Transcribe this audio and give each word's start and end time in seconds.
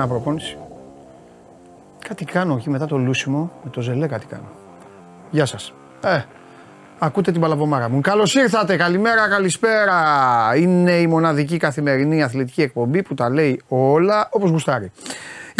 Κάνα 0.00 0.12
προπόνηση. 0.12 0.56
Κάτι 2.08 2.24
κάνω 2.24 2.54
εκεί 2.54 2.70
μετά 2.70 2.86
το 2.86 2.96
λούσιμο, 2.96 3.52
με 3.64 3.70
το 3.70 3.80
ζελέ 3.80 4.06
κάτι 4.06 4.26
κάνω. 4.26 4.48
Γεια 5.30 5.46
σας. 5.46 5.72
Ε, 6.04 6.22
ακούτε 6.98 7.32
την 7.32 7.40
παλαβομάρα 7.40 7.88
μου. 7.88 8.00
Καλώς 8.00 8.34
ήρθατε, 8.34 8.76
καλημέρα, 8.76 9.28
καλησπέρα. 9.28 9.96
Είναι 10.56 10.92
η 10.92 11.06
μοναδική 11.06 11.56
καθημερινή 11.56 12.22
αθλητική 12.22 12.62
εκπομπή 12.62 13.02
που 13.02 13.14
τα 13.14 13.30
λέει 13.30 13.62
όλα 13.68 14.28
όπως 14.32 14.50
γουστάρει. 14.50 14.92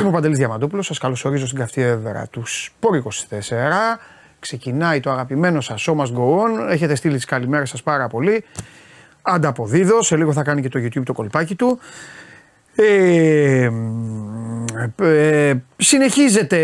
Είμαι 0.01 0.09
ο 0.09 0.13
Παντελής 0.13 0.39
Διαμαντόπουλος, 0.39 0.87
σας 0.87 0.99
καλωσορίζω 0.99 1.47
στην 1.47 1.59
καυτή 1.59 1.83
έδρα 1.83 2.27
του 2.31 2.43
Σπορ 2.47 2.97
24. 2.97 3.99
Ξεκινάει 4.39 5.01
το 5.01 5.11
αγαπημένο 5.11 5.61
σας 5.61 5.89
Show 5.89 5.97
Must 5.97 6.13
Go 6.17 6.43
On. 6.43 6.71
Έχετε 6.71 6.95
στείλει 6.95 7.15
τις 7.15 7.25
καλημέρες 7.25 7.69
σας 7.69 7.83
πάρα 7.83 8.09
πολύ. 8.09 8.45
Ανταποδίδω, 9.23 10.03
σε 10.03 10.17
λίγο 10.17 10.33
θα 10.33 10.43
κάνει 10.43 10.63
και 10.63 10.69
το 10.69 10.79
YouTube 10.79 11.05
το 11.05 11.13
κολπάκι 11.13 11.55
του. 11.55 11.79
Ε, 12.83 13.71
ε, 14.97 15.55
συνεχίζεται 15.77 16.59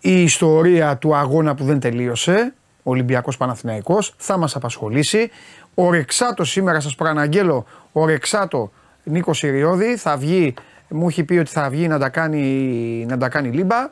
η 0.00 0.22
ιστορία 0.22 0.96
του 0.96 1.16
αγώνα 1.16 1.54
που 1.54 1.64
δεν 1.64 1.80
τελείωσε. 1.80 2.54
Ολυμπιακός 2.82 3.36
Παναθηναϊκός. 3.36 4.14
Θα 4.16 4.36
μας 4.36 4.56
απασχολήσει. 4.56 5.30
Ο 5.74 5.90
Ρεξάτο 5.90 6.44
σήμερα 6.44 6.80
σας 6.80 6.94
προαναγγέλω. 6.94 7.66
Ο 7.92 8.06
Ρεξάτο 8.06 8.70
Νίκος 9.04 9.42
Ιριώδη 9.42 9.96
θα 9.96 10.16
βγει. 10.16 10.54
Μου 10.88 11.08
έχει 11.08 11.24
πει 11.24 11.38
ότι 11.38 11.50
θα 11.50 11.68
βγει 11.68 11.88
να 11.88 11.98
τα 11.98 12.08
κάνει, 12.08 13.06
να 13.08 13.18
τα 13.18 13.28
κάνει 13.28 13.48
λίμπα. 13.48 13.90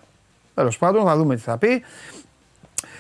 Τέλος 0.55 0.79
πάντων, 0.79 1.05
θα 1.05 1.17
δούμε 1.17 1.35
τι 1.35 1.43
θα 1.43 1.59
πει. 1.59 1.83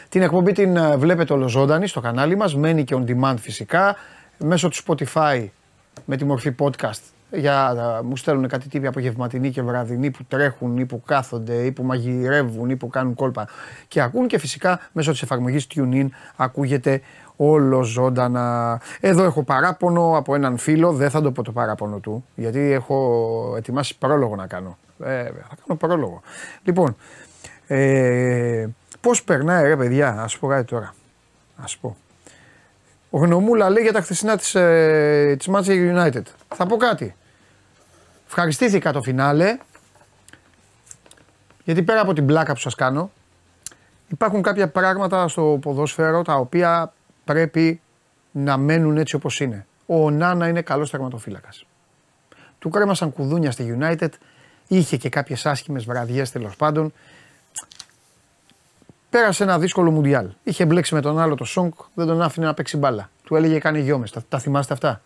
Την 0.08 0.22
εκπομπή 0.22 0.52
την 0.52 0.76
ε, 0.76 0.96
βλέπετε 0.96 1.32
ολοζώντανη 1.32 1.86
στο 1.86 2.00
κανάλι 2.00 2.36
μας, 2.36 2.56
μένει 2.56 2.84
και 2.84 2.96
on 2.98 3.04
demand 3.10 3.36
φυσικά, 3.40 3.96
μέσω 4.38 4.68
του 4.68 4.76
Spotify 4.86 5.46
με 6.04 6.16
τη 6.16 6.24
μορφή 6.24 6.54
podcast 6.58 7.00
για, 7.32 7.74
μου 8.04 8.16
στέλνουν 8.16 8.48
κάτι 8.48 8.68
τύποι 8.68 8.86
απογευματινοί 8.86 9.50
και 9.50 9.62
βραδινοί 9.62 10.10
που 10.10 10.24
τρέχουν 10.28 10.78
ή 10.78 10.86
που 10.86 11.02
κάθονται 11.06 11.54
ή 11.54 11.72
που 11.72 11.82
μαγειρεύουν 11.82 12.70
ή 12.70 12.76
που 12.76 12.88
κάνουν 12.88 13.14
κόλπα 13.14 13.48
και 13.88 14.00
ακούν 14.00 14.26
και 14.26 14.38
φυσικά 14.38 14.80
μέσω 14.92 15.10
της 15.10 15.22
εφαρμογής 15.22 15.66
TuneIn 15.74 16.06
ακούγεται 16.36 17.00
όλο 17.36 17.82
ζωντανά. 17.82 18.80
Εδώ 19.00 19.22
έχω 19.24 19.42
παράπονο 19.42 20.16
από 20.16 20.34
έναν 20.34 20.58
φίλο, 20.58 20.92
δεν 20.92 21.10
θα 21.10 21.20
το 21.20 21.32
πω 21.32 21.42
το 21.42 21.52
παράπονο 21.52 21.98
του, 21.98 22.24
γιατί 22.34 22.60
έχω 22.60 23.54
ετοιμάσει 23.56 23.98
πρόλογο 23.98 24.36
να 24.36 24.46
κάνω. 24.46 24.78
Ε, 25.04 25.24
θα 25.24 25.56
κάνω 25.66 25.78
πρόλογο. 25.78 26.20
Λοιπόν, 26.62 26.96
ε, 27.66 28.66
πώς 29.00 29.22
περνάει 29.24 29.66
ρε 29.66 29.76
παιδιά, 29.76 30.20
ας 30.22 30.38
πω 30.38 30.46
κάτι 30.46 30.64
τώρα. 30.64 30.94
Ας 31.56 31.76
πω. 31.76 31.96
Ο 33.10 33.18
Γνωμούλα 33.18 33.70
λέει 33.70 33.82
για 33.82 33.92
τα 33.92 34.00
χθεσινά 34.00 34.36
της, 34.36 34.54
ε, 34.54 35.36
της 35.38 35.48
Manchester 35.52 35.94
United. 35.96 36.22
Θα 36.48 36.66
πω 36.66 36.76
κάτι. 36.76 37.14
Ευχαριστήθηκα 38.34 38.92
το 38.92 39.02
φινάλε. 39.02 39.58
Γιατί 41.64 41.82
πέρα 41.82 42.00
από 42.00 42.12
την 42.12 42.26
πλάκα 42.26 42.52
που 42.52 42.58
σας 42.58 42.74
κάνω, 42.74 43.10
υπάρχουν 44.08 44.42
κάποια 44.42 44.68
πράγματα 44.68 45.28
στο 45.28 45.58
ποδόσφαιρο 45.62 46.22
τα 46.22 46.34
οποία 46.34 46.92
πρέπει 47.24 47.80
να 48.30 48.56
μένουν 48.56 48.96
έτσι 48.96 49.14
όπως 49.14 49.40
είναι. 49.40 49.66
Ο 49.86 50.10
Νάνα 50.10 50.48
είναι 50.48 50.62
καλός 50.62 50.90
τερματοφύλακας. 50.90 51.66
Του 52.58 52.68
κρέμασαν 52.68 53.12
κουδούνια 53.12 53.50
στη 53.50 53.78
United, 53.80 54.08
είχε 54.66 54.96
και 54.96 55.08
κάποιες 55.08 55.46
άσχημες 55.46 55.84
βραδιές 55.84 56.30
τέλος 56.30 56.56
πάντων. 56.56 56.92
Πέρασε 59.10 59.42
ένα 59.42 59.58
δύσκολο 59.58 59.90
μουντιάλ. 59.90 60.28
Είχε 60.42 60.66
μπλέξει 60.66 60.94
με 60.94 61.00
τον 61.00 61.18
άλλο 61.18 61.34
το 61.34 61.44
Σονγκ, 61.44 61.72
δεν 61.94 62.06
τον 62.06 62.22
άφηνε 62.22 62.46
να 62.46 62.54
παίξει 62.54 62.76
μπάλα. 62.76 63.10
Του 63.24 63.36
έλεγε 63.36 63.58
κάνε 63.58 63.78
γιόμες. 63.78 64.10
Τα, 64.10 64.22
τα 64.28 64.38
θυμάστε 64.38 64.72
αυτά; 64.72 65.00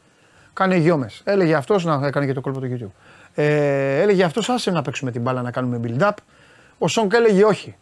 Κάνε 0.53 0.77
γιόμες. 0.77 1.23
Έλεγε 1.25 1.55
αυτός 1.55 1.84
να 1.84 2.06
έκανε 2.06 2.27
και 2.27 2.33
το 2.33 2.41
κόλπο 2.41 2.61
του 2.61 2.79
YouTube. 2.79 3.16
Ε, 3.39 4.01
έλεγε 4.01 4.25
αυτός, 4.25 4.49
άσε 4.49 4.71
να 4.71 4.83
παίξουμε 4.83 5.11
την 5.11 5.21
μπάλα 5.21 5.43
να 5.43 5.51
κάνουμε 5.51 5.81
build-up. 5.85 6.13
Ο 6.79 6.89
Σονγκ 6.89 7.12
έλεγε 7.13 7.45
όχι. 7.45 7.77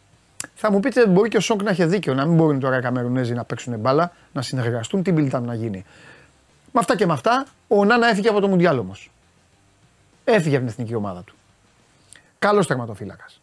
Θα 0.55 0.71
μου 0.73 0.81
πείτε, 0.81 1.07
μπορεί 1.07 1.29
και 1.29 1.37
ο 1.37 1.41
Σονγκ 1.41 1.63
να 1.63 1.71
έχει 1.71 1.85
δίκιο, 1.85 2.15
να 2.15 2.27
μην 2.27 2.37
μπορούν 2.37 2.61
τώρα 2.61 2.79
οι 2.79 2.81
Καμερουνέζοι 2.81 3.35
να 3.35 3.45
παίξουν 3.45 3.79
μπάλα, 3.79 4.13
να 4.33 4.43
συνεργαστούν, 4.43 5.03
τι 5.03 5.13
build-up 5.17 5.41
να 5.43 5.55
γίνει. 5.55 5.85
Με 6.73 6.81
αυτά 6.81 6.97
και 6.97 7.07
με 7.07 7.13
αυτά, 7.13 7.47
ο 7.69 7.85
Ονάνα 7.85 8.09
έφυγε 8.09 8.29
από 8.29 8.41
το 8.41 8.49
Μουντιάλ 8.49 8.79
όμως. 8.79 9.11
Έφυγε 10.25 10.57
από 10.57 10.65
την 10.65 10.75
εθνική 10.75 10.95
ομάδα 10.95 11.23
του. 11.23 11.35
Καλός 12.39 12.67
τερματοφύλακας. 12.67 13.41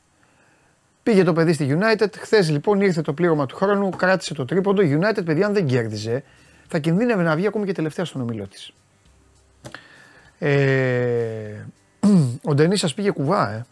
Πήγε 1.04 1.24
το 1.24 1.34
παιδί 1.34 1.54
στη 1.54 1.78
United. 1.80 2.16
Χθες 2.18 2.50
λοιπόν 2.50 2.82
ήρθε 2.82 3.02
το 3.02 3.14
πλήρωμα 3.14 3.46
του 3.46 3.56
χρόνου, 3.56 3.90
κράτησε 3.90 4.34
το 4.34 4.46
τρίποντο. 4.46 4.82
Η 4.82 5.00
United, 5.02 5.26
παιδιά, 5.26 5.46
αν 5.46 5.54
δεν 5.54 5.66
κέρδιζε, 5.66 6.24
θα 6.68 6.80
κινδύνευε 6.80 7.24
να 7.24 7.36
βγει 7.36 7.48
ακόμη 7.48 7.66
και 7.66 7.74
τελευταία 7.74 8.06
στον 8.06 8.22
ομιλό 8.22 8.48
της. 8.48 8.74
Ε, 10.40 11.66
ο 12.50 12.54
Ντενής 12.54 12.80
σας 12.80 12.94
πήγε 12.94 13.12
κουβά, 13.12 13.52
ε. 13.52 13.66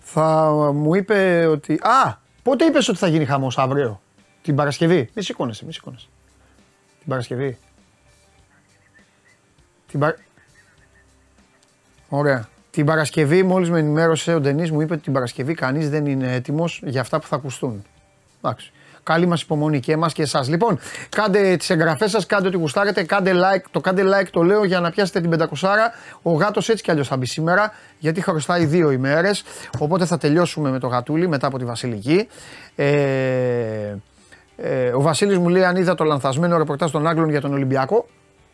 Θα 0.00 0.52
μου 0.74 0.94
είπε 0.94 1.46
ότι. 1.46 1.72
Α! 1.72 2.22
Πότε 2.42 2.64
είπες 2.64 2.88
ότι 2.88 2.98
θα 2.98 3.06
γίνει 3.06 3.24
χαμός 3.24 3.58
αύριο, 3.58 4.00
την 4.42 4.54
Παρασκευή. 4.54 5.10
Μη 5.14 5.22
σηκώνεσαι, 5.22 5.64
μη 5.64 5.72
σηκώνεσαι. 5.72 6.06
Την 6.98 7.08
Παρασκευή. 7.08 7.58
Την 9.86 10.00
Πα... 10.00 10.16
Ωραία. 12.08 12.48
Την 12.70 12.86
Παρασκευή, 12.86 13.42
μόλις 13.42 13.70
με 13.70 13.78
ενημέρωσε 13.78 14.34
ο 14.34 14.40
Ντενής, 14.40 14.70
μου 14.70 14.80
είπε 14.80 14.92
ότι 14.92 15.02
την 15.02 15.12
Παρασκευή 15.12 15.54
κανείς 15.54 15.90
δεν 15.90 16.06
είναι 16.06 16.32
έτοιμος 16.34 16.82
για 16.84 17.00
αυτά 17.00 17.20
που 17.20 17.26
θα 17.26 17.36
ακουστούν. 17.36 17.84
Εντάξει. 18.42 18.72
Καλή 19.04 19.26
μας 19.26 19.42
υπομονή 19.42 19.80
και 19.80 19.92
εμάς 19.92 20.12
και 20.12 20.22
εσάς. 20.22 20.48
Λοιπόν, 20.48 20.78
κάντε 21.08 21.56
τις 21.56 21.70
εγγραφές 21.70 22.10
σας, 22.10 22.26
κάντε 22.26 22.48
ό,τι 22.48 22.56
γουστάρετε. 22.56 23.02
Κάντε 23.02 23.32
like. 23.34 23.62
Το 23.70 23.80
κάντε 23.80 24.02
like 24.04 24.26
το 24.30 24.42
λέω 24.42 24.64
για 24.64 24.80
να 24.80 24.90
πιάσετε 24.90 25.20
την 25.20 25.30
500. 25.30 25.92
Ο 26.22 26.32
γάτος 26.32 26.68
έτσι 26.68 26.82
κι 26.82 26.90
αλλιώς 26.90 27.08
θα 27.08 27.16
μπει 27.16 27.26
σήμερα, 27.26 27.72
γιατί 27.98 28.20
χρωστάει 28.20 28.64
δύο 28.64 28.90
ημέρες. 28.90 29.44
Οπότε 29.78 30.04
θα 30.06 30.18
τελειώσουμε 30.18 30.70
με 30.70 30.78
το 30.78 30.86
γατούλι 30.86 31.28
μετά 31.28 31.46
από 31.46 31.58
τη 31.58 31.64
Βασιλική. 31.64 32.28
Ε, 32.76 33.94
ε, 34.56 34.88
ο 34.88 35.00
Βασίλης 35.00 35.38
μου 35.38 35.48
λέει: 35.48 35.64
Αν 35.64 35.76
είδα 35.76 35.94
το 35.94 36.04
λανθασμένο 36.04 36.58
ρεπορτάζ 36.58 36.90
των 36.90 37.06
Άγγλων 37.06 37.30
για 37.30 37.40
τον 37.40 37.52
Ολυμπιακό. 37.52 38.06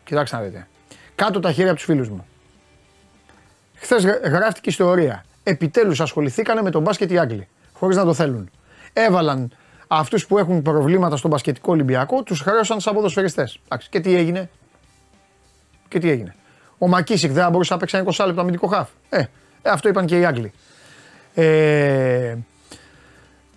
Κοιτάξτε 0.03 0.35
να 0.35 0.41
δείτε. 0.41 0.67
Κάτω 1.15 1.39
τα 1.39 1.51
χέρια 1.51 1.69
από 1.69 1.75
τους 1.75 1.85
φίλους 1.85 2.09
μου. 2.09 2.25
Χθες 3.75 4.05
γράφτηκε 4.23 4.69
ιστορία. 4.69 5.25
Επιτέλους 5.43 6.01
ασχοληθήκανε 6.01 6.61
με 6.61 6.69
τον 6.69 6.81
μπάσκετ 6.81 7.11
οι 7.11 7.17
Άγγλοι. 7.17 7.47
Χωρίς 7.73 7.97
να 7.97 8.03
το 8.03 8.13
θέλουν. 8.13 8.49
Έβαλαν 8.93 9.51
αυτούς 9.93 10.25
που 10.25 10.37
έχουν 10.37 10.61
προβλήματα 10.61 11.17
στον 11.17 11.29
μπασκετικό 11.29 11.71
Ολυμπιακό, 11.71 12.23
τους 12.23 12.39
χρέωσαν 12.39 12.79
σαν 12.79 12.93
ποδοσφαιριστές. 12.93 13.59
Και 13.89 13.99
τι 13.99 14.15
έγινε; 14.15 14.49
Και 15.87 15.99
τι 15.99 16.09
έγινε; 16.09 16.35
Ο 16.77 16.87
Μακίσικ 16.87 17.31
δεν 17.31 17.49
μπορούσε 17.49 17.73
να 17.73 17.79
παίξει 17.79 17.97
ένα 17.97 18.05
20 18.11 18.25
λεπτό 18.25 18.41
αμυντικό 18.41 18.67
χάφ. 18.67 18.89
Ε, 19.09 19.17
ε, 19.61 19.69
αυτό 19.69 19.89
είπαν 19.89 20.05
και 20.05 20.19
οι 20.19 20.25
Άγγλοι. 20.25 20.51
Ε, 21.33 22.35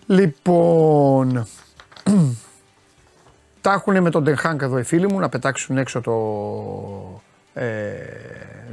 λοιπόν, 0.06 1.47
τα 3.61 3.73
έχουν 3.73 4.03
με 4.03 4.11
τον 4.11 4.25
Τενχάνκ 4.25 4.62
εδώ 4.62 4.78
οι 4.78 4.83
φίλοι 4.83 5.12
μου 5.12 5.19
να 5.19 5.28
πετάξουν 5.28 5.78
έξω 5.78 6.00
το. 6.00 6.12
Ε, 7.61 7.94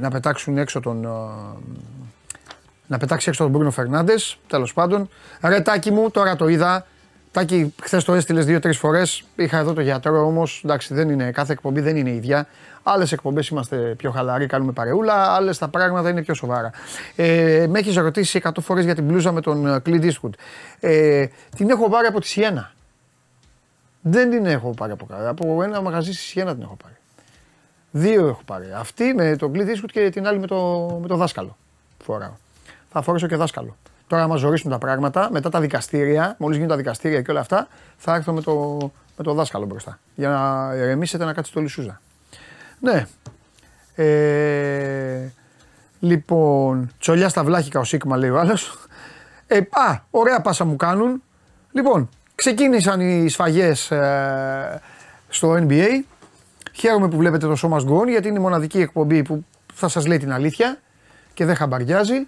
να 0.00 0.10
πετάξουν 0.10 0.58
έξω 0.58 0.80
τον. 0.80 1.04
Ε, 1.04 1.08
να 2.86 2.98
πετάξει 2.98 3.28
έξω 3.28 3.42
τον 3.42 3.52
Μπρούνο 3.52 3.70
Φερνάντε. 3.70 4.14
Τέλος 4.46 4.72
πάντων. 4.72 5.08
Ρετάκι 5.40 5.90
μου, 5.90 6.10
τώρα 6.10 6.36
το 6.36 6.48
είδα. 6.48 6.86
Τάκη, 7.32 7.74
χθες 7.82 8.04
το 8.04 8.14
έστειλες 8.14 8.44
δύο-τρεις 8.44 8.78
φορές. 8.78 9.24
Είχα 9.36 9.58
εδώ 9.58 9.72
το 9.72 9.80
γιατρό 9.80 10.26
όμως. 10.26 10.62
Εντάξει, 10.64 10.94
δεν 10.94 11.08
είναι, 11.08 11.30
κάθε 11.30 11.52
εκπομπή 11.52 11.80
δεν 11.80 11.96
είναι 11.96 12.10
ίδια. 12.10 12.46
Άλλες 12.82 13.12
εκπομπές 13.12 13.48
είμαστε 13.48 13.76
πιο 13.76 14.10
χαλαροί, 14.10 14.46
κάνουμε 14.46 14.72
παρεούλα. 14.72 15.34
Άλλες 15.34 15.58
τα 15.58 15.68
πράγματα 15.68 16.08
είναι 16.08 16.22
πιο 16.22 16.34
σοβαρά. 16.34 16.70
Ε, 17.16 17.66
με 17.68 17.78
έχεις 17.78 17.96
ρωτήσει 17.96 18.40
100 18.44 18.50
φορές 18.60 18.84
για 18.84 18.94
την 18.94 19.04
μπλούζα 19.04 19.32
με 19.32 19.40
τον 19.40 19.82
Clint 19.86 20.10
Eastwood. 20.10 20.30
Ε, 20.80 21.26
την 21.56 21.70
έχω 21.70 21.88
πάρει 21.88 22.06
από 22.06 22.20
τη 22.20 22.26
Σιένα. 22.26 22.72
Δεν 24.00 24.30
την 24.30 24.46
έχω 24.46 24.70
πάρει 24.70 24.92
από 24.92 25.06
κάτω. 25.06 25.28
Από 25.30 25.62
ένα 25.62 25.80
μαγαζί 25.80 26.12
στη 26.12 26.22
Σιένα 26.22 26.54
την 26.54 26.62
έχω 26.62 26.76
πάρει. 26.82 26.94
Δύο 27.90 28.26
έχω 28.26 28.42
πάρει. 28.44 28.72
Αυτή 28.76 29.14
με 29.14 29.36
τον 29.36 29.52
Clint 29.54 29.68
Eastwood 29.68 29.90
και 29.92 30.10
την 30.10 30.26
άλλη 30.26 30.38
με 30.38 30.46
το, 30.46 30.56
με 31.02 31.08
το 31.08 31.16
δάσκαλο. 31.16 31.56
Φοράω. 32.04 32.32
Θα 32.90 33.02
φορέσω 33.02 33.26
και 33.26 33.36
δάσκαλο. 33.36 33.76
Τώρα, 34.12 34.24
άμα 34.24 34.36
ζωρίσουν 34.36 34.70
τα 34.70 34.78
πράγματα, 34.78 35.28
μετά 35.32 35.48
τα 35.48 35.60
δικαστήρια, 35.60 36.34
μόλις 36.38 36.56
γίνουν 36.56 36.70
τα 36.70 36.76
δικαστήρια 36.76 37.22
και 37.22 37.30
όλα 37.30 37.40
αυτά, 37.40 37.68
θα 37.96 38.14
έρθω 38.14 38.32
με 38.32 38.40
το, 38.40 38.78
με 39.16 39.24
το 39.24 39.34
δάσκαλο 39.34 39.66
μπροστά. 39.66 39.98
Για 40.14 40.28
να 40.28 40.72
ηρεμήσετε 40.76 41.24
να 41.24 41.32
κάτσετε 41.32 41.58
όλοι 41.58 41.68
σούζα. 41.68 42.00
Ναι. 42.80 43.06
Ε, 43.94 45.32
λοιπόν, 46.00 46.90
τσολιά 46.98 47.28
στα 47.28 47.44
βλάχικα 47.44 47.80
ο 47.80 47.84
Σίγμα 47.84 48.16
λέει 48.16 48.30
ο 48.30 48.38
άλλος. 48.38 48.78
Ε, 49.46 49.56
α, 49.56 49.98
ωραία 50.10 50.40
πάσα 50.40 50.64
μου 50.64 50.76
κάνουν. 50.76 51.22
Λοιπόν, 51.72 52.08
ξεκίνησαν 52.34 53.00
οι 53.00 53.28
σφαγές 53.28 53.90
ε, 53.90 54.80
στο 55.28 55.52
NBA. 55.52 55.88
Χαίρομαι 56.72 57.08
που 57.08 57.16
βλέπετε 57.16 57.46
το 57.46 57.54
σώμα 57.54 57.78
Γκόν 57.82 58.08
γιατί 58.08 58.28
είναι 58.28 58.38
η 58.38 58.42
μοναδική 58.42 58.80
εκπομπή 58.80 59.22
που 59.22 59.44
θα 59.74 59.88
σας 59.88 60.06
λέει 60.06 60.18
την 60.18 60.32
αλήθεια 60.32 60.78
και 61.34 61.44
δεν 61.44 61.54
χαμπαριάζει 61.54 62.26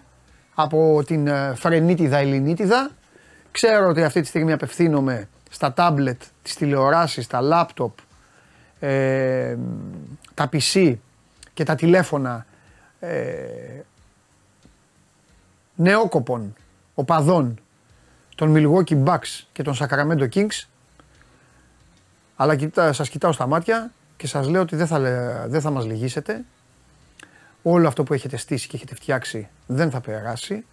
από 0.55 1.03
την 1.07 1.27
ε, 1.27 1.55
φρενίτιδα 1.55 2.17
ελληνίτιδα. 2.17 2.91
Ξέρω 3.51 3.89
ότι 3.89 4.05
αυτή 4.05 4.21
τη 4.21 4.27
στιγμή 4.27 4.53
απευθύνομαι 4.53 5.29
στα 5.51 5.73
τάμπλετ, 5.73 6.23
τις 6.43 6.55
τηλεοράσεις, 6.55 7.27
τα 7.27 7.41
λάπτοπ, 7.41 7.99
ε, 8.81 9.57
τα 10.35 10.49
PC 10.53 10.95
και 11.55 11.65
τα 11.65 11.75
τηλέφωνα 11.75 12.47
ε, 13.01 13.17
νεόκοπων 15.75 16.55
οπαδών 16.95 17.59
των 18.35 18.55
Milwaukee 18.57 19.05
Bucks 19.05 19.43
και 19.53 19.63
των 19.63 19.75
Sacramento 19.79 20.29
Kings 20.35 20.65
αλλά 22.37 22.57
κοιτά, 22.57 22.93
σας 22.93 23.09
κοιτάω 23.09 23.33
στα 23.33 23.47
μάτια 23.47 23.93
και 24.17 24.27
σας 24.27 24.49
λέω 24.49 24.61
ότι 24.61 24.77
δεν 24.77 24.87
θα, 24.87 24.99
δεν 25.49 25.61
θα 25.61 25.71
μας 25.71 25.87
λυγίσετε. 25.87 26.45
Όλο 27.67 27.89
αυτό 27.89 28.03
που 28.03 28.15
έχετε 28.15 28.37
στήσει 28.37 28.69
και 28.69 28.77
έχετε 28.77 28.95
φτιάξει 28.95 29.49
δεν 29.67 29.91
θα 29.91 30.01
περάσει. 30.01 30.65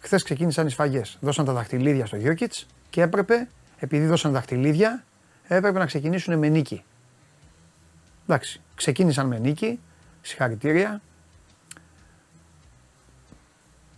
Χθες 0.00 0.22
ξεκίνησαν 0.22 0.66
οι 0.66 0.70
σφαγές. 0.70 1.18
Δώσαν 1.20 1.44
τα 1.44 1.52
δαχτυλίδια 1.52 2.06
στο 2.06 2.16
Γιώκητς 2.16 2.66
και 2.90 3.02
έπρεπε, 3.02 3.48
επειδή 3.78 4.06
δώσαν 4.06 4.32
δαχτυλίδια, 4.32 5.04
έπρεπε 5.46 5.78
να 5.78 5.86
ξεκινήσουν 5.86 6.38
με 6.38 6.48
νίκη. 6.48 6.84
Εντάξει, 8.26 8.60
ξεκίνησαν 8.74 9.26
με 9.26 9.38
νίκη. 9.38 9.80
Συγχαρητήρια. 10.22 11.00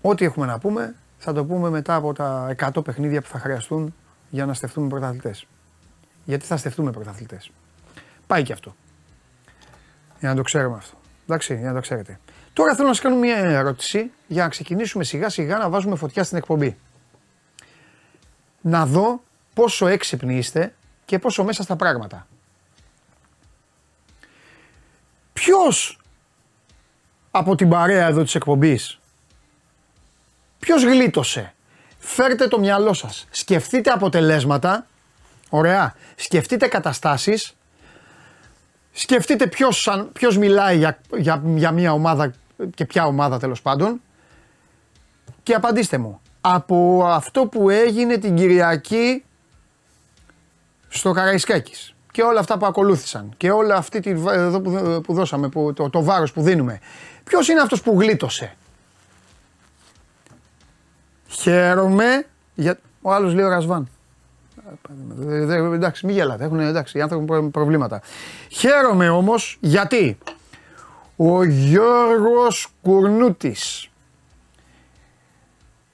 Ό,τι 0.00 0.24
έχουμε 0.24 0.46
να 0.46 0.58
πούμε 0.58 0.94
θα 1.18 1.32
το 1.32 1.44
πούμε 1.44 1.70
μετά 1.70 1.94
από 1.94 2.12
τα 2.12 2.54
100 2.58 2.84
παιχνίδια 2.84 3.22
που 3.22 3.28
θα 3.28 3.38
χρειαστούν 3.38 3.94
για 4.30 4.46
να 4.46 4.54
στεφτούμε 4.54 4.88
πρωταθλητές. 4.88 5.46
Γιατί 6.24 6.46
θα 6.46 6.56
στεφτούμε 6.56 6.90
πρωταθλητές. 6.90 7.50
Πάει 8.26 8.42
και 8.42 8.52
αυτό. 8.52 8.74
Για 10.20 10.28
να 10.28 10.34
το 10.34 10.42
ξέρουμε 10.42 10.76
αυτό. 10.76 11.00
Εντάξει, 11.32 11.54
για 11.56 11.68
να 11.68 11.74
το 11.74 11.80
ξέρετε. 11.80 12.18
Τώρα 12.52 12.74
θέλω 12.74 12.88
να 12.88 12.94
σας 12.94 13.02
κάνω 13.02 13.16
μια 13.16 13.36
ερώτηση 13.36 14.10
για 14.26 14.42
να 14.42 14.48
ξεκινήσουμε 14.48 15.04
σιγά 15.04 15.28
σιγά 15.28 15.58
να 15.58 15.68
βάζουμε 15.68 15.96
φωτιά 15.96 16.24
στην 16.24 16.36
εκπομπή. 16.36 16.76
Να 18.60 18.86
δω 18.86 19.22
πόσο 19.54 19.86
έξυπνοι 19.86 20.36
είστε 20.36 20.74
και 21.04 21.18
πόσο 21.18 21.44
μέσα 21.44 21.62
στα 21.62 21.76
πράγματα. 21.76 22.26
Ποιος 25.32 25.98
από 27.30 27.54
την 27.54 27.68
παρέα 27.68 28.06
εδώ 28.06 28.22
της 28.22 28.34
εκπομπής, 28.34 28.98
ποιος 30.58 30.82
γλίτωσε; 30.82 31.54
Φέρτε 31.98 32.48
το 32.48 32.58
μυαλό 32.58 32.92
σας. 32.92 33.26
Σκεφτείτε 33.30 33.90
αποτελέσματα, 33.90 34.86
ωραία, 35.48 35.94
σκεφτείτε 36.16 36.66
καταστάσεις, 36.66 37.56
σκεφτείτε 38.92 39.46
ποιος, 39.46 39.88
ποιος 40.12 40.38
μιλάει 40.38 40.76
για, 40.76 40.98
για, 41.16 41.42
για 41.44 41.70
μια 41.70 41.92
ομάδα 41.92 42.32
και 42.74 42.84
ποια 42.84 43.06
ομάδα 43.06 43.38
τέλος 43.38 43.62
πάντων 43.62 44.00
και 45.42 45.54
απαντήστε 45.54 45.98
μου. 45.98 46.20
Από 46.40 47.06
αυτό 47.06 47.46
που 47.46 47.70
έγινε 47.70 48.16
την 48.16 48.36
Κυριακή 48.36 49.24
στο 50.88 51.12
Καραϊσκάκης 51.12 51.94
και 52.12 52.22
όλα 52.22 52.40
αυτά 52.40 52.58
που 52.58 52.66
ακολούθησαν 52.66 53.34
και 53.36 53.50
όλα 53.50 53.76
αυτή 53.76 54.00
τη, 54.00 54.10
εδώ 54.10 54.60
που, 54.60 55.00
που 55.02 55.14
δώσαμε, 55.14 55.48
που, 55.48 55.72
το, 55.72 55.90
το 55.90 56.02
βάρος 56.02 56.32
που 56.32 56.42
δίνουμε. 56.42 56.80
Ποιος 57.24 57.48
είναι 57.48 57.60
αυτός 57.60 57.82
που 57.82 58.00
γλίτωσε; 58.00 58.56
Χαίρομαι 61.28 62.26
για... 62.54 62.78
Ο 63.02 63.12
άλλος 63.12 63.34
λέει 63.34 63.44
ο 63.44 63.48
Ρασβάν. 63.48 63.88
Εντάξει, 65.74 66.06
μην 66.06 66.14
γελάτε. 66.14 66.44
Έχουν, 66.44 66.60
εντάξει, 66.60 66.98
οι 66.98 67.00
άνθρωποι 67.00 67.32
έχουν 67.32 67.50
προβλήματα. 67.50 68.00
Χαίρομαι 68.48 69.08
όμως 69.08 69.58
γιατί 69.60 70.18
ο 71.16 71.44
Γιώργος 71.44 72.68
Κουρνούτης, 72.82 73.90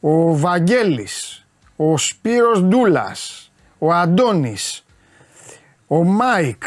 ο 0.00 0.36
Βαγγέλης, 0.36 1.46
ο 1.76 1.96
Σπύρος 1.98 2.62
Ντούλας, 2.62 3.50
ο 3.78 3.92
Αντώνης, 3.92 4.84
ο 5.86 6.04
Μάικ, 6.04 6.62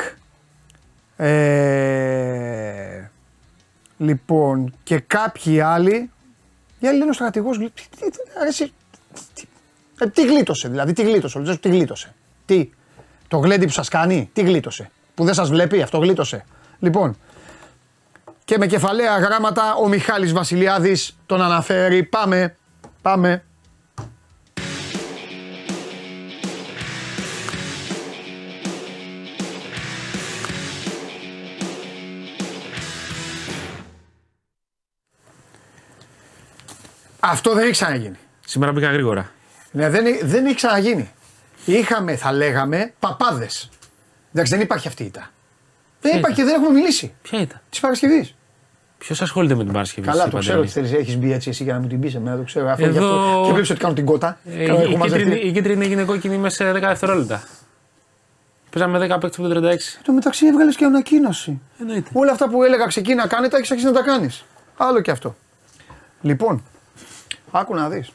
ε, 1.16 3.10
λοιπόν 3.98 4.74
και 4.84 5.00
κάποιοι 5.00 5.60
άλλοι, 5.60 6.12
οι 6.80 6.88
άλλοι 6.88 6.98
λένε 6.98 7.10
ο 7.10 7.14
στρατηγός, 7.14 7.58
τι, 9.34 9.46
τι, 10.06 10.10
τι, 10.10 10.26
γλίτωσε 10.26 10.68
δηλαδή, 10.68 10.94
τι 10.94 11.04
γλίτωσε, 11.04 11.58
τι 11.58 11.70
γλίτωσε, 11.70 12.14
τι, 12.46 12.70
το 13.28 13.38
γλέντι 13.38 13.66
που 13.66 13.72
σας 13.72 13.90
κάνει, 13.90 14.30
τι 14.34 14.42
γλίτωσε, 14.42 14.92
που 15.16 15.24
δεν 15.24 15.34
σας 15.34 15.50
βλέπει, 15.50 15.82
αυτό 15.82 15.98
γλίτωσε. 15.98 16.46
Λοιπόν, 16.80 17.18
και 18.46 18.58
με 18.58 18.68
κεφαλαία 18.68 19.18
γράμματα 19.18 19.76
ο 19.76 19.88
Μιχάλης 19.88 20.34
Βασιλιάδης 20.34 21.18
τον 21.26 21.42
αναφέρει. 21.42 22.04
Πάμε, 22.04 22.56
πάμε. 23.02 23.44
Αυτό 37.20 37.54
δεν 37.54 37.64
έχει 37.64 37.72
ξαναγίνει. 37.72 38.18
Σήμερα 38.46 38.72
μπήκα 38.72 38.92
γρήγορα. 38.92 39.32
Ναι, 39.72 39.90
δεν, 39.90 40.04
δεν 40.24 40.46
έχει 40.46 40.56
ξαναγίνει. 40.56 41.12
Είχαμε, 41.66 42.16
θα 42.16 42.32
λέγαμε, 42.32 42.94
παπάδες. 43.00 43.70
Εντάξει, 44.34 44.52
δεν 44.54 44.62
υπάρχει 44.62 44.88
αυτή 44.88 45.04
η 45.04 45.06
ήττα. 45.06 45.32
Δεν 46.02 46.18
υπάρχει 46.18 46.38
και 46.38 46.44
δεν 46.44 46.54
έχουμε 46.54 46.70
μιλήσει. 46.70 47.14
Ποια 47.22 47.42
ήταν. 47.42 47.62
Της 47.70 47.80
Παρασκευής. 47.80 48.36
Ποιος 48.98 49.22
ασχολείται 49.22 49.56
με 49.56 49.64
την 49.64 49.74
Παρασκευή. 49.74 50.08
Καλά, 50.08 50.28
το 50.30 50.38
ξέρω 50.38 50.60
ότι 50.60 50.68
θέλεις, 50.68 50.94
έχεις 50.94 51.18
μπει 51.18 51.32
έτσι 51.32 51.50
εσύ 51.50 51.64
για 51.64 51.74
να 51.74 51.80
μου 51.80 51.88
την 51.88 52.00
πεις 52.00 52.16
εμένα, 52.16 52.38
το 52.38 52.44
ξέρω. 52.44 52.70
Αφού 52.70 52.84
Εδώ... 52.84 53.16
αυτό, 53.16 53.42
και 53.46 53.52
βλέπεις 53.52 53.70
ότι 53.70 53.80
κάνω 53.80 53.94
την 53.94 54.06
κότα. 54.06 54.40
Ε, 54.46 54.64
η, 54.64 54.98
κίτρινη, 55.02 55.36
η 55.36 55.52
κίτρινη 55.52 55.86
έγινε 55.86 56.04
κόκκινη 56.04 56.38
μέσα 56.38 56.56
σε 56.56 56.72
10 56.72 56.74
δευτερόλεπτα. 56.74 57.44
Παίζαμε 58.70 58.98
10 58.98 59.20
παίκτες 59.20 59.38
από 59.38 59.48
το 59.48 59.68
36. 59.68 59.70
Εν 59.72 59.78
τω 60.04 60.14
μεταξύ 60.14 60.46
έβγαλες 60.46 60.76
και 60.76 60.86
ανακοίνωση. 60.86 61.62
Εννοείται. 61.80 62.10
Όλα 62.14 62.32
αυτά 62.32 62.50
που 62.50 62.64
έλεγα 62.64 62.86
ξεκίνα 62.86 63.28
κάνε 63.28 63.48
τα 63.48 63.58
έχει 63.58 63.68
αρχίσει 63.72 63.92
να 63.92 63.94
τα 63.94 64.02
κάνεις. 64.02 64.46
Άλλο 64.78 65.02
και 65.02 65.12
αυτό. 65.12 65.36
Λοιπόν, 66.22 66.64
άκου 67.52 67.76
να 67.76 67.90
δεις. 67.90 68.12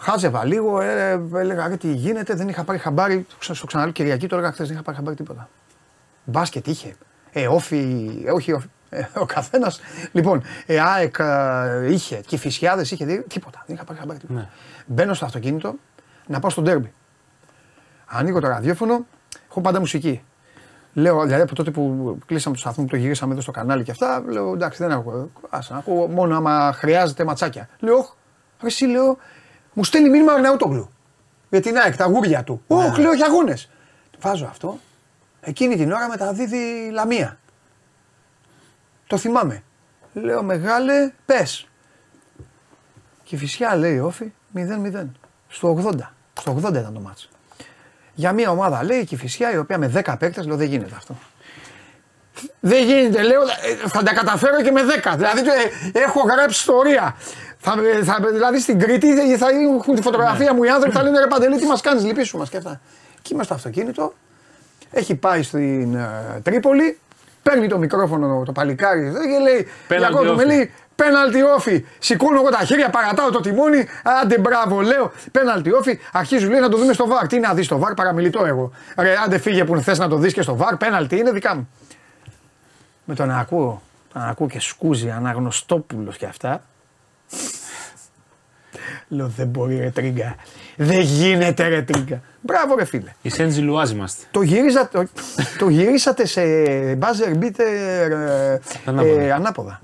Χάζευα 0.00 0.44
λίγο, 0.44 0.80
ε, 0.80 1.20
έλεγα 1.34 1.76
τι 1.76 1.92
γίνεται, 1.92 2.34
δεν 2.34 2.48
είχα 2.48 2.64
πάρει 2.64 2.78
χαμπάρι. 2.78 3.26
Στο 3.38 3.66
ξαναλέω 3.66 3.92
Κυριακή, 3.92 4.26
το 4.26 4.36
έλεγα 4.36 4.52
χθες, 4.52 4.66
δεν 4.66 4.74
είχα 4.74 4.84
πάρει 4.84 4.96
χαμπάρι 4.96 5.16
τίποτα. 5.16 5.48
Μπάσκετ 6.24 6.66
είχε. 6.66 6.96
Ε, 7.32 7.46
όφι, 7.48 8.10
ε, 8.24 8.30
όχι 8.30 8.52
όφι, 8.52 8.66
ε, 8.88 9.02
ο 9.14 9.26
καθένας. 9.26 9.80
Λοιπόν, 10.12 10.42
ε, 10.66 10.80
ΑΕΚ 10.80 11.14
ε, 11.18 11.92
είχε 11.92 12.16
και 12.26 12.36
φυσιάδες 12.36 12.90
είχε 12.90 13.04
δει. 13.04 13.24
Τίποτα. 13.28 13.62
Δεν 13.66 13.76
είχα 13.76 13.84
πάρει 13.84 13.98
χαμπάρι 13.98 14.18
τίποτα. 14.18 14.40
Ναι. 14.40 14.48
Μπαίνω 14.86 15.14
στο 15.14 15.24
αυτοκίνητο 15.24 15.74
να 16.26 16.38
πάω 16.38 16.50
στο 16.50 16.62
ντέρμπι. 16.62 16.92
Ανοίγω 18.06 18.40
το 18.40 18.48
ραδιόφωνο, 18.48 19.06
έχω 19.48 19.60
πάντα 19.60 19.78
μουσική. 19.78 20.22
Λέω, 20.92 21.22
δηλαδή 21.22 21.42
από 21.42 21.54
τότε 21.54 21.70
που 21.70 22.18
κλείσαμε 22.26 22.54
το 22.54 22.60
σταθμό 22.60 22.84
που 22.84 22.90
το 22.90 22.96
γυρίσαμε 22.96 23.32
εδώ 23.32 23.40
στο 23.40 23.50
κανάλι 23.50 23.82
και 23.82 23.90
αυτά, 23.90 24.22
λέω 24.26 24.52
εντάξει 24.52 24.82
δεν 24.82 24.90
έχω. 24.90 25.30
Άσα, 25.48 25.76
ακούω 25.76 26.06
μόνο 26.06 26.36
άμα 26.36 26.72
χρειάζεται 26.72 27.24
ματσάκια. 27.24 27.68
Λέω, 27.78 27.96
όχι, 27.96 28.12
εσύ 28.64 28.84
λέω, 28.84 29.18
μου 29.72 29.84
στέλνει 29.84 30.08
μήνυμα 30.08 30.32
Αρναούτογλου. 30.32 30.90
Για 31.50 31.60
την 31.60 31.76
ΑΕΚ, 31.76 31.96
τα 31.96 32.04
γούρια 32.04 32.44
του. 32.44 32.62
Ναι. 32.66 32.76
Όχι, 32.76 33.00
λέω 33.00 33.12
για 33.12 33.26
αγώνε. 33.26 33.56
Βάζω 34.20 34.46
αυτό. 34.46 34.78
Εκείνη 35.40 35.76
την 35.76 35.92
ώρα 35.92 36.08
μεταδίδει 36.08 36.90
Λαμία. 36.92 37.38
Το 39.06 39.16
θυμάμαι. 39.16 39.62
Λέω 40.12 40.42
μεγάλε, 40.42 41.12
πες. 41.26 41.68
Και 43.22 43.36
φυσικά 43.36 43.76
λέει 43.76 43.98
όφη 43.98 44.32
0-0. 44.54 45.06
Στο 45.48 45.82
80. 45.84 45.94
Στο 46.38 46.60
80 46.64 46.68
ήταν 46.68 46.94
το 46.94 47.00
μάτσο. 47.00 47.28
Για 48.14 48.32
μια 48.32 48.50
ομάδα 48.50 48.84
λέει 48.84 49.04
και 49.04 49.16
φυσικά 49.16 49.52
η 49.52 49.56
οποία 49.56 49.78
με 49.78 49.92
10 50.04 50.14
παίκτες 50.18 50.46
λέω 50.46 50.56
δεν 50.56 50.68
γίνεται 50.68 50.94
αυτό. 50.96 51.16
Δεν 52.60 52.84
γίνεται, 52.84 53.22
λέω, 53.22 53.42
ε, 53.42 53.88
θα 53.88 54.02
τα 54.02 54.14
καταφέρω 54.14 54.62
και 54.62 54.70
με 54.70 54.80
10. 55.02 55.14
Δηλαδή 55.16 55.40
ε, 55.40 55.98
έχω 55.98 56.20
γράψει 56.20 56.58
ιστορία. 56.58 57.16
Θα, 57.62 57.74
θα, 58.04 58.18
δηλαδή 58.32 58.60
στην 58.60 58.78
Κρήτη 58.78 59.36
θα 59.36 59.46
έχουν 59.48 59.94
τη 59.94 60.02
φωτογραφία 60.02 60.54
μου 60.54 60.62
οι 60.62 60.68
άνθρωποι 60.68 60.96
θα 60.96 61.02
λένε 61.02 61.18
ρε 61.18 61.26
Παντελή, 61.26 61.58
τι 61.58 61.66
μας 61.66 61.80
κάνεις, 61.80 62.04
λυπήσου 62.04 62.38
μας 62.38 62.48
και 62.48 62.56
αυτά. 62.56 62.80
Και 63.22 63.30
είμαστε 63.32 63.54
στο 63.54 63.68
αυτοκίνητο, 63.68 64.14
έχει 64.90 65.14
πάει 65.14 65.42
στην 65.42 65.96
uh, 65.96 66.42
Τρίπολη, 66.42 66.98
παίρνει 67.42 67.68
το 67.68 67.78
μικρόφωνο 67.78 68.42
το 68.46 68.52
παλικάρι 68.52 69.12
και 69.12 69.38
λέει 69.42 69.68
Ιακώ 70.00 70.22
με 70.22 70.44
λέει 70.44 70.72
πέναλτι 70.94 71.42
όφι. 71.42 71.84
Σηκώνω 71.98 72.40
εγώ 72.40 72.48
τα 72.50 72.64
χέρια, 72.64 72.90
παρατάω 72.90 73.30
το 73.30 73.40
τιμόνι. 73.40 73.86
Άντε 74.22 74.38
μπράβο, 74.38 74.80
λέω 74.80 75.12
πέναλτι 75.30 75.72
όφι. 75.72 75.98
Αρχίζει 76.12 76.46
λέει 76.46 76.60
να 76.60 76.68
το 76.68 76.76
δούμε 76.76 76.92
στο 76.92 77.06
βαρ. 77.06 77.26
Τι 77.26 77.38
να 77.38 77.54
δεις 77.54 77.66
στο 77.66 77.78
βαρ, 77.78 77.94
παραμιλητό 77.94 78.44
εγώ. 78.44 78.72
Ρε, 78.98 79.14
άντε 79.24 79.38
φύγε 79.38 79.64
που 79.64 79.80
θες 79.80 79.98
να 79.98 80.08
το 80.08 80.16
δεις 80.16 80.32
και 80.32 80.42
στο 80.42 80.56
βαρ, 80.56 80.76
πέναλτι 80.76 81.16
είναι 81.16 81.30
δικά 81.30 81.54
μου. 81.54 81.68
Με 83.04 83.14
τον 83.14 83.30
ακούω, 83.30 83.82
τον 84.12 84.22
ακούω 84.22 84.46
και 84.46 84.60
σκούζει 84.60 85.10
αναγνωστόπουλος 85.10 86.16
και 86.16 86.26
αυτά. 86.26 86.62
Λέω 89.08 89.28
δεν 89.28 89.46
μπορεί 89.46 89.78
ρε 89.78 89.90
τρίγκα. 89.90 90.36
Δεν 90.76 91.00
γίνεται 91.00 91.68
ρε 91.68 91.82
τρίγκα. 91.82 92.22
Μπράβο 92.40 92.74
ρε 92.74 92.84
φίλε. 92.84 93.12
Η 93.22 93.28
Σέντζι 93.28 93.60
Λουάζ 93.60 93.90
είμαστε. 93.90 94.26
Το, 94.30 94.42
γυρίζα, 94.42 94.88
το, 94.88 95.06
το 95.58 95.68
γυρίσατε 95.68 96.26
σε 96.26 96.42
buzzer 96.92 97.38
beater 97.40 97.58
ε, 97.58 98.58
ε, 98.84 99.32
ανάποδα. 99.32 99.80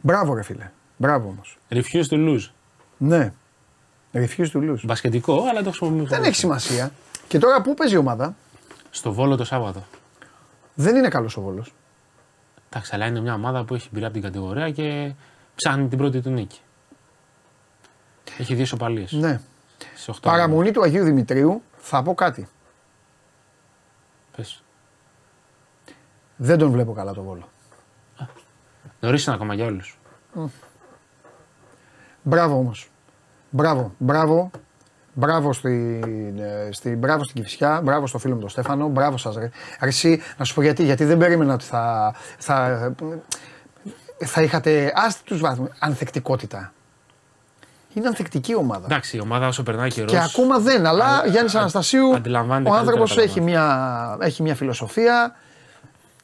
Μπράβο 0.00 0.34
ρε 0.34 0.42
φίλε. 0.42 0.70
Μπράβο 0.96 1.28
όμως. 1.28 1.58
Refuse 1.70 2.08
to 2.10 2.28
lose. 2.28 2.50
Ναι. 2.96 3.32
Refuse 4.12 4.50
to 4.52 4.56
lose. 4.56 4.80
Μπασκετικό, 4.82 5.44
αλλά 5.50 5.62
το 5.62 5.68
χρησιμοποιούμε. 5.68 6.08
Δεν 6.08 6.22
έχει 6.22 6.34
σημασία. 6.34 6.90
Και 7.28 7.38
τώρα 7.38 7.62
πού 7.62 7.74
παίζει 7.74 7.94
η 7.94 7.96
ομάδα; 7.96 8.34
Στο 8.90 9.12
Βόλο 9.12 9.36
το 9.36 9.44
Σάββατο. 9.44 9.84
Δεν 10.74 10.96
είναι 10.96 11.08
καλός 11.08 11.36
ο 11.36 11.40
Βόλος. 11.40 11.74
Εντάξει, 12.68 12.90
αλλά 12.94 13.06
είναι 13.06 13.20
μια 13.20 13.34
ομάδα 13.34 13.64
που 13.64 13.74
έχει 13.74 13.86
εμπειρία 13.86 14.06
από 14.06 14.16
την 14.16 14.26
κατηγορία 14.26 14.70
και 14.70 15.12
ψάχνει 15.54 15.88
την 15.88 15.98
πρώτη 15.98 16.20
του 16.20 16.30
νίκη. 16.30 16.60
Έχει 18.38 18.54
δύο 18.54 18.66
σοπαλίες. 18.66 19.12
Ναι. 19.12 19.40
Σε 19.94 20.10
8 20.14 20.18
Παραμονή 20.22 20.70
του 20.70 20.82
Αγίου 20.82 21.04
Δημητρίου 21.04 21.62
θα 21.76 22.02
πω 22.02 22.14
κάτι. 22.14 22.48
Πες. 24.36 24.62
Δεν 26.36 26.58
τον 26.58 26.70
βλέπω 26.70 26.92
καλά 26.92 27.12
το 27.12 27.22
βόλο. 27.22 27.48
Νωρίς 29.00 29.26
είναι 29.26 29.34
ακόμα 29.34 29.54
για 29.54 29.64
όλους. 29.64 29.98
Μπράβο 32.22 32.56
όμως. 32.56 32.90
Μπράβο, 33.50 33.94
μπράβο. 33.98 34.50
Μπράβο 35.16 35.52
στην, 35.52 36.38
ε, 36.38 36.68
στη, 36.70 36.96
μπράβο 36.96 37.24
στην 37.24 37.42
Κυφσιά, 37.42 37.80
μπράβο 37.84 38.06
στο 38.06 38.18
φίλο 38.18 38.34
μου 38.34 38.40
τον 38.40 38.48
Στέφανο, 38.48 38.88
μπράβο 38.88 39.16
σας 39.16 39.34
ρε. 39.34 39.50
Ρε 39.80 39.88
Εσύ, 39.88 40.20
να 40.38 40.44
σου 40.44 40.54
πω 40.54 40.62
γιατί, 40.62 40.84
γιατί 40.84 41.04
δεν 41.04 41.18
περίμενα 41.18 41.54
ότι 41.54 41.64
θα, 41.64 42.14
θα, 42.38 42.94
θα 44.26 44.42
είχατε 44.42 44.92
άστιτους 44.96 45.40
βαθμούς, 45.40 45.68
ανθεκτικότητα. 45.78 46.72
Είναι 47.94 48.06
ανθεκτική 48.06 48.54
ομάδα. 48.54 48.84
Εντάξει, 48.84 49.16
η 49.16 49.20
ομάδα 49.20 49.46
όσο 49.46 49.62
περνάει 49.62 49.90
καιρό. 49.90 50.06
Και 50.06 50.18
ακόμα 50.20 50.58
δεν, 50.58 50.86
αλλά 50.86 51.04
Α- 51.04 51.26
Γιάννης 51.26 51.54
α- 51.54 51.58
Αναστασίου, 51.60 52.14
αντιλαμβάνεται 52.14 52.68
ο 52.70 52.72
καλύτερα 52.72 52.92
άνθρωπος 53.00 53.14
τα 53.14 53.22
έχει 53.22 53.40
πράγματα. 53.40 54.16
μια, 54.18 54.26
έχει 54.26 54.42
μια 54.42 54.54
φιλοσοφία. 54.54 55.34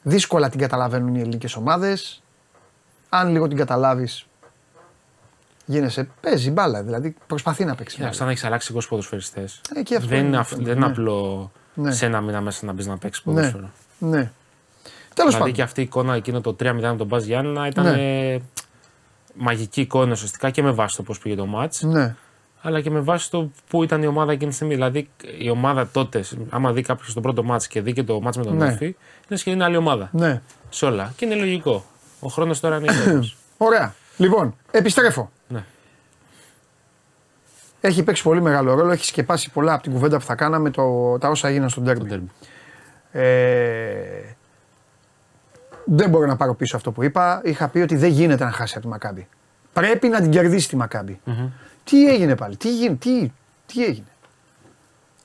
Δύσκολα 0.03 0.49
την 0.49 0.59
καταλαβαίνουν 0.59 1.15
οι 1.15 1.19
ελληνικές 1.19 1.55
ομάδες. 1.55 2.21
Αν 3.09 3.29
λίγο 3.31 3.47
την 3.47 3.57
καταλάβεις, 3.57 4.25
γίνεσαι. 5.65 6.09
Παίζει 6.21 6.51
μπάλα, 6.51 6.83
δηλαδή 6.83 7.15
προσπαθεί 7.27 7.65
να 7.65 7.75
παίξει. 7.75 7.95
Κοίταξε, 7.95 8.17
μπάλα. 8.17 8.29
αν 8.29 8.35
έχεις 8.35 8.45
αλλάξει 8.47 8.73
20 8.77 8.87
ποδοσφαιριστές. 8.89 9.61
Ε, 9.75 9.81
και 9.81 9.95
αυτό 9.95 10.07
δεν 10.07 10.17
είναι 10.17 10.27
είναι, 10.27 10.35
το 10.35 10.41
αυ- 10.41 10.49
θέμα, 10.49 10.63
δεν 10.63 10.75
είναι 10.75 10.85
ναι. 10.85 10.91
απλό 10.91 11.51
Ναι. 11.73 11.91
σε 11.91 12.05
ένα 12.05 12.21
μήνα 12.21 12.41
μέσα 12.41 12.65
να 12.65 12.73
μπεις 12.73 12.85
να 12.87 12.97
παίξεις 12.97 13.25
Ναι, 13.25 13.33
ποδόσφαιρο. 13.33 13.69
ναι. 13.97 14.31
Τέλος 15.15 15.33
Δηλαδή 15.33 15.39
πάντων. 15.39 15.53
και 15.53 15.61
αυτή 15.61 15.79
η 15.79 15.83
εικόνα 15.83 16.15
εκείνο 16.15 16.41
το 16.41 16.55
3-0 16.59 16.71
με 16.73 16.95
τον 16.97 17.07
Μπαζ 17.07 17.25
Γιάννενα 17.25 17.67
ήταν 17.67 17.83
Ναι. 17.83 18.31
ε, 18.33 18.41
μαγική 19.35 19.81
εικόνα 19.81 20.11
ουσιαστικά 20.11 20.49
και 20.49 20.63
με 20.63 20.71
βάση 20.71 20.95
το 20.95 21.03
πώς 21.03 21.19
πήγε 21.19 21.35
το 21.35 21.45
μάτς 21.45 21.81
Ναι. 21.81 22.15
αλλά 22.61 22.81
και 22.81 22.89
με 22.89 22.99
βάση 22.99 23.31
το 23.31 23.51
που 23.69 23.83
ήταν 23.83 24.03
η 24.03 24.07
ομάδα 24.07 24.31
εκείνη 24.31 24.49
τη 24.49 24.55
στιγμή. 24.55 24.73
Δηλαδή 24.73 25.09
η 25.39 25.49
ομάδα 25.49 25.87
τότε, 25.87 26.23
άμα 26.49 26.71
δει 26.71 26.81
κάποιος 26.81 27.13
το 27.13 27.21
πρώτο 27.21 27.43
μάτς 27.43 27.67
και 27.67 27.81
δει 27.81 27.93
και 27.93 28.03
το 28.03 28.21
μάτς 28.21 28.37
με 28.37 28.43
τον 28.43 28.55
Ναι. 28.57 28.67
Όφη, 28.67 28.85
είναι 29.29 29.37
σχεδόν 29.39 29.53
είναι 29.59 29.63
άλλη 29.67 29.75
ομάδα. 29.77 30.09
ναι. 30.11 30.41
Σε 30.69 30.85
όλα. 30.85 31.13
Και 31.15 31.25
είναι 31.25 31.35
λογικό. 31.35 31.85
Ο 32.19 32.27
χρόνος 32.27 32.59
τώρα 32.59 32.77
είναι 32.77 32.91
έτοιμος. 33.05 33.37
Ωραία. 33.57 33.93
Λοιπόν, 34.17 34.55
επιστρέφω. 34.71 35.31
ναι. 35.47 35.63
Έχει 37.81 38.03
παίξει 38.03 38.23
πολύ 38.23 38.41
μεγάλο 38.41 38.73
ρόλο, 38.73 38.91
έχει 38.91 39.05
σκεπάσει 39.05 39.51
πολλά 39.51 39.73
από 39.73 39.83
την 39.83 39.91
κουβέντα 39.91 40.17
που 40.17 40.23
θα 40.25 40.35
κάναμε 40.35 40.69
το, 40.69 41.17
τα 41.17 41.29
όσα 41.29 41.47
έγιναν 41.47 41.69
στον 41.69 41.83
Το 41.83 41.93
τέρμι. 41.93 42.09
τέρμι. 42.09 42.27
Ε, 43.11 44.35
δεν 45.93 46.09
μπορώ 46.09 46.25
να 46.25 46.35
πάρω 46.35 46.55
πίσω 46.55 46.75
αυτό 46.75 46.91
που 46.91 47.03
είπα. 47.03 47.41
Είχα 47.43 47.67
πει 47.67 47.79
ότι 47.79 47.95
δεν 47.95 48.09
γίνεται 48.11 48.43
να 48.43 48.51
χάσει 48.51 48.73
από 48.73 48.85
τη 48.85 48.91
Μακάμπη. 48.91 49.27
Πρέπει 49.73 50.07
να 50.07 50.21
την 50.21 50.31
κερδίσει 50.31 50.67
τη 50.67 50.75
μακαμπη 50.75 51.19
Μμμ. 51.23 51.49
Τι 51.83 52.07
έγινε 52.09 52.35
πάλι, 52.35 52.57
τι, 52.57 52.69
έγινε, 52.69 52.95
τι, 52.95 53.31
τι 53.65 53.83
έγινε; 53.83 54.05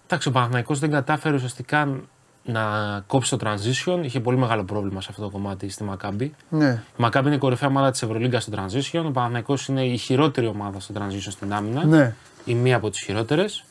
Εντάξει, 0.06 0.28
ο 0.28 0.30
Παναθηναϊκός 0.30 0.78
δεν 0.78 0.90
κατάφερε 0.90 1.34
ουσιαστικά 1.34 2.00
να 2.44 2.62
κόψει 3.06 3.36
το 3.36 3.50
transition. 3.50 3.98
Είχε 4.02 4.20
πολύ 4.20 4.36
μεγάλο 4.38 4.64
πρόβλημα 4.64 5.00
σε 5.00 5.08
αυτό 5.10 5.22
το 5.22 5.30
κομμάτι 5.30 5.68
στη 5.68 5.84
Maccabi. 5.90 6.30
Ναι, 6.48 6.82
Η 6.98 7.04
Maccabi 7.04 7.22
είναι 7.24 7.34
η 7.34 7.38
κορυφαία 7.38 7.68
ομάδα 7.68 7.90
της 7.90 8.02
Ευρωλίγκας 8.02 8.42
στο 8.42 8.52
transition. 8.56 9.02
Ο 9.06 9.10
Παναθηναϊκός 9.10 9.66
είναι 9.66 9.84
η 9.84 9.96
χειρότερη 9.96 10.46
ομάδα 10.46 10.80
στο 10.80 10.94
transition 10.98 11.28
στην 11.30 11.52
άμυνα. 11.52 11.84
ναι, 11.84 12.14
Η 12.44 12.54
μία 12.54 12.76
από 12.76 12.90
τις 12.90 13.00
χειρότερες. 13.00 13.64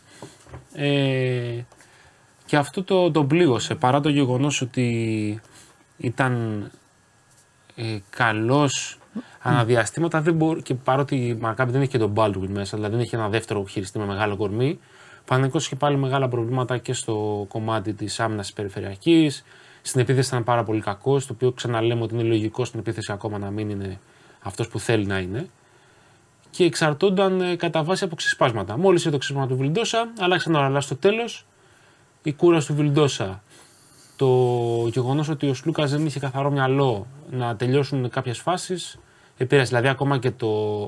Ε, 0.73 1.59
και 2.45 2.57
αυτό 2.57 2.83
το, 2.83 3.11
το 3.11 3.23
πλήγωσε 3.23 3.75
παρά 3.75 3.99
το 3.99 4.09
γεγονός 4.09 4.61
ότι 4.61 5.41
ήταν 5.97 6.63
ε, 7.75 7.97
καλό 8.09 8.69
αναδιαστήματα 9.41 10.21
δεν 10.21 10.33
μπορεί, 10.33 10.61
και 10.61 10.73
παρότι 10.73 11.15
η 11.15 11.39
Maccabi 11.43 11.67
δεν 11.67 11.81
έχει 11.81 11.89
και 11.89 11.97
τον 11.97 12.13
Baldwin 12.15 12.47
μέσα, 12.47 12.77
δηλαδή 12.77 12.95
δεν 12.95 13.03
έχει 13.03 13.15
ένα 13.15 13.29
δεύτερο 13.29 13.65
χειριστή 13.65 13.99
με 13.99 14.05
μεγάλο 14.05 14.35
κορμί, 14.35 14.79
ο 15.25 15.27
Παναθηναϊκός 15.27 15.65
είχε 15.65 15.75
πάλι 15.75 15.97
μεγάλα 15.97 16.27
προβλήματα 16.27 16.77
και 16.77 16.93
στο 16.93 17.45
κομμάτι 17.47 17.93
της 17.93 18.19
άμυνας 18.19 18.45
της 18.45 18.55
περιφερειακής. 18.55 19.43
Στην 19.81 20.01
επίθεση 20.01 20.27
ήταν 20.27 20.43
πάρα 20.43 20.63
πολύ 20.63 20.81
κακός, 20.81 21.25
το 21.25 21.33
οποίο 21.33 21.51
ξαναλέμε 21.51 22.01
ότι 22.01 22.13
είναι 22.13 22.23
λογικό 22.23 22.65
στην 22.65 22.79
επίθεση 22.79 23.11
ακόμα 23.11 23.37
να 23.37 23.49
μην 23.49 23.69
είναι 23.69 23.99
αυτός 24.41 24.67
που 24.67 24.79
θέλει 24.79 25.05
να 25.05 25.19
είναι. 25.19 25.49
Και 26.49 26.63
εξαρτώνταν 26.63 27.41
ε, 27.41 27.55
κατά 27.55 27.83
βάση 27.83 28.03
από 28.03 28.15
ξεσπάσματα. 28.15 28.77
Μόλις 28.77 28.99
ήρθε 28.99 29.11
το 29.11 29.17
ξέσπασμα 29.17 29.47
του 29.47 29.57
Βιλντόσα, 29.57 30.07
αλλάξαν 30.19 30.55
όλα. 30.55 30.65
Αλλά 30.65 30.81
στο 30.81 30.95
τέλος 30.95 31.45
η 32.23 32.33
κούραση 32.33 32.67
του 32.67 32.75
Βιλντόσα, 32.75 33.43
το 34.15 34.27
γεγονός 34.91 35.29
ότι 35.29 35.47
ο 35.49 35.53
Σλούκας 35.53 35.91
δεν 35.91 36.05
είχε 36.05 36.19
καθαρό 36.19 36.51
μυαλό 36.51 37.07
να 37.31 37.55
τελειώσουν 37.55 38.09
κάποιες 38.09 38.39
φάσεις, 38.39 38.97
επηρέασε. 39.37 39.69
Δηλαδή, 39.69 39.87
ακόμα 39.87 40.17
και 40.17 40.31
το, 40.31 40.47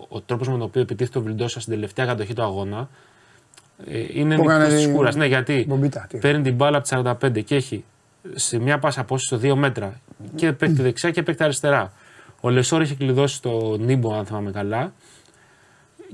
ο 0.10 0.22
τρόπος 0.26 0.48
με 0.48 0.54
τον 0.54 0.62
οποίο 0.62 0.82
επιτίθεται 0.82 1.18
ο 1.18 1.22
Βιλντόσα 1.22 1.60
στην 1.60 1.74
τελευταία 1.74 2.06
κατοχή 2.06 2.34
του 2.34 2.42
αγώνα 2.42 2.90
ε, 3.88 4.06
είναι 4.14 4.36
Που 4.36 4.42
έκανε 4.44 4.64
νυχτό 4.64 4.76
της 4.78 4.86
η- 4.86 4.92
κούρα. 4.92 5.16
Ναι, 5.16 5.26
γιατί 5.26 5.66
Μπομπίτα, 5.68 6.06
τι. 6.10 6.18
παίρνει 6.18 6.42
την 6.44 6.56
μπάλα 6.56 6.78
από 6.78 6.88
τις 6.88 7.38
45 7.40 7.44
και 7.44 7.56
έχει 7.56 7.84
σε 8.36 8.60
μια 8.60 8.80
πάσα 8.80 9.02
απόσταση 9.02 9.42
στο 9.44 9.54
2 9.54 9.58
μέτρα 9.58 10.00
και 10.36 10.52
παίκτη 10.52 10.82
δεξιά 10.82 11.12
και 11.12 11.24
παίκτη 11.24 11.44
αριστερά. 11.44 11.92
Ο 12.42 12.50
Λεσόρ 12.50 12.82
είχε 12.82 12.96
κλειδώσει 12.96 13.42
το 13.42 13.78
Νίμπο, 13.80 14.14
αν 14.14 14.26
θυμάμαι 14.26 14.52
καλά, 14.52 14.94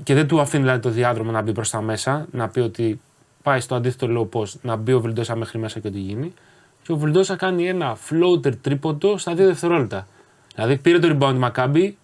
και 0.02 0.14
δεν 0.14 0.26
του 0.28 0.40
αφήνει 0.40 0.62
δηλαδή, 0.62 0.80
το 0.80 0.90
διάδρομο 0.90 1.30
να 1.30 1.42
μπει 1.42 1.52
προς 1.52 1.70
τα 1.70 1.80
μέσα, 1.80 2.26
να 2.30 2.48
πει 2.48 2.60
ότι 2.60 3.00
πάει 3.42 3.60
στο 3.60 3.74
αντίθετο 3.74 4.06
λόγο 4.08 4.24
πώ 4.24 4.46
να 4.62 4.76
μπει 4.76 4.92
ο 4.92 5.00
Βιλντόσα 5.00 5.36
μέχρι 5.36 5.58
μέσα 5.58 5.80
και 5.80 5.88
ό,τι 5.88 5.98
γίνει. 5.98 6.32
Και 6.84 6.92
ο 6.92 6.96
Βιλντόσα 6.96 7.36
κάνει 7.36 7.68
ένα 7.68 7.96
floater 7.96 8.56
τρίποντο 8.56 9.18
στα 9.18 9.32
2 9.32 9.36
δευτερόλεπτα. 9.36 10.06
Δηλαδή 10.54 10.76
πήρε 10.78 10.98
το 10.98 11.16
rebound 11.18 11.34
Μακάμπι 11.34 11.98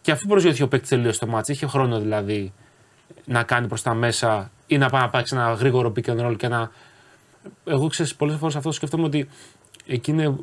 και 0.00 0.10
αφού 0.10 0.26
προσγειώθηκε 0.26 0.62
ο 0.62 0.68
παίκτης 0.68 0.88
τελείως 0.88 1.16
στο 1.16 1.26
μάτσο, 1.26 1.52
είχε 1.52 1.66
χρόνο 1.66 2.00
δηλαδή 2.00 2.52
να 3.24 3.42
κάνει 3.42 3.66
προς 3.66 3.82
τα 3.82 3.94
μέσα 3.94 4.50
ή 4.66 4.78
να 4.78 4.90
πάει 4.90 5.00
να 5.00 5.10
παίξει 5.10 5.36
ένα 5.36 5.52
γρήγορο 5.52 5.92
pick 5.96 6.04
and 6.04 6.26
roll 6.26 6.36
και 6.36 6.48
να. 6.48 6.70
Εγώ 7.64 7.88
ξέρω 7.88 8.08
πολλές 8.16 8.36
φορές 8.36 8.56
αυτό 8.56 8.72
σκέφτομαι 8.72 9.04
ότι 9.04 9.28
εκεί 9.86 10.10
είναι 10.10 10.36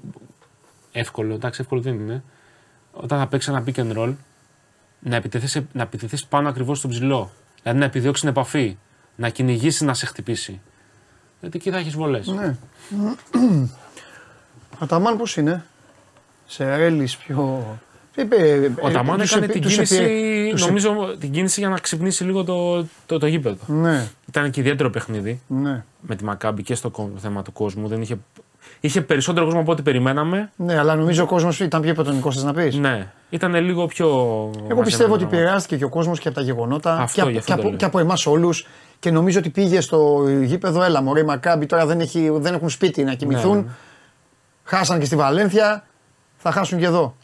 εύκολο. 0.92 1.34
Εντάξει, 1.34 1.62
εύκολο 1.62 1.82
δεν 1.82 1.94
είναι. 1.94 2.24
Όταν 2.92 3.20
θα 3.20 3.28
παίξει 3.28 3.52
ένα 3.52 3.64
pick 3.68 3.76
and 3.76 3.98
roll, 3.98 4.16
να 5.00 5.16
επιτεθείς, 5.16 5.62
να 5.72 5.82
επιτεθείς 5.82 6.26
πάνω 6.26 6.50
ακριβώς 6.50 6.78
στο 6.78 6.88
ψηλό. 6.88 7.32
Δηλαδή 7.62 7.80
να 7.80 7.86
επιδιώξει 7.86 8.22
την 8.22 8.30
επαφή. 8.30 8.78
Να 9.16 9.30
κυνηγήσει 9.30 9.86
να 9.86 9.94
σε 9.94 10.06
χτυπήσει. 10.06 10.62
Γιατί 11.44 11.58
εκεί 11.58 11.70
θα 11.72 11.78
έχεις 11.78 11.96
βολές. 11.96 12.28
ναι. 12.28 12.56
Ο 14.80 14.86
Ταμάν 14.86 15.18
πώς 15.18 15.38
είναι, 15.38 15.64
σε 16.46 16.76
ρέλης 16.76 17.18
πιο... 17.18 17.66
Είπε, 18.16 18.72
Ο 18.82 18.90
Ταμάν 18.90 19.18
τους 19.20 19.30
έκανε 19.32 19.46
επί- 19.46 19.54
την 19.54 19.62
τους 19.64 19.74
κίνηση, 19.74 19.96
επί- 19.96 20.52
τους 20.52 20.62
επί- 20.62 20.68
νομίζω, 20.68 21.16
την 21.20 21.32
κίνηση 21.32 21.60
για 21.60 21.70
να 21.70 21.78
ξυπνήσει 21.78 22.24
λίγο 22.24 22.44
το, 22.44 22.86
το, 23.06 23.18
το 23.18 23.26
γήπεδο. 23.28 23.58
Ναι, 23.74 24.08
Ήταν 24.30 24.50
και 24.52 24.60
ιδιαίτερο 24.60 24.90
παιχνίδι 24.90 25.42
ναι. 25.48 25.84
με 26.00 26.16
τη 26.16 26.24
Μακάμπη 26.24 26.64
και 26.64 26.76
στο 26.76 26.90
κο- 26.90 27.12
θέμα 27.18 27.42
του 27.42 27.52
κόσμου. 27.52 27.88
Δεν 27.88 28.02
είχε, 28.02 28.18
είχε 28.80 29.02
περισσότερο 29.02 29.46
κόσμο 29.46 29.60
από 29.62 29.72
ό,τι 29.72 29.82
περιμέναμε. 29.82 30.52
Ναι, 30.56 30.78
αλλά 30.80 30.96
νομίζω 30.96 31.24
ο 31.24 31.26
κόσμος 31.26 31.60
ήταν 31.60 31.82
πιο 31.82 31.90
υποτονικό, 31.92 32.32
θες 32.32 32.44
να 32.44 32.54
πεις; 32.54 32.76
Ναι, 32.76 33.12
ήταν 33.30 33.56
λίγο 33.56 33.86
πιο. 33.86 34.08
Εγώ 34.70 34.82
πιστεύω 34.82 35.14
ότι 35.14 35.24
μαζεμένο. 35.24 35.26
επηρεάστηκε 35.44 35.78
και 35.78 35.84
ο 35.84 35.90
κόσμος 35.90 36.20
και 36.20 36.28
από 36.28 36.38
τα 36.38 36.44
γεγονότα 36.44 36.98
Αυτό, 36.98 37.14
και, 37.16 37.22
από, 37.22 37.30
γι' 37.30 37.38
αυτό 37.38 37.52
και, 37.52 37.56
το 37.56 37.62
από, 37.62 37.70
λέω. 37.70 37.78
και 37.78 37.86
από 37.86 38.00
εμάς 38.00 38.26
όλους. 38.26 38.68
Και 39.04 39.12
νομίζω 39.12 39.40
ότι 39.40 39.50
πήγε 39.50 39.82
στο 39.82 40.26
γήπεδο, 40.44 40.84
έλα 40.84 41.02
μωρέ 41.02 41.24
Μακάμπι, 41.24 41.66
τώρα 41.66 41.86
δεν, 41.86 42.00
έχει, 42.00 42.30
δεν 42.34 42.54
έχουν 42.54 42.70
σπίτι 42.70 43.04
να 43.04 43.14
κοιμηθούν. 43.14 43.56
Ναι, 43.56 43.62
ναι. 43.62 43.68
Χάσαν 44.64 45.00
και 45.00 45.06
στη 45.06 45.16
Βαλένθια, 45.16 45.86
θα 46.38 46.52
χάσουν 46.52 46.80
και 46.80 46.86
εδώ. 46.86 47.16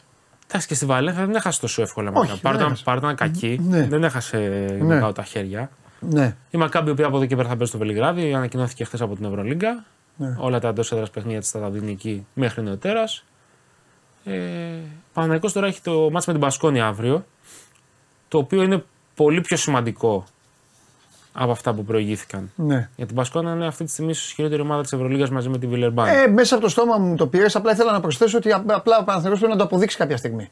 Εντάξει 0.48 0.66
και 0.66 0.74
στη 0.74 0.86
Βαλένθια 0.86 1.26
δεν 1.26 1.34
έχασε 1.34 1.60
τόσο 1.60 1.82
εύκολα. 1.82 2.08
Όχι, 2.10 2.18
Μακάμπη. 2.18 2.40
Παρότι 2.40 2.62
δεν 2.62 2.72
ήταν- 2.72 2.84
παρότι 2.84 3.04
ήταν 3.04 3.16
κακή, 3.16 3.60
Ναι. 3.68 3.86
δεν 3.86 4.04
έχασε 4.04 4.38
Ναι. 4.38 4.74
γενικά 4.86 5.12
τα 5.12 5.22
χέρια. 5.22 5.70
Ναι, 6.00 6.36
Η 6.50 6.58
Μακάμπη, 6.58 6.88
η 6.88 6.92
οποία 6.92 7.06
από 7.06 7.16
εδώ 7.16 7.26
και 7.26 7.36
πέρα 7.36 7.48
θα 7.48 7.54
παίζει 7.54 7.68
στο 7.70 7.78
Βελιγράδι, 7.78 8.34
ανακοινώθηκε 8.34 8.84
χθες 8.84 9.00
από 9.00 9.14
την 9.14 9.24
Ευρωλίγκα. 9.24 9.84
Ναι. 10.16 10.36
Όλα 10.38 10.58
τα 10.60 10.68
εντός 10.68 10.92
έδρας 10.92 11.10
παιχνίδια 11.10 11.40
της 11.40 11.50
θα 11.50 11.58
τα 11.60 11.70
δίνει 11.70 11.90
εκεί 11.90 12.26
μέχρι 12.34 12.62
νεοτέρας. 12.62 13.24
Ε, 14.24 14.34
Παναγικός 15.12 15.52
τώρα 15.52 15.66
έχει 15.66 15.80
το 15.80 16.10
μάτς 16.10 16.26
με 16.26 16.32
την 16.32 16.42
Πασκόνη 16.42 16.80
αύριο. 16.80 17.24
Το 18.28 18.38
οποίο 18.38 18.62
είναι 18.62 18.84
πολύ 19.14 19.40
πιο 19.40 19.56
σημαντικό 19.56 20.24
από 21.32 21.50
αυτά 21.50 21.72
που 21.74 21.84
προηγήθηκαν. 21.84 22.50
ναι. 22.54 22.88
Για 22.96 23.06
την 23.06 23.14
Πασκόνα 23.14 23.52
είναι 23.52 23.66
αυτή 23.66 23.84
τη 23.84 23.90
στιγμή 23.90 24.10
ίσως 24.10 24.30
η 24.30 24.34
χειρότερη 24.34 24.62
ομάδα 24.62 24.82
της 24.82 24.92
Ευρωλίγας 24.92 25.30
μαζί 25.30 25.48
με 25.48 25.58
τη 25.58 25.66
Βιλερμπάν. 25.66 26.08
Ε, 26.08 26.26
μέσα 26.26 26.54
από 26.54 26.64
το 26.64 26.70
στόμα 26.70 26.96
μου 26.98 27.16
το 27.16 27.26
πήρε, 27.26 27.46
απλά 27.54 27.72
ήθελα 27.72 27.92
να 27.92 28.00
προσθέσω 28.00 28.36
ότι 28.38 28.52
απ- 28.52 28.72
απλά 28.72 28.98
ο 28.98 29.04
Παναθηναϊκός 29.04 29.38
πρέπει 29.38 29.52
να 29.52 29.58
το 29.58 29.64
αποδείξει 29.64 29.96
κάποια 29.96 30.16
στιγμή. 30.16 30.50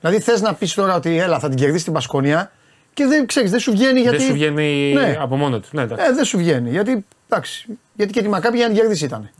Δηλαδή 0.00 0.20
θες 0.20 0.40
να 0.40 0.54
πεις 0.54 0.74
τώρα 0.74 0.94
ότι 0.94 1.18
έλα 1.18 1.38
θα 1.38 1.48
την 1.48 1.58
κερδίσει 1.58 1.84
την 1.84 1.92
Πασκόνια 1.92 2.50
και 2.94 3.06
δεν 3.06 3.26
ξέρεις, 3.26 3.50
δεν 3.50 3.60
σου 3.60 3.70
βγαίνει 3.72 4.00
γιατί. 4.00 4.16
Δεν 4.16 4.26
σου 4.26 4.32
βγαίνει 4.32 4.92
Ναι. 4.92 5.16
από 5.20 5.36
μόνο 5.36 5.60
του. 5.60 5.68
Ναι, 5.72 5.82
εντάξει. 5.82 6.06
Ε, 6.08 6.12
δεν 6.14 6.24
σου 6.24 6.38
βγαίνει. 6.38 6.70
Γιατί, 6.70 7.04
εντάξει, 7.28 7.78
γιατί 7.94 8.12
και 8.12 8.22
τη 8.22 8.28
Μακάμπη 8.28 8.56
για 8.56 8.66
να 8.66 8.72
την 8.72 8.80
κερδίσει 8.82 9.04
ήταν. 9.04 9.30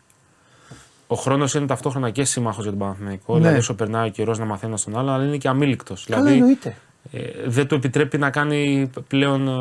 Ο 1.07 1.15
χρόνος 1.17 1.55
είναι 1.55 1.67
ταυτόχρονα 1.67 2.11
και 2.11 2.25
σύμμαχο 2.25 2.63
για 2.63 2.71
τον 2.71 2.79
Παναθηναϊκό. 2.79 3.33
Ναι. 3.35 3.41
Δηλαδή, 3.41 3.59
όσο 3.59 3.75
περνάει 3.75 4.09
ο 4.09 4.11
καιρός 4.11 4.39
να 4.39 4.45
μαθαίνει 4.45 4.73
ένα 4.73 4.81
τον 4.85 4.99
άλλο, 4.99 5.11
αλλά 5.11 5.25
είναι 5.25 5.37
και 5.37 5.49
αμήλικτος. 5.49 6.07
Καλά 6.09 6.23
Δηλαδή, 6.23 6.39
εννοείται. 6.41 6.77
ε, 7.13 7.19
δεν 7.47 7.67
του 7.67 7.75
επιτρέπει 7.75 8.19
να 8.19 8.31
κάνει 8.31 8.91
πλέον 9.09 9.49
ε, 9.49 9.53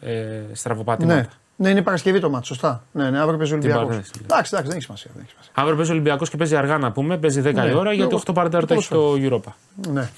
ε, 0.00 0.40
στραβοπατήματα. 0.52 1.14
Ναι, 1.20 1.26
Ναι, 1.56 1.68
είναι 1.68 1.82
Παρασκευή 1.82 2.20
το 2.20 2.30
μάτι, 2.30 2.46
σωστά. 2.46 2.82
Ναι, 2.92 3.10
ναι, 3.10 3.20
αύριο 3.20 3.38
παίζει 3.38 3.52
ο 3.52 3.56
Ολυμπιακός. 3.56 3.84
Παρθένη. 3.86 4.24
Εντάξει, 4.24 4.50
εντάξει, 4.54 4.62
δεν 4.62 4.70
έχει 4.76 4.82
σημασία. 4.82 5.10
Δεν 5.14 5.22
έχει 5.22 5.30
σημασία. 5.30 5.52
Αύριο 5.54 5.76
παίζει 5.76 5.90
ο 5.90 5.94
Ολυμπιακός 5.94 6.30
και 6.30 6.36
παίζει 6.36 6.56
αργά 6.56 6.78
να 6.78 6.92
πούμε, 6.92 7.16
παίζει 7.18 7.40
10 7.40 7.52
Ναι. 7.54 7.70
η 7.70 7.74
ώρα, 7.74 7.92
γιατί 7.92 8.10
Εγώ- 8.14 8.22
8 8.26 8.32
παρατέταρτο 8.34 8.74
έχει 8.74 8.88
το 8.88 9.14
Europa. 9.18 9.52
Ναι. 9.92 10.08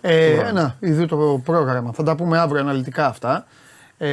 Ε, 0.00 0.32
ένα, 0.48 0.76
είδου 0.80 1.06
το 1.06 1.40
πρόγραμμα. 1.44 1.92
Θα 1.92 2.02
τα 2.02 2.14
πούμε 2.16 2.38
αύριο 2.38 2.60
αναλυτικά 2.60 3.06
αυτά. 3.06 3.46
Ε, 3.98 4.10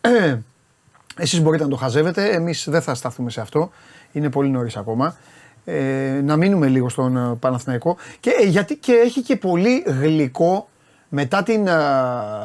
ε, 0.00 0.38
εσείς 1.16 1.40
μπορείτε 1.40 1.62
να 1.64 1.70
το 1.70 1.76
χαζεύετε, 1.76 2.28
εμείς 2.30 2.66
δεν 2.70 2.82
θα 2.82 2.94
σταθούμε 2.94 3.30
σε 3.30 3.40
αυτό. 3.40 3.70
Είναι 4.12 4.30
πολύ 4.30 4.48
νωρίς 4.48 4.76
ακόμα. 4.76 5.16
Ε, 5.64 6.20
να 6.24 6.36
μείνουμε 6.36 6.66
λίγο 6.66 6.88
στον 6.88 7.16
ε, 7.16 7.34
Παναθηναϊκό. 7.40 7.96
Και, 8.20 8.30
ε, 8.40 8.44
γιατί 8.46 8.76
και 8.76 8.92
έχει 8.92 9.22
και 9.22 9.36
πολύ 9.36 9.82
γλυκό 9.86 10.68
μετά 11.08 11.42
την 11.42 11.66
ε, 11.66 11.72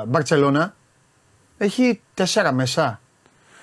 Μπαρτσελώνα. 0.08 0.74
Έχει 1.58 2.02
τέσσερα 2.14 2.52
μέσα. 2.52 3.00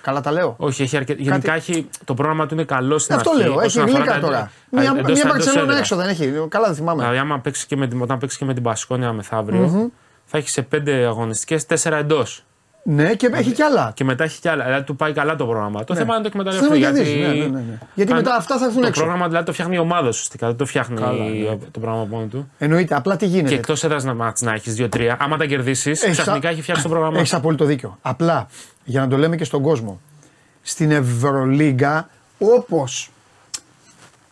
Καλά 0.02 0.20
τα 0.20 0.32
λέω. 0.32 0.54
Όχι, 0.58 0.82
έχει 0.82 0.96
αρκε... 0.96 1.12
γενικά 1.18 1.54
έχει... 1.54 1.88
το 2.04 2.14
πρόγραμμα 2.14 2.46
του 2.46 2.54
είναι 2.54 2.64
καλό 2.64 2.99
στην 2.99 3.14
Αυτό 3.14 3.30
αρχή. 3.30 3.42
λέω, 3.42 3.52
έχει 3.58 3.66
όσον 3.66 3.82
αφορά 3.82 3.99
γλύκα 3.99 4.14
τα- 4.14 4.20
τώρα. 4.26 4.38
α, 4.38 4.50
Μια, 4.70 4.82
εντός- 4.82 4.94
μια 4.94 5.02
εντός 5.11 5.25
Μπαρτσελώνα 5.25 5.62
έδρα. 5.62 5.78
έξω 5.78 5.96
δεν 5.96 6.08
έχει. 6.08 6.32
Καλά 6.49 6.66
δεν 6.66 6.75
θυμάμαι. 6.76 7.00
Δηλαδή, 7.00 7.18
άμα 7.18 7.38
παίξει 7.38 7.66
και 7.66 7.76
με, 7.76 7.87
την- 7.88 8.02
όταν 8.02 8.18
παίξει 8.18 8.38
και 8.38 8.44
με 8.44 8.54
την 8.54 8.62
Πασχόνια 8.62 9.12
μεθαύριο, 9.12 9.90
θα 10.25 10.38
έχει 10.38 10.49
σε 10.49 10.62
5 10.75 10.88
αγωνιστικές 11.06 11.66
4 11.68 11.92
εντός. 11.92 12.44
Ναι, 12.85 13.15
και 13.15 13.31
έχει 13.33 13.53
κι 13.53 13.62
άλλα. 13.62 13.93
Και 13.95 14.05
μετά 14.05 14.25
έχει 14.25 14.41
κι 14.41 14.49
άλλα. 14.49 14.65
Δηλαδή 14.65 14.85
του 14.85 14.97
πάει 14.97 15.12
καλά 15.12 15.37
το 15.37 15.47
πρόγραμμα. 15.47 15.85
Το 15.85 15.93
Ναι. 15.93 15.99
θέμα 15.99 16.15
είναι 16.17 16.23
να 16.25 16.31
το 16.31 16.39
εκμεταλλευτεί. 16.39 16.67
Θέλω 16.69 16.81
να 16.81 16.87
Γιατί, 16.91 17.11
κερδίσει, 17.11 17.19
ναι, 17.21 17.27
ναι, 17.45 17.59
ναι, 17.59 17.65
ναι. 17.71 17.79
Γιατί 17.95 18.12
αν- 18.12 18.19
μετά 18.19 18.35
αυτά 18.37 18.59
θα 18.59 18.65
έρθουν 18.65 18.81
το 18.81 18.87
έξω. 18.87 19.01
πρόγραμμα 19.01 19.27
δηλαδή 19.29 19.47
το 19.47 19.53
φτιάχνει 19.53 19.75
η 19.75 19.79
ομάδα 19.79 20.09
ουσιαστικά. 20.09 20.47
Δεν 20.47 20.57
το 20.57 20.67
φτιάχνει 20.67 20.97
Καλά, 21.01 21.12
ναι. 21.12 21.57
το 21.71 21.81
πρόγραμμα 21.81 22.07
μόνο 22.11 22.27
του. 22.27 22.51
Εννοείται, 22.59 22.95
απλά 22.95 23.17
τι 23.17 23.27
γίνεται. 23.27 23.49
Και 23.49 23.55
εκτός 23.55 23.85
έδρας 23.85 24.05
να, 24.05 24.15
μάτς 24.15 24.41
να 24.41 24.53
έχεις 24.53 24.75
2-3, 24.75 25.17
άμα 25.19 25.37
τα 25.37 25.47
κερδίσεις, 25.47 26.03
Έχεις 26.03 26.19
ξαφνικά 26.21 26.49
α- 26.49 26.51
έχει 26.51 26.62
φτιάξει 26.62 26.83
το 26.83 26.89
πρόγραμμα. 26.89 27.19
Έχεις 27.19 27.35
απόλυτο 27.35 27.65
δίκιο. 27.65 27.99
Απλά 28.03 28.47
για 28.85 29.01
να 29.01 29.09
το 29.09 29.17
λέμε 29.17 29.37
και 29.37 29.45
στον 29.45 29.62
κόσμο. 29.62 30.01
Στην 30.62 30.91
Ευρωλίγκα, 30.91 32.09
όπως 32.39 33.11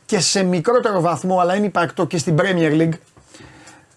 και 0.07 0.21
σε 0.21 0.42
μικρότερο 0.42 1.00
βαθμό, 1.00 1.38
αλλά 1.40 1.54
είναι 1.57 1.66
υπαρκτό 1.66 2.07
και 2.07 2.19
στην 2.19 2.37
Premier 2.38 2.80
League, 2.80 2.92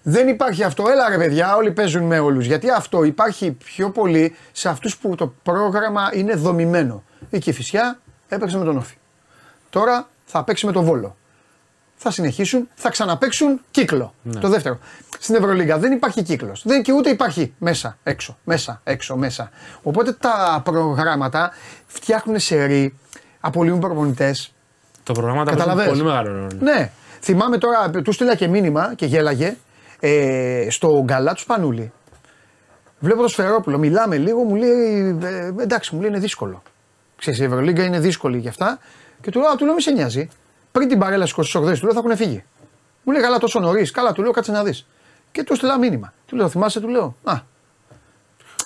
δεν 0.03 0.27
υπάρχει 0.27 0.63
αυτό. 0.63 0.83
Έλα 0.89 1.09
ρε 1.09 1.17
παιδιά, 1.17 1.55
όλοι 1.55 1.71
παίζουν 1.71 2.03
με 2.03 2.19
όλους. 2.19 2.45
Γιατί 2.45 2.69
αυτό 2.69 3.03
υπάρχει 3.03 3.51
πιο 3.51 3.89
πολύ 3.89 4.35
σε 4.51 4.69
αυτούς 4.69 4.97
που 4.97 5.15
το 5.15 5.33
πρόγραμμα 5.43 6.09
είναι 6.13 6.33
δομημένο. 6.33 7.03
Η 7.29 7.39
Κηφισιά 7.39 7.99
έπαιξε 8.27 8.57
με 8.57 8.65
τον 8.65 8.77
Όφη. 8.77 8.95
Τώρα 9.69 10.07
θα 10.25 10.43
παίξει 10.43 10.65
με 10.65 10.71
τον 10.71 10.83
Βόλο. 10.83 11.15
Θα 11.95 12.11
συνεχίσουν, 12.11 12.69
θα 12.73 12.89
ξαναπαίξουν 12.89 13.61
κύκλο. 13.71 14.13
Το 14.39 14.49
δεύτερο. 14.49 14.79
Στην 15.19 15.35
Ευρωλίγα 15.35 15.77
δεν 15.77 15.91
υπάρχει 15.91 16.23
κύκλος. 16.23 16.63
Δεν 16.65 16.83
και 16.83 16.91
ούτε 16.91 17.09
υπάρχει 17.09 17.53
μέσα, 17.57 17.97
έξω, 18.03 18.37
μέσα, 18.43 18.81
έξω, 18.83 19.15
μέσα. 19.15 19.49
Οπότε 19.81 20.13
τα 20.13 20.61
προγράμματα 20.63 21.51
φτιάχνουν 21.85 22.39
σερή, 22.39 22.97
απολύουν 23.39 23.79
προπονητές. 23.79 24.53
Το 25.03 25.13
πρόγραμμα 25.13 25.43
τα 25.43 25.51
παίζουν 25.51 25.67
Καταλαβες; 25.67 25.91
πολύ 25.91 26.03
μεγάλο 26.03 26.31
ρόλο. 26.31 26.49
Ναι. 26.59 26.91
Θυμάμαι 27.21 27.57
τώρα, 27.57 27.89
του 27.89 28.11
στείλα 28.11 28.35
και 28.35 28.47
μήνυμα 28.47 28.93
και 28.95 29.05
γέλαγε 29.05 29.57
ε, 30.05 30.67
στο 30.69 31.01
γκαλά 31.03 31.33
του 31.33 31.39
Σπανούλη. 31.39 31.91
Βλέπω 32.99 33.21
το 33.21 33.27
Σφερόπουλο, 33.27 33.77
μιλάμε 33.77 34.17
λίγο, 34.17 34.43
μου 34.43 34.55
λέει 34.55 35.17
ε, 35.23 35.51
εντάξει, 35.61 35.95
μου 35.95 36.01
λέει 36.01 36.09
είναι 36.09 36.19
δύσκολο. 36.19 36.61
Ξέρεις, 37.15 37.39
η 37.39 37.43
Ευρωλίγκα 37.43 37.83
είναι 37.83 37.99
δύσκολη 37.99 38.41
και 38.41 38.47
αυτά. 38.47 38.79
Και 39.21 39.31
του 39.31 39.39
λέω, 39.39 39.49
«Α, 39.49 39.55
του 39.55 39.65
λέω, 39.65 39.73
μη 39.73 39.81
σε 39.81 39.91
νοιάζει. 39.91 40.27
Πριν 40.71 40.87
την 40.87 40.99
παρέλαση 40.99 41.33
28 41.37 41.43
του 41.51 41.59
λέω, 41.61 41.93
θα 41.93 41.99
έχουν 41.99 42.15
φύγει. 42.15 42.43
Μου 43.03 43.13
λέει, 43.13 43.21
καλά, 43.21 43.37
τόσο 43.37 43.59
νωρίς. 43.59 43.91
Καλά, 43.91 44.11
του 44.11 44.21
λέω, 44.21 44.31
κάτσε 44.31 44.51
να 44.51 44.63
δεις. 44.63 44.87
Και 45.31 45.43
του 45.43 45.55
στείλα 45.55 45.77
μήνυμα. 45.79 46.13
Του 46.25 46.35
λέω, 46.35 46.49
θυμάσαι, 46.49 46.79
του 46.79 46.87
λέω. 46.87 47.15
Α, 47.23 47.33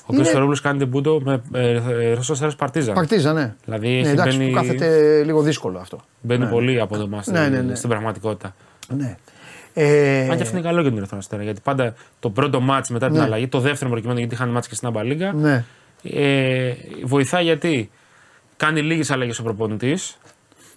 Ο 0.06 0.13
κ. 0.13 0.23
Φερόπουλο 0.26 0.58
κάνει 0.62 0.80
τεμπούτο 0.80 1.21
με 1.23 1.41
ε, 1.54 2.13
Ρώσος 2.13 2.30
Αστέρας 2.30 2.56
Παρτίζαν. 2.56 2.93
παρτίζα, 2.93 3.34
ναι. 3.34 3.56
Δηλαδή 3.65 3.88
ναι, 3.89 4.00
έχει 4.00 4.10
εντάξει, 4.10 4.38
μπαίνει- 4.38 4.50
που 4.54 4.56
κάθεται 4.60 5.21
λίγο 5.23 5.41
δύσκολο 5.41 5.80
αυτό. 5.80 6.00
Μπαίνει 6.21 6.43
Ναι. 6.43 6.50
πολύ 6.50 6.80
από 6.82 6.97
το 6.97 7.08
μας 7.08 7.28
Ναι, 7.28 7.47
ναι, 7.47 7.62
ναι. 7.62 7.76
στην 7.76 7.89
πραγματικότητα. 7.89 8.56
Ναι. 8.88 9.17
Ε, 9.79 10.29
Αν 10.29 10.35
και 10.37 10.43
αυτό 10.43 10.57
είναι 10.57 10.67
καλό 10.67 10.81
για 10.81 10.89
την 10.89 10.97
Ερυθρό 10.99 11.17
Αστέρα. 11.17 11.43
Γιατί 11.43 11.61
πάντα 11.63 11.93
το 12.19 12.29
πρώτο 12.29 12.59
μάτς 12.59 12.89
μετά 12.89 13.07
την 13.07 13.15
Ναι. 13.17 13.23
αλλαγή, 13.23 13.47
το 13.47 13.59
δεύτερο 13.59 13.89
προκειμένου 13.91 14.19
γιατί 14.19 14.33
είχαν 14.33 14.49
μάτς 14.49 14.67
και 14.67 14.75
στην 14.75 14.87
Αμπαλίγκα, 14.87 15.33
ναι. 15.33 15.63
ε, 16.03 16.73
βοηθάει 17.03 17.43
γιατί 17.43 17.89
κάνει 18.57 18.81
λίγες 18.81 19.11
αλλαγές 19.11 19.39
ο 19.39 19.43
προπονητής. 19.43 20.17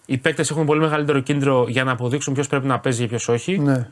Οι 0.06 0.16
παίκτες 0.18 0.50
έχουν 0.50 0.66
πολύ 0.66 0.80
μεγαλύτερο 0.80 1.20
κίνδυνο 1.20 1.64
για 1.68 1.84
να 1.84 1.92
αποδείξουν 1.92 2.34
ποιος 2.34 2.46
πρέπει 2.46 2.66
να 2.66 2.78
παίζει 2.78 3.00
και 3.00 3.06
ποιος 3.06 3.28
όχι. 3.28 3.58
ναι. 3.58 3.88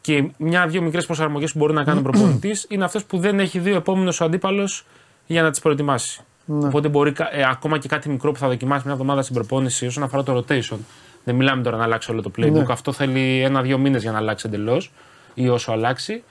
Και 0.00 0.24
μια-δύο 0.36 0.82
μικρές 0.82 1.06
προσαρμογές 1.06 1.52
που 1.52 1.58
μπορεί 1.58 1.72
να 1.72 1.84
κάνει 1.84 1.98
ο 1.98 2.02
προπονητής 2.02 2.66
είναι 2.68 2.84
αυτό 2.84 3.00
που 3.06 3.18
δεν 3.18 3.40
έχει 3.40 3.58
δει 3.58 3.72
ο 3.72 3.76
επόμενος 3.76 4.20
αντίπαλος 4.20 4.84
για 5.26 5.42
να 5.42 5.50
τις 5.50 5.60
προετοιμάσει. 5.60 6.20
Ναι. 6.44 6.66
Οπότε 6.66 6.88
μπορεί 6.88 7.12
κα- 7.12 7.34
ε, 7.36 7.44
ακόμα 7.50 7.78
και 7.78 7.88
κάτι 7.88 8.08
μικρό 8.08 8.32
που 8.32 8.38
θα 8.38 8.48
δοκιμάσει 8.48 8.82
μια 8.84 8.92
εβδομάδα 8.92 9.22
στην 9.22 9.34
προπόνηση 9.34 9.86
όσον 9.86 10.02
αφορά 10.02 10.22
το 10.22 10.44
rotation. 10.48 10.76
Δεν 11.28 11.36
μιλάμε 11.36 11.62
τώρα 11.62 11.76
να 11.76 11.82
αλλάξει 11.82 12.10
όλο 12.10 12.22
το 12.22 12.30
playbook. 12.36 12.52
Ναι. 12.52 12.64
Αυτό 12.68 12.92
θέλει 12.92 13.42
ένα-δύο 13.42 13.78
μήνες 13.78 14.02
για 14.02 14.12
να 14.12 14.18
αλλάξει 14.18 14.46
εντελώς 14.48 14.92
ή 15.34 15.48
όσο 15.48 15.72
αλλάξει. 15.72 16.24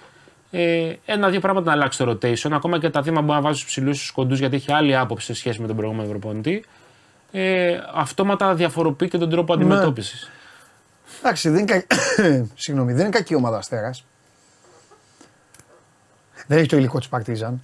Ε, 0.52 0.94
ένα-δύο 1.06 1.40
πράγματα 1.40 1.66
να 1.66 1.72
αλλάξει 1.72 1.98
το 1.98 2.12
rotation. 2.12 2.52
Ακόμα 2.52 2.80
και 2.80 2.90
τα 2.90 3.04
θύματα 3.04 3.22
μπορεί 3.22 3.38
να 3.38 3.42
βάζεις 3.42 3.62
του 3.62 3.68
ψηλούς 3.68 3.98
στους 3.98 4.12
κοντούς 4.12 4.40
γιατί 4.40 4.56
έχει 4.56 4.72
άλλη 4.72 4.96
άποψη 4.96 5.26
σε 5.26 5.34
σχέση 5.34 5.62
με 5.62 5.68
τον 5.68 5.76
προηγούμενο 5.76 6.10
προπονητή. 6.10 6.64
Ε, 7.32 7.78
αυτόματα 7.94 8.54
διαφοροποιεί 8.56 9.08
και 9.08 9.18
τον 9.18 9.30
τρόπο 9.30 9.56
Ναι. 9.56 9.64
αντιμετώπισης. 9.64 10.30
Εντάξει, 11.20 11.50
δεν 11.50 11.60
είναι, 11.60 11.86
κα... 11.88 11.96
Συγγνώμη, 12.56 12.94
δεν 12.94 13.02
είναι 13.02 13.10
κακή 13.10 13.36
ομάδα 13.36 13.58
Αστέρας. 13.58 14.06
Δεν 16.48 16.58
έχει 16.58 16.68
το 16.68 16.78
υλικό 16.78 16.98
της 16.98 17.08
Παρτίζαν. 17.08 17.62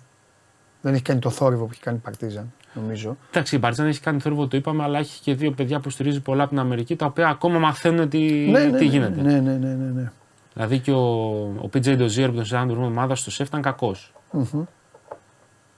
Δεν 0.81 0.93
έχει 0.93 1.03
κάνει 1.03 1.19
το 1.19 1.29
θόρυβο 1.29 1.65
που 1.65 1.69
έχει 1.71 1.81
κάνει 1.81 1.97
η 1.97 1.99
Παρτίζαν, 1.99 2.53
νομίζω. 2.73 3.17
Εντάξει, 3.29 3.55
η 3.55 3.59
Παρτίζαν 3.59 3.87
έχει 3.87 3.99
κάνει 3.99 4.19
θόρυβο, 4.19 4.47
το 4.47 4.57
είπαμε, 4.57 4.83
αλλά 4.83 4.99
έχει 4.99 5.21
και 5.21 5.33
δύο 5.33 5.51
παιδιά 5.51 5.79
που 5.79 5.89
στηρίζει 5.89 6.21
πολλά 6.21 6.41
από 6.41 6.49
την 6.49 6.59
Αμερική, 6.59 6.95
τα 6.95 7.05
οποία 7.05 7.27
ακόμα 7.27 7.59
μαθαίνουν 7.59 8.09
τι, 8.09 8.51
τι 8.77 8.85
γίνεται. 8.85 9.21
Ναι, 9.21 9.39
ναι, 9.39 9.51
ναι, 9.51 9.73
ναι, 9.73 9.91
ναι. 9.91 10.11
Δηλαδή 10.53 10.79
και 10.79 10.91
ο, 10.91 11.01
ο 11.41 11.69
PJ 11.73 11.85
Dozier 11.85 12.27
που 12.27 12.33
τον 12.33 12.45
συζητάμε 12.45 12.73
την 12.73 12.83
ομάδα 12.83 13.15
στο 13.15 13.31
σεφ 13.31 13.47
ήταν 13.47 13.61
κακός. 13.61 14.13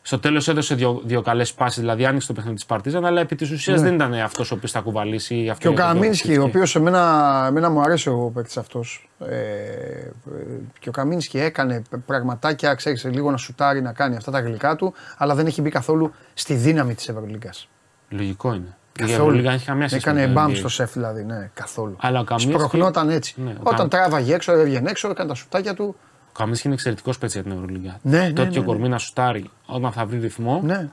Στο 0.08 0.20
τέλος 0.20 0.48
έδωσε 0.48 0.76
δύο, 0.76 1.02
δύο 1.06 1.22
καλές 1.22 1.54
πάσει, 1.54 1.80
δηλαδή 1.80 2.06
άνοιξε 2.06 2.28
το 2.28 2.34
παιχνίδι 2.34 2.56
της 2.56 2.66
Παρτίζαν, 2.66 3.06
αλλά 3.06 3.22
επί 3.22 3.36
της 3.36 3.52
ουσίας 3.52 3.82
δεν 3.82 3.94
ήταν 3.96 4.14
αυτός 4.14 4.52
ο 4.52 4.56
οποίος 4.56 4.72
θα 4.72 4.80
κουβαλήσει. 4.80 5.36
Ναι. 5.36 5.54
Και 5.58 5.68
ο 5.68 5.74
Καμίνσκι, 5.74 6.38
ο 6.38 6.44
οποίος 6.44 6.76
εμένα, 6.76 7.44
εμένα 7.48 7.70
μου 7.70 7.82
αρέσει 7.82 8.10
ο 8.10 8.32
παίκτης 8.34 8.58
αυτός. 8.58 9.10
Ε, 9.20 9.26
ε, 9.36 10.12
και 10.80 10.90
ο 10.90 10.92
Καμίνσκι 10.92 11.40
έκανε 11.40 11.82
πραγματάκια, 12.06 12.74
ξέρεις, 12.74 13.04
λίγο 13.04 13.32
να 13.32 13.38
σουτάρει, 13.38 13.82
να 13.82 13.94
κάνει 13.94 14.16
αυτά 14.16 14.32
τα 14.32 14.40
γλυκά 14.40 14.76
του, 14.76 14.94
αλλά 15.18 15.36
δεν 15.36 15.46
έχει 15.46 15.62
μπει 15.62 15.70
καθόλου 15.70 16.12
στη 16.34 16.54
δύναμη 16.54 16.94
της 16.96 17.10
Ευρωλίγκας. 17.10 17.68
Λογικό 18.10 18.54
είναι. 18.54 18.78
Η 18.98 19.00
Καθόλου. 19.00 19.22
Ευρωλίγα 19.22 19.52
έχει 19.52 19.66
καμία 19.66 19.88
σχέση. 19.88 20.10
Έκανε 20.10 20.22
με 20.22 20.28
το 20.28 20.34
μπαμ 20.34 20.52
NBA. 20.52 20.56
στο 20.56 20.68
σεφ 20.70 20.94
δηλαδή, 20.94 21.24
ναι, 21.24 21.50
καθόλου. 21.54 21.96
Αλλά 22.00 22.20
ο 22.20 22.24
Καμίνσκι- 22.24 22.54
Σπρωχνόταν 22.54 23.10
έτσι. 23.10 23.34
Ναι, 23.38 23.50
ο 23.52 23.56
Όταν 23.60 23.76
Καμ- 23.78 23.90
τράβαγε 23.90 24.34
έξω, 24.34 24.52
έβγαινε 24.52 24.90
έξω, 24.90 25.10
έκανε 25.10 25.30
τα 25.30 25.36
σουτάκια 25.36 25.74
του. 25.74 25.96
Ο 26.36 26.38
Καμίνσκι 26.38 26.66
είναι 26.68 26.76
εξαιρετικός 26.76 27.18
παίκτης 27.18 27.42
για 27.42 27.52
την 27.52 27.62
Ευρωλίγα. 27.62 28.00
Ναι, 28.02 28.20
ναι, 28.20 28.34
Τέτοιο 28.34 28.60
ναι, 28.62 28.68
κορμί 28.68 28.90
να 28.90 28.98
σουτάρει 28.98 29.50
όταν 29.66 29.92
θα 29.92 30.06
βρει 30.06 30.20
ρυθμό 30.20 30.62
Ναι. 30.64 30.90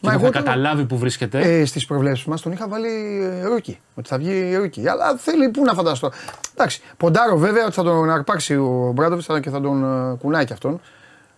και 0.00 0.10
θα 0.10 0.30
καταλάβει 0.30 0.84
που 0.84 0.98
βρίσκεται. 0.98 1.38
Ε, 1.38 1.64
Στις 1.64 1.86
προβλέψεις 1.86 2.24
μας 2.24 2.40
τον 2.40 2.52
είχα 2.52 2.68
βάλει 2.68 3.20
ε, 3.22 3.44
rookie. 3.44 3.78
Ότι 3.94 4.08
θα 4.08 4.18
βγει 4.18 4.56
rookie. 4.56 4.88
Αλλά 4.88 5.16
θέλει 5.16 5.48
πού 5.48 5.64
να 5.64 5.74
φανταστώ. 5.74 6.10
Εντάξει. 6.54 6.80
Ποντάρω 6.96 7.36
βέβαια 7.36 7.64
ότι 7.64 7.74
θα 7.74 7.82
τον 7.82 8.10
αρπάξει 8.10 8.54
ο 8.56 8.92
Ομπράντοβιτς 8.94 9.26
και 9.40 9.50
θα 9.50 9.60
τον 9.60 10.10
ε, 10.12 10.16
κουνάει 10.16 10.44
και 10.44 10.52
αυτόν. 10.52 10.80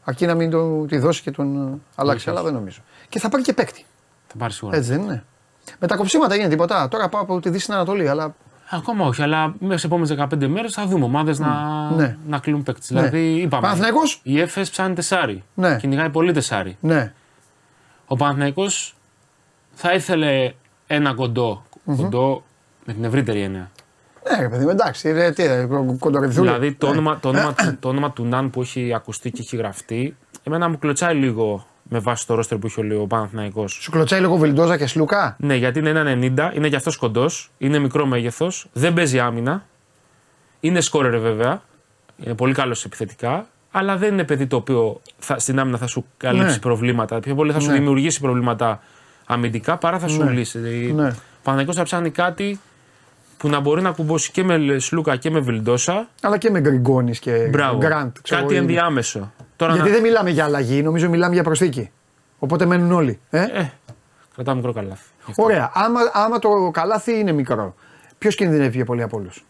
Αρκεί 0.05 0.27
να 0.27 0.35
μην 0.35 0.51
τον 0.51 0.87
τη 0.87 0.99
δώσει 0.99 1.23
και 1.23 1.31
τον 1.31 1.73
ε, 1.75 1.79
αλλάξει. 1.95 2.29
Όχι, 2.29 2.31
Αλλά 2.31 2.43
δεν 2.47 2.53
νομίζω. 2.55 2.81
Και 3.09 3.19
θα 3.19 3.29
πάρει 3.29 3.43
και 3.43 3.53
παίκτη. 3.53 3.85
Θα 4.27 4.35
πάρει 4.39 4.53
σίγουρα. 4.53 4.77
Έτσι 4.77 4.91
δεν 4.91 5.03
είναι. 5.03 5.25
Με 5.79 5.87
τα 5.87 5.97
κοψίματα 5.97 6.35
γίνεται 6.35 6.51
τίποτα. 6.53 6.89
Τώρα 6.89 7.09
πάω 7.09 7.23
από 7.23 7.41
τη 7.41 7.49
Δύση 7.49 7.63
στην 7.63 7.75
Ανατολή. 7.75 8.09
Αλλά 8.09 8.35
Ακόμα 8.71 9.07
όχι, 9.07 9.23
αλλά 9.23 9.55
μέσα 9.59 9.73
στις 9.79 9.85
επόμενες 9.85 10.11
15 10.11 10.47
μέρες 10.47 10.73
θα 10.73 10.87
δούμε 10.87 11.05
ομάδες 11.05 11.39
να, 11.39 11.91
Ναι. 11.91 12.17
να 12.29 12.39
κλείνουν 12.39 12.63
παίκτες. 12.63 12.87
Δηλαδή, 12.89 13.35
είπαμε. 13.35 13.63
Παναθηναϊκός; 13.63 14.21
Η 14.23 14.41
Έφε 14.41 14.61
ψάχνει 14.61 14.95
τεσάρι. 14.95 15.43
Ναι. 15.55 15.77
Κυνηγάει 15.77 16.11
πολύ 16.11 16.33
τεσάρι. 16.33 16.77
ναι. 16.81 17.13
Ο 18.07 18.17
Παναθηναϊκός 18.17 18.95
θα 19.73 19.93
ήθελε 19.93 20.53
ένα 20.87 21.15
κοντό. 21.15 21.63
Κοντό 21.97 22.45
με 22.85 22.93
την 22.93 23.05
ευρύτερη 23.05 23.41
έννοια. 23.41 23.71
Ναι, 24.31 24.41
ρε 24.41 24.49
παιδί 24.49 24.65
μου, 24.65 24.71
εντάξει. 24.71 25.13
Ρε, 25.13 25.31
τι, 25.33 25.47
ρε, 25.47 25.67
κοντοριδούλη. 25.99 26.47
Δηλαδή 26.49 26.73
το 26.75 26.87
όνομα, 26.89 27.19
το, 27.21 27.29
όνομα, 27.29 27.55
του- 27.55 27.77
το 27.81 27.89
όνομα 27.89 28.11
του 28.13 28.25
Ναν 28.25 28.51
που 28.51 28.61
έχει 28.61 28.95
ακουστεί 28.95 29.31
και 29.31 29.41
έχει 29.41 29.57
γραφτεί, 29.57 30.17
εμένα 30.43 30.69
μου 30.69 30.79
κλωτσάει 30.79 31.15
λίγο 31.15 31.67
με 31.89 31.99
βάση 31.99 32.27
το 32.27 32.35
ρόστερ 32.35 32.59
που 32.59 32.67
έχει 32.67 32.95
ο 32.95 33.01
ο 33.01 33.07
Παναθηναϊκός. 33.07 33.73
Σου 33.73 33.91
κλωτσάει 33.91 34.21
λίγο 34.21 34.37
Βελντόζα 34.37 34.77
και 34.77 34.87
Σλούκα; 34.87 35.37
Ναι, 35.39 35.55
γιατί 35.55 35.79
είναι 35.79 35.89
ένα 35.89 36.03
90, 36.53 36.53
είναι 36.57 36.69
και 36.69 36.77
αυτός 36.77 36.97
κοντός, 36.97 37.51
είναι 37.59 37.79
μικρό 37.79 38.07
μέγεθος, 38.07 38.67
δεν 38.73 38.93
παίζει 38.95 39.19
άμυνα. 39.21 39.65
Είναι 40.61 40.81
σκόρερ 40.81 41.19
βέβαια, 41.21 41.63
είναι 42.25 42.35
πολύ 42.35 42.55
καλός 42.55 42.85
επιθετικά, 42.85 43.47
αλλά 43.71 43.97
δεν 43.97 44.13
είναι 44.13 44.25
παιδί 44.25 44.47
το 44.47 44.57
οποίο 44.57 45.01
θα, 45.19 45.39
στην 45.39 45.59
άμυνα 45.59 45.79
θα 45.79 45.87
σου 45.87 46.05
καλύψει 46.17 46.47
Ναι. 46.53 46.59
προβλήματα. 46.59 47.21
Πιο 47.21 47.35
πολύ 47.35 47.53
θα 47.53 47.61
σου 47.61 47.67
Ναι. 47.71 47.73
δημιουργήσει 47.79 48.21
προβλήματα 48.21 48.81
αμυντικά 49.27 49.77
παρά 49.77 49.99
θα 49.99 50.09
σου 50.09 50.23
Ναι. 50.25 50.31
λύσει. 50.31 50.59
Δηλαδή, 50.59 50.93
Ναι. 50.93 51.09
Ο 51.09 51.15
Παναγιώτης 51.43 51.77
θα 51.79 51.83
ψάχνει 51.85 52.11
κάτι 52.11 52.61
που 53.37 53.49
να 53.49 53.61
μπορεί 53.61 53.83
να 53.83 53.91
κουμπώσει 53.91 54.31
και 54.31 54.45
με 54.45 54.79
Σλούκα 54.79 55.17
και 55.17 55.31
με 55.31 55.41
Βιλντόσα. 55.41 56.09
Αλλά 56.23 56.39
και 56.39 56.51
με 56.51 56.61
Γκριγκόνης 56.61 57.19
και 57.19 57.49
Μπράβο. 57.51 57.79
Γκραντ. 57.79 58.17
ξέρω 58.23 58.41
κάτι 58.41 58.55
εγώ, 58.55 58.63
είναι. 58.63 58.73
ενδιάμεσο. 58.73 59.33
Τώρα 59.57 59.73
Γιατί 59.73 59.89
να... 59.89 59.95
δεν 59.95 60.03
μιλάμε 60.05 60.31
για 60.31 60.45
αλλαγή, 60.45 60.83
νομίζω 60.83 61.09
μιλάμε 61.09 61.35
για 61.35 61.43
προσθήκη. 61.43 61.91
Οπότε 62.39 62.65
μένουν 62.67 62.93
όλοι. 62.93 63.21
Ε; 63.31 63.43
Ε, 63.43 63.73
Κρατάω 64.35 64.55
μικρό 64.55 64.73
καλάθι. 64.73 65.05
Γι' 65.25 65.31
αυτό. 65.31 65.43
Ωραία. 65.43 65.71
Άμα, 65.75 66.01
άμα 66.13 66.39
το 66.39 66.71
καλάθι 66.73 67.19
είναι 67.19 67.33
μικρό, 67.33 67.75
ποιος 68.19 68.35
κινδυνεύει 68.35 68.71
πιο 68.77 68.85
πολύ 68.85 69.03
από 69.03 69.17
όλους; 69.17 69.45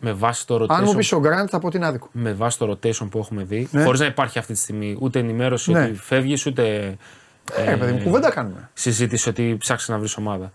Με 0.00 0.12
βάση 0.12 0.46
το 0.46 0.66
Αν 0.68 0.82
μου 0.84 0.90
rotation, 0.92 0.96
πεις 0.96 1.12
ο 1.12 1.18
Γκραντ, 1.20 1.46
θα 1.50 1.58
πω 1.58 1.70
την 1.70 1.84
άδικο. 1.84 2.08
με 2.12 2.32
βάση 2.32 2.58
το 2.58 2.70
rotation 2.70 3.08
που 3.10 3.18
έχουμε 3.18 3.42
δει, 3.42 3.68
Ναι. 3.70 3.84
χωρίς 3.84 4.00
να 4.00 4.06
υπάρχει 4.06 4.38
αυτή 4.38 4.52
τη 4.52 4.58
στιγμή 4.58 4.96
ούτε 5.00 5.18
ενημέρωση 5.18 5.72
Ναι. 5.72 5.82
ότι 5.84 5.94
φεύγεις, 5.94 6.46
ούτε 6.46 6.96
Ε, 7.56 7.74
παιδί 7.76 7.92
μου, 7.92 8.02
κουβέντα 8.02 8.30
κάνουμε. 8.30 8.70
συζήτηση 8.74 9.28
ότι 9.28 9.56
ψάξεις 9.58 9.88
να 9.88 9.98
βρεις 9.98 10.16
ομάδα. 10.16 10.52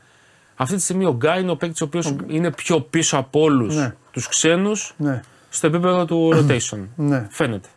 Αυτή 0.56 0.76
τη 0.76 0.82
στιγμή 0.82 1.06
ο 1.06 1.12
Γκάι 1.14 1.42
είναι 1.42 1.52
ο 1.52 1.56
παίκτης 1.56 1.82
ο 1.82 1.86
οποίος 1.86 2.16
είναι 2.28 2.52
πιο 2.52 2.82
πίσω 2.82 3.18
από 3.18 3.42
όλους 3.42 3.76
Ναι. 3.76 3.96
τους 4.12 4.28
ξένους 4.28 4.94
Ναι. 4.98 5.22
στο 5.50 5.68
επίπεδο 5.68 6.06
του 6.06 6.32
rotation. 6.34 6.80
Ναι. 6.96 7.28
Φαίνεται. 7.32 7.68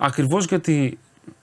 Ακριβώς 0.00 0.44
γιατί, 0.44 0.98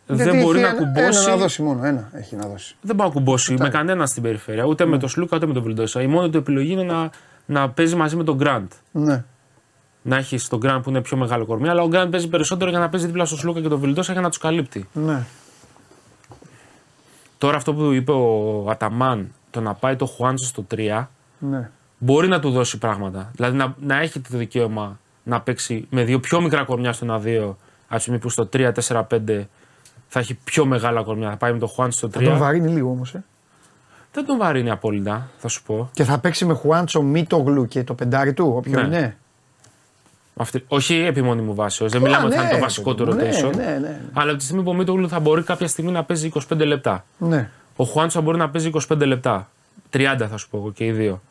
Γιατί 0.07 0.23
δεν 0.23 0.41
μπορεί 0.41 0.59
έχει 0.59 0.67
να 0.67 0.75
ένα- 0.75 0.77
κουμπώσει. 0.77 1.21
Ένα 1.23 1.29
να 1.29 1.37
δώσει 1.37 1.61
μόνο, 1.61 1.85
ένα 1.85 2.09
έχει 2.13 2.35
να 2.35 2.47
δώσει. 2.47 2.75
Δεν 2.81 2.95
μπορεί 2.95 3.07
να 3.09 3.15
κουμπώσει 3.15 3.55
με 3.59 3.69
κανένα 3.69 4.05
στην 4.05 4.23
περιφέρεια. 4.23 4.63
Ούτε 4.63 4.83
Ναι. 4.83 4.89
με 4.89 4.97
τον 4.97 5.09
Σλούκα 5.09 5.37
ούτε 5.37 5.45
με 5.45 5.53
τον 5.53 5.63
Βιλντόσα. 5.63 6.01
Η 6.01 6.07
μόνη 6.07 6.29
του 6.29 6.37
επιλογή 6.37 6.71
είναι 6.71 6.83
να, 6.83 7.09
να 7.45 7.69
παίζει 7.69 7.95
μαζί 7.95 8.15
με 8.15 8.23
τον 8.23 8.35
Γκραντ. 8.35 8.71
Ναι. 8.91 9.23
Να 10.01 10.15
έχεις 10.17 10.47
τον 10.47 10.59
Γκραντ 10.59 10.83
που 10.83 10.89
είναι 10.89 11.01
πιο 11.01 11.17
μεγάλο 11.17 11.45
κορμί, 11.45 11.69
αλλά 11.69 11.81
ο 11.81 11.87
Γκραντ 11.87 12.11
παίζει 12.11 12.27
περισσότερο 12.27 12.69
για 12.69 12.79
να 12.79 12.89
παίζει 12.89 13.05
δίπλα 13.05 13.25
στο 13.25 13.35
Σλούκα 13.37 13.61
και 13.61 13.67
τον 13.67 13.79
Βιλντόσα 13.79 14.11
για 14.11 14.21
να 14.21 14.29
τους 14.29 14.37
καλύπτει. 14.37 14.89
Ναι. 14.93 15.23
Τώρα 17.37 17.57
αυτό 17.57 17.73
που 17.73 17.91
είπε 17.91 18.11
ο 18.11 18.65
Αταμάν, 18.69 19.31
το 19.51 19.61
να 19.61 19.73
πάει 19.73 19.95
το 19.95 20.05
Χουάντσο 20.05 20.45
στο 20.45 20.65
3, 20.75 21.07
ναι. 21.39 21.69
μπορεί 21.97 22.27
να 22.27 22.39
του 22.39 22.49
δώσει 22.51 22.77
πράγματα. 22.77 23.31
Δηλαδή 23.35 23.57
να, 23.57 23.75
να 23.79 23.99
έχει 24.01 24.19
το 24.19 24.37
δικαίωμα 24.37 24.99
να 25.23 25.41
παίξει 25.41 25.87
με 25.89 26.03
δύο 26.03 26.19
πιο 26.19 26.41
μικρά 26.41 26.63
κορμιά 26.63 26.93
στο 26.93 27.05
1-2, 27.25 27.55
ας 27.88 28.06
πούμε 28.06 28.17
που 28.17 28.30
στο 28.30 28.50
3-4-5 28.54 28.71
θα 30.08 30.19
έχει 30.19 30.34
πιο 30.43 30.65
μεγάλα 30.65 31.04
κορμιά. 31.04 31.30
Θα 31.30 31.38
πάει 31.38 31.54
με 31.54 31.60
το 31.60 31.67
Χουάντσο 31.67 31.98
στο 31.98 32.08
3. 32.08 32.12
Θα 32.12 32.30
τον 32.30 32.38
βαρύνει 32.38 32.71
λίγο 32.71 32.89
όμως. 32.89 33.13
Ε. 33.13 33.24
Δεν 34.13 34.26
τον 34.26 34.38
βαρύνει 34.38 34.69
απόλυτα, 34.69 35.28
θα 35.38 35.48
σου 35.48 35.63
πω. 35.63 35.89
Και 35.93 36.04
θα 36.04 36.19
παίξει 36.19 36.45
με 36.45 36.54
Χουάντσο 36.54 37.02
Μίτογλου 37.02 37.67
και 37.67 37.84
το 37.84 37.93
πεντάρι 37.93 38.34
του, 38.34 38.54
όποιο 38.56 38.80
Ναι. 38.82 38.86
είναι. 38.88 39.17
Αυτή, 40.38 40.63
όχι 40.67 40.95
επιμόνη 40.95 41.41
μου 41.41 41.56
βάσεως. 41.56 41.91
Δεν 41.91 42.02
μιλάμε 42.02 42.26
ότι 42.26 42.36
θα 42.36 42.41
είναι 42.41 42.50
το 42.50 42.56
ναι, 42.56 42.62
βασικό 42.62 42.95
του 42.95 43.06
παιδί 43.06 43.17
μου, 43.41 43.50
rotation. 43.50 43.56
Ναι, 43.56 43.63
ναι, 43.63 43.78
ναι. 43.78 44.02
Αλλά 44.13 44.30
από 44.30 44.39
τη 44.39 44.43
στιγμή 44.43 44.63
που 44.63 44.69
ο 44.69 44.74
Μίτογλου 44.74 45.10
θα 45.10 45.19
μπορεί 45.19 45.43
κάποια 45.43 45.67
στιγμή 45.67 45.91
να 45.91 46.04
παίζει 46.04 46.32
25 46.50 46.65
λεπτά. 46.65 47.06
ναι. 47.17 47.50
Ο 47.76 47.84
Χουάντσο 47.84 48.19
θα 48.19 48.26
μπορεί 48.26 48.38
να 48.38 48.50
παίζει 48.50 48.69
25 48.89 49.06
λεπτά. 49.06 49.50
30 49.93 50.26
θα 50.30 50.38
σου 50.38 50.50
πω 50.50 50.58
εγώ 50.58 50.71
και 50.71 50.86
οι 50.86 50.91
δύο. 50.91 51.21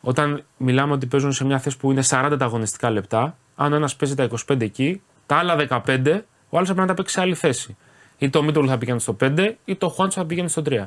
Όταν 0.00 0.44
μιλάμε 0.56 0.92
ότι 0.92 1.06
παίζουν 1.06 1.32
σε 1.32 1.44
μια 1.44 1.58
θέση 1.58 1.76
που 1.76 1.90
είναι 1.90 2.02
40 2.08 2.36
τα 2.38 2.44
αγωνιστικά 2.44 2.90
λεπτά, 2.90 3.36
αν 3.56 3.72
ο 3.72 3.76
ένας 3.76 3.96
παίζει 3.96 4.14
τα 4.14 4.28
25 4.52 4.60
εκεί, 4.60 5.02
τα 5.26 5.36
άλλα 5.36 5.56
15, 5.86 6.20
ο 6.48 6.56
άλλος 6.56 6.68
θα 6.68 6.74
πρέπει 6.74 6.80
να 6.80 6.86
τα 6.86 6.94
παίξει 6.94 7.14
σε 7.14 7.20
άλλη 7.20 7.34
θέση. 7.34 7.76
Ή 8.18 8.30
το 8.30 8.42
Μίτογλου 8.42 8.68
θα 8.68 8.78
πηγαίνει 8.78 9.00
στο 9.00 9.16
5, 9.20 9.54
ή 9.64 9.76
το 9.76 9.88
Χουάντσο 9.88 10.20
θα 10.20 10.26
πηγαίνει 10.26 10.48
στο 10.48 10.62
3. 10.66 10.84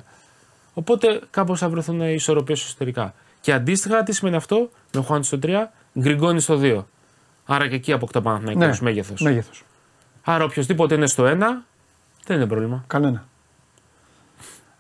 Οπότε 0.74 1.22
κάπως 1.30 1.60
θα 1.60 1.70
βρεθούν 1.70 2.02
οι 2.02 2.14
ισορροπίες 2.14 2.64
εσωτερικά. 2.64 3.14
Και 3.42 3.54
αντίστοιχα, 3.54 4.04
τι 4.04 4.14
σημαίνει 4.14 4.36
αυτό, 4.36 4.70
με 4.94 5.02
Χουάντσο 5.02 5.38
στο 5.38 5.48
3, 5.50 5.72
Γκριγκόνη 6.00 6.40
στο 6.40 6.60
2. 6.62 6.86
Άρα 7.46 7.68
και 7.68 7.76
εκεί 7.76 7.92
αποκτά 7.92 8.22
Παναθηναϊκός 8.22 8.82
ναι. 8.82 8.90
μέγεθος. 8.90 9.22
Μέγεθος. 9.22 9.64
Άρα 10.24 10.44
οποιοδήποτε 10.44 10.96
είναι 10.96 11.08
στο 11.08 11.24
1, 11.24 11.38
δεν 12.26 12.38
είναι 12.38 12.48
πρόβλημα. 12.48 12.84
Κανένα. 12.88 13.28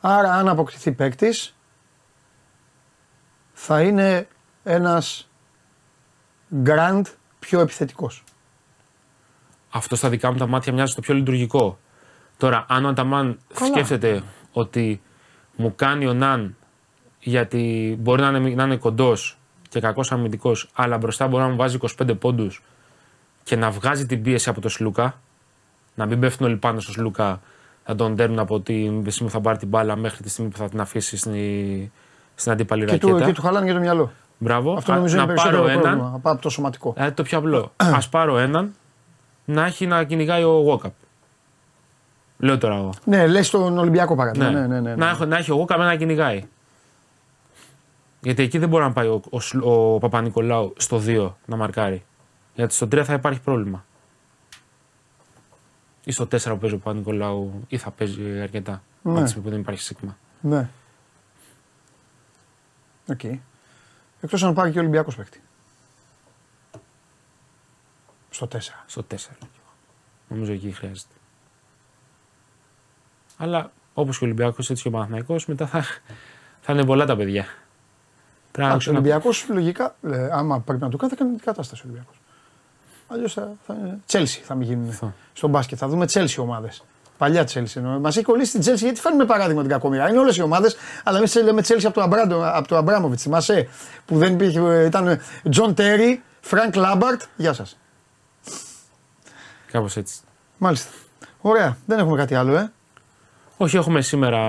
Άρα 0.01 0.33
αν 0.33 0.47
αποκτηθεί 0.47 0.91
παίκτης, 0.91 1.55
θα 3.53 3.81
είναι 3.81 4.27
ένας 4.63 5.29
grand 6.65 7.01
πιο 7.39 7.59
επιθετικός. 7.59 8.23
Αυτό 9.75 9.95
στα 9.95 10.09
δικά 10.09 10.31
μου 10.31 10.38
τα 10.38 10.47
μάτια 10.47 10.73
μοιάζει 10.73 10.93
το 10.93 11.01
πιο 11.01 11.13
λειτουργικό. 11.13 11.77
Τώρα, 12.38 12.65
αν 12.69 12.85
ο 12.85 12.88
Ανταμάν 12.88 13.38
Καλά. 13.53 13.71
σκέφτεται 13.71 14.23
ότι 14.51 15.01
μου 15.55 15.73
κάνει 15.75 16.07
ο 16.07 16.13
Ναν 16.13 16.55
γιατί 17.19 17.95
μπορεί 17.99 18.21
να 18.21 18.27
είναι, 18.27 18.49
να 18.49 18.63
είναι 18.63 18.75
κοντός 18.75 19.38
και 19.69 19.79
κακός 19.79 20.11
αμυντικός, 20.11 20.69
αλλά 20.73 20.97
μπροστά 20.97 21.27
μπορεί 21.27 21.43
να 21.43 21.49
μου 21.49 21.55
βάζει 21.55 21.77
25 22.01 22.19
πόντους 22.19 22.63
και 23.43 23.55
να 23.55 23.71
βγάζει 23.71 24.05
την 24.05 24.21
πίεση 24.21 24.49
από 24.49 24.61
το 24.61 24.69
Σλούκα, 24.69 25.19
να 25.95 26.05
μην 26.05 26.19
πέφτουν 26.19 26.47
όλοι 26.47 26.55
πάνω 26.55 26.79
στο 26.79 26.91
Σλούκα, 26.91 27.41
να 27.88 27.95
τον 27.95 28.15
δέρνουν 28.15 28.39
από 28.39 28.59
τη 28.59 28.73
στιγμή 28.83 29.09
που 29.17 29.29
θα 29.29 29.41
πάρει 29.41 29.57
την 29.57 29.67
μπάλα 29.67 29.95
μέχρι 29.95 30.23
τη 30.23 30.29
στιγμή 30.29 30.51
που 30.51 30.57
θα 30.57 30.69
την 30.69 30.79
αφήσει 30.79 31.17
στην, 31.17 31.33
στην 32.35 32.51
αντίπαλη 32.51 32.85
Και 32.85 32.97
του, 32.97 33.07
ρακέτα. 33.07 33.25
και 33.25 33.33
του 33.33 33.41
χαλάνε 33.41 33.65
και 33.65 33.73
το 33.73 33.79
μυαλό. 33.79 34.11
Μπράβο. 34.38 34.73
Αυτό 34.73 34.91
Α, 34.91 34.95
νομίζω 34.95 35.15
να 35.15 35.23
είναι 35.23 35.33
πάρω 35.33 35.49
περισσότερο 35.49 35.79
έναν, 35.79 35.97
πρόβλημα 35.97 36.21
από 36.23 36.41
το 36.41 36.49
σωματικό. 36.49 36.93
Δηλαδή 36.93 37.11
το 37.11 37.23
πιο 37.23 37.38
απλό. 37.38 37.71
Α 37.99 38.09
πάρω 38.09 38.38
έναν 38.38 38.73
να 39.45 39.65
έχει 39.65 39.88
να 39.88 40.03
κυνηγάει 40.03 40.43
ο 40.43 40.65
Walkup. 40.84 40.91
Λέω 42.38 42.58
τώρα 42.58 42.75
εγώ. 42.75 42.93
Ναι, 43.03 43.27
λες 43.27 43.49
τον 43.49 43.77
Ολυμπιακό 43.77 44.15
παράδειγμα. 44.15 44.49
Ναι, 44.49 44.60
ναι, 44.60 44.67
ναι. 44.67 44.79
ναι. 44.79 44.95
Να, 44.95 45.10
έχω, 45.10 45.25
να 45.25 45.38
έχει 45.38 45.51
ο 45.51 45.65
Walkup 45.67 45.77
να 45.77 45.95
κυνηγάει. 45.95 46.43
Γιατί 48.21 48.43
εκεί 48.43 48.58
δεν 48.58 48.69
μπορεί 48.69 48.84
να 48.84 48.91
πάει 48.93 49.08
ο, 49.08 49.21
ο, 49.29 49.39
Σλ- 49.39 49.63
ο 49.65 49.97
Παπα-Νικολάου 49.99 50.73
στο 50.77 51.01
2 51.05 51.31
να 51.45 51.55
μαρκάρει. 51.55 52.03
Γιατί 52.55 52.73
στο 52.73 52.86
3 52.86 53.01
θα 53.03 53.13
υπάρχει 53.13 53.39
πρόβλημα. 53.41 53.86
Ή 56.03 56.12
στο 56.12 56.23
4 56.23 56.27
που 56.27 56.58
παίζει 56.58 56.75
ο 56.75 56.77
Παπα-Νικολάου 56.77 57.63
ή 57.67 57.77
θα 57.77 57.91
παίζει 57.91 58.39
αρκετά. 58.41 58.81
Ναι. 59.01 59.12
Από 59.12 59.21
τη 59.21 59.27
στιγμή 59.29 59.43
που 59.45 59.51
δεν 59.51 59.60
υπάρχει 59.60 59.81
Σίκμα. 59.81 60.17
Ναι. 60.41 60.69
Οκ. 63.10 63.23
Εκτός 64.21 64.43
αν 64.43 64.53
πάρει 64.53 64.71
και 64.71 64.77
ο 64.77 64.81
Ολυμπιακός 64.81 65.15
παίκτη. 65.15 65.41
Στο 68.36 68.48
4. 68.52 68.58
Στο 68.86 69.06
4. 69.12 69.15
Νομίζω 70.28 70.52
εκεί 70.52 70.71
χρειάζεται. 70.71 71.13
Αλλά 73.38 73.71
όπως 73.93 74.17
και 74.17 74.24
ο 74.24 74.28
Ολυμπιακός, 74.28 74.69
έτσι 74.69 74.82
και 74.82 74.88
ο 74.88 74.91
Παναθηναϊκός 74.91 75.45
μετά 75.45 75.67
θα, 75.67 75.84
θα 76.62 76.74
είναι 76.74 76.86
πολλά 76.86 77.06
τα 77.06 77.15
παιδιά. 77.15 77.45
Πρέπει 78.52 78.67
να 78.67 78.67
Εντάξει, 78.67 78.89
ο 78.89 78.91
να- 78.91 78.98
Ολυμπιακός 79.00 79.45
λογικά, 79.50 79.95
ε, 80.04 80.28
άμα 80.32 80.60
πρέπει 80.60 80.82
να 80.82 80.89
το 80.89 80.98
κάνει, 80.98 81.12
θα 81.12 81.17
κάνει 81.17 81.36
την 81.36 81.45
κατάσταση 81.45 81.82
ο 81.82 81.86
Ολυμπιακός. 81.88 82.15
Αλλιώς 83.08 83.34
θα, 83.34 83.52
θα 83.65 83.74
είναι. 83.74 84.00
Τσέλσι 84.06 84.41
θα 84.41 84.56
μην 84.56 84.67
γίνουν 84.67 84.89
Αυτό. 84.89 85.13
στον 85.34 85.50
μπάσκετ. 85.50 85.78
Θα 85.82 85.88
δούμε 85.88 86.06
Τσέλσι 86.06 86.39
ομάδες. 86.39 86.84
Παλιά 87.17 87.43
Τσέλσι. 87.43 87.80
Μας 87.80 88.15
έχει 88.15 88.26
κολλήσει 88.26 88.52
την 88.52 88.60
Τσέλσι 88.62 88.84
γιατί 88.84 89.00
φέρνουμε 89.00 89.26
παράδειγμα 89.26 89.62
την 89.62 89.69
κακομοίρα. 89.71 90.10
Είναι 90.10 90.17
όλες 90.19 90.38
οι 90.38 90.41
ομάδες, 90.41 90.76
αλλά 91.04 91.17
εμείς 91.17 91.36
λέμε 91.36 91.62
Τσέλσι 91.62 91.86
από 91.86 91.95
το, 91.95 92.02
Αμπράντο, 92.02 92.41
από 92.54 92.67
το 92.67 92.76
Αμπράμοβιτς. 92.78 93.21
Θυμάσαι 93.21 93.67
που 94.06 94.17
δεν 94.17 94.34
υπήρχε. 94.34 94.60
ε, 94.60 94.86
Ήταν 94.86 95.19
Τζον 95.50 95.74
Τέρι, 95.74 96.24
Φρανκ 96.41 96.76
Λάμπαρντ. 96.75 97.21
Γεια 97.36 97.54
σας. 97.54 97.78
Κάπως 99.75 99.97
έτσι. 99.97 100.15
Μάλιστα. 100.57 100.89
Ωραία. 101.41 101.77
Δεν 101.85 101.99
έχουμε 101.99 102.17
κάτι 102.17 102.35
άλλο, 102.35 102.55
ε. 102.55 102.71
Όχι, 103.57 103.77
έχουμε 103.77 104.01
σήμερα 104.01 104.39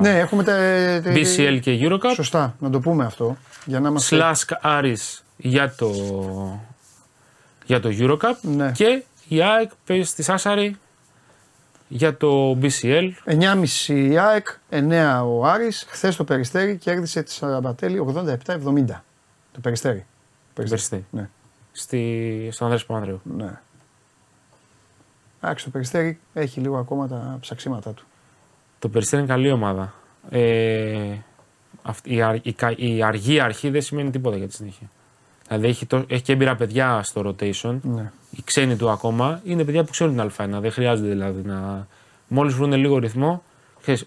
Ναι, 0.00 0.18
έχουμε 0.18 0.42
τα. 0.42 0.52
τα- 1.04 1.12
BCL 1.12 1.58
και 1.60 1.78
Eurocup. 1.80 2.12
Σωστά, 2.14 2.54
να 2.58 2.70
το 2.70 2.80
πούμε 2.80 3.04
αυτό. 3.04 3.36
Για 3.66 3.80
να 3.80 3.88
είμαστε. 3.88 4.18
Slash 4.20 4.64
Aris 4.64 5.18
για 5.36 5.74
το, 5.74 5.90
για 7.66 7.80
το 7.80 7.88
Eurocup. 7.92 8.34
Ναι. 8.42 8.72
Και 8.72 9.02
η 9.28 9.42
ΑΕΚ 9.42 9.70
παίζει 9.86 10.08
στη 10.08 10.22
Σάσαρη 10.22 10.76
για 11.88 12.16
το 12.16 12.58
BCL. 12.62 13.10
9,5 13.24 13.64
η 13.88 14.18
ΑΕΚ, 14.18 14.46
9 14.70 15.22
ο 15.26 15.44
Άρης. 15.46 15.86
Χθες 15.88 16.16
το 16.16 16.24
Περιστέρι 16.24 16.76
κέρδισε 16.76 17.22
τη 17.22 17.32
Σαραμπατέλη 17.32 17.98
87-70. 17.98 19.02
Το 19.52 19.60
Περιστέρι. 19.62 20.06
Περιστέρι. 20.54 21.04
Ναι, 21.10 21.28
Στη, 21.72 22.48
στον 22.52 22.66
Ανδρέας 22.66 22.86
Παπανδρέου. 22.86 23.20
ναι. 23.36 23.60
Εντάξει, 25.44 25.64
το 25.64 25.70
Περιστέρι 25.70 26.18
έχει 26.34 26.60
λίγο 26.60 26.76
ακόμα 26.78 27.08
τα 27.08 27.38
ψαξίματά 27.40 27.90
του. 27.92 28.04
Το 28.78 28.88
Περιστέρι 28.88 29.22
είναι 29.22 29.32
καλή 29.32 29.50
ομάδα. 29.50 29.94
Ε, 30.30 31.16
αυτή, 31.82 32.14
η, 32.14 32.22
αρ- 32.22 32.46
η, 32.46 32.52
κα- 32.52 32.74
η 32.76 33.02
αργή 33.02 33.40
αρχή 33.40 33.70
δεν 33.70 33.82
σημαίνει 33.82 34.10
τίποτα 34.10 34.36
για 34.36 34.46
τη 34.46 34.54
συνέχεια. 34.54 34.90
Δηλαδή 35.48 35.66
έχει, 35.66 35.86
το, 35.86 36.04
έχει 36.08 36.22
και 36.22 36.32
έμπειρα 36.32 36.56
παιδιά 36.56 37.02
στο 37.02 37.20
rotation. 37.26 37.78
Ναι. 37.82 38.12
Οι 38.30 38.42
ξένοι 38.44 38.76
του 38.76 38.90
ακόμα 38.90 39.40
είναι 39.44 39.64
παιδιά 39.64 39.84
που 39.84 39.90
ξέρουν 39.90 40.16
την 40.16 40.30
Α1. 40.36 40.60
Δεν 40.60 40.72
χρειάζεται 40.72 41.08
δηλαδή 41.08 41.48
να. 41.48 41.86
Μόλις 42.28 42.54
βρουν 42.54 42.72
λίγο 42.72 42.98
ρυθμό, 42.98 43.42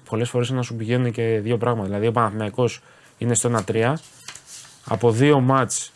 πολλές 0.09 0.29
φορές 0.29 0.49
να 0.49 0.61
σου 0.61 0.75
πηγαίνουν 0.75 1.11
και 1.11 1.39
δύο 1.43 1.57
πράγματα. 1.57 1.87
Δηλαδή 1.87 2.07
ο 2.07 2.11
Παναθηναϊκός 2.11 2.81
είναι 3.17 3.33
στο 3.33 3.51
1-3. 3.67 3.93
Από 4.85 5.11
δύο 5.11 5.39
μάτς 5.39 5.91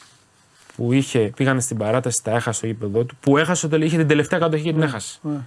που 0.82 0.94
είχε, 0.94 1.32
πήγανε 1.36 1.60
στην 1.62 1.78
παράταση, 1.78 2.24
τα 2.24 2.32
έχασε 2.32 2.52
στο 2.58 2.66
γήπεδο 2.68 3.04
του. 3.04 3.16
Που 3.20 3.38
έχασε, 3.38 3.68
το- 3.68 3.76
είχε 3.78 3.98
την 3.98 4.08
τελευταία 4.08 4.40
κατοχή 4.40 4.64
και 4.64 4.74
την 4.74 4.82
έχασε. 4.82 5.20
ναι. 5.22 5.38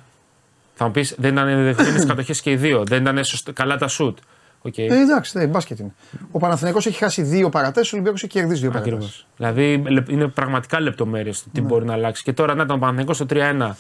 Θα 0.75 0.85
μου 0.85 0.91
πεις, 0.91 1.15
δεν 1.19 1.33
ήταν 1.33 1.47
δεδομένες 1.65 2.05
κατοχές 2.13 2.41
και 2.41 2.51
οι 2.51 2.57
δύο. 2.57 2.85
Δεν 2.85 3.03
ήταν 3.03 3.25
σωστά- 3.25 3.53
καλά 3.53 3.77
τα 3.77 3.89
σουτ. 3.89 4.19
Οκ. 4.63 4.79
Ε, 4.79 4.83
εντάξει, 4.85 5.39
ναι, 5.39 5.47
μπάσκετ 5.47 5.79
είναι. 5.79 5.95
Ο 6.31 6.39
Παναθηναϊκός 6.39 6.87
έχει 6.87 6.99
χάσει 6.99 7.23
δύο 7.23 7.49
παρατάσεις, 7.49 7.89
ο 7.93 7.95
Ολυμπιακός 7.97 8.23
έχει 8.23 8.33
κερδίσει 8.33 8.61
δύο 8.61 8.71
Ακριβώς. 8.75 8.91
παρατάσεις. 8.99 9.25
Δηλαδή 9.37 9.83
λε- 9.93 10.09
είναι 10.09 10.29
πραγματικά 10.29 10.81
λεπτομέρειες 10.81 11.43
το 11.43 11.49
τι 11.53 11.61
μπορεί 11.61 11.85
να 11.85 11.93
αλλάξει. 11.93 12.23
Και 12.23 12.33
τώρα 12.33 12.55
να 12.55 12.63
ήταν 12.63 12.77
ο 12.77 12.79
Παναθηναϊκός 12.79 13.17
στο 13.17 13.27
3-1 13.31 13.77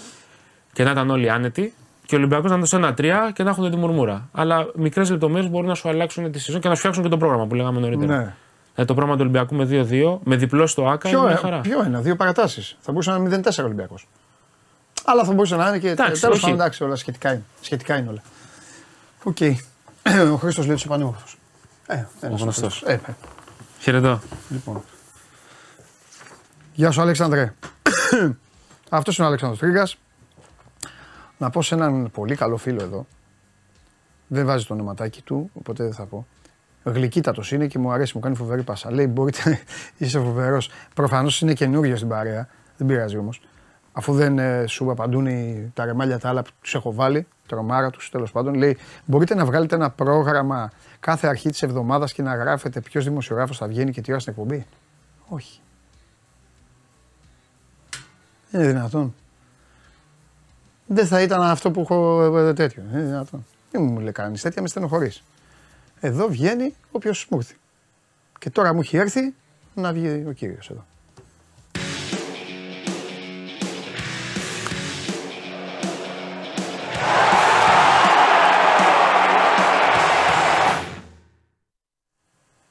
και 0.72 0.84
να 0.84 0.90
ήταν 0.90 1.10
όλοι 1.10 1.30
άνετοι. 1.30 1.74
Και 2.06 2.14
ο 2.14 2.18
Ολυμπιακός 2.18 2.50
να 2.50 2.56
ήταν 2.56 2.66
στο 2.66 2.76
1-3 2.78 3.30
και 3.32 3.42
να 3.42 3.50
έχουν 3.50 3.70
τη 3.70 3.76
μουρμούρα. 3.76 4.28
Αλλά 4.32 4.66
μικρές 4.74 5.10
λεπτομέρειες 5.10 5.50
μπορούν 5.50 5.68
να 5.68 5.74
σου 5.74 5.88
αλλάξουν 5.88 6.32
τη 6.32 6.38
σεζόν 6.38 6.60
και 6.60 6.68
να 6.68 6.74
σου 6.74 6.80
φτιάξουν 6.80 7.02
και 7.02 7.08
το 7.08 7.16
πρόγραμμα 7.16 7.46
που 7.46 7.54
λέγαμε 7.54 7.80
νωρίτερα. 7.80 8.16
Ναι. 8.18 8.34
Δηλαδή 8.74 8.92
το 8.92 8.94
πρόγραμμα 8.94 9.14
του 9.14 9.20
Ολυμπιακού 9.20 9.54
με 9.54 9.86
2-2, 9.90 10.18
με 10.24 10.36
διπλό 10.36 10.66
στο 10.66 10.88
ΟΑΚΑ 10.88 11.08
είναι 11.08 11.18
Ποιο, 11.18 11.26
μια 11.26 11.36
ε, 11.36 11.40
χαρά. 11.40 11.60
ποιο 11.60 11.82
ένα, 11.82 12.00
δύο 12.00 12.16
παρατάσεις. 12.16 12.76
Θα 12.80 12.92
μπορούσε 12.92 13.10
να 13.10 13.16
είναι 13.16 13.40
0-4 13.44 13.50
ο 13.60 13.62
Ολυμπιακός. 13.62 14.08
Αλλά 15.04 15.24
θα 15.24 15.32
μπορούσε 15.32 15.56
να 15.56 15.68
είναι 15.68 15.78
και. 15.78 15.88
Εντάξει, 15.90 16.20
Τέλος 16.20 16.36
όχι. 16.36 16.44
πάντων, 16.44 16.60
εντάξει, 16.60 16.84
όλα 16.84 16.96
σχετικά 16.96 17.32
είναι. 17.32 17.42
Σχετικά 17.60 17.96
είναι 17.96 18.08
όλα. 18.08 18.22
Οκ. 19.22 19.36
Ο 20.32 20.36
Χρήστος 20.36 20.66
λέει 20.66 20.76
του 20.76 20.88
πανέμορφου. 20.88 21.36
Ε, 21.86 22.04
ένας 22.20 22.40
Ο 22.40 22.42
γνωστός. 22.42 22.82
Χρήστος. 22.84 23.06
Ε, 23.06 23.10
ε, 23.10 23.14
Χαιρετώ. 23.80 24.20
λοιπόν. 24.48 24.82
Γεια 26.74 26.90
σου, 26.90 27.00
Αλέξανδρε. 27.00 27.54
Αυτός 28.90 29.16
είναι 29.16 29.24
ο 29.26 29.28
Αλέξανδρος 29.28 29.60
Τρίγκας. 29.60 29.96
Να 31.38 31.50
πω 31.50 31.62
σε 31.62 31.74
έναν 31.74 32.10
πολύ 32.10 32.34
καλό 32.36 32.56
φίλο 32.56 32.82
εδώ. 32.82 33.06
Δεν 34.26 34.46
βάζει 34.46 34.66
το 34.66 34.74
ονοματάκι 34.74 35.22
του, 35.22 35.50
οπότε 35.54 35.82
δεν 35.84 35.92
θα 35.94 36.04
πω. 36.04 36.26
Γλυκύτατος 36.84 37.52
είναι 37.52 37.66
και 37.66 37.78
μου 37.78 37.92
αρέσει, 37.92 38.12
μου 38.14 38.20
κάνει 38.20 38.36
φοβερή 38.36 38.62
πάσα. 38.62 38.92
Λέει: 38.92 39.06
Μπορείτε, 39.12 39.58
είσαι 39.96 40.18
φοβερός. 40.20 40.70
Προφανώς 40.94 41.40
είναι 41.40 41.52
καινούριο 41.52 41.96
στην 41.96 42.08
παρέα. 42.08 42.48
Δεν 42.76 42.86
πειράζει 42.86 43.16
όμως. 43.16 43.40
Αφού 43.92 44.12
δεν 44.14 44.38
ε, 44.38 44.66
σου 44.66 44.90
απαντούν 44.90 45.26
οι- 45.26 45.70
τα 45.74 45.84
ρεμάλια 45.84 46.18
τα 46.18 46.28
άλλα 46.28 46.42
που 46.42 46.50
τους 46.60 46.74
έχω 46.74 46.92
βάλει, 46.94 47.26
τρομάρα 47.46 47.90
τους 47.90 48.10
τέλος 48.10 48.30
πάντων, 48.32 48.54
λέει: 48.54 48.76
Μπορείτε 49.04 49.34
να 49.34 49.44
βγάλετε 49.44 49.74
ένα 49.74 49.90
πρόγραμμα 49.90 50.70
κάθε 51.00 51.26
αρχή 51.26 51.50
της 51.50 51.62
εβδομάδας 51.62 52.12
και 52.12 52.22
να 52.22 52.34
γράφετε 52.34 52.80
ποιος 52.80 53.04
δημοσιογράφος 53.04 53.56
θα 53.58 53.66
βγαίνει 53.66 53.90
και 53.92 54.00
τι 54.00 54.10
ώρα 54.10 54.20
στην 54.20 54.32
εκπομπή. 54.32 54.66
Όχι. 55.28 55.60
Δεν 58.50 58.62
είναι 58.62 58.72
δυνατόν. 58.72 59.14
Δεν 60.86 61.06
θα 61.06 61.22
ήταν 61.22 61.42
αυτό 61.42 61.70
που 61.70 61.80
έχω 61.80 62.22
ε, 62.38 62.52
τέτοιο. 62.52 62.82
Δεν 62.90 62.98
είναι 63.00 63.08
δυνατόν. 63.08 63.46
Δεν 63.70 63.82
μου 63.82 63.98
λέει 64.00 64.12
κανείς 64.12 64.42
τέτοια, 64.42 64.62
με 64.62 64.68
στενοχωρείς. 64.68 65.22
Εδώ 66.04 66.28
βγαίνει 66.28 66.74
όποιο 66.90 67.12
μου 67.28 67.38
έρθει. 67.38 67.54
Και 68.38 68.50
τώρα 68.50 68.74
μου 68.74 68.80
έχει 68.80 68.96
έρθει 68.96 69.34
να 69.74 69.92
βγει 69.92 70.24
ο 70.28 70.32
κύριος 70.32 70.70
εδώ. 70.70 70.86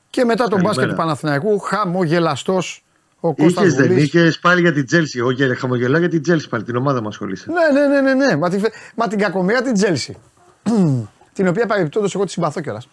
Και 0.09 0.25
μετά 0.25 0.43
τον 0.43 0.49
Καλημέρα. 0.49 0.61
μπάσκετ 0.73 0.89
του 0.89 0.95
Παναθηναϊκού, 0.95 1.59
χαμογελαστός 1.59 2.83
ο 3.19 3.35
Κώστας 3.35 3.65
Είχε 3.65 3.75
δεν 3.75 3.87
Βουλής. 3.87 4.03
είχε 4.03 4.33
πάλι 4.41 4.61
για 4.61 4.73
την 4.73 4.85
Τσέλσι. 4.85 5.17
Εγώ 5.19 5.33
και 5.33 5.53
χαμογελάω 5.53 5.99
για 5.99 6.09
την 6.09 6.21
Τσέλσι 6.21 6.49
πάλι, 6.49 6.63
την 6.63 6.75
ομάδα 6.75 7.01
μα 7.01 7.07
ασχολείσαι. 7.07 7.51
Ναι, 7.51 7.79
ναι, 7.81 7.87
ναι, 7.87 8.01
ναι, 8.13 8.25
ναι. 8.25 8.35
Μα, 8.37 8.49
τη, 8.49 8.59
φε- 8.59 8.73
μα 8.95 9.07
την 9.07 9.19
κακομοίρα 9.19 9.61
την 9.61 9.73
Τσέλσι. 9.73 10.17
την 11.33 11.47
οποία 11.47 11.65
παρεμπιπτόντως 11.65 12.15
εγώ 12.15 12.23
τη 12.25 12.31
συμπαθώ 12.31 12.61
κιόλας. 12.61 12.87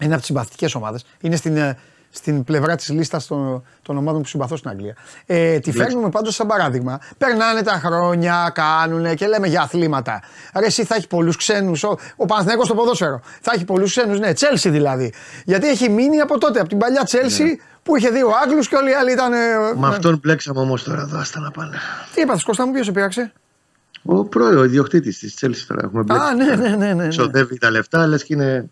Είναι 0.00 0.10
από 0.12 0.16
τις 0.18 0.26
συμπαθητικές 0.26 0.74
ομάδες. 0.74 1.04
Είναι 1.20 1.36
στην, 1.36 1.56
ε, 1.56 1.76
στην 2.10 2.44
πλευρά 2.44 2.76
της 2.76 2.88
λίστας 2.88 3.26
των, 3.26 3.64
των 3.82 3.96
ομάδων 3.96 4.22
που 4.22 4.28
συμπαθώ 4.28 4.56
στην 4.56 4.70
Αγγλία. 4.70 4.96
Ε, 5.26 5.58
τη 5.58 5.72
φέρνουμε 5.72 6.08
πάντως 6.08 6.34
σαν 6.34 6.46
παράδειγμα. 6.46 7.00
Περνάνε 7.18 7.62
τα 7.62 7.72
χρόνια, 7.84 8.50
κάνουν 8.54 9.14
και 9.14 9.26
λέμε 9.26 9.48
για 9.48 9.60
αθλήματα. 9.62 10.22
Ρε, 10.58 10.66
εσύ 10.66 10.84
θα 10.84 10.94
έχει 10.94 11.06
πολλούς 11.06 11.36
ξένους. 11.36 11.82
Ο, 11.84 11.96
ο 12.16 12.26
Παναθηναϊκός 12.26 12.66
στο 12.66 12.74
ποδόσφαιρο. 12.74 13.20
Θα 13.40 13.52
έχει 13.54 13.64
πολλούς 13.64 13.90
ξένους, 13.90 14.18
ναι, 14.18 14.32
Τσέλσι 14.32 14.70
δηλαδή. 14.70 15.12
Γιατί 15.44 15.68
έχει 15.68 15.88
μείνει 15.88 16.20
από 16.20 16.38
τότε, 16.38 16.60
από 16.60 16.68
την 16.68 16.78
παλιά 16.78 17.02
Τσέλσι 17.04 17.60
που 17.82 17.96
είχε 17.96 18.10
δύο 18.10 18.28
Άγγλους 18.44 18.68
και 18.68 18.76
όλοι 18.76 18.90
οι 18.90 18.94
άλλοι 18.94 19.12
ήταν. 19.12 19.32
ε, 19.32 19.36
Με 19.74 19.80
ναι. 19.80 19.86
αυτόν 19.86 20.18
μπλέξαμε 20.22 20.60
όμως 20.60 20.82
τώρα 20.82 21.00
εδώ, 21.00 21.18
άστα 21.18 21.40
να 21.40 21.50
πάνε. 21.50 21.76
Τι 22.14 22.20
είπατε, 22.20 22.40
Κώστα 22.44 22.66
μου, 22.66 22.72
ποιος 22.72 22.86
σε 22.86 22.92
πείραξε; 22.92 23.32
Ο 24.02 24.24
πρόεδρο, 24.24 24.60
ο 24.60 24.64
ιδιοκτήτης 24.64 25.18
της 25.18 25.34
Τσέλση 25.34 25.66
τώρα 25.66 25.80
έχουμε 25.84 26.02
μπλέξει. 26.02 26.26
Α, 26.26 26.34
ναι, 26.34 26.44
ναι, 26.44 26.68
ναι. 26.68 26.76
ναι, 26.76 26.94
ναι. 26.94 27.08
Ξοδεύει 27.08 27.58
τα 27.58 27.70
λεφτά, 27.70 28.06
λες 28.06 28.24
και 28.24 28.34
είναι 28.34 28.70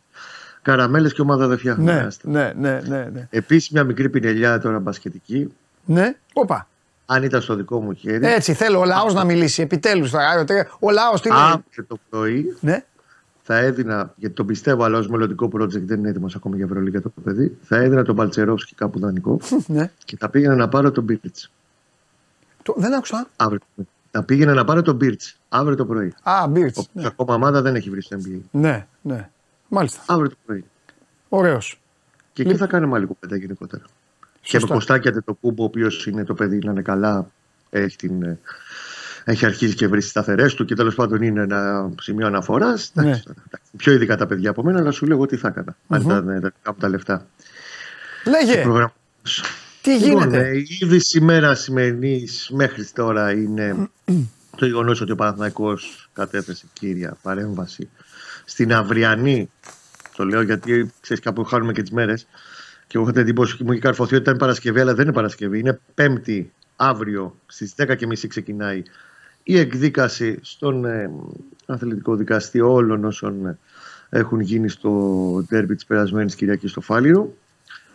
καραμέλες 0.71 1.13
και 1.13 1.21
ομάδα 1.21 1.47
δεν 1.47 1.59
φτιάχνουμε. 1.59 1.93
Ναι, 1.93 2.01
Άστα. 2.01 2.29
ναι, 2.31 2.53
ναι, 2.59 2.81
ναι, 2.89 3.09
ναι. 3.13 3.27
Επίσης 3.31 3.71
μια 3.71 3.85
μικρή 3.85 4.09
πινελιά 4.09 4.59
τώρα 4.61 4.79
μπασκετική. 4.79 5.53
Ναι, 5.85 6.17
όπα. 6.33 6.69
Αν 7.07 7.23
ήταν 7.23 7.41
στο 7.43 7.55
δικό 7.55 7.81
μου 7.81 7.93
χέρι, 7.93 8.27
Έτσι 8.27 8.55
θέλω 8.55 8.79
ο 8.79 8.85
λαός 8.85 9.15
να 9.15 9.25
μιλήσει. 9.25 9.63
Επιτέλους 9.63 10.11
τώρα. 10.11 10.45
Ο 10.81 10.91
λαός 10.91 11.21
τι 11.21 11.29
λέει; 11.29 11.39
αύριο 11.41 11.85
το 11.89 11.99
πρωί 12.11 12.57
Ναι, 12.61 12.85
θα 13.43 13.57
έδινα, 13.57 14.13
γιατί 14.17 14.35
τον 14.35 14.47
πιστεύω, 14.47 14.85
αλλά 14.85 14.99
ως 14.99 15.09
μελλοντικό 15.09 15.51
project 15.55 15.81
δεν 15.83 15.99
είναι 15.99 16.09
έτοιμος 16.09 16.35
ακόμα 16.35 16.57
για 16.57 16.65
Ευρωλίγα 16.65 17.01
το 17.01 17.13
παιδί, 17.25 17.57
θα 17.63 17.77
έδινα 17.77 18.03
τον 18.03 18.17
Παλτσερόφσκι 18.17 18.75
κάπου 18.75 18.99
δανεικό 18.99 19.41
ναι. 19.67 19.91
και 20.05 20.17
θα 20.17 20.29
πήγαινα 20.29 20.55
να 20.55 20.69
πάρω 20.69 20.91
τον 20.91 21.05
Μπίρτς. 21.05 21.51
Το, 22.63 22.75
δεν 22.77 22.95
άκουσα. 22.95 23.29
Αύριο. 23.37 23.59
το 23.59 23.65
πρωί. 23.75 23.87
Θα 24.11 24.23
πήγαινα 24.23 24.55
να 24.55 24.65
πάρω 24.65 24.83
τον 24.83 24.95
Μπίρτς 24.97 25.37
αύριο 25.49 25.77
το 25.77 25.85
πρωί. 25.85 26.15
Α, 26.23 26.47
Μπίρτς. 26.49 26.79
Όπως 26.79 26.91
Ναι. 26.95 27.07
ακόμα 27.07 27.35
ομάδα 27.35 27.63
δεν 27.63 27.75
έχει 27.75 27.91
βρει 27.91 28.03
στο 28.03 28.17
NBA. 28.17 28.39
ναι, 28.51 28.87
ναι. 29.03 29.29
Μάλιστα. 29.73 30.03
Αύριο 30.07 30.29
το 30.29 30.37
πρωί. 30.47 30.65
Ωραίος. 31.29 31.81
Και 32.33 32.43
εκεί 32.43 32.57
θα 32.57 32.67
κάνουμε 32.67 32.97
άλλη 32.97 33.07
κουβέντα 33.07 33.37
γενικότερα. 33.37 33.83
Και 34.41 34.51
με 34.53 34.59
Σωστά. 34.61 34.75
Κωστάκια 34.75 35.23
το 35.23 35.35
κούμπο, 35.35 35.63
ο 35.63 35.67
οποίος 35.67 36.07
είναι 36.07 36.25
το 36.25 36.35
παιδί 36.35 36.59
να 36.59 36.71
είναι 36.71 36.83
καλά, 36.83 37.31
έχει, 37.71 37.97
την, 37.97 38.23
ε, 38.23 38.39
έχει 39.25 39.47
αρχίσει 39.47 39.75
και 39.75 39.89
βρει 39.89 40.01
τι 40.01 40.07
σταθερές 40.07 40.55
του 40.55 40.65
και 40.65 40.75
τέλος 40.75 40.95
πάντων 40.95 41.23
είναι 41.23 41.41
ένα 41.41 41.91
σημείο 42.01 42.27
αναφοράς. 42.27 42.91
Ναι. 42.95 43.23
Πιο 43.77 43.93
ειδικά 43.93 44.17
τα 44.17 44.27
παιδιά 44.27 44.51
από 44.51 44.63
μένα, 44.63 44.79
αλλά 44.79 44.91
σου 44.91 45.07
λέω 45.07 45.17
εγώ 45.17 45.27
τι 45.27 45.37
θα 45.37 45.49
έκανα. 45.49 45.77
Αν 45.89 46.01
ήταν 46.01 46.29
ε, 46.29 46.41
τα, 46.41 46.53
από 46.63 46.81
τα 46.81 46.89
λεφτά. 46.89 47.27
Λέγε, 48.27 48.63
Προγραμμα- 48.63 48.93
τι 49.83 49.91
Λοιπόν, 49.99 50.23
γίνεται. 50.23 50.49
ε, 50.49 50.57
η 50.57 50.67
είδηση 50.81 51.07
σήμερα 51.07 51.55
σημερινής 51.55 52.51
μέχρι 52.53 52.87
τώρα 52.87 53.33
είναι 53.33 53.89
το 54.57 54.67
γεγονός 54.67 55.01
ότι 55.01 55.13
ο 55.13 55.15
Παναθηναϊκός 55.17 56.09
κατέθεσε 56.13 56.67
κύρια 56.73 57.17
παρέμβαση 57.23 57.89
στην 58.51 58.73
αυριανή. 58.75 59.51
Το 60.17 60.25
λέω 60.25 60.43
γιατί 60.43 60.93
ξέρεις 61.01 61.23
κάπου 61.23 61.45
χάνουμε 61.45 61.73
και 61.73 61.83
τις 61.83 61.91
μέρες. 61.91 62.27
Και 62.87 62.97
εγώ 62.97 63.03
είχα 63.03 63.13
την 63.13 63.23
εντύπωση 63.23 63.57
και 63.57 63.65
μου 63.65 63.73
είχε 63.73 63.81
καρφωθεί 63.81 64.15
ότι 64.15 64.23
ήταν 64.23 64.37
Παρασκευή, 64.37 64.81
αλλά 64.81 64.95
δεν 64.95 65.05
είναι 65.05 65.13
Παρασκευή. 65.13 65.59
Είναι 65.59 65.81
Πέμπτη, 65.95 66.53
αύριο 66.77 67.37
στις 67.47 67.75
10.30 67.77 68.27
ξεκινάει 68.29 68.83
η 69.43 69.59
εκδίκαση 69.59 70.39
στον 70.41 70.85
ε, 70.85 71.11
αθλητικό 71.67 72.17
δικαστή 72.17 72.61
όλων 72.61 73.05
όσων 73.05 73.47
ε, 73.47 73.59
έχουν 74.09 74.41
γίνει 74.41 74.69
στο 74.69 74.91
ντέρμπι 75.49 75.75
της 75.75 75.85
περασμένης 75.85 76.35
Κυριακής 76.35 76.71
στο 76.71 76.81
Φάληρο. 76.81 77.35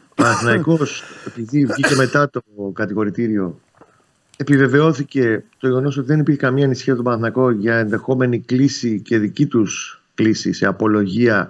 Ο 0.10 0.14
Παναθηναϊκός, 0.16 1.04
επειδή 1.28 1.66
βγήκε 1.66 1.96
μετά 1.96 2.30
το 2.30 2.42
κατηγορητήριο, 2.74 3.60
επιβεβαιώθηκε 4.38 5.44
το 5.58 5.68
γεγονός 5.68 5.98
ότι 5.98 6.08
δεν 6.08 6.20
υπήρχε 6.20 6.40
καμία 6.40 6.66
ανησυχία 6.66 6.94
από 6.94 7.04
τον 7.04 7.12
Παναθηναϊκό 7.12 7.52
για 7.52 7.76
ενδεχόμενη 7.78 8.40
κλίση 8.40 9.02
και 9.02 9.18
δική 9.18 9.46
τους 9.46 10.00
κλίση 10.16 10.54
σε 10.54 10.66
απολογία 10.66 11.50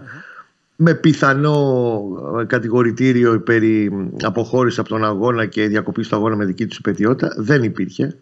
με 0.75 0.93
πιθανό 0.93 2.01
ε, 2.39 2.43
κατηγορητήριο 2.43 3.39
περί 3.39 3.91
αποχώρησης 4.21 4.79
από 4.79 4.89
τον 4.89 5.05
αγώνα 5.05 5.45
και 5.45 5.67
διακοπή 5.67 6.01
του 6.01 6.15
αγώνα 6.15 6.35
με 6.35 6.45
δική 6.45 6.65
τους 6.65 6.77
υπετιότητα. 6.77 7.33
Δεν 7.37 7.63
υπήρχε 7.63 8.15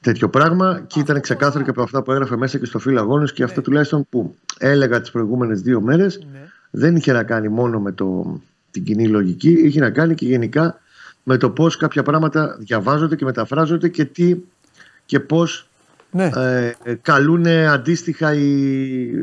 τέτοιο 0.00 0.28
πράγμα 0.28 0.84
και 0.86 1.00
ήταν 1.00 1.20
ξεκάθαρο 1.20 1.64
και 1.64 1.70
από 1.70 1.82
αυτά 1.82 2.02
που 2.02 2.12
έγραφε 2.12 2.36
μέσα 2.36 2.58
και 2.58 2.64
στο 2.64 2.78
φύλλο 2.78 3.00
αγώνες 3.00 3.32
και 3.32 3.42
αυτό 3.42 3.60
τουλάχιστον 3.60 4.06
που 4.10 4.34
έλεγα 4.58 5.00
τις 5.00 5.10
προηγούμενες 5.10 5.60
δύο 5.60 5.80
μέρες 5.80 6.26
δεν 6.70 6.96
είχε 6.96 7.12
να 7.12 7.22
κάνει 7.22 7.48
μόνο 7.48 7.80
με 7.80 7.92
το, 7.92 8.40
την 8.70 8.84
κοινή 8.84 9.08
λογική, 9.08 9.50
είχε 9.50 9.80
να 9.80 9.90
κάνει 9.90 10.14
και 10.14 10.26
γενικά 10.26 10.80
με 11.22 11.36
το 11.36 11.50
πώς 11.50 11.76
κάποια 11.76 12.02
πράγματα 12.02 12.56
διαβάζονται 12.58 13.16
και 13.16 13.24
μεταφράζονται 13.24 13.88
και 13.88 14.04
τι 14.04 14.36
και 15.06 15.20
πώς 15.20 15.69
Ναι. 16.10 16.30
ε, 16.36 16.74
ε, 16.82 16.94
καλούν 17.02 17.46
αντίστοιχα 17.46 18.34
οι 18.34 18.44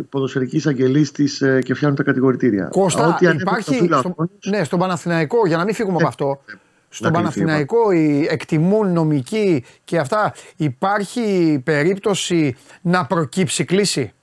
ποδοσφαιρικοί 0.10 0.56
εισαγγελείς 0.56 1.41
ε, 1.41 1.60
και 1.63 1.73
φτιάχνουν 1.73 1.95
τα 1.95 2.04
κατηγορητήρια. 2.04 2.65
Κώστα, 2.71 3.08
Ό,τι 3.08 3.26
ανέβηκε 3.28 3.50
στο 3.50 3.50
υπάρχει. 3.50 3.73
φύλλο 3.73 3.97
στο- 3.97 4.08
αγώνες, 4.10 4.32
ναι, 4.45 4.63
στον 4.63 4.80
Παναθηναϊκό, 4.80 5.47
για 5.47 5.58
να 5.58 5.63
μην 5.63 5.73
φύγουμε 5.73 5.95
από 6.00 6.08
αυτό. 6.08 6.41
Στον 6.89 7.12
κληθεί, 7.12 7.23
Παναθηναϊκό 7.23 7.91
οι 7.91 8.28
εκτιμούν 8.30 8.91
νομικοί 8.93 9.63
και 9.84 9.97
αυτά. 9.97 10.34
Υπάρχει 10.56 11.62
περίπτωση 11.63 12.56
να 12.82 13.06
προκύψει 13.06 13.63
κλίση; 13.63 14.13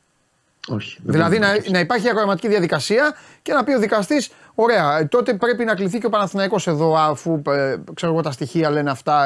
όχι, 0.68 0.98
δεν 1.02 1.12
Δηλαδή 1.14 1.38
μπορεί 1.38 1.50
να, 1.50 1.54
να 1.54 1.70
να 1.70 1.78
υπάρχει 1.78 2.08
ακροαματική 2.08 2.48
διαδικασία 2.48 3.14
και 3.42 3.52
να 3.52 3.64
πει 3.64 3.72
ο 3.72 3.78
δικαστής: 3.78 4.30
Ωραία, 4.54 4.98
ε, 4.98 5.04
τότε 5.04 5.34
πρέπει 5.34 5.64
να 5.64 5.74
κληθεί 5.74 5.98
και 5.98 6.06
ο 6.06 6.10
Παναθηναϊκός 6.10 6.66
εδώ, 6.66 6.94
αφού 6.96 7.42
ε, 7.48 7.76
ξέρω 7.94 8.12
εγώ 8.12 8.20
τα 8.22 8.30
στοιχεία 8.30 8.70
λένε 8.70 8.90
αυτά. 8.90 9.24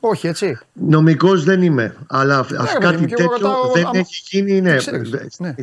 Ε. 0.00 0.06
Όχι, 0.08 0.26
έτσι. 0.26 0.58
Νομικός 0.72 1.44
δεν 1.44 1.62
είμαι. 1.62 1.96
Αλλά 2.06 2.38
αυ- 2.38 2.50
ρε 2.50 2.56
παιδί 2.56 2.78
κάτι 2.78 3.00
μου, 3.00 3.06
και 3.06 3.14
εγώ 3.18 3.30
τέτοιο 3.32 3.46
ρωτάω, 3.48 3.72
δεν 3.72 3.86
άμα- 3.86 3.98
έχει 3.98 4.22
γίνει. 4.30 4.60
Ναι, 4.60 4.76
ξέρεις, 4.76 5.10
Δε- 5.10 5.24
ναι. 5.38 5.54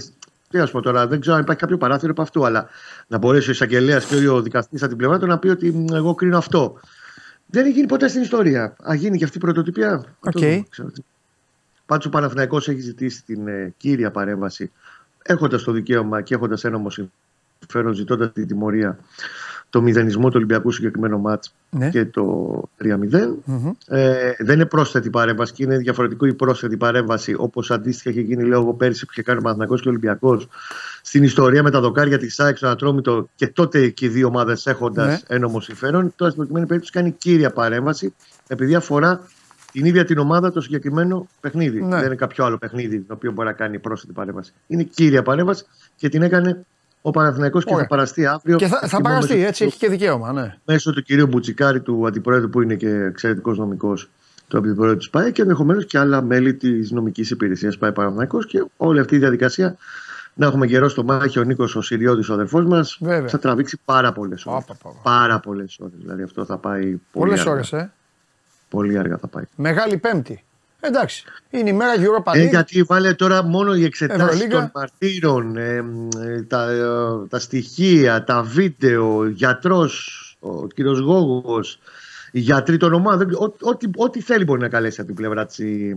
Τι 0.50 0.58
να 0.58 0.66
σου 0.66 0.72
πω 0.72 0.82
τώρα, 0.82 1.08
δεν 1.08 1.20
ξέρω 1.20 1.36
αν 1.36 1.42
υπάρχει 1.42 1.62
κάποιο 1.62 1.78
παράθυρο 1.78 2.12
από 2.12 2.22
αυτού, 2.22 2.46
αλλά 2.46 2.70
να 3.08 3.18
μπορέσει 3.18 3.50
ο 3.50 3.52
εισαγγελέας 3.52 4.06
και 4.06 4.28
ο 4.30 4.42
δικαστής 4.42 4.80
από 4.82 4.90
την 4.90 4.98
πλευρά 4.98 5.20
του 5.20 5.26
να 5.26 5.38
πει 5.40 5.48
ότι 5.48 5.72
μ, 5.72 5.86
εγώ 5.94 6.16
κρίνω 6.16 6.38
αυτό. 6.38 6.80
Δεν 7.46 7.64
έχει 7.66 7.74
γίνει 7.74 7.88
ποτέ 7.88 8.08
στην 8.08 8.22
ιστορία. 8.22 8.76
Ας 8.90 8.94
γίνει 8.96 9.18
και 9.18 9.24
αυτή 9.24 9.38
η 9.38 9.40
πρωτοτυπία. 9.40 9.90
να 9.90 10.02
το 10.02 10.08
Οκ. 10.20 10.32
δούμε, 10.40 10.66
ξέρω 10.70 10.92
τι. 10.92 11.02
Πάντως 11.86 12.06
ο 12.06 12.10
Παναθηναϊκός 12.10 12.68
έχει 12.68 12.80
ζητήσει 12.80 13.24
την 13.24 13.48
ε, 13.48 13.74
κύρια 13.78 14.12
παρέμβαση, 14.12 14.72
έχοντας 15.22 15.64
το 15.64 15.72
δικαίωμα 15.72 16.22
και 16.22 16.34
έχοντας 16.36 16.64
έννομο 16.64 16.90
συμφέρον, 16.90 17.94
ζητώντας 17.94 18.32
την 18.34 18.48
τιμωρία, 18.48 19.00
το 19.70 19.82
μηδενισμό 19.82 20.28
του 20.28 20.34
Ολυμπιακού 20.36 20.72
συγκεκριμένο 20.72 21.18
ματς 21.18 21.54
Ναι. 21.70 21.90
και 21.90 22.06
το 22.06 22.62
3-0. 22.78 23.38
Ε, 23.88 24.32
δεν 24.38 24.56
είναι 24.56 24.66
πρόσθετη 24.66 25.10
παρέμβαση 25.10 25.54
και 25.54 25.64
είναι 25.64 25.78
διαφορετικό 25.78 26.26
η 26.26 26.34
πρόσθετη 26.34 26.78
παρέμβαση 26.78 27.36
όπως 27.38 27.72
αντίστοιχα 27.72 28.10
είχε 28.10 28.22
γίνει 28.22 28.44
λέω 28.44 28.62
εγώ 28.62 28.74
πέρσι 28.74 29.06
που 29.06 29.12
είχε 29.12 29.22
κάνει 29.22 29.40
ο 29.40 29.42
Παναθηναϊκός 29.42 29.82
και 29.82 29.88
ο 29.88 29.92
Ολυμπιακός 29.92 30.48
στην 31.02 31.24
ιστορία 31.24 31.64
με 31.64 31.72
τα 31.72 31.80
δοκάρια 31.80 32.18
της 32.18 32.40
ΑΕΚ 32.40 32.58
στον 32.58 32.70
Ατρόμητο 32.70 33.30
και 33.36 33.48
τότε 33.48 33.90
και 33.90 34.06
οι 34.06 34.10
δύο 34.10 34.28
ομάδες 34.28 34.66
έχοντας 34.68 35.08
Ναι. 35.08 35.36
ένομο 35.36 35.60
συμφέρον. 35.62 36.14
Τώρα 36.16 36.32
στην 36.32 36.36
προκειμένη 36.36 36.66
περίπτωση 36.66 36.94
κάνει 36.94 37.12
κύρια 37.12 37.52
παρέμβαση 37.52 38.14
επειδή 38.48 38.76
αφορά 38.76 39.22
την 39.72 39.86
ίδια 39.86 40.06
την 40.06 40.18
ομάδα 40.18 40.52
το 40.52 40.62
συγκεκριμένο 40.62 41.28
παιχνίδι. 41.40 41.82
Ναι. 41.82 41.96
Δεν 41.96 42.06
είναι 42.06 42.16
κάποιο 42.16 42.46
άλλο 42.46 42.58
παιχνίδι 42.58 43.00
το 43.00 43.14
οποίο 43.14 43.32
μπορεί 43.32 43.48
να 43.48 43.54
κάνει 43.54 43.80
πρόσθετη 43.80 44.14
παρέμβαση. 44.14 44.54
Είναι 44.68 44.84
κύρια 44.84 45.24
παρέμβαση 45.24 45.66
και 45.96 46.10
την 46.10 46.22
έκανε 46.22 46.66
ο 47.08 47.12
Παναθηναϊκός 47.12 47.64
και 47.64 47.74
Ωραία. 47.74 47.84
θα 47.84 47.90
παραστεί 47.90 48.26
αύριο. 48.26 48.56
Και 48.58 48.68
θα, 48.68 48.78
θα 48.78 48.86
εκτιμώ 48.86 49.02
παραστεί, 49.02 49.34
μέσω 49.34 49.48
έτσι, 49.48 49.62
του- 49.64 49.68
έχει 49.70 49.78
και 49.78 49.90
δικαίωμα, 49.90 50.32
ναι. 50.34 50.56
Μέσω 50.66 50.92
του 50.94 51.02
κυρίου 51.04 51.28
Μπουτσικάρη, 51.28 51.80
του 51.82 52.08
αντιπρόεδρου 52.08 52.50
που 52.50 52.62
είναι 52.62 52.76
και 52.76 52.90
εξαιρετικός 52.90 53.58
νομικός 53.58 54.10
του 54.48 54.58
αντιπρόεδρου 54.58 54.98
της 54.98 55.10
ΠΑΕ 55.10 55.32
και 55.32 55.42
ενδεχομένως 55.42 55.86
και 55.86 55.98
άλλα 55.98 56.22
μέλη 56.22 56.54
της 56.54 56.92
νομικής 56.92 57.30
υπηρεσίας 57.30 57.78
ΠΑΕ 57.78 57.92
Παναθηναϊκός 57.92 58.46
και 58.48 58.66
όλη 58.78 59.00
αυτή 59.00 59.16
η 59.16 59.18
διαδικασία 59.20 59.76
να 60.34 60.46
έχουμε 60.46 60.68
καιρό 60.68 60.90
στο 60.90 61.04
μάχη 61.04 61.40
ο 61.40 61.44
Νίκος 61.44 61.76
ο 61.76 61.82
Συριώτης, 61.82 62.30
ο 62.30 62.34
αδερφός 62.34 62.66
μας, 62.66 62.98
Βέβαια. 63.02 63.28
θα 63.30 63.40
τραβήξει 63.40 63.80
πάρα 63.86 64.12
πολλές 64.12 64.46
ώρες. 64.46 64.64
Άπα, 64.64 64.78
πα, 64.84 64.90
πα. 64.90 65.00
Πάρα 65.04 65.40
πολλές 65.40 65.78
ώρες. 65.80 65.94
Δηλαδή 66.02 66.24
αυτό 66.24 66.46
θα 66.46 66.58
πάει 66.58 66.82
πολύ 66.84 67.00
Πολλές 67.12 67.40
αργά. 67.40 67.52
ώρες, 67.52 67.74
ε. 67.74 67.92
Πολύ 68.70 68.98
αργά 68.98 69.18
θα 69.18 69.28
πάει. 69.28 69.44
Μεγάλη 69.56 69.98
Πέμπτη. 69.98 70.44
Εντάξει. 70.80 71.24
Είναι 71.50 71.70
η 71.70 71.74
μέρα 71.74 71.94
Europa 71.96 72.32
Ε, 72.36 72.46
League. 72.46 72.50
γιατί 72.50 72.84
βάλε 72.84 73.14
τώρα 73.14 73.44
μόνο 73.44 73.76
οι 73.76 73.84
εξετάσεις 73.84 74.24
Ευρωλίγκα. 74.24 74.60
των 74.60 74.72
μαρτύρων, 74.74 75.58
ε, 75.58 75.84
ε, 76.26 76.42
τα, 76.42 76.72
ε, 76.72 77.28
τα 77.30 77.40
στοιχεία, 77.40 78.24
τα 78.24 78.42
βίντεο, 78.44 79.28
γιατρός, 79.28 80.22
ο 80.40 80.68
κύριος 80.68 81.00
Γόγος, 81.00 81.80
οι 82.32 82.40
γιατροί 82.40 82.78
των 82.78 82.94
ομάδων, 82.94 83.34
ό- 83.34 83.56
ό,τι, 83.62 83.88
ό,τι 83.96 84.22
θέλει 84.22 84.44
μπορεί 84.44 84.62
να 84.62 84.70
καλέσει 84.70 84.98
από 85.00 85.08
την 85.10 85.18
πλευρά 85.18 85.46
της 85.46 85.58
η, 85.60 85.96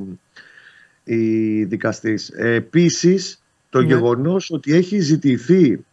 η 1.04 1.64
δικαστής. 1.64 2.28
Επίσης, 2.28 3.42
το 3.70 3.80
Ναι. 3.80 3.86
γεγονός 3.86 4.50
ότι 4.50 4.74
έχει 4.74 4.98
ζητηθεί 4.98 5.84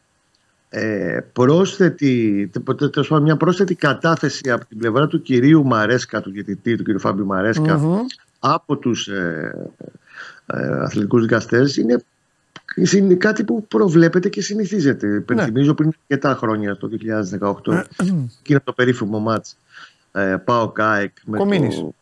ε, 0.69 1.19
πρόσθετη, 1.33 2.49
τε- 2.53 2.75
τε- 2.77 2.89
τέλος 2.91 3.07
πάντων, 3.07 3.23
μια 3.23 3.37
πρόσθετη 3.37 3.75
κατάθεση 3.75 4.51
από 4.51 4.65
την 4.65 4.77
πλευρά 4.77 5.07
του 5.07 5.21
κυρίου 5.21 5.65
Μαρέσκα, 5.65 6.21
του 6.21 6.31
διαιτητή, 6.31 6.75
του 6.75 6.83
κυρίου 6.83 6.99
Φάμπιου 6.99 7.25
Μαρέσκα, 7.25 7.77
Μμμ. 7.77 7.99
Από 8.39 8.77
τους 8.77 9.07
ε, 9.07 9.69
ε, 10.45 10.79
αθλητικούς 10.79 11.21
δικαστές 11.21 11.77
είναι, 11.77 12.03
είναι 12.93 13.15
κάτι 13.15 13.43
που 13.43 13.67
προβλέπεται 13.67 14.29
και 14.29 14.41
συνηθίζεται. 14.41 15.07
Ναι. 15.07 15.15
Υπενθυμίζω 15.15 15.73
πριν 15.73 15.91
αρκετά 16.01 16.35
χρόνια, 16.35 16.77
το 16.77 16.89
2018, 17.65 17.83
εκείνο 18.39 18.59
το 18.63 18.73
περίφημο 18.73 19.19
μάτς 19.19 19.57
ε, 20.11 20.35
Πάο 20.45 20.71
Κάεκ 20.71 21.11
με 21.25 21.37
Κομίνης. 21.37 21.75
το... 21.75 21.93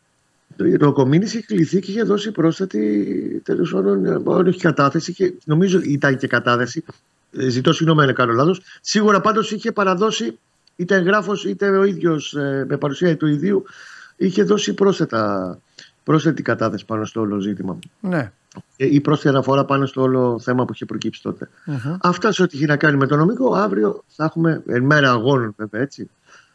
Το 0.79 0.91
Κομίνης 0.91 1.33
είχε 1.33 1.45
κληθεί 1.45 1.79
και 1.79 1.91
είχε 1.91 2.03
δώσει 2.03 2.31
πρόσθετη 2.31 3.41
τέλος 3.43 3.71
πάντων, 3.71 4.05
ε, 4.05 4.49
όχι 4.49 4.59
κατάθεση 4.59 5.13
και 5.13 5.33
νομίζω 5.45 5.79
ήταν 5.83 6.17
και 6.17 6.27
κατάθεση 6.27 6.83
Ε, 7.37 7.49
ζητώ 7.49 7.73
συγγνώμη 7.73 8.01
αν 8.01 8.13
κάνω 8.13 8.33
λάθος 8.33 8.61
σίγουρα 8.81 9.21
πάντως 9.21 9.51
είχε 9.51 9.71
παραδώσει 9.71 10.37
είτε 10.75 10.95
εγγράφος 10.95 11.45
είτε 11.45 11.69
ο 11.69 11.83
ίδιος 11.83 12.33
ε, 12.33 12.65
με 12.67 12.77
παρουσία 12.77 13.17
του 13.17 13.27
ιδίου 13.27 13.63
είχε 14.15 14.43
δώσει 14.43 14.73
πρόσθετα, 14.73 15.59
πρόσθετη 16.05 16.41
κατάθεση 16.41 16.85
πάνω 16.85 17.05
στο 17.05 17.21
όλο 17.21 17.39
ζήτημα 17.39 17.79
Ναι. 17.99 18.31
Ε, 18.77 18.85
ή 18.85 19.01
πρόσθετη 19.01 19.29
αναφορά 19.29 19.65
πάνω 19.65 19.85
στο 19.85 20.01
όλο 20.01 20.39
θέμα 20.39 20.65
που 20.65 20.73
είχε 20.73 20.85
προκύψει 20.85 21.21
τότε. 21.21 21.49
Μμμ. 21.65 21.97
Αυτά 22.01 22.31
σε 22.31 22.43
ό,τι 22.43 22.57
έχει 22.57 22.65
να 22.65 22.77
κάνει 22.77 22.97
με 22.97 23.07
το 23.07 23.15
νομικό. 23.15 23.53
Αύριο 23.53 24.03
θα 24.07 24.23
έχουμε, 24.23 24.63
εν 24.67 24.83
μέρα 24.83 25.11
αγώνων 25.11 25.53
βέβαια 25.57 25.81
έτσι, 25.81 26.09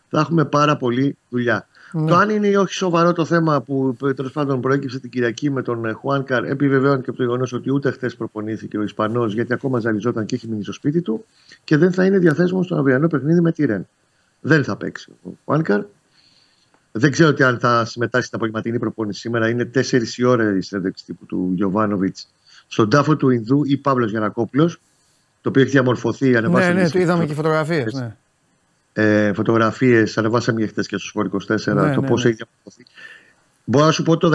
θα 0.08 0.20
έχουμε 0.20 0.44
πάρα 0.44 0.76
πολλή 0.76 1.16
δουλειά. 1.28 1.66
Ναι. 1.92 2.10
Το 2.10 2.14
αν 2.14 2.30
είναι 2.30 2.46
ή 2.46 2.54
όχι 2.54 2.72
σοβαρό 2.72 3.12
το 3.12 3.24
θέμα 3.24 3.60
που 3.60 3.96
τέλος 4.16 4.32
πάντων 4.32 4.60
προέκυψε 4.60 4.98
την 4.98 5.10
Κυριακή 5.10 5.50
με 5.50 5.62
τον 5.62 5.84
ε, 5.84 5.92
Χουάνκαρ, 5.92 6.44
επιβεβαιώνει 6.44 7.02
και 7.02 7.10
από 7.10 7.18
το 7.18 7.24
γεγονός 7.24 7.52
ότι 7.52 7.72
ούτε 7.72 7.90
χθες 7.90 8.16
προπονήθηκε 8.16 8.78
ο 8.78 8.82
Ισπανός 8.82 9.32
γιατί 9.34 9.52
ακόμα 9.52 9.78
ζαλιζόταν 9.78 10.26
και 10.26 10.34
έχει 10.34 10.48
μείνει 10.48 10.62
στο 10.62 10.72
σπίτι 10.72 11.02
του 11.02 11.24
και 11.64 11.76
δεν 11.76 11.92
θα 11.92 12.04
είναι 12.04 12.18
διαθέσιμο 12.18 12.62
στο 12.62 12.76
αυριανό 12.76 13.08
παιχνίδι 13.08 13.40
με 13.40 13.52
τη 13.52 13.64
Ρεν. 13.64 13.86
Δεν 14.40 14.64
θα 14.64 14.76
παίξει 14.76 15.12
ο 15.22 15.30
Χουάνκαρ. 15.44 15.82
Δεν 16.92 17.10
ξέρω 17.10 17.32
τι 17.32 17.42
αν 17.42 17.58
θα 17.58 17.84
συμμετάσχει 17.84 18.26
στην 18.26 18.38
απογευματινή 18.38 18.78
προπόνηση 18.78 19.20
σήμερα. 19.20 19.48
Είναι 19.48 19.70
4 19.74 20.02
η 20.16 20.24
ώρα 20.24 20.56
η 20.56 20.60
συνέντευξη 20.60 21.04
τύπου 21.04 21.26
του 21.26 21.52
Γιωβάνοβιτς 21.54 22.28
στον 22.66 22.90
τάφο 22.90 23.16
του 23.16 23.30
Ινδού 23.30 23.64
ή 23.64 23.76
Παύλος 23.76 24.10
Γιανακόπουλος, 24.10 24.80
το 25.40 25.48
οποίο 25.48 25.62
έχει 25.62 25.70
διαμορφωθεί. 25.70 26.30
Ναι, 26.30 26.38
ανεβάσαμε 26.38 26.72
ναι, 26.72 26.82
τις 26.82 26.92
το 26.92 26.98
είδαμε 26.98 27.26
και 27.26 27.34
φωτογραφίες. 27.34 27.92
Ναι. 27.92 28.16
ε, 28.92 29.32
φωτογραφίες, 29.32 30.18
ανεβάσαμε 30.18 30.60
και 30.60 30.66
χθε 30.66 30.82
και 30.86 30.96
στο 30.96 31.06
Σπορ 31.06 31.26
24 31.26 31.74
Ναι, 31.74 31.94
το 31.94 32.00
ναι, 32.00 32.08
πώς 32.08 32.24
ναι. 32.24 32.30
έχει 32.30 32.38
διαμορφωθεί. 32.38 32.84
Μπορώ 33.64 33.84
να 33.84 33.92
σου 33.92 34.02
πω 34.02 34.16
το 34.16 34.30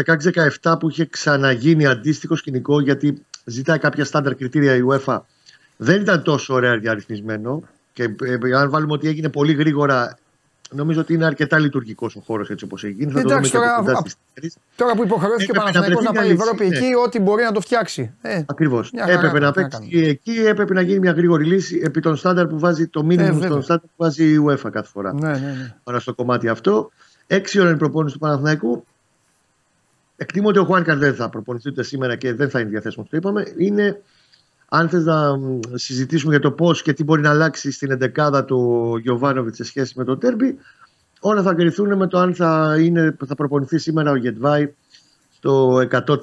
16-17 0.61 0.75
που 0.79 0.89
είχε 0.89 1.05
ξαναγίνει 1.05 1.85
αντίστοιχο 1.85 2.35
σκηνικό 2.35 2.81
γιατί 2.81 3.21
ζητάει 3.45 3.77
κάποια 3.77 4.05
στάνταρ 4.05 4.35
κριτήρια 4.35 4.75
η 4.75 4.81
UEFA. 4.89 5.19
Δεν 5.77 6.01
ήταν 6.01 6.23
τόσο 6.23 6.53
ωραία 6.53 6.77
διαρρυθμισμένο 6.77 7.63
και 7.93 8.03
ε, 8.03 8.57
αν 8.57 8.69
βάλουμε 8.69 8.93
ότι 8.93 9.07
έγινε 9.07 9.29
πολύ 9.29 9.53
γρήγορα, 9.53 10.17
νομίζω 10.71 11.01
ότι 11.01 11.13
είναι 11.13 11.25
αρκετά 11.25 11.59
λειτουργικός 11.59 12.15
ο 12.15 12.19
χώρος 12.25 12.49
έτσι 12.49 12.65
όπως 12.65 12.83
έχει 12.83 12.93
γίνει. 12.93 13.11
Θα 13.11 13.21
το 13.21 13.27
Εντάξει, 13.33 13.51
δούμε 13.51 13.65
και 13.65 13.69
τώρα, 13.69 13.75
από 13.75 13.85
κοντά 13.85 13.97
α- 13.97 13.99
στις 14.01 14.15
τέσσερις. 14.33 14.57
Τώρα 14.75 14.93
που 14.95 15.03
υποχρεώθηκε 15.03 15.51
ο 15.51 15.55
Έπρεπε 15.55 15.65
να 15.65 15.71
Παναθηναϊκός 15.71 16.03
να 16.03 16.11
βρεθεί 16.11 16.25
πάει 16.25 16.31
η 16.31 16.33
μια 16.35 16.43
Ευρώπη 16.43 16.63
λύση, 16.65 16.85
εκεί, 16.85 16.95
ό,τι 17.05 17.19
μπορεί 17.19 17.43
να 17.43 17.51
το 17.51 17.61
φτιάξει. 17.61 18.13
Ε, 18.21 18.41
Ακριβώς. 18.45 18.91
Μια 18.91 19.03
χαρά 19.03 19.13
Έπρεπε 19.15 19.33
θα- 19.33 19.39
να 19.39 19.45
θα 19.45 19.53
παίξει 19.53 19.99
εκεί, 20.07 20.31
έπρεπε 20.45 20.73
να 20.73 20.81
γίνει 20.81 20.99
μια 20.99 21.11
γρήγορη 21.11 21.45
λύση 21.45 21.81
επί 21.83 21.99
των 22.01 22.15
στάνταρ 22.15 22.47
που 22.47 22.59
βάζει 22.59 22.87
το 22.87 23.03
μήνυμα 23.03 23.27
Ε, 23.27 23.31
βέβαια. 23.31 23.47
στον 23.47 23.61
στάνταρ 23.61 23.83
που 23.85 23.93
βάζει 23.97 24.23
η 24.33 24.45
UEFA 24.47 24.69
κάθε 24.71 24.89
φορά. 24.89 25.13
ναι, 25.13 25.27
ναι, 25.29 25.37
ναι. 25.37 25.75
πάνω 25.83 25.99
στο 25.99 26.13
κομμάτι 26.13 26.47
αυτό. 26.47 26.91
Έξι 27.27 27.57
ώρα 27.59 27.67
είναι 27.67 27.75
η 27.75 27.79
προπόνηση 27.79 28.13
του 28.13 28.19
Παναθηναϊκού. 28.19 28.85
Εκτιμώ 30.17 30.47
ότι 30.47 30.59
ο 30.59 30.63
Χουάνκαρ 30.63 30.97
δεν 30.97 31.15
θα 31.15 31.29
προπονηθεί 31.29 31.69
ούτε 31.69 31.83
σήμερα 31.83 32.15
και 32.15 32.33
δεν 32.33 32.49
θα 32.49 32.59
είναι 32.59 32.69
διαθέσιμος, 32.69 33.09
το 33.09 33.17
είπαμε. 33.17 33.43
Είναι, 33.57 34.01
αν 34.77 34.89
θες 34.89 35.03
να 35.03 35.37
μ, 35.37 35.59
συζητήσουμε 35.73 36.31
για 36.31 36.41
το 36.41 36.51
πώς 36.51 36.81
και 36.81 36.93
τι 36.93 37.03
μπορεί 37.03 37.21
να 37.21 37.29
αλλάξει 37.29 37.71
στην 37.71 37.91
εντεκάδα 37.91 38.45
του 38.45 38.91
Γιωβάνοβιτς 39.01 39.57
σε 39.57 39.63
σχέση 39.63 39.93
με 39.97 40.03
το 40.03 40.17
τέρμπι, 40.17 40.57
όλα 41.19 41.41
θα 41.41 41.53
κρυθούν 41.53 41.97
με 41.97 42.07
το 42.07 42.19
αν 42.19 42.35
θα, 42.35 42.75
είναι, 42.79 43.17
θα 43.25 43.35
προπονηθεί 43.35 43.77
σήμερα 43.77 44.11
ο 44.11 44.15
Γετβάη 44.15 44.73
στο 45.31 45.77
100%. 45.91 46.15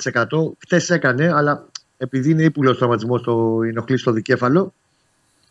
Χθε 0.59 0.95
έκανε, 0.95 1.33
αλλά 1.35 1.67
επειδή 1.97 2.31
είναι 2.31 2.43
ύπουλος 2.43 2.79
τραυματισμός, 2.79 3.23
το 3.23 3.63
ενοχλεί 3.63 3.97
στο 3.97 4.13
δικέφαλο. 4.13 4.75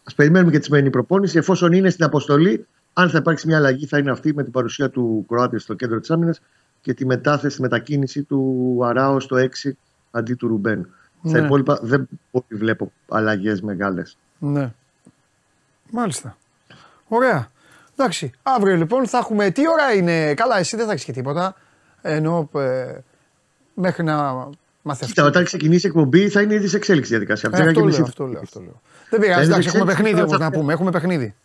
Α 0.04 0.16
περιμένουμε 0.16 0.52
και 0.52 0.60
τη 0.60 0.66
σημερινή 0.66 0.90
προπόνηση. 0.90 1.38
Εφόσον 1.38 1.72
είναι 1.72 1.90
στην 1.90 2.06
αποστολή, 2.06 2.66
αν 2.94 3.10
θα 3.10 3.18
υπάρξει 3.18 3.48
μια 3.48 3.58
αλλαγή, 3.58 3.86
θα 3.86 3.98
είναι 3.98 4.12
αυτή 4.12 4.34
με 4.34 4.44
την 4.44 4.52
παρουσία 4.52 4.90
του 4.90 5.26
Κροάτη 5.28 5.60
στο 5.60 5.74
κέντρο 5.74 6.00
της 6.00 6.12
άμυνας 6.12 6.42
και 6.82 6.94
τη 6.94 7.06
μετάθεση, 7.06 7.56
τη 7.56 7.62
μετακίνηση 7.62 8.24
του 8.24 8.80
Αράο 8.84 9.20
στο 9.20 9.38
6 9.64 9.72
αντί 10.12 10.34
του 10.34 10.48
Ρουμπέν. 10.48 10.88
Στα 11.28 11.40
Ναι. 11.40 11.46
υπόλοιπα 11.46 11.80
δεν 11.82 12.08
πολύ 12.32 12.46
βλέπω 12.50 12.92
αλλαγές 13.10 13.62
μεγάλες. 13.62 14.18
Ναι. 14.40 14.72
Μάλιστα. 15.92 16.38
Ωραία. 17.08 17.52
Εντάξει. 17.96 18.32
Αύριο 18.44 18.76
λοιπόν 18.76 19.08
θα 19.08 19.18
έχουμε. 19.18 19.50
Τι 19.52 19.62
ώρα 19.70 19.94
είναι; 19.94 20.34
Καλά, 20.34 20.58
εσύ 20.58 20.76
δεν 20.76 20.86
θα 20.86 20.92
έχεις 20.92 21.04
και 21.04 21.12
τίποτα. 21.12 21.56
Ενώ 22.02 22.50
ε, 22.56 22.98
μέχρι 23.74 24.04
να 24.04 24.48
μάθει 24.82 25.06
Κοίτα, 25.06 25.24
όταν 25.24 25.44
ξεκινήσει 25.44 25.86
η 25.86 25.90
εκπομπή 25.90 26.30
θα 26.30 26.42
είναι 26.42 26.54
ήδη 26.54 26.68
σε 26.68 26.76
εξέλιξη 26.76 27.14
η 27.14 27.18
διαδικασία. 27.18 27.50
Ε, 27.54 27.58
αυτό, 27.58 27.72
και 27.72 27.78
λέω, 27.80 27.86
μισή 27.86 28.02
αυτό 28.02 28.26
λέω, 28.26 28.42
αυτό 28.42 28.60
λέω. 28.60 28.82
Δεν 29.10 29.20
πειράζει, 29.20 29.44
είναι 29.46 29.52
εντάξει, 29.54 29.68
έχουμε 29.68 29.92
εξέλιξη, 29.92 29.96
παιχνίδι 30.04 30.14
τώρα 30.14 30.26
όμως 30.28 30.38
θα- 30.38 30.44
να 30.44 30.52
πούμε. 30.52 30.74
Έχουμε 30.74 30.92
παιχνίδι. 30.92 31.36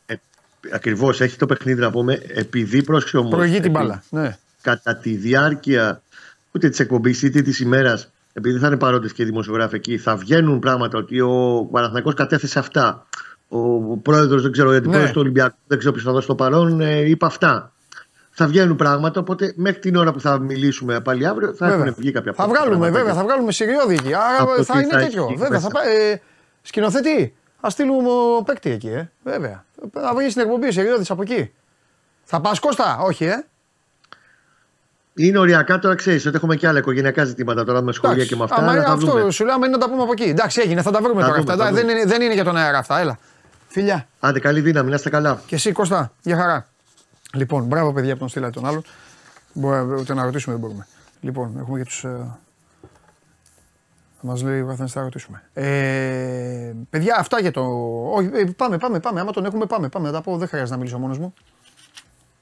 Ακριβώς, 0.73 1.21
έχει 1.21 1.37
το 1.37 1.47
παιχνίδι 1.47 1.81
να 1.81 1.91
πούμε. 1.91 2.23
Επειδή 2.35 2.83
πρόσεξε 2.83 3.17
όμως. 3.17 3.31
Προηγεί 3.31 3.61
την 3.61 3.71
μπάλα. 3.71 4.03
Ναι. 4.11 4.37
κατά 4.63 4.97
τη 4.97 5.15
διάρκεια 5.15 6.03
ούτε 6.53 6.69
της 6.69 6.81
εκπομπής 6.81 7.23
είτε 7.23 7.43
της 7.43 7.61
ημέρας, 7.61 8.11
επειδή 8.39 8.59
θα 8.59 8.67
είναι 8.67 8.77
παρόντες 8.77 9.13
και 9.13 9.23
οι 9.23 9.25
δημοσιογράφοι 9.25 9.77
εκεί, 9.77 9.99
θα 9.99 10.17
βγαίνουν 10.17 10.59
πράγματα 10.59 10.99
ότι 10.99 11.21
ο 11.21 11.69
Παναθηναϊκός 11.71 12.15
κατέθεσε 12.15 12.59
αυτά. 12.59 13.07
Ο, 13.49 13.59
ο 13.93 13.97
πρόεδρος, 14.03 14.43
δεν 14.43 14.53
ξέρω, 14.53 14.69
ο 14.69 14.73
αντιπρόεδρος 14.73 15.07
Ναι. 15.07 15.13
του 15.13 15.21
Ολυμπιακού, 15.21 15.57
δεν 15.67 15.79
ξέρω 15.79 15.93
ποιος 15.93 16.05
θα 16.05 16.13
δώσει 16.13 16.27
το 16.27 16.35
παρόν, 16.35 16.81
ε, 16.81 16.99
είπε 17.01 17.27
αυτά. 17.27 17.73
Θα 18.31 18.47
βγαίνουν 18.47 18.77
πράγματα, 18.77 19.21
οπότε 19.21 19.53
μέχρι 19.57 19.81
την 19.81 19.97
ώρα 19.97 20.13
που 20.13 20.21
θα 20.21 20.39
μιλήσουμε 20.39 21.01
πάλι 21.01 21.27
αύριο 21.27 21.55
θα 21.55 21.67
Βέβαια. 21.69 21.85
έχουν 21.87 21.97
βγει 21.99 22.13
κάποια 22.13 22.33
Θα 22.33 22.47
βγάλουμε, 22.49 22.77
πράγματα. 22.77 22.99
βέβαια, 22.99 23.15
θα 23.15 23.23
βγάλουμε 23.23 23.53
σιριώδη 23.53 23.95
εκεί. 23.95 24.15
Άρα 24.15 24.43
Από 24.43 24.63
θα 24.65 24.73
τι 24.73 24.79
είναι 24.79 24.89
θα 24.93 24.99
τέτοιο. 24.99 25.23
έχει 25.25 25.33
Βέβαια, 25.35 25.51
μέσα. 25.51 25.61
θα 25.61 25.71
πάει. 25.71 26.11
Ε, 26.11 26.21
σκηνοθετή. 26.63 27.35
Α 27.61 27.71
στείλουμε 27.71 28.09
ο 28.39 28.43
παίκτη 28.43 28.71
εκεί, 28.71 28.89
ε. 28.89 29.11
Βέβαια. 29.25 29.65
Θα 29.93 30.15
βγει 30.19 30.31
στην 30.31 30.43
εκπομπή 30.43 30.67
ο 30.67 30.73
Σιριώδης 30.73 31.11
από 31.11 31.23
εκεί. 31.23 31.53
Θα 32.25 32.41
πας 32.41 32.59
Κώστα, 32.59 32.99
όχι, 33.01 33.25
ε. 33.25 33.45
Είναι 35.19 35.39
οριακά 35.39 35.79
τώρα, 35.79 35.95
ξέρεις 35.95 36.27
ότι 36.27 36.37
έχουμε 36.37 36.57
και 36.57 36.69
άλλα 36.69 36.79
οικογενειακά 36.79 37.25
ζητήματα 37.25 37.65
τώρα 37.65 37.83
με 37.83 37.93
σχολεία 37.93 38.15
Εντάξει. 38.15 38.31
και 38.33 38.37
με 38.39 38.45
αυτά. 38.45 38.57
Άμα 38.57 38.65
αλλά 38.67 38.77
είναι 38.77 38.87
θα 38.87 38.93
αυτό 38.93 39.07
δούμε. 39.19 39.31
σου 39.31 39.45
λέω, 39.45 39.55
άμα 39.55 39.67
είναι 39.67 39.77
να 39.77 39.83
τα 39.83 39.91
πούμε 39.91 40.03
από 40.03 40.13
εκεί. 40.13 40.23
Εντάξει, 40.23 40.61
έγινε, 40.61 40.83
θα 40.83 40.91
τα 40.91 41.01
βρούμε 41.03 41.21
Θα 41.21 41.27
τώρα 41.29 41.41
δούμε, 41.41 41.53
αυτά. 41.53 41.65
θα 41.65 41.73
Δεν 41.73 41.81
δούμε. 41.87 41.93
είναι, 41.93 42.05
δεν 42.07 42.21
είναι 42.23 42.35
για 42.35 42.45
τον 42.45 42.57
αέρα 42.57 42.79
αυτά, 42.79 42.99
έλα. 42.99 43.19
Φιλιά. 43.69 44.07
Άντε, 44.21 44.41
καλή 44.41 44.61
δύναμη, 44.61 44.89
να 44.89 44.95
είστε 44.95 45.11
καλά. 45.11 45.41
Και 45.47 45.55
εσύ 45.55 45.73
Κώστα, 45.73 46.13
για 46.23 46.37
χαρά. 46.37 46.67
Λοιπόν, 47.35 47.65
μπράβο 47.65 47.93
παιδιά 47.93 48.13
που 48.13 48.19
τον 48.19 48.29
στείλατε 48.29 48.53
τον 48.53 48.67
άλλον. 48.67 48.83
Μπορεί, 49.53 49.95
ούτε 50.01 50.15
να 50.15 50.25
ρωτήσουμε 50.25 50.55
δεν 50.55 50.65
μπορούμε. 50.65 50.87
Λοιπόν, 51.21 51.57
έχουμε 51.59 51.79
και 51.79 51.85
τους. 51.85 52.05
Ε, 52.05 52.09
θα 54.21 54.27
μας 54.27 54.43
λέει 54.43 54.61
ο 54.61 54.67
καθένας 54.67 54.93
θα 54.93 55.01
ρωτήσουμε. 55.03 55.43
Ε, 55.55 56.73
παιδιά, 56.91 57.17
αυτά 57.19 57.41
για 57.41 57.51
το. 57.51 57.63
Όχι, 58.15 58.31
ε, 58.35 58.45
πάμε, 58.57 58.79
πάμε, 58.79 59.01
πάμε. 59.01 59.21
Άμα 59.21 59.31
τον 59.33 59.45
έχουμε, 59.45 59.67
πάμε. 59.67 59.89
πάμε. 59.89 60.07
Θα 60.07 60.13
τα 60.15 60.21
πω, 60.21 60.37
δεν 60.37 60.49
χρειάζεται 60.49 60.73
να 60.73 60.77
μιλήσω 60.79 60.99
μόνος 60.99 61.19
μου. 61.19 61.35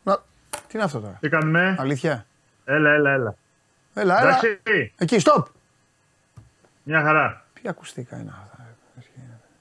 Να, 0.02 0.16
τι 0.50 0.72
είναι 0.74 0.82
αυτό 0.84 0.98
τώρα; 1.00 1.16
Τι 1.20 1.28
κάνουμε; 1.28 1.76
Αλήθεια. 1.78 2.26
Έλα, 2.64 2.90
έλα, 2.90 3.10
έλα. 3.10 3.34
Έλα, 3.94 4.20
έλα. 4.20 4.28
Εντάξει. 4.28 4.60
Εκεί, 4.98 5.16
stop. 5.24 5.42
Μια 6.82 7.02
χαρά. 7.02 7.44
Τι 7.62 7.68
ακουστικά 7.68 8.16
είναι 8.16 8.30
αυτά. 8.34 8.66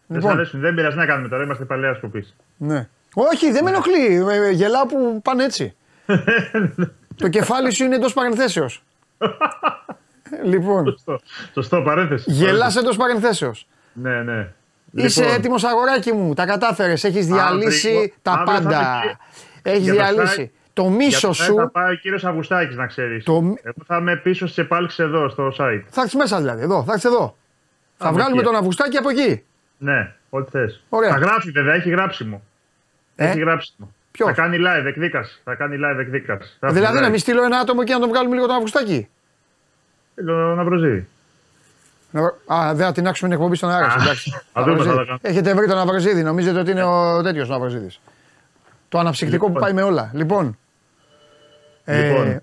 Δεν 0.08 0.18
Λοιπόν. 0.18 0.32
σ' 0.32 0.34
αρέσουν. 0.34 0.60
Δεν 0.60 0.76
πειράζει 0.76 0.98
να 0.98 1.06
κάνουμε 1.06 1.28
τώρα. 1.30 1.44
Είμαστε 1.44 1.66
παλαιά 1.66 1.94
σκοπή. 1.94 2.28
Ναι. 2.58 2.88
Όχι, 3.14 3.52
δεν 3.52 3.64
με 3.64 3.70
ενοχλεί. 3.70 4.26
Ε, 4.32 4.50
Γελάω 4.50 4.86
που 4.86 5.22
πάνε 5.24 5.44
έτσι. 5.44 5.76
το 7.16 7.28
κεφάλι 7.30 7.72
σου 7.72 7.84
είναι 7.84 7.96
εντός 7.96 8.14
παρενθέσεως. 8.14 8.84
λοιπόν, 10.44 10.86
Σωστό. 10.90 11.20
Σωστό, 11.54 11.82
παρένθεση. 11.82 12.32
γελάς 12.32 12.76
εντός 12.76 12.98
παρενθέσεως. 12.98 13.68
Ναι, 13.94 14.22
ναι. 14.22 14.52
Είσαι 14.92 15.22
Λοιπόν. 15.22 15.36
έτοιμος 15.38 15.64
αγοράκι 15.64 16.12
μου. 16.12 16.34
Τα 16.34 16.46
κατάφερες. 16.46 17.04
Έχεις 17.04 17.28
διαλύσει 17.28 17.88
Αύριο- 17.90 18.14
τα 18.22 18.32
αύριο 18.32 18.54
θα 18.56 18.62
πάντα. 18.62 18.80
είμαι 18.80 19.10
εκεί. 19.12 19.18
Έχεις 19.62 19.84
Για 19.84 19.94
το 19.94 20.00
διαλύσει. 20.14 20.52
Site- 20.74 20.76
Το 20.76 20.82
Για 20.82 20.92
μίσο 20.92 21.28
το 21.28 21.34
site 21.34 21.46
σου 21.46 21.56
Θα 21.56 21.70
πάει 21.70 21.94
ο 21.94 21.96
κύριος 21.96 22.26
Αυγουστάκη, 22.26 22.76
να 22.76 22.88
ξέρεις. 22.88 23.24
Το- 23.24 23.34
Εγώ 23.64 23.84
θα 23.86 23.98
είμαι 23.98 24.16
πίσω 24.16 24.48
στι 24.48 24.62
επάλξει 24.62 25.04
εδώ, 25.04 25.30
στο 25.30 25.48
site. 25.48 25.82
θα 25.90 26.02
έρθεις 26.02 26.16
μέσα 26.16 26.38
δηλαδή. 26.38 26.62
Εδώ, 26.62 26.84
θα 26.84 26.92
έρθεις 26.94 27.06
εδώ. 27.12 27.36
Θα 27.98 28.06
Άμα 28.08 28.18
βγάλουμε 28.18 28.36
εκεί. 28.42 28.46
τον 28.50 28.56
Αυγουστάκη 28.56 28.98
από 28.98 29.10
εκεί. 29.10 29.44
Ναι, 29.78 30.14
ό,τι 30.30 30.50
θες. 30.52 30.84
Ωραία. 30.90 31.10
Θα 31.10 31.18
γράψει 31.18 31.52
βέβαια, 31.52 31.74
έχει 31.74 31.90
γράψιμο. 31.90 32.42
Ε; 33.16 33.28
Έχει 33.30 33.40
γράψιμο. 33.40 33.94
Ποιος; 34.12 34.28
Θα 34.30 34.36
κάνει 34.36 34.58
live 34.60 34.86
εκδίκαση. 34.86 35.42
Θα 35.44 35.56
κάνει 35.56 35.76
live 35.80 36.00
εκδίκαση. 36.00 36.58
Θα 36.60 36.68
Δηλαδή 36.68 36.86
έρθει 36.86 37.00
να 37.02 37.08
live. 37.08 37.12
μην 37.12 37.20
στείλω 37.20 37.44
ένα 37.44 37.58
άτομο 37.58 37.84
και 37.84 37.94
να 37.94 38.00
τον 38.00 38.10
βγάλουμε 38.10 38.36
λίγο 38.36 38.46
τον 38.48 38.56
Αυγουστάκη. 38.56 39.08
Τον 40.26 40.60
Αυροζίδη. 40.60 41.08
Να- 42.12 42.56
Α, 42.56 42.74
δεν 42.74 42.86
θα 42.86 42.92
την 42.92 43.08
άξουμε 43.08 43.30
την 43.30 43.38
εκπομπή 43.38 43.56
στον 43.56 43.70
αέρα. 43.70 43.88
Α, 43.88 43.96
εντάξει. 44.02 44.30
θα 44.54 44.62
δούμε, 44.62 44.72
Αβραζίδη. 44.74 44.90
θα 44.90 44.96
τα 44.96 45.04
κάνουμε. 45.04 45.20
Έχετε 45.22 45.54
βρει 45.54 45.68
τον 45.68 45.78
Αβραζίδη, 45.78 46.24
νομίζετε 46.24 46.60
ότι 46.60 46.72
είναι 46.72 46.84
ο 46.84 47.22
τέτοιος 47.22 47.50
ο 47.50 47.54
Αβραζίδη. 47.54 47.90
Το 48.90 49.00
αναψυκτικό 49.00 49.46
Λοιπόν. 49.46 49.54
που 49.54 49.60
πάει 49.66 49.74
με 49.74 49.82
όλα. 49.82 50.12
Λοιπόν. 50.14 50.58
Ε, 51.86 52.08
Λοιπόν. 52.08 52.42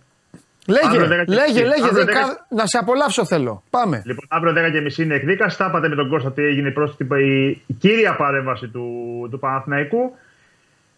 λέγε, 0.66 0.86
Αύριο 0.86 1.06
δέκα 1.06 1.24
και 1.24 1.32
λέγε, 1.34 1.52
μισή. 1.52 1.62
λέγε. 1.64 1.72
Αύριο 1.82 1.92
δεν 1.92 2.06
δέκα- 2.06 2.20
κα- 2.20 2.46
Να 2.48 2.66
σε 2.66 2.78
απολαύσω 2.78 3.24
θέλω. 3.24 3.62
Πάμε. 3.70 4.02
Λοιπόν, 4.04 4.24
αύριο 4.28 4.52
10.30 4.52 4.98
είναι 5.02 5.14
εκδίκαση. 5.14 5.58
Τα 5.58 5.66
είπατε 5.68 5.88
με 5.88 5.94
τον 5.94 6.08
Κώστα 6.08 6.28
ότι 6.28 6.42
έγινε 6.42 6.68
η, 6.68 6.72
πρόσθετη, 6.72 7.24
η, 7.24 7.48
η 7.66 7.72
κύρια 7.78 8.16
παρέμβαση 8.16 8.68
του, 8.68 8.84
του 9.30 9.38
Παναθηναϊκού. 9.38 10.14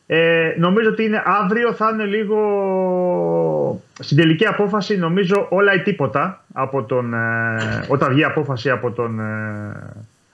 Ε, 0.06 0.54
νομίζω 0.58 0.88
ότι 0.88 1.04
είναι 1.04 1.22
αύριο 1.26 1.72
θα 1.72 1.90
είναι 1.92 2.04
λίγο 2.04 2.38
στην 4.00 4.16
τελική 4.16 4.46
απόφαση 4.46 4.96
νομίζω 4.98 5.46
όλα 5.50 5.74
ή 5.74 5.80
τίποτα 5.82 6.44
από 6.52 6.82
τον, 6.82 7.14
ε, 7.14 7.84
όταν 7.88 8.12
βγει 8.12 8.24
απόφαση 8.24 8.70
από 8.70 8.90
τον 8.90 9.20
ε, 9.20 9.24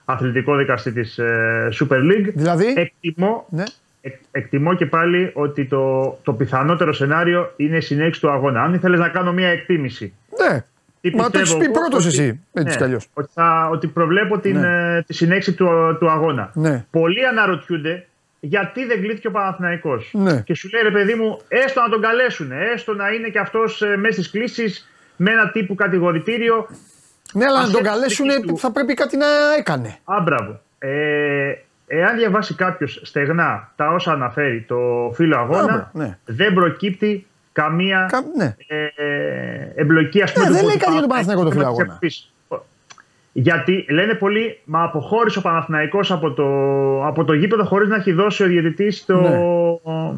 αθλητικό 0.05 0.55
δικαστή 0.55 0.91
της 0.91 1.17
ε, 1.17 1.69
Super 1.79 1.95
League. 1.97 2.31
Δηλαδή; 2.33 2.73
Εκτιμώ, 2.77 3.45
Ναι. 3.49 3.63
Εκ- 4.01 4.21
εκτιμώ 4.31 4.73
και 4.75 4.85
πάλι 4.85 5.31
ότι 5.33 5.65
το, 5.65 6.11
το 6.23 6.33
πιθανότερο 6.33 6.93
σενάριο 6.93 7.53
είναι 7.55 7.77
η 7.77 7.81
συνέχιση 7.81 8.19
του 8.21 8.29
αγώνα. 8.31 8.61
Αν 8.63 8.73
ήθελες 8.73 8.99
να 8.99 9.09
κάνω 9.09 9.33
μια 9.33 9.47
εκτίμηση 9.47 10.13
Ναι. 10.49 10.63
τι 11.01 11.15
Μα 11.15 11.23
το 11.23 11.29
πιστεύω 11.29 11.49
έχει 11.49 11.57
πει 11.57 11.63
εγώ, 11.65 11.73
πρώτος 11.73 12.05
ότι- 12.05 12.17
εσύ. 12.21 12.39
Έτσι 12.53 12.69
ναι, 12.71 12.75
κι 12.77 12.83
αλλιώς. 12.83 13.07
Ότι, 13.13 13.29
θα, 13.33 13.69
ότι 13.71 13.87
προβλέπω 13.87 14.39
την, 14.39 14.59
Ναι. 14.59 14.95
ε, 14.97 15.01
τη 15.01 15.13
συνέχιση 15.13 15.53
του, 15.53 15.97
του 15.99 16.09
αγώνα. 16.11 16.51
Ναι. 16.53 16.85
Πολλοί 16.91 17.25
αναρωτιούνται 17.27 18.05
γιατί 18.39 18.85
δεν 18.85 19.01
κλείθηκε 19.01 19.27
ο 19.27 19.31
Παναθηναϊκός. 19.31 20.09
Ναι. 20.13 20.41
Και 20.41 20.53
σου 20.55 20.69
λέει 20.73 20.81
ρε 20.83 20.91
παιδί 20.91 21.13
μου, 21.13 21.39
έστω 21.47 21.81
να 21.81 21.89
τον 21.89 22.01
καλέσουν, 22.01 22.51
έστω 22.51 22.93
να 22.93 23.09
είναι 23.09 23.27
και 23.29 23.39
αυτός 23.39 23.81
ε, 23.81 23.95
μέσα 23.97 24.13
στις 24.13 24.29
κλήσεις 24.31 24.89
με 25.15 25.31
ένα 25.31 25.51
τύπου 25.51 25.75
κατηγορητήριο. 25.75 26.67
Ναι, 27.33 27.45
αλλά 27.45 27.57
να 27.57 27.63
Ας 27.63 27.71
τον 27.71 27.79
έρθει 27.85 27.89
καλέσουν 27.91 28.29
δική 28.29 28.47
του. 28.47 28.57
θα 28.57 28.71
πρέπει 28.71 28.93
κάτι 28.93 29.17
να 29.17 29.25
έκανε. 29.57 29.97
Άμπραβο. 30.03 30.61
Ε, 30.79 31.53
εάν 31.91 32.17
διαβάσει 32.17 32.55
κάποιος 32.55 32.99
στεγνά 33.03 33.71
τα 33.75 33.87
όσα 33.93 34.11
αναφέρει 34.11 34.61
το 34.67 35.11
φίλο 35.13 35.37
αγώνα, 35.37 35.61
Άμπρα, 35.61 35.89
ναι. 35.93 36.17
δεν 36.25 36.53
προκύπτει 36.53 37.25
καμία 37.51 38.05
Κα- 38.11 38.23
Ναι. 38.37 38.55
ε, 38.67 39.71
εμπλοκή 39.75 40.21
ας 40.21 40.31
πούμε. 40.33 40.45
Ναι, 40.45 40.51
του 40.51 40.55
δεν 40.55 40.63
πού 40.63 40.67
λέει 40.69 40.77
του 40.77 40.83
κάτι 40.83 40.91
για 40.91 41.01
τον 41.01 41.09
Παναθηναϊκού 41.09 41.43
Παναθηναϊκό 41.43 41.43
το 41.43 41.49
και 41.49 41.55
φίλο 41.55 41.63
με 41.63 41.69
αγώνα. 41.69 41.85
τις 41.85 41.93
εκπίσεις. 41.93 42.33
Γιατί 43.31 43.85
λένε 43.89 44.13
πολλοί, 44.13 44.59
μα 44.65 44.83
αποχώρησε 44.83 45.39
ο 45.39 45.41
Παναθηναϊκός 45.41 46.11
από 46.11 46.31
το, 46.31 46.45
από 47.05 47.23
το 47.23 47.33
γήπεδο 47.33 47.63
χωρίς 47.65 47.89
να 47.89 47.95
έχει 47.95 48.11
δώσει 48.11 48.43
ο 48.43 48.47
διαιτητής 48.47 49.05
το, 49.05 49.15
Ναι. 49.83 50.13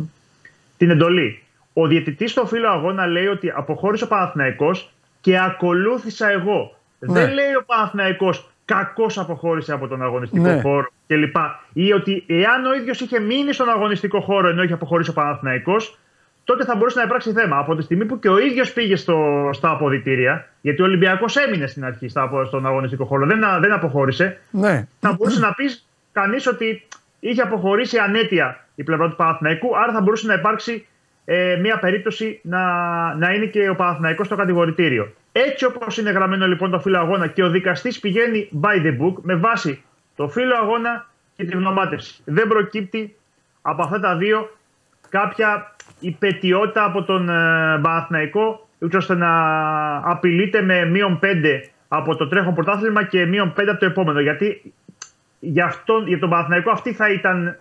την 0.77 0.89
εντολή. 0.89 1.43
Ο 1.73 1.87
διαιτητής 1.87 2.31
στο 2.31 2.45
φίλο 2.45 2.69
αγώνα 2.69 3.07
λέει 3.07 3.27
ότι 3.27 3.51
αποχώρησε 3.55 4.03
ο 4.03 4.07
Παναθηναϊκός 4.07 4.91
και 5.21 5.39
ακολούθησα 5.39 6.29
εγώ. 6.29 6.75
Ναι. 6.99 7.13
Δεν 7.13 7.33
λέει 7.33 7.53
ο 7.59 7.63
Παναθηναϊκός 7.65 8.50
κακώς 8.65 9.17
αποχώρησε 9.17 9.73
από 9.73 9.87
τον 9.87 10.01
αγωνιστικό 10.01 10.43
Ναι. 10.43 10.61
χώρο 10.61 10.87
κλπ. 11.07 11.35
Ή 11.73 11.93
ότι 11.93 12.23
εάν 12.27 12.65
ο 12.65 12.73
ίδιος 12.73 12.99
είχε 13.01 13.19
μείνει 13.19 13.53
στον 13.53 13.69
αγωνιστικό 13.69 14.19
χώρο 14.21 14.49
ενώ 14.49 14.63
είχε 14.63 14.73
αποχωρήσει 14.73 15.09
ο 15.09 15.13
Παναθηναϊκός, 15.13 15.97
τότε 16.43 16.65
θα 16.65 16.75
μπορούσε 16.75 16.99
να 16.99 17.05
υπάρξει 17.05 17.31
θέμα. 17.31 17.57
Από 17.57 17.75
τη 17.75 17.81
στιγμή 17.81 18.05
που 18.05 18.19
και 18.19 18.29
ο 18.29 18.39
ίδιος 18.39 18.73
πήγε 18.73 18.95
στο, 18.95 19.49
στα 19.53 19.69
αποδητήρια, 19.71 20.47
γιατί 20.61 20.81
ο 20.81 20.85
Ολυμπιακός 20.85 21.35
έμεινε 21.35 21.67
στην 21.67 21.85
αρχή 21.85 22.07
στα, 22.07 22.21
απο- 22.21 22.45
στον 22.45 22.65
αγωνιστικό 22.65 23.05
χώρο, 23.05 23.25
δεν, 23.25 23.43
α- 23.43 23.59
δεν 23.59 23.71
αποχώρησε, 23.71 24.39
Ναι. 24.51 24.87
θα 24.99 25.13
μπορούσε 25.17 25.39
να 25.39 25.53
πεις 25.53 25.87
κανείς 26.11 26.47
ότι 26.47 26.87
είχε 27.19 27.41
αποχωρήσει 27.41 27.97
ανέτεια 27.97 28.65
η 28.75 28.83
πλευρά 28.83 29.09
του 29.09 29.15
Παναθηναϊκού, 29.15 29.77
άρα 29.77 29.93
θα 29.93 30.01
μπορούσε 30.01 30.27
να 30.27 30.33
υπάρξει 30.33 30.85
ε, 31.25 31.57
μια 31.61 31.79
περίπτωση 31.79 32.39
να, 32.43 32.61
να 33.15 33.33
είναι 33.33 33.45
και 33.45 33.69
ο 33.69 33.75
Παναθηναϊκός 33.75 34.25
στο 34.25 34.35
κατηγορητήριο. 34.35 35.13
Έτσι 35.31 35.65
όπως 35.65 35.97
είναι 35.97 36.11
γραμμένο 36.11 36.47
λοιπόν 36.47 36.71
το 36.71 36.79
φύλλο 36.79 36.99
αγώνα 36.99 37.27
και 37.27 37.43
ο 37.43 37.49
δικαστής 37.49 37.99
πηγαίνει 37.99 38.49
by 38.61 38.85
the 38.85 39.01
book 39.01 39.13
με 39.21 39.35
βάση 39.35 39.83
το 40.15 40.29
φύλλο 40.29 40.55
αγώνα 40.55 41.09
και 41.35 41.45
τη 41.45 41.57
γνωμάτευση. 41.57 42.21
Δεν 42.25 42.47
προκύπτει 42.47 43.15
από 43.61 43.83
αυτά 43.83 43.99
τα 43.99 44.15
δύο 44.15 44.57
κάποια 45.09 45.75
υπετιότητα 45.99 46.83
από 46.83 47.03
τον 47.03 47.29
ε, 47.29 47.79
Παναθηναϊκό 47.81 48.67
ούτως 48.79 49.01
ώστε 49.01 49.15
να 49.15 49.31
απειλείται 50.11 50.61
με 50.61 50.85
μείον 50.85 51.19
5 51.23 51.27
από 51.87 52.15
το 52.15 52.27
τρέχον 52.27 52.53
πρωτάθλημα 52.53 53.03
και 53.03 53.25
μείον 53.25 53.53
5 53.57 53.63
από 53.67 53.79
το 53.79 53.85
επόμενο. 53.85 54.19
Γιατί 54.19 54.73
για, 55.39 55.65
αυτόν, 55.65 56.07
για 56.07 56.19
τον 56.19 56.29
Παναθηναϊκό 56.29 56.71
αυτή 56.71 56.93
θα 56.93 57.11
ήταν 57.11 57.57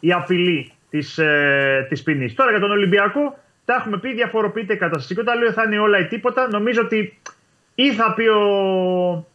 η 0.00 0.12
απειλή 0.12 0.72
της, 0.90 1.18
ε, 1.18 1.86
της 1.88 2.02
ποινής. 2.02 2.34
Τώρα 2.34 2.50
για 2.50 2.60
τον 2.60 2.70
Ολυμπιακό 2.70 3.38
τα 3.68 3.74
έχουμε 3.74 3.98
πει, 3.98 4.12
διαφοροποιείται 4.12 4.72
η 4.72 4.76
κατάσταση. 4.76 5.14
Και 5.14 5.20
όταν 5.20 5.38
λέω 5.38 5.52
θα 5.52 5.62
είναι 5.66 5.78
όλα 5.78 5.98
ή 5.98 6.06
τίποτα, 6.06 6.48
νομίζω 6.48 6.80
ότι 6.80 7.18
ή 7.74 7.92
θα 7.92 8.14
πει 8.14 8.26
ο, 8.26 9.26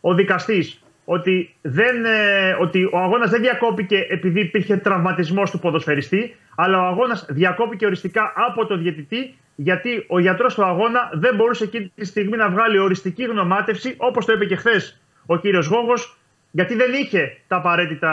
ο 0.00 0.14
δικαστής 0.14 0.82
ότι, 1.04 1.54
δεν, 1.62 2.04
ε, 2.04 2.56
ότι 2.60 2.84
ο 2.84 2.98
αγώνας 2.98 3.30
δεν 3.30 3.40
διακόπηκε 3.40 4.06
επειδή 4.08 4.40
υπήρχε 4.40 4.76
τραυματισμός 4.76 5.50
του 5.50 5.58
ποδοσφαιριστή, 5.58 6.36
αλλά 6.56 6.82
ο 6.82 6.86
αγώνας 6.86 7.26
διακόπηκε 7.28 7.86
οριστικά 7.86 8.32
από 8.34 8.66
τον 8.66 8.82
διαιτητή, 8.82 9.34
γιατί 9.54 10.04
ο 10.08 10.18
γιατρός 10.18 10.54
του 10.54 10.64
αγώνα 10.64 11.10
δεν 11.12 11.34
μπορούσε 11.34 11.64
εκείνη 11.64 11.92
τη 11.94 12.04
στιγμή 12.04 12.36
να 12.36 12.48
βγάλει 12.48 12.78
οριστική 12.78 13.24
γνωμάτευση, 13.24 13.94
όπως 13.96 14.24
το 14.24 14.32
είπε 14.32 14.44
και 14.44 14.56
χθες 14.56 15.00
ο 15.26 15.36
κύριος 15.36 15.66
Γόγος, 15.66 16.18
γιατί 16.50 16.74
δεν 16.74 16.92
είχε 16.92 17.36
τα 17.48 17.56
απαραίτητα 17.56 18.12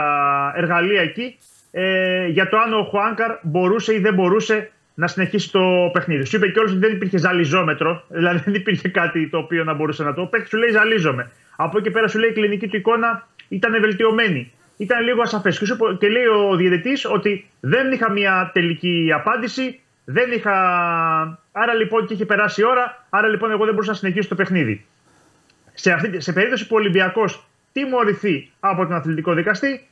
εργαλεία 0.56 1.02
εκεί 1.02 1.38
ε, 1.72 2.28
για 2.28 2.50
το 2.50 2.58
αν 2.58 2.74
ο 2.74 2.84
Χουάνκαρ 2.84 3.38
μπορούσε 3.42 3.94
ή 3.94 4.00
δεν 4.00 4.14
μπορούσε 4.14 4.72
να 5.00 5.08
συνεχίσει 5.08 5.52
το 5.52 5.90
παιχνίδι. 5.94 6.26
Σου 6.26 6.36
είπε 6.36 6.48
κιόλας 6.48 6.72
ότι 6.72 6.80
δεν 6.80 6.92
υπήρχε 6.92 7.18
ζαλιζόμετρο, 7.18 8.04
δηλαδή 8.08 8.42
δεν 8.46 8.54
υπήρχε 8.54 8.90
κάτι 8.90 9.30
το 9.30 9.38
οποίο 9.38 9.64
να 9.64 9.74
μπορούσε 9.74 10.04
να 10.04 10.14
το. 10.14 10.22
Ο 10.22 10.28
παίκτης 10.28 10.50
σου 10.50 10.58
λέει 10.58 10.70
ζαλίζομαι. 10.70 11.32
Από 11.56 11.78
εκεί 11.78 11.88
και 11.88 11.92
πέρα 11.92 12.08
σου 12.08 12.20
λέει 12.20 12.30
η 12.30 12.34
κλινική 12.34 12.68
του 12.68 12.76
εικόνα 12.76 13.28
ήταν 13.48 13.80
βελτιωμένη. 13.82 14.52
Ήταν 14.78 15.04
λίγο 15.04 15.22
ασαφές. 15.22 15.60
Και, 15.60 15.66
σου 15.66 15.74
είπε- 15.74 15.98
και 16.00 16.08
λέει 16.08 16.26
ο 16.26 16.56
διαιτητής 16.56 17.06
ότι 17.06 17.50
δεν 17.60 17.92
είχα 17.92 18.12
μια 18.12 18.50
τελική 18.54 19.10
απάντηση, 19.14 19.80
δεν 20.06 20.32
είχα. 20.32 20.54
Άρα 21.52 21.74
λοιπόν 21.74 22.06
και 22.06 22.14
είχε 22.14 22.26
περάσει 22.26 22.62
η 22.62 22.66
ώρα, 22.66 23.06
άρα 23.10 23.28
λοιπόν 23.28 23.52
εγώ 23.52 23.66
δεν 23.66 23.74
μπορούσα 23.74 23.92
να 23.92 23.98
συνεχίσω 23.98 24.28
το 24.30 24.36
παιχνίδι. 24.36 24.86
Σε, 25.74 25.92
αυτή, 25.92 26.22
σε 26.22 26.34
περίπτωση 26.34 26.68
που 26.68 26.76
ο 26.76 26.78
Ολυμπιακός 26.78 27.48
τιμωρηθεί 27.72 28.52
από 28.60 28.86
τον 28.86 28.94
αθλητικό 28.94 29.34
δικαστή, 29.34 29.88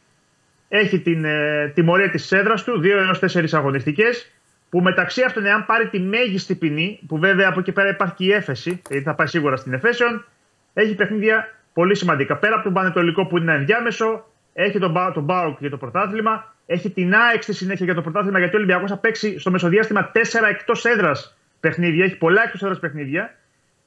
έχει 0.70 0.99
την 0.99 1.26
ε, 1.26 1.72
τιμωρία 1.76 2.10
της 2.10 2.32
έδρας 2.32 2.64
του, 2.64 2.80
2 2.80 2.86
έως 2.86 3.20
4 3.20 3.45
αγωνιστικές, 3.51 4.32
που 4.70 4.80
μεταξύ 4.82 5.22
αυτών, 5.24 5.45
εάν 5.45 5.65
πάρει 5.65 5.88
τη 5.88 5.99
μέγιστη 5.99 6.55
ποινή, 6.55 6.99
που 7.07 7.18
βέβαια 7.18 7.47
από 7.49 7.59
εκεί 7.59 7.72
πέρα 7.72 7.89
υπάρχει 7.89 8.13
και 8.15 8.24
η 8.24 8.32
έφεση, 8.32 8.82
γιατί 8.89 9.03
θα 9.03 9.15
πάει 9.15 9.28
σίγουρα 9.28 9.55
στην 9.55 9.74
εφέσεων, 9.74 10.26
έχει 10.74 10.95
παιχνίδια 10.95 11.47
πολύ 11.74 11.95
σημαντικά. 11.95 12.38
Πέρα 12.38 12.53
από 12.55 12.63
τον 12.63 12.74
Πανετολικό 12.74 13.26
που 13.26 13.38
είναι 13.38 13.51
ένα 13.51 13.59
ενδιάμεσο, 13.59 14.26
έχει 14.53 14.80
τον, 14.80 14.91
Μπα- 14.91 15.11
τον 15.11 15.24
Μπάουκ 15.24 15.57
για 15.59 15.70
το 15.70 15.78
πρωτάθλημα, 15.78 16.55
έχει 16.65 16.89
την 16.89 17.15
ΑΕΚ 17.15 17.43
στη 17.43 17.53
συνέχεια 17.53 17.86
για 17.86 17.93
το 17.93 18.01
πρωτάθλημα, 18.01 18.39
γιατί 18.39 18.55
ο 18.55 18.57
Ολυμπιακός 18.57 18.89
θα 18.89 18.97
παίξει 18.97 19.39
στο 19.39 19.51
μεσοδιάστημα 19.51 20.11
4 20.13 20.20
εκτός 20.49 20.86
έδρας 20.86 21.38
παιχνίδια, 21.59 22.05
έχει 22.05 22.18
πολλά 22.18 22.43
εκτός 22.43 22.61
έδρας 22.61 22.80
παιχνίδια. 22.80 23.36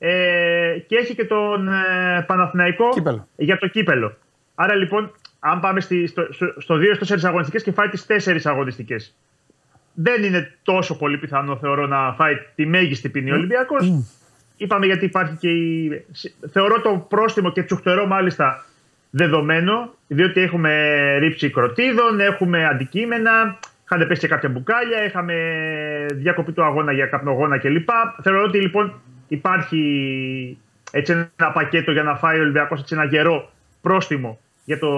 Ε, 0.03 0.79
και 0.87 0.97
έχει 0.97 1.15
και 1.15 1.25
τον 1.25 1.69
ε, 1.69 2.25
Παναθηναϊκό 2.27 2.89
Κύπελο. 2.89 3.29
για 3.37 3.59
το 3.59 3.67
κύπελο. 3.67 4.17
Άρα 4.55 4.75
λοιπόν, 4.75 5.13
αν 5.41 5.61
πάμε 5.61 5.81
στη, 5.81 6.07
στο, 6.07 6.27
στο, 6.31 6.55
στο 6.57 6.79
2-4 7.09 7.19
αγωνιστικές 7.23 7.63
και 7.63 7.73
φάει 7.73 7.89
τις 7.89 8.07
4 8.09 8.39
αγωνιστικές, 8.45 9.17
δεν 10.03 10.23
είναι 10.23 10.53
τόσο 10.63 10.97
πολύ 10.97 11.19
πιθανό 11.19 11.57
θεωρώ 11.57 11.87
να 11.87 12.13
φάει 12.13 12.35
τη 12.55 12.67
μέγιστη 12.67 13.09
ποινή 13.09 13.31
ο 13.31 13.35
Ολυμπιακός. 13.35 14.05
Είπαμε 14.57 14.87
γιατί 14.87 15.05
υπάρχει 15.05 15.37
και 15.37 15.49
η. 15.51 16.05
Θεωρώ 16.53 16.81
το 16.81 17.07
πρόστιμο 17.09 17.53
και 17.53 17.63
τσουχτερό 17.63 18.07
μάλιστα 18.07 18.65
δεδομένο, 19.11 19.95
διότι 20.07 20.41
έχουμε 20.41 20.73
ρήψη 21.19 21.51
κροτίδων, 21.51 22.21
έχουμε 22.21 22.67
αντικείμενα, 22.67 23.59
είχαν 23.85 24.07
πέσει 24.07 24.21
και 24.21 24.29
κάποια 24.29 24.49
μπουκάλια, 24.49 25.05
είχαμε 25.05 25.35
διακοπή 26.13 26.53
του 26.53 26.65
αγώνα 26.65 26.93
για 26.93 27.07
καπνογόνα 27.07 27.59
κλπ. 27.59 27.89
Θεωρώ 28.23 28.43
ότι 28.43 28.61
λοιπόν 28.61 29.01
υπάρχει 29.29 30.59
έτσι 30.91 31.13
ένα 31.13 31.51
πακέτο 31.53 31.93
για 31.93 32.03
να 32.03 32.17
φάει 32.17 32.39
ο 32.39 32.43
Ολυμπιακός 32.43 32.81
έτσι 32.81 32.95
ένα 32.95 33.05
γερό 33.05 33.51
πρόστιμο 33.81 34.39
για 34.65 34.79
το, 34.79 34.91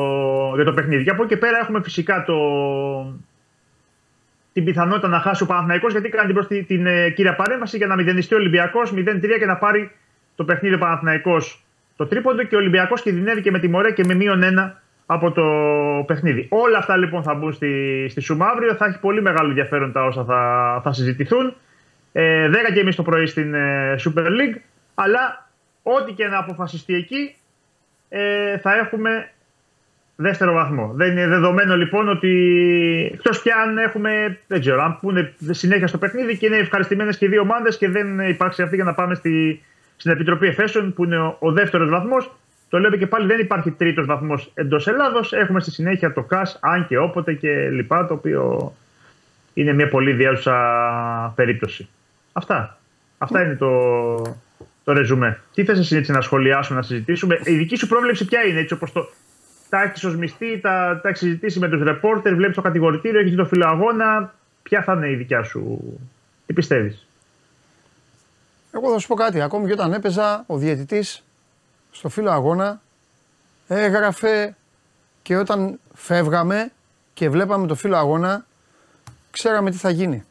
για 0.55 0.65
το 0.65 0.73
παιχνίδι. 0.73 1.05
Και 1.05 1.11
από 1.11 1.23
εκεί 1.23 1.33
και 1.33 1.39
πέρα 1.39 1.59
έχουμε 1.59 1.83
φυσικά 1.83 2.25
το, 2.25 2.37
την 4.53 4.65
πιθανότητα 4.65 5.09
να 5.09 5.21
χάσει 5.21 5.43
ο 5.43 5.47
Παναθηναϊκός 5.47 5.93
γιατί 5.93 6.07
έκανε 6.07 6.27
την, 6.27 6.35
προσθή, 6.35 6.63
την 6.63 6.87
ε, 6.87 7.11
κύρια 7.11 7.35
παρέμβαση 7.35 7.77
για 7.77 7.87
να 7.87 7.95
μηδενιστεί 7.95 8.35
ο 8.35 8.37
Ολυμπιακός 8.37 8.93
0-3 8.95 9.21
και 9.39 9.47
να 9.47 9.57
πάρει 9.57 9.91
το 10.35 10.45
παιχνίδι 10.45 10.75
ο 10.75 10.79
Παναθηναϊκός 10.79 11.65
το 11.97 12.07
τρίποντο 12.07 12.43
και 12.43 12.55
ο 12.55 12.59
Ολυμπιακός 12.59 13.03
κινδυνεύει 13.03 13.41
και 13.43 13.51
με 13.51 13.59
τιμωρία 13.59 13.91
και 13.91 14.05
με 14.05 14.15
μείον 14.15 14.43
ένα 14.43 14.83
από 15.07 15.31
το 15.33 15.45
παιχνίδι. 16.07 16.47
Όλα 16.51 16.79
αυτά 16.79 16.97
λοιπόν 16.97 17.23
θα 17.23 17.35
μπουν 17.35 17.53
στη, 17.53 18.07
στη 18.11 18.21
Σούμα 18.21 18.47
αύριο. 18.47 18.75
Θα 18.75 18.87
έχει 18.87 18.99
πολύ 18.99 19.23
μεγάλο 19.23 19.49
ενδιαφέρον 19.49 19.93
τα 19.93 20.05
όσα 20.05 20.25
θα, 20.25 20.81
θα 20.85 20.93
συζητηθούν. 20.93 21.55
Ε, 22.13 22.49
10 22.49 22.53
και 22.75 22.81
εμείς 22.81 22.97
το 22.97 23.03
πρωί 23.03 23.27
στην 23.27 23.55
ε, 23.55 23.95
Super 24.05 24.27
League. 24.27 24.61
Αλλά 24.95 25.51
ό,τι 25.83 26.13
και 26.13 26.27
να 26.27 26.39
αποφασιστεί 26.39 26.95
εκεί 26.95 27.35
ε, 28.09 28.59
θα 28.59 28.75
έχουμε 28.75 29.31
δεύτερο 30.23 30.53
βαθμό. 30.53 30.93
Δεν 30.95 31.11
είναι 31.11 31.27
δεδομένο 31.27 31.77
λοιπόν 31.77 32.09
ότι 32.09 32.31
εκτός 33.13 33.43
πια 33.43 33.57
αν 33.57 33.79
έχουμε, 33.79 34.39
δεν 34.47 34.61
ξέρω, 34.61 34.83
αν 34.83 34.99
πούνε 35.01 35.33
συνέχεια 35.51 35.87
στο 35.87 35.99
παιχνίδι 35.99 36.37
και 36.37 36.47
είναι 36.47 36.57
ευχαριστημένες 36.57 37.17
και 37.19 37.25
οι 37.25 37.29
δύο 37.29 37.41
ομάδες 37.41 37.77
και 37.77 37.89
δεν 37.89 38.19
υπάρξει 38.29 38.63
αυτή 38.63 38.75
για 38.75 38.85
να 38.85 38.95
πάμε 38.95 39.15
στη, 39.15 39.63
στην 39.97 40.11
Επιτροπή 40.11 40.47
Εφέσεων 40.47 40.93
που 40.93 41.05
είναι 41.05 41.19
ο, 41.19 41.37
ο 41.39 41.53
δεύτερος 41.53 41.91
βαθμός. 41.91 42.31
Το 42.69 42.79
λέω 42.79 42.91
και 42.91 43.07
πάλι 43.07 43.27
δεν 43.27 43.39
υπάρχει 43.39 43.71
τρίτος 43.71 44.07
βαθμός 44.07 44.51
εντός 44.55 44.87
Ελλάδος. 44.87 45.33
Έχουμε 45.33 45.61
στη 45.61 45.71
συνέχεια 45.71 46.13
το 46.13 46.23
ΚΑΣ, 46.23 46.59
αν 46.63 46.87
και 46.87 46.99
όποτε 46.99 47.33
και 47.33 47.69
λοιπά, 47.71 48.07
το 48.07 48.15
οποίο 48.15 48.75
είναι 49.55 49.73
μια 49.73 49.89
πολύ 49.89 50.13
διάζουσα 50.13 50.57
περίπτωση. 51.37 51.89
Αυτά. 52.33 52.79
Αυτά 53.19 53.43
είναι 53.43 53.55
το, 53.55 54.15
το 54.85 54.93
ρεζουμέ. 54.93 55.41
Τι 55.55 55.65
θες 55.65 55.79
εσύ 55.79 55.97
έτσι 55.97 56.13
να 56.13 56.21
σχολιάσουμε, 56.21 56.79
να 56.79 56.85
συζητήσουμε; 56.85 57.41
Η 57.45 57.55
δική 57.55 57.77
σου 57.77 57.87
πρόβλεψη 57.87 58.25
ποια 58.25 58.45
είναι, 58.45 58.61
έτσι 58.61 58.75
όπως 58.75 58.93
το. 58.93 59.09
Τα 59.73 59.83
έχει 59.83 60.07
ω 60.07 60.11
τα, 60.61 61.01
τα 61.03 61.09
έχει 61.09 61.19
συζητήσει 61.19 61.59
με 61.59 61.69
τους 61.69 61.83
ρεπόρτερ, 61.83 62.35
βλέπεις 62.35 62.57
το 62.57 62.63
κατηγορητήριο, 62.63 63.21
έχεις 63.21 63.35
το 63.35 63.45
φιλοαγώνα. 63.45 64.35
Ποια 64.63 64.83
θα 64.83 64.93
είναι 64.93 65.11
η 65.11 65.15
δικιά 65.15 65.43
σου, 65.43 65.79
τι 66.47 66.53
πιστεύεις; 66.53 67.07
Εγώ 68.73 68.93
θα 68.93 68.99
σου 68.99 69.09
πω 69.09 69.15
κάτι. 69.15 69.41
Ακόμη 69.41 69.67
και 69.67 69.73
όταν 69.73 69.93
έπαιζα, 69.93 70.45
ο 70.47 70.57
διαιτητής 70.57 71.25
στο 71.91 72.09
φίλο 72.09 72.31
αγώνα 72.31 72.81
έγραφε 73.67 74.57
και 75.23 75.37
όταν 75.37 75.79
φεύγαμε 75.95 76.71
και 77.15 77.29
βλέπαμε 77.29 77.67
το 77.67 77.75
φίλο 77.75 77.97
αγώνα, 77.97 78.47
ξέραμε 79.31 79.71
τι 79.71 79.77
θα 79.77 79.91
γίνει. 79.91 80.25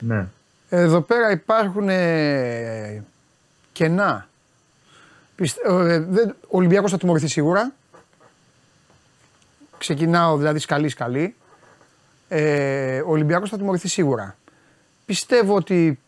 Ναι. 0.00 0.26
Εδώ 0.68 1.00
πέρα 1.00 1.30
υπάρχουν 1.30 1.88
ε, 1.88 3.04
κενά. 3.72 4.28
Πιστε, 5.36 5.60
ε, 5.68 5.96
ο 6.48 6.56
Ολυμπιακός 6.56 6.90
θα 6.90 6.98
τιμωρηθεί 6.98 7.28
σίγουρα. 7.28 7.72
Ξεκινάω 9.78 10.36
δηλαδή 10.36 10.58
σκαλή 10.58 10.88
σκαλή. 10.88 11.34
Ε, 12.28 13.00
ο 13.00 13.10
Ολυμπιακός 13.10 13.50
θα 13.50 13.56
τιμωρηθεί 13.56 13.88
σίγουρα. 13.88 14.36
Πιστεύω 15.04 15.54
ότι 15.54 15.98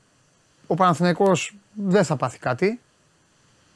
ο 0.66 0.74
Παναθηναϊκός 0.74 1.56
δεν 1.72 2.04
θα 2.04 2.16
πάθει 2.16 2.38
κάτι. 2.38 2.80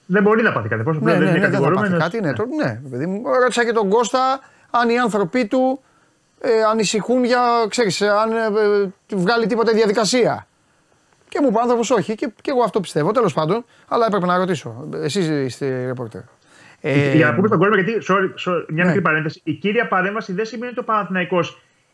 Δεν 0.07 0.23
μπορεί 0.23 0.43
να 0.43 0.53
πάθει 0.53 0.69
κάτι. 0.69 0.83
Πώς 0.83 1.01
ναι, 1.01 1.15
ναι, 1.15 1.31
ναι, 1.31 1.49
δεν 1.49 1.61
θα 1.61 1.71
πάθει 1.71 1.97
κάτι. 1.97 2.21
Ναι, 2.21 2.33
το, 2.33 2.47
ναι, 2.47 2.81
παιδί 2.91 3.07
μου. 3.07 3.23
Ρώτησα 3.41 3.65
και 3.65 3.73
τον 3.73 3.89
Κώστα 3.89 4.41
αν 4.71 4.89
οι 4.89 4.99
άνθρωποι 4.99 5.47
του 5.47 5.81
ε, 6.41 6.63
ανησυχούν 6.63 7.25
για, 7.25 7.41
ξέρεις, 7.69 8.03
αν 8.03 8.33
ε, 8.33 8.45
ε, 8.45 9.17
βγάλει 9.17 9.47
τίποτα 9.47 9.73
διαδικασία. 9.73 10.47
Και 11.33 11.39
μου 11.41 11.49
είπε 11.49 11.59
άνθρωπος 11.61 11.91
όχι. 11.91 12.15
Και, 12.15 12.33
και 12.41 12.51
εγώ 12.51 12.63
αυτό 12.63 12.81
πιστεύω, 12.81 13.11
τέλος 13.11 13.33
πάντων. 13.33 13.65
Αλλά 13.89 14.07
έπρεπε 14.07 14.27
να 14.27 14.37
ρωτήσω. 14.37 14.89
Εσείς 15.03 15.29
είστε 15.29 15.85
ρεπόρτερ. 15.87 16.21
Ε, 16.81 17.17
για 17.17 17.27
να 17.27 17.35
πούμε 17.35 17.47
στον 17.47 17.59
κόσμο, 17.59 17.75
γιατί. 17.75 18.07
Sorry, 18.09 18.51
sorry, 18.51 18.65
μια 18.69 18.85
ναι. 18.85 18.85
μικρή 18.85 19.01
παρένθεση. 19.01 19.41
Η 19.45 19.53
κύρια 19.53 19.89
παρέμβαση 19.89 20.33
δεν 20.33 20.45
σημαίνει 20.45 20.71
ότι 20.71 20.81
ο 20.81 20.85
Παναθυναϊκό 20.85 21.41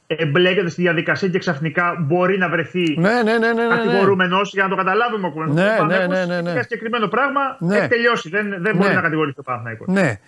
εμπλέκεται 0.07 0.69
στη 0.69 0.83
διαδικασία 0.83 1.29
και 1.29 1.39
ξαφνικά 1.39 1.97
μπορεί 2.01 2.39
να 2.39 2.49
βρεθεί 2.49 2.95
ναι, 2.99 3.23
ναι, 3.23 3.39
ναι, 3.39 3.53
ναι, 3.53 3.67
ναι, 3.67 3.77
κατηγορούμενος 3.77 4.53
για 4.53 4.63
να 4.63 4.69
το 4.69 4.77
καταλάβουμε 4.77 5.27
ο 5.27 5.33
κόσμο. 5.33 5.53
Ναι, 5.53 5.77
ναι, 5.87 6.07
ναι, 6.07 6.25
ναι, 6.25 6.41
ναι. 6.41 6.51
Ένα 6.51 6.63
συγκεκριμένο 6.63 7.07
πράγμα 7.07 7.57
ναι. 7.59 7.77
έχει 7.77 7.89
τελειώσει. 7.89 8.29
Δεν, 8.29 8.55
δεν 8.59 8.77
μπορεί 8.77 8.95
να 8.95 9.01
κατηγορήσει 9.01 9.37
ο 9.41 9.43
Παναθυναϊκό. 9.43 9.85
Ναι. 9.89 10.21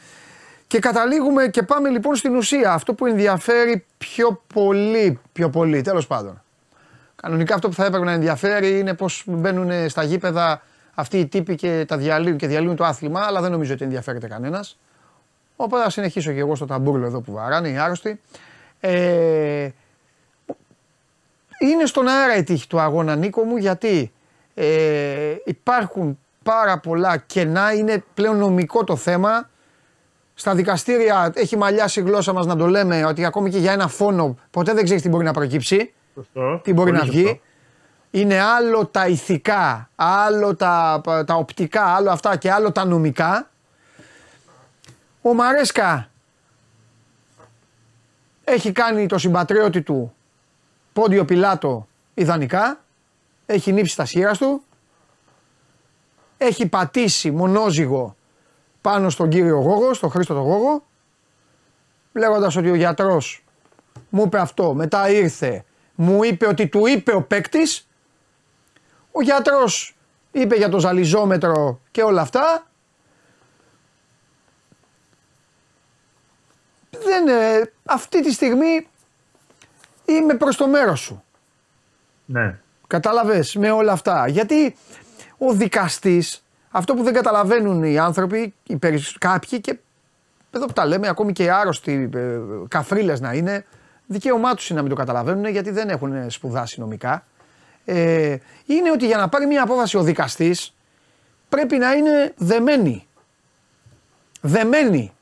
Και 0.66 0.78
καταλήγουμε 0.78 1.48
και 1.48 1.62
πάμε 1.62 1.88
λοιπόν 1.88 2.14
στην 2.14 2.36
ουσία. 2.36 2.72
Αυτό 2.72 2.94
που 2.94 3.06
ενδιαφέρει 3.06 3.84
πιο 3.98 4.42
πολύ, 4.54 5.20
πιο 5.32 5.50
πολύ, 5.50 5.80
τέλος 5.82 6.06
πάντων. 6.06 6.42
Κανονικά 7.22 7.54
αυτό 7.54 7.68
που 7.68 7.74
θα 7.74 7.84
έπρεπε 7.84 8.04
να 8.04 8.12
ενδιαφέρει 8.12 8.78
είναι 8.78 8.94
πώ 8.94 9.06
μπαίνουν 9.26 9.88
στα 9.88 10.02
γήπεδα 10.02 10.62
αυτοί 10.94 11.18
οι 11.18 11.26
τύποι 11.26 11.54
και 11.54 11.84
τα 11.88 11.96
διαλύουν 11.96 12.36
και 12.36 12.46
διαλύουν 12.46 12.76
το 12.76 12.84
άθλημα, 12.84 13.20
αλλά 13.20 13.40
δεν 13.40 13.50
νομίζω 13.50 13.72
ότι 13.72 13.84
ενδιαφέρεται 13.84 14.26
κανένας. 14.26 14.78
Οπότε 15.56 15.82
θα 15.82 15.90
συνεχίσω 15.90 16.32
και 16.32 16.38
εγώ 16.38 16.54
στο 16.54 16.66
ταμπούρλο 16.66 17.06
εδώ 17.06 17.20
που 17.20 17.32
βαράνε 17.32 17.68
οι 17.68 17.78
άρρωστοι. 17.78 18.20
Ε, 18.80 19.68
είναι 21.58 21.84
στον 21.84 22.08
αέρα 22.08 22.36
η 22.36 22.42
τύχη 22.42 22.66
του 22.66 22.80
αγώνα 22.80 23.16
Νίκο 23.16 23.42
μου 23.42 23.56
γιατί 23.56 24.12
ε, 24.54 25.34
υπάρχουν 25.44 26.18
πάρα 26.42 26.78
πολλά 26.78 27.16
κενά, 27.16 27.72
είναι 27.72 28.04
πλέον 28.14 28.36
νομικό 28.36 28.84
το 28.84 28.96
θέμα. 28.96 29.50
Στα 30.34 30.54
δικαστήρια 30.54 31.32
έχει 31.34 31.56
μαλλιάσει 31.56 32.00
η 32.00 32.02
γλώσσα 32.02 32.32
μας 32.32 32.46
να 32.46 32.56
το 32.56 32.66
λέμε 32.66 33.04
ότι 33.04 33.24
ακόμη 33.24 33.50
και 33.50 33.58
για 33.58 33.72
ένα 33.72 33.88
φόνο 33.88 34.38
ποτέ 34.50 34.72
δεν 34.72 34.84
ξέρεις 34.84 35.02
τι 35.02 35.08
μπορεί 35.08 35.24
να 35.24 35.32
προκύψει. 35.32 35.92
Τι 36.62 36.72
μπορεί 36.72 36.92
να 36.92 37.04
βγει. 37.04 37.40
Είναι 38.10 38.40
άλλο 38.40 38.86
τα 38.86 39.06
ηθικά, 39.06 39.90
άλλο 39.94 40.56
τα, 40.56 41.00
τα 41.26 41.34
οπτικά, 41.34 41.84
άλλο 41.84 42.10
αυτά 42.10 42.36
και 42.36 42.50
άλλο 42.50 42.72
τα 42.72 42.84
νομικά. 42.84 43.50
Ο 45.22 45.34
Μαρέσκα 45.34 46.10
έχει 48.44 48.72
κάνει 48.72 49.06
το 49.06 49.18
συμπατριώτη 49.18 49.82
του 49.82 50.14
πόντιο 50.92 51.24
πιλάτο 51.24 51.86
ιδανικά. 52.14 52.80
Έχει 53.46 53.72
νύψει 53.72 53.96
τα 53.96 54.04
σχήρα 54.04 54.32
του. 54.36 54.62
Έχει 56.36 56.66
πατήσει 56.66 57.30
μονόζυγο 57.30 58.16
πάνω 58.80 59.10
στον 59.10 59.28
κύριο 59.28 59.58
Γόγο, 59.58 59.94
στον 59.94 60.10
Χρήστο 60.10 60.34
τον 60.34 60.42
Γόγο. 60.42 60.82
Λέγοντας 62.12 62.56
ότι 62.56 62.70
ο 62.70 62.74
γιατρός 62.74 63.44
μου 64.08 64.22
είπε 64.22 64.38
αυτό, 64.38 64.74
μετά 64.74 65.10
ήρθε 65.10 65.64
μου 66.00 66.22
είπε 66.22 66.46
ότι 66.46 66.68
του 66.68 66.86
είπε 66.86 67.14
ο 67.14 67.22
παίκτης. 67.22 67.88
Ο 69.12 69.22
γιατρός 69.22 69.96
είπε 70.32 70.56
για 70.56 70.68
το 70.68 70.78
ζαλιζόμετρο 70.78 71.80
και 71.90 72.02
όλα 72.02 72.20
αυτά. 72.20 72.66
Δεν, 76.90 77.28
ε, 77.28 77.72
αυτή 77.84 78.22
τη 78.22 78.32
στιγμή 78.32 78.88
είμαι 80.04 80.34
προς 80.34 80.56
το 80.56 80.68
μέρος 80.68 81.00
σου. 81.00 81.24
Ναι. 82.24 82.58
Κατάλαβες 82.86 83.54
με 83.54 83.70
όλα 83.70 83.92
αυτά. 83.92 84.28
Γιατί 84.28 84.76
ο 85.38 85.52
δικαστής, 85.52 86.44
αυτό 86.70 86.94
που 86.94 87.02
δεν 87.02 87.12
καταλαβαίνουν 87.12 87.82
οι 87.82 87.98
άνθρωποι, 87.98 88.54
οι 88.66 88.78
κάποιοι 89.18 89.60
και 89.60 89.78
εδώ 90.50 90.66
που 90.66 90.72
τα 90.72 90.86
λέμε, 90.86 91.08
ακόμη 91.08 91.32
και 91.32 91.44
οι 91.44 91.50
άρρωστοι 91.50 92.10
ε, 92.14 92.38
καφρίλες 92.68 93.20
να 93.20 93.32
είναι, 93.32 93.64
δικαίωμά 94.10 94.54
τους 94.54 94.68
είναι 94.68 94.78
να 94.78 94.86
μην 94.86 94.94
το 94.94 95.00
καταλαβαίνουν 95.00 95.46
γιατί 95.46 95.70
δεν 95.70 95.88
έχουν 95.88 96.30
σπουδάσει 96.30 96.80
νομικά. 96.80 97.24
Ε, 97.84 98.36
είναι 98.66 98.90
ότι 98.90 99.06
για 99.06 99.16
να 99.16 99.28
πάρει 99.28 99.46
μια 99.46 99.62
απόφαση 99.62 99.96
ο 99.96 100.02
δικαστής 100.02 100.74
πρέπει 101.48 101.76
να 101.76 101.92
είναι 101.92 102.32
δεμένη. 102.36 103.06
Δεμένη. 104.40 105.12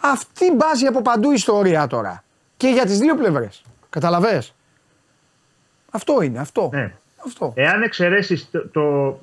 Αυτή 0.00 0.52
μπάζει 0.54 0.86
από 0.86 1.02
παντού 1.02 1.32
ιστορία 1.32 1.86
τώρα. 1.86 2.24
Και 2.56 2.68
για 2.68 2.84
τις 2.84 2.98
δύο 2.98 3.16
πλευρές. 3.16 3.62
Καταλαβες; 3.90 4.54
Αυτό 5.90 6.22
είναι, 6.22 6.38
αυτό. 6.38 6.70
Ναι. 6.72 6.92
αυτό. 7.26 7.52
Εάν 7.56 7.82
εξαιρέσεις 7.82 8.50
το, 8.50 8.68
το, 8.68 9.18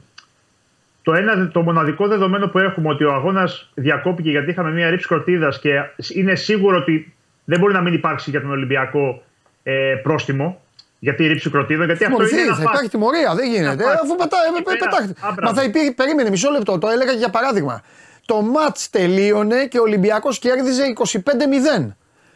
το, 1.02 1.14
ένα, 1.14 1.48
το 1.48 1.62
μοναδικό 1.62 2.08
δεδομένο 2.08 2.48
που 2.48 2.60
έχουμε 2.60 2.90
ότι 2.90 3.04
ο 3.04 3.14
αγώνας 3.14 3.72
διακόπηκε 3.74 4.30
γιατί 4.30 4.50
είχαμε 4.50 4.72
μια 4.72 4.90
ρήψη 4.90 5.08
κορτίδας 5.08 5.60
και 5.60 5.82
είναι 6.14 6.36
σίγουρο 6.36 6.78
ότι 6.78 7.17
δεν 7.50 7.60
μπορεί 7.60 7.74
να 7.74 7.82
μην 7.82 7.94
υπάρξει 7.94 8.30
για 8.30 8.42
τον 8.42 8.52
Ολυμπιακό 8.52 9.24
ε, 9.64 9.96
πρόστιμο 10.04 10.62
για 11.00 11.16
τη 11.16 11.28
ρήψη 11.28 11.50
κροτίδων. 11.50 11.86
Γιατί 11.86 12.06
αυτό 12.06 12.24
είναι 12.24 12.54
θα 12.54 12.62
υπάρχει 12.62 12.90
τιμωρία, 12.90 13.36
δεν 13.36 13.50
γίνεται. 13.50 13.84
Αφού 14.04 14.16
πετάχεται. 14.16 15.14
Μα 15.42 15.54
θα 15.54 15.64
υπήρχε, 15.64 15.92
περίμενε 15.92 16.30
μισό 16.30 16.52
λεπτό, 16.52 16.78
το 16.78 16.88
έλεγα 16.88 17.12
για 17.12 17.30
παράδειγμα. 17.30 17.82
Το 18.26 18.42
ματ 18.42 18.78
τελείωνε 18.92 19.66
και 19.66 19.80
ο 19.80 19.82
Ολυμπιακός 19.82 20.40
κέρδιζε 20.40 20.84
25-0. 20.98 21.88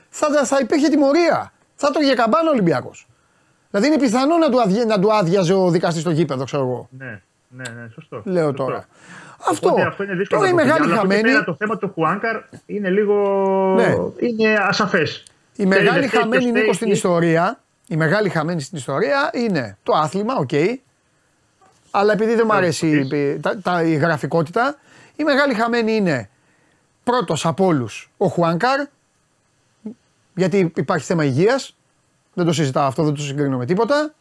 Θα, 0.10 0.46
θα 0.46 0.58
υπήρχε 0.62 0.88
τιμωρία. 0.88 1.54
Θα 1.76 1.92
το 1.92 2.00
είχε 2.02 2.14
καμπάνω 2.14 2.50
ο 2.50 2.52
Ολυμπιακός. 2.52 3.08
Δηλαδή 3.70 3.88
είναι 3.88 4.00
πιθανό 4.00 4.38
να 4.38 4.50
του, 4.50 4.62
αδει, 4.62 4.86
να 4.86 5.00
του 5.00 5.14
άδειαζε 5.14 5.54
ο 5.54 5.70
δικαστής 5.70 6.02
στο 6.02 6.12
γήπεδο, 6.12 6.44
ξέρω 6.44 6.64
εγώ. 6.64 6.90
Ναι, 6.98 7.22
ναι, 7.48 7.64
ναι, 7.70 7.90
σωστό. 7.94 8.22
Λέω 8.26 8.48
σωστό. 8.48 8.64
τώρα. 8.64 8.86
Αυτό. 9.50 9.70
Οπότε 9.70 9.88
αυτό 9.88 10.04
είναι 10.04 10.16
δύσκολο. 10.16 10.42
Τώρα 10.42 10.52
η 10.52 10.56
μεγάλη 10.56 10.92
χαμένη. 10.92 11.44
Το 11.46 11.56
θέμα 11.56 11.78
του 11.78 11.92
Χουάνκαρ 11.94 12.42
είναι 12.66 12.90
λίγο. 12.90 13.16
Ναι. 13.76 13.96
είναι 14.28 14.58
ασαφές. 14.60 15.24
Η 15.56 15.66
μεγάλη 15.66 16.08
χαμένη 16.08 16.52
Νίκο 16.52 16.74
στην 16.74 16.92
ιστορία. 16.92 17.60
Η 17.88 17.96
μεγάλη 17.96 18.30
χαμένη 18.30 18.62
στην 18.62 18.78
ιστορία 18.78 19.30
είναι 19.34 19.78
το 19.84 19.94
άθλημα, 19.94 20.36
OK. 20.36 20.50
Okay, 20.52 20.76
αλλά 21.92 22.14
επειδή 22.14 22.36
δεν 22.36 22.46
μου 22.48 22.54
αρέσει 22.54 22.88
η, 22.88 23.40
τα, 23.40 23.58
τα, 23.58 23.84
η 23.84 23.96
γραφικότητα, 23.96 24.76
η 25.16 25.24
μεγάλη 25.24 25.54
χαμένη 25.54 25.96
είναι 25.96 26.30
πρώτος 27.04 27.46
από 27.46 27.66
όλους 27.66 28.12
ο 28.18 28.28
Χουάνκαρ. 28.28 28.88
Γιατί 30.36 30.72
υπάρχει 30.76 31.06
θέμα 31.06 31.26
υγείας. 31.26 31.76
Δεν 32.34 32.46
το 32.46 32.54
συζητάω 32.54 32.88
αυτό, 32.88 33.04
δεν 33.04 33.14
το 33.14 33.22
συγκρίνω 33.22 33.58
με 33.58 33.66
τίποτα. 33.66 34.14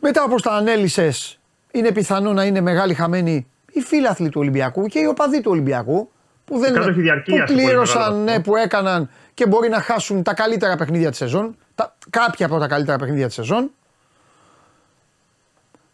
Μετά 0.00 0.22
όπως 0.22 0.42
τα 0.42 0.50
ανέλησες, 0.50 1.38
είναι 1.72 1.92
πιθανό 1.92 2.32
να 2.32 2.44
είναι 2.44 2.60
μεγάλη 2.60 2.94
χαμένη 2.94 3.46
οι 3.72 3.80
φίλαθλοι 3.80 4.28
του 4.28 4.40
Ολυμπιακού 4.40 4.86
και 4.86 4.98
οι 4.98 5.04
οπαδοί 5.04 5.40
του 5.40 5.50
Ολυμπιακού 5.50 6.10
που, 6.44 6.58
δεν, 6.58 6.72
κάτοχοι 6.72 6.94
που 6.94 7.00
διαρκείας 7.00 7.48
σε 7.48 7.54
πολύ 7.54 7.64
πλήρωσαν, 7.64 8.00
μεγάλο 8.00 8.16
ναι, 8.16 8.30
βαθμό. 8.30 8.42
που 8.42 8.56
έκαναν 8.56 9.10
και 9.34 9.46
μπορεί 9.46 9.68
να 9.68 9.80
χάσουν 9.80 10.22
τα 10.22 10.34
καλύτερα 10.34 10.76
παιχνίδια 10.76 11.08
της 11.08 11.18
σεζόν. 11.18 11.56
Τα, 11.74 11.96
κάποια 12.10 12.46
από 12.46 12.58
τα 12.58 12.66
καλύτερα 12.66 12.98
παιχνίδια 12.98 13.26
της 13.26 13.34
σεζόν. 13.34 13.70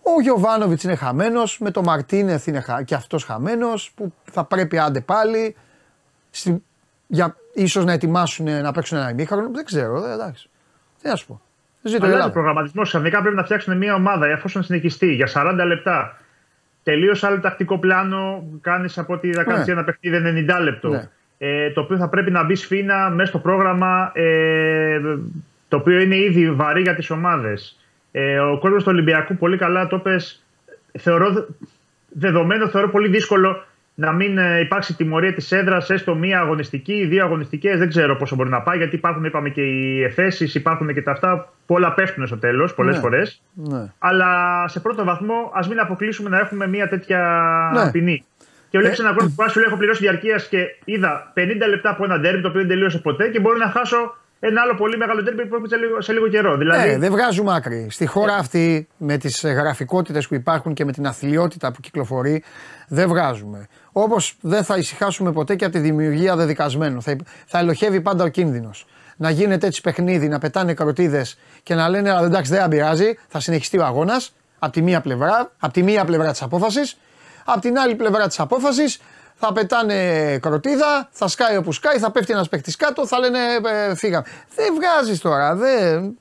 Ο 0.03 0.21
Γιωβάνοβιτς 0.21 0.83
είναι 0.83 0.95
χαμένος, 0.95 1.59
με 1.59 1.71
το 1.71 1.83
Μαρτίνεθ 1.83 2.47
είναι 2.47 2.61
χα... 2.61 2.83
και 2.83 2.95
αυτός 2.95 3.25
χαμένος, 3.25 3.93
που 3.95 4.13
θα 4.33 4.45
πρέπει 4.45 4.79
άντε 4.79 5.01
πάλι. 5.01 5.57
Στη... 6.31 6.63
Για 7.07 7.37
ίσως 7.55 7.85
να 7.85 7.93
ετοιμάσουν 7.93 8.63
να 8.63 8.73
παίξουν 8.73 8.99
ένα 8.99 9.11
ημίχρονο. 9.11 9.51
Δεν 9.53 9.65
ξέρω, 9.65 10.05
ε, 10.05 10.13
εντάξει. 10.13 10.51
Τι 11.03 11.09
να 11.09 11.17
σου 11.17 11.27
πω. 11.27 11.41
Ζήτω 11.83 11.97
η 11.97 11.99
Αλλάζει 11.99 12.13
ο 12.13 12.17
Ελλάδα. 12.17 12.33
προγραμματισμός. 12.33 12.89
Ξαφνικά 12.89 13.21
πρέπει 13.21 13.37
να 13.37 13.45
φτιάξουν 13.45 13.77
μια 13.77 13.95
ομάδα 13.95 14.27
εφόσον 14.27 14.63
συνεχιστεί 14.63 15.15
για 15.15 15.27
40 15.35 15.65
λεπτά. 15.67 16.17
Τελείως 16.83 17.25
άλλο 17.25 17.41
τακτικό 17.41 17.79
πλάνο. 17.79 18.45
Κάνεις 18.61 18.99
από 18.99 19.15
ότι 19.15 19.33
θα 19.33 19.45
κάνεις 19.45 19.67
Ναι. 19.67 19.73
ένα 19.73 19.85
παιχνίδι 19.85 20.17
90 20.17 20.61
λεπτό. 20.61 20.89
Ναι. 20.89 21.09
Ε, 21.39 21.71
το 21.71 21.81
οποίο 21.81 21.97
θα 21.97 22.09
πρέπει 22.09 22.31
να 22.31 22.45
μπει 22.45 22.55
σφίνα 22.55 23.11
μέσα 23.11 23.29
στο 23.29 23.39
πρόγραμμα. 23.39 24.11
Ε, 24.15 25.01
το 25.69 25.77
οποίο 25.77 26.01
είναι 26.01 26.17
ήδη 26.17 26.51
βαρύ 26.51 26.83
για 26.83 26.95
τις 26.95 27.11
ομάδες. 27.11 27.79
Ε, 28.13 28.39
ο 28.39 28.59
κόσμος 28.59 28.83
του 28.83 28.91
Ολυμπιακού 28.93 29.37
πολύ 29.37 29.57
καλά 29.57 29.87
το 29.87 29.99
πες, 29.99 30.43
Θεωρώ 30.99 31.47
δεδομένο, 32.09 32.69
θεωρώ 32.69 32.91
πολύ 32.91 33.09
δύσκολο 33.09 33.65
να 34.01 34.13
μην 34.13 34.39
ε, 34.39 34.61
υπάρξει 34.61 34.95
τιμωρία 34.97 35.33
της 35.35 35.53
έδρας 35.53 35.91
έστω 35.91 36.15
μία 36.15 36.41
αγωνιστική 36.41 36.93
ή 36.93 37.07
δύο 37.07 37.25
αγωνιστικές. 37.25 37.79
Δεν 37.79 37.89
ξέρω 37.89 38.17
πόσο 38.17 38.37
μπορεί 38.37 38.49
να 38.49 38.61
πάει, 38.61 38.77
γιατί 38.77 38.95
υπάρχουν, 38.97 39.25
είπαμε, 39.25 39.49
και 39.49 39.61
οι 39.63 40.03
εφέσεις, 40.03 40.55
υπάρχουν 40.55 40.95
και 40.95 41.03
τα 41.03 41.11
αυτά 41.13 41.53
που 41.67 41.75
όλα 41.75 41.95
πέφτουν 41.95 42.27
στο 42.27 42.39
τέλος 42.39 42.75
πολλές 42.75 42.95
Ναι. 42.95 43.01
φορές. 43.01 43.43
Ναι. 43.55 43.93
Αλλά 43.99 44.29
σε 44.69 44.81
πρώτο 44.81 45.05
βαθμό, 45.05 45.51
ας 45.55 45.69
μην 45.69 45.81
αποκλείσουμε 45.81 46.29
να 46.31 46.39
έχουμε 46.39 46.67
μία 46.69 46.89
τέτοια 46.89 47.21
Ναι. 47.75 47.91
ποινή. 47.91 48.25
Και 48.71 48.79
βλέπεις 48.79 48.99
Ε, 48.99 49.03
ένα 49.03 49.15
κόσμο 49.15 49.35
που 49.37 49.51
σου 49.51 49.59
λέει: 49.59 49.69
Έχω 49.69 49.77
πληρώσει 49.79 50.01
διαρκείας 50.03 50.49
και 50.49 50.59
είδα 50.85 51.33
50 51.35 51.67
λεπτά 51.69 51.91
από 51.91 52.05
ένα 52.05 52.19
ντέρμπι 52.19 52.41
το 52.43 52.49
οποίο 52.49 52.61
δεν 52.61 52.69
τελείωσε 52.71 52.99
ποτέ 52.99 53.29
και 53.29 53.41
μπορεί 53.41 53.59
να 53.59 53.71
χάσω 53.71 54.17
ένα 54.41 54.61
άλλο 54.63 54.75
πολύ 54.75 54.97
μεγάλο 54.97 55.23
ντέρμπι 55.23 55.47
που 55.47 55.55
έρχεται 55.55 55.77
σε 55.77 55.81
λίγο, 55.85 56.01
σε 56.01 56.13
λίγο 56.13 56.29
καιρό. 56.29 56.57
Δηλαδή, 56.57 56.89
Ε, 56.89 56.99
δεν 56.99 57.11
βγάζουμε 57.11 57.55
άκρη. 57.55 57.87
Στη 57.91 58.07
χώρα 58.07 58.35
αυτή, 58.35 58.89
με 58.99 59.17
τις 59.17 59.45
γραφικότητες 59.47 60.29
που 60.29 60.35
υπάρχουν 60.35 60.75
και 60.75 60.85
με 60.85 60.93
την 60.93 61.07
αθλειότητα 61.07 61.73
που 61.73 61.81
κυκλοφορεί, 61.81 62.43
δεν 62.89 63.09
βγάζουμε. 63.09 63.67
Όπως 63.93 64.37
δεν 64.41 64.65
θα 64.65 64.77
ησυχάσουμε 64.77 65.33
ποτέ 65.33 65.57
και 65.57 65.65
από 65.65 65.75
τη 65.75 65.79
δημιουργία 65.79 66.37
δεδικασμένου. 66.37 67.03
Θα, 67.03 67.17
θα 67.47 67.59
ελοχεύει 67.59 68.01
πάντα 68.01 68.25
ο 68.25 68.29
κίνδυνος. 68.29 68.87
Να 69.17 69.31
γίνεται 69.31 69.67
έτσι 69.67 69.81
παιχνίδι, 69.81 70.29
να 70.29 70.39
πετάνε 70.39 70.75
καροτίδες 70.75 71.39
και 71.63 71.75
να 71.75 71.89
λένε 71.89 72.11
«Αλλά 72.11 72.27
εντάξει 72.27 72.53
δεν 72.53 72.69
πειράζει, 72.69 73.19
θα 73.29 73.41
συνεχιστεί 73.41 73.79
ο 73.79 73.85
αγώνας. 73.85 74.33
Από 74.59 74.73
τη 74.73 74.83
μία 74.83 75.01
πλευρά, 75.01 75.53
από 75.59 75.73
τη 75.73 75.83
μία 75.83 76.05
πλευρά 76.05 76.31
της 76.31 76.43
απόφασης. 76.43 76.97
Από 77.45 77.61
την 77.61 77.79
άλλη 77.79 77.95
πλευρά 77.95 78.27
της 78.27 78.41
απόφασης 78.41 79.01
θα 79.35 79.53
πετάνε 79.53 80.39
κροτίδα, 80.39 81.09
θα 81.11 81.29
σκάει 81.29 81.57
όπου 81.57 81.73
σκάει, 81.73 81.99
θα 81.99 82.11
πέφτει 82.11 82.33
ένας 82.33 82.49
παίχτη 82.49 82.77
κάτω, 82.77 83.07
θα 83.07 83.19
λένε 83.19 83.39
ε, 83.89 83.95
φύγαμε. 83.95 84.25
Δεν 84.55 84.75
βγάζεις 84.75 85.21
τώρα, 85.21 85.55
δεν. 85.55 86.17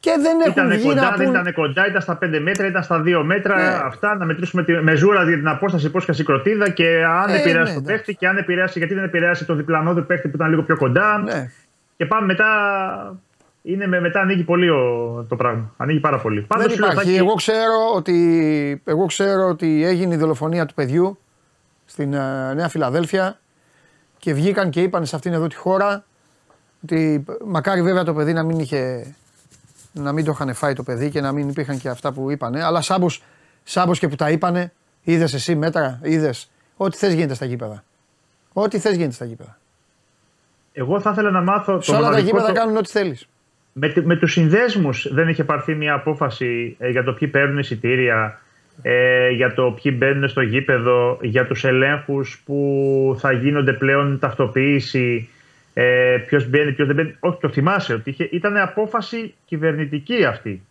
Και 0.00 0.10
δεν 0.20 0.40
έχουν 0.40 0.52
Ήταν 0.52 0.68
βγει 0.78 0.86
κοντά, 0.88 1.02
να 1.10 1.16
δεν 1.16 1.26
πούν. 1.26 1.34
ήταν 1.40 1.52
κοντά, 1.52 1.86
ήταν 1.88 2.00
στα 2.00 2.18
5 2.22 2.38
μέτρα, 2.42 2.66
ήταν 2.66 2.82
στα 2.82 3.02
2 3.06 3.22
μέτρα. 3.24 3.56
Ναι. 3.56 3.78
Αυτά 3.84 4.16
να 4.16 4.24
μετρήσουμε 4.24 4.64
τη 4.64 4.72
μεζούρα 4.72 5.22
για 5.24 5.36
την 5.36 5.48
απόσταση 5.48 5.86
υπόσχεση 5.86 6.24
κροτίδα 6.24 6.68
και 6.70 7.04
αν 7.04 7.30
Ε, 7.30 7.38
επηρέασε 7.38 7.72
ναι, 7.72 7.78
τον 7.78 7.86
ναι. 7.86 7.92
παίχτη 7.92 8.14
και 8.14 8.26
αν 8.28 8.36
επηρέασε, 8.36 8.78
γιατί 8.78 8.94
δεν 8.94 9.04
επηρέασε 9.04 9.44
τον 9.44 9.56
διπλανό 9.56 9.94
του 9.94 10.06
παίχτη 10.06 10.28
που 10.28 10.36
ήταν 10.36 10.48
λίγο 10.50 10.62
πιο 10.62 10.76
κοντά. 10.76 11.18
Ναι. 11.18 11.50
Και 11.96 12.06
πάμε 12.06 12.26
μετά. 12.26 12.46
Είναι 13.62 13.86
με, 13.86 14.00
μετά 14.00 14.20
ανοίγει 14.20 14.42
πολύ 14.42 14.70
ο, 14.70 15.26
το 15.28 15.36
πράγμα. 15.36 15.74
Ανοίγει 15.76 16.00
πάρα 16.00 16.18
πολύ. 16.18 16.40
Πάντως, 16.40 16.66
Δεν 16.66 16.74
σου 16.74 16.80
λέω, 16.80 16.90
υπάρχει. 16.90 17.08
θα 17.10 17.14
έχει- 17.16 17.24
Εγώ 17.26 17.34
ξέρω, 17.34 17.92
ότι, 17.94 18.82
εγώ 18.84 19.06
ξέρω 19.06 19.48
ότι 19.48 19.84
έγινε 19.84 20.14
η 20.14 20.18
δολοφονία 20.18 20.66
του 20.66 20.74
παιδιού 20.74 21.18
στην 21.84 22.12
ε, 22.12 22.54
Νέα 22.54 22.68
Φιλαδέλφια 22.68 23.38
και 24.18 24.32
βγήκαν 24.34 24.70
και 24.70 24.80
είπαν 24.82 25.06
σε 25.06 25.16
αυτήν 25.16 25.32
εδώ 25.32 25.46
τη 25.46 25.56
χώρα 25.56 26.04
ότι 26.82 27.24
μακάρι 27.46 27.82
βέβαια 27.82 28.04
το 28.04 28.14
παιδί 28.14 28.32
να 28.32 28.42
μην 28.42 28.58
είχε 28.58 29.14
να 29.92 30.12
μην 30.12 30.24
το 30.24 30.30
είχαν 30.30 30.54
φάει 30.54 30.72
το 30.72 30.82
παιδί 30.82 31.10
και 31.10 31.20
να 31.20 31.32
μην 31.32 31.48
υπήρχαν 31.48 31.78
και 31.78 31.88
αυτά 31.88 32.12
που 32.12 32.30
είπανε. 32.30 32.64
Αλλά 32.64 32.80
σάμπος, 32.80 33.22
σάμπος 33.64 33.98
και 33.98 34.08
που 34.08 34.16
τα 34.16 34.30
είπανε 34.30 34.72
είδες 35.02 35.34
εσύ 35.34 35.54
μέτρα, 35.54 35.98
είδες 36.02 36.50
ό,τι 36.76 36.96
θες 36.96 37.12
γίνεται 37.14 37.34
στα 37.34 37.44
γήπεδα. 37.44 37.84
Ό,τι 38.52 38.78
θες 38.78 38.94
γίνεται 38.96 39.12
στα 39.14 39.24
γήπεδα. 39.24 39.58
Εγώ 40.72 41.00
θα 41.00 41.10
ήθελα 41.10 41.30
να 41.30 41.40
μάθω. 41.42 41.80
σε 41.80 41.90
το 41.90 41.96
όλα 41.96 42.04
τα 42.06 42.10
μοναδικό 42.10 42.36
γήπεδα 42.36 42.52
το- 42.54 42.60
κάνουν 42.60 42.76
ό,τι 42.76 42.90
θέλεις. 42.90 43.28
Με, 43.72 43.88
τη- 43.88 44.00
με 44.06 44.16
τους 44.16 44.32
συνδέσμους 44.32 45.08
δεν 45.12 45.28
είχε 45.28 45.44
πάρθει 45.44 45.74
μια 45.74 45.94
απόφαση 45.94 46.76
ε, 46.78 46.88
για 46.88 47.02
το 47.04 47.12
ποιοι 47.12 47.28
παίρνουν 47.28 47.58
εισιτήρια, 47.58 48.40
ε, 48.82 49.28
για 49.30 49.54
το 49.54 49.78
ποιοι 49.82 49.94
μπαίνουν 49.98 50.28
στο 50.28 50.40
γήπεδο, 50.40 51.18
για 51.22 51.46
τους 51.46 51.64
ελέγχους 51.64 52.42
που 52.44 53.16
θα 53.18 53.32
γίνονται 53.32 53.72
πλέον 53.72 54.18
ταυτοποίηση, 54.18 55.28
ε, 55.80 56.16
ποιος 56.26 56.48
μπαίνει, 56.48 56.72
ποιος 56.72 56.86
δεν 56.86 56.96
μπαίνει. 56.96 57.16
Όχι, 57.20 57.38
το 57.40 57.48
θυμάσαι 57.48 57.92
ότι 57.94 58.10
είχε, 58.10 58.28
ήταν 58.32 58.56
απόφαση 58.56 59.34
κυβερνητική 59.44 60.24
αυτή. 60.24 60.62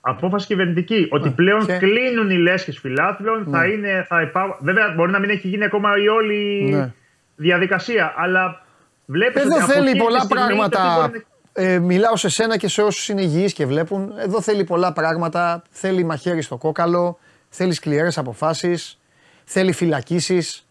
Απόφαση 0.00 0.46
κυβερνητική. 0.46 1.08
Ότι 1.10 1.28
Ναι, 1.28 1.34
πλέον 1.34 1.66
και- 1.66 1.76
κλείνουν 1.76 2.30
οι 2.30 2.36
λέσχες 2.38 2.78
φιλάθλων, 2.78 3.46
θα 3.50 3.66
Ναι. 3.66 3.72
είναι, 3.72 4.04
θα 4.08 4.22
υπά... 4.22 4.58
Βέβαια 4.60 4.92
μπορεί 4.96 5.10
να 5.10 5.18
μην 5.18 5.30
έχει 5.30 5.48
γίνει 5.48 5.64
ακόμα 5.64 5.88
η 6.04 6.08
όλη 6.08 6.68
Ναι. 6.70 6.92
διαδικασία, 7.36 8.14
αλλά 8.16 8.64
βλέπεις 9.06 9.42
Εδώ 9.42 9.54
ότι 9.54 9.62
από 9.62 9.72
θέλει 9.72 9.82
εκείνη 9.88 9.98
τη 9.98 10.04
πολλά 10.04 10.18
στιγμή 10.20 10.38
το 10.38 10.48
τι 10.48 10.54
πράγματα. 10.68 11.06
μπορεί 11.06 11.12
να- 11.18 11.32
Ε, 11.56 11.78
μιλάω 11.78 12.16
σε 12.16 12.28
σένα 12.28 12.56
και 12.56 12.68
σε 12.68 12.82
όσους 12.82 13.08
είναι 13.08 13.22
υγιείς 13.22 13.52
και 13.52 13.66
βλέπουν. 13.66 14.12
Εδώ 14.18 14.40
θέλει 14.42 14.64
πολλά 14.64 14.92
πράγματα. 14.92 15.62
Θέλει 15.70 16.04
μαχαίρι 16.04 16.42
στο 16.42 16.56
κόκαλο. 16.56 17.18
Θέλει 17.48 17.72
σκληρές 17.72 18.18
αποφάσεις. 18.18 18.98
Θέλει 19.44 19.72
φυλακίσεις. 19.72 20.66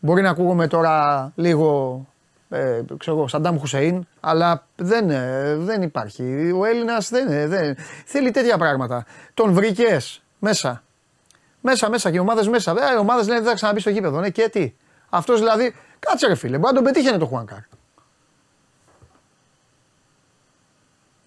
Μπορεί 0.00 0.22
να 0.22 0.30
ακούγομαι 0.30 0.66
τώρα 0.66 1.32
λίγο 1.34 2.06
ε, 2.48 2.80
ξέρω 2.98 3.16
εγώ, 3.16 3.28
Σαντάμ 3.28 3.58
Χουσέιν, 3.58 4.06
αλλά 4.20 4.66
δεν, 4.76 5.10
ε, 5.10 5.56
δεν 5.56 5.82
υπάρχει. 5.82 6.52
Ο 6.58 6.64
Έλληνας 6.64 7.08
δεν, 7.08 7.28
ε, 7.28 7.46
δεν 7.46 7.76
θέλει 8.04 8.30
τέτοια 8.30 8.58
πράγματα. 8.58 9.06
Τον 9.34 9.52
βρήκες 9.52 10.22
μέσα. 10.38 10.82
Μέσα, 11.60 11.88
μέσα 11.88 12.10
και 12.10 12.16
οι 12.16 12.20
ομάδες 12.20 12.48
μέσα. 12.48 12.70
Ε, 12.70 12.94
οι 12.94 12.98
ομάδες 12.98 13.26
λένε 13.26 13.40
δεν 13.40 13.48
θα 13.48 13.54
ξαναμπεί 13.54 13.80
στο 13.80 13.90
γήπεδο. 13.90 14.20
Ναι, 14.20 14.30
και 14.30 14.48
τι. 14.48 14.74
Αυτός 15.08 15.38
δηλαδή, 15.38 15.74
κάτσε 15.98 16.26
ρε 16.26 16.34
φίλε, 16.34 16.58
μπορεί 16.58 16.74
να 16.74 16.82
τον 16.82 16.92
πετύχαινε 16.92 17.18
το 17.18 17.26
Χουάνκαρ. 17.26 17.58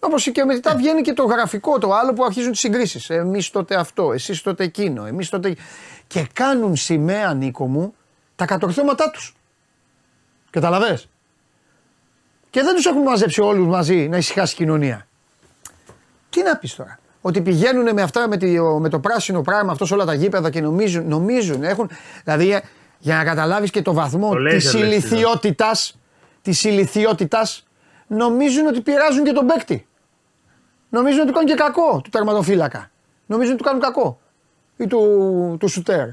Όπως 0.00 0.30
και 0.30 0.44
μετά 0.44 0.76
βγαίνει 0.76 1.02
και 1.02 1.12
το 1.12 1.24
γραφικό, 1.24 1.78
το 1.78 1.92
άλλο 1.92 2.12
που 2.12 2.24
αρχίζουν 2.24 2.50
τις 2.50 2.60
συγκρίσεις. 2.60 3.10
Εμείς 3.10 3.50
τότε 3.50 3.74
αυτό, 3.74 4.12
εσείς 4.12 4.42
τότε 4.42 4.64
εκείνο, 4.64 5.06
εμείς 5.06 5.28
τότε. 5.28 5.56
Και 6.06 6.26
κάνουν 6.32 6.76
σημαία, 6.76 7.34
Νίκο 7.34 7.66
μου, 7.66 7.94
τα 8.36 8.44
κατορθώματά 8.44 9.10
τους. 9.10 9.37
Καταλαβέ. 10.50 11.00
Και 12.50 12.62
δεν 12.62 12.74
τους 12.74 12.86
έχουν 12.86 13.02
μαζέψει 13.02 13.40
όλους 13.40 13.66
μαζί 13.66 14.08
να 14.08 14.16
ησυχάσει 14.16 14.54
η 14.54 14.56
κοινωνία. 14.56 15.06
Τι 16.30 16.42
να 16.42 16.56
πεις 16.56 16.74
τώρα; 16.74 16.98
Ότι 17.20 17.40
πηγαίνουν 17.40 17.92
με 17.94 18.02
αυτά, 18.02 18.28
με, 18.28 18.36
τη, 18.36 18.60
με 18.60 18.88
το 18.88 18.98
πράσινο 18.98 19.42
πράγμα 19.42 19.72
αυτός 19.72 19.88
σε 19.88 19.94
όλα 19.94 20.04
τα 20.04 20.14
γήπεδα 20.14 20.50
και 20.50 20.60
νομίζουν, 20.60 21.08
νομίζουν 21.08 21.62
έχουν. 21.62 21.90
Δηλαδή 22.24 22.52
ε, 22.52 22.60
για 22.98 23.16
να 23.16 23.24
καταλάβεις 23.24 23.70
και 23.70 23.82
το 23.82 23.92
βαθμό 23.92 24.34
Το 24.34 24.44
της 24.44 24.74
laser 24.74 24.78
λες, 24.78 24.82
ηλικιότητας, 24.82 25.98
της 26.42 26.64
ηλικιότητας, 26.64 27.66
νομίζουν 28.06 28.66
ότι 28.66 28.80
πειράζουν 28.80 29.24
και 29.24 29.32
τον 29.32 29.46
παίκτη. 29.46 29.86
Νομίζουν 30.88 31.20
ότι 31.20 31.28
του 31.28 31.34
κάνουν 31.34 31.48
και 31.48 31.54
κακό 31.54 32.00
του 32.00 32.10
τερματοφύλακα. 32.10 32.90
Νομίζουν 33.26 33.52
ότι 33.52 33.62
του 33.62 33.68
κάνουν 33.68 33.82
κακό. 33.82 34.20
Ή 34.76 34.86
του, 34.86 35.56
του 35.60 35.68
σουτέρ. 35.68 36.08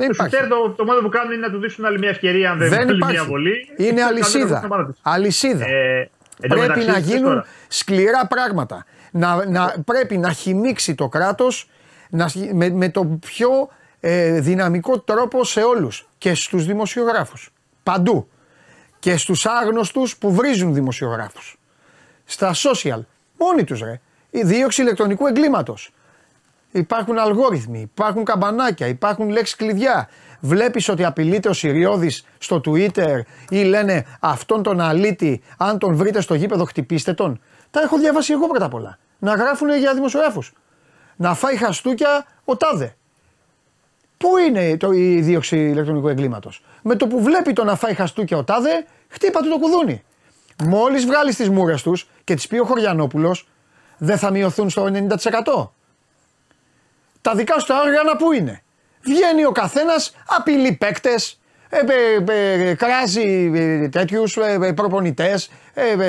Δεν 0.00 0.06
Το 0.06 0.12
υπάρχει. 0.14 0.34
σουτέρ 0.34 0.48
το, 0.50 0.70
το 0.70 0.84
μόνο 0.84 1.00
που 1.00 1.08
κάνουν 1.08 1.32
είναι 1.32 1.46
να 1.46 1.52
του 1.52 1.60
δώσουν 1.60 1.84
άλλη 1.84 1.98
μια 1.98 2.08
ευκαιρία 2.08 2.50
αν 2.50 2.58
δεν, 2.58 2.68
Δεν 2.68 2.78
βάλει 2.78 2.96
υπάρχει. 2.96 3.14
μια 3.16 3.24
βολή. 3.24 3.68
Είναι 3.76 3.92
Και 3.92 4.02
αλυσίδα. 4.02 4.66
κάνουν 4.68 4.86
το 4.86 4.94
Αλυσίδα. 5.02 5.66
Ε, 5.66 5.98
εν 6.40 6.48
τω 6.50 6.54
πρέπει 6.56 6.60
μεταξύ, 6.60 6.86
να 6.86 6.92
ξέρεις 6.92 7.08
γίνουν 7.08 7.28
τώρα, 7.28 7.44
σκληρά 7.68 8.26
πράγματα. 8.26 8.84
Να, 9.10 9.46
να, 9.48 9.74
πρέπει 9.84 10.18
να 10.18 10.32
χυμίξει 10.32 10.94
το 10.94 11.08
κράτος 11.08 11.70
να, 12.10 12.28
σχ- 12.28 12.52
με, 12.52 12.70
με 12.70 12.88
το 12.88 13.04
πιο 13.04 13.48
ε, 14.00 14.40
δυναμικό 14.40 14.98
τρόπο 15.00 15.44
σε 15.44 15.60
όλους. 15.60 16.08
Και 16.18 16.34
στους 16.34 16.66
δημοσιογράφους. 16.66 17.50
Παντού. 17.82 18.28
Και 18.98 19.16
στους 19.16 19.46
άγνωστους 19.46 20.16
που 20.16 20.32
βρίζουν 20.34 20.74
δημοσιογράφους. 20.74 21.58
Στα 22.24 22.54
social. 22.54 22.98
Μόνοι 23.38 23.64
τους 23.64 23.80
ρε. 23.80 24.00
Η 24.30 24.42
δίωξη 24.42 24.82
ηλεκτρονικού 24.82 25.26
εγκλήματος. 25.26 25.90
Υπάρχουν 26.70 27.18
αλγόριθμοι, 27.18 27.80
υπάρχουν 27.80 28.24
καμπανάκια, 28.24 28.86
υπάρχουν 28.86 29.28
λέξεις 29.28 29.56
κλειδιά. 29.56 30.08
Βλέπεις 30.40 30.88
ότι 30.88 31.04
απειλείται 31.04 31.48
ο 31.48 31.52
Συριώδης 31.52 32.24
στο 32.38 32.60
Twitter 32.64 33.20
ή 33.48 33.62
λένε 33.62 34.04
αυτόν 34.20 34.62
τον 34.62 34.80
αλήτη, 34.80 35.42
αν 35.58 35.78
τον 35.78 35.94
βρείτε 35.94 36.20
στο 36.20 36.34
γήπεδο 36.34 36.64
χτυπήστε 36.64 37.14
τον. 37.14 37.40
Τα 37.70 37.80
έχω 37.80 37.98
διαβάσει 37.98 38.32
εγώ 38.32 38.46
πρώτα 38.46 38.64
απ' 38.64 38.74
όλα. 38.74 38.98
Να 39.18 39.34
γράφουν 39.34 39.68
για 39.78 39.94
δημοσιογράφους. 39.94 40.52
Να 41.16 41.34
φάει 41.34 41.56
χαστούκια 41.56 42.26
ο 42.44 42.56
τάδε. 42.56 42.96
Πού 44.16 44.36
είναι 44.36 44.76
το, 44.76 44.92
η 44.92 45.20
δίωξη 45.20 45.56
ηλεκτρονικού 45.56 46.08
εγκλήματος; 46.08 46.62
Με 46.82 46.96
το 46.96 47.06
που 47.06 47.22
βλέπει 47.22 47.52
το 47.52 47.64
να 47.64 47.76
φάει 47.76 47.94
χαστούκια 47.94 48.36
ο 48.36 48.44
τάδε, 48.44 48.86
χτύπα 49.08 49.40
του 49.40 49.48
το 49.48 49.58
κουδούνι. 49.58 50.02
Μόλις 50.64 51.04
βγάλει 51.04 51.34
τις 51.34 51.48
μούρες 51.48 51.82
τους 51.82 52.08
και 52.24 52.34
τις 52.34 52.46
πει 52.46 52.58
ο 52.58 52.64
Χωριανόπουλος, 52.64 53.48
δεν 53.98 54.18
θα 54.18 54.30
μειωθούν 54.30 54.70
στο 54.70 54.84
90%. 54.84 55.72
Τα 57.28 57.34
δικά 57.34 57.58
σου 57.58 57.66
τα 57.66 57.80
όργανα 57.80 58.16
πού 58.16 58.32
είναι; 58.32 58.62
Βγαίνει 59.02 59.44
ο 59.44 59.50
καθένας, 59.52 60.14
απειλεί 60.26 60.72
παίκτες, 60.72 61.40
ε, 61.68 61.78
ε, 62.28 62.68
ε, 62.70 62.74
κράζει 62.74 63.50
τέτοιους 63.92 64.38
προπονητές, 64.74 65.50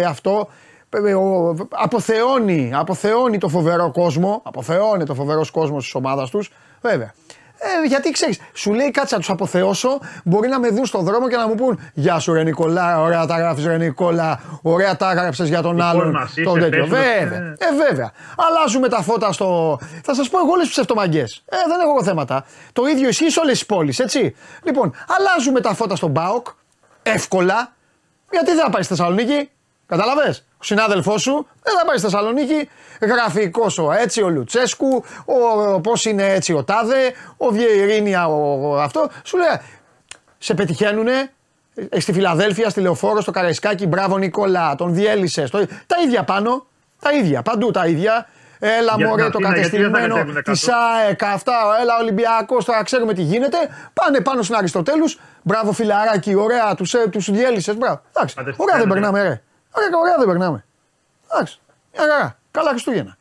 αυτό. 0.08 0.50
Ε, 0.90 1.14
ο- 1.14 1.56
αποθεώνει, 1.70 2.72
αποθεώνει 2.74 3.38
το 3.38 3.50
φοβερό 3.50 3.92
κόσμο, 3.92 4.42
αποθεώνει 4.46 5.06
το 5.06 5.14
φοβερός 5.14 5.52
κόσμος 5.52 5.84
της 5.84 5.96
ομάδας 5.96 6.30
τους, 6.30 6.52
βέβαια. 6.82 7.14
Ε, 7.62 7.88
γιατί 7.88 8.12
ξέρεις, 8.12 8.40
σου 8.54 8.74
λέει 8.74 8.92
κάτσε 8.92 9.14
να 9.16 9.20
τους 9.22 9.30
αποθεώσω. 9.30 10.00
Μπορεί 10.24 10.48
να 10.48 10.60
με 10.60 10.70
δουν 10.70 10.86
στον 10.86 11.04
δρόμο 11.04 11.28
και 11.30 11.36
να 11.36 11.48
μου 11.48 11.56
πούν 11.56 11.80
Γεια 11.94 12.20
σου, 12.20 12.34
Ρε 12.34 12.44
Νικολά, 12.44 13.02
ωραία 13.02 13.26
τα 13.26 13.38
γράφεις, 13.38 13.66
Ρε 13.66 13.78
Νικόλα, 13.78 14.40
ωραία 14.62 14.96
τα 14.96 15.12
έγραψε 15.12 15.44
για 15.44 15.62
τον 15.62 15.72
Λοιπόν, 15.76 15.88
άλλον. 15.90 16.10
μας 16.12 16.30
είσαι, 16.32 16.42
Τον 16.44 16.60
τέτοιο. 16.60 16.70
πες 16.88 16.90
μας, 16.90 17.00
Βέβαια. 17.00 17.38
ε. 17.38 17.56
Ε, 17.60 17.88
βέβαια. 17.90 18.12
Αλλάζουμε 18.48 18.90
τα 18.90 19.02
φώτα 19.02 19.32
στο. 19.32 19.80
Θα 20.04 20.14
σας 20.14 20.30
πω 20.30 20.38
εγώ 20.40 20.50
όλες 20.52 20.64
τις 20.66 20.72
ψευτομαγκέ. 20.72 21.22
Ε, 21.22 21.58
δεν 21.68 21.80
έχω 21.82 21.90
εγώ 21.90 22.04
θέματα. 22.04 22.46
Το 22.74 22.86
ίδιο 22.86 23.10
ισχύει 23.10 23.30
σε 23.30 23.40
όλες 23.40 23.54
τις 23.54 23.66
πόλεις, 23.66 24.00
έτσι. 24.00 24.36
Λοιπόν, 24.64 24.94
αλλάζουμε 25.18 25.62
τα 25.62 25.74
φώτα 25.74 25.96
στον 25.96 26.10
Μπάοκ. 26.10 26.48
Εύκολα. 27.04 27.74
Γιατί 28.32 28.52
δεν 28.52 28.64
θα 28.64 28.70
πάει 28.70 28.82
στη 28.84 28.96
Θεσσαλονίκη. 28.96 29.50
Κατάλαβε. 29.86 30.36
Ο 30.58 30.64
συνάδελφός 30.64 31.22
σου 31.22 31.48
δεν 31.70 31.80
θα 31.80 31.86
πάει 31.86 31.98
στη 31.98 32.06
Θεσσαλονίκη. 32.06 32.70
Γραφικός 33.02 33.78
ο 33.78 33.92
έτσι, 33.92 34.22
ο 34.22 34.30
Λουτσέσκου, 34.30 35.04
ο, 35.26 35.82
πώς 35.82 36.06
είναι 36.06 36.34
έτσι 36.34 36.54
ο 36.54 36.64
Τάδε, 36.64 37.14
ο 37.38 37.50
Βιερίνια, 37.50 38.28
ο, 38.28 38.70
ο 38.70 38.82
αυτό. 38.82 39.10
Σου 39.24 39.38
λέει, 39.38 39.48
σε 40.38 40.54
πετυχαίνουνε 40.54 41.32
ε, 41.90 42.00
στη 42.00 42.14
Φιλαδέλφια, 42.14 42.70
στη 42.70 42.82
Λεωφόρο, 42.82 43.22
στο 43.22 43.32
Καραϊσκάκι. 43.32 43.88
Μπράβο 43.88 44.18
Νικόλα, 44.18 44.76
τον 44.76 44.94
διέλυσες. 44.94 45.50
Τα 45.50 45.96
ίδια 46.06 46.24
πάνω. 46.24 46.66
Τα 47.02 47.12
ίδια, 47.12 47.42
παντού 47.42 47.72
τα 47.72 47.86
ίδια. 47.88 48.28
Έλα 48.60 48.94
Για 48.98 49.08
μωρέ 49.08 49.24
την 49.24 49.32
το 49.32 49.38
Αθήνα, 49.38 49.58
γιατί 49.60 49.78
δεν 49.78 49.86
θα 49.86 49.92
κατεστημένο 49.92 50.14
κατέβουνε 50.16 50.42
της 50.42 50.66
κάτω. 50.66 50.78
ΑΕΚ, 50.78 51.24
αυτά, 51.24 51.54
έλα 51.82 51.98
Ολυμπιακός, 52.02 52.66
τώρα 52.66 52.84
ξέρουμε 52.84 53.14
τι 53.14 53.22
γίνεται. 53.22 53.58
Πάνε 53.94 54.20
πάνω 54.22 54.42
στην 54.42 54.56
Αριστοτέλους. 54.56 55.20
Μπράβο 55.42 55.72
φιλαράκι, 55.72 56.36
ωραία, 56.36 56.76
τους 56.76 56.96
τους 57.12 57.32
διέλυσες. 57.32 57.78
Μπράβο. 57.78 58.02
Εντάξει, 58.14 58.36
ωραία 58.38 58.54
δεν 58.56 58.66
Κατεστημένο, 58.66 58.94
περνάμε, 58.94 59.22
ρε. 59.22 59.42
Ωραία, 59.72 59.90
ωραία 60.02 60.18
δεν 60.18 60.28
περνάμε. 60.28 60.66
Εντάξει, 61.32 61.60
μια 61.94 62.02
χαρά. 62.02 62.40
Καλά 62.52 62.70
Χριστούγεννα. 62.70 63.18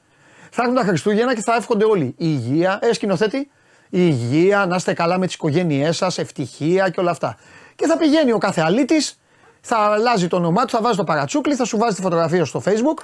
Θα 0.51 0.63
έρθουν 0.63 0.77
τα 0.77 0.85
Χριστούγεννα 0.85 1.35
και 1.35 1.43
θα 1.43 1.55
εύχονται 1.55 1.85
όλοι. 1.85 2.05
Η 2.05 2.15
υγεία, 2.17 2.79
ε, 2.83 2.93
σκηνοθέτη, 2.93 3.37
η 3.37 3.49
υγεία, 3.91 4.67
να 4.67 4.77
είστε 4.77 4.93
καλά 4.93 5.19
με 5.19 5.27
τις 5.27 5.35
οικογένειές 5.35 5.97
σας, 5.97 6.19
ευτυχία 6.19 6.89
και 6.89 7.01
όλα 7.01 7.11
αυτά. 7.11 7.37
Και 7.77 7.87
θα 7.87 7.97
πηγαίνει 7.97 8.33
ο 8.33 8.39
κάθε 8.39 8.61
αλήτης, 8.61 9.21
θα 9.61 9.77
αλλάζει 9.77 10.29
το 10.29 10.37
όνομά 10.37 10.65
του, 10.65 10.71
θα 10.71 10.81
βάζει 10.81 10.97
το 10.97 11.05
παρατσούκλι, 11.05 11.55
θα 11.55 11.65
σου 11.65 11.79
βάζει 11.79 11.95
τη 11.95 12.03
φωτογραφία 12.03 12.45
στο 12.45 12.63
Facebook. 12.65 13.03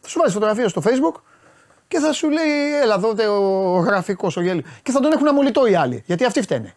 Θα 0.00 0.08
σου 0.08 0.18
βάζει 0.18 0.32
φωτογραφία 0.32 0.68
στο 0.68 0.82
Facebook 0.84 1.20
και 1.88 1.98
θα 1.98 2.12
σου 2.12 2.30
λέει, 2.30 2.80
έλα 2.82 2.94
εδώ 2.94 3.14
ο 3.76 3.78
γραφικός, 3.78 4.36
ο 4.36 4.40
γέλιο. 4.40 4.62
Και 4.82 4.92
θα 4.92 5.00
τον 5.00 5.12
έχουν 5.12 5.28
αμολυτό 5.28 5.66
οι 5.66 5.74
άλλοι. 5.74 6.02
Γιατί 6.06 6.24
αυτοί 6.24 6.42
φταίνε. 6.42 6.74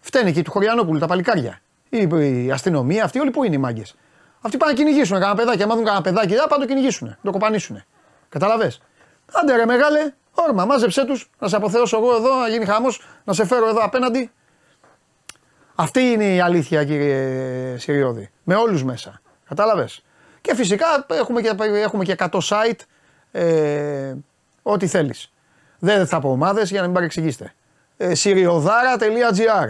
Φταίνε 0.00 0.30
και 0.30 0.42
του 0.42 0.50
Χωριανόπουλου, 0.50 0.98
τα 0.98 1.06
παλικάρια. 1.06 1.60
Η, 1.88 2.08
η 2.44 2.50
αστυνομία, 2.50 3.04
αυτοί 3.04 3.18
όλοι 3.18 3.30
που 3.30 3.44
είναι 3.44 3.54
οι 3.54 3.58
μάγκες. 3.58 3.94
Αυτοί 4.46 4.56
πάνε 4.56 4.72
να 4.72 4.78
κυνηγήσουν 4.78 5.18
κανένα 5.18 5.34
παιδάκι. 5.34 5.62
Αν 5.62 5.68
δουν 5.68 5.84
κανένα 5.84 6.00
παιδάκι, 6.02 6.34
δεν 6.34 6.46
πάνε 6.48 6.54
να 6.54 6.58
το 6.58 6.66
κυνηγήσουν. 6.66 7.08
Να 7.08 7.18
το 7.22 7.30
κοπανίσουν. 7.30 7.84
Καταλαβέ. 8.28 8.72
Άντε 9.32 9.56
ρε 9.56 9.66
μεγάλε, 9.66 10.12
όρμα, 10.32 10.64
μάζεψέ 10.64 11.04
τους, 11.04 11.30
να 11.38 11.48
σε 11.48 11.56
αποθεώσω 11.56 11.96
εγώ 11.96 12.14
εδώ, 12.14 12.34
να 12.34 12.48
γίνει 12.48 12.64
χαμός, 12.64 13.00
να 13.24 13.32
σε 13.32 13.46
φέρω 13.46 13.68
εδώ 13.68 13.80
απέναντι. 13.80 14.30
Αυτή 15.74 16.00
είναι 16.00 16.34
η 16.34 16.40
αλήθεια, 16.40 16.84
κύριε 16.84 17.78
Συριώδη. 17.78 18.30
Με 18.44 18.54
όλους 18.54 18.84
μέσα. 18.84 19.20
Κατάλαβε. 19.48 19.88
Και 20.40 20.54
φυσικά 20.54 21.06
έχουμε 21.08 21.40
και, 21.40 21.54
έχουμε 21.58 22.04
και 22.04 22.14
100 22.18 22.28
site. 22.28 22.80
Ε, 23.32 24.14
ό,τι 24.62 24.86
θέλεις. 24.86 25.32
Δεν 25.78 26.06
θα 26.06 26.20
πω 26.20 26.30
ομάδες 26.30 26.70
για 26.70 26.80
να 26.80 26.86
μην 26.86 26.94
παρεξηγήσετε. 26.94 27.54
Ε, 27.96 28.12
Syriodara.gr 28.16 29.68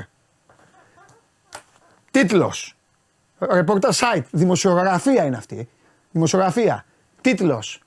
Τίτλος. 2.11 2.76
Ρεπορτάζ 3.39 3.99
site. 4.01 4.23
Δημοσιογραφία 4.31 5.25
είναι 5.25 5.37
αυτή. 5.37 5.69
Δημοσιογραφία. 6.11 6.85
Τίτλος. 7.21 7.81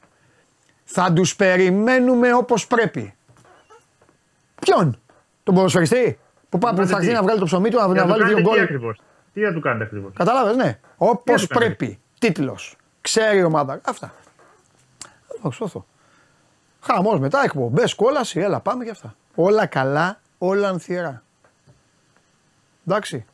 Θα 0.84 1.14
τους 1.14 1.36
περιμένουμε 1.36 2.34
όπως 2.34 2.68
πρέπει. 2.68 3.14
Ποιον; 4.60 5.00
Τον 5.44 5.56
ποδοσφαιριστή; 5.56 6.20
Που, 6.50 6.58
πάει, 6.58 6.72
που 6.72 6.78
Κάντε 6.78 6.92
θα 6.92 6.98
έρθει 6.98 7.10
τι. 7.10 7.14
να 7.16 7.22
βγάλει 7.22 7.40
το 7.40 7.46
ψωμί 7.46 7.70
του, 7.70 7.78
να, 7.78 7.86
Για 7.86 7.94
να 7.94 8.02
να 8.02 8.08
βάλει 8.08 8.22
του 8.22 8.28
δύο 8.28 8.36
κάνετε 8.36 8.50
τι 8.50 8.56
γκολ. 8.56 8.64
ακριβώς. 8.64 9.02
Τι 9.34 9.42
θα 9.42 9.54
του 9.54 9.60
κάνετε 9.60 9.84
ακριβώς. 9.84 10.12
Κατάλαβες, 10.16 10.56
ναι. 10.56 10.80
Όπως 10.98 11.42
Τι 11.42 11.48
έκανε. 11.52 11.66
πρέπει. 11.76 12.00
Τίτλος. 12.20 12.76
Ξέρει 13.02 13.38
η 13.38 13.44
ομάδα. 13.44 13.82
Αυτά. 13.86 14.14
Θα 15.42 15.52
σώθω. 15.52 15.86
Χαμός 16.82 17.20
μετά, 17.20 17.42
εκπομπές, 17.44 17.94
κόλαση, 17.96 18.40
έλα 18.40 18.60
πάμε 18.60 18.84
και 18.84 18.90
αυτά. 18.90 19.16
Όλα 19.36 19.66
καλά, 19.66 20.20
όλα 20.38 20.70
ανθιερά. 20.70 21.24
Εντάξει. 22.88 23.26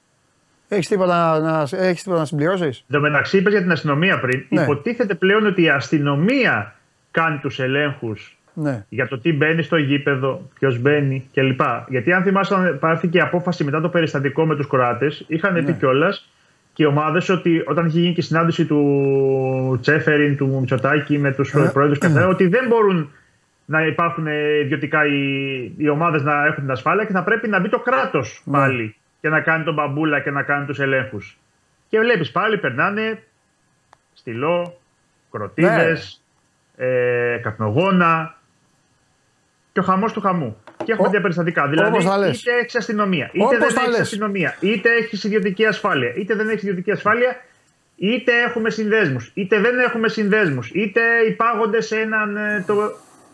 Έχεις 0.67 0.87
τίποτα 0.87 1.39
να, 1.39 1.77
έχεις 1.85 2.01
τίποτα 2.03 2.19
να 2.19 2.25
συμπληρώσεις; 2.25 2.77
Εν 2.89 2.95
τω 2.95 2.99
μεταξύ, 3.01 3.37
είπες 3.37 3.51
για 3.53 3.61
την 3.61 3.71
αστυνομία 3.71 4.19
πριν. 4.19 4.45
Ναι. 4.49 4.61
Υποτίθεται 4.61 5.15
πλέον 5.15 5.45
ότι 5.45 5.61
η 5.61 5.69
αστυνομία 5.69 6.75
κάνει 7.11 7.37
τους 7.37 7.59
ελέγχους 7.59 8.37
Ναι. 8.53 8.85
για 8.89 9.07
το 9.07 9.19
τι 9.19 9.33
μπαίνει 9.33 9.61
στο 9.61 9.77
γήπεδο, 9.77 10.49
ποιος 10.59 10.79
μπαίνει 10.79 11.29
κλπ. 11.33 11.61
Γιατί 11.87 12.13
αν 12.13 12.23
θυμάσαι, 12.23 12.55
πάρθηκε 12.79 13.17
η 13.17 13.21
απόφαση 13.21 13.63
μετά 13.63 13.81
το 13.81 13.89
περιστατικό 13.89 14.45
με 14.45 14.55
τους 14.55 14.67
Κροάτες, 14.67 15.23
είχαν 15.27 15.53
Ναι. 15.53 15.61
πει 15.61 15.73
κιόλας 15.73 16.29
και 16.73 16.83
οι 16.83 16.85
ομάδες 16.85 17.29
ότι 17.29 17.63
όταν 17.65 17.85
είχε 17.85 17.99
γίνει 17.99 18.13
και 18.13 18.19
η 18.19 18.23
συνάντηση 18.23 18.65
του 18.65 19.77
Τσέφεριν, 19.81 20.37
του 20.37 20.57
Μητσοτάκη 20.59 21.17
με 21.17 21.31
τους 21.31 21.53
Ε, 21.53 21.69
πρόεδρους 21.73 21.97
και 21.97 22.05
αυτά, 22.05 22.27
ότι 22.27 22.47
δεν 22.47 22.67
μπορούν 22.67 23.11
να 23.65 23.85
υπάρχουν 23.85 24.27
ιδιωτικά 24.63 25.05
οι, 25.05 25.19
οι 25.77 25.89
ομάδες 25.89 26.23
να 26.23 26.45
έχουν 26.45 26.63
την 26.63 26.71
ασφάλεια 26.71 27.05
και 27.05 27.11
θα 27.13 27.23
πρέπει 27.23 27.47
να 27.47 27.59
μπει 27.59 27.69
το 27.69 27.79
κράτος 27.79 28.41
Ναι. 28.45 28.57
πάλι 28.57 28.95
και 29.25 29.31
να 29.31 29.41
κάνει 29.41 29.63
τον 29.63 29.73
μπαμπούλα 29.73 30.19
και 30.19 30.31
να 30.31 30.43
κάνει 30.43 30.65
τους 30.65 30.79
ελέγχους. 30.79 31.37
Και 31.89 31.99
βλέπεις 31.99 32.31
πάλι 32.31 32.57
περνάνε 32.57 33.23
στυλό, 34.13 34.81
κροτίδε, 35.31 35.97
ε, 36.75 37.37
καπνογόνα 37.43 38.37
και 39.71 39.79
ο 39.79 39.83
χαμός 39.83 40.13
του 40.13 40.21
χαμού. 40.21 40.57
Και 40.83 40.91
έχουμε 40.91 41.01
Ο- 41.01 41.03
τέτοια 41.03 41.21
περιστατικά. 41.21 41.67
Δηλαδή, 41.67 41.89
όπως 41.89 42.05
τα 42.05 42.17
λες. 42.17 42.41
είτε 42.41 42.51
έχεις 42.57 42.75
αστυνομία, 42.75 43.29
είτε 43.33 43.43
Όπως 43.43 43.57
δεν 43.57 43.73
τα 43.73 43.81
έχεις 43.81 43.91
λες. 43.91 43.99
αστυνομία, 43.99 44.55
είτε 44.59 44.89
έχεις 44.93 45.23
ιδιωτική 45.23 45.65
ασφάλεια, 45.65 46.13
είτε 46.15 46.35
δεν 46.35 46.49
έχεις 46.49 46.61
ιδιωτική 46.61 46.91
ασφάλεια, 46.91 47.35
είτε 47.95 48.31
έχουμε 48.47 48.69
συνδέσμους, 48.69 49.31
είτε 49.33 49.59
δεν 49.59 49.79
έχουμε 49.79 50.07
συνδέσμους, 50.07 50.69
είτε 50.73 51.01
υπάγονται 51.27 51.81
σε 51.81 51.99
έναν. 51.99 52.37
ε, 52.37 52.63
Το... 52.67 52.75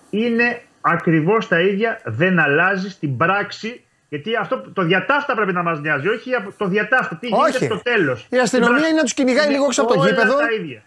Είναι 0.09 0.61
ακριβώς 0.81 1.47
τα 1.47 1.59
ίδια, 1.61 2.01
δεν 2.05 2.39
αλλάζει 2.39 2.89
στην 2.89 3.17
πράξη. 3.17 3.83
Γιατί 4.13 4.35
αυτό 4.35 4.61
το 4.73 4.81
διατάφτα 4.83 5.33
πρέπει 5.35 5.53
να 5.53 5.63
μας 5.63 5.79
νοιάζει, 5.79 6.07
όχι 6.07 6.33
από- 6.33 6.53
το 6.57 6.65
διατάφτα. 6.67 7.15
Τι 7.19 7.27
γίνεται 7.27 7.49
Όχι. 7.57 7.65
στο 7.65 7.81
τέλος. 7.83 8.27
Η 8.29 8.37
αστυνομία 8.37 8.87
είναι 8.87 8.97
να 8.97 9.03
τους 9.03 9.13
κυνηγάει 9.13 9.47
λίγο 9.49 9.65
έξω 9.65 9.81
από 9.81 9.93
το 9.93 10.05
γήπεδο. 10.05 10.35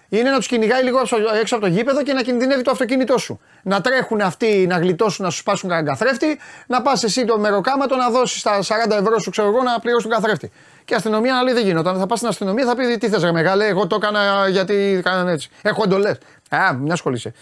Είναι 0.08 0.30
να 0.30 0.36
τους 0.36 0.46
κυνηγάει 0.46 0.82
λίγο 0.82 1.00
έξω- 1.00 1.16
έξω 1.40 1.56
από 1.56 1.64
το 1.64 1.70
γήπεδο 1.70 2.02
και 2.02 2.12
να 2.12 2.22
κινδυνεύει 2.22 2.62
το 2.62 2.70
αυτοκίνητό 2.70 3.18
σου. 3.18 3.40
Να 3.62 3.80
τρέχουν 3.80 4.20
αυτοί 4.20 4.66
να 4.68 4.78
γλιτώσουν, 4.78 5.24
να 5.24 5.30
σου 5.30 5.38
σπάσουν 5.38 5.68
κανένα 5.68 5.88
καθρέφτη, 5.88 6.38
να 6.66 6.82
πας 6.82 7.04
εσύ 7.04 7.24
το 7.24 7.38
μεροκάματο 7.38 7.96
να 7.96 8.10
δώσεις 8.10 8.42
τα 8.42 8.62
40 8.62 8.96
ευρώ 8.96 9.18
σου, 9.18 9.30
ξέρω 9.30 9.48
εγώ, 9.48 9.62
να 9.62 9.78
πληρώσει 9.80 10.08
τον 10.08 10.14
καθρέφτη. 10.20 10.50
Και 10.84 10.92
η 10.92 10.96
αστυνομία 10.96 11.32
να 11.34 11.42
λέει 11.42 11.54
δεν 11.54 11.64
γίνονταν. 11.64 11.98
Θα 11.98 12.06
πας 12.06 12.18
στην 12.18 12.30
αστυνομία, 12.30 12.64
θα 12.64 12.74
πει 12.76 12.98
τι 12.98 13.08
θες, 13.08 13.22
ρε 13.22 13.32
μεγάλε, 13.32 13.66
εγώ 13.66 13.86
το 13.86 13.94
έκανα 13.96 14.48
γιατί 14.48 15.00
κάνανε 15.04 15.32
έτσι. 15.32 15.50
Έχω 15.62 15.82
εντολές. 15.84 16.18
Α, 16.50 16.72
μια 16.74 16.92
ασχολείσαι. 16.92 17.32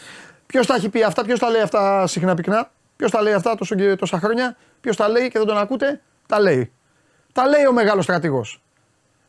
Ποιος 0.46 0.66
τα 0.66 0.74
έχει 0.74 0.88
πει 0.88 1.02
αυτά, 1.02 1.24
ποιος 1.24 1.38
τα 1.38 1.50
λέει 1.50 1.60
αυτά 1.62 2.06
συχνά 2.06 2.34
πυκνά, 2.34 2.70
ποιος 2.96 3.10
τα 3.10 3.22
λέει 3.22 3.32
αυτά 3.32 3.54
τόσο, 3.56 3.74
και- 3.74 3.96
τόσα 3.96 4.18
χρόνια, 4.18 4.56
ποιος 4.82 4.96
τα 4.96 5.08
λέει 5.08 5.28
και 5.28 5.38
δεν 5.38 5.46
τον 5.46 5.58
ακούτε, 5.58 6.00
τα 6.26 6.40
λέει. 6.40 6.72
Τα 7.32 7.46
λέει 7.46 7.66
ο 7.66 7.72
μεγάλος 7.72 8.04
στρατηγός. 8.04 8.62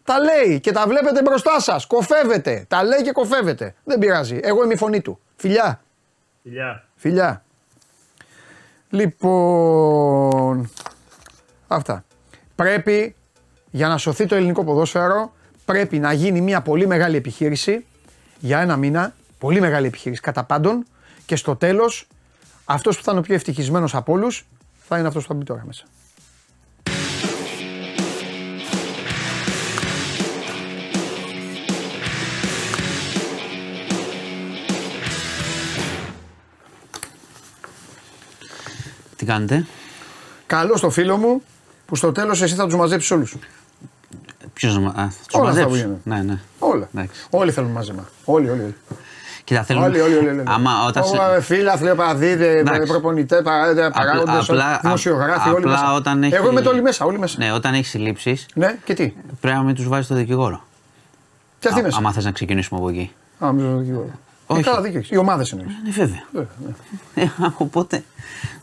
Τα 0.04 0.20
λέει 0.20 0.60
και 0.60 0.72
τα 0.72 0.88
βλέπετε 0.88 1.22
μπροστά 1.22 1.60
σας. 1.60 1.86
Κοφεύετε. 1.86 2.66
Τα 2.68 2.84
λέει 2.84 3.02
και 3.02 3.12
κοφεύετε. 3.12 3.76
Δεν 3.84 4.00
πειράζει. 4.00 4.40
Εγώ 4.44 4.64
είμαι 4.64 4.74
η 4.74 4.78
φωνή 4.78 5.02
του. 5.02 5.20
Φιλιά. 5.36 5.82
Φιλιά. 6.44 6.88
Φιλιά. 6.96 7.44
Λοιπόν. 8.90 10.70
Αυτά. 11.68 12.06
Πρέπει 12.56 13.16
για 13.72 13.88
να 13.88 13.98
σωθεί 13.98 14.26
το 14.26 14.36
ελληνικό 14.36 14.64
ποδόσφαιρο 14.64 15.34
πρέπει 15.66 16.00
να 16.00 16.14
γίνει 16.14 16.42
μια 16.42 16.62
πολύ 16.62 16.88
μεγάλη 16.88 17.16
επιχείρηση 17.16 17.86
για 18.40 18.60
ένα 18.60 18.78
μήνα. 18.78 19.16
Πολύ 19.40 19.60
μεγάλη 19.60 19.88
επιχείρηση 19.88 20.22
κατά 20.22 20.44
πάντων 20.44 20.86
και 21.26 21.36
στο 21.36 21.56
τέλος 21.56 22.08
αυτός 22.66 22.98
που 22.98 23.04
θα 23.04 23.12
είναι 23.12 23.20
ο 23.20 23.24
πιο 23.24 23.36
ευτυχισμένος 23.36 23.96
από 23.96 24.14
όλους 24.14 24.48
θα 24.88 24.98
είναι 24.98 25.08
αυτός 25.08 25.24
που 25.24 25.30
θα 25.30 25.34
μπει 25.36 25.44
τώρα 25.46 25.64
μέσα. 25.66 25.84
Τι 39.16 39.26
κάνετε, 39.26 39.66
Καλό 40.48 40.78
στο 40.78 40.90
φίλο 40.90 41.18
μου 41.18 41.42
που 41.86 41.96
στο 41.96 42.12
τέλος 42.12 42.42
εσύ 42.42 42.56
θα 42.56 42.66
τους 42.66 42.76
μαζέψεις 42.76 43.12
όλους. 43.12 43.36
Ποιος 44.54 44.78
να. 44.78 44.88
Α, 44.90 44.94
θα 44.94 45.08
τους 45.28 45.40
Όλα 45.40 45.50
αυτά 45.50 45.64
που 45.64 45.70
μαζέψει. 45.70 45.78
γίνονται. 45.78 46.00
Ναι, 46.04 46.22
ναι. 46.34 46.40
Όλα. 46.60 46.90
Εντάξει. 46.96 47.26
Όλοι 47.30 47.52
θέλουν 47.52 47.72
μάζεμα. 47.72 48.10
Όλοι, 48.26 48.50
όλοι. 48.50 48.62
όλοι. 48.62 48.76
Κοίτα, 49.44 49.64
θέλουν. 49.64 49.84
Όλοι, 49.84 50.00
όλοι, 50.02 50.16
όλοι. 50.16 50.28
όλοι. 50.28 50.44
Άμα 50.46 50.86
όταν 50.88 51.04
σε- 51.04 51.18
Ω, 51.38 51.42
Φίλαθλοι, 51.42 51.96
παραδίδε, 51.96 52.58
Εντάξει. 52.58 52.88
προπονητέ, 52.92 53.42
παράγοντες, 53.42 54.50
απλά- 54.50 54.80
δημοσιογράφοι, 54.82 55.50
όλοι 55.50 55.58
απλά 55.58 55.72
μέσα. 55.72 55.94
όταν 55.94 56.24
έχει- 56.24 56.34
Εγώ 56.34 56.50
είμαι 56.50 56.62
το 56.62 56.70
όλοι 56.70 56.82
μέσα, 56.82 57.06
όλοι 57.06 57.20
μέσα. 57.20 57.36
Ναι, 57.40 57.52
όταν 57.52 57.74
έχεις 57.74 57.90
συλλήψεις, 57.90 58.46
Ναι, 58.54 58.78
και 58.84 58.94
τι; 58.94 59.14
πρέπει 59.42 59.58
να 59.58 59.64
μην 59.64 59.76
τους 59.76 59.88
βάζεις 59.88 60.08
το 60.08 60.16
δικηγόρο. 60.16 60.64
Και 61.60 61.68
αυτή 61.68 61.80
Α- 61.80 61.84
μέσα. 61.84 61.98
Άμα 61.98 62.12
θες 62.12 62.24
να 62.26 62.32
ξεκινήσουμε 62.32 62.80
από 62.80 62.90
εκεί. 62.90 63.12
Α, 63.46 63.52
μην 63.52 63.66
το 63.72 63.78
δικηγόρο. 63.78 64.10
Όχι. 64.46 64.60
Ε, 64.60 64.64
καλά, 64.64 64.82
δίκιο 64.82 64.98
έχεις. 65.00 65.10
Οι 65.12 65.18
ομάδες 65.18 65.52
εννοεί. 65.52 65.68
Ναι, 65.84 65.92
βέβαια. 65.92 66.24
Ε, 67.16 67.26
Οπότε 67.58 68.04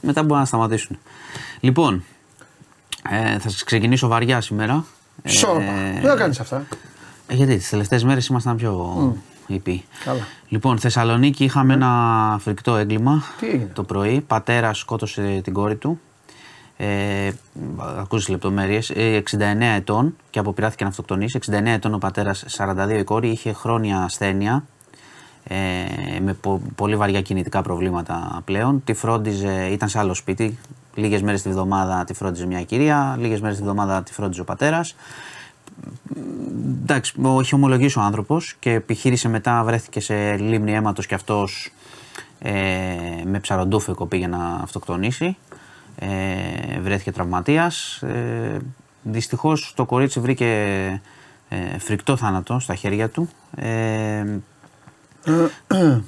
μετά 0.00 0.22
μπορούν 0.22 0.38
να 0.38 0.44
σταματήσουν. 0.44 0.98
Λοιπόν, 1.60 2.04
ε, 3.10 3.38
θα 3.38 3.48
σας 3.48 3.64
ξεκινήσω 3.64 4.08
βαριά 4.08 4.40
σήμερα. 4.40 4.84
Ε, 5.22 5.28
Σόρπα. 5.28 5.62
Δεν 6.00 6.02
τα 6.10 6.16
κάνεις 6.16 6.40
αυτά. 6.40 6.62
ε, 7.26 7.34
γιατί 7.34 7.56
τις 7.56 7.68
τελευταίες 7.68 8.04
μέρες 8.04 8.26
ήμασταν 8.26 8.56
πιο 8.56 8.72
ήπιοι. 9.54 9.84
Καλά. 10.04 10.20
Λοιπόν, 10.48 10.78
Θεσσαλονίκη 10.78 11.44
είχαμε 11.44 11.72
ένα 11.74 12.36
φρικτό 12.40 12.76
έγκλημα 12.76 13.22
Τι 13.40 13.46
έγινε; 13.46 13.70
το 13.74 13.82
πρωί. 13.82 14.20
Πατέρα 14.20 14.74
σκότωσε 14.74 15.40
την 15.44 15.52
κόρη 15.52 15.76
του. 15.76 16.00
Ε, 16.76 17.32
ακούσεις 17.98 18.28
λεπτομέρειες, 18.28 18.90
ε, 18.90 19.16
69 19.16 19.74
ετών 19.74 20.16
και 20.30 20.38
αποπειράθηκε 20.38 20.84
να 20.84 20.90
αυτοκτονήσει. 20.90 21.36
69 21.36 21.66
ετών 21.66 21.94
ο 21.94 21.98
πατέρας, 21.98 22.44
42 22.48 22.98
η 22.98 23.04
κόρη, 23.04 23.28
είχε 23.28 23.52
χρόνια 23.52 24.02
ασθένεια 24.02 24.64
ε, 25.44 25.56
με 26.20 26.32
πο- 26.34 26.62
πολύ 26.74 26.96
βαριά 26.96 27.22
κινητικά 27.22 27.62
προβλήματα 27.62 28.40
πλέον. 28.44 28.84
Τη 28.84 28.92
φρόντιζε, 28.92 29.68
ήταν 29.72 29.88
σε 29.88 29.98
άλλο 29.98 30.14
σπίτι, 30.14 30.58
λίγες 30.94 31.22
μέρες 31.22 31.42
τη 31.42 31.48
βδομάδα 31.48 32.04
τη 32.04 32.14
φρόντιζε 32.14 32.46
μια 32.46 32.62
κυρία, 32.62 33.16
λίγες 33.20 33.40
μέρες 33.40 33.56
τη 33.56 33.62
βδομάδα 33.62 34.02
τη 34.02 34.12
φρόντιζε 34.12 34.40
ο 34.40 34.44
πατέρας. 34.44 34.94
Εντάξει, 36.82 37.14
ο- 37.22 37.40
είχε 37.40 37.54
ομολογήσει 37.54 37.98
ο 37.98 38.02
άνθρωπος 38.02 38.54
και 38.58 38.70
επιχείρησε 38.72 39.28
μετά, 39.28 39.62
βρέθηκε 39.64 40.00
σε 40.00 40.36
λίμνη 40.36 40.72
αίματος 40.74 41.06
κι 41.06 41.14
αυτός 41.14 41.72
ε, 42.38 42.52
με 43.24 43.38
ψαροντούφεκο 43.40 44.06
πήγε 44.06 44.26
να 44.26 44.38
αυτοκτονήσει. 44.62 45.36
Ε, 45.98 46.80
βρέθηκε 46.80 47.12
τραυματίας. 47.12 48.02
Ε, 48.02 48.56
Δυστυχώς 49.02 49.72
το 49.76 49.84
κορίτσι 49.84 50.20
βρήκε 50.20 50.46
ε, 51.48 51.78
φρικτό 51.78 52.16
θάνατο 52.16 52.58
στα 52.58 52.74
χέρια 52.74 53.08
του. 53.08 53.28
Ε, 53.56 54.24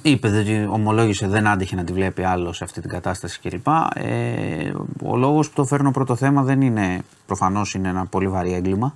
είπε 0.01 0.27
ότι 0.27 0.67
ομολόγησε 0.69 1.27
δεν 1.27 1.47
άντεχε 1.47 1.75
να 1.75 1.83
τη 1.83 1.93
βλέπει 1.93 2.23
άλλος 2.23 2.57
σε 2.57 2.63
αυτή 2.63 2.81
την 2.81 2.89
κατάσταση 2.89 3.39
κλπ. 3.39 3.67
Ε, 3.95 4.71
ο 5.03 5.15
λόγος 5.17 5.47
που 5.49 5.53
το 5.55 5.65
φέρνω 5.65 5.91
πρώτο 5.91 6.15
θέμα 6.15 6.43
δεν 6.43 6.61
είναι, 6.61 7.01
προφανώς 7.25 7.73
είναι 7.73 7.89
ένα 7.89 8.05
πολύ 8.05 8.27
βαρύ 8.27 8.53
έγκλημα. 8.53 8.95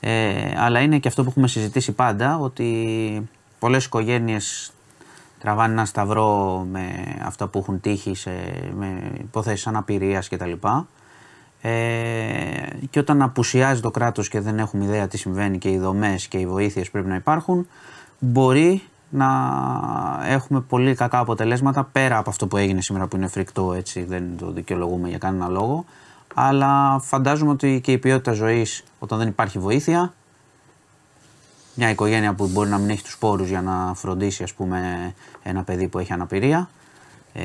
Ε, 0.00 0.52
αλλά 0.56 0.80
είναι 0.80 0.98
και 0.98 1.08
αυτό 1.08 1.22
που 1.22 1.28
έχουμε 1.30 1.48
συζητήσει 1.48 1.92
πάντα, 1.92 2.38
ότι 2.38 3.28
πολλές 3.58 3.84
οικογένειες 3.84 4.72
τραβάνε 5.40 5.72
ένα 5.72 5.84
σταυρό 5.84 6.66
με 6.70 6.84
αυτά 7.22 7.46
που 7.46 7.58
έχουν 7.58 7.80
τύχει 7.80 8.14
σε, 8.14 8.30
με 8.76 9.10
υποθέσεις 9.20 9.66
αναπηρίας 9.66 10.28
κτλ. 10.28 10.52
Ε, 11.60 11.70
και 12.90 12.98
όταν 12.98 13.22
απουσιάζει 13.22 13.80
το 13.80 13.90
κράτος 13.90 14.28
και 14.28 14.40
δεν 14.40 14.58
έχουμε 14.58 14.84
ιδέα 14.84 15.08
τι 15.08 15.16
συμβαίνει 15.16 15.58
και 15.58 15.70
οι 15.70 15.78
δομές 15.78 16.26
και 16.26 16.38
οι 16.38 16.46
βοήθειες 16.46 16.90
πρέπει 16.90 17.08
να 17.08 17.14
υπάρχουν, 17.14 17.66
μπορεί 18.18 18.82
να 19.10 19.28
έχουμε 20.26 20.60
πολύ 20.60 20.94
κακά 20.94 21.18
αποτελέσματα 21.18 21.88
πέρα 21.92 22.18
από 22.18 22.30
αυτό 22.30 22.46
που 22.46 22.56
έγινε 22.56 22.80
σήμερα 22.80 23.06
που 23.06 23.16
είναι 23.16 23.28
φρικτό 23.28 23.72
έτσι, 23.72 24.04
δεν 24.04 24.24
το 24.38 24.50
δικαιολογούμε 24.50 25.08
για 25.08 25.18
κανένα 25.18 25.48
λόγο. 25.48 25.84
Αλλά 26.34 26.98
φαντάζομαι 27.02 27.50
ότι 27.50 27.80
και 27.82 27.92
η 27.92 27.98
ποιότητα 27.98 28.32
ζωής 28.32 28.84
όταν 28.98 29.18
δεν 29.18 29.28
υπάρχει 29.28 29.58
βοήθεια 29.58 30.12
μια 31.74 31.90
οικογένεια 31.90 32.34
που 32.34 32.46
μπορεί 32.46 32.68
να 32.68 32.78
μην 32.78 32.90
έχει 32.90 33.02
τους 33.02 33.18
πόρους 33.18 33.48
για 33.48 33.62
να 33.62 33.92
φροντίσει 33.94 34.42
ας 34.42 34.54
πούμε 34.54 34.78
ένα 35.42 35.62
παιδί 35.62 35.88
που 35.88 35.98
έχει 35.98 36.12
αναπηρία 36.12 36.68
ε, 37.32 37.42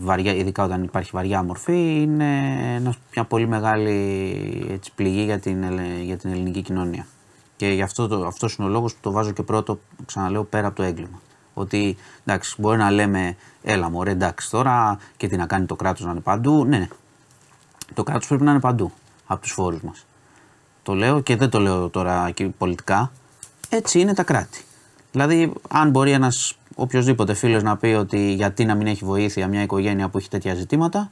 βαριά, 0.00 0.34
ειδικά 0.34 0.64
όταν 0.64 0.82
υπάρχει 0.82 1.10
βαριά 1.14 1.42
μορφή 1.42 2.00
είναι 2.02 2.40
ένας- 2.74 2.98
μια 3.14 3.24
πολύ 3.24 3.46
μεγάλη 3.46 4.66
έτσι, 4.70 4.92
πληγή 4.94 5.22
για 5.22 5.38
την, 5.38 5.62
ελε- 5.62 6.02
για 6.02 6.16
την 6.16 6.30
ελληνική 6.30 6.62
κοινωνία. 6.62 7.06
Και 7.56 7.68
γι' 7.68 7.82
αυτό 7.82 8.08
το, 8.08 8.26
αυτός 8.26 8.54
είναι 8.54 8.66
ο 8.68 8.70
λόγος 8.70 8.92
που 8.94 8.98
το 9.02 9.10
βάζω 9.10 9.30
και 9.30 9.42
πρώτο, 9.42 9.78
ξαναλέω, 10.06 10.44
πέρα 10.44 10.66
από 10.66 10.76
το 10.76 10.82
έγκλημα. 10.82 11.20
Ότι 11.54 11.96
εντάξει, 12.24 12.54
μπορεί 12.58 12.78
να 12.78 12.90
λέμε, 12.90 13.36
έλα 13.62 13.90
μωρέ, 13.90 14.10
εντάξει 14.10 14.50
τώρα 14.50 14.98
και 15.16 15.28
τι 15.28 15.36
να 15.36 15.46
κάνει 15.46 15.66
το 15.66 15.76
κράτος 15.76 16.04
να 16.04 16.10
είναι 16.10 16.20
παντού. 16.20 16.64
Ναι, 16.64 16.78
ναι. 16.78 16.88
Το 17.94 18.02
κράτος 18.02 18.26
πρέπει 18.26 18.42
να 18.42 18.50
είναι 18.50 18.60
παντού 18.60 18.92
από 19.26 19.40
τους 19.40 19.52
φόρους 19.52 19.82
μας. 19.82 20.06
Το 20.82 20.94
λέω 20.94 21.20
και 21.20 21.36
δεν 21.36 21.50
το 21.50 21.58
λέω 21.58 21.88
τώρα 21.88 22.30
και 22.30 22.44
πολιτικά. 22.44 23.10
Έτσι 23.68 24.00
είναι 24.00 24.14
τα 24.14 24.22
κράτη. 24.22 24.64
Δηλαδή, 25.12 25.52
αν 25.68 25.90
μπορεί 25.90 26.10
ένας 26.10 26.56
οποιοδήποτε 26.74 27.34
φίλος 27.34 27.62
να 27.62 27.76
πει 27.76 27.86
ότι 27.86 28.32
γιατί 28.32 28.64
να 28.64 28.74
μην 28.74 28.86
έχει 28.86 29.04
βοήθεια 29.04 29.48
μια 29.48 29.62
οικογένεια 29.62 30.08
που 30.08 30.18
έχει 30.18 30.28
τέτοια 30.28 30.54
ζητήματα 30.54 31.10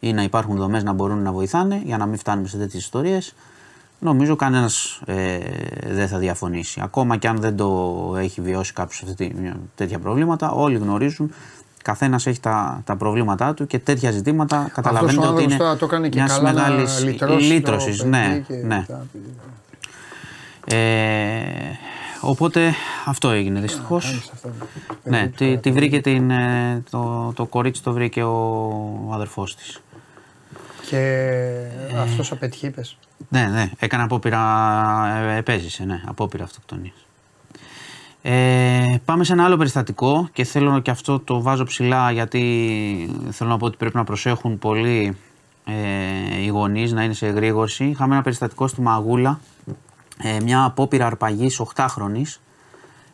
ή 0.00 0.12
να 0.12 0.22
υπάρχουν 0.22 0.56
δομές 0.56 0.82
να 0.82 0.92
μπορούν 0.92 1.22
να 1.22 1.32
βοηθάνε 1.32 1.82
για 1.84 1.96
να 1.96 2.06
μην 2.06 2.18
φτάνουμε 2.18 2.48
σε 2.48 2.56
τέτοιες 2.56 2.82
ιστορίες, 2.82 3.34
νομίζω 3.98 4.36
κανένας 4.36 5.00
ε, 5.04 5.38
δεν 5.86 6.08
θα 6.08 6.18
διαφωνήσει. 6.18 6.80
Ακόμα 6.82 7.16
και 7.16 7.28
αν 7.28 7.36
δεν 7.36 7.56
το 7.56 8.14
έχει 8.18 8.40
βιώσει 8.40 8.72
κάποιος 8.72 9.04
τέτοια 9.74 9.98
προβλήματα, 9.98 10.50
όλοι 10.50 10.76
γνωρίζουν. 10.76 11.32
Καθένας 11.82 12.26
έχει 12.26 12.40
τα, 12.40 12.82
τα 12.84 12.96
προβλήματά 12.96 13.54
του 13.54 13.66
και 13.66 13.78
τέτοια 13.78 14.10
ζητήματα 14.10 14.70
καταλαβαίνετε 14.74 15.18
Αυτός 15.18 15.30
ο 15.30 15.34
ότι 15.34 15.42
είναι 15.42 15.52
άνθρωπος 15.52 15.66
τώρα 15.66 15.76
το 15.76 15.84
έκανε 15.84 16.08
και 16.08 16.18
μιας 16.18 16.30
καλά 16.30 16.52
να 16.52 16.60
μεγάλης 16.60 17.04
λυτρώσει 17.04 17.48
το 17.48 17.54
λύτρωσης. 17.54 17.98
παιδί 17.98 18.08
Ναι, 18.08 18.42
και 18.46 18.54
ναι. 18.54 18.76
μετά. 18.76 19.06
Ε, 20.66 20.76
οπότε 22.20 22.74
αυτό 23.04 23.30
έγινε 23.30 23.60
δυστυχώς. 23.60 24.04
Κάνεις 24.04 24.30
αυτά. 24.32 24.48
Ναι, 25.04 25.26
τη, 25.36 25.58
τη 25.58 25.72
βρήκε 25.72 26.00
την, 26.00 26.30
ε, 26.30 26.82
το, 26.90 27.32
το 27.36 27.46
κορίτσι 27.46 27.82
το 27.82 27.92
βρήκε 27.92 28.22
ο 28.22 29.10
αδερφός 29.12 29.56
της. 29.56 29.80
Και 30.86 31.42
αυτός 32.00 32.32
απέτυχε, 32.32 32.66
είπε. 32.66 32.82
Ναι, 33.28 33.42
ναι, 33.42 33.70
έκανε 33.78 34.02
απόπειρα, 34.02 34.40
ε, 35.16 35.36
επέζησε, 35.36 35.84
ναι, 35.84 36.02
απόπειρα 36.06 36.44
αυτοκτονίας. 36.44 37.06
Ε, 38.22 39.00
πάμε 39.04 39.24
σε 39.24 39.32
ένα 39.32 39.44
άλλο 39.44 39.56
περιστατικό 39.56 40.28
και 40.32 40.44
θέλω 40.44 40.80
και 40.80 40.90
αυτό 40.90 41.18
το 41.18 41.42
βάζω 41.42 41.64
ψηλά 41.64 42.10
γιατί 42.10 42.40
θέλω 43.30 43.50
να 43.50 43.56
πω 43.56 43.66
ότι 43.66 43.76
πρέπει 43.76 43.96
να 43.96 44.04
προσέχουν 44.04 44.58
πολύ 44.58 45.16
ε, 45.64 46.42
οι 46.42 46.46
γονείς 46.46 46.92
να 46.92 47.02
είναι 47.04 47.12
σε 47.12 47.26
εγρήγορση. 47.26 47.84
Είχαμε 47.84 48.14
ένα 48.14 48.22
περιστατικό 48.22 48.66
στη 48.66 48.80
Μαγούλα, 48.80 49.40
ε, 50.22 50.40
μια 50.42 50.64
απόπειρα 50.64 51.06
αρπαγής 51.06 51.62
8χρονης. 51.74 52.40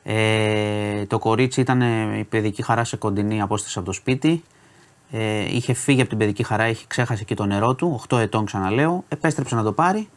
Ε, 0.02 1.06
το 1.06 1.18
κορίτσι 1.18 1.60
ήταν 1.60 1.82
ε, 1.82 2.18
η 2.18 2.24
παιδική 2.24 2.62
χαρά 2.62 2.84
σε 2.84 2.96
κοντινή 2.96 3.40
απόσταση 3.40 3.78
από 3.78 3.86
το 3.86 3.92
σπίτι. 3.92 4.42
Ε, 5.10 5.54
είχε 5.54 5.72
φύγει 5.72 6.00
από 6.00 6.08
την 6.08 6.18
παιδική 6.18 6.42
χαρά, 6.42 6.68
είχε 6.68 6.84
ξέχασε 6.86 7.24
και 7.24 7.34
το 7.34 7.44
νερό 7.44 7.74
του, 7.74 8.00
8 8.08 8.18
ετών 8.18 8.44
ξαναλέω. 8.44 9.04
Επέστρεψε 9.08 9.54
να 9.54 9.62
το 9.62 9.72
πάρει 9.72 10.08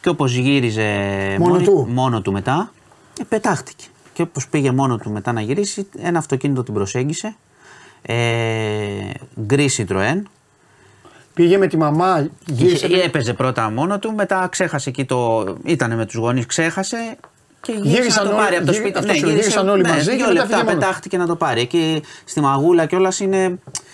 και 0.00 0.08
όπως 0.08 0.34
γύριζε 0.34 1.36
Μόνο 1.38 1.58
του; 1.58 1.88
μόνο 1.90 2.20
του 2.20 2.32
μετά, 2.32 2.72
ε, 3.20 3.24
πετάχτηκε. 3.24 3.84
Και 4.14 4.22
όπως 4.22 4.48
πήγε 4.48 4.70
μόνο 4.70 4.96
του 4.98 5.10
μετά 5.10 5.32
να 5.32 5.40
γυρίσει, 5.40 5.86
ένα 5.98 6.18
αυτοκίνητο 6.18 6.62
την 6.62 6.74
προσέγγισε. 6.74 7.36
Ε, 8.02 8.14
γκρι 9.40 9.70
Citroën. 9.76 10.22
Πήγε 11.34 11.58
με 11.58 11.66
τη 11.66 11.76
μαμά, 11.76 12.28
γύρισε. 12.46 12.86
Είχε- 12.86 13.02
έπαιζε 13.04 13.32
πρώτα 13.34 13.70
μόνο 13.70 13.98
του, 13.98 14.12
μετά 14.14 14.48
ξέχασε 14.50 14.88
εκεί 14.88 15.04
το. 15.04 15.44
ήταν 15.64 15.96
με 15.96 16.04
τους 16.06 16.14
γονείς, 16.14 16.46
ξέχασε. 16.46 17.16
Και 17.60 17.72
γύρισε 17.72 17.90
Γύρισαν 17.96 18.24
να 18.24 18.30
το 18.30 18.36
όλοι- 18.36 18.44
πάρει 18.44 18.56
από 18.56 18.66
το 18.66 18.72
γύρι- 18.72 18.84
σπίτι. 18.84 18.98
αυτός 18.98 19.16
σου 19.18 19.24
λέω, 19.26 19.34
γύρισαν 19.34 19.68
όλοι 19.68 19.82
μαζί 19.84 20.10
και 20.10 20.16
δύο 20.16 20.26
μετά 20.26 20.32
λεπτά 20.32 20.46
φύγε 20.56 20.62
μόνος. 20.62 20.74
πετάχτηκε 20.80 21.16
να 21.18 21.26
το 21.26 21.36
πάρει. 21.36 21.60
Εκεί 21.60 22.02
στη 22.24 22.40
μαγούλα 22.40 22.86
κιόλας 22.86 23.20
είναι. 23.20 23.36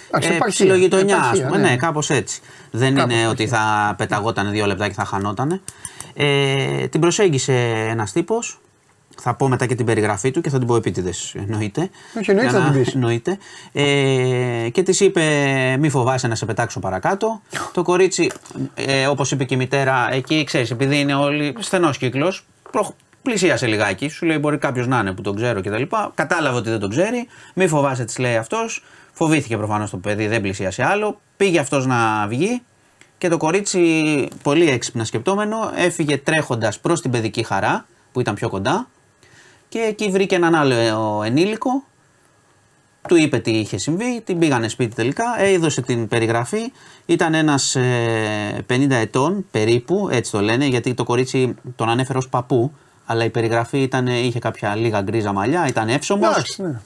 Εντάξει, 0.08 0.28
Ε, 0.28 0.34
επαρχία, 0.34 0.46
ψιλογειτονιά, 0.48 1.16
ας 1.16 1.22
επαρχία, 1.22 1.46
πούμε. 1.46 1.58
ναι. 1.60 1.68
Ναι, 1.68 1.76
κάπως 1.76 2.10
έτσι. 2.10 2.40
Δεν 2.70 2.94
Κάπως 2.94 3.12
είναι 3.12 3.22
επαρχία. 3.22 3.28
ότι 3.30 3.46
θα 3.48 3.94
πεταγόταν 3.98 4.50
δύο 4.50 4.66
λεπτά 4.66 4.88
και 4.88 4.94
θα 4.94 5.04
χανότανε. 5.04 5.60
Ε, 6.14 6.86
την 6.88 7.00
προσέγγισε 7.00 7.52
ένας 7.90 8.12
τύπος. 8.12 8.60
Θα 9.20 9.34
πω 9.34 9.48
μετά 9.48 9.66
και 9.66 9.74
την 9.74 9.86
περιγραφή 9.86 10.30
του 10.30 10.40
και 10.40 10.50
θα 10.50 10.58
την 10.58 10.66
πω 10.66 10.76
επίτηδες. 10.76 11.34
Εννοείται. 11.38 11.90
Όχι, 12.18 12.30
εννοείται 12.30 12.50
Για 12.50 12.60
θα 12.60 12.66
να- 12.66 12.72
την 12.72 12.82
πεις. 12.84 12.94
εννοείται. 12.94 13.38
Ε, 13.72 14.68
και 14.72 14.82
της 14.82 15.00
είπε: 15.00 15.22
Μη 15.80 15.88
φοβάσαι 15.88 16.26
να 16.28 16.34
σε 16.34 16.46
πετάξω 16.46 16.80
παρακάτω. 16.80 17.40
το 17.72 17.82
κορίτσι, 17.82 18.30
ε, 18.74 19.06
όπως 19.06 19.30
είπε 19.30 19.44
και 19.44 19.54
η 19.54 19.56
μητέρα, 19.56 20.08
εκεί 20.12 20.44
ξέρεις, 20.44 20.70
επειδή 20.70 20.98
είναι 21.00 21.14
όλοι 21.14 21.54
στενός 21.58 21.98
κύκλος, 21.98 22.46
πλησίασε 23.22 23.66
λιγάκι. 23.66 24.08
Σου 24.08 24.26
λέει: 24.26 24.36
Μπορεί 24.40 24.58
κάποιος 24.58 24.86
να 24.86 24.98
είναι 24.98 25.12
που 25.12 25.22
τον 25.22 25.36
ξέρω 25.36 25.60
κτλ. 25.60 25.82
Κατάλαβε 26.14 26.56
ότι 26.56 26.70
δεν 26.70 26.78
τον 26.78 26.90
ξέρει. 26.90 27.26
Μη 27.54 27.68
φοβάσαι, 27.68 28.04
της 28.04 28.18
λέει 28.18 28.36
αυτός. 28.36 28.84
Φοβήθηκε 29.12 29.56
προφανώς 29.56 29.90
το 29.90 29.96
παιδί, 29.96 30.26
δεν 30.26 30.40
πλησίασε 30.40 30.84
άλλο. 30.84 31.20
Πήγε 31.36 31.58
αυτός 31.58 31.86
να 31.86 32.26
βγει. 32.28 32.62
Και 33.18 33.28
το 33.28 33.36
κορίτσι, 33.36 34.28
πολύ 34.42 34.68
έξυπνα 34.70 35.04
σκεπτόμενο, 35.04 35.56
έφυγε 35.76 36.16
τρέχοντας 36.18 36.78
προς 36.80 37.00
την 37.00 37.10
παιδική 37.10 37.42
χαρά, 37.44 37.86
που 38.12 38.20
ήταν 38.20 38.34
πιο 38.34 38.48
κοντά. 38.48 38.88
Και 39.70 39.78
εκεί 39.78 40.10
βρήκε 40.10 40.34
έναν 40.34 40.54
άλλο 40.54 40.74
ε, 40.74 41.26
ενήλικο, 41.26 41.82
του 43.08 43.16
είπε 43.16 43.38
τι 43.38 43.50
είχε 43.50 43.78
συμβεί, 43.78 44.20
την 44.24 44.38
πήγανε 44.38 44.68
σπίτι 44.68 44.94
τελικά, 44.94 45.24
έδωσε 45.40 45.80
την 45.82 46.08
περιγραφή. 46.08 46.72
Ήταν 47.06 47.34
ένας 47.34 47.76
ε, 47.76 48.64
50 48.70 48.90
ετών 48.90 49.46
περίπου, 49.50 50.08
έτσι 50.12 50.30
το 50.32 50.40
λένε, 50.40 50.64
γιατί 50.66 50.94
το 50.94 51.04
κορίτσι 51.04 51.54
τον 51.76 51.88
ανέφερε 51.88 52.18
ως 52.18 52.28
παππού, 52.28 52.72
αλλά 53.06 53.24
η 53.24 53.30
περιγραφή 53.30 53.78
ήταν, 53.82 54.06
είχε 54.06 54.38
κάποια 54.38 54.74
λίγα 54.76 55.00
γκρίζα 55.00 55.32
μαλλιά, 55.32 55.66
ήταν 55.66 55.88
εύσωμος. 55.88 56.28
Εντάξει, 56.30 56.62
ναι. 56.62 56.80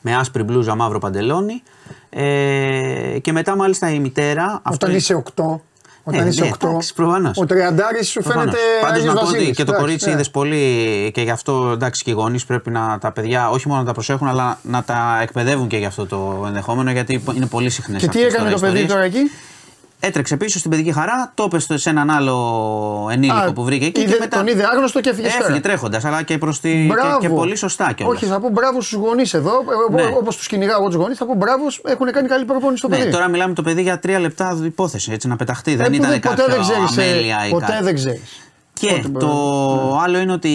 με 0.00 0.14
άσπρη 0.16 0.42
μπλούζα, 0.42 0.74
μαύρο 0.74 0.98
παντελόνι. 0.98 1.62
Ε, 2.10 3.18
και 3.22 3.32
μετά 3.32 3.56
μάλιστα 3.56 3.90
η 3.90 3.98
μητέρα. 3.98 4.60
αυτό- 4.62 4.86
Όταν 4.86 4.94
είσαι 4.96 5.14
8. 5.14 5.60
Όταν 6.04 6.26
Ε, 6.26 6.28
είσαι 6.28 6.42
ναι, 6.44 6.50
8. 6.50 6.68
εντάξει, 6.68 6.94
προφανώς. 6.94 7.38
Ο 7.38 7.46
τριαντάρης 7.46 8.08
σου 8.08 8.22
φαίνεται. 8.22 8.56
Πάντως 8.80 8.96
Άγιος 8.98 9.14
να 9.14 9.20
πω 9.20 9.26
ότι 9.26 9.32
Βασίλης. 9.36 9.56
και 9.56 9.64
το 9.64 9.70
Εντάξει, 9.70 9.80
κορίτσι 9.80 10.06
ναι. 10.08 10.12
είδες 10.14 10.30
πολύ 10.30 11.10
και 11.14 11.20
γι' 11.20 11.30
αυτό 11.30 11.70
εντάξει 11.72 12.02
και 12.02 12.10
οι 12.10 12.14
γονείς 12.14 12.44
πρέπει 12.44 12.70
να 12.70 12.98
τα 13.00 13.12
παιδιά 13.12 13.50
όχι 13.50 13.68
μόνο 13.68 13.80
να 13.80 13.86
τα 13.86 13.92
προσέχουν 13.92 14.28
αλλά 14.28 14.58
να 14.62 14.82
τα 14.82 15.18
εκπαιδεύουν 15.22 15.68
και 15.68 15.76
γι' 15.76 15.84
αυτό 15.84 16.06
το 16.06 16.44
ενδεχόμενο 16.46 16.90
γιατί 16.90 17.22
είναι 17.34 17.46
πολύ 17.46 17.70
συχνές 17.70 18.00
Και 18.00 18.08
τι 18.08 18.22
έκανε 18.22 18.50
το 18.50 18.58
παιδί 18.58 18.86
τώρα 18.86 19.02
εκεί; 19.02 19.30
Έτρεξε 20.04 20.36
πίσω 20.36 20.58
στην 20.58 20.70
παιδική 20.70 20.92
χαρά, 20.92 21.32
το 21.34 21.42
έπεσε 21.42 21.76
σε 21.78 21.90
έναν 21.90 22.10
άλλο 22.10 23.08
ενήλικο 23.12 23.36
Α, 23.38 23.52
που 23.52 23.64
βρήκε 23.64 23.84
εκεί. 23.84 24.00
είδε- 24.00 24.12
και 24.12 24.18
μετά... 24.20 24.36
τον 24.36 24.46
είδε 24.46 24.64
άγνωστο 24.72 25.00
και 25.00 25.08
έφυγε 25.10 25.26
Έφυγε 25.26 25.46
πέρα. 25.46 25.60
τρέχοντας, 25.60 26.04
αλλά 26.04 26.22
και, 26.22 26.38
προς 26.38 26.60
τη... 26.60 26.70
και, 26.72 26.92
Μπράβο. 26.92 27.18
και 27.18 27.28
πολύ 27.28 27.56
σωστά 27.56 27.92
κιόλας. 27.92 28.16
Όχι, 28.16 28.26
θα 28.26 28.40
πω 28.40 28.48
μπράβο 28.48 28.80
στους 28.80 28.98
γονείς 28.98 29.34
εδώ. 29.34 29.50
Ναι. 29.92 30.02
Όπως 30.18 30.36
τους 30.36 30.46
κυνηγάω 30.46 30.76
εγώ 30.78 30.86
τους 30.86 30.96
γονείς, 30.96 31.18
θα 31.18 31.26
πω 31.26 31.34
μπράβο. 31.34 31.64
Έχουν 31.84 32.12
κάνει 32.12 32.28
καλή 32.28 32.44
προπόνηση 32.44 32.78
στο 32.78 32.88
Ναι, 32.88 32.96
παιδί. 32.96 33.10
τώρα 33.10 33.28
μιλάμε 33.28 33.54
το 33.54 33.62
παιδί 33.62 33.82
για 33.82 33.98
τρία 33.98 34.18
λεπτά 34.20 34.58
υπόθεση, 34.64 35.12
έτσι 35.12 35.28
να 35.28 35.36
πεταχτεί. 35.36 35.72
Ε, 35.72 35.76
δεν 35.76 35.86
που 35.86 35.94
ήταν 35.94 36.10
δεν- 36.10 36.20
κάποιο 36.20 36.44
ποτέ 36.44 36.56
δεν 36.56 36.62
ξέρεις, 36.62 36.96
ε, 36.96 37.02
αμέλεια 37.10 37.46
ή 37.46 37.50
Ποτέ 37.50 37.66
κάτι. 37.66 37.84
δεν 37.84 37.94
ξέρεις. 37.94 38.20
Και 38.72 38.86
Πότε 39.02 39.18
το 39.18 39.26
μπορεί, 39.26 39.98
άλλο 40.04 40.18
είναι 40.18 40.32
ότι 40.32 40.50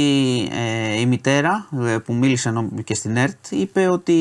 ε, 0.96 1.00
η 1.00 1.06
μητέρα 1.06 1.68
ε, 1.88 1.98
που 1.98 2.14
μίλησε 2.14 2.50
νο- 2.50 2.70
και 2.84 2.94
στην 2.94 3.18
ΕΡΤ 3.18 3.36
είπε 3.50 3.88
ότι 3.88 4.16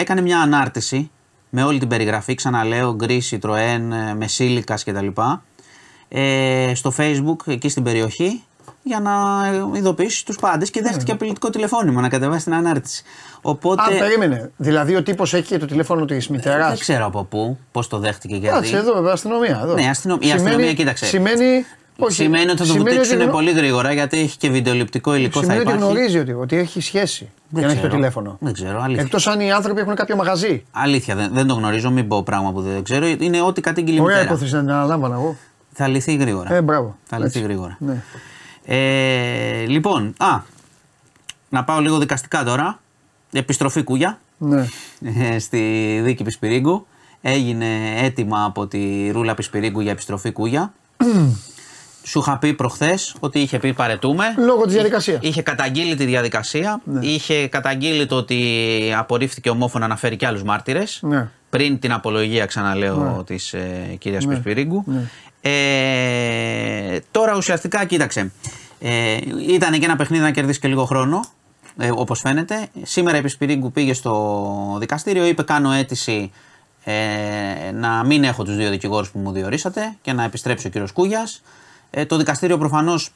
έκανε 0.00 0.20
μια 0.20 0.38
ανάρτηση 0.40 1.10
με 1.50 1.62
όλη 1.64 1.78
την 1.78 1.88
περιγραφή, 1.88 2.34
ξαναλέω, 2.34 2.94
γκρι, 2.94 3.22
Citroën, 3.30 3.80
ε, 4.10 4.14
με 4.14 4.26
σύλικα 4.26 4.74
κτλ. 4.84 5.06
Ε, 6.08 6.72
στο 6.74 6.92
facebook 6.96 7.36
εκεί 7.46 7.68
στην 7.68 7.82
περιοχή 7.82 8.44
για 8.82 9.00
να 9.00 9.12
ειδοποιήσεις 9.76 10.22
τους 10.22 10.36
πάντες 10.36 10.70
και 10.70 10.82
δέχτηκε 10.82 11.12
απειλητικό 11.12 11.50
τηλεφώνημα 11.50 12.00
να 12.00 12.08
κατεβάσει 12.08 12.44
την 12.44 12.54
ανάρτηση. 12.54 13.02
Οπότε 13.40 13.82
Α, 13.82 13.98
περίμενε. 13.98 14.50
Δηλαδή 14.56 14.96
ο 14.96 15.02
τύπος 15.02 15.34
έχει 15.34 15.46
και 15.46 15.58
το 15.58 15.66
τηλέφωνο 15.66 16.04
της 16.04 16.28
μητέρας; 16.28 16.68
δεν 16.68 16.78
ξέρω 16.78 17.04
από 17.06 17.24
πού, 17.24 17.58
πώς 17.72 17.88
το 17.88 17.98
δέχτηκε 17.98 18.36
γιατί. 18.36 18.54
Κάτσε 18.54 18.76
εδώ, 18.76 18.92
βέβαια, 18.94 19.12
αστυνομία. 19.12 19.60
Εδώ. 19.62 19.74
Ναι, 19.74 19.88
αστυνο- 19.88 20.18
η 20.20 20.30
αστυνομία, 20.30 20.74
κοίταξε. 20.74 21.04
Σημαίνει. 21.06 21.64
Όχι, 22.04 22.12
Σημαίνει 22.14 22.42
ότι 22.50 22.50
θα 22.50 22.56
το 22.56 22.64
σημαίνει 22.64 22.90
βουτήξουν 22.90 23.18
γνω- 23.20 23.30
πολύ 23.32 23.50
γρήγορα 23.50 23.92
γιατί 23.92 24.18
έχει 24.18 24.36
και 24.38 24.50
βιντεοληπτικό 24.50 25.14
υλικό 25.14 25.38
θα 25.38 25.44
Σημαίνει 25.44 25.60
ότι 25.60 25.68
υπάρχει. 25.70 25.92
γνωρίζει 25.92 26.18
ότι, 26.18 26.32
ότι 26.32 26.56
έχει 26.56 26.80
σχέση 26.80 27.28
Δεν 27.48 27.58
για 27.58 27.60
να 27.60 27.66
έχει 27.66 27.74
το 27.74 27.86
ξέρω. 27.86 27.94
τηλέφωνο. 27.94 28.36
Δεν 28.40 28.52
ξέρω, 28.52 28.82
αλήθεια. 28.82 29.02
Εκτός 29.02 29.26
αν 29.26 29.40
οι 29.40 29.52
άνθρωποι 29.52 29.80
έχουν 29.80 29.94
κάποιο 29.94 30.16
μαγαζί. 30.16 30.64
Αλήθεια, 30.70 31.14
δεν, 31.14 31.30
δεν 31.32 31.46
το 31.46 31.54
γνωρίζω, 31.54 31.90
μην 31.90 32.08
πω 32.08 32.22
πράγμα 32.22 32.52
που 32.52 32.60
δεν 32.60 32.82
ξέρω. 32.82 33.06
Είναι 33.06 33.40
ό,τι 33.40 33.60
κατήγγειλε 33.60 33.96
η 33.96 34.00
Ωραία 34.00 34.16
μητέρα. 34.16 34.32
υπόθεση 34.34 34.54
να 34.54 34.60
την 34.60 34.70
αναλάμβανα 34.70 35.14
εγώ. 35.14 35.36
Θα 35.72 35.88
λυθεί 35.88 36.14
γρήγορα. 36.14 36.54
Ε, 36.54 36.60
μπράβο. 36.62 36.96
Θα 37.04 37.16
λυθεί 37.16 37.28
Έτσι. 37.28 37.40
γρήγορα. 37.40 37.76
Ναι. 37.80 38.02
Ε, 38.64 39.64
λοιπόν, 39.66 40.14
α, 40.18 40.40
να 41.48 41.64
πάω 41.64 41.80
λίγο 41.80 41.98
δικαστικά 41.98 42.44
τώρα. 42.44 42.80
Επιστροφή 43.32 43.82
Κούγια 43.82 44.18
Ναι. 44.38 44.66
ε, 45.32 45.38
στη 45.38 45.58
δίκη 46.04 46.22
Πισπυρίγκου. 46.24 46.86
Έγινε 47.22 47.66
έτοιμα 48.02 48.44
από 48.44 48.66
τη 48.66 49.10
Ρούλα 49.12 49.34
Πισπυρίγκου 49.34 49.80
για 49.80 49.90
επιστροφή 49.90 50.32
Κούγια. 50.32 50.72
Σου 52.02 52.18
είχα 52.18 52.38
πει 52.38 52.54
προχθές 52.54 53.14
ότι 53.20 53.38
είχε 53.40 53.58
πει 53.58 53.72
παρετούμε. 53.72 54.24
Λόγω 54.38 54.64
της 54.64 54.72
διαδικασίας. 54.72 55.18
Είχε 55.22 55.42
καταγγείλει 55.42 55.94
τη 55.94 56.04
διαδικασία. 56.04 56.80
Ναι. 56.84 57.06
Είχε 57.06 57.48
καταγγείλει 57.48 58.06
το 58.06 58.16
ότι 58.16 58.44
απορρίφθηκε 58.96 59.50
ομόφωνα 59.50 59.86
να 59.86 59.96
φέρει 59.96 60.16
και 60.16 60.26
άλλους 60.26 60.42
μάρτυρες. 60.42 60.98
Ναι. 61.02 61.28
Πριν 61.50 61.78
την 61.78 61.92
απολογία, 61.92 62.46
ξαναλέω, 62.46 63.24
τη 63.26 63.34
της 63.34 63.52
ε, 63.52 63.96
κυρίας 63.98 64.24
Ναι. 64.24 64.34
Πισπυρίγκου. 64.34 64.84
Ναι. 64.86 65.08
Ε, 65.40 67.00
τώρα 67.10 67.36
ουσιαστικά, 67.36 67.84
κοίταξε. 67.84 68.32
Ε, 68.80 69.16
ήταν 69.48 69.78
και 69.78 69.84
ένα 69.84 69.96
παιχνίδι 69.96 70.22
να 70.22 70.30
κερδίσει 70.30 70.60
και 70.60 70.68
λίγο 70.68 70.84
χρόνο. 70.84 71.20
Ε, 71.78 71.90
Όπως 71.94 72.20
φαίνεται. 72.20 72.68
Σήμερα 72.82 73.16
η 73.16 73.22
Πισπυρίγκου 73.22 73.72
πήγε 73.72 73.94
στο 73.94 74.76
δικαστήριο, 74.78 75.26
είπε: 75.26 75.42
Κάνω 75.42 75.72
αίτηση 75.72 76.30
ε, 76.84 76.92
να 77.74 78.04
μην 78.04 78.24
έχω 78.24 78.44
τους 78.44 78.56
δύο 78.56 78.70
δικηγόρους 78.70 79.10
που 79.10 79.18
μου 79.18 79.32
διορίσατε 79.32 79.96
και 80.02 80.12
να 80.12 80.24
επιστρέψει 80.24 80.66
ο 80.66 80.70
κύριος 80.70 80.92
Κούγιας. 80.92 81.42
Ε, 81.90 82.04
το 82.06 82.16
δικαστήριο 82.16 82.58
προφανώς 82.58 83.10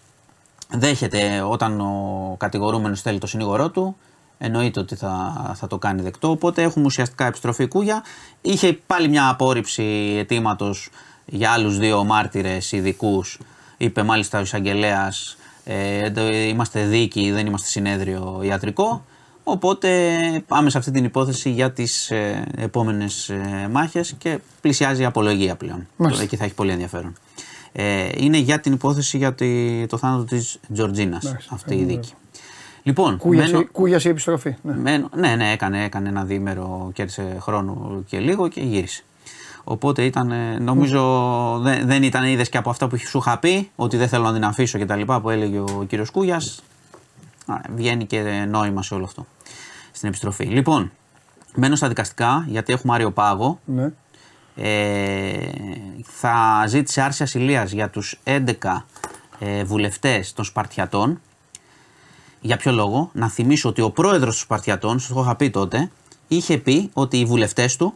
δέχεται 0.70 1.40
όταν 1.40 1.80
ο 1.80 2.34
κατηγορούμενος 2.38 3.00
θέλει 3.00 3.18
το 3.18 3.26
συνήγορό 3.26 3.70
του. 3.70 3.96
Εννοείται 4.38 4.80
ότι 4.80 4.94
θα, 4.94 5.52
θα 5.56 5.66
το 5.66 5.78
κάνει 5.78 6.02
δεκτό. 6.02 6.30
Οπότε 6.30 6.62
έχουμε 6.62 6.84
ουσιαστικά 6.84 7.26
επιστροφή 7.26 7.66
κούγια. 7.68 8.02
Είχε 8.40 8.78
πάλι 8.86 9.08
μια 9.08 9.28
απόρριψη 9.28 10.14
αιτήματος 10.18 10.90
για 11.26 11.50
άλλους 11.50 11.78
δύο 11.78 12.04
μάρτυρες 12.04 12.72
ειδικούς. 12.72 13.38
Είπε 13.76 14.02
μάλιστα 14.02 14.38
ο 14.38 14.42
εισαγγελέας: 14.42 15.36
ε, 15.64 16.10
το- 16.10 16.32
Είμαστε 16.32 16.84
δίκη, 16.86 17.30
δεν 17.30 17.46
είμαστε 17.46 17.68
συνέδριο 17.68 18.40
ιατρικό. 18.42 19.04
Οπότε 19.44 20.18
πάμε 20.46 20.70
σε 20.70 20.78
αυτή 20.78 20.90
την 20.90 21.04
υπόθεση 21.04 21.50
για 21.50 21.72
τις 21.72 22.10
ε, 22.10 22.44
επόμενες 22.56 23.28
ε, 23.28 23.68
μάχες 23.72 24.14
και 24.18 24.38
πλησιάζει 24.60 25.02
η 25.02 25.04
απολογία 25.04 25.56
πλέον. 25.56 25.86
Μάλιστα. 25.96 26.22
Εκεί 26.22 26.36
θα 26.36 26.44
έχει 26.44 26.54
πολύ 26.54 26.70
ενδιαφέρον. 26.72 27.14
Ε, 27.76 28.08
είναι 28.16 28.36
για 28.38 28.60
την 28.60 28.72
υπόθεση 28.72 29.16
για 29.16 29.34
τη- 29.34 29.86
το 29.86 29.96
θάνατο 29.96 30.24
της 30.24 30.58
Τζορτζίνας 30.72 31.24
Μάλιστα, 31.24 31.54
αυτή 31.54 31.74
η 31.76 31.82
ε, 31.82 31.84
δίκη. 31.84 32.12
Λοιπόν, 32.82 33.16
Κούγιασε, 33.16 33.52
μένω- 33.52 33.70
κούγιασε 33.70 34.08
η 34.08 34.10
επιστροφή. 34.10 34.54
Ναι. 34.62 34.74
μένω- 34.74 35.08
ναι, 35.16 35.34
ναι, 35.36 35.50
έκανε, 35.52 35.84
έκανε 35.84 36.08
ένα 36.08 36.24
διήμερο, 36.24 36.90
κέρδισε 36.94 37.36
χρόνο 37.40 38.02
και 38.06 38.18
λίγο 38.18 38.48
και 38.48 38.60
γύρισε. 38.60 39.02
Οπότε 39.64 40.04
ήταν, 40.04 40.30
ε, 40.30 40.58
νομίζω, 40.58 41.00
δεν, 41.62 41.86
δεν 41.86 42.02
ήταν, 42.02 42.24
είδες 42.24 42.48
και 42.48 42.56
από 42.58 42.70
αυτά 42.70 42.88
που 42.88 42.96
σου 42.98 43.18
είχα 43.18 43.38
πει, 43.38 43.70
ότι 43.76 43.96
δεν 43.96 44.08
θέλω 44.08 44.24
να 44.24 44.32
την 44.32 44.44
αφήσω 44.44 44.78
και 44.78 44.86
τα 44.86 44.96
λοιπά 44.96 45.20
που 45.20 45.30
έλεγε 45.30 45.58
ο 45.58 45.84
κύριος 45.88 46.10
Κούγιας. 46.10 46.62
Α, 47.46 47.54
Βγαίνει 47.74 48.06
και 48.06 48.20
νόημα 48.48 48.82
σε 48.82 48.94
όλο 48.94 49.04
αυτό. 49.04 49.26
Στην 49.92 50.08
επιστροφή. 50.08 50.44
Λοιπόν, 50.44 50.92
μένω 51.54 51.76
στα 51.76 51.88
δικαστικά 51.88 52.44
γιατί 52.48 52.72
έχουμε 52.72 52.94
Άριο 52.94 53.10
Πάγο. 53.10 53.58
Ναι. 53.64 53.82
Ε, 53.82 53.92
θα 56.02 56.64
ζήτησε 56.66 57.00
άρση 57.00 57.22
ασυλίας 57.22 57.72
για 57.72 57.90
τους 57.90 58.18
11 58.24 58.42
ε, 59.38 59.64
βουλευτές 59.64 60.32
των 60.32 60.44
Σπαρτιατών. 60.44 61.20
Για 62.40 62.56
ποιο 62.56 62.72
λόγο, 62.72 63.10
να 63.12 63.28
θυμίσω 63.28 63.68
ότι 63.68 63.80
ο 63.80 63.90
πρόεδρος 63.90 64.34
των 64.34 64.44
Σπαρτιατών, 64.44 64.98
σας 64.98 65.12
το 65.14 65.20
είχα 65.20 65.36
πει 65.36 65.50
τότε, 65.50 65.90
είχε 66.28 66.58
πει 66.58 66.90
ότι 66.92 67.18
οι 67.18 67.24
βουλευτές 67.24 67.76
του 67.76 67.94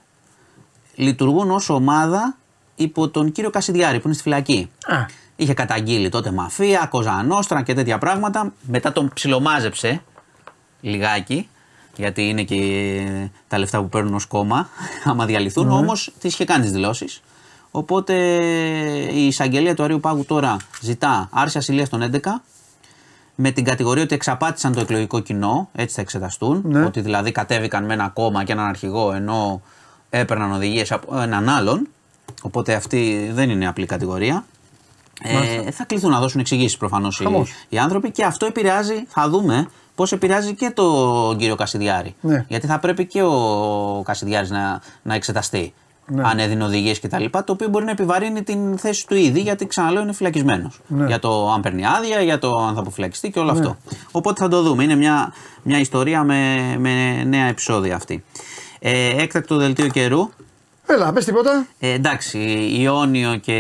λειτουργούν 0.95 1.51
ως 1.51 1.69
ομάδα 1.69 2.37
υπό 2.77 3.09
τον 3.09 3.33
κύριο 3.33 3.51
Κασιδιάρη 3.51 3.97
που 3.97 4.03
είναι 4.05 4.15
στη 4.15 4.23
φυλακή. 4.23 4.71
Α, 4.87 5.07
Είχε 5.37 5.55
καταγγείλει 5.55 6.09
τότε 6.09 6.31
μαφία, 6.31 6.87
κοζανόστρα 6.91 7.63
και 7.63 7.75
τέτοια 7.75 7.99
πράγματα. 7.99 8.53
Μετά 8.61 8.93
τον 8.93 9.11
ψιλομάζεψε 9.15 10.03
λιγάκι, 10.81 11.49
γιατί 11.99 12.29
είναι 12.29 12.43
και 12.43 12.61
τα 13.49 13.59
λεφτά 13.59 13.81
που 13.81 13.89
παίρνουν 13.89 14.15
ως 14.15 14.27
κόμμα, 14.27 14.69
άμα 15.11 15.27
διαλυθούν. 15.27 15.67
Ναι. 15.67 15.73
Όμως 15.73 16.13
τις 16.21 16.33
είχε 16.33 16.45
κάνει 16.45 16.63
τις 16.63 16.73
δηλώσεις. 16.73 17.23
Οπότε 17.71 18.15
η 19.13 19.27
εισαγγελία 19.27 19.75
του 19.75 19.83
Αρίου 19.83 20.01
Πάγου 20.01 20.25
τώρα 20.25 20.57
ζητά 20.81 21.29
άρση 21.33 21.59
ασυλίας 21.59 21.89
των 21.89 22.11
11 22.13 22.19
με 23.35 23.51
την 23.51 23.65
κατηγορία 23.65 24.03
ότι 24.03 24.15
εξαπάτησαν 24.15 24.73
το 24.73 24.81
εκλογικό 24.81 25.21
κοινό, 25.21 25.69
έτσι 25.73 25.95
θα 25.95 26.01
εξεταστούν. 26.01 26.63
Ναι. 26.65 26.85
Ότι 26.85 27.01
δηλαδή 27.01 27.33
κατέβηκαν 27.33 27.85
με 27.85 27.93
ένα 27.93 28.09
κόμμα 28.09 28.45
και 28.45 28.53
έναν 28.53 28.67
αρχηγό 28.67 29.13
ενώ 29.13 29.63
έπαιρναν 30.11 30.53
οδηγίες 30.53 30.93
από 30.93 31.21
έναν 31.21 31.49
άλλον. 31.49 31.89
Οπότε 32.43 32.75
αυτή 32.75 33.31
δεν 33.33 33.51
είναι 33.51 33.69
απλή 33.69 33.87
κατηγορία. 33.87 34.45
Ε, 35.23 35.71
θα 35.71 35.85
κληθούν 35.85 36.11
να 36.11 36.21
δώσουν 36.21 36.41
εξηγήσεις 36.41 36.77
προφανώς 36.77 37.21
οι, 37.21 37.23
Χαμός. 37.23 37.53
οι 37.69 37.79
άνθρωποι 37.79 38.11
και 38.11 38.25
αυτό 38.25 38.47
επηρεάζει, 38.47 39.05
θα 39.09 39.29
δούμε 39.29 39.69
πώ 39.99 40.07
επηρεάζει 40.11 40.55
και 40.55 40.71
τον 40.71 41.37
κύριο 41.37 41.55
Κασιδιάρη. 41.55 42.15
Ναι. 42.21 42.45
Γιατί 42.49 42.67
θα 42.67 42.79
πρέπει 42.79 43.07
και 43.07 43.23
ο 43.23 44.03
Κασιδιάρης 44.05 44.51
να, 44.51 44.81
να 45.03 45.15
εξεταστεί. 45.15 45.75
Ναι. 46.07 46.23
Αν 46.29 46.39
έδινε 46.39 46.65
οδηγίες 46.65 47.01
κτλ. 47.01 47.25
Το 47.31 47.53
οποίο 47.53 47.69
μπορεί 47.69 47.85
να 47.85 47.91
επιβαρύνει 47.91 48.43
την 48.43 48.79
θέση 48.79 49.07
του 49.07 49.15
ήδη, 49.15 49.41
γιατί 49.41 49.67
ξαναλέω 49.67 50.03
είναι 50.03 50.13
φυλακισμένος. 50.13 50.81
Ναι. 50.87 51.07
Για 51.07 51.19
το 51.19 51.51
αν 51.51 51.61
παίρνει 51.61 51.87
άδεια, 51.87 52.21
για 52.21 52.39
το 52.39 52.57
αν 52.57 52.75
θα 52.75 52.81
αποφυλακιστεί 52.81 53.31
και 53.31 53.39
όλο 53.39 53.51
αυτό. 53.51 53.77
Οπότε 54.11 54.43
θα 54.43 54.49
το 54.49 54.63
δούμε. 54.63 54.85
Είναι 54.85 54.95
μια, 54.95 55.33
μια 55.63 55.79
ιστορία 55.79 56.23
με, 56.25 56.75
με 56.79 57.25
νέα 57.25 57.47
επεισόδια 57.47 57.97
αυτή. 57.97 58.25
Ε, 58.79 59.23
έκτακτο 59.23 59.57
δελτίο 59.57 59.89
καιρού. 59.89 60.29
Έλα, 60.91 61.13
πες 61.13 61.25
τίποτα. 61.25 61.67
Ε, 61.79 61.93
εντάξει, 61.93 62.39
Ιόνιο 62.79 63.37
και 63.37 63.55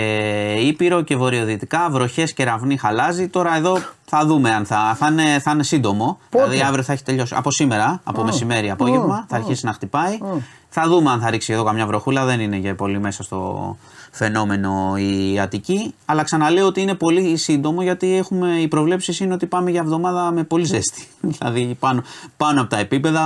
Ήπειρο 0.60 1.02
και 1.02 1.16
βορειοδυτικά, 1.16 1.88
βροχές 1.90 2.32
και 2.32 2.44
ραυνή 2.44 2.76
χαλάζει. 2.76 3.28
Τώρα 3.28 3.56
εδώ 3.56 3.78
θα 4.04 4.26
δούμε 4.26 4.50
αν 4.50 4.64
θα, 4.64 4.94
θα, 4.98 5.08
είναι, 5.10 5.38
θα 5.38 5.50
είναι 5.50 5.62
σύντομο. 5.62 6.18
Πότε; 6.30 6.44
Δηλαδή 6.44 6.62
αύριο 6.62 6.82
θα 6.82 6.92
έχει 6.92 7.02
τελειώσει. 7.02 7.34
Από 7.36 7.50
σήμερα, 7.50 8.00
από 8.04 8.20
Α, 8.20 8.24
μεσημέρι, 8.24 8.70
απόγευμα, 8.70 9.14
α, 9.14 9.24
θα 9.28 9.36
α. 9.36 9.38
αρχίσει 9.38 9.64
να 9.64 9.72
χτυπάει. 9.72 10.14
Α. 10.14 10.26
Θα 10.68 10.88
δούμε 10.88 11.10
αν 11.10 11.20
θα 11.20 11.30
ρίξει 11.30 11.52
εδώ 11.52 11.64
καμιά 11.64 11.86
βροχούλα. 11.86 12.24
Δεν 12.24 12.40
είναι 12.40 12.56
για 12.56 12.74
πολύ 12.74 12.98
μέσα 12.98 13.22
στο 13.22 13.76
φαινόμενο 14.10 14.94
η 14.96 15.40
Αττική. 15.40 15.94
Αλλά 16.04 16.22
ξαναλέω 16.22 16.66
ότι 16.66 16.80
είναι 16.80 16.94
πολύ 16.94 17.36
σύντομο 17.36 17.82
γιατί 17.82 18.16
έχουμε, 18.16 18.48
οι 18.60 18.68
προβλέψεις 18.68 19.20
είναι 19.20 19.34
ότι 19.34 19.46
πάμε 19.46 19.70
για 19.70 19.80
εβδομάδα 19.80 20.30
με 20.30 20.42
πολύ 20.44 20.64
ζέστη. 20.64 21.06
δηλαδή 21.38 21.76
πάνω, 21.80 22.02
πάνω 22.36 22.60
από 22.60 22.70
τα 22.70 22.78
επίπεδα 22.78 23.22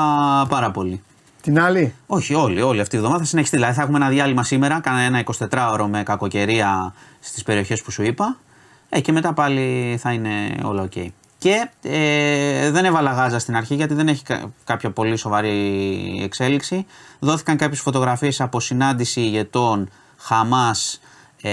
πάρα 0.48 0.70
πολύ. 0.70 1.03
Την 1.43 1.61
άλλη; 1.61 1.95
Όχι, 2.07 2.34
όλη, 2.34 2.62
όλη 2.62 2.80
αυτή 2.80 2.95
η 2.95 2.99
εβδομάδα 2.99 3.22
θα 3.22 3.28
συνεχιστεί. 3.28 3.57
Δηλαδή 3.57 3.74
θα 3.74 3.82
έχουμε 3.82 3.97
ένα 3.97 4.09
διάλειμμα 4.09 4.45
σήμερα, 4.45 4.80
κάνα 4.80 5.01
ένα 5.01 5.22
24ωρο 5.51 5.86
με 5.88 6.03
κακοκαιρία 6.03 6.95
στις 7.20 7.43
περιοχές 7.43 7.82
που 7.82 7.90
σου 7.90 8.03
είπα. 8.03 8.36
Ε, 8.88 9.01
και 9.01 9.12
μετά 9.12 9.32
πάλι 9.32 9.97
θα 10.01 10.12
είναι 10.12 10.30
όλα 10.62 10.82
οκ. 10.82 10.93
Και 11.38 11.68
ε, 11.82 12.70
δεν 12.70 12.84
έβαλα 12.84 13.12
Γάζα 13.12 13.39
στην 13.38 13.57
αρχή 13.57 13.74
γιατί 13.74 13.95
δεν 13.95 14.09
έχει 14.09 14.22
κα- 14.24 14.53
κάποια 14.64 14.90
πολύ 14.90 15.16
σοβαρή 15.16 16.20
εξέλιξη. 16.24 16.86
Δόθηκαν 17.18 17.57
κάποιες 17.57 17.80
φωτογραφίες 17.80 18.40
από 18.40 18.61
συνάντηση 18.61 19.20
ηγετών 19.20 19.88
Χαμάς, 20.18 21.01
ε, 21.43 21.51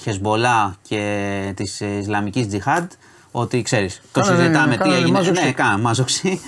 Χεζμπολά 0.00 0.76
και 0.82 1.52
της 1.56 1.80
ε, 1.80 1.86
Ισλαμικής 1.86 2.46
Τζιχάντ 2.46 2.90
ότι 3.32 3.62
ξέρεις, 3.62 4.00
το 4.12 4.20
Κάνανε- 4.20 4.40
συζητάμε 4.40 4.72
τι 4.72 4.78
κάνανε 4.78 4.96
έγινε. 4.96 5.12
μάζοξη. 5.18 5.42
Ναι, 5.44 5.52
κάναμε 5.52 5.82
μάζοξη. 5.82 6.40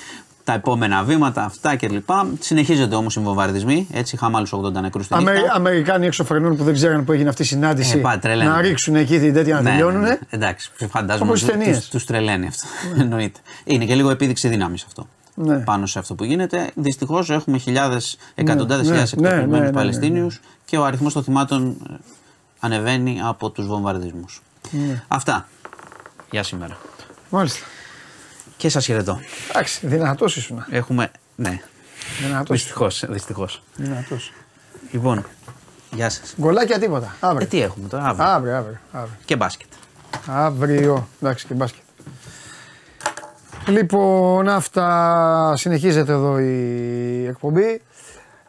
Τα 0.44 0.52
επόμενα 0.52 1.02
βήματα, 1.02 1.44
αυτά 1.44 1.76
κλπ. 1.76 2.08
Συνεχίζονται 2.40 2.94
όμως 2.94 3.16
οι 3.16 3.20
βομβαρδισμοί. 3.20 3.86
Έτσι, 3.92 4.14
είχαμε 4.14 4.36
άλλους 4.36 4.52
80 4.54 4.72
νεκρούς 4.72 5.04
στην 5.04 5.16
Αμερι... 5.16 5.38
νύχτα. 5.38 5.54
Αμερικάνοι 5.54 6.06
έξω 6.06 6.24
φρενών 6.24 6.56
που 6.56 6.64
δεν 6.64 6.74
ξέραν 6.74 7.04
που 7.04 7.12
έγινε 7.12 7.28
αυτή 7.28 7.42
η 7.42 7.44
συνάντηση. 7.44 7.98
Ε, 7.98 8.00
πά, 8.00 8.18
τρελαίνουν. 8.18 8.52
να 8.52 8.60
ρίξουν 8.60 8.96
εκεί 8.96 9.18
την 9.18 9.32
τέτοια 9.32 9.54
να 9.54 9.60
Ναι, 9.60 9.70
τελειώνουν. 9.70 10.00
ναι, 10.00 10.08
ναι. 10.08 10.18
Εντάξει, 10.30 10.70
φαντάζομαι 10.90 11.30
Όπως 11.30 11.42
ότι 11.42 11.50
στις 11.52 11.64
ταινίες. 11.64 11.78
τους, 11.80 11.88
τους 11.88 12.04
τρελαίνει 12.04 12.46
αυτό. 12.46 12.66
Εννοείται. 13.02 13.40
Είναι 13.64 13.84
και 13.84 13.94
λίγο 13.94 14.10
επίδειξη 14.10 14.48
δύναμης 14.48 14.84
αυτό. 14.84 15.06
Ναι. 15.34 15.58
Πάνω 15.58 15.86
σε 15.86 15.98
αυτό 15.98 16.14
που 16.14 16.24
γίνεται. 16.24 16.70
Δυστυχώς 16.74 17.30
έχουμε 17.30 17.58
χιλιάδες, 17.58 18.16
εκατοντάδες 18.34 18.88
ναι, 18.88 18.90
χιλιάδες 18.90 19.14
ναι, 19.14 19.28
εκτοπισμένους 19.28 19.52
ναι, 19.52 19.58
ναι, 19.58 19.66
ναι, 19.66 19.72
Παλαιστίνιους 19.72 20.40
και 20.64 20.76
ο 20.76 20.84
αριθμός 20.84 21.12
των 21.12 21.22
θυμάτων 21.24 21.76
ε, 21.90 21.94
ανεβαίνει 22.60 23.20
από 23.22 23.50
τους 23.50 23.66
βομβαρδισμούς. 23.66 24.42
Ναι. 24.70 25.02
Αυτά 25.08 25.48
για 26.30 26.42
σήμερα. 26.42 26.76
Μάλιστα. 27.30 27.66
Και 28.60 28.68
σας 28.68 28.84
χαιρετώ. 28.84 29.20
Εντάξει, 29.50 29.86
δυνατός 29.86 30.36
ήσουν. 30.36 30.64
Έχουμε. 30.70 31.10
Ναι, 31.36 31.60
Δυνατός. 32.20 32.56
δυστυχώς. 32.58 33.04
Δυστυχώς. 33.08 33.62
Δυνατός. 33.76 34.32
Λοιπόν, 34.90 35.24
γεια 35.94 36.10
σας. 36.10 36.34
Γκολάκια 36.40 36.78
τίποτα. 36.78 37.06
Ε, 37.06 37.26
Αύριο. 37.26 37.46
τι 37.48 37.60
έχουμε 37.60 37.88
τώρα, 37.88 38.04
αύριο. 38.04 38.24
Αύριο, 38.28 38.56
αύριο. 38.56 38.78
αύριο. 38.92 39.16
Και 39.24 39.36
μπάσκετ. 39.36 39.68
Αύριο. 40.26 41.08
Εντάξει 41.22 41.46
και 41.46 41.54
μπάσκετ. 41.54 41.82
Λοιπόν, 43.68 44.48
αυτά. 44.48 45.54
Συνεχίζεται 45.56 46.12
εδώ 46.12 46.38
η 46.38 47.26
εκπομπή. 47.26 47.82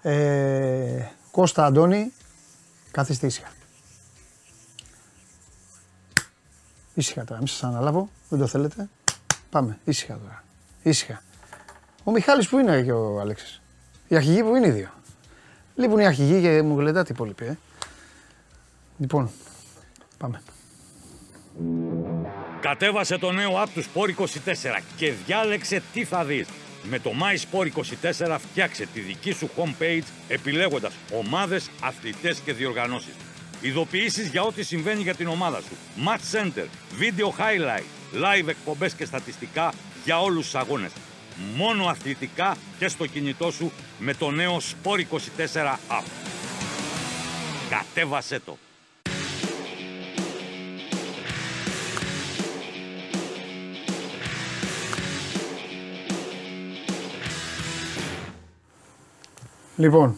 Ε, 0.01 1.05
Κώστα 1.31 1.65
Αντώνη, 1.65 2.11
καθίστε 2.91 3.27
ήσυχα. 3.27 3.47
Ήσυχα 6.93 7.23
τώρα, 7.23 7.39
μην 7.39 7.47
σας 7.47 7.63
αναλάβω, 7.63 8.09
δεν 8.29 8.39
το 8.39 8.47
θέλετε. 8.47 8.89
Πάμε, 9.51 9.77
ήσυχα 9.83 10.17
τώρα. 10.17 10.43
Ήσυχα. 10.83 11.21
Ο 12.03 12.11
Μιχάλης 12.11 12.49
που 12.49 12.59
είναι 12.59 12.81
και 12.81 12.91
ο 12.91 13.19
Αλέξης. 13.19 13.61
Οι 14.07 14.15
αρχηγοί 14.15 14.43
που 14.43 14.55
είναι 14.55 14.67
οι 14.67 14.71
δύο. 14.71 14.89
Λείπουν 15.75 15.99
οι 15.99 16.05
αρχηγοί 16.05 16.41
και 16.41 16.61
μου 16.61 16.79
γλεντάτε 16.79 17.11
οι 17.11 17.15
υπόλοιποι. 17.15 17.45
Ε. 17.45 17.57
Λοιπόν, 18.97 19.29
πάμε. 20.17 20.41
Κατέβασε 22.61 23.17
το 23.17 23.31
νέο 23.31 23.63
app 23.63 23.67
του 23.73 23.83
Sport 23.83 24.21
24 24.21 24.25
και 24.95 25.11
διάλεξε 25.25 25.81
τι 25.93 26.03
θα 26.03 26.23
δεις. 26.23 26.47
Με 26.83 26.99
το 26.99 27.11
My 27.21 27.59
Sport 27.59 27.67
24 28.27 28.37
φτιάξε 28.39 28.87
τη 28.93 28.99
δική 28.99 29.31
σου 29.31 29.49
homepage 29.57 30.03
επιλέγοντας 30.27 30.93
ομάδες, 31.13 31.69
αθλητές 31.81 32.39
και 32.39 32.53
διοργανώσεις. 32.53 33.13
Ειδοποιήσεις 33.61 34.27
για 34.27 34.41
ό,τι 34.41 34.63
συμβαίνει 34.63 35.01
για 35.01 35.15
την 35.15 35.27
ομάδα 35.27 35.61
σου. 35.61 35.75
Match 36.05 36.37
Center, 36.37 36.65
Video 36.99 37.27
Highlight, 37.39 38.00
Live 38.13 38.47
εκπομπές 38.47 38.93
και 38.93 39.05
στατιστικά 39.05 39.73
για 40.03 40.21
όλους 40.21 40.43
τους 40.45 40.55
αγώνες. 40.55 40.91
Μόνο 41.55 41.85
αθλητικά 41.85 42.55
και 42.79 42.87
στο 42.87 43.05
κινητό 43.07 43.51
σου 43.51 43.71
με 43.99 44.13
το 44.13 44.31
νέο 44.31 44.57
Sport 44.57 44.99
24 44.99 45.77
app. 45.89 46.03
Κατέβασέ 47.69 48.39
το! 48.39 48.57
Λοιπόν. 59.75 60.15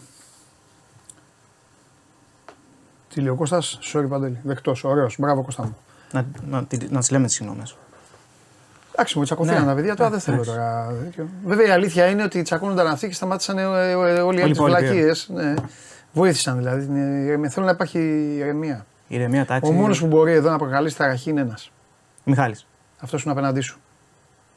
Τι 3.08 3.20
λέει 3.20 3.28
ο 3.28 3.34
Κώστας, 3.34 3.78
sorry 3.92 4.06
Παντελή, 4.08 4.38
δεκτός, 4.42 4.84
ωραίος, 4.84 5.16
μπράβο 5.18 5.42
Κώστα 5.42 5.62
μου. 5.64 5.76
Να, 6.12 6.26
να, 6.46 6.64
τη- 6.64 6.88
να 6.90 6.98
τις 7.00 7.10
λέμε 7.10 7.26
τις 7.26 7.34
συγγνώμες. 7.34 7.76
Εντάξει, 8.96 9.18
μου 9.18 9.24
τσακωθήκαν 9.24 9.60
Ναι. 9.60 9.66
τα 9.68 9.74
παιδιά, 9.74 9.96
τώρα 9.96 10.10
δεν 10.10 10.20
θέλω 10.20 10.44
τώρα. 10.44 10.94
τέτοιο. 11.04 11.28
Βέβαια 11.44 11.66
η 11.66 11.70
αλήθεια 11.70 12.06
είναι 12.06 12.22
ότι 12.22 12.42
τσακώνονταν 12.42 12.86
αυτοί 12.86 13.06
και 13.08 13.14
σταμάτησαν 13.14 13.58
ε, 13.58 13.62
ε, 13.62 13.90
ε, 13.90 13.94
όλοι 13.94 14.08
οι 14.08 14.10
άλλοι 14.20 14.20
Όλοι 14.22 14.48
οι 14.48 14.50
υπόλοιποι. 14.50 14.80
βλακίες. 14.80 15.28
Ναι. 15.32 15.54
Βοήθησαν 16.12 16.56
δηλαδή. 16.56 16.84
την 16.84 17.24
ηρεμία. 17.26 17.50
Θέλω 17.50 17.66
να 17.66 17.72
υπάρχει 17.72 17.98
ηρεμία. 18.38 18.86
Ηρεμία, 19.08 19.44
τάξη. 19.46 19.70
Ο 19.70 19.74
μόνος 19.74 20.00
που 20.00 20.06
μπορεί 20.06 20.32
εδώ 20.32 20.50
να 20.50 20.58
προκαλέσει 20.58 20.96
ταραχή 20.96 21.30
είναι 21.30 21.40
ένας. 21.40 21.70
Μιχάλης. 22.24 22.66
Αυτός 23.00 23.22
είναι 23.22 23.32
απέναντί 23.32 23.60
σου. 23.60 23.78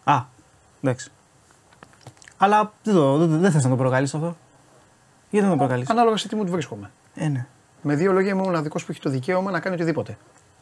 Α, 0.03 0.21
εντάξει. 0.81 1.11
Αλλά 2.37 2.73
δεν, 2.83 2.93
το, 2.93 3.17
δεν, 3.17 3.39
δεν 3.39 3.51
θες 3.51 3.63
να 3.63 3.69
το 3.69 3.75
προκαλείς 3.75 4.13
αυτό. 4.13 4.37
Γιατί 5.29 5.45
να 5.47 5.51
το 5.51 5.57
προκαλείς; 5.57 5.89
Ανάλογα 5.89 6.17
σε 6.17 6.27
τι 6.27 6.35
μου 6.35 6.45
βρίσκομαι. 6.47 6.91
Ε, 7.15 7.27
ναι. 7.27 7.45
Με 7.81 7.95
δύο 7.95 8.11
λόγια 8.11 8.31
είμαι 8.31 8.41
ο 8.41 8.43
μοναδικός 8.45 8.85
που 8.85 8.91
έχει 8.91 9.01
το 9.01 9.09
δικαίωμα 9.09 9.51
να 9.51 9.59
κάνει 9.59 9.75
οτιδήποτε. 9.75 10.17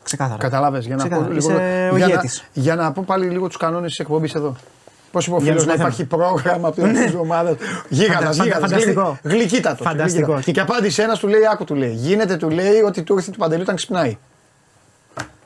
Ξεκάθαρα. 0.05 0.37
Κατάλαβες 0.39 0.85
για, 0.85 0.95
να 0.95 1.01
πω 1.03 1.09
Ξεκάθαρα. 1.09 1.33
λίγο- 1.33 1.49
Είσαι 1.51 1.89
ο 1.93 1.97
για, 1.97 2.05
να, 2.07 2.11
ηγέτης. 2.13 2.43
για 2.53 2.75
να 2.75 2.91
πω 2.91 3.03
πάλι 3.05 3.25
λίγο 3.27 3.47
τους 3.47 3.57
κανόνες 3.57 3.89
της 3.89 3.99
εκπομπής 3.99 4.33
εδώ. 4.35 4.55
Πώς 5.11 5.27
είπε 5.27 5.35
ο 5.35 5.37
Για 5.41 5.45
φίλος 5.51 5.63
τους 5.65 5.73
να 5.77 5.83
μαθαίνουμε. 5.87 5.95
υπάρχει 6.17 6.41
πρόγραμμα 6.43 6.67
από 6.67 6.81
την 6.81 7.17
ομάδα. 7.19 7.55
Γίγαντα, 7.89 8.25
Φαντα- 8.25 8.43
γίγαντα. 8.43 8.67
φανταστικό. 8.67 9.17
Γλυκύτατο. 9.23 9.83
Φανταστικό. 9.83 10.31
γλυκύτατο. 10.31 10.51
Και 10.51 10.59
απάντησε 10.73 11.01
ένας, 11.03 11.19
του 11.19 11.27
λέει: 11.27 11.41
Άκου, 11.51 11.63
του 11.63 11.75
λέει. 11.75 11.91
Γίνεται, 11.91 12.35
του 12.37 12.49
λέει, 12.49 12.81
ότι 12.81 13.03
του 13.03 13.13
ήρθε 13.17 13.31
του 13.31 13.37
παντελού 13.37 13.61
όταν 13.61 13.75
ξυπνάει. 13.75 14.17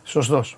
Σωστός. 0.04 0.58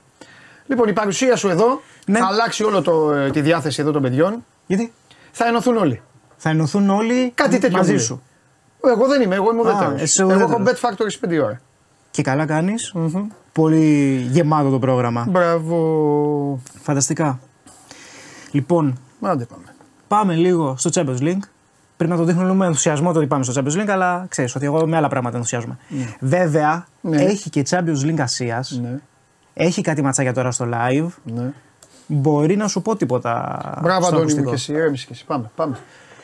Λοιπόν, 0.68 0.88
η 0.90 0.94
παρουσία 0.94 1.36
σου 1.36 1.50
εδώ 1.50 1.82
Ναι. 2.06 2.20
θα 2.20 2.26
αλλάξει 2.26 2.64
όλο 2.64 2.82
το, 2.82 3.12
ε, 3.14 3.30
τη 3.30 3.42
διάθεση 3.42 3.82
εδώ 3.82 3.92
των 3.92 4.02
παιδιών. 4.02 4.46
Γιατί; 4.68 4.94
Θα 5.32 5.46
ενωθούν 5.48 5.78
όλοι. 5.78 6.02
θα 6.38 6.50
ενωθούν 6.50 6.90
όλοι 6.90 7.32
Κάτι 7.36 7.58
τέτοιο 7.60 7.78
μαζί 7.78 7.92
μου 7.92 7.96
λέει. 7.98 8.06
σου. 8.06 8.22
Εγώ 8.86 9.08
δεν 9.08 9.22
είμαι, 9.22 9.36
εγώ 9.36 9.52
είμαι 9.52 9.62
Α, 9.70 9.74
ουδέτερο. 9.74 9.96
εσύ 10.00 10.22
ο 10.24 10.30
Εγώ 10.32 10.40
έχω 10.44 10.58
ουδέτερος. 10.60 10.82
bet 10.82 10.90
factory 10.90 11.20
5 11.30 11.40
ώρα. 11.44 11.62
Και 12.12 12.22
καλά 12.22 12.46
κάνεις. 12.46 12.94
Πολύ 13.52 14.16
γεμάτο 14.32 14.70
το 14.70 14.80
πρόγραμμα. 14.80 15.26
Μπράβο. 15.30 16.60
Φανταστικά. 16.82 17.40
Λοιπόν, 18.52 19.00
Άντε 19.22 19.46
πάμε. 19.46 19.64
πάμε 20.08 20.36
λίγο 20.36 20.76
στο 20.78 20.90
Champions 20.94 21.20
League. 21.22 21.40
Πρέπει 21.98 22.12
να 22.16 22.20
το 22.20 22.24
δείχνουμε 22.24 22.54
με 22.54 22.66
ενθουσιασμό 22.66 23.12
το 23.12 23.18
ότι 23.20 23.28
πάμε 23.28 23.44
στο 23.44 23.62
Champions 23.62 23.82
League, 23.82 23.90
αλλά 23.90 24.26
ξέρεις 24.30 24.56
ότι 24.56 24.66
εγώ 24.66 24.88
με 24.88 24.98
άλλα 24.98 25.08
πράγματα 25.08 25.36
ενθουσιάζομαι. 25.38 25.78
Βέβαια, 26.20 26.86
Ναι. 27.02 27.22
έχει 27.22 27.50
και 27.50 27.66
Champions 27.70 28.06
League 28.06 28.20
Ασία. 28.20 28.64
Ναι, 28.82 29.00
Έχει 29.54 29.82
κάτι 29.82 30.02
ματσάκια 30.02 30.34
τώρα 30.34 30.52
στο 30.52 30.66
live. 30.74 31.08
ναι. 31.24 31.54
Μπορεί 32.08 32.56
να 32.56 32.68
σου 32.68 32.82
πω 32.82 32.96
τίποτα. 32.96 33.60
Μπράβο, 33.82 34.06
στο 34.06 34.16
Αντώνη 34.16 34.16
μου 34.16 34.22
ακουστικό. 34.22 34.50
και 34.50 34.56
εσύ. 34.56 34.72
Ηρέμησε 34.74 35.06
και 35.06 35.14
εσύ. 35.14 35.26
Πάμε, 35.26 35.52
πάμε. 35.56 35.78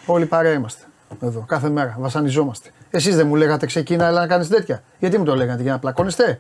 Όλοι 0.06 0.26
παρέα 0.26 0.54
είμαστε. 0.54 0.84
Εδώ, 1.20 1.40
κάθε 1.48 1.70
μέρα. 1.70 1.96
Βασανιζόμαστε. 2.00 2.70
Εσείς 2.90 3.16
δεν 3.16 3.28
μου 3.28 3.36
λέγατε 3.36 3.66
ξεκίνα, 3.66 4.08
αλλά 4.08 4.20
να 4.20 4.28
κάνεις 4.28 4.48
τέτοια. 4.48 4.84
Γιατί 5.00 5.18
μου 5.18 5.24
το 5.24 5.36
λέγατε, 5.36 5.62
για 5.62 5.72
να 5.72 5.80
πλακώνεστε; 5.80 6.40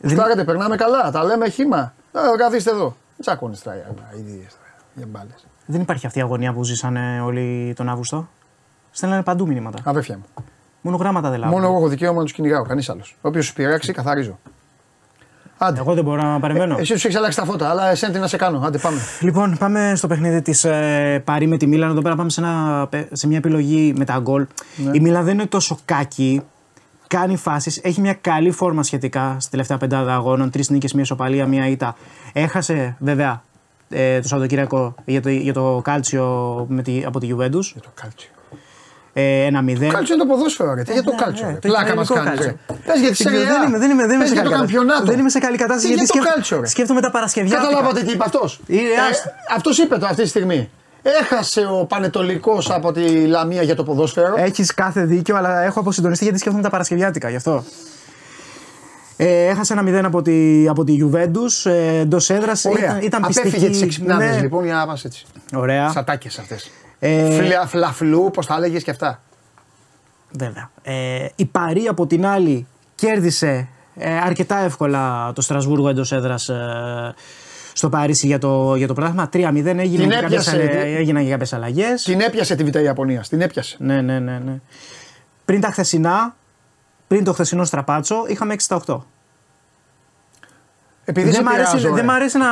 Δεν- 0.00 0.10
Φτάρετε, 0.16 0.44
περνάμε 0.44 0.76
καλά. 0.76 1.10
Τα 1.10 1.24
λέμε 1.24 1.48
χήμα. 1.48 1.94
Ε, 2.12 2.18
καθίστε 2.38 2.70
εδώ. 2.70 2.84
Μην 2.84 3.20
τσακώνεστε 3.20 3.70
τώρα 3.70 4.10
για 4.12 4.20
ίδιες 4.20 4.52
τώρα, 4.52 4.74
για 4.94 5.06
μπάλες. 5.06 5.46
Δεν 5.66 5.80
υπάρχει 5.80 6.06
αυτή 6.06 6.18
η 6.18 6.22
αγωνία 6.22 6.52
που 6.52 6.64
ζήσανε 6.64 7.20
όλοι 7.20 7.72
τον 7.76 7.88
Αύγουστο; 7.88 8.28
Στέλνανε 8.90 9.22
παντού 9.22 9.46
μηνύματα. 9.46 9.78
Αδέρφια 9.84 10.16
μου. 10.16 10.44
Μόνο 10.80 10.96
γράμματα 10.96 11.30
δεν 11.30 11.38
λάβουν. 11.38 11.54
Μόνο 11.54 11.66
εγώ 11.68 11.76
έχω 11.76 11.88
δικαίωμα 11.88 12.18
να 12.18 12.24
τους 12.24 12.32
κυνηγάω. 12.32 12.62
Κανείς 12.62 12.88
άλλος. 12.88 13.16
Όποιο 13.20 13.42
σου 13.42 13.52
πειράξει, 13.52 13.92
καθαρίζω. 13.92 14.38
Άντε. 15.58 15.80
Εγώ 15.80 15.94
δεν 15.94 16.04
μπορώ 16.04 16.22
να 16.22 16.40
παρεμβαίνω. 16.40 16.76
Εσύ 16.78 16.94
του 16.94 17.06
έχει 17.06 17.16
αλλάξει 17.16 17.38
τα 17.38 17.44
φώτα, 17.44 17.68
αλλά 17.68 17.90
εσένα 17.90 18.12
τι 18.12 18.18
να 18.18 18.26
σε 18.26 18.36
κάνω. 18.36 18.62
Άντε 18.64 18.78
πάμε. 18.78 18.98
Λοιπόν, 19.20 19.56
πάμε 19.58 19.92
στο 19.96 20.06
παιχνίδι 20.06 20.42
της 20.42 20.64
ε, 20.64 21.22
Παρή 21.24 21.46
με 21.46 21.56
τη 21.56 21.66
Μίλαν. 21.66 21.90
Εδώ 21.90 22.02
πέρα 22.02 22.16
πάμε 22.16 22.30
σε, 22.30 22.40
ένα, 22.40 22.88
σε 23.12 23.26
μια 23.26 23.36
επιλογή 23.36 23.94
με 23.96 24.04
τα 24.04 24.18
γκολ. 24.18 24.46
Ναι. 24.76 24.90
Η 24.92 25.00
Μίλαν 25.00 25.24
δεν 25.24 25.34
είναι 25.34 25.46
τόσο 25.46 25.78
κάκη. 25.84 26.42
Κάνει 27.06 27.36
φάσεις. 27.36 27.80
Έχει 27.82 28.00
μια 28.00 28.14
καλή 28.20 28.50
φόρμα 28.50 28.82
σχετικά 28.82 29.36
στη 29.40 29.50
τελευταία 29.50 29.78
πεντάδα 29.78 30.14
αγώνων. 30.14 30.50
Τρεις 30.50 30.70
νίκες, 30.70 30.92
μία 30.92 31.04
σοπαλία, 31.04 31.46
μία 31.46 31.68
ήττα. 31.68 31.96
Έχασε 32.32 32.96
βέβαια 32.98 33.42
ε, 33.88 34.20
το 34.20 34.28
Σαββατοκύριακο 34.28 34.94
για 35.04 35.22
το, 35.22 35.28
για 35.28 35.52
το 35.52 35.80
κάλτσιο 35.84 36.66
με 36.68 36.82
τη, 36.82 37.02
από 37.06 37.20
τη 37.20 37.28
Juventus. 37.30 37.62
Για 37.72 37.80
το 37.82 37.88
κάλτσιο. 37.94 38.30
Ε, 39.16 39.44
ένα 39.44 39.60
0. 39.66 39.88
Κάλτσιο 39.92 40.14
είναι 40.14 40.24
το 40.24 40.26
ποδόσφαιρο, 40.34 40.74
ρε. 40.74 40.82
Τι 40.82 40.92
για 40.92 41.02
το 41.02 41.10
ναι, 41.10 41.16
κάλτσιο. 41.16 41.46
ναι, 41.46 41.52
ρε. 41.52 41.58
το 41.58 41.68
Πλάκα 41.68 41.94
μας 41.94 42.08
ιταλικό 42.08 42.14
κάνει. 42.14 42.28
κάλτσιο. 42.28 42.58
Πες 42.86 43.00
για 43.00 43.10
τη 43.10 43.22
Δεν 43.22 43.32
Σεριά. 43.32 43.46
δεν 43.52 43.68
είμαι, 43.68 43.78
δεν 43.78 43.90
είμαι, 43.90 44.02
δεν 44.06 44.14
είμαι 44.14 44.18
Πες 44.24 44.28
σε 44.28 44.34
για 44.34 44.42
καλή 44.42 44.54
το 44.54 44.58
κατάσταση. 44.58 44.72
καμπιονάτο. 44.72 45.04
Δεν 45.10 45.18
είμαι 45.18 45.28
σε 45.30 45.38
καλή 45.38 45.56
κατάσταση 45.56 45.86
Τι 45.86 45.92
γιατί 45.94 46.04
για 46.04 46.12
το 46.14 46.18
σκέφ- 46.20 46.34
κάλτσιο, 46.34 46.60
ρε. 46.60 46.66
σκέφτομαι 46.66 47.00
τα 47.00 47.10
Παρασκευιά. 47.10 47.56
Καταλάβατε 47.56 48.02
τι 48.02 48.12
είπε 48.12 48.24
αυτό. 48.26 48.42
Είναι 48.66 48.88
άστα. 49.10 49.30
Αυτός 49.56 49.78
είπε 49.78 49.96
το 49.98 50.06
αυτή 50.06 50.22
τη 50.22 50.28
στιγμή. 50.28 50.70
Έχασε 51.20 51.60
ο 51.70 51.84
Πανετολικός 51.84 52.70
από 52.70 52.92
τη 52.92 53.26
Λαμία 53.26 53.62
για 53.62 53.74
το 53.74 53.84
ποδόσφαιρο. 53.84 54.34
Έχεις 54.36 54.74
κάθε 54.74 55.04
δίκιο, 55.04 55.36
αλλά 55.36 55.62
έχω 55.62 55.80
αποσυντονιστεί 55.80 56.24
γιατί 56.24 56.38
σκέφτομαι 56.38 56.64
τα 56.64 56.70
Παρασκευιάτικα 56.70 57.28
γι' 57.30 57.36
αυτό. 57.36 57.64
Ε, 59.16 59.46
έχασε 59.46 59.72
ένα 59.72 59.82
0 60.00 60.04
από 60.04 60.22
τη, 60.22 60.68
από 60.68 60.84
τη 60.84 60.98
Juventus 61.02 61.70
ε, 61.70 61.98
εντός 61.98 62.30
έδρας. 62.30 62.64
Ωραία. 62.64 62.84
Ήταν, 62.84 63.00
ήταν 63.02 63.22
πιστική. 63.26 63.48
Απέφυγε 63.48 63.70
τις 63.70 63.82
εξυπνάδε 63.82 64.30
Ναι. 64.30 64.40
λοιπόν 64.40 64.64
για 64.64 64.74
να 64.74 64.86
πας 64.86 65.04
έτσι. 65.04 65.24
Ωραία. 65.54 65.90
Σατάκες 65.90 66.38
αυτές. 66.38 66.70
Ε, 67.06 67.42
Φλα, 67.42 67.66
φλαφλού, 67.66 68.30
πώς 68.32 68.46
τα 68.46 68.54
έλεγες 68.54 68.82
και 68.82 68.90
αυτά. 68.90 69.20
Βέβαια. 70.30 70.70
Ε, 70.82 71.26
η 71.36 71.44
Παρή 71.44 71.86
από 71.86 72.06
την 72.06 72.26
άλλη 72.26 72.66
κέρδισε 72.94 73.68
ε, 73.96 74.16
αρκετά 74.18 74.58
εύκολα 74.58 75.32
το 75.32 75.40
Στρασβούργο 75.40 75.88
εντός 75.88 76.12
έδρας 76.12 76.50
στο 77.72 77.88
Παρίσι 77.88 78.26
για 78.26 78.38
το, 78.38 78.74
για 78.74 78.86
το 78.86 78.94
πράγμα. 78.94 79.28
3-0 79.32 79.36
έγινε 79.36 79.80
Την 79.84 80.08
και 80.10 80.16
κάποιες, 80.16 80.22
έπιασε. 80.52 80.56
ε, 80.62 80.96
έγιναν 80.96 81.24
και 81.24 81.30
κάποιες 81.30 81.52
αλλαγές. 81.52 82.02
Την 82.02 82.20
έπιασε 82.20 82.54
τη 82.54 82.64
Β' 82.64 82.74
Ιαπωνίας. 82.76 83.28
Την 83.28 83.40
έπιασε. 83.40 83.76
Ναι, 83.80 84.00
ναι, 84.00 84.18
ναι, 84.18 84.38
ναι. 84.38 84.60
Πριν 85.44 85.60
τα 85.60 85.70
χθεσινά, 85.70 86.36
πριν 87.06 87.24
το 87.24 87.32
χθεσινό 87.32 87.64
στραπάτσο, 87.64 88.24
είχαμε 88.28 88.54
6 88.54 88.56
στα 88.60 88.80
8. 88.86 88.98
Επειδή 91.04 91.26
Δεν 91.26 91.34
σε 91.34 91.42
μ' 91.42 91.48
αρέσει, 91.48 91.76
πειράζω, 91.76 91.88
δεν 91.88 91.96
ρε. 91.96 92.02
μ' 92.02 92.10
αρέσει 92.10 92.38
να. 92.38 92.46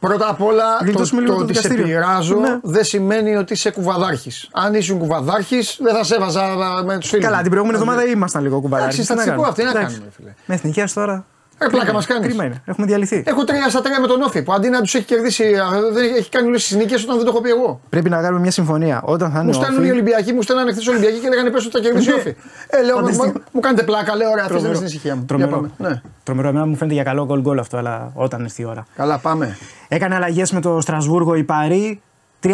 Α, 0.00 0.08
Πρώτα 0.08 0.28
απ' 0.28 0.42
όλα, 0.42 0.78
το, 0.78 0.84
Γλιτώσουμε 0.84 1.20
λίγο 1.20 1.32
το 1.32 1.38
το 1.38 1.44
ότι 1.44 1.54
σε 1.54 1.60
δικαστήριο. 1.60 1.86
πειράζω 1.98 2.36
Ναι. 2.38 2.58
δεν 2.62 2.84
σημαίνει 2.84 3.36
ότι 3.36 3.52
είσαι 3.52 3.70
κουβαδάρχης. 3.70 4.48
Αν 4.52 4.74
ήσουν 4.74 4.98
κουβαδάρχης, 4.98 5.78
δεν 5.82 5.94
θα 5.94 6.04
σε 6.04 6.14
έβαζα 6.14 6.42
α, 6.42 6.82
με 6.84 6.98
τους 6.98 7.08
φίλους. 7.08 7.24
Καλά, 7.24 7.40
την 7.40 7.50
προηγούμενη 7.50 7.78
εβδομάδα 7.82 8.06
ήμασταν 8.06 8.42
λίγο 8.42 8.60
κουβαδάκι. 8.60 8.84
Εντάξει, 8.94 9.02
στατιστικό 9.04 9.42
αυτή, 9.42 9.64
να 9.64 9.72
κάνουμε, 9.72 10.02
φίλε. 10.16 10.34
Με 10.46 10.54
εθνικές 10.54 10.92
τώρα. 10.92 11.24
Ε, 11.62 11.66
πλάκα 11.70 11.92
μας 11.92 12.06
κάνεις. 12.06 12.26
Κρίμα 12.26 12.44
είναι. 12.44 12.62
Έχουμε 12.64 12.86
διαλυθεί. 12.86 13.22
Έχω 13.26 13.44
3 13.44 13.50
στα 13.68 13.80
3 13.80 13.84
με 14.00 14.06
τον 14.06 14.22
Όφη 14.22 14.42
που 14.42 14.52
αντί 14.52 14.68
να 14.68 14.80
τους 14.80 14.94
έχει 14.94 15.04
κερδίσει, 15.04 15.44
α, 15.44 15.66
δεν 15.92 16.14
έχει 16.18 16.28
κάνει 16.28 16.46
όλες 16.46 16.66
τις 16.66 16.76
νίκες 16.76 17.02
όταν 17.02 17.16
δεν 17.16 17.24
το 17.24 17.30
έχω 17.30 17.40
πει 17.40 17.48
εγώ. 17.50 17.80
Πρέπει 17.88 18.10
να 18.10 18.20
κάνουμε 18.22 18.40
μια 18.40 18.50
συμφωνία. 18.50 19.02
Όταν 19.04 19.30
θα 19.30 19.36
είναι 19.38 19.46
Μου 19.46 19.52
στέλνουν 19.52 19.78
οι 19.78 19.80
όφη- 19.82 19.92
Ολυμπιακοί, 19.92 20.32
μου 20.32 20.42
στέλνανε 20.42 20.72
χθες 20.72 20.86
Ολυμπιακοί 20.88 21.18
και 21.18 21.28
λέγανε 21.28 21.50
πες 21.50 21.64
ότι 21.66 21.76
θα 21.76 21.82
κερδίσει 21.82 22.12
ο 22.12 22.16
Όφη. 22.16 22.34
Ε, 22.68 22.82
λέω, 22.84 22.98
μου, 22.98 23.02
Φανταστείτε. 23.04 23.40
μου 23.52 23.60
κάνετε 23.60 23.82
πλάκα, 23.82 24.16
λέω, 24.16 24.30
ωραία, 24.30 24.44
αφήστε 24.44 24.54
με 24.54 24.60
Τρομερό. 24.60 24.74
στην 24.74 24.86
ησυχία 24.86 25.14
μου. 25.16 25.24
Για 25.26 25.36
Τρομερό. 25.36 25.70
πάμε. 25.76 25.90
Ναι. 25.90 26.00
Τρομερό. 26.22 26.48
Εμένα 26.48 26.66
μου 26.66 26.76
φαίνεται 26.76 26.94
για 26.94 27.04
καλό 27.04 27.24
γκολ 27.24 27.40
γκολ 27.40 27.58
αυτό, 27.58 27.76
αλλά 27.76 28.10
όταν 28.14 28.44
έρθει 28.44 28.62
η 28.62 28.64
ώρα. 28.64 28.86
Καλά, 28.96 29.18
πάμε. 29.18 29.56
Έκανε 29.88 30.14
αλλαγές 30.14 30.52
με 30.52 30.60
το 30.60 30.80
Στρασβούργο 30.80 31.34
η 31.34 31.42
Παρί. 31.44 32.00
3-0, 32.42 32.50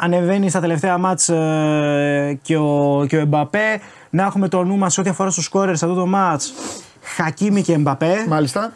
ανεβαίνει 0.00 0.50
στα 0.50 0.60
τελευταία 0.60 0.98
ματς 0.98 1.28
ε, 1.28 2.38
και, 2.42 2.56
ο, 2.56 3.04
και 3.08 3.16
ο 3.16 3.20
Εμπαπέ. 3.20 3.80
Να 4.10 4.22
έχουμε 4.22 4.48
το 4.48 4.62
νου 4.64 4.76
μας 4.76 4.92
σε 4.92 5.00
ό,τι 5.00 5.08
αφορά 5.10 5.30
στους 5.30 5.44
σκόρερ 5.44 5.76
σε 5.76 5.84
αυτό 5.84 5.96
το 5.96 6.06
ματς. 6.06 6.52
Χακίμι 7.06 7.62
και 7.62 7.72
Εμπαπέ. 7.72 8.24
Μάλιστα. 8.28 8.72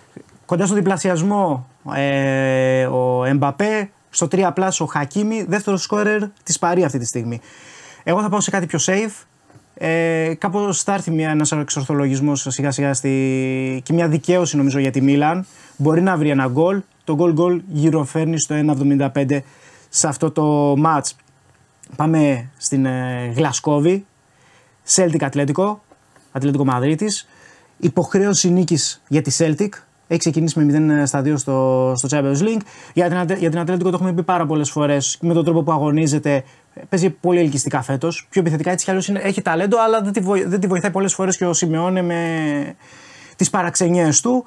Κοντά 0.46 0.66
στο 0.66 0.74
διπλασιασμό 0.74 1.66
ε, 1.94 2.86
ο 2.86 3.24
Εμπαπέ. 3.24 3.90
Στο 4.10 4.28
3 4.30 4.50
plus 4.54 4.80
ο 4.80 4.84
Χακίμι. 4.84 5.44
Δεύτερος 5.48 5.82
σκόρερ 5.82 6.22
της 6.42 6.58
Παρί 6.58 6.84
αυτή 6.84 6.98
τη 6.98 7.04
στιγμή. 7.06 7.40
Εγώ 8.02 8.20
θα 8.20 8.28
πάω 8.28 8.40
σε 8.40 8.50
κάτι 8.50 8.66
πιο 8.66 8.78
safe. 8.82 9.24
Ε, 9.74 10.34
Κάπως 10.38 10.82
θα 10.82 10.94
έρθει 10.94 11.10
μια, 11.10 11.30
ένας 11.30 11.52
εξορθολογισμός 11.52 12.46
σιγά 12.48 12.70
σιγά 12.70 12.94
στη... 12.94 13.80
και 13.84 13.92
μια 13.92 14.08
δικαίωση 14.08 14.56
νομίζω 14.56 14.78
για 14.78 14.90
τη 14.90 15.00
Μίλαν. 15.00 15.46
Μπορεί 15.76 16.00
να 16.00 16.16
βρει 16.16 16.30
ένα 16.30 16.46
γκολ. 16.46 16.82
Το 17.04 17.14
γκολ 17.14 17.32
γκολ 17.32 17.62
γύρω 17.68 18.04
φέρνει 18.04 18.40
στο 18.40 18.54
1,75 19.14 19.38
σε 19.88 20.08
αυτό 20.08 20.30
το 20.30 20.74
match. 20.84 21.10
Πάμε 21.96 22.50
στην 22.56 22.86
ε, 22.86 23.32
Γλασκόβη. 23.36 24.06
Celtic 24.94 25.20
Ατλέτικο. 25.20 25.82
Ατλέτικο 26.32 26.64
Μαδρίτης. 26.64 27.28
Υποχρέωση 27.80 28.50
νίκης 28.50 29.02
για 29.08 29.22
τη 29.22 29.36
Celtic. 29.38 29.68
Έχει 30.06 30.18
ξεκινήσει 30.18 30.60
με 30.64 31.02
0 31.02 31.06
στα 31.06 31.22
2 31.22 31.32
στο, 31.36 31.92
στο 31.96 32.08
Champions 32.10 32.42
League. 32.42 32.60
Για 32.94 33.08
την, 33.08 33.16
Ατε- 33.16 33.38
για 33.38 33.50
την 33.50 33.58
Ατλέτικο 33.58 33.90
το 33.90 33.96
έχουμε 33.96 34.12
πει 34.12 34.22
πάρα 34.22 34.46
πολλές 34.46 34.70
φορές. 34.70 35.18
Με 35.20 35.34
τον 35.34 35.44
τρόπο 35.44 35.62
που 35.62 35.72
αγωνίζεται, 35.72 36.44
παίζει 36.88 37.10
πολύ 37.10 37.38
ελκυστικά 37.40 37.82
φέτος. 37.82 38.26
Πιο 38.30 38.40
επιθετικά 38.40 38.70
έτσι 38.70 38.84
κι 38.84 38.90
αλλιώ 38.90 39.02
έχει 39.22 39.42
ταλέντο, 39.42 39.76
αλλά 39.82 40.00
δεν 40.00 40.12
τη, 40.12 40.20
βοη- 40.20 40.46
δεν 40.48 40.60
τη 40.60 40.66
βοηθάει 40.66 40.90
πολλές 40.90 41.14
φορές 41.14 41.36
και 41.36 41.46
ο 41.46 41.52
Σιμεώνε 41.52 42.02
με 42.02 42.24
τις 43.36 43.50
παραξενιές 43.50 44.20
του. 44.20 44.44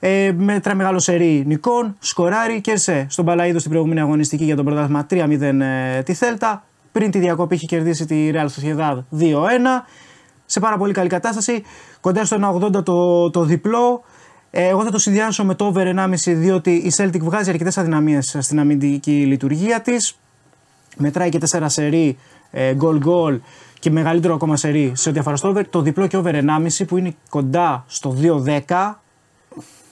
Ε, 0.00 0.32
μέτρα 0.36 0.74
μεγάλο 0.74 0.98
σερί 0.98 1.42
νικών, 1.46 1.96
σκοράρει 1.98 2.60
και 2.60 2.76
σε 2.76 3.06
στον 3.08 3.24
Παλαίδο 3.24 3.58
στην 3.58 3.70
προηγούμενη 3.70 4.00
αγωνιστική 4.00 4.44
για 4.44 4.56
τον 4.56 4.64
πρωτάθλημα 4.64 5.06
3-0 5.10 5.40
ε, 5.40 6.02
τη 6.02 6.14
Θέλτα. 6.14 6.64
Πριν 6.92 7.10
τη 7.10 7.18
διακόπη 7.18 7.54
είχε 7.54 7.66
κερδίσει 7.66 8.06
τη 8.06 8.30
Real 8.32 8.46
Sociedad 8.46 8.96
2-1. 9.20 9.24
Σε 10.46 10.60
πάρα 10.60 10.76
πολύ 10.76 10.92
καλή 10.92 11.08
κατάσταση. 11.08 11.62
Κοντά 12.00 12.24
στο 12.24 12.60
1,80 12.76 12.84
το, 12.84 13.30
το 13.30 13.44
διπλό. 13.44 14.02
Ε, 14.50 14.68
εγώ 14.68 14.84
θα 14.84 14.90
το 14.90 14.98
συνδυάσω 14.98 15.44
με 15.44 15.54
το 15.54 15.64
over 15.64 15.94
1,5 15.96 16.14
διότι 16.26 16.70
η 16.70 16.92
Celtic 16.96 17.20
βγάζει 17.20 17.50
αρκετές 17.50 17.78
αδυναμίες 17.78 18.36
στην 18.38 18.60
αμυντική 18.60 19.24
λειτουργία 19.26 19.80
της. 19.80 20.18
Μετράει 20.96 21.28
και 21.28 21.40
4 21.50 21.62
σερί 21.66 22.18
ε, 22.50 22.74
γκολ 22.74 22.98
γκολ 22.98 23.40
και 23.78 23.90
μεγαλύτερο 23.90 24.34
ακόμα 24.34 24.56
σερί 24.56 24.92
σε 24.94 25.08
ό,τι 25.08 25.18
αφορά 25.18 25.36
στο 25.36 25.48
over. 25.48 25.62
Το 25.70 25.80
διπλό 25.80 26.06
και 26.06 26.16
over 26.16 26.34
1,5 26.34 26.86
που 26.86 26.96
είναι 26.96 27.14
κοντά 27.28 27.84
στο 27.86 28.16
2-10 28.66 28.92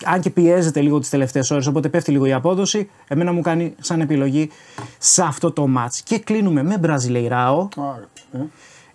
αν 0.05 0.21
και 0.21 0.31
πιέζεται 0.31 0.81
λίγο 0.81 0.99
τις 0.99 1.09
τελευταίες 1.09 1.51
ώρες, 1.51 1.67
οπότε 1.67 1.89
πέφτει 1.89 2.11
λίγο 2.11 2.27
η 2.27 2.33
απόδοση, 2.33 2.91
εμένα 3.09 3.33
μου 3.33 3.41
κάνει 3.41 3.75
σαν 3.81 4.01
επιλογή 4.01 4.51
σε 4.99 5.23
αυτό 5.23 5.53
το 5.53 5.69
match. 5.77 5.99
Και 6.05 6.19
κλείνουμε 6.19 6.63
με 6.63 6.79
Μπραζιλεϊράο, 6.79 7.69
Άρα, 7.77 8.09
ε. 8.33 8.39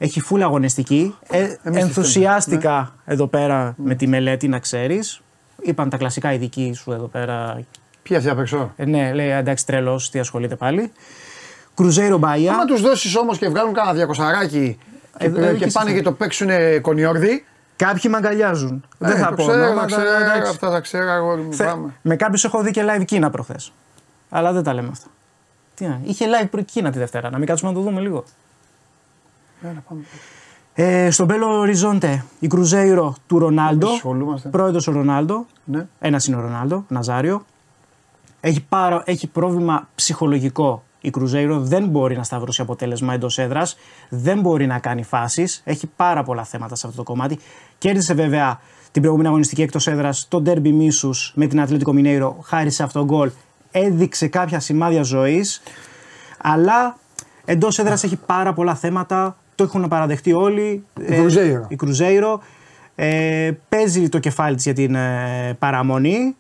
Έχει 0.02 0.20
φούλα 0.20 0.46
αγωνιστική. 0.46 1.16
Ε, 1.28 1.38
Εμείς 1.40 1.60
τι 1.64 1.80
ενθουσιάστηκα 1.80 2.94
εδώ 3.06 3.28
πέρα 3.28 3.74
με 3.78 3.96
τη 3.96 4.08
μελέτη, 4.08 4.48
να 4.48 4.60
ξέρεις. 4.60 5.22
Είπαν 5.62 5.90
τα 5.90 5.98
κλασικά 5.98 6.34
ειδικοί 6.34 6.74
σου 6.74 6.92
εδώ 6.92 7.06
πέρα. 7.06 7.62
Ποιοι 8.04 8.18
αυτοί 8.18 8.30
απ' 8.30 8.40
έξω; 8.40 8.74
Ε, 8.76 8.86
ναι, 8.86 9.14
λέει 9.14 9.30
εντάξει 9.30 9.66
τρελός, 9.66 10.10
τι 10.10 10.20
ασχολείται 10.20 10.56
πάλι. 10.56 10.92
Κρουζέιρο 11.76 12.18
Μπάια. 12.18 12.54
Άμα 12.54 12.66
τους 12.66 12.82
δώσεις 12.82 13.16
όμως 13.16 13.38
και 13.38 13.50
βγάλουν 13.50 13.74
κάνα 13.74 13.94
διακοσαράκι 13.94 14.78
και, 15.18 15.26
Εδώ 15.26 15.40
και 15.40 15.46
έχεις 15.48 15.74
πάνε 15.74 15.90
αυτό. 15.90 16.02
και 16.02 16.02
το 16.10 16.12
παίξουν 16.12 16.50
κονιόρδι. 16.82 17.46
Κάποιοι 17.76 18.02
με 18.12 18.18
αγκαλιάζουν. 18.18 18.86
Δεν 18.98 19.12
ε, 19.12 19.16
θα 19.16 19.30
το 19.30 19.36
πω. 19.36 19.44
ξέρω, 19.48 19.64
ονόματα, 19.66 19.80
τα 19.80 20.02
ξέρω, 20.02 20.16
εντάξει. 20.24 20.50
αυτά 20.52 20.70
τα 20.72 20.80
ξέρω. 20.80 21.10
αγόρι 21.12 21.42
μου, 21.42 21.54
Θε- 21.54 21.68
πάμε. 21.68 21.94
Με 22.02 22.16
κάποιους 22.16 22.44
έχω 22.44 22.62
δει 22.62 22.72
και 22.72 22.84
live 22.86 23.06
Κίνα 23.06 23.30
προχθές. 23.30 23.72
Αλλά 24.30 24.52
δεν 24.52 24.64
τα 24.64 24.74
λέμε 24.74 24.88
αυτά. 24.92 25.08
Τι 25.76 25.86
να, 25.88 26.00
είχε 26.04 26.26
live 26.26 26.48
προ- 26.52 26.66
Κίνα 26.66 26.92
τη 26.92 26.98
Δευτέρα. 26.98 27.30
Να 27.30 27.38
μην 27.38 27.48
κάτσουμε 27.48 27.72
να 27.72 27.78
το 27.78 27.84
δούμε 27.84 28.02
λίγο. 28.02 28.24
Έλα, 29.62 29.84
πάμε. 29.90 30.02
Ε, 30.74 31.12
στον 31.12 31.26
Μπέλο 31.26 31.48
Οριζόντε 31.48 32.26
η 32.40 32.48
Κρουζέιρο 32.48 33.16
του 33.28 33.40
Ρονάλντο. 33.40 33.90
Ασχολούμαστε. 33.90 34.50
Πρόεδρος 34.50 34.88
ο 34.88 34.92
Ρονάλντο. 34.92 35.46
Ναι. 35.64 35.88
Ένας 36.00 36.28
είναι 36.28 36.38
ο 36.38 36.40
Ρονάλντο, 36.40 36.86
Ναζάριο. 36.88 37.46
Έχει, 38.42 38.66
πάρα, 38.70 39.04
έχει 39.06 39.28
πρόβλημα 39.28 39.88
ψυχολογικό 39.96 40.84
η 41.02 41.10
Κρουζέιρο. 41.10 41.60
Δεν 41.60 41.88
μπορεί 41.88 42.16
να 42.16 42.24
σταυρώσει 42.24 42.62
αποτέλεσμα 42.62 43.14
εντός 43.14 43.38
έδρας. 43.38 43.78
Δεν 44.10 44.40
μπορεί 44.40 44.68
να 44.68 44.80
κάνει 44.80 45.04
φάσεις. 45.04 45.62
Έχει 45.66 45.88
πάρα 45.96 46.24
πολλά 46.24 46.44
θέματα 46.44 46.76
σε 46.76 46.88
αυτό 46.88 46.98
το 46.98 47.04
κομμάτι. 47.04 47.40
Κέρδισε 47.78 48.14
βέβαια 48.14 48.60
την 48.92 49.02
προηγούμενη 49.02 49.30
αγωνιστική 49.30 49.62
εκτός 49.62 49.88
έδρας 49.88 50.28
το 50.28 50.42
ντέρμπι 50.42 50.72
μίσους 50.72 51.32
με 51.36 51.48
την 51.48 51.62
Ατλέτικο 51.62 51.94
Μινέιρο. 51.94 52.38
Χάρη 52.44 52.70
σε 52.70 52.84
αυτόν 52.84 53.08
τον 53.08 53.18
γκολ 53.18 53.32
έδειξε 53.72 54.28
κάποια 54.28 54.60
σημάδια 54.60 55.04
ζωής. 55.04 55.62
Αλλά 56.38 56.98
εντός 57.46 57.80
έδρας 57.80 58.04
έχει 58.04 58.16
πάρα 58.16 58.54
πολλά 58.54 58.76
θέματα. 58.76 59.38
Το 59.60 59.66
έχουν 59.66 59.88
παραδεχτεί 59.88 60.34
όλοι. 60.34 60.84
Η 61.00 61.16
Κρουζέιρο. 61.16 61.66
η 61.70 61.76
Κρουζέιρο. 61.76 62.42
Ε, 62.96 63.52
παίζει 63.70 64.10
το 64.10 64.20
κεφάλι 64.20 64.56
της 64.56 64.64
για 64.64 64.74
την 64.74 64.96
ε, 64.96 65.56
παραμονή. 65.60 66.36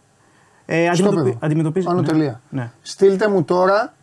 Ε, 0.66 0.84
Στο 0.84 0.92
αντιμετωπι- 0.92 1.24
παιδό. 1.24 1.38
αντιμετωπίζει. 1.46 1.86
Πάνω 1.86 2.02
ναι. 2.02 2.08
τελεία. 2.08 2.42
Ναι. 2.50 2.72
Στείλτε 2.82 3.28
μου 3.30 3.44
τώρα 3.44 3.94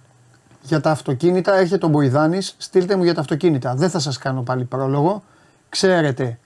για 0.63 0.81
τα 0.81 0.91
αυτοκίνητα. 0.91 1.55
Έρχεται 1.59 1.87
ο 1.87 1.89
Μποϊδάνης. 1.89 2.55
Στείλτε 2.59 2.97
μου 2.97 3.03
για 3.05 3.15
τα 3.15 3.21
αυτοκίνητα. 3.21 3.75
Δεν 3.75 3.91
θα 3.91 3.99
σας 3.99 4.19
κάνω 4.19 4.43
πάλι 4.43 4.65
πρόλογο. 4.65 5.23
Ξέρετε 5.69 6.39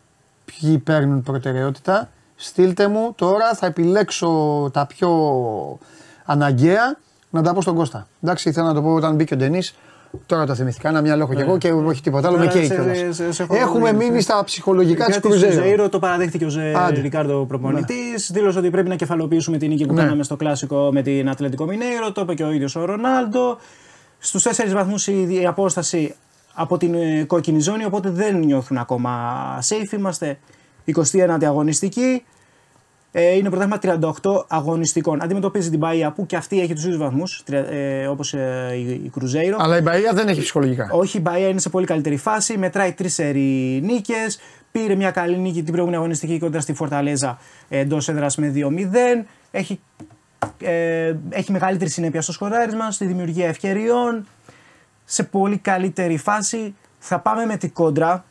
ποιοι 0.45 0.79
παίρνουν 0.79 1.23
προτεραιότητα. 1.23 2.09
Στείλτε 2.37 2.89
μου 2.89 3.13
τώρα. 3.17 3.55
Θα 3.55 3.67
επιλέξω 3.67 4.31
τα 4.73 4.87
πιο 4.87 5.11
αναγκαία 6.25 6.97
να 7.31 7.43
τα 7.43 7.55
πω 7.55 7.61
στον 7.63 7.75
Κώστα. 7.75 8.07
Εντάξει, 8.23 8.49
ήθελα 8.49 8.67
να 8.67 8.75
το 8.75 8.83
πω 8.83 8.95
όταν 8.95 9.15
μπήκε 9.15 9.35
ο 9.35 9.37
Ντενής. 9.37 9.75
Τώρα 10.27 10.47
τα 10.47 10.55
θυμηθήκα. 10.55 10.89
Ένα 10.89 11.01
μυαλό 11.01 11.23
έχω 11.23 11.35
κι 11.35 11.41
εγώ 11.41 11.59
και 11.59 11.73
όχι 11.73 12.03
τίποτα 12.03 12.29
άλλο. 12.29 12.37
Με 12.39 12.45
Τώρα 12.47 12.59
καίει 12.59 12.67
σε- 12.67 12.75
κιόλας. 12.75 13.17
σε- 13.17 13.33
σε 13.33 13.43
έχω 13.43 13.55
Έχουμε 13.55 13.91
δει, 13.91 13.97
μείνει 13.97 14.15
σε- 14.15 14.21
στα 14.21 14.45
ψυχολογικά 14.45 15.05
της 15.05 15.13
Γιατί 15.15 15.29
Κρουζέιρο. 15.29 15.55
Κρουζέιρο 15.55 15.89
το 15.89 15.99
παραδέχτηκε 15.99 16.45
ο 16.45 16.49
Ζε 16.49 16.73
Άντε. 16.77 17.01
Ρικάρντο 17.01 17.45
προπονητής. 17.49 18.31
Δήλωσε 18.33 18.59
ότι 18.59 18.71
πρέπει 18.71 18.89
να 18.89 18.95
κεφαλοποιήσουμε 18.97 19.57
την 19.59 19.69
νίκη 19.69 19.87
που 19.87 19.95
Ναι. 19.95 20.01
κάναμε 20.03 20.23
στο 20.23 20.37
κλασικό 20.37 20.89
με 20.93 21.03
την 21.03 21.29
Ατλαντικό 21.29 21.65
Μινέιρο. 21.65 22.13
Το 22.13 22.21
είπε 22.21 22.35
και 22.35 22.45
ο 22.45 22.51
ίδιος 22.53 22.77
ο 22.77 22.85
Ρονάλντο. 22.85 23.59
Στους 24.19 24.43
4 24.43 24.73
βαθμούς 24.75 25.07
η, 25.07 25.27
η 25.41 25.47
απόσταση 25.47 26.15
από 26.55 26.79
την 26.79 26.95
ε, 26.95 27.25
κόκκινη 27.27 27.61
ζώνη, 27.61 27.85
οπότε 27.85 28.11
δεν 28.11 28.39
νιώθουν 28.39 28.77
ακόμα 28.79 29.21
safe. 29.69 29.93
Είμαστε 29.93 30.39
29η 30.87 31.45
αγωνιστική. 31.45 32.23
Ε, 33.13 33.37
είναι 33.37 33.51
πρωτάθλημα 33.51 34.01
38 34.23 34.45
αγωνιστικών. 34.49 35.23
Αντιμετωπίζει 35.23 35.71
την 35.71 35.81
Παΐα 35.83 36.11
που 36.15 36.27
και 36.27 36.37
αυτή 36.37 36.61
έχει 36.61 36.75
τους 36.75 36.83
ίδιους 36.83 36.99
βαθμούς 36.99 37.43
ε, 37.51 38.07
όπως 38.07 38.35
ε, 38.35 38.73
η, 38.75 39.01
η 39.05 39.11
Κρουζέιρο. 39.13 39.57
Αλλά 39.61 39.79
η 39.79 39.81
Μπαία 39.81 40.13
δεν 40.13 40.29
έχει 40.29 40.41
ψυχολογικά. 40.41 40.89
Όχι, 40.93 41.17
η 41.17 41.21
Μπαία 41.21 41.49
είναι 41.49 41.61
σε 41.61 41.69
πολύ 41.69 41.87
καλύτερη 41.87 42.17
φάση. 42.17 42.59
Μετράει 42.59 42.93
τρεις 42.93 43.15
σερή 43.15 43.81
νίκες. 43.83 44.39
Πήρε 44.73 44.95
μια 44.95 45.11
καλή 45.11 45.39
νίκη 45.39 45.63
την 45.63 45.73
προηγούμενη 45.73 45.97
αγωνιστική 45.97 46.39
κοντά 46.39 46.61
στη 46.61 46.73
Φορταλέζα 46.73 47.39
εντός 47.69 48.09
έδρας 48.09 48.37
με 48.37 48.53
2-0. 48.55 49.25
Έχει, 49.51 49.81
ε, 50.61 51.15
έχει 51.29 51.53
μεγαλύτερη 51.53 51.91
συνέπεια 51.91 52.23
στο 52.23 52.33
σκοράρισμα, 52.33 52.91
στη 52.91 53.05
δημιουργία 53.05 53.49
ευκαιριών. 53.49 54.27
Σε 55.05 55.23
πολύ 55.23 55.59
καλύτερη 55.59 56.17
φάση. 56.17 56.75
Θα 56.99 57.19
πάμε 57.19 57.45
με 57.45 57.57
την 57.57 57.73
κόντρα. 57.73 58.25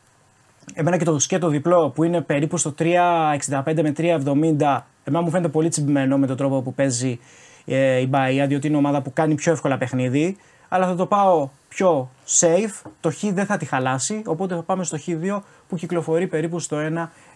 Εμένα 0.73 0.97
και 0.97 1.03
το 1.03 1.19
σκέτο 1.19 1.47
διπλό 1.47 1.89
που 1.89 2.03
είναι 2.03 2.21
περίπου 2.21 2.57
στο 2.57 2.73
3,65 2.79 3.61
με 3.65 3.93
3,70. 3.97 4.81
Εμένα 5.03 5.23
μου 5.23 5.29
φαίνεται 5.29 5.49
πολύ 5.49 5.69
τσιμπημένο 5.69 6.17
με 6.17 6.27
τον 6.27 6.37
τρόπο 6.37 6.61
που 6.61 6.73
παίζει 6.73 7.19
ε, 7.65 7.99
η 7.99 8.07
Μπαία, 8.09 8.47
διότι 8.47 8.67
είναι 8.67 8.77
ομάδα 8.77 9.01
που 9.01 9.13
κάνει 9.13 9.35
πιο 9.35 9.51
εύκολα 9.51 9.77
παιχνίδι. 9.77 10.37
Αλλά 10.69 10.87
θα 10.87 10.95
το 10.95 11.05
πάω 11.05 11.49
πιο 11.67 12.09
safe. 12.27 12.89
Το 12.99 13.11
Χ 13.11 13.23
δεν 13.33 13.45
θα 13.45 13.57
τη 13.57 13.65
χαλάσει. 13.65 14.21
Οπότε 14.25 14.55
θα 14.55 14.63
πάμε 14.63 14.83
στο 14.83 14.97
Χ2 15.05 15.39
που 15.67 15.75
κυκλοφορεί 15.75 16.27
περίπου 16.27 16.59
στο 16.59 16.77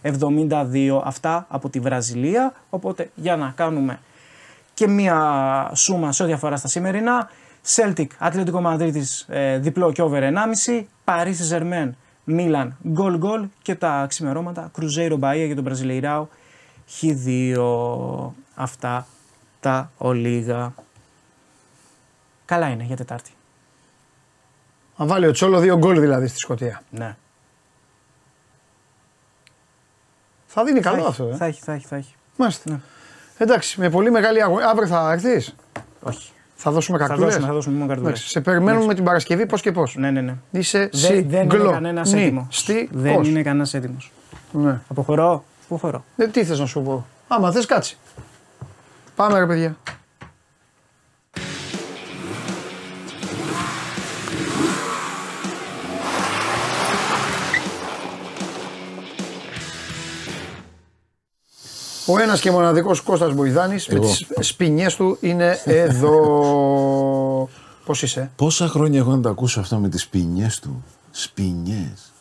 1,72. 0.02 1.00
Αυτά 1.04 1.46
από 1.48 1.68
τη 1.68 1.80
Βραζιλία. 1.80 2.52
Οπότε 2.70 3.10
για 3.14 3.36
να 3.36 3.52
κάνουμε 3.56 3.98
και 4.74 4.88
μία 4.88 5.70
σούμα 5.74 6.12
σε 6.12 6.22
ό,τι 6.22 6.32
αφορά 6.32 6.56
στα 6.56 6.68
σημερινά. 6.68 7.30
Celtic, 7.76 8.06
Ατλαντικό 8.18 8.60
Μαδρίτης, 8.60 9.26
ε, 9.28 9.58
διπλό 9.58 9.92
και 9.92 10.02
over 10.02 10.22
1,5. 10.22 10.86
Παρίσι 11.04 11.42
Ζερμέν, 11.42 11.96
Μίλαν, 12.24 12.76
γκολ 12.88 13.16
γκολ. 13.16 13.46
Και 13.62 13.74
τα 13.74 14.06
ξημερώματα, 14.08 14.70
Κρουζέιρο 14.74 15.18
Μπαΐα 15.20 15.44
για 15.46 15.54
τον 15.54 15.64
Μπραζιλεϊράο, 15.64 16.26
Χ2. 17.00 18.30
Αυτά 18.54 19.06
τα 19.60 19.90
ολίγα. 19.98 20.74
Καλά 22.44 22.68
είναι 22.68 22.82
για 22.84 22.96
Τετάρτη. 22.96 23.30
Να 24.96 25.06
βάλει 25.06 25.26
ο 25.26 25.30
Τσόλο 25.30 25.58
δύο 25.58 25.78
γκολ 25.78 26.00
δηλαδή 26.00 26.26
στη 26.26 26.38
Σκωτία. 26.38 26.82
Ναι. 26.90 27.16
Θα 30.46 30.64
δίνει 30.64 30.80
Θα 30.80 30.90
καλό 30.90 31.00
έχει, 31.00 31.08
αυτό. 31.08 31.24
Ε. 31.24 31.36
Θα 31.36 31.44
έχει, 31.44 31.62
θα 31.62 31.72
έχει, 31.72 31.86
θα 31.86 31.96
έχει. 31.96 32.14
Μάλιστα. 32.36 32.70
Ναι. 32.70 32.80
Εντάξει, 33.38 33.80
με 33.80 33.90
πολύ 33.90 34.10
μεγάλη 34.10 34.42
αγωνία. 34.42 34.68
Αύριο 34.68 34.86
θα 34.86 35.12
έρθεις; 35.12 35.54
Όχι. 36.00 36.32
Θα 36.56 36.70
δώσουμε 36.70 36.98
Θα 36.98 37.06
καρτούλε. 37.06 37.26
δώσουμε, 37.26 37.46
θα 37.46 37.52
δώσουμε 37.52 37.74
μόνο 37.76 37.88
καρτούλες. 37.88 38.20
Σε 38.20 38.40
περιμένουμε 38.40 38.84
με 38.86 38.94
την 38.94 39.04
Παρασκευή 39.04 39.46
πώς 39.46 39.60
και 39.60 39.72
πώς. 39.72 39.94
Ναι, 39.96 40.10
ναι, 40.10 40.20
ναι. 40.20 40.34
Είσαι 40.50 40.88
Δεν, 40.92 41.28
δεν 41.28 41.42
είναι 41.50 41.70
κανένας 41.70 42.08
συγκλονιστικός. 42.08 42.62
έτοιμος. 42.62 43.02
Δεν 43.22 43.30
είναι 43.30 43.42
κανένας 43.42 43.74
έτοιμος. 43.74 44.12
Ναι. 44.52 44.80
Αποχωρώ. 44.88 45.44
Αποχωρώ. 45.64 46.04
Ε, 46.16 46.26
τι 46.26 46.44
θες 46.44 46.58
να 46.58 46.66
σου 46.66 46.82
πω; 46.82 47.06
Άμα 47.28 47.52
θες, 47.52 47.66
κάτσε. 47.66 47.96
Πάμε 49.16 49.38
ρε 49.38 49.46
παιδιά. 49.46 49.76
Ο 62.06 62.18
ένας 62.18 62.40
και 62.40 62.50
μοναδικός 62.50 63.00
Κώστας 63.00 63.32
Μποϊδάνης 63.34 63.88
με 63.88 63.94
Εγώ. 63.94 64.04
τις 64.04 64.26
σπινιές 64.48 64.96
του 64.96 65.16
είναι 65.20 65.58
εδώ. 65.64 67.48
Πώς 67.84 68.02
είσαι; 68.02 68.30
Πόσα 68.36 68.68
χρόνια 68.68 68.98
έχω 68.98 69.10
να 69.10 69.20
το 69.20 69.28
ακούσω 69.28 69.60
αυτό 69.60 69.76
με 69.78 69.88
τις 69.88 70.06
ποινιές 70.08 70.58
του; 70.60 70.84
Σπινιές. 71.10 72.12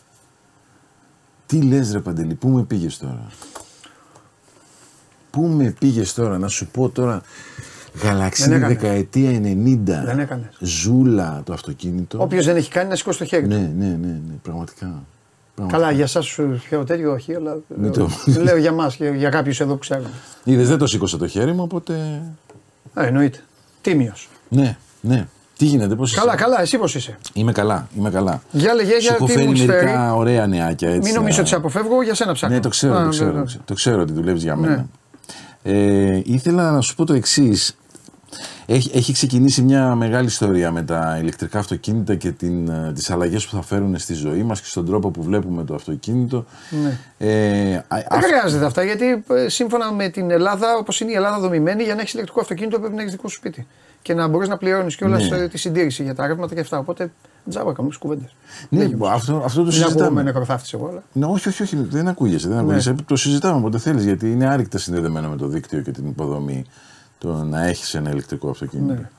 Τι 1.46 1.62
λες 1.62 1.92
ρε 1.92 2.00
Παντελή, 2.00 2.34
πού 2.34 2.50
με 2.50 2.64
πήγες 2.64 2.98
τώρα; 2.98 3.28
Πού 5.30 5.42
με 5.42 5.76
πήγες 5.80 6.14
τώρα, 6.14 6.38
να 6.38 6.48
σου 6.48 6.68
πω 6.68 6.90
τώρα. 6.90 7.22
Γαλαξίνη 8.02 8.48
Δεν 8.50 8.58
έκανες. 8.58 8.78
δεκαετία 8.82 9.40
90. 9.40 10.04
Δεν 10.06 10.20
έκανες. 10.20 10.58
Ζούλα 10.60 11.42
το 11.46 11.54
αυτοκίνητο. 11.54 12.22
Όποιος 12.22 12.46
δεν 12.46 12.56
έχει 12.56 12.70
κάνει 12.70 12.90
να 12.90 12.96
σηκώσει 12.96 13.18
το 13.18 13.26
χέρι 13.26 13.44
του. 13.48 13.50
Ναι, 13.56 13.72
ναι, 13.78 13.86
ναι, 13.88 14.08
ναι, 14.08 14.34
πραγματικά. 14.42 15.04
Καλά, 15.68 15.92
για 15.92 16.04
εσάς 16.04 16.40
πιο 16.70 16.84
τέτοιο 16.84 17.12
όχι, 17.12 17.36
αλλά. 17.36 17.58
Μην 17.76 17.92
το- 17.92 18.10
Λέω 18.44 18.58
για 18.58 18.72
μας 18.72 18.96
και 18.96 19.08
για 19.08 19.30
κάποιους 19.30 19.60
εδώ 19.60 19.74
που 19.74 19.80
ξέρουν. 19.80 20.06
Είδες, 20.44 20.68
δεν 20.70 20.78
το 20.78 20.88
σήκωσα 20.88 21.18
το 21.18 21.28
χέρι 21.28 21.52
μου, 21.54 21.64
οπότε... 21.64 22.22
Ε, 22.96 23.06
εννοείται. 23.08 23.40
Τίμιος. 23.82 24.30
Ναι, 24.50 24.78
ναι. 25.02 25.28
Τι 25.58 25.66
γίνεται, 25.66 25.96
πώς 25.96 26.14
Καλά, 26.14 26.34
είσαι; 26.34 26.44
καλά, 26.44 26.62
εσύ 26.62 26.78
πώς 26.78 26.96
είσαι; 26.96 27.18
Είμαι 27.34 27.52
καλά, 27.52 27.88
είμαι 27.98 28.10
καλά. 28.10 28.42
Για 28.52 28.74
λέγε, 28.74 28.92
Σου 28.92 28.98
για 29.00 29.14
έχω 29.14 29.26
τι 29.26 29.32
φέρει 29.32 29.46
μου 29.46 29.52
έχεις 29.52 29.66
μερικά 29.66 29.88
φέρει. 29.88 30.12
ωραία 30.16 30.48
νεάκια 30.48 30.90
έτσι. 30.90 31.00
Μην 31.02 31.14
νομίζω 31.14 31.36
να- 31.36 31.40
ότι 31.42 31.50
σε 31.50 31.56
αποφεύγω, 31.56 32.04
για 32.04 32.14
σένα 32.14 32.34
ψάχνω. 32.34 32.56
Ναι, 32.56 32.62
το 32.62 32.70
ξέρω, 32.70 32.96
Α, 32.96 33.04
το 33.04 33.10
ξέρω, 33.10 33.32
ναι, 33.32 33.40
ναι. 33.40 33.46
το 33.66 33.74
ξέρω 33.74 34.02
ότι 34.02 34.14
δουλεύεις 34.14 34.44
για 34.44 34.56
μένα. 34.56 34.86
Ε, 35.64 36.20
ήθελα 36.24 36.72
να 36.72 36.82
σου 36.82 36.96
πω 36.96 37.06
το 37.06 37.14
εξής. 37.14 37.76
Έχει, 38.66 38.92
έχει 38.94 39.14
ξεκινήσει 39.14 39.62
μια 39.62 39.96
μεγάλη 39.96 40.26
ιστορία 40.28 40.72
με 40.72 40.82
τα 40.84 41.18
ηλεκτρικά 41.22 41.60
αυτοκίνητα 41.60 42.16
και 42.16 42.32
την, 42.32 42.68
ε, 42.70 42.92
τις 42.96 43.10
αλλαγές 43.10 43.46
που 43.48 43.56
θα 43.56 43.62
φέρουν 43.62 43.98
στη 44.00 44.14
ζωή 44.14 44.44
μας 44.44 44.62
και 44.62 44.68
στον 44.68 44.86
τρόπο 44.86 45.10
που 45.12 45.24
βλέπουμε 45.24 45.64
το 45.64 45.76
αυτοκίνητο. 45.76 46.46
Ναι. 46.84 46.98
Ε, 47.18 47.76
α- 47.76 47.86
Δεν 47.90 48.06
αυ- 48.10 48.24
χρειάζεται 48.26 48.66
αυτά 48.66 48.84
γιατί 48.84 49.24
ε, 49.30 49.50
σύμφωνα 49.50 49.92
με 49.94 50.10
την 50.10 50.32
Ελλάδα, 50.32 50.76
όπως 50.80 51.00
είναι 51.00 51.12
η 51.12 51.16
Ελλάδα 51.16 51.40
δομημένη, 51.40 51.84
για 51.84 51.96
να 51.96 52.00
έχεις 52.02 52.14
ηλεκτρικό 52.14 52.40
αυτοκίνητο 52.42 52.80
πρέπει 52.80 52.96
να 52.96 53.02
έχεις 53.02 53.12
δικό 53.14 53.28
σου 53.28 53.36
σπίτι. 53.36 53.68
Και 54.02 54.14
να 54.14 54.28
μπορείς 54.28 54.48
να 54.50 54.58
πληρώνεις 54.58 54.96
κιόλα 54.96 55.18
Ναι. 55.20 55.48
τη 55.48 55.58
συντήρηση 55.58 56.04
για 56.04 56.16
τα 56.16 56.28
ρεύματα 56.28 56.54
και 56.54 56.60
αυτά. 56.60 56.78
Οπότε 56.78 57.12
τζάμπα 57.50 57.74
κάνουμε 57.74 57.96
κουβέντες. 58.00 58.36
ναι, 58.70 58.90
αυτό, 59.12 59.42
αυτό 59.46 59.64
το 59.64 59.70
Δεν 59.72 59.82
ακούω 59.82 59.90
με 59.90 59.92
συζητάμε. 59.92 60.24
νεκροθάφτη 60.24 60.70
εγώ, 60.74 60.88
αλλά. 60.88 61.04
Ναι, 61.12 61.26
όχι, 61.26 61.48
όχι, 61.50 61.64
όχι, 61.64 61.76
δεν 61.90 62.08
ακούγεσαι. 62.08 62.48
Δεν 62.48 62.58
ακούγεσαι. 62.58 62.92
Ναι. 62.92 62.96
Το 63.06 63.16
συζητάμε 63.16 63.58
όποτε 63.58 63.78
θέλεις 63.78 64.04
γιατί 64.04 64.32
είναι 64.32 64.48
άρρηκτα 64.48 64.78
συνδεδεμένο 64.78 65.30
με 65.30 65.36
το 65.36 65.48
δίκτυο 65.48 65.82
και 65.82 65.92
την 65.92 66.08
υποδομή 66.08 66.66
το 67.28 67.44
να 67.44 67.66
έχεις 67.66 67.94
ένα 67.94 68.10
ηλεκτρικό 68.10 68.50
αυτοκίνητο. 68.50 68.94
Ναι. 68.94 69.10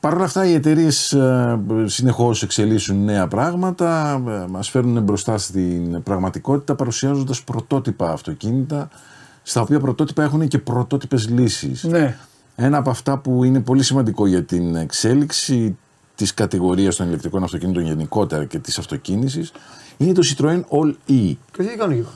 Παρ' 0.00 0.14
όλα 0.14 0.24
αυτά 0.24 0.46
οι 0.46 0.54
εταιρείες 0.54 1.16
συνεχώς 1.84 2.42
εξελίσσουν 2.42 3.04
νέα 3.04 3.28
πράγματα, 3.28 4.20
μας 4.48 4.68
φέρνουν 4.70 5.02
μπροστά 5.02 5.38
στην 5.38 6.02
πραγματικότητα 6.02 6.74
παρουσιάζοντας 6.74 7.42
πρωτότυπα 7.42 8.12
αυτοκίνητα, 8.12 8.88
στα 9.42 9.60
οποία 9.60 9.80
πρωτότυπα 9.80 10.22
έχουν 10.22 10.48
και 10.48 10.58
πρωτότυπες 10.58 11.28
λύσεις. 11.28 11.84
Ναι. 11.84 12.16
Ένα 12.56 12.78
από 12.78 12.90
αυτά 12.90 13.18
που 13.18 13.44
είναι 13.44 13.60
πολύ 13.60 13.82
σημαντικό 13.82 14.26
για 14.26 14.42
την 14.42 14.74
εξέλιξη 14.74 15.76
της 16.14 16.34
κατηγορίας 16.34 16.96
των 16.96 17.06
ηλεκτρικών 17.06 17.42
αυτοκίνητων 17.42 17.82
γενικότερα 17.82 18.44
και 18.44 18.58
της 18.58 18.78
αυτοκίνησης 18.78 19.52
είναι 19.96 20.12
το 20.12 20.22
Citroën 20.24 20.60
All 20.60 20.94
E. 21.08 21.34
Και 21.52 21.62
τι 21.62 21.76
κάνω 21.76 21.92
εγώ. 21.92 22.10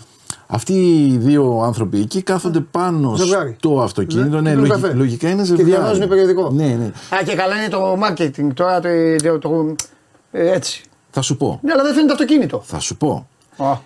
Αυτοί 0.46 0.72
οι 1.06 1.16
δύο 1.16 1.60
άνθρωποι 1.64 2.00
εκεί 2.00 2.22
κάθονται 2.22 2.60
πάνω 2.60 3.14
Ζευγάρι. 3.16 3.54
στο 3.58 3.80
αυτοκίνητο. 3.80 4.28
Ναι, 4.28 4.40
Ναι, 4.40 4.50
πίνουν 4.50 4.66
λογι- 4.68 4.82
καφέ. 4.82 4.94
λογικά 4.94 5.28
είναι 5.28 5.40
Και 5.40 5.46
ζευγάρι. 5.46 5.70
διαβάζουν 5.70 6.08
περιοδικό. 6.08 6.50
Ναι, 6.50 6.66
ναι. 6.66 6.84
Α, 7.16 7.22
και 7.24 7.34
καλά 7.34 7.56
είναι 7.56 7.68
το 7.68 7.98
marketing 8.08 8.48
τώρα 8.54 8.80
το, 8.80 8.88
το, 9.22 9.38
το- 9.38 9.74
ε, 10.30 10.50
έτσι. 10.52 10.82
Θα 11.10 11.22
σου 11.22 11.36
πω. 11.36 11.58
Ναι, 11.62 11.72
αλλά 11.72 11.82
δεν 11.82 11.94
φαίνεται 11.94 12.12
αυτοκίνητο. 12.12 12.62
Θα 12.64 12.78
σου 12.78 12.96
πω. 12.96 13.28
Α, 13.56 13.76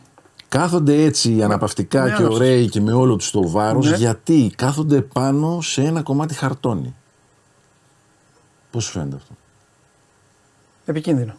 Κάθονται 0.48 1.02
έτσι 1.02 1.42
αναπαυτικά 1.42 2.00
Ναι, 2.02 2.06
και 2.08 2.14
άναψες. 2.14 2.34
ωραίοι 2.40 2.68
και 2.68 2.80
με 2.80 2.92
όλο 2.92 3.16
τους 3.16 3.30
το 3.30 3.48
βάρος 3.50 3.90
Ναι. 3.90 3.96
γιατί 3.96 4.52
κάθονται 4.56 5.00
πάνω 5.00 5.60
σε 5.60 5.82
ένα 5.82 6.02
κομμάτι 6.02 6.34
χαρτόνι. 6.34 6.94
Πώς 8.70 8.84
σου 8.84 8.90
φαίνεται 8.90 9.16
αυτό; 9.16 9.32
επικίνδυνο. 10.84 11.32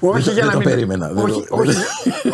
Όχι 0.00 0.22
για 0.30 0.34
δεν 0.34 0.44
να 0.46 0.52
το 0.52 0.58
μην. 0.58 0.68
περίμενα, 0.68 1.08
δεν 1.12 1.24
Όχι, 1.24 1.46
το- 1.48 1.56
όχι, 1.56 1.76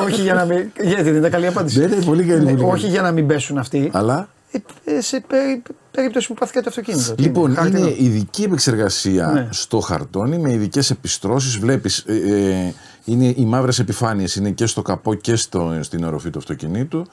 όχι 0.07 0.21
για 0.23 0.35
να 0.35 0.45
μην. 0.45 0.71
Γιατί 0.83 1.03
δεν 1.03 1.15
είναι 1.17 1.29
καλή 1.29 1.47
απάντηση. 1.47 1.79
Ναι, 1.79 1.87
ναι, 1.87 1.97
πολύ 2.05 2.23
καλή, 2.25 2.39
Ναι, 2.45 2.51
πολύ 2.51 2.57
καλή. 2.61 2.71
όχι 2.73 2.87
για 2.87 3.03
να 3.03 3.11
μην 3.13 3.27
πέσουν 3.27 3.59
αυτοί. 3.59 3.91
Αλλά; 3.93 4.29
Ε, 4.51 4.59
ε, 4.97 5.01
σε 5.01 5.21
περί- 5.27 5.63
περίπτωση 5.91 6.29
που 6.29 6.35
πάθει 6.35 6.53
κάτι 6.53 6.65
το 6.65 6.71
αυτοκίνητο. 6.79 7.15
Τι 7.15 7.23
Λοιπόν, 7.23 7.55
χάρτινο. 7.55 7.79
είναι 7.79 7.95
ειδική 7.99 8.43
επεξεργασία 8.43 9.27
Ναι. 9.27 9.49
στο 9.51 9.81
χαρτόνι 9.81 10.39
με 10.39 10.53
ειδικές 10.53 10.91
επιστρώσεις. 10.91 11.57
Βλέπεις, 11.59 11.99
ε, 12.07 12.15
ε, 12.15 12.73
είναι 13.05 13.25
οι 13.37 13.45
μαύρες 13.45 13.79
επιφάνειες 13.79 14.37
είναι 14.37 14.51
και 14.51 14.67
στο 14.67 14.83
καπό 14.83 15.15
και 15.15 15.37
στο, 15.37 15.79
στην 15.81 16.05
οροφή 16.05 16.31
του 16.31 16.39
αυτοκινήτου. 16.39 17.07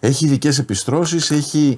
Έχει 0.00 0.24
ειδικές 0.24 0.58
επιστρώσεις, 0.58 1.30
έχει 1.30 1.74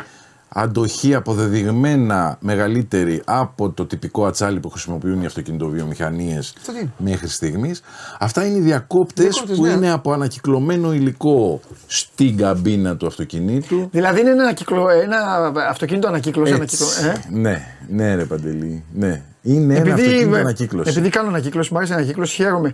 αντοχή 0.49 1.15
αποδεδειγμένα 1.15 2.37
μεγαλύτερη 2.41 3.23
από 3.25 3.71
το 3.71 3.87
τυπικό 3.87 4.27
ατσάλι 4.27 4.61
που 4.61 4.69
χρησιμοποιούν 4.69 5.23
οι 5.23 5.27
αυτοκινητοβιομηχανίες 5.27 6.55
Αυτό 6.59 6.73
τι 6.73 6.79
είναι; 6.79 6.93
μέχρι 6.99 7.29
στιγμής. 7.29 7.81
Αυτά 8.19 8.47
είναι 8.47 8.59
οι 8.59 8.61
διακόπτες 8.61 9.25
Διακόπτες, 9.29 9.57
που 9.57 9.65
ναι. 9.65 9.71
είναι 9.71 9.91
από 9.93 10.13
ανακυκλωμένο 10.13 10.93
υλικό 10.93 11.61
στην 11.87 12.37
καμπίνα 12.37 12.97
του 12.97 13.07
αυτοκινήτου. 13.07 13.89
Δηλαδή 13.91 14.21
είναι 14.21 14.31
ένα, 14.31 14.43
ανακυκλω... 14.43 14.89
ένα 14.89 15.53
αυτοκίνητο 15.69 16.09
ανακύκλωση. 16.09 16.53
Έτσι. 16.61 16.85
ανακύκλω- 16.85 17.23
ε; 17.35 17.39
Ναι, 17.41 17.63
ναι, 17.89 18.15
ρε 18.15 18.25
Παντελή. 18.25 18.85
Ναι. 18.95 19.23
Είναι 19.43 19.75
ένα 19.75 19.91
Επειδή, 19.91 20.07
αυτοκίνητο 20.07 20.37
ε, 20.37 20.41
ανακύκλωση. 20.41 20.91
επειδή 20.91 21.09
κάνω 21.09 21.29
ανακύκλωση, 21.29 21.69
μου 21.73 21.79
αρέσει 21.79 21.93
η 21.93 21.97
ανακύκλωση, 21.97 22.35
χαίρομαι 22.35 22.73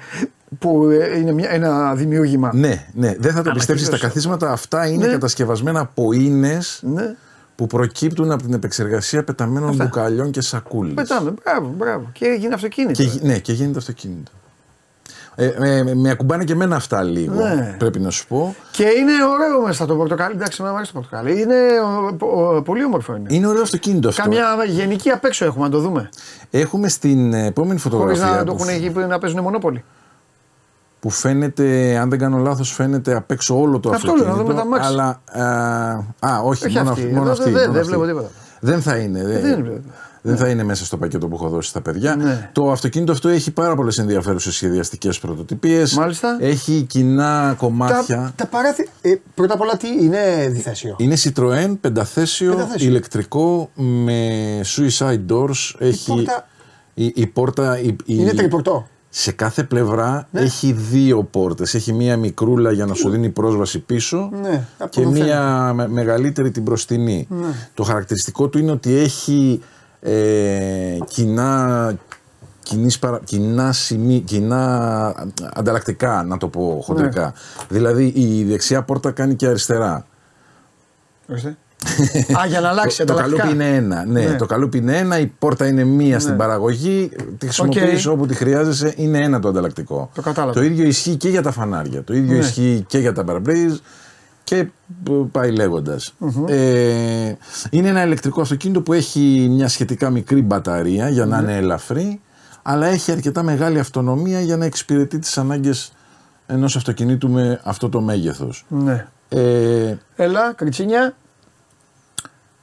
που 0.59 0.89
ε, 0.91 1.19
είναι 1.19 1.33
μια, 1.33 1.51
ένα 1.51 1.95
δημιούργημα. 1.95 2.51
Ναι, 2.55 2.87
ναι, 2.95 3.15
δεν 3.19 3.33
θα 3.33 3.43
το 3.43 3.51
πιστέψεις. 3.51 3.89
Τα 3.89 3.95
Ανακύκλωση. 3.95 4.03
καθίσματα 4.03 4.53
αυτά 4.53 4.89
είναι 4.89 5.07
Ναι. 5.07 5.13
κατασκευασμένα 5.13 5.81
από 5.81 6.13
ίνες 6.13 6.81
Ναι. 6.83 7.15
Που 7.57 7.67
προκύπτουν 7.67 8.31
από 8.31 8.43
την 8.43 8.53
επεξεργασία 8.55 9.25
πεταμένων 9.25 9.69
Αυτά. 9.69 9.85
μπουκαλιών 9.85 10.31
και 10.31 10.41
σακούλες. 10.41 10.95
Πετάμε, 10.95 11.35
μπράβο, 11.45 11.75
μπράβο. 11.77 12.09
Και 12.13 12.25
έγινε 12.27 12.55
αυτοκίνητο. 12.55 12.93
Και, 13.03 13.09
γι- 13.09 13.21
ναι, 13.27 13.39
και 13.39 13.53
γίνεται 13.53 13.79
αυτοκίνητο. 13.79 14.31
Ε, 15.37 15.53
με, 15.59 15.95
με 15.95 16.11
ακουμπάνε 16.11 16.45
και 16.45 16.53
εμένα 16.53 16.77
αυτά 16.77 17.03
λίγο, 17.03 17.35
Ναι. 17.35 17.75
πρέπει 17.79 18.01
να 18.01 18.11
σου 18.11 18.27
πω. 18.27 18.55
Και 18.71 18.83
είναι 18.83 19.13
ωραίο 19.33 19.67
μέσα 19.67 19.87
το 19.87 19.95
πορτοκάλι. 19.97 20.35
Εντάξει, 20.35 20.57
εμένα 20.61 20.73
μου 20.75 20.79
αρέσει 20.79 20.93
το 20.95 21.01
πορτοκάλι. 21.01 21.41
Είναι 21.41 21.55
ο, 22.21 22.27
ο- 22.57 22.63
πολύ 22.63 22.85
όμορφο 22.85 23.17
είναι. 23.17 23.35
Είναι 23.35 23.47
ωραίο 23.47 23.63
αυτοκίνητο 23.63 24.09
αυτό. 24.09 24.23
Καμιά 24.23 24.47
γενική 24.67 25.11
απ' 25.11 25.25
έξω 25.25 25.45
έχουμε 25.45 25.65
να 25.65 25.71
το 25.71 25.79
δούμε. 25.79 26.09
Έχουμε 26.51 26.89
στην 26.89 27.33
επόμενη 27.35 27.81
Χωρίς 27.81 27.83
φωτογραφία 27.83 28.25
να 28.37 28.45
το 28.45 28.55
που, 28.55 28.63
έχουν 28.63 28.75
εκεί 28.75 28.91
που 28.91 29.01
να 29.01 29.19
παίζουν 29.19 29.41
μονόπολη. 29.41 29.85
Που 31.05 31.11
φαίνεται, 31.11 31.97
αν 31.97 32.11
δεν 32.11 32.19
κάνω 32.19 32.39
λάθος, 32.39 32.73
φαίνεται 32.73 33.15
απ' 33.17 33.31
έξω 33.31 33.61
όλο 33.61 33.81
το 33.81 33.91
Αυτό 33.91 34.15
λέω, 34.15 34.25
να 34.25 34.31
αυτοκίνητο. 34.31 34.43
δούμε 34.43 34.55
τα 34.55 34.61
αμάξι. 34.61 34.89
αλλά, 34.89 35.21
α, 36.19 36.35
α, 36.35 36.41
όχι, 36.45 36.67
Όχι 36.67 36.77
μόνο 36.77 36.91
αυτή, 36.91 37.03
αυτή. 37.03 37.13
Μόνο 37.15 37.23
εδώ 37.31 37.33
αυτή, 37.33 37.51
δεν- 37.51 37.53
μόνο 37.61 37.73
δεν 37.73 37.81
αυτή. 37.81 37.89
βλέπω 37.95 38.07
τίποτα. 38.07 38.29
Δεν 38.61 38.83
θα 38.83 38.97
είναι. 38.97 39.25
Δεν, 39.25 39.41
δεν 39.43 39.59
είναι. 39.59 39.83
δεν 40.23 40.37
θα 40.37 40.49
είναι 40.49 40.63
μέσα 40.65 40.85
στο 40.85 40.97
πακέτο 40.97 41.29
που 41.29 41.35
έχω 41.35 41.49
δώσει 41.49 41.69
στα 41.69 41.81
παιδιά. 41.81 42.17
Ναι. 42.17 42.51
Το 42.53 42.71
αυτοκίνητο 42.71 43.13
αυτό 43.13 43.29
έχει 43.29 43.51
πάρα 43.51 43.75
πολλές 43.75 43.99
ενδιαφέρουσες 43.99 44.55
σχεδιαστικές 44.55 45.19
πρωτοτυπίες. 45.19 45.95
Μάλιστα. 45.95 46.37
Έχει 46.41 46.83
κοινά 46.89 47.55
κομμάτια. 47.59 48.17
Τα, 48.17 48.33
τα 48.37 48.47
παράθυρα. 48.47 48.89
Ε, 49.01 49.15
πρώτα 49.35 49.55
απ' 49.55 49.61
όλα 49.61 49.77
τι 49.77 49.89
είναι 50.05 50.49
διθέσιο; 50.51 50.95
Είναι 50.99 51.15
Citroën 51.25 51.77
πενταθέσιο, 51.81 52.51
Πενταθέσιο. 52.51 52.89
ηλεκτρικό 52.89 53.71
με 53.75 54.21
suicide 54.77 55.21
doors. 55.33 55.75
έχει 55.79 56.07
πόρτα- 56.07 56.47
η, 56.95 57.13
η 57.15 57.27
πόρτα. 57.27 57.79
Η, 57.79 57.87
η- 57.87 57.97
Είναι 58.07 58.33
τριπορτό. 58.33 58.87
Σε 59.17 59.33
κάθε 59.33 59.63
πλευρά 59.65 60.29
έχει 60.33 60.73
δύο 60.73 61.23
πόρτες. 61.25 61.75
Έχει 61.75 61.93
μία 61.93 62.17
μικρούλα 62.17 62.73
για 62.73 62.87
να 62.87 62.95
σου 62.95 63.11
δίνει 63.11 63.29
πρόσβαση 63.29 63.79
πίσω 63.79 64.31
Ναι, 64.43 64.67
από 64.79 64.91
και 64.91 65.03
το 65.03 65.11
μία 65.11 65.73
με- 65.75 65.89
μεγαλύτερη 65.89 66.51
την 66.51 66.63
μπροστινή. 66.63 67.29
Το 67.75 67.83
χαρακτηριστικό 67.83 68.49
του 68.49 68.59
είναι 68.59 68.71
ότι 68.71 68.95
έχει 68.95 69.61
ε, 70.01 70.99
κοινά, 71.09 71.95
κοινής 72.63 72.99
παρα- 72.99 73.21
κοινά, 73.25 73.73
σημεί, 73.73 74.21
κοινά 74.21 75.15
ανταλλακτικά, 75.53 76.23
να 76.23 76.37
το 76.37 76.49
πω 76.49 76.81
χοντρικά. 76.85 77.35
Δηλαδή 77.69 78.05
η 78.15 78.45
δεξιά 78.45 78.83
πόρτα 78.83 79.11
κάνει 79.11 79.35
και 79.35 79.47
αριστερά. 79.47 80.07
Ορίστε. 81.31 81.57
Α, 82.43 82.47
για 82.47 82.61
να 82.61 82.69
αλλάξει 82.69 82.99
το, 82.99 83.05
το 83.05 83.13
ανταλλακτικά. 83.13 83.43
καλούπι 83.43 83.65
είναι 83.65 83.77
ένα. 83.77 84.05
Ναι, 84.05 84.21
Ναι. 84.25 84.37
το 84.37 84.47
καλούπι 84.47 84.79
είναι 84.79 84.99
ένα, 84.99 85.19
η 85.19 85.27
πόρτα 85.27 85.67
είναι 85.67 85.85
μία 85.85 86.19
στην 86.21 86.37
παραγωγή. 86.37 87.11
Τη 87.39 87.47
χρησιμοποιείς 87.47 88.07
όπου 88.07 88.27
τη 88.27 88.35
χρειάζεσαι, 88.35 88.93
είναι 88.97 89.19
ένα 89.19 89.41
το 89.41 89.49
ανταλλακτικό. 89.49 90.11
Το 90.15 90.23
κατάλαβα. 90.23 90.53
Το 90.53 90.63
ίδιο 90.63 90.85
ισχύει 90.87 91.17
και 91.17 91.29
για 91.29 91.43
τα 91.43 91.51
φανάρια. 91.53 92.05
Το 92.05 92.15
ίδιο 92.15 92.33
Ναι. 92.33 92.39
ισχύει 92.39 92.85
και 92.89 92.99
για 92.99 93.13
τα 93.13 93.23
μπαρμπρίζ 93.23 93.75
και 94.45 94.57
ε, 94.57 94.67
πάει 95.33 95.51
λέγοντας. 95.51 96.15
Ε, 96.47 97.33
είναι 97.71 97.89
ένα 97.89 98.05
ηλεκτρικό 98.05 98.41
αυτοκίνητο 98.41 98.81
που 98.81 98.93
έχει 98.93 99.47
μια 99.51 99.69
σχετικά 99.69 100.11
μικρή 100.11 100.43
μπαταρία 100.43 101.09
για 101.09 101.25
Ναι. 101.25 101.37
να 101.37 101.43
είναι 101.43 101.57
ελαφρύ, 101.57 102.21
αλλά 102.63 102.87
έχει 102.87 103.13
αρκετά 103.13 103.43
μεγάλη 103.43 103.79
αυτονομία 103.79 104.41
για 104.41 104.57
να 104.57 104.65
εξυπηρετεί 104.65 105.19
τις 105.19 105.39
ανάγκες 105.39 105.93
ενός 106.47 106.77
αυτοκινήτου 106.77 107.29
με 107.31 107.61
αυτό 107.65 107.89
το 107.89 108.01
μέγεθος. 108.01 108.65
Ναι. 108.69 109.07
Ε, 109.29 109.95
Έλα, 110.17 110.53
κριτσίνια. 110.57 111.15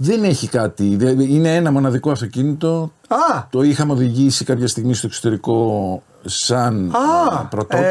Δεν 0.03 0.23
έχει 0.23 0.47
κάτι. 0.47 0.95
δε- 0.95 1.23
Είναι 1.23 1.55
ένα 1.55 1.71
μοναδικό 1.71 2.11
αυτοκίνητο. 2.11 2.91
Α, 3.07 3.43
Το 3.49 3.61
είχαμε 3.61 3.91
οδηγήσει 3.93 4.45
κάποια 4.45 4.67
στιγμή 4.67 4.93
στο 4.93 5.07
εξωτερικό 5.07 6.03
σαν 6.25 6.91
α, 6.91 7.39
ε, 7.41 7.47
πρωτότυπο. 7.49 7.89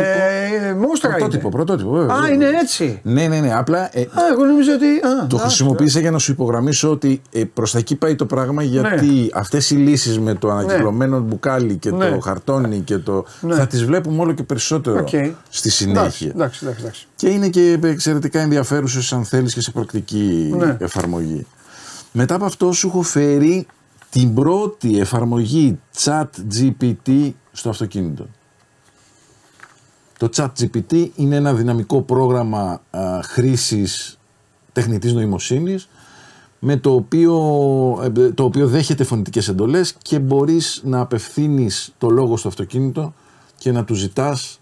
Ε, 0.69 0.73
μόστρα 0.75 1.11
πρωτότυπο, 1.11 1.41
είναι. 1.47 1.51
πρωτότυπο, 1.57 1.91
βέβαια. 1.91 2.15
Α, 2.17 2.29
είναι 2.29 2.47
έτσι. 2.63 3.01
Ναι, 3.03 3.27
ναι, 3.29 3.41
ναι. 3.41 3.55
Απλά 3.55 3.99
ε, 3.99 4.01
Α, 4.01 4.07
εγώ 4.33 4.45
νομίζω 4.45 4.73
ότι. 4.73 4.87
Α, 4.87 5.27
το 5.27 5.37
α, 5.37 5.41
χρησιμοποίησα 5.41 6.01
για 6.01 6.11
να 6.11 6.19
σου 6.19 6.33
υπογραμμίσω 6.33 6.91
ότι 6.91 7.23
ε, 7.33 7.45
προς 7.45 7.73
τα 7.73 7.79
εκεί 7.79 7.97
πάει 7.97 8.15
το 8.15 8.27
πράγμα 8.27 8.63
γιατί 8.63 9.07
Ναι. 9.07 9.27
αυτές 9.35 9.71
οι 9.71 9.75
λύσεις 9.75 10.19
με 10.19 10.35
το 10.35 10.51
ανακυκλωμένο 10.51 11.21
μπουκάλι 11.21 11.77
και 11.77 11.91
Ναι. 11.91 12.11
το 12.11 12.21
χαρτόνι 12.21 12.79
και 12.81 12.99
το. 12.99 13.25
θα 13.51 13.67
τις 13.67 13.85
βλέπουμε 13.85 14.23
όλο 14.23 14.33
και 14.33 14.43
περισσότερο 14.43 14.99
Οκ. 14.99 15.09
στη 15.09 15.19
Εντάξει, 15.19 15.71
συνέχεια. 15.71 16.31
εντάξει, 16.35 16.61
εντάξει, 16.63 16.81
εντάξει. 16.83 17.07
Και 17.17 17.29
είναι 17.29 17.49
και 17.49 17.79
εξαιρετικά 17.83 18.41
ενδιαφέρουσες 18.41 19.13
αν 19.13 19.25
θέλεις 19.25 19.55
και 19.55 19.61
σε 19.61 19.71
πρακτική 19.71 20.55
Ναι. 20.59 20.77
εφαρμογή. 20.81 21.47
Μετά 22.13 22.35
από 22.35 22.45
αυτό 22.45 22.73
σου 22.73 22.87
έχω 22.87 23.03
φέρει 23.03 23.67
την 24.11 24.35
πρώτη 24.35 24.99
εφαρμογή 24.99 25.79
chat 25.97 26.27
GPT 26.53 27.33
στο 27.53 27.69
αυτοκίνητο. 27.69 28.27
Το 30.19 30.29
chat 30.37 30.49
GPT 30.61 31.09
είναι 31.15 31.37
ένα 31.37 31.55
δυναμικό 31.55 32.03
πρόγραμμα 32.03 32.81
α, 32.91 33.21
χρήσης 33.23 34.19
τεχνητής 34.73 35.13
νοημοσύνης 35.13 35.89
με 36.59 36.77
το 36.77 36.95
οποίο, 36.95 37.35
ε, 38.03 38.31
το 38.31 38.45
οποίο 38.45 38.67
δέχεται 38.67 39.05
φωνητικές 39.05 39.49
εντολές 39.49 39.95
και 40.03 40.19
μπορείς 40.19 40.81
να 40.85 41.01
απευθύνεις 41.01 41.95
το 41.99 42.11
λόγο 42.11 42.37
στο 42.37 42.49
αυτοκίνητο 42.49 43.15
και 43.59 43.73
να 43.73 43.85
του 43.85 43.95
ζητάς 43.95 44.61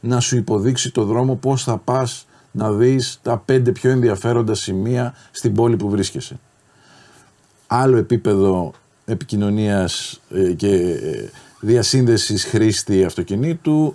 να 0.00 0.20
σου 0.20 0.36
υποδείξει 0.36 0.90
το 0.92 1.04
δρόμο 1.04 1.34
πώς 1.34 1.62
θα 1.62 1.76
πας 1.78 2.26
να 2.50 2.72
δεις 2.72 3.18
τα 3.22 3.38
πέντε 3.38 3.72
πιο 3.72 3.90
ενδιαφέροντα 3.90 4.54
σημεία 4.54 5.14
στην 5.30 5.54
πόλη 5.54 5.76
που 5.76 5.90
βρίσκεσαι. 5.90 6.38
Άλλο 7.72 7.96
επίπεδο 7.96 8.72
επικοινωνίας 9.04 10.20
ε, 10.34 10.52
και 10.52 10.74
ε, 10.74 11.28
διασύνδεσης 11.60 12.44
χρήστη 12.44 13.04
αυτοκινήτου. 13.04 13.94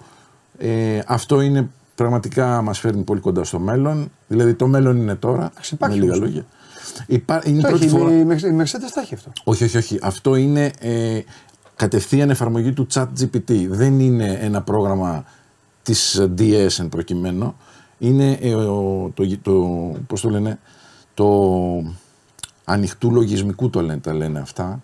Ε, 0.57 0.99
αυτό 1.07 1.41
είναι 1.41 1.69
πραγματικά 1.95 2.61
μας 2.61 2.79
φέρνει 2.79 3.01
πολύ 3.03 3.19
κοντά 3.19 3.43
στο 3.43 3.59
μέλλον. 3.59 4.11
Δηλαδή 4.27 4.53
το 4.53 4.67
μέλλον 4.67 4.97
είναι 4.97 5.15
τώρα, 5.15 5.41
με 5.41 5.49
υπάρχει 5.71 5.99
λίγα 5.99 6.13
όμως. 6.13 6.25
λόγια. 6.27 6.45
Υπά, 7.07 7.41
είναι 7.45 7.57
η 7.57 7.61
Το 7.61 7.67
πρώτη 7.67 7.85
έχει, 7.85 7.95
φορά. 7.97 8.11
η 8.13 8.25
Mercedes- 8.29 8.51
η 8.51 8.57
Mercedes 8.61 8.91
τα 8.93 9.01
έχει 9.01 9.13
αυτό. 9.13 9.31
Όχι, 9.43 9.63
όχι, 9.63 9.77
όχι. 9.77 9.99
Αυτό 10.01 10.35
είναι 10.35 10.71
ε, 10.79 11.19
κατευθείαν 11.75 12.29
εφαρμογή 12.29 12.73
του 12.73 12.87
chat 12.93 13.05
GPT. 13.21 13.65
Δεν 13.69 13.99
είναι 13.99 14.37
ένα 14.41 14.61
πρόγραμμα 14.61 15.25
της 15.83 16.15
ε, 16.15 16.33
DS 16.39 16.79
εν 16.79 16.89
προκειμένου. 16.89 17.55
Είναι 17.97 18.31
ε, 18.41 18.53
ο- 18.53 19.11
το, 19.13 19.37
το, 19.41 19.51
πώς 20.07 20.21
το 20.21 20.29
λένε, 20.29 20.59
το 21.13 21.25
ανοιχτού 22.65 23.11
λογισμικού 23.11 23.69
το 23.69 23.81
λένε, 23.81 23.99
τα 23.99 24.13
λένε 24.13 24.39
αυτά. 24.39 24.81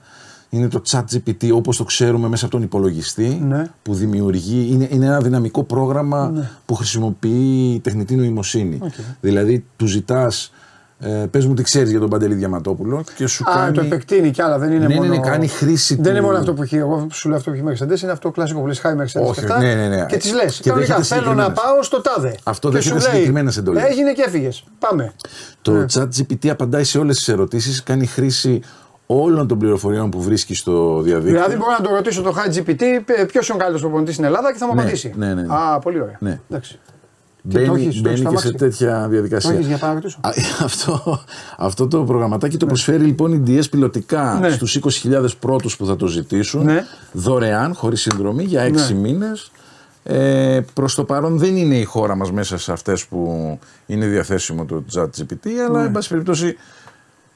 Είναι 0.49 0.67
το 0.67 0.81
chat 0.89 1.03
GPT 1.11 1.51
όπως 1.53 1.77
το 1.77 1.83
ξέρουμε 1.83 2.27
μέσα 2.27 2.45
από 2.45 2.53
τον 2.53 2.63
υπολογιστή 2.63 3.27
Ναι. 3.43 3.63
που 3.83 3.93
δημιουργεί, 3.93 4.67
είναι, 4.71 4.87
είναι 4.91 5.05
ένα 5.05 5.19
δυναμικό 5.21 5.63
πρόγραμμα 5.63 6.47
που 6.65 6.75
χρησιμοποιεί 6.75 7.79
τεχνητή 7.83 8.15
νοημοσύνη. 8.15 8.79
Δηλαδή 9.21 9.65
του 9.75 9.85
ζητάς, 9.85 10.51
ε, 11.03 11.25
πες 11.31 11.45
μου 11.45 11.53
τι 11.53 11.63
ξέρεις 11.63 11.89
για 11.89 11.99
τον 11.99 12.09
Παντελή 12.09 12.33
Διαματόπουλο 12.33 13.03
και 13.15 13.27
σου 13.27 13.43
Α, 13.49 13.53
κάνει... 13.55 13.73
το 13.73 13.81
επεκτείνει 13.81 14.31
κι 14.31 14.41
άλλα. 14.41 14.57
Δεν 14.57 14.71
είναι 14.71 14.79
Ναι, 14.79 14.87
ναι, 14.87 14.95
μόνο. 14.95 15.07
ναι, 15.09 15.19
κάνει 15.19 15.47
χρήση 15.47 15.95
Δεν 15.95 16.03
του- 16.03 16.09
είναι 16.09 16.21
μόνο 16.21 16.37
αυτό 16.37 16.53
που 16.53 16.61
έχει. 16.63 16.75
Εγώ 16.77 17.07
σου 17.11 17.27
λέω 17.27 17.37
αυτό 17.37 17.51
που 17.51 17.57
έχει 17.57 17.65
η 17.65 17.69
Mercedes, 17.71 18.01
είναι 18.01 18.11
αυτό 18.11 18.27
το 18.27 18.31
κλασικό 18.33 18.59
που 18.59 18.67
λες 18.67 18.79
χάει 18.79 18.93
η 18.93 18.97
Mercedes. 18.99 19.21
Όχι, 19.23 19.39
και 19.39 19.45
αυτά, 19.45 19.59
ναι, 19.59 19.73
ναι, 19.75 19.87
ναι. 19.87 20.05
Και 20.05 20.17
τη 20.17 20.33
λες. 20.33 20.59
Και 20.61 20.69
Κανονικά 20.69 20.95
δέχεται 20.95 21.15
θέλω 21.15 21.33
να 21.33 21.43
συγκεκριμένες. 21.43 21.61
πάω 21.63 21.83
στο 21.83 22.01
τάδε. 22.01 22.35
Αυτό 22.43 22.67
Και 22.69 22.73
δέχεται 22.75 22.95
σου 22.95 23.01
λέει, 23.03 23.11
συγκεκριμένες 23.13 23.57
εντολές. 23.57 23.83
Έγινε 23.83 24.11
και 24.13 24.23
έφυγες. 24.27 24.63
Πάμε. 24.79 25.13
Το 25.61 25.71
Ναι. 25.71 25.85
chat 25.93 26.07
GPT 26.17 26.47
απαντάει 26.49 26.83
σε 26.83 26.97
όλες 26.97 27.15
τις 27.17 27.27
ερωτήσεις, 27.27 27.83
κάνει 27.83 28.05
χρήση 28.05 28.61
όλων 29.05 29.47
των 29.47 29.57
πληροφοριών 29.57 30.09
που 30.09 30.21
βρίσκει 30.21 30.55
στο 30.55 31.01
διαδίκτυο. 31.01 31.31
Δηλαδή 31.33 31.55
μπορώ 31.57 31.71
να 31.79 31.83
το 31.89 31.95
ρωτήσω 31.95 32.21
το 32.21 32.35
High 32.37 32.49
GPT 32.57 32.81
ποιος 33.27 33.47
είναι 33.47 33.55
ο 33.55 33.57
καλύτερος 33.57 33.81
προπονητής 33.81 34.13
στην 34.13 34.25
Ελλάδα 34.25 34.51
και 34.51 34.57
θα 34.57 34.67
μου 34.67 34.73
Ναι, 34.75 34.81
απαντήσει. 34.81 35.13
ναι, 35.15 35.33
ναι, 35.33 35.41
ναι. 35.41 35.47
Α, 35.53 35.79
πολύ 35.79 36.01
ωραία. 36.01 36.15
Ναι. 36.19 36.39
Εντάξει. 36.49 36.79
Τι, 37.49 37.53
το 37.53 37.59
μπαίνει 37.71 37.81
έχεις, 37.83 37.95
το 37.95 38.01
μπαίνει 38.01 38.15
έχεις 38.15 38.29
και 38.29 38.37
στο 38.37 38.39
σε 38.39 38.47
αμάξι; 38.47 38.53
τέτοια 38.53 39.07
διαδικασία. 39.09 39.49
Το 39.49 39.55
έχεις 39.55 39.67
για 39.67 39.77
να 39.81 39.93
ρωτήσω. 39.93 40.17
Α, 40.21 40.29
αυτό, 40.63 41.19
αυτό 41.57 41.87
το 41.87 42.03
προγραμματάκι 42.03 42.57
το 42.57 42.65
προσφέρει 42.65 43.03
λοιπόν 43.03 43.33
η 43.33 43.43
DS 43.47 43.69
πιλωτικά 43.71 44.37
Ναι. 44.41 44.49
στους 44.49 44.75
20.000 44.75 45.25
πρώτους 45.39 45.77
που 45.77 45.85
θα 45.85 45.95
το 45.95 46.07
ζητήσουν 46.07 46.63
Ναι. 46.63 46.83
δωρεάν, 47.11 47.73
χωρίς 47.75 48.01
συνδρομή 48.01 48.43
για 48.43 48.61
6 48.63 48.71
Ναι. 48.93 48.99
μήνες. 48.99 49.51
Ε, 50.03 50.59
προς 50.73 50.95
το 50.95 51.03
παρόν 51.03 51.37
δεν 51.37 51.55
είναι 51.55 51.75
η 51.77 51.83
χώρα 51.83 52.15
μας 52.15 52.31
μέσα 52.31 52.57
σε 52.57 52.71
αυτές 52.71 53.05
που 53.05 53.59
είναι 53.85 54.05
διαθέσιμο 54.05 54.65
το 54.65 54.83
ChatGPT 54.95 55.47
αλλά 55.67 55.83
εν 55.83 55.91
πάση 55.91 56.09
περιπτώσει 56.09 56.55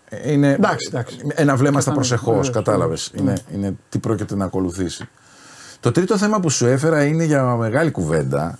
ε, 0.09 0.31
είναι 0.31 0.47
Ναι. 0.47 0.53
Εντάξει, 0.53 0.87
εντάξει. 0.89 1.17
ένα 1.35 1.55
βλέμμα 1.55 1.81
στα 1.81 1.91
Κατάλαβα, 1.91 1.93
προσεχώς, 1.93 2.35
βεβαίως, 2.35 2.49
κατάλαβες. 2.49 3.11
βεβαίως. 3.15 3.39
Είναι, 3.51 3.57
είναι 3.65 3.75
τι 3.89 3.99
πρόκειται 3.99 4.35
να 4.35 4.45
ακολουθήσει. 4.45 5.07
Το 5.79 5.91
τρίτο 5.91 6.17
θέμα 6.17 6.39
που 6.39 6.49
σου 6.49 6.65
έφερα 6.65 7.03
είναι 7.05 7.23
για 7.23 7.43
μεγάλη 7.43 7.91
κουβέντα, 7.91 8.59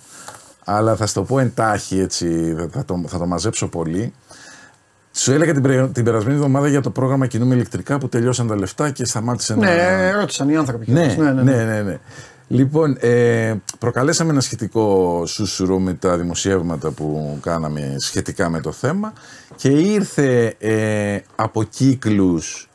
αλλά 0.68 0.96
θα 0.96 1.06
στο 1.06 1.22
πω 1.22 1.38
εντάχει 1.38 1.98
έτσι, 1.98 2.54
θα- 2.58 2.68
θα 2.72 2.84
το, 2.84 3.02
θα 3.06 3.18
το 3.18 3.26
μαζέψω 3.26 3.68
πολύ. 3.68 4.12
Σου 5.12 5.32
έλεγα 5.32 5.52
την, 5.52 5.62
πρε- 5.62 5.92
την 5.92 6.04
περασμένη 6.04 6.36
εβδομάδα 6.36 6.68
για 6.68 6.80
το 6.80 6.90
πρόγραμμα 6.90 7.26
Κινούμε 7.26 7.54
ηλεκτρικά 7.54 7.98
που 7.98 8.08
τελειώσαν 8.08 8.46
τα 8.46 8.56
λεφτά 8.56 8.90
και 8.90 9.04
σταμάτησε 9.04 9.54
να. 9.54 9.66
Ναι, 9.66 10.10
ρώτησαν 10.10 10.48
οι 10.48 10.56
άνθρωποι. 10.56 10.92
Ναι, 10.92 11.14
ναι, 11.18 11.32
ναι, 11.32 11.42
ναι, 11.42 11.64
ναι, 11.64 11.82
ναι. 11.82 11.98
Λοιπόν, 12.48 12.96
ε, 13.00 13.54
προκαλέσαμε 13.78 14.30
ένα 14.30 14.40
σχετικό 14.40 15.22
σούσουρο 15.26 15.78
με 15.78 15.94
τα 15.94 16.16
δημοσιεύματα 16.16 16.90
που 16.90 17.38
κάναμε 17.42 17.96
σχετικά 17.98 18.48
με 18.50 18.60
το 18.60 18.72
θέμα 18.72 19.12
και 19.56 19.68
ήρθε 19.68 20.54
ε, 20.58 21.18
από 21.36 21.62
κύκλους 21.62 22.68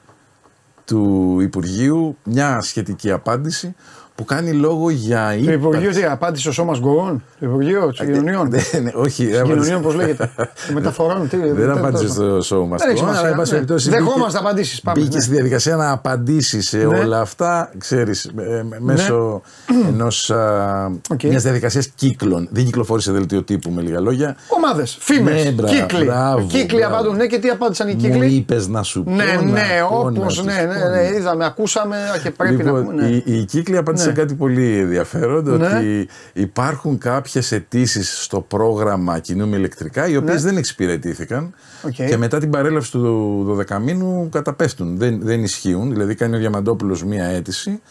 του 0.86 1.38
Υπουργείου 1.42 2.18
μια 2.24 2.62
σχετική 2.62 3.12
απάντηση 3.12 3.76
που 4.22 4.28
κάνει 4.28 4.52
λόγο 4.52 4.90
για 4.90 5.28
Το 5.28 5.34
ύπαρξη- 5.34 5.54
Υπουργείο 5.54 5.92
τι 5.92 6.04
απάντησε 6.04 6.50
ο 6.50 6.52
Σώμας 6.52 6.80
Γκορών, 6.80 7.24
το 7.40 7.46
Υπουργείο 7.46 7.92
Συγκοινωνιών. 7.94 8.50
Ναι, 8.50 8.80
ναι, 8.80 8.92
όχι, 8.94 9.30
Συγκοινωνιών, 9.34 9.82
πώς 9.82 9.96
λέγεται. 9.96 10.30
Των 10.36 10.74
Μεταφορών, 10.74 11.30
τι. 11.30 11.38
Δεν 11.38 11.56
τέλος 11.56 11.78
απάντησε 11.78 12.06
πάντων. 12.08 12.42
στο 12.42 12.58
show 12.64 12.68
μα. 12.68 12.78
Δεν 12.78 12.90
έχει 12.90 12.98
σημασία, 12.98 13.60
ναι. 13.60 13.76
Δεχόμαστε 13.98 14.40
απαντήσεις, 14.40 14.82
πάμε, 14.82 15.00
Μπήκε 15.02 15.16
ναι. 15.16 15.22
στη 15.22 15.32
διαδικασία 15.32 15.76
να 15.76 15.92
απαντήσει 15.92 16.62
σε 16.62 16.78
Ναι. 16.78 16.86
όλα 16.86 17.20
αυτά, 17.22 17.72
ξέρεις, 17.78 18.32
μέσω 18.80 19.42
ενός, 19.88 20.30
α, 20.32 20.92
Οκ. 21.10 21.24
μιας 21.24 21.44
διαδικασίας 21.44 21.88
κύκλων. 21.96 22.48
Δεν 22.52 22.66
κυκλοφόρησε 22.66 23.12
δελτίο 23.12 23.44
τύπου 23.44 23.72
με 23.72 23.82
λίγα 23.82 24.00
λόγια. 24.00 24.36
Ομάδες, 24.48 24.98
φήμες, 25.00 25.44
Ναι, 25.44 25.52
μπρα- 25.52 25.70
κύκλοι. 25.70 26.04
μπράβο, 26.06 26.48
κύκλοι 26.48 26.78
μπράβο. 26.78 26.94
απαντούν. 26.96 27.16
Ναι, 27.16 27.26
και 27.26 27.40
τι 27.40 27.50
απάντησαν 27.50 27.88
οι 27.88 27.94
Μου 27.94 28.00
κύκλοι; 28.02 28.26
είπες 28.26 28.68
να 28.68 28.84
σου 28.84 29.04
πω. 29.04 29.12
Ναι, 29.12 29.24
να 29.24 29.42
ναι, 29.42 29.62
πω, 29.90 29.96
όπως. 29.98 30.14
να 30.18 30.26
τους 30.28 30.44
Ναι, 30.44 30.54
ναι, 30.54 30.80
πω, 30.82 30.88
ναι, 30.90 31.18
είδαμε, 31.18 31.46
ακούσαμε 31.46 31.98
και 32.24 32.32
πρέπει 32.32 32.56
να 32.56 32.64
λοιπόν, 32.64 32.86
πούμε. 32.86 33.02
ναι. 33.02 33.08
οι, 33.08 33.24
οι 33.26 33.46
κύκλοι 33.46 33.78
απάντησαν 33.78 34.11
Ναι. 34.12 34.18
κάτι 34.18 34.34
πολύ 34.34 34.78
ενδιαφέρον, 34.78 35.44
Ναι. 35.58 35.68
ότι 35.68 36.08
υπάρχουν 36.34 36.98
κάποιες 36.98 37.52
αιτήσεις 37.52 38.24
στο 38.24 38.42
πρόγραμμα 38.42 39.20
Κινούμε 39.20 39.58
ηλεκτρικά, 39.58 40.08
οι 40.08 40.18
οποίες 40.18 40.44
Ναι. 40.44 40.50
δεν 40.50 40.58
εξυπηρετήθηκαν 40.58 41.54
Οκ. 41.86 41.92
και 41.92 42.18
μετά 42.18 42.38
την 42.40 42.50
παρέλευση 42.50 42.92
του 42.92 43.44
12 43.70 43.80
μήνου 43.80 44.30
καταπέφτουν, 44.32 44.98
δεν, 44.98 45.20
δεν 45.22 45.44
ισχύουν, 45.44 45.90
δηλαδή 45.90 46.16
κάνει 46.16 46.36
ο 46.36 46.40
Διαμαντόπουλος 46.40 47.04
μία 47.04 47.26
αίτηση, 47.26 47.82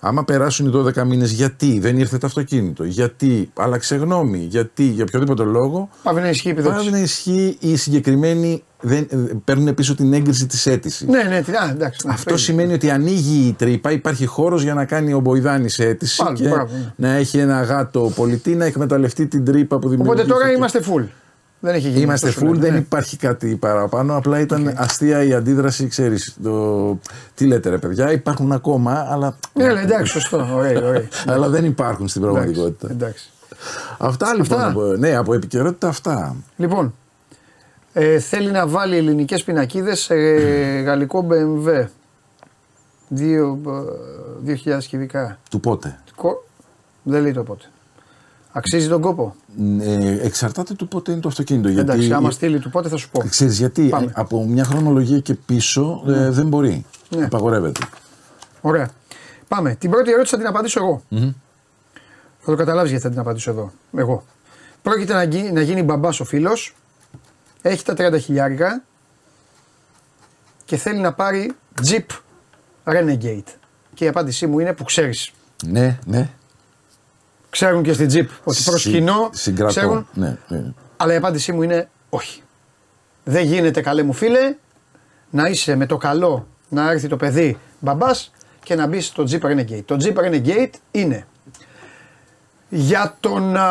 Άμα 0.00 0.24
περάσουν 0.24 0.66
οι 0.66 0.70
12 0.96 1.04
μήνες, 1.06 1.30
γιατί 1.30 1.78
δεν 1.78 1.98
ήρθε 1.98 2.18
το 2.18 2.26
αυτοκίνητο, 2.26 2.84
γιατί 2.84 3.50
άλλαξε 3.54 3.96
γνώμη, 3.96 4.38
γιατί 4.38 4.82
για 4.84 5.04
οποιοδήποτε 5.08 5.42
λόγο. 5.42 5.88
Πάβει 6.02 6.20
να 6.20 6.28
ισχύει 6.28 6.48
η 6.48 6.50
επιδότηση. 6.50 6.80
Πάβει 6.84 6.96
να 6.96 7.02
ισχύει 7.02 7.56
οι 7.60 7.76
συγκεκριμένοι 7.76 8.62
δεν, 8.80 9.06
ε, 9.10 9.16
παίρνουν 9.44 9.74
πίσω 9.74 9.94
την 9.94 10.12
έγκριση 10.12 10.46
της 10.46 10.66
αίτησης. 10.66 11.08
Ναι, 11.08 11.22
ναι, 11.22 11.42
τι- 11.42 11.52
α, 11.52 11.68
εντάξει. 11.70 12.06
ναι, 12.06 12.12
Αυτό 12.12 12.28
παίζει. 12.28 12.44
σημαίνει 12.44 12.72
ότι 12.72 12.90
ανοίγει 12.90 13.46
η 13.46 13.52
τρύπα, 13.52 13.90
υπάρχει 13.92 14.26
χώρος 14.26 14.62
για 14.62 14.74
να 14.74 14.84
κάνει 14.84 15.12
ο 15.12 15.20
Μποϊδάνης 15.20 15.78
αίτηση 15.78 16.22
Πάλι, 16.24 16.36
και 16.36 16.48
μπράβο, 16.48 16.72
ναι. 16.96 17.08
να 17.08 17.14
έχει 17.14 17.38
ένα 17.38 17.62
γάτο 17.62 18.12
πολιτή 18.16 18.54
να 18.54 18.64
εκμεταλλευτεί 18.64 19.26
την 19.26 19.44
τρύπα 19.44 19.78
που 19.78 19.88
δημιουργεί. 19.88 20.12
Οπότε 20.12 20.28
τώρα 20.28 20.52
είμαστε 20.52 20.80
full. 20.84 21.04
Δεν 21.60 21.74
έχει 21.74 21.88
γίνει. 21.88 22.00
Είμαστε 22.00 22.28
αυτό 22.28 22.40
σου 22.40 22.46
full, 22.46 22.52
λένε, 22.52 22.64
δεν 22.64 22.72
ναι. 22.72 22.78
υπάρχει 22.78 23.16
κάτι 23.16 23.56
παραπάνω. 23.56 24.16
Απλά 24.16 24.40
ήταν 24.40 24.74
αστεία 24.76 25.22
η 25.22 25.34
αντίδραση, 25.34 25.86
ξέρεις. 25.86 26.36
Το... 26.42 26.98
Τι 27.34 27.46
λέτε, 27.46 27.68
ρε 27.70 27.78
παιδιά, 27.78 28.12
υπάρχουν 28.12 28.52
ακόμα, 28.52 29.06
αλλά, 29.10 29.36
Ναι, 29.52 29.72
ναι, 29.72 29.80
εντάξει, 29.80 30.12
σωστό. 30.12 30.48
Ωραία, 30.54 30.82
ωραία. 30.86 31.08
αλλά 31.32 31.48
δεν 31.48 31.64
υπάρχουν 31.64 32.08
στην 32.08 32.22
πραγματικότητα. 32.22 32.88
Εντάξει. 32.90 33.30
Αυτά 33.98 34.34
λοιπόν. 34.34 34.58
Αυτά. 34.58 34.68
Από, 34.68 34.82
ναι, 34.82 35.16
από 35.16 35.34
επικαιρότητα 35.34 35.88
αυτά. 35.88 36.36
Λοιπόν, 36.56 36.94
ε, 37.92 38.18
θέλει 38.18 38.50
να 38.50 38.66
βάλει 38.66 38.96
ελληνικές 38.96 39.44
πινακίδες 39.44 40.00
σε 40.00 40.14
γαλλικό 40.80 41.26
BMW. 41.30 41.86
Δύο, 43.08 43.60
ε, 44.46 44.58
2.000 44.64 44.78
κυβικά. 44.88 45.38
Του 45.50 45.60
πότε; 45.60 45.98
Κο- 46.16 46.46
Δεν 47.02 47.22
λέει 47.22 47.32
το 47.32 47.42
πότε. 47.42 47.64
Αξίζει 48.52 48.88
τον 48.88 49.00
κόπο; 49.00 49.34
Ε, 49.80 50.18
εξαρτάται 50.26 50.74
του 50.74 50.88
πότε 50.88 51.12
είναι 51.12 51.20
το 51.20 51.28
αυτοκίνητο. 51.28 51.68
Γιατί, 51.68 51.90
Εντάξει, 51.90 52.12
άμα 52.12 52.30
στείλει 52.30 52.58
του 52.58 52.70
πότε 52.70 52.88
θα 52.88 52.96
σου 52.96 53.10
πω. 53.10 53.20
Ξέρεις 53.28 53.58
γιατί, 53.58 53.88
Πάμε. 53.88 54.06
ε, 54.06 54.10
από 54.14 54.44
μια 54.44 54.64
χρονολογία 54.64 55.18
και 55.20 55.34
πίσω 55.34 56.02
ε, 56.06 56.30
δεν 56.30 56.48
μπορεί. 56.48 56.84
Ναι. 57.16 57.24
Απαγορεύεται. 57.24 57.80
Ωραία. 58.60 58.90
Πάμε. 59.48 59.74
Την 59.74 59.90
πρώτη 59.90 60.10
ερώτηση 60.10 60.30
θα 60.34 60.38
την 60.40 60.46
απαντήσω 60.46 60.80
εγώ. 60.84 61.02
Θα 62.40 62.50
το 62.50 62.54
καταλάβεις 62.56 62.90
γιατί 62.90 63.04
θα 63.04 63.10
την 63.10 63.18
απαντήσω 63.20 63.50
εδώ. 63.50 63.72
Εγώ. 63.96 64.24
Πρόκειται 64.82 65.12
να, 65.12 65.22
γι- 65.22 65.50
να 65.52 65.60
γίνει 65.60 65.82
μπαμπάς 65.82 66.20
ο 66.20 66.24
φίλος. 66.24 66.74
Έχει 67.62 67.84
τα 67.84 67.94
30 67.98 68.20
χιλιάρικα 68.20 68.82
και 70.64 70.76
θέλει 70.76 70.98
να 71.00 71.12
πάρει 71.12 71.52
Jeep 71.88 72.06
Renegade. 72.84 73.42
Και 73.94 74.04
η 74.04 74.08
απάντησή 74.08 74.46
μου 74.46 74.58
είναι 74.58 74.72
που 74.72 74.84
ξέρεις. 74.84 75.30
Ναι, 75.66 75.98
ναι. 76.06 76.30
Ξέρουν 77.58 77.82
και 77.82 77.92
στην 77.92 78.06
Jeep 78.12 78.26
ότι 78.44 78.62
προς 78.64 78.80
Συ- 78.82 78.92
κοινό 78.92 79.28
Συγκρατώ. 79.32 79.70
ξέρουν. 79.72 80.06
Ναι, 80.14 80.36
ναι. 80.48 80.62
Αλλά 80.96 81.12
η 81.12 81.16
απάντησή 81.16 81.52
μου 81.52 81.62
είναι 81.62 81.88
όχι. 82.08 82.42
Δεν 83.24 83.44
γίνεται 83.44 83.80
καλέ 83.80 84.02
μου 84.02 84.12
φίλε 84.12 84.54
να 85.30 85.46
είσαι 85.48 85.76
με 85.76 85.86
το 85.86 85.96
καλό 85.96 86.46
να 86.68 86.90
έρθει 86.90 87.08
το 87.08 87.16
παιδί 87.16 87.58
μπαμπάς 87.80 88.32
και 88.62 88.74
να 88.74 88.86
μπεις 88.86 89.06
στο 89.06 89.24
Jeep 89.30 89.40
Renegade. 89.40 89.82
Το 89.84 89.96
Jeep 90.00 90.14
Renegade 90.24 90.70
είναι 90.90 91.26
για 92.68 93.16
τον, 93.20 93.56
α, 93.56 93.66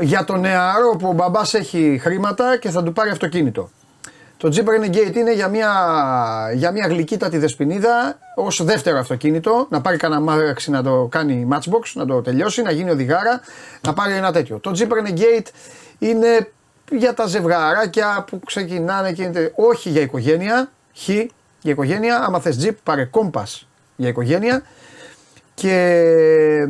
για 0.00 0.24
τον 0.24 0.40
νεαρό 0.40 0.96
που 0.98 1.08
ο 1.08 1.12
μπαμπάς 1.12 1.54
έχει 1.54 1.98
χρήματα 2.02 2.58
και 2.58 2.70
θα 2.70 2.82
του 2.82 2.92
πάρει 2.92 3.10
αυτοκίνητο. 3.10 3.70
Το 4.38 4.52
Jeep 4.54 4.64
Renegade 4.68 5.16
είναι 5.16 5.34
για 5.34 5.48
μια, 5.48 5.70
για 6.54 6.70
μια 6.70 6.86
γλυκύτατη 6.86 7.38
δεσποινίδα 7.38 8.18
ως 8.34 8.64
δεύτερο 8.64 8.98
αυτοκίνητο. 8.98 9.66
Να 9.70 9.80
πάρει 9.80 9.96
κανένα 9.96 10.20
μάξι 10.20 10.70
να 10.70 10.82
το 10.82 11.08
κάνει 11.10 11.48
matchbox, 11.52 11.92
να 11.94 12.06
το 12.06 12.22
τελειώσει, 12.22 12.62
να 12.62 12.70
γίνει 12.70 12.90
οδηγάρα, 12.90 13.40
να 13.80 13.92
πάρει 13.92 14.12
ένα 14.12 14.32
τέτοιο. 14.32 14.58
Το 14.58 14.72
Jeep 14.78 14.88
Renegade 14.88 15.46
είναι 15.98 16.50
για 16.90 17.14
τα 17.14 17.26
ζευγαράκια 17.26 18.24
που 18.30 18.40
ξεκινάνε 18.46 19.12
και 19.12 19.22
είναι. 19.22 19.52
Όχι 19.54 19.88
για 19.88 20.00
οικογένεια. 20.00 20.70
Χ 20.96 21.08
για 21.60 21.72
οικογένεια. 21.72 22.24
Άμα 22.26 22.40
θες 22.40 22.58
Jeep, 22.64 22.74
πάρε 22.82 23.10
Compass 23.12 23.60
για 23.96 24.08
οικογένεια. 24.08 24.62
Και. 25.54 26.68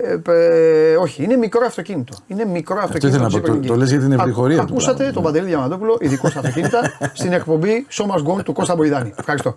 Ε, 0.00 0.32
ε, 0.32 0.96
όχι, 0.96 1.22
είναι 1.24 1.36
μικρό 1.36 1.60
αυτοκίνητο. 1.66 2.14
Είναι 2.26 2.44
μικρό 2.44 2.76
αυτοκίνητο. 2.82 3.06
ήθελα 3.08 3.22
να 3.22 3.28
Jeep 3.28 3.40
πω, 3.40 3.46
το- 3.46 3.52
Renegade. 3.52 3.66
το 3.66 3.76
λες 3.76 3.90
για 3.90 3.98
την 4.00 4.12
Α- 4.12 4.16
ευρυχωρία 4.20 4.56
του 4.56 4.62
Ακούσατε 4.62 4.84
πράγματος, 4.96 5.14
τον 5.14 5.22
ναι. 5.22 5.28
Παντελή 5.28 5.46
Διαμαντόπουλο, 5.48 5.96
ειδικό 6.00 6.28
στα 6.28 6.38
αυτοκίνητα, 6.38 6.80
στην 7.20 7.32
εκπομπή 7.32 7.86
So 7.90 8.04
Must 8.04 8.32
Go 8.38 8.44
του 8.44 8.52
Κώστα 8.52 8.74
Μποϊδάνη. 8.74 9.12
Ευχαριστώ. 9.18 9.56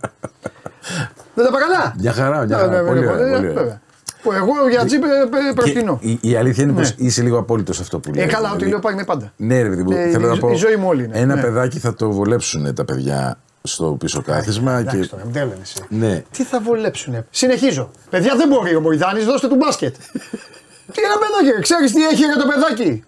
Δεν 1.36 1.46
τα 1.46 1.50
είπα 1.50 1.60
καλά. 1.60 1.94
Μια 2.00 2.12
χαρά, 2.12 2.38
μια 2.46 2.46
Ναι, 2.46 2.56
χαρά. 2.64 2.82
ναι, 2.82 2.88
Πολύ 2.88 3.00
ναι, 3.00 3.08
ωραία, 3.08 3.26
ναι, 3.26 3.32
πολύ 3.36 3.48
ωραία. 3.48 3.54
βέβαια. 3.62 3.82
Που 4.24 4.32
εγώ 4.32 4.52
για 4.70 4.86
τζιπ 4.86 5.02
Και 5.02 5.08
προτείνω. 5.56 5.98
η, 6.02 6.18
η 6.22 6.36
αλήθεια 6.36 6.64
είναι 6.64 6.74
πως 6.74 6.96
Ναι. 6.98 7.06
είσαι 7.08 7.22
λίγο 7.22 7.38
απόλυτος 7.38 7.76
σε 7.76 7.82
αυτό 7.82 8.00
που 8.00 8.12
λέει. 8.14 8.24
Ε, 8.24 8.28
καλά, 8.28 8.52
ό,τι 8.52 8.66
λέω 8.66 8.80
πάει 8.80 8.94
με 8.96 9.04
πάντα. 9.04 9.32
Ναι, 9.38 9.62
ρε 9.62 9.70
παιδί 9.70 9.84
μου, 9.84 9.92
Ε, 9.92 10.10
θέλω 10.10 10.26
η 10.26 10.28
να 10.30 10.34
ζω- 10.34 10.40
πω. 10.40 10.52
η 10.52 10.56
ζωή 10.56 10.76
μου 10.76 10.88
όλη 10.88 11.04
είναι. 11.04 11.20
Ένα 11.20 11.36
Ναι. 11.36 11.42
παιδάκι 11.42 11.80
θα 11.80 11.94
το 11.94 12.12
βολέψουν 12.12 12.74
τα 12.76 12.86
παιδιά 12.86 13.38
στο 13.64 13.86
πίσω 14.00 14.22
κάθισμα. 14.22 14.78
Εντάξει 14.78 15.02
και... 15.02 15.08
τώρα, 15.08 15.24
μην 15.24 15.34
τρέλαινε 15.34 15.62
εσύ. 15.62 15.76
Ναι. 15.90 16.24
Τι 16.32 16.44
θα 16.44 16.60
βολέψουνε; 16.62 17.26
Συνεχίζω. 17.30 17.92
Παιδιά 18.10 18.36
δεν 18.36 18.48
μπορεί 18.48 18.76
ο 18.76 18.80
Μποϊδάνη, 18.80 19.22
δώστε 19.22 19.48
του 19.48 19.56
μπάσκετ. 19.56 19.96
Τι 20.94 21.02
ένα 21.02 21.16
παιδάκι, 21.18 21.62
ξέρεις 21.62 21.92
τι 21.92 22.04
έχει 22.06 22.24
για 22.26 22.38
το 22.38 22.46
παιδάκι; 22.48 23.04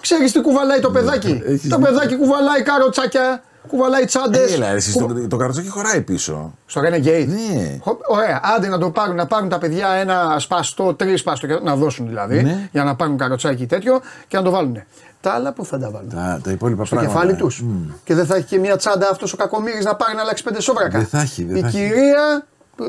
Ξέρεις 0.00 0.32
τι 0.32 0.40
κουβαλάει 0.40 0.80
το 0.80 0.90
παιδάκι; 0.90 1.32
Ναι, 1.32 1.44
έχεις 1.44 1.68
Το 1.68 1.76
δίκιο. 1.76 1.78
παιδάκι 1.92 2.16
κουβαλάει 2.16 2.62
καροτσάκια, 2.62 3.42
κουβαλάει 3.68 4.04
τσάντες. 4.04 4.52
Έλα, 4.54 4.66
εσύ, 4.66 4.92
το, 4.98 5.28
το 5.28 5.36
καροτσάκι 5.36 5.68
χωράει 5.68 6.00
πίσω. 6.02 6.54
Στο 6.66 6.80
Renegade. 6.80 7.26
Ναι. 7.28 7.78
Χω- 7.80 8.00
Ωραία, 8.08 8.40
άντε 8.56 8.68
να 8.68 8.78
το 8.78 8.90
πάρουν, 8.90 9.14
να 9.16 9.26
πάρουν 9.26 9.48
τα 9.48 9.58
παιδιά 9.58 9.88
ένα 9.88 10.36
σπαστό, 10.38 10.94
τρεις 10.94 11.20
σπαστό, 11.20 11.46
και 11.46 11.58
να 11.62 11.76
δώσουν 11.76 12.06
δηλαδή, 12.08 12.42
Ναι. 12.42 12.68
για 12.72 12.84
να 12.84 12.96
πάρουν 12.96 13.16
καροτσάκι 13.16 13.66
τέτοιο 13.66 14.00
και 14.28 14.36
να 14.36 14.42
το 14.42 14.50
βάλουν. 14.50 14.82
Τα 15.20 15.32
άλλα 15.32 15.52
που 15.52 15.64
θα 15.64 15.78
τα 15.78 15.90
βάλουν; 15.90 16.08
Τα, 16.08 16.40
τα 16.44 16.50
υπόλοιπα 16.50 16.84
Στο 16.84 16.94
πράγματα. 16.94 17.20
κεφάλι 17.20 17.38
τους. 17.40 17.62
Μμ. 17.62 17.90
Και 18.04 18.14
δεν 18.14 18.26
θα 18.26 18.36
έχει 18.36 18.46
και 18.46 18.58
μια 18.58 18.76
τσάντα 18.76 19.08
αυτός 19.10 19.32
ο 19.32 19.36
κακομοίρη 19.36 19.82
να 19.82 19.94
πάρει 19.96 20.14
να 20.14 20.20
αλλάξει 20.20 20.42
πέντε 20.42 20.60
σόβρακα. 20.60 20.98
Δεν 20.98 21.06
θα 21.06 21.20
έχει, 21.20 21.44
δεν 21.44 21.56
Η 21.56 21.60
θα 21.60 21.66
έχει. 21.66 21.76
κυρία. 21.76 22.46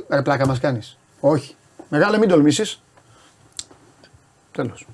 Ρε 0.10 0.22
πλάκα 0.22 0.47
μας 0.47 0.60
κάνεις. 0.60 0.97
Όχι. 1.19 1.56
Μεγάλε 1.89 2.18
μην 2.18 2.30
τολμήσεις. 2.30 2.81
Τέλος. 4.51 4.88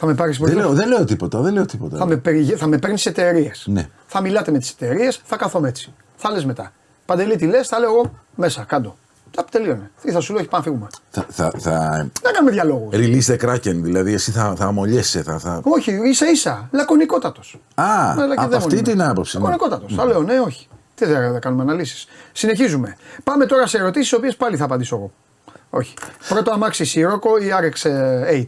Θα 0.00 0.06
με 0.06 0.14
πάρεις 0.14 0.38
Δεν 0.38 0.54
λέω, 0.56 0.72
δεν 0.72 0.88
λέω 0.88 1.04
τίποτα, 1.04 1.40
δεν 1.40 1.52
λέω 1.52 1.66
τίποτα. 1.66 1.96
θα 1.96 2.06
με, 2.06 2.16
περιγε... 2.16 2.56
θα 2.56 2.66
με 2.66 2.78
παίρνεις 2.78 3.00
σε 3.00 3.08
εταιρείες. 3.08 3.64
Ναι. 3.68 3.88
Θα 4.06 4.20
μιλάτε 4.20 4.50
με 4.50 4.58
τις 4.58 4.70
εταιρείες, 4.70 5.20
θα 5.24 5.36
καθόμαι 5.36 5.68
έτσι. 5.68 5.92
Θα 6.16 6.30
λες 6.30 6.44
μετά. 6.44 6.72
Παντελή, 7.06 7.36
τι 7.36 7.46
λες, 7.46 7.68
θα 7.68 7.78
λέω 7.78 7.90
εγώ 7.90 8.10
μέσα, 8.34 8.64
κάτω. 8.64 8.96
Τα 9.30 9.44
τελείωνε. 9.50 9.90
Τι 10.02 10.10
θα 10.12 10.20
σου 10.20 10.32
λέω, 10.32 10.40
έχει 10.40 10.50
πάμε 10.50 10.64
φύγουμε. 10.64 10.86
Θα, 11.10 11.26
θα, 11.28 11.52
θα 11.58 12.06
Δεν 12.22 12.32
κάνουμε 12.32 12.50
διαλόγους. 12.50 12.88
release 12.92 13.34
the 13.34 13.38
Kraken, 13.48 13.74
δηλαδή 13.82 14.12
εσύ 14.12 14.30
θα, 14.30 14.54
θα 14.56 14.64
αμολιέσαι. 14.64 15.22
Θα, 15.22 15.38
θα... 15.38 15.60
Όχι, 15.64 15.92
ίσα 16.04 16.30
ίσα. 16.30 16.68
Λακωνικότατος. 16.72 17.60
Α, 17.74 17.84
από 18.36 18.56
αυτή 18.56 18.82
την 18.82 19.02
άποψη. 19.02 19.36
ναι. 19.36 19.42
Λακωνικότατος. 19.42 19.94
Θα 19.94 20.04
λέω 20.04 20.22
ναι, 20.22 20.40
όχι. 20.40 20.68
Τι 20.94 21.04
δεν 21.06 21.32
θα 21.32 21.38
κάνουμε 21.38 21.62
αναλύσεις. 21.62 22.06
Συνεχίζουμε. 22.32 22.96
Πάμε 23.24 23.46
τώρα 23.46 23.66
σε 23.66 23.78
ερωτήσεις, 23.78 24.10
οι 24.10 24.14
οποίες 24.14 24.36
πάλι 24.36 24.56
θα 24.56 24.64
απαντήσω 24.64 24.96
εγώ. 24.96 25.12
Όχι. 25.70 25.94
Πρώτο 26.28 26.50
αμάξι 26.52 26.84
Σιρόκο 26.84 27.36
ή 27.38 27.46
RX 27.60 27.88
8. 28.32 28.44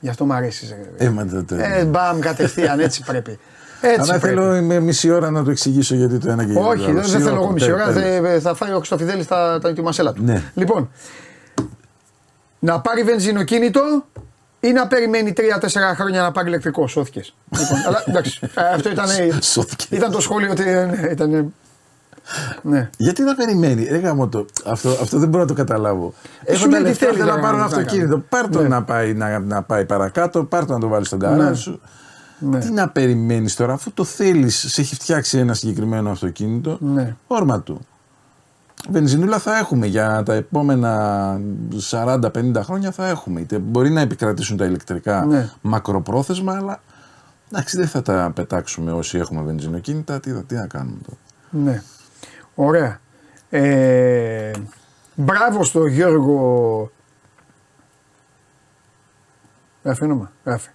Σιροκό. 0.00 0.06
Γι' 0.06 0.08
αυτό 0.08 0.24
μου 0.24 0.32
αρέσει. 0.32 0.76
Ε, 0.96 1.08
μα, 1.08 1.26
το- 1.26 1.44
το- 1.44 1.54
Ε, 1.54 1.84
μπαμ, 1.84 2.18
κατευθείαν 2.18 2.80
έτσι 2.80 3.02
πρέπει. 3.06 3.38
Έτσι 3.82 4.00
Αλλά 4.00 4.18
πρέπει. 4.18 4.26
θέλω 4.40 4.62
με 4.62 4.80
μισή 4.80 5.10
ώρα 5.10 5.30
να 5.30 5.44
το 5.44 5.50
εξηγήσω 5.50 5.94
γιατί 5.94 6.18
το 6.18 6.30
ένα 6.30 6.44
και 6.44 6.52
γιατί 6.52 6.64
το 6.66 6.70
Όχι, 6.70 6.84
άλλο. 6.84 6.92
δεν, 6.92 7.02
δεν 7.02 7.10
θέλω 7.10 7.22
Σιρόκο, 7.24 7.42
εγώ 7.42 7.52
μισή 7.52 7.66
τε- 7.66 7.74
ώρα. 7.74 7.92
τέλος. 7.92 8.32
Θα, 8.32 8.40
θα 8.40 8.54
φάει 8.54 8.72
ο 8.72 8.76
Χρυστοφιδέλης 8.76 9.26
τα, 9.26 9.58
τα, 9.62 9.72
τη 9.72 9.82
μασέλα 9.82 10.12
του. 10.12 10.22
Ναι. 10.24 10.42
Λοιπόν, 10.54 10.90
να 12.58 12.80
πάρει 12.80 13.02
βενζινοκίνητο 13.02 13.80
ή 14.60 14.72
να 14.72 14.86
περιμένει 14.86 15.32
3-4 15.36 15.40
χρόνια 15.94 16.22
να 16.22 16.32
πάρει 16.32 16.48
ηλεκτρικό. 16.48 16.86
Σώθηκες. 16.86 17.34
λοιπόν, 17.58 17.78
αλλά 17.86 18.04
εντάξει. 18.06 18.38
ε, 18.54 18.60
αυτό 18.74 18.90
ήταν, 18.90 19.06
Σώθηκες. 19.42 19.86
ήταν 19.90 20.10
το 20.10 20.20
σχόλιο 20.20 20.50
ότι. 20.50 20.62
ε, 20.62 20.84
ναι, 20.84 21.08
ήταν, 21.10 21.54
ναι. 22.62 22.90
Γιατί 22.96 23.22
να 23.22 23.34
περιμένει, 23.34 23.84
ρε 23.84 23.98
γάμο 23.98 24.28
το. 24.28 24.46
Αυτό, 24.66 24.88
αυτό 24.90 25.18
δεν 25.18 25.28
μπορώ 25.28 25.42
να 25.42 25.48
το 25.48 25.54
καταλάβω. 25.54 26.14
Ε, 26.44 26.54
σου 26.54 26.60
Έχω 26.62 26.70
τα 26.72 26.80
λέει 26.80 26.80
τι 26.80 26.86
λεφτά, 26.88 27.06
θέλει 27.06 27.18
θέλω 27.18 27.24
να 27.28 27.36
τώρα 27.36 27.42
πάρω 27.46 27.56
ένα 27.56 27.64
να 27.66 27.70
κάνει. 27.70 27.82
αυτοκίνητο. 27.86 28.18
Πάρ 28.28 28.48
το 28.48 28.62
Ναι. 28.62 28.68
να, 28.68 28.82
πάει, 28.82 29.14
να, 29.14 29.38
να 29.38 29.62
πάει 29.62 29.84
παρακάτω, 29.84 30.44
πάρ 30.44 30.64
το 30.66 30.72
να 30.72 30.78
το 30.80 30.88
βάλει 30.88 31.04
στον 31.04 31.18
καράζ 31.18 31.38
Ναι. 31.48 31.54
σου. 31.54 31.80
Ναι. 32.38 32.58
Τι 32.58 32.70
να 32.70 32.88
περιμένεις 32.88 33.56
τώρα, 33.56 33.72
αφού 33.72 33.92
το 33.92 34.04
θέλεις, 34.04 34.64
σε 34.68 34.80
έχει 34.80 34.94
φτιάξει 34.94 35.38
ένα 35.38 35.54
συγκεκριμένο 35.54 36.10
αυτοκίνητο. 36.10 36.76
Ναι. 36.80 37.16
Όρμα 37.26 37.60
του. 37.60 37.80
Βενζινούλα 38.90 39.38
θα 39.38 39.56
έχουμε 39.58 39.86
για 39.86 40.22
τα 40.24 40.32
επόμενα 40.34 41.40
40-50 41.90 42.20
χρόνια 42.62 42.90
θα 42.90 43.08
έχουμε. 43.08 43.40
Είτε 43.40 43.58
μπορεί 43.58 43.90
να 43.90 44.00
επικρατήσουν 44.00 44.56
τα 44.56 44.64
ηλεκτρικά 44.64 45.24
Ναι. 45.24 45.48
μακροπρόθεσμα, 45.60 46.52
αλλά 46.56 46.80
εντάξει 47.50 47.76
δεν 47.76 47.88
θα 47.88 48.02
τα 48.02 48.30
πετάξουμε 48.34 48.92
όσοι 48.92 49.18
έχουμε 49.18 49.42
βενζινοκίνητα. 49.42 50.20
Τι, 50.20 50.30
θα- 50.30 50.42
τι 50.46 50.54
να 50.54 50.66
κάνουμε 50.66 50.96
τώρα. 51.06 51.18
ναι. 51.64 51.82
Ωραία. 52.62 53.00
Ε, 53.50 54.52
μπράβο 55.14 55.64
στο 55.64 55.86
Γιώργο. 55.86 56.90
Γράφει 59.84 60.04
όνομα. 60.04 60.32
Γράφει. 60.44 60.68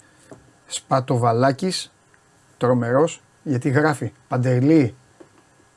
Σπατοβαλάκης, 0.67 1.91
τρομερός, 2.57 3.21
γιατί 3.43 3.69
γράφει 3.69 4.11
Παντελή, 4.27 4.95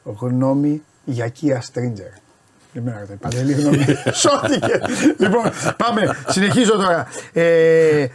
γνώμη 0.04 0.82
για 1.04 1.32
Kia 1.40 1.56
Stringer. 1.56 2.20
Καλημέρα, 2.72 3.04
ρε, 3.08 3.14
Παντελή, 3.14 3.52
γνώμη. 3.52 3.84
Σώθηκε. 4.22 4.80
λοιπόν, 5.18 5.42
πάμε. 5.76 6.16
Συνεχίζω 6.28 6.72
τώρα. 6.76 7.06
Ε, 7.32 8.06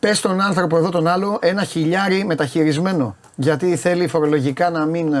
Πες 0.00 0.18
στον 0.18 0.40
άνθρωπο 0.40 0.76
εδώ 0.76 0.88
τον 0.90 1.06
άλλο 1.06 1.38
ένα 1.42 1.64
χιλιάρι 1.64 2.24
μεταχειρισμένο. 2.24 3.16
Γιατί 3.36 3.76
θέλει 3.76 4.06
φορολογικά 4.06 4.70
να 4.70 4.84
μην. 4.84 5.12
ε, 5.12 5.18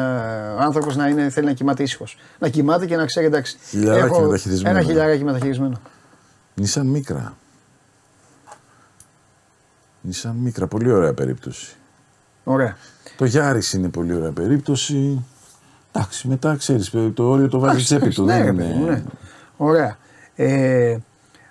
Ο 0.58 0.60
άνθρωπος 0.60 0.96
να 0.96 1.08
είναι, 1.08 1.28
θέλει 1.30 1.46
να 1.46 1.52
κοιμάται 1.52 1.82
ήσυχος. 1.82 2.16
Να 2.38 2.48
κοιμάται 2.48 2.86
και 2.86 2.96
να 2.96 3.06
ξέρει 3.06 3.26
εντάξει. 3.26 3.56
Χιλιαράκι 3.68 4.20
μεταχειρισμένο. 4.20 4.76
Ένα 4.78 4.86
χιλιαράκι 4.86 5.24
μεταχειρισμένο. 5.24 5.80
Νισάν 6.54 6.86
Μίκρα. 6.86 7.36
Νισάν 10.00 10.34
Μίκρα, 10.36 10.66
πολύ 10.66 10.92
ωραία 10.92 11.12
περίπτωση. 11.14 11.74
Ωραία. 12.44 12.76
Το 13.16 13.24
Γιάρης 13.24 13.72
είναι 13.72 13.88
πολύ 13.88 14.14
ωραία 14.14 14.30
περίπτωση. 14.30 15.24
Εντάξει, 15.92 16.28
μετά 16.28 16.56
ξέρεις, 16.56 16.90
το 17.14 17.28
όριο 17.28 17.48
το 17.48 17.58
βάζει 17.58 17.84
τσέπη 17.84 18.08
του. 18.08 18.24
Ναι, 18.24 18.32
δεν 18.32 18.42
ρε 18.42 18.48
είναι... 18.50 18.62
παιδί 18.62 18.78
μου, 18.78 18.84
ναι. 18.86 19.02
Ωραία. 19.56 19.96
Ε, 20.34 20.96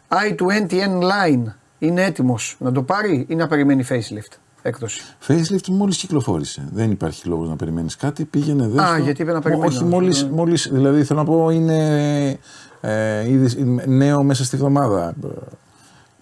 i20N 0.09 0.99
Line 1.01 1.51
είναι 1.85 2.03
έτοιμος 2.03 2.55
να 2.59 2.71
το 2.71 2.83
πάρει 2.83 3.25
ή 3.29 3.35
να 3.35 3.47
περιμένει 3.47 3.85
facelift 3.89 4.37
έκδοση; 4.61 5.01
Facelift 5.27 5.67
μόλις 5.67 5.97
κυκλοφόρησε. 5.97 6.67
Δεν 6.73 6.91
υπάρχει 6.91 7.27
λόγος 7.27 7.49
να 7.49 7.55
περιμένεις 7.55 7.95
κάτι. 7.95 8.25
Πήγαινε 8.25 8.67
δες 8.67 8.83
Α, 8.83 8.95
το. 8.97 9.03
γιατί 9.03 9.21
είπε 9.21 9.31
να 9.31 9.41
περιμένω. 9.41 9.67
Όχι, 9.67 9.83
μόλις, 9.83 10.25
μόλις, 10.25 10.69
δηλαδή 10.71 11.03
θέλω 11.03 11.19
να 11.19 11.25
πω 11.25 11.49
είναι 11.49 12.39
ε, 12.81 13.29
ήδη 13.29 13.63
νέο 13.87 14.23
μέσα 14.23 14.43
στη 14.43 14.57
βδομάδα. 14.57 15.13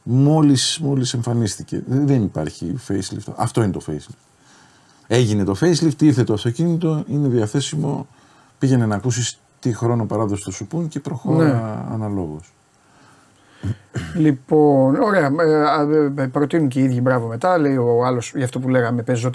Μόλις, 0.03 0.79
μόλις 0.81 1.13
εμφανίστηκε. 1.13 1.83
Δεν 1.87 2.07
δεν 2.07 2.23
υπάρχει 2.23 2.75
facelift. 2.87 3.33
Αυτό 3.35 3.63
είναι 3.63 3.71
το 3.71 3.81
facelift. 3.87 4.15
Έγινε 5.07 5.43
το 5.43 5.55
facelift, 5.59 6.01
ήρθε 6.01 6.23
το 6.23 6.33
αυτοκίνητο, 6.33 7.03
είναι 7.07 7.27
διαθέσιμο. 7.27 8.07
Πήγαινε 8.59 8.85
να 8.85 8.95
ακούσεις 8.95 9.39
τι 9.59 9.73
χρόνο 9.73 10.05
παράδοση 10.05 10.43
του 10.43 10.51
σου 10.51 10.67
πούν 10.67 10.87
και 10.87 10.99
προχώρα 10.99 11.43
Ναι. 11.45 11.93
αναλόγως. 11.93 12.53
Λοιπόν, 14.15 14.95
ωραία. 14.95 15.31
Ε, 15.39 15.53
α, 15.63 15.87
ε, 16.23 16.27
προτείνουν 16.27 16.67
και 16.67 16.79
οι 16.79 16.83
ίδιοι 16.83 16.99
μπράβο 17.01 17.27
μετά. 17.27 17.57
Λέει 17.57 17.75
ο 17.77 18.05
άλλος 18.05 18.31
για 18.35 18.43
αυτό 18.43 18.59
που 18.59 18.69
λέγαμε 18.69 19.03
Peugeot 19.07 19.31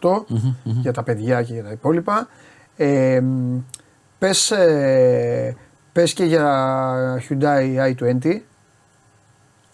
6008 0.00 0.24
για 0.62 0.92
τα 0.92 1.02
παιδιά 1.02 1.42
και 1.42 1.52
για 1.52 1.62
τα 1.64 1.70
υπόλοιπα. 1.70 2.28
Ε, 2.76 3.22
πες, 4.18 4.50
ε, 4.50 5.56
πες 5.92 6.12
και 6.12 6.24
για 6.24 7.20
Hyundai 7.28 7.76
i20. 7.94 8.40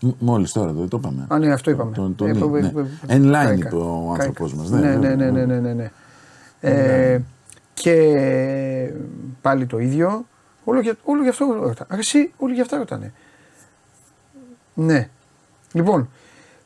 Μ- 0.01 0.11
Μόλις 0.19 0.53
τώρα 0.53 0.73
το, 0.73 0.89
το 0.89 0.97
είπαμε. 1.01 1.27
Α, 1.29 1.39
ναι, 1.39 1.53
αυτό 1.53 1.71
είπαμε. 1.71 1.93
Το, 1.95 2.11
το, 2.17 2.25
Ε, 2.27 2.33
ναι, 2.33 2.39
πο- 2.39 2.49
ναι. 2.49 2.69
πο- 2.69 2.87
Εν 3.07 3.23
line 3.29 3.33
κάηκα. 3.33 3.53
είπε 3.55 3.77
ο 3.77 4.05
Κάηκα. 4.09 4.25
άνθρωπός 4.25 4.55
μας. 4.55 4.71
Ναι, 4.71 4.79
ναι, 4.97 5.15
ναι, 5.15 5.31
ναι, 5.31 5.45
ναι, 5.45 5.59
ναι, 5.61 5.73
ναι. 5.73 5.91
Ε, 6.61 7.21
και 7.75 8.93
πάλι 9.41 9.67
το 9.67 9.79
ίδιο. 9.79 10.27
Όλο 10.65 10.81
για, 10.81 10.95
όλο 11.05 11.21
για 11.23 11.31
αυτό 11.31 11.45
ρωτάνε. 11.47 11.95
Α, 11.95 11.97
Εσύ, 11.99 12.33
όλοι 12.37 12.55
για 12.55 12.63
αυτά 12.63 12.77
ρωτάνε. 12.77 13.13
Ναι. 14.79 15.09
Λοιπόν, 15.73 16.11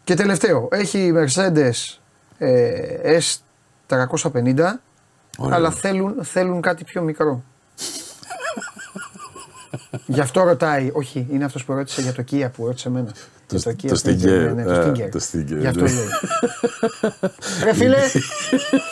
και 0.05 0.15
τελευταίο. 0.15 0.69
Έχει 0.73 0.99
η 0.99 1.13
Mercedes 1.17 1.97
ε, 2.39 3.19
S350, 3.19 3.19
Ωραίο. 5.39 5.49
αλλά 5.57 5.71
θέλουν, 5.71 6.15
θέλουν 6.23 6.61
κάτι 6.61 6.85
πιο 6.85 7.03
μικρό. 7.03 7.43
Γι' 10.07 10.21
αυτό 10.21 10.43
ρωτάει, 10.43 10.91
όχι, 10.93 11.27
είναι 11.31 11.45
αυτός 11.45 11.65
που 11.65 11.73
ρώτησε 11.75 12.01
για 12.03 12.13
το 12.13 12.25
Kia 12.31 12.49
που 12.57 12.67
ρώτησε 12.67 12.89
εμένα. 12.89 13.13
Το- 13.47 13.57
Για 13.79 13.91
το 13.91 14.01
Stinger, 14.05 14.09
Stinger. 14.09 14.25
Ναι, 14.29 14.53
ναι, 14.53 14.65
το 14.65 14.73
Α, 14.73 14.87
Stinger. 14.93 15.09
το 15.11 15.21
Stinger, 15.33 15.57
Γι' 15.59 15.67
αυτό 15.67 15.85
ναι. 15.85 15.91
λέει. 15.91 16.05
Ρε 17.65 17.75
φίλε, 17.75 17.97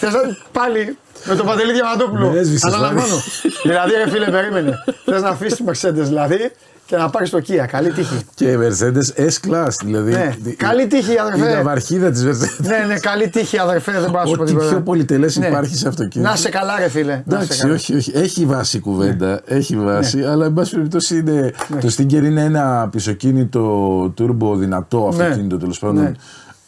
θες 0.00 0.12
να, 0.12 0.20
πάλι 0.52 0.98
με 1.24 1.34
τον 1.34 1.46
Παντελή 1.46 1.72
Διαμαντόπουλο. 1.72 2.30
Με 2.30 2.38
έσβησες, 2.38 2.72
Αναλαμβάνω. 2.74 3.14
δηλαδή, 3.62 3.92
ρε 3.92 4.10
φίλε, 4.10 4.30
περίμενε. 4.30 4.74
Θες 5.04 5.22
να 5.22 5.28
αφήσεις 5.28 5.56
τη 5.58 5.64
Mercedes 5.66 5.92
δηλαδή 5.92 6.52
και 6.88 6.96
να 6.96 7.10
πάρεις 7.10 7.30
το 7.30 7.38
Kia. 7.48 7.64
Καλή 7.68 7.90
τύχη. 7.92 8.18
Και 8.34 8.44
η 8.50 8.58
Mercedes 8.60 9.26
S-Class, 9.28 9.68
δηλαδή. 9.84 10.10
Ναι, 10.12 10.34
η- 10.44 10.50
καλή 10.54 10.86
τύχη, 10.86 11.12
Η 11.12 11.18
αδερφέ. 11.18 11.54
ναυαρχίδα 11.62 12.10
της 12.10 12.24
Mercedes. 12.24 12.64
ναι, 12.66 12.84
ναι, 12.88 12.98
καλή 12.98 13.28
τύχη, 13.28 13.58
αδερφέ, 13.58 13.92
δεν 13.92 14.10
πάω 14.10 14.22
να 14.22 14.28
σου 14.28 14.36
πω 14.36 14.42
Ό,τι 14.42 14.50
τίποτα. 14.52 14.68
πιο 14.68 14.80
πολυτελές 14.80 15.36
Ναι. 15.36 15.46
υπάρχει 15.46 15.76
σε 15.76 15.88
αυτοκίνητο. 15.88 16.30
Να 16.30 16.36
σε 16.36 16.48
καλά, 16.48 16.78
ρε 16.78 16.88
φίλε. 16.88 17.12
Να 17.12 17.22
σε 17.38 17.42
Εντάξει, 17.44 17.58
καλά. 17.58 17.70
Ναι. 17.72 17.78
όχι, 17.78 17.94
όχι. 17.96 18.12
Έχει 18.14 18.44
βάση 18.46 18.76
η 18.76 18.80
κουβέντα. 18.80 19.40
Έχει 19.46 19.76
βάση, 19.76 20.22
αλλά 20.22 20.44
εν 20.46 20.52
πάση 20.52 20.74
περιπτώσει 20.74 21.16
είναι. 21.18 21.52
Το 21.80 21.88
Stinger 21.96 22.12
είναι 22.24 22.42
ένα 22.42 22.88
πισωκίνητο 22.90 24.04
turbo 24.18 24.56
δυνατό 24.56 25.08
αυτοκίνητο 25.08 25.56
τέλος 25.56 25.78
πάντων. 25.78 26.02
Ναι. 26.02 26.12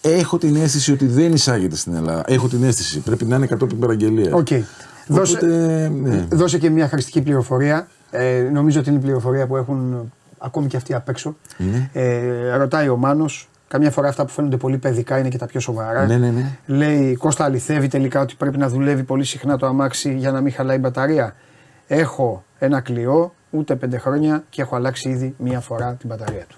Έχω 0.01 0.39
την 0.39 0.57
αίσθηση 0.57 0.93
ότι 0.93 1.07
δεν 1.07 1.33
εισάγεται 1.33 1.77
στην 1.77 1.95
Ελλάδα. 1.95 2.23
Έχω 2.27 2.49
την 2.49 2.65
αίσθηση. 2.65 2.99
Πρέπει 2.99 3.25
να 3.25 3.37
είναι 3.37 3.47
κατόπιν 3.47 3.79
παραγγελίας. 3.79 4.33
Οκ. 4.33 4.47
Δώσε, 5.07 5.37
Οπότε, 5.37 5.91
ναι. 6.03 6.27
δώσε 6.31 6.59
και 6.59 6.71
μια 6.71 6.89
χρηστική 6.89 7.21
πληροφορία. 7.21 7.87
Ε, 8.11 8.49
νομίζω 8.53 8.81
ότι 8.81 8.89
είναι 8.89 8.99
η 8.99 9.03
πληροφορία 9.03 9.47
που 9.47 9.57
έχουν 9.57 10.13
ακόμη 10.39 10.67
και 10.67 10.77
αυτοί 10.77 10.95
απ' 10.95 11.09
έξω. 11.09 11.37
Είναι. 11.59 11.91
Ε, 11.93 12.57
ρωτάει 12.57 12.89
ο 12.89 12.97
Μάνος, 12.97 13.49
καμιά 13.69 13.91
φορά 13.91 14.09
αυτά 14.09 14.25
που 14.25 14.33
φαίνονται 14.33 14.57
πολύ 14.57 14.79
παιδικά 14.79 15.19
είναι 15.19 15.29
και 15.29 15.39
τα 15.39 15.47
πιο 15.47 15.61
σοβαρά. 15.61 16.07
Ναι, 16.07 16.17
ναι, 16.17 16.31
ναι. 16.31 16.57
Λέει 16.67 17.17
Κώστα 17.17 17.45
αληθεύει 17.45 17.89
τελικά 17.89 18.21
ότι 18.21 18.35
πρέπει 18.39 18.59
να 18.59 18.69
δουλεύει 18.69 19.03
πολύ 19.03 19.25
συχνά 19.25 19.57
το 19.57 19.67
αμάξι 19.67 20.15
για 20.15 20.31
να 20.33 20.41
μην 20.41 20.53
χαλάει 20.53 20.77
η 20.77 20.81
μπαταρία. 20.83 21.35
Έχω 21.87 22.45
ένα 22.59 22.81
κλειό, 22.81 23.35
ούτε 23.51 23.77
πέντε 23.77 23.99
χρόνια 23.99 24.45
και 24.51 24.63
έχω 24.63 24.77
αλλάξει 24.77 25.09
ήδη 25.09 25.35
μία 25.39 25.61
φορά 25.61 25.95
την 25.95 26.09
μπαταρία 26.09 26.45
του. 26.49 26.55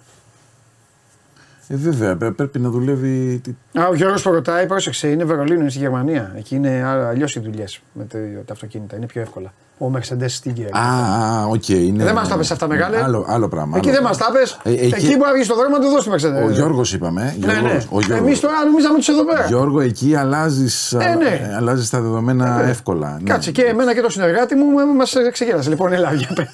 Ε, 1.69 1.77
βέβαια, 1.77 2.16
πρέ- 2.16 2.33
πρέπει 2.33 2.59
να 2.59 2.69
δουλεύει. 2.70 3.39
τι- 3.43 3.81
Α, 3.81 3.87
ο 3.89 3.95
Γιώργος 3.95 4.23
που 4.23 4.31
ρωτάει, 4.33 4.66
πρόσεξε, 4.66 5.09
είναι 5.09 5.24
Βερολίνο, 5.24 5.61
είναι 5.61 5.70
στη 5.70 5.79
Γερμανία. 5.79 6.33
Εκεί 6.37 6.55
είναι 6.55 6.83
αλλιώς 6.85 7.35
οι 7.37 7.41
δουλειές 7.41 7.81
με 7.93 8.05
το- 8.05 8.19
τα 8.47 8.53
αυτοκίνητα, 8.53 8.97
είναι 8.97 9.07
πιο 9.07 9.20
εύκολα. 9.20 9.53
Ο 9.78 9.90
Mercedes 9.94 10.24
Stinger. 10.43 10.69
Α, 10.70 10.81
α, 10.81 11.47
οκ. 11.47 11.69
είναι- 11.69 12.05
δεν 12.05 12.15
μας 12.15 12.28
τα 12.28 12.36
πες 12.36 12.51
αυτά 12.51 12.66
μεγάλε. 12.69 13.03
Άλλο, 13.03 13.24
άλλο 13.28 13.49
πράγμα. 13.49 13.77
Εκεί 13.77 13.89
άλλο 13.89 13.97
δεν 13.97 14.07
μας 14.07 14.16
τα 14.16 14.24
πράγμα. 14.24 14.39
πες. 14.40 14.59
Ε, 14.62 14.70
εκεί- 14.86 14.94
Εκεί 14.94 15.07
μπορεί 15.07 15.20
να 15.20 15.32
βγει 15.32 15.43
στο 15.44 15.55
δρόμο 15.55 15.77
να 15.77 15.82
του 15.85 15.90
δώσει 15.90 16.11
τη 16.11 16.15
Mercedes. 16.16 16.47
Ο 16.47 16.51
Γιώργος 16.51 16.93
είπαμε. 16.93 17.23
Ναι, 17.23 17.53
Γιώργος, 17.53 17.73
ναι. 17.73 17.78
Ο 17.90 18.01
Γιώργος. 18.01 18.27
Εμείς 18.27 18.40
τώρα 18.40 18.55
νομίζαμε 18.65 18.99
του 18.99 19.11
εδώ 19.12 19.24
πέρα. 19.24 19.47
Γιώργο, 19.47 19.81
εκεί 19.81 20.15
αλλάζεις 20.16 20.93
Ε, 20.93 20.97
ναι. 20.99 21.55
αλλάζεις 21.57 21.90
τα 21.90 22.01
δεδομένα 22.01 22.62
Ε, 22.66 22.70
εύκολα. 22.70 23.19
ναι. 23.23 23.31
Κάτσε 23.31 23.51
και 23.51 23.62
εμένα 23.62 23.94
και 23.94 24.01
το 24.01 24.11
συνεργάτη 24.11 24.55
μου 24.55 24.65
μας 24.97 25.15
ξεγέλασε. 25.32 25.69
Λοιπόν, 25.69 25.93
έλα, 25.93 26.12
για 26.12 26.28
πες. 26.35 26.49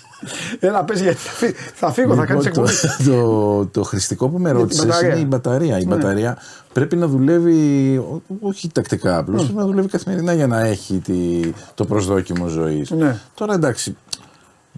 έλα 0.61 0.85
πες 0.85 1.01
γιατί 1.01 1.17
θα, 1.19 1.31
φύ- 1.31 1.57
θα 1.75 1.93
φύγω, 1.93 2.15
θα 2.15 2.25
κάνεις 2.25 2.45
Λοιπόν, 2.45 2.65
εκπομπή. 2.69 3.11
το, 3.11 3.21
το, 3.61 3.67
το 3.67 3.83
χρηστικό 3.83 4.29
που 4.29 4.39
με 4.39 4.49
την 4.51 4.59
ρώτησες 4.59 4.87
μπαταρία. 4.87 5.11
είναι 5.11 5.21
η 5.21 5.25
μπαταρία. 5.29 5.79
Η 5.79 5.85
Ναι. 5.85 5.95
μπαταρία 5.95 6.39
πρέπει 6.79 6.97
να 6.97 7.07
δουλεύει, 7.07 7.97
ό- 7.99 8.23
όχι 8.41 8.69
τακτικά 8.73 9.19
απλώς, 9.19 9.43
πρέπει 9.43 9.59
να 9.59 9.65
δουλεύει 9.67 9.89
καθημερινά 9.89 10.33
για 10.33 10.47
να 10.47 10.61
έχει 10.61 10.99
τη, 10.99 11.41
το 11.75 11.85
προσδόκιμο 11.85 12.47
ζωής. 12.47 12.91
Ναι. 12.91 13.19
Τώρα 13.35 13.55
εντάξει, 13.55 13.97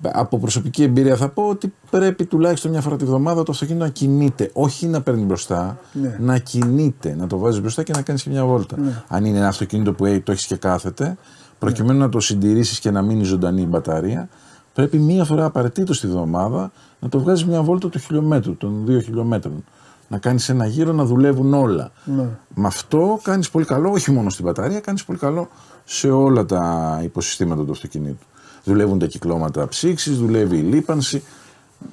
από 0.03 0.39
προσωπική 0.39 0.83
εμπειρία 0.83 1.17
θα 1.17 1.29
πω 1.29 1.43
ότι 1.49 1.73
πρέπει 1.91 2.25
τουλάχιστον 2.25 2.71
μια 2.71 2.81
φορά 2.81 2.97
τη 2.97 3.05
βδομάδα 3.05 3.43
το 3.43 3.53
αυτοκίνητο 3.53 3.85
να 3.85 3.91
κινείται. 3.91 4.51
Όχι 4.53 4.87
να 4.87 5.01
παίρνει 5.03 5.23
μπροστά, 5.23 5.79
Ναι. 5.93 6.17
να 6.21 6.39
κινείται, 6.39 7.15
να 7.19 7.27
το 7.27 7.39
βάζει 7.39 7.61
μπροστά 7.61 7.83
και 7.83 7.93
να 7.93 8.03
κάνεις 8.03 8.23
και 8.23 8.31
μια 8.31 8.45
βόλτα. 8.45 8.77
Αν 9.09 9.25
είναι 9.25 9.39
ένα 9.39 9.49
αυτοκίνητο 9.49 9.93
που 9.93 10.07
έχει- 10.07 10.21
το 10.21 10.33
έχεις 10.33 10.47
και 10.47 10.57
κάθεται, 10.57 11.17
προκειμένου 11.59 11.99
να 11.99 12.09
το 12.09 12.21
συντηρήσεις 12.21 12.79
και 12.79 12.91
να 12.91 13.03
μείνει 13.03 13.25
ζωντανή 13.25 13.61
η 13.63 13.67
μπαταρία, 13.69 14.29
πρέπει 14.75 14.99
μία 14.99 15.25
φορά 15.25 15.45
απαραίτητο 15.45 15.93
τη 16.01 16.07
βδομάδα 16.07 16.73
να 17.01 17.09
το 17.09 17.19
βγάζεις 17.21 17.45
μια 17.47 17.63
βόλτα 17.63 17.89
του 17.89 17.99
χιλιόμετρου, 17.99 18.57
των 18.57 18.83
δύο 18.87 19.01
χιλιόμετρων. 19.01 19.65
Να 20.13 20.19
κάνεις 20.19 20.49
ένα 20.49 20.67
γύρο 20.67 20.93
να 20.93 21.05
δουλεύουν 21.05 21.55
όλα. 21.55 21.91
Ναι. 22.05 22.25
Με 22.55 22.67
αυτό 22.67 23.21
κάνεις 23.23 23.51
πολύ 23.51 23.65
καλό, 23.65 23.91
όχι 23.91 24.11
μόνο 24.11 24.31
στην 24.31 24.45
μπαταρία, 24.45 24.81
κάνεις 24.81 25.05
πολύ 25.05 25.19
καλό 25.19 25.49
σε 25.85 26.11
όλα 26.11 26.45
τα 26.45 27.01
υποσυστήματα 27.03 27.65
του 27.65 27.73
αυτοκινήτου. 27.73 28.27
Δουλεύουν 28.65 28.99
τα 28.99 29.07
κυκλώματα 29.07 29.69
ψήξης, 29.69 30.19
δουλεύει 30.19 30.57
η 30.57 30.61
λίπανση. 30.61 31.23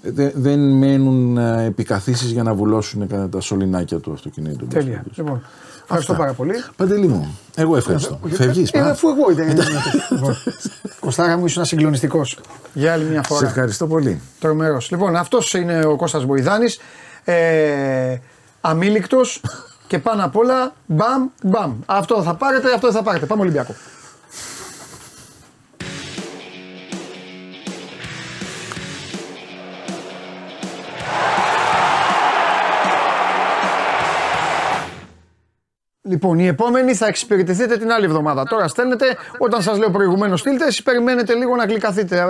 Δε- 0.02 0.32
δεν 0.36 0.60
μένουν 0.78 1.38
ε, 1.38 1.64
επικαθίσεις 1.66 2.32
για 2.32 2.44
να 2.44 2.54
βουλώσουν 2.54 3.08
κατά 3.08 3.30
τα 3.30 3.42
σωληνάκια 3.42 4.00
του 4.00 4.12
αυτοκινήτου. 4.12 4.68
Τέλεια. 4.68 5.04
Λοιπόν, 5.16 5.42
ευχαριστώ 5.84 6.14
πάρα 6.14 6.34
πολύ. 6.34 6.54
Παντελή 6.76 7.08
μου, 7.08 7.38
εγώ 7.56 7.78
ευχαριστώ. 7.78 8.20
Φεύγεις, 8.30 8.72
Ε, 8.72 8.80
πα. 8.80 8.90
αφού 8.90 9.08
εγώ 9.10 9.32
ήταν. 9.32 9.48
Λοιπόν, 10.10 10.36
Κωστάρα 11.00 11.38
μου 11.38 11.46
ήσουν 11.46 11.66
συγκλονιστικός. 11.66 12.40
Για 12.74 12.94
άλλη 12.94 13.04
μια 13.06 13.24
Σε 13.24 13.28
φορά. 13.34 13.48
ευχαριστώ 13.48 13.88
πολύ. 13.88 14.22
Τρομερός. 14.40 14.92
Λοιπόν, 14.92 15.16
αυτός 15.16 15.54
είναι 15.54 15.86
ο 15.86 15.96
Κώστας 15.96 16.26
Μποϊδάνης. 16.26 16.80
Ε, 17.30 18.18
αμήλικτος 18.62 19.42
και 19.88 20.00
πάνω 20.00 20.26
απ' 20.26 20.36
όλα 20.36 20.74
μπαμ 20.86 21.28
μπαμ. 21.44 21.80
Αυτό 21.86 22.24
θα 22.24 22.36
πάρετε, 22.36 22.74
αυτό 22.74 22.92
θα 22.92 23.04
πάρετε. 23.04 23.26
Πάμε 23.26 23.42
Ολυμπιακό. 23.42 23.76
Λοιπόν, 36.02 36.40
η 36.40 36.48
επόμενη 36.48 36.94
θα 36.94 37.08
εξυπηρετηθείτε 37.08 37.78
την 37.78 37.92
άλλη 37.92 38.06
εβδομάδα. 38.06 38.44
Τώρα 38.44 38.68
στέλνετε, 38.68 39.18
όταν 39.38 39.62
σας 39.62 39.78
λέω 39.78 39.90
προηγουμένως 39.90 40.40
στείλτε, 40.40 40.66
εσείς 40.66 40.84
περιμένετε 40.84 41.34
λίγο 41.34 41.56
να 41.56 41.66
γλυκαθείτε. 41.66 42.24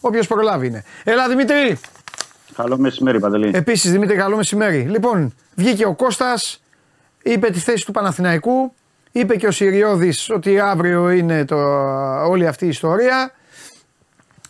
Όποιος 0.00 0.26
προλάβει 0.26 0.66
είναι. 0.66 0.84
Έλα 1.04 1.28
Δημήτρη! 1.28 1.78
Καλό 2.60 2.78
μεσημέρι, 2.78 3.20
Παντελή. 3.20 3.50
Επίσης, 3.54 3.90
Δημήτρη, 3.90 4.16
καλό 4.16 4.36
μεσημέρι. 4.36 4.78
Λοιπόν, 4.78 5.34
βγήκε 5.54 5.86
ο 5.86 5.94
Κώστας, 5.94 6.62
είπε 7.22 7.50
τη 7.50 7.58
θέση 7.58 7.84
του 7.86 7.92
Παναθηναϊκού, 7.92 8.72
είπε 9.12 9.36
και 9.36 9.46
ο 9.46 9.50
Συριώδης 9.50 10.30
ότι 10.30 10.60
αύριο 10.60 11.10
είναι 11.10 11.44
το, 11.44 11.56
όλη 12.26 12.46
αυτή 12.46 12.64
η 12.64 12.68
ιστορία. 12.68 13.32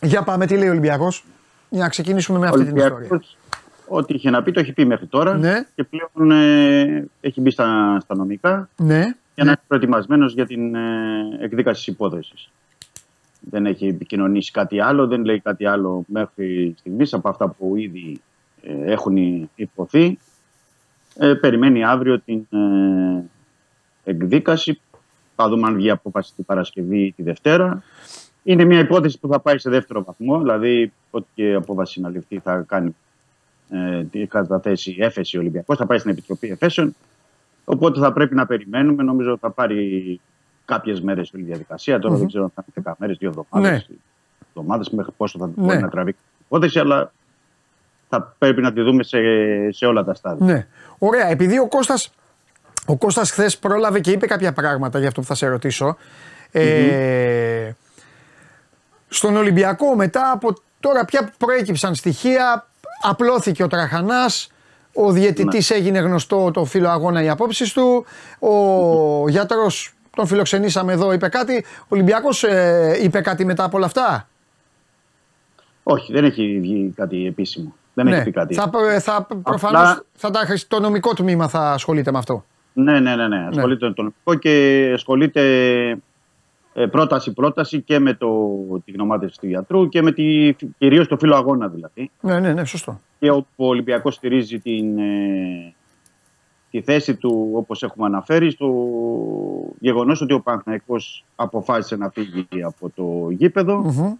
Για 0.01 0.23
πάμε, 0.23 0.45
τι 0.45 0.57
λέει 0.57 0.67
ο 0.67 0.71
Ολυμπιακός; 0.71 1.25
Για 1.69 1.83
να 1.83 1.89
ξεκινήσουμε 1.89 2.39
με 2.39 2.47
αυτή 2.47 2.65
την 2.65 2.75
ιστορία. 2.75 2.95
Ολυμπιακός, 2.95 3.37
ό,τι 3.87 4.13
είχε 4.13 4.29
να 4.29 4.43
πει 4.43 4.51
το 4.51 4.59
έχει 4.59 4.73
πει 4.73 4.85
μέχρι 4.85 5.05
τώρα 5.05 5.37
Ναι. 5.37 5.65
και 5.75 5.83
πλέον 5.83 6.31
ε, 6.31 7.07
έχει 7.21 7.41
μπει 7.41 7.51
στα, 7.51 7.97
στα 8.03 8.15
νομικά. 8.15 8.69
Ναι, 8.77 8.99
για 9.35 9.43
να 9.43 9.51
είναι 9.51 9.59
προετοιμασμένος 9.67 10.33
για 10.33 10.45
την 10.45 10.75
ε, 10.75 10.79
εκδίκαση 11.41 11.83
της 11.85 11.93
υπόθεσης. 11.93 12.49
Δεν 13.49 13.65
έχει 13.65 13.87
επικοινωνήσει 13.87 14.51
κάτι 14.51 14.79
άλλο, 14.79 15.07
δεν 15.07 15.25
λέει 15.25 15.39
κάτι 15.39 15.65
άλλο 15.65 16.03
μέχρι 16.07 16.75
στιγμής 16.77 17.13
από 17.13 17.29
αυτά 17.29 17.47
που 17.47 17.75
ήδη 17.75 18.21
ε, 18.61 18.91
έχουν 18.91 19.49
υποθεί. 19.55 20.17
Ε, 21.15 21.33
περιμένει 21.33 21.83
αύριο 21.83 22.19
την 22.19 22.47
ε, 22.49 23.23
εκδίκαση. 24.03 24.79
Θα 25.35 25.49
δούμε 25.49 25.67
αν 25.67 25.75
βγει 25.75 25.89
απόφαση 25.89 26.33
την 26.35 26.45
Παρασκευή 26.45 27.01
ή 27.05 27.11
τη 27.11 27.23
Δευτέρα. 27.23 27.83
Είναι 28.43 28.65
μια 28.65 28.79
υπόθεση 28.79 29.19
που 29.19 29.27
θα 29.27 29.39
πάει 29.39 29.57
σε 29.57 29.69
δεύτερο 29.69 30.03
βαθμό, 30.03 30.39
δηλαδή 30.39 30.93
ό,τι 31.11 31.27
και 31.33 31.53
απόφαση 31.53 32.01
να 32.01 32.09
ληφθεί 32.09 32.39
θα 32.39 32.65
κάνει 32.67 32.95
ε, 33.69 34.03
τη 34.03 34.25
καταθέσει 34.25 34.95
έφεση 34.99 35.37
Ολυμπιακός, 35.37 35.77
θα 35.77 35.85
πάει 35.85 35.97
στην 35.97 36.11
Επιτροπή 36.11 36.47
Εφέσεων. 36.47 36.95
Οπότε 37.65 37.99
θα 37.99 38.13
πρέπει 38.13 38.35
να 38.35 38.45
περιμένουμε. 38.45 39.03
Νομίζω 39.03 39.37
θα 39.37 39.51
πάρει 39.51 40.19
κάποιες 40.71 41.01
μέρες 41.01 41.31
όλη 41.33 41.43
η 41.43 41.45
διαδικασία. 41.45 41.99
Τώρα 41.99 42.15
δεν 42.15 42.27
ξέρω 42.27 42.43
αν 42.43 42.51
θα 42.55 42.63
είναι 42.75 42.85
10 42.89 42.93
μέρε, 42.97 43.13
δύο 43.13 43.29
εβδομάδες. 43.29 43.71
Ναι. 43.89 43.95
εβδομάδες, 44.47 44.89
μέχρι 44.89 45.11
πόσο 45.17 45.39
θα 45.39 45.45
Ναι. 45.45 45.53
μπορεί 45.55 45.77
να 45.81 45.89
τραβήξει 45.89 46.21
η 46.27 46.43
υπόθεση, 46.45 46.79
αλλά 46.79 47.11
θα 48.09 48.35
πρέπει 48.37 48.61
να 48.61 48.73
τη 48.73 48.81
δούμε 48.81 49.03
σε, 49.03 49.17
σε 49.71 49.85
όλα 49.85 50.03
τα 50.03 50.13
στάδια. 50.13 50.45
Ναι. 50.45 50.67
Ωραία. 50.97 51.27
Επειδή 51.29 51.59
ο 51.59 51.67
Κώστας, 51.67 52.11
ο 52.85 52.97
Κώστας 52.97 53.31
χθες 53.31 53.57
πρόλαβε 53.57 53.99
και 53.99 54.11
είπε 54.11 54.25
κάποια 54.27 54.53
πράγματα 54.53 54.99
για 54.99 55.07
αυτό 55.07 55.21
που 55.21 55.27
θα 55.27 55.35
σε 55.35 55.47
ρωτήσω. 55.47 55.97
Ε, 56.51 57.71
στον 59.07 59.35
Ολυμπιακό 59.35 59.95
μετά 59.95 60.31
από 60.33 60.53
τώρα 60.79 61.05
πια 61.05 61.23
που 61.23 61.31
προέκυψαν 61.37 61.95
στοιχεία 61.95 62.67
απλώθηκε 63.01 63.63
ο 63.63 63.67
Τραχανάς 63.67 64.51
ο 64.93 65.11
διαιτητής 65.11 65.69
έγινε 65.69 65.99
γνωστό 65.99 66.51
το 66.51 66.65
φίλο 66.65 66.89
αγώνα 66.89 67.23
οι 67.23 67.29
απόψεις 67.29 67.73
του 67.73 68.05
ο 68.39 69.29
γιατρός 69.29 69.93
τον 70.15 70.25
φιλοξενήσαμε 70.25 70.93
εδώ 70.93 71.13
είπε 71.13 71.27
κάτι 71.29 71.65
ο 71.79 71.85
Ολυμπιακός 71.87 72.43
ε, 72.43 72.99
είπε 73.03 73.21
κάτι 73.21 73.45
μετά 73.45 73.63
από 73.63 73.77
όλα 73.77 73.85
αυτά; 73.85 74.27
Όχι, 75.83 76.13
δεν 76.13 76.23
έχει 76.25 76.59
βγει 76.59 76.93
κάτι 76.95 77.25
επίσημο. 77.25 77.75
Δεν 77.93 78.07
έχει 78.07 78.23
πει 78.23 78.31
κάτι. 78.31 78.55
Ναι. 78.55 78.61
θα, 78.61 78.99
θα, 78.99 79.27
προφανώς 79.43 80.03
θα 80.13 80.29
τα, 80.31 80.39
χρησι- 80.39 80.69
το 80.69 80.79
νομικό 80.79 81.13
τμήμα 81.13 81.47
θα 81.47 81.71
ασχολείται 81.71 82.11
με 82.11 82.17
αυτό 82.17 82.45
Ναι, 82.73 82.99
ναι, 82.99 83.15
ναι, 83.15 83.27
ναι. 83.27 83.47
Ασχολείται 83.49 83.87
με 83.87 83.93
το 83.93 84.01
νομικό 84.01 84.35
και 84.35 84.91
ασχολείται 84.93 85.41
ε, 86.73 86.85
πρόταση-πρόταση 86.85 87.81
και 87.81 87.99
με 87.99 88.13
το, 88.13 88.29
τη 88.85 88.91
γνωμάτευση 88.91 89.39
του 89.39 89.47
γιατρού 89.47 89.89
και 89.89 90.01
με 90.01 90.11
τη, 90.11 90.55
κυρίως 90.77 91.07
το 91.07 91.17
φύλλο 91.17 91.35
αγώνα 91.35 91.67
δηλαδή. 91.67 92.11
ναι 92.21 92.39
ναι 92.39 92.53
ναι 92.53 92.65
σωστό 92.65 92.99
Και 93.19 93.29
όπου 93.29 93.47
ο 93.55 93.67
Ολυμπιακός 93.67 94.15
στηρίζει 94.15 94.59
την, 94.59 94.97
ε, 94.99 95.73
τη 96.71 96.81
θέση 96.81 97.15
του 97.15 97.49
όπως 97.53 97.83
έχουμε 97.83 98.05
αναφέρει 98.05 98.51
στο 98.51 98.67
γεγονός 99.79 100.21
ότι 100.21 100.33
ο 100.33 100.39
Παναθηναϊκός 100.41 101.25
αποφάσισε 101.35 101.95
να 101.95 102.09
φύγει 102.09 102.47
από 102.63 102.89
το 102.95 103.29
γήπεδο 103.29 103.77
Μμμ. 103.77 104.13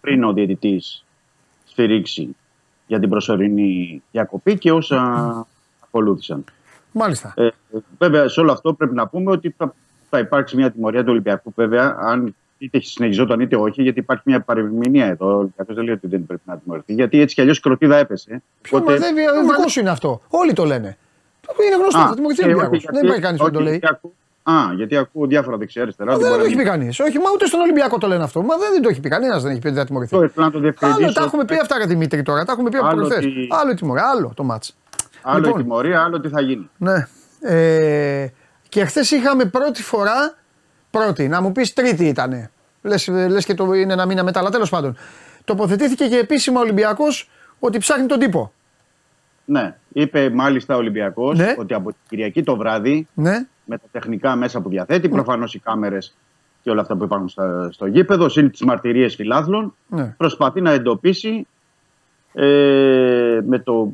πριν 0.00 0.24
ο 0.24 0.32
διαιτητής 0.32 1.04
σφυρίξει 1.64 2.36
για 2.86 2.98
την 3.00 3.08
προσωρινή 3.08 4.02
διακοπή 4.12 4.58
και 4.58 4.72
όσα 4.72 5.00
ακολούθησαν. 5.84 6.44
μάλιστα 6.92 7.32
Ε, 7.36 7.48
βέβαια, 7.98 8.28
σε 8.28 8.40
όλο 8.40 8.52
αυτό 8.52 8.74
πρέπει 8.74 8.94
να 8.94 9.06
πούμε 9.06 9.30
ότι 9.30 9.54
θα, 9.56 9.74
θα 10.10 10.18
υπάρξει 10.18 10.56
μια 10.56 10.70
τιμωρία 10.70 11.00
του 11.02 11.10
Ολυμπιακού. 11.10 11.52
Βέβαια, 11.56 11.96
αν 12.00 12.34
είτε 12.58 12.80
συνεχιζόταν 12.80 13.40
είτε 13.40 13.56
όχι, 13.56 13.82
γιατί 13.82 13.98
υπάρχει 13.98 14.22
μια 14.26 14.40
παρεμηνία 14.40 15.06
εδώ. 15.06 15.26
Ο 15.26 15.36
Ολυμπιακός 15.38 15.74
δεν 15.74 15.84
λέει 15.84 15.94
ότι 15.94 16.06
δεν 16.06 16.26
πρέπει 16.26 16.42
να 16.44 16.58
τιμωρηθεί. 16.58 16.92
Γιατί 16.94 17.20
έτσι 17.20 17.34
κι 17.34 17.40
αλλιώς 17.40 17.58
η 17.58 17.60
κροτίδα 17.60 17.96
έπεσε. 17.96 18.42
Ποιο 18.62 18.78
Οπότε- 18.78 18.98
μα 19.00 19.06
δεν 19.06 19.46
δικό 19.46 19.68
σου 19.68 19.80
είναι 19.80 19.90
αυτό. 19.90 20.20
Όλοι 20.28 20.52
το 20.52 20.64
λένε. 20.64 20.96
Είναι 21.66 21.76
γνωστός, 21.80 22.02
Α, 22.02 22.08
θα 22.08 22.14
τιμωρηθεί 22.14 22.42
ο 22.42 22.44
ε, 22.44 22.48
όχι, 22.48 22.54
Ολυμπιακός. 22.54 22.80
γιατί- 22.82 22.96
Δεν 22.96 23.04
υπάρχει 23.06 23.22
κανείς 23.26 23.38
που 23.38 23.44
δεν 23.44 23.52
το 23.52 23.58
όχι, 23.60 23.68
λέει. 23.68 23.78
γιατί 23.78 23.94
ακούω- 23.94 24.14
Α, 24.42 24.74
γιατί 24.74 24.96
ακούω 24.96 25.26
διάφορα 25.26 25.56
δεξιά-αριστερά. 25.56 26.10
ότι 26.12 26.20
Δεν 26.22 26.28
μπορεί 26.30 26.40
το 26.42 26.46
να 26.46 26.52
έχει 26.52 26.58
πει 26.62 26.70
μην- 26.70 26.72
κανείς. 26.80 27.00
Όχι, 27.00 27.18
μα 27.18 27.30
ούτε 27.34 27.46
στον 27.46 27.60
Ολυμπιακό 27.60 27.98
το 27.98 28.06
λένε 28.06 28.22
αυτό. 28.24 28.42
Μα 28.42 28.54
δεν 28.56 28.82
το 28.82 28.88
έχει 28.88 29.00
πει 29.00 29.08
κανένας. 29.08 29.42
Δεν 29.42 29.50
έχει 29.50 29.60
πει 29.60 29.66
ότι 29.66 29.76
θα 29.76 29.84
τιμωρηθεί. 29.84 30.14
Αυτό 30.14 30.26
ήθελα 30.26 30.44
να 30.46 30.52
το 30.52 30.58
Άλλο 30.58 30.66
διευκρινίσω. 30.70 31.12
τα 31.18 31.22
έχουμε 31.24 31.44
πει 31.44 31.54
αυτά 31.54 31.76
για 31.76 31.86
Δημήτρη 31.86 32.22
τώρα. 32.22 32.44
Τα 32.44 32.52
έχουμε 32.52 32.68
πει 32.70 32.76
από 32.76 32.86
Άλλο 32.86 32.96
προχθές. 32.96 33.24
ότι- 33.24 33.48
Άλλο 33.50 33.70
η 33.70 33.74
τιμωρία, 33.74 34.04
άλλο 34.14 34.32
το 34.36 34.42
μάτς. 34.44 34.76
Άλλο 35.22 35.38
Λοιπόν. 35.44 35.60
η 35.60 35.62
τιμωρία, 35.62 36.02
άλλο 36.02 36.20
τι 36.20 36.28
θα 36.28 36.40
γίνει. 36.40 36.70
Ναι. 36.76 37.06
Ε, 37.40 38.26
και 38.68 38.84
χθες 38.84 39.10
είχαμε 39.10 39.44
πρώτη 39.44 39.82
φορά. 39.82 40.34
Πρώτη, 40.90 41.28
να 41.28 41.40
μου 41.42 41.52
πεις 41.52 41.72
τρίτη 41.72 42.04
ήτανε. 42.06 42.50
Λες, 42.82 43.06
λες 43.08 43.44
και 43.44 43.54
το 43.54 43.72
είναι 43.74 43.92
ένα 43.92 44.06
μήνα 44.06 44.24
μετά, 44.24 44.38
αλλά 44.40 44.50
τέλος 44.50 44.70
πάντων. 44.70 44.96
Τοποθετήθηκε 45.44 46.06
και 46.08 46.16
επίσημα 46.18 46.58
ο 46.58 46.62
Ολυμπιακός 46.62 47.30
ότι 47.58 47.78
ψάχνει 47.78 48.06
τον 48.06 48.18
τύπο. 48.18 48.52
Ναι, 49.50 49.76
είπε 49.92 50.30
μάλιστα 50.30 50.74
ο 50.74 50.78
Ολυμπιακός 50.78 51.38
Ναι. 51.38 51.54
ότι 51.58 51.74
από 51.74 51.88
την 51.90 51.98
Κυριακή 52.08 52.42
το 52.42 52.56
βράδυ 52.56 53.06
Ναι. 53.14 53.46
με 53.64 53.78
τα 53.78 53.84
τεχνικά 53.92 54.36
μέσα 54.36 54.60
που 54.60 54.68
διαθέτει, 54.68 55.08
προφανώς 55.08 55.54
οι 55.54 55.58
κάμερες 55.58 56.14
και 56.62 56.70
όλα 56.70 56.80
αυτά 56.80 56.96
που 56.96 57.04
υπάρχουν 57.04 57.28
στα- 57.28 57.68
στο 57.72 57.86
γήπεδο, 57.86 58.28
συν 58.28 58.50
τις 58.50 58.62
μαρτυρίες 58.62 59.14
φιλάθλων, 59.14 59.74
ναι. 59.88 60.14
προσπαθεί 60.16 60.60
να 60.60 60.70
εντοπίσει 60.70 61.46
ε, 62.32 63.40
με 63.46 63.58
το 63.58 63.92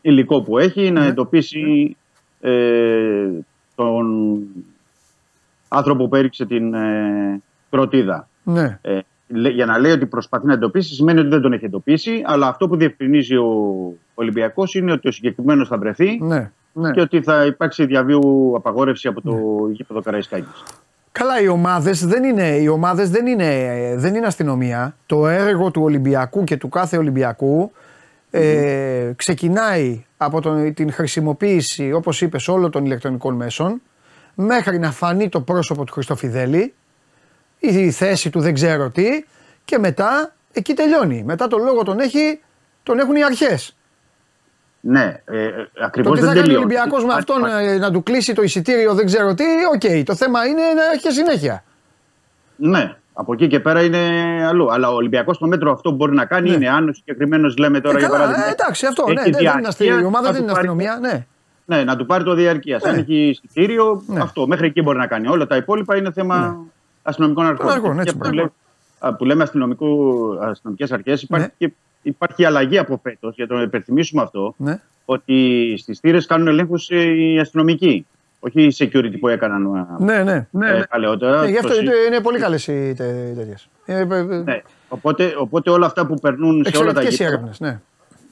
υλικό 0.00 0.42
που 0.42 0.58
έχει, 0.58 0.90
να 0.90 1.04
εντοπίσει 1.04 1.96
ε, 2.40 3.28
τον 3.74 4.38
άνθρωπο 5.68 6.08
που 6.08 6.16
έριξε 6.16 6.46
την 6.46 6.74
ε, 6.74 7.40
κροτίδα. 7.70 8.28
ναι. 8.44 8.78
Ε, 9.28 9.36
λέ- 9.36 9.52
για 9.52 9.66
να 9.66 9.78
λέει 9.78 9.92
ότι 9.92 10.06
προσπαθεί 10.06 10.46
να 10.46 10.52
εντοπίσει, 10.52 10.94
σημαίνει 10.94 11.20
ότι 11.20 11.28
δεν 11.28 11.40
τον 11.40 11.52
έχει 11.52 11.64
εντοπίσει, 11.64 12.22
αλλά 12.24 12.46
αυτό 12.46 12.68
που 12.68 12.76
διευκρινίζει 12.76 13.36
ο 13.36 13.92
Ολυμπιακός 14.14 14.74
είναι 14.74 14.92
ότι 14.92 15.08
ο 15.08 15.10
συγκεκριμένος 15.10 15.68
θα 15.68 15.78
βρεθεί 15.78 16.18
ναι. 16.22 16.50
ναι. 16.72 16.90
και 16.90 17.00
ότι 17.00 17.22
θα 17.22 17.44
υπάρξει 17.44 17.86
διαβίου 17.86 18.52
απαγόρευση 18.56 19.08
από 19.08 19.20
το 19.20 19.36
γήπεδο 19.72 20.00
Καραϊσκάκης. 20.00 20.62
Καλά, 21.12 21.40
οι 21.40 21.48
ομάδες 21.48 22.06
δεν 22.06 22.24
είναι, 22.24 22.48
οι 22.48 22.68
ομάδες 22.68 23.10
δεν 23.10 23.26
είναι, 23.26 23.94
δεν 23.96 24.14
είναι 24.14 24.26
αστυνομία. 24.26 24.96
Το 25.06 25.26
έργο 25.28 25.70
του 25.70 25.82
Ολυμπιακού 25.82 26.44
και 26.44 26.56
του 26.56 26.68
κάθε 26.68 26.96
Ολυμπιακού 26.96 27.72
ε, 28.30 29.12
ξεκινάει 29.16 30.04
από 30.16 30.40
τον, 30.40 30.74
την 30.74 30.92
χρησιμοποίηση, 30.92 31.92
όπως 31.92 32.20
είπες, 32.20 32.48
όλων 32.48 32.70
των 32.70 32.84
ηλεκτρονικών 32.84 33.34
μέσων 33.34 33.80
μέχρι 34.34 34.78
να 34.78 34.90
φανεί 34.90 35.28
το 35.28 35.40
πρόσωπο 35.40 35.84
του 35.84 35.92
χρήστη, 35.92 36.74
η 37.58 37.90
θέση 37.90 38.30
του 38.30 38.40
δεν 38.40 38.54
ξέρω 38.54 38.90
τι 38.90 39.24
και 39.64 39.78
μετά 39.78 40.32
εκεί 40.52 40.74
τελειώνει. 40.74 41.22
Μετά 41.26 41.46
τον 41.48 41.62
λόγο 41.62 41.82
τον, 41.82 41.98
έχει, 41.98 42.40
τον 42.82 42.98
έχουν 42.98 43.16
οι 43.16 43.24
αρχές. 43.24 43.72
Ναι, 44.80 45.22
ε, 45.24 45.46
ακριβώς 45.84 46.10
Το 46.10 46.14
τι 46.14 46.20
δεν 46.20 46.28
θα 46.28 46.34
κάνει 46.34 46.38
ο 46.38 46.42
τελειώνει. 46.42 46.56
Ολυμπιακός 46.64 47.04
με 47.04 47.12
Υπάρχει- 47.12 47.32
αυτόν 47.32 47.60
ε, 47.68 47.78
να 47.78 47.90
του 47.90 48.02
κλείσει 48.02 48.32
το 48.34 48.42
εισιτήριο 48.42 48.94
δεν 48.94 49.06
ξέρω 49.06 49.34
τι, 49.34 49.44
οκ. 49.74 50.04
Το 50.04 50.14
θέμα 50.14 50.46
είναι 50.46 50.62
να 50.62 50.82
έχει 50.94 51.12
συνέχεια. 51.12 51.64
Ναι, 52.56 52.96
από 53.12 53.32
εκεί 53.32 53.46
και 53.46 53.60
πέρα 53.60 53.82
είναι 53.82 53.98
αλλού. 54.46 54.72
Αλλά 54.72 54.90
ο 54.90 54.94
Ολυμπιακός 54.94 55.36
στο 55.36 55.46
μέτρο 55.46 55.72
αυτό 55.72 55.90
που 55.90 55.96
μπορεί 55.96 56.14
να 56.14 56.24
κάνει 56.24 56.48
Ναι. 56.50 56.54
είναι 56.56 56.68
αν 56.68 56.88
ο 56.88 56.92
συγκεκριμένος 56.92 57.56
λέμε 57.56 57.80
τώρα 57.80 57.96
Ε, 57.96 57.98
για 58.00 58.08
καλά, 58.08 58.20
παράδειγμα. 58.20 58.46
ε, 58.48 58.50
εντάξει, 58.52 58.86
αυτό. 58.86 59.04
έχει 59.06 59.14
Ναι, 59.14 59.22
δεν, 59.22 59.32
δεν 59.32 59.40
είναι 59.40 59.50
διαρκεία, 59.50 59.68
αστυνομία. 59.68 60.02
Η 60.02 60.04
ομάδα 60.06 60.26
θα 60.26 60.32
δεν 60.32 60.40
του 60.40 60.46
είναι 60.46 60.52
πάρει- 60.56 60.68
αστυνομία. 60.68 60.98
Ναι. 61.12 61.26
Ναι, 61.76 61.84
να 61.84 61.96
του 61.96 62.06
πάρει 62.06 62.24
το 62.24 62.34
διαρκεία. 62.34 62.80
Αν 62.84 62.92
Ναι. 62.94 62.98
έχει 63.00 63.14
εισιτήριο, 63.28 64.02
Ναι. 64.06 64.20
αυτό. 64.20 64.46
Μέχρι 64.46 64.66
εκεί 64.66 64.82
μπορεί 64.82 64.98
να 64.98 65.06
κάνει. 65.06 65.28
Όλα 65.28 65.46
τα 65.46 65.56
υπόλοιπα 65.56 65.96
είναι 65.96 66.12
θέμα 66.12 66.64
αστυνομικών 67.08 67.46
αρχών. 67.46 67.70
αρχών, 67.70 67.98
έτσι, 67.98 68.04
Και 68.04 68.12
που, 68.12 68.18
μπράβο. 68.18 68.34
λέ- 68.36 68.50
α, 68.98 69.14
που 69.14 69.24
λέμε 69.24 69.42
αστυνομικές 69.42 70.92
αρχές, 70.92 71.22
υπάρχει, 71.22 71.46
Ναι. 71.58 71.66
και, 71.68 71.72
υπάρχει 72.02 72.44
αλλαγή 72.44 72.78
από 72.78 73.00
φέτος, 73.02 73.34
για 73.34 73.46
να 73.48 73.56
το 73.56 73.62
υπενθυμίσουμε 73.62 74.22
αυτό, 74.22 74.54
ναι. 74.56 74.80
ότι 75.04 75.74
στις 75.78 75.98
θύρες 75.98 76.26
κάνουν 76.26 76.46
ελέγχους 76.48 76.88
οι 76.90 77.38
αστυνομικοί. 77.40 78.06
Όχι 78.40 78.62
οι 78.62 78.74
security 78.78 79.18
που 79.20 79.28
έκαναν 79.28 79.74
ε, 80.00 80.04
Ναι, 80.04 80.22
ναι. 80.22 80.46
ναι, 80.50 80.68
ε, 80.70 80.72
ναι. 80.78 80.86
παλαιότερα. 80.86 81.40
Ναι, 81.42 81.48
γι' 81.50 81.56
αυτό 81.58 81.68
Το 81.74 81.80
είναι, 81.80 81.92
είναι 82.06 82.20
πολύ 82.20 82.38
καλές 82.38 82.66
οι 82.66 82.94
τέτοιες. 83.36 83.68
Ναι. 84.44 84.62
Οπότε, 84.88 85.34
οπότε 85.38 85.70
όλα 85.70 85.86
αυτά 85.86 86.06
που 86.06 86.14
περνούν 86.14 86.64
σε 86.66 86.76
όλα 86.76 86.92
τα 86.92 87.00
Εξαιρετικέ 87.00 87.08
οι 87.08 87.26
γήπεδα. 87.26 87.28
έρευνες. 87.30 87.60
Ναι. 87.60 87.80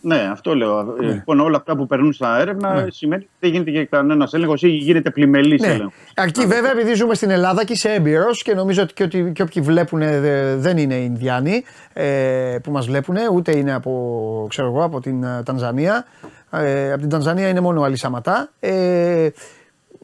Ναι, 0.06 0.28
αυτό 0.32 0.54
λέω. 0.54 0.78
Ε, 1.00 1.04
Λοιπόν, 1.06 1.40
όλα 1.40 1.56
αυτά 1.56 1.76
που 1.76 1.86
περνούν 1.86 2.12
στα 2.12 2.40
έρευνα 2.40 2.74
Ναι. 2.82 2.90
σημαίνει 2.90 3.22
ότι 3.22 3.32
δεν 3.40 3.50
γίνεται 3.50 3.70
και 3.70 3.84
κανένας 3.84 4.32
έλεγχος 4.34 4.62
ή 4.62 4.68
γίνεται 4.68 5.10
πλημελή 5.10 5.58
Ναι. 5.60 5.66
έλεγχος. 5.66 5.92
Αρκεί 6.16 6.46
βέβαια 6.46 6.70
επειδή 6.70 6.94
ζούμε 6.94 7.14
στην 7.14 7.30
Ελλάδα 7.30 7.64
και 7.64 7.72
είσαι 7.72 7.92
έμπειρος 7.92 8.42
και 8.42 8.54
νομίζω 8.54 8.82
ότι 8.82 8.92
και, 8.94 9.02
ότι, 9.02 9.32
και 9.34 9.42
όποιοι 9.42 9.62
βλέπουν 9.62 10.02
ε, 10.02 10.56
δεν 10.56 10.76
είναι 10.78 10.94
Ινδιάνοι 10.94 11.64
ε, 11.92 12.58
που 12.62 12.70
μας 12.70 12.86
βλέπουν, 12.86 13.16
ούτε 13.32 13.56
είναι 13.56 13.72
από, 13.74 14.46
ξέρω 14.48 14.68
εγώ, 14.68 14.84
από 14.84 15.00
την 15.00 15.22
ε, 15.22 15.42
Τανζανία. 15.42 16.06
Ε, 16.50 16.92
από 16.92 17.00
την 17.00 17.10
Τανζανία 17.10 17.48
είναι 17.48 17.60
μόνο 17.60 17.82
άλλοι 17.82 17.96
Σαματά. 17.96 18.50
Ε, 18.60 19.28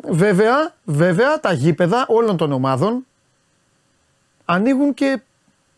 βέβαια, 0.08 0.74
βέβαια, 0.84 1.40
τα 1.40 1.52
γήπεδα 1.52 2.04
όλων 2.08 2.36
των 2.36 2.52
ομάδων 2.52 3.06
ανοίγουν 4.44 4.94
και 4.94 5.20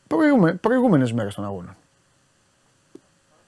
προηγούμε, 0.06 0.54
προηγούμενες 0.54 1.12
μέρες 1.12 1.34
των 1.34 1.44
αγώνων. 1.44 1.76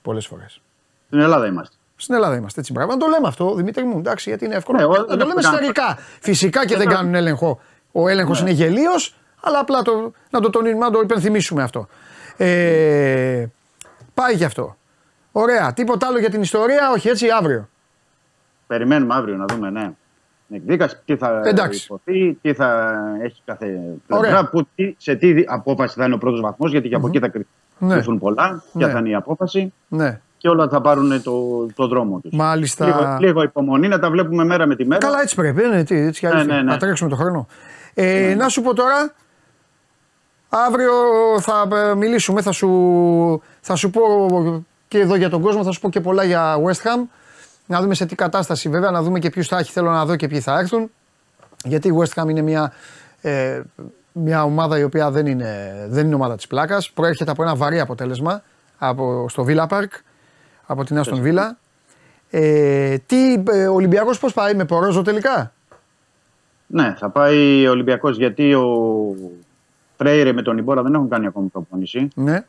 Πολλές 0.02 0.26
φορές. 0.26 0.60
Στην 1.06 1.18
Ελλάδα 1.20 1.46
είμαστε. 1.46 1.76
Στην 1.96 2.14
Ελλάδα 2.14 2.36
είμαστε 2.36 2.60
έτσι. 2.60 2.72
Μπράβο. 2.72 2.90
Να 2.90 2.96
το 2.96 3.06
λέμε 3.06 3.28
αυτό, 3.28 3.54
Δημήτρη 3.54 3.84
μου. 3.84 3.98
Εντάξει, 3.98 4.28
γιατί 4.28 4.44
είναι 4.44 4.54
εύκολο. 4.54 4.78
Ναι, 4.78 4.84
εγώ 4.84 4.92
να 4.92 4.98
δεν 4.98 5.06
το 5.06 5.12
έχω 5.14 5.28
λέμε 5.28 5.40
κανένα- 5.42 5.56
σφαιρικά. 5.62 5.98
Φυσικά 6.20 6.66
και 6.66 6.76
δεν 6.76 6.88
κάνουν 6.88 7.14
έλεγχο. 7.14 7.60
Ο 7.92 8.08
έλεγχος 8.08 8.42
Ναι. 8.42 8.50
είναι 8.50 8.58
γελίος, 8.58 9.16
αλλά 9.40 9.58
απλά 9.58 9.82
το, 9.82 10.12
να, 10.30 10.40
το 10.40 10.50
τονίσουμε, 10.50 10.84
να 10.84 10.90
το 10.90 11.00
υπενθυμίσουμε 11.00 11.62
αυτό. 11.62 11.86
Ε, 12.36 13.46
πάει 14.14 14.34
γι' 14.34 14.44
αυτό. 14.44 14.76
Ωραία. 15.32 15.72
Τίποτα 15.72 16.06
άλλο 16.06 16.18
για 16.18 16.30
την 16.30 16.40
ιστορία, 16.42 16.90
όχι 16.94 17.08
έτσι, 17.08 17.26
αύριο. 17.38 17.68
Περιμένουμε 18.66 19.14
αύριο 19.14 19.36
να 19.36 19.44
δούμε, 19.44 19.70
ναι. 19.70 19.92
την 20.48 20.56
εκδίκαση, 20.56 20.96
τι 21.04 21.16
θα 21.16 21.42
Εντάξει. 21.44 21.84
υποθεί, 21.84 22.38
τι 22.42 22.52
θα 22.54 22.92
έχει 23.22 23.42
κάθε 23.44 23.66
Ωραία. 24.08 24.30
πλευρά, 24.30 24.48
που, 24.48 24.68
τι- 24.74 24.94
σε 24.98 25.14
τι 25.14 25.34
απόφαση 25.46 25.94
θα 25.98 26.04
είναι 26.04 26.14
ο 26.14 26.18
πρώτος 26.18 26.40
βαθμός, 26.40 26.70
γιατί 26.70 26.88
και 26.88 26.94
από 26.94 27.06
εκεί 27.06 27.18
θα 27.18 27.28
κρυ- 27.28 27.46
Ναι. 27.78 27.92
κρυφθούν 27.92 28.18
πολλά, 28.18 28.62
ποια 28.72 28.86
Ναι. 28.86 28.92
θα 28.92 28.98
είναι 28.98 29.08
η 29.08 29.14
απόφαση 29.14 29.72
Ναι. 29.88 30.20
Και 30.38 30.48
όλα 30.48 30.68
θα 30.68 30.80
πάρουν 30.80 31.22
το, 31.22 31.66
το 31.74 31.86
δρόμο 31.86 32.20
τους. 32.20 32.32
Μάλιστα. 32.34 32.86
Λίγο, 32.86 33.16
λίγο 33.20 33.42
υπομονή 33.42 33.88
να 33.88 33.98
τα 33.98 34.10
βλέπουμε 34.10 34.44
μέρα 34.44 34.66
με 34.66 34.76
τη 34.76 34.86
μέρα. 34.86 35.00
Καλά, 35.00 35.20
έτσι 35.20 35.34
πρέπει. 35.34 35.64
Είναι, 35.64 35.84
τι, 35.84 35.96
έτσι 35.96 36.20
κι 36.20 36.26
αλλιώς. 36.26 36.46
Ναι, 36.46 36.54
ναι, 36.54 36.62
ναι. 36.62 36.70
Να 36.70 36.76
τρέξουμε 36.76 37.10
το 37.10 37.16
χρόνο. 37.16 37.46
Ε, 37.94 38.34
Να 38.34 38.48
σου 38.48 38.62
πω 38.62 38.74
τώρα, 38.74 39.12
αύριο 40.48 40.92
θα 41.40 41.68
ε, 41.90 41.94
μιλήσουμε, 41.94 42.42
θα 42.42 42.52
σου, 42.52 43.42
θα 43.60 43.74
σου 43.76 43.90
πω 43.90 44.64
και 44.88 44.98
εδώ 44.98 45.16
για 45.16 45.30
τον 45.30 45.40
κόσμο, 45.40 45.64
θα 45.64 45.70
σου 45.70 45.80
πω 45.80 45.90
και 45.90 46.00
πολλά 46.00 46.24
για 46.24 46.56
West 46.56 46.82
Ham. 46.86 47.08
Να 47.66 47.80
δούμε 47.80 47.94
σε 47.94 48.06
τι 48.06 48.14
κατάσταση 48.14 48.68
βέβαια, 48.68 48.90
να 48.90 49.02
δούμε 49.02 49.18
και 49.18 49.30
ποιους 49.30 49.48
θα 49.48 49.58
έχει, 49.58 49.72
θέλω 49.72 49.90
να 49.90 50.04
δω 50.04 50.16
και 50.16 50.28
ποιοι 50.28 50.40
θα 50.40 50.58
έρθουν. 50.58 50.90
Γιατί 51.64 51.88
η 51.88 51.92
West 52.00 52.22
Ham 52.22 52.28
είναι 52.28 52.42
μια, 52.42 52.72
ε, 53.20 53.60
μια 54.12 54.44
ομάδα 54.44 54.78
η 54.78 54.82
οποία 54.82 55.10
δεν 55.10 55.26
είναι, 55.26 55.86
δεν 55.88 56.06
είναι 56.06 56.14
ομάδα 56.14 56.36
της 56.36 56.46
πλάκας. 56.46 56.90
Προέρχεται 56.90 57.30
από 57.30 57.42
ένα 57.42 57.54
βαρύ 57.54 57.80
αποτέλεσμα 57.80 58.42
από, 58.78 59.26
στο 59.28 59.44
Villa 59.48 59.66
Park, 59.66 59.88
από 60.66 60.84
την 60.84 61.02
Aston 61.04 61.22
Villa. 61.22 61.50
Ε, 62.30 62.98
τι, 62.98 63.42
ε, 63.48 63.66
ο 63.66 63.74
Ολυμπιακός 63.74 64.18
πώς 64.18 64.32
πάει 64.32 64.54
με 64.54 64.64
Πορόζο 64.64 65.02
τελικά; 65.02 65.52
Ναι, 66.66 66.94
θα 66.98 67.10
πάει 67.10 67.66
ο 67.66 67.70
Ολυμπιακός 67.70 68.16
γιατί 68.16 68.54
ο 68.54 68.66
Φρέιρε 69.96 70.32
με 70.32 70.42
τον 70.42 70.58
Ιμπόρα 70.58 70.82
δεν 70.82 70.94
έχουν 70.94 71.08
κάνει 71.08 71.26
ακόμη 71.26 71.48
προπόνηση. 71.48 72.08
Ναι. 72.14 72.44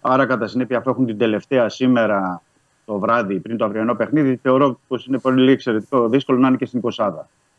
Άρα, 0.00 0.26
κατά 0.26 0.46
συνέπεια, 0.46 0.78
αφού 0.78 0.90
έχουν 0.90 1.06
την 1.06 1.18
τελευταία 1.18 1.68
σήμερα 1.68 2.42
το 2.84 2.98
βράδυ 2.98 3.38
πριν 3.38 3.56
το 3.56 3.64
αυριανό 3.64 3.94
παιχνίδι, 3.94 4.38
θεωρώ 4.42 4.78
πως 4.88 5.06
είναι 5.06 5.18
πολύ 5.18 5.52
εξαιρετικό 5.52 6.08
δύσκολο 6.08 6.38
να 6.38 6.48
είναι 6.48 6.56
και 6.56 6.66
στην 6.66 6.80
20 6.96 7.10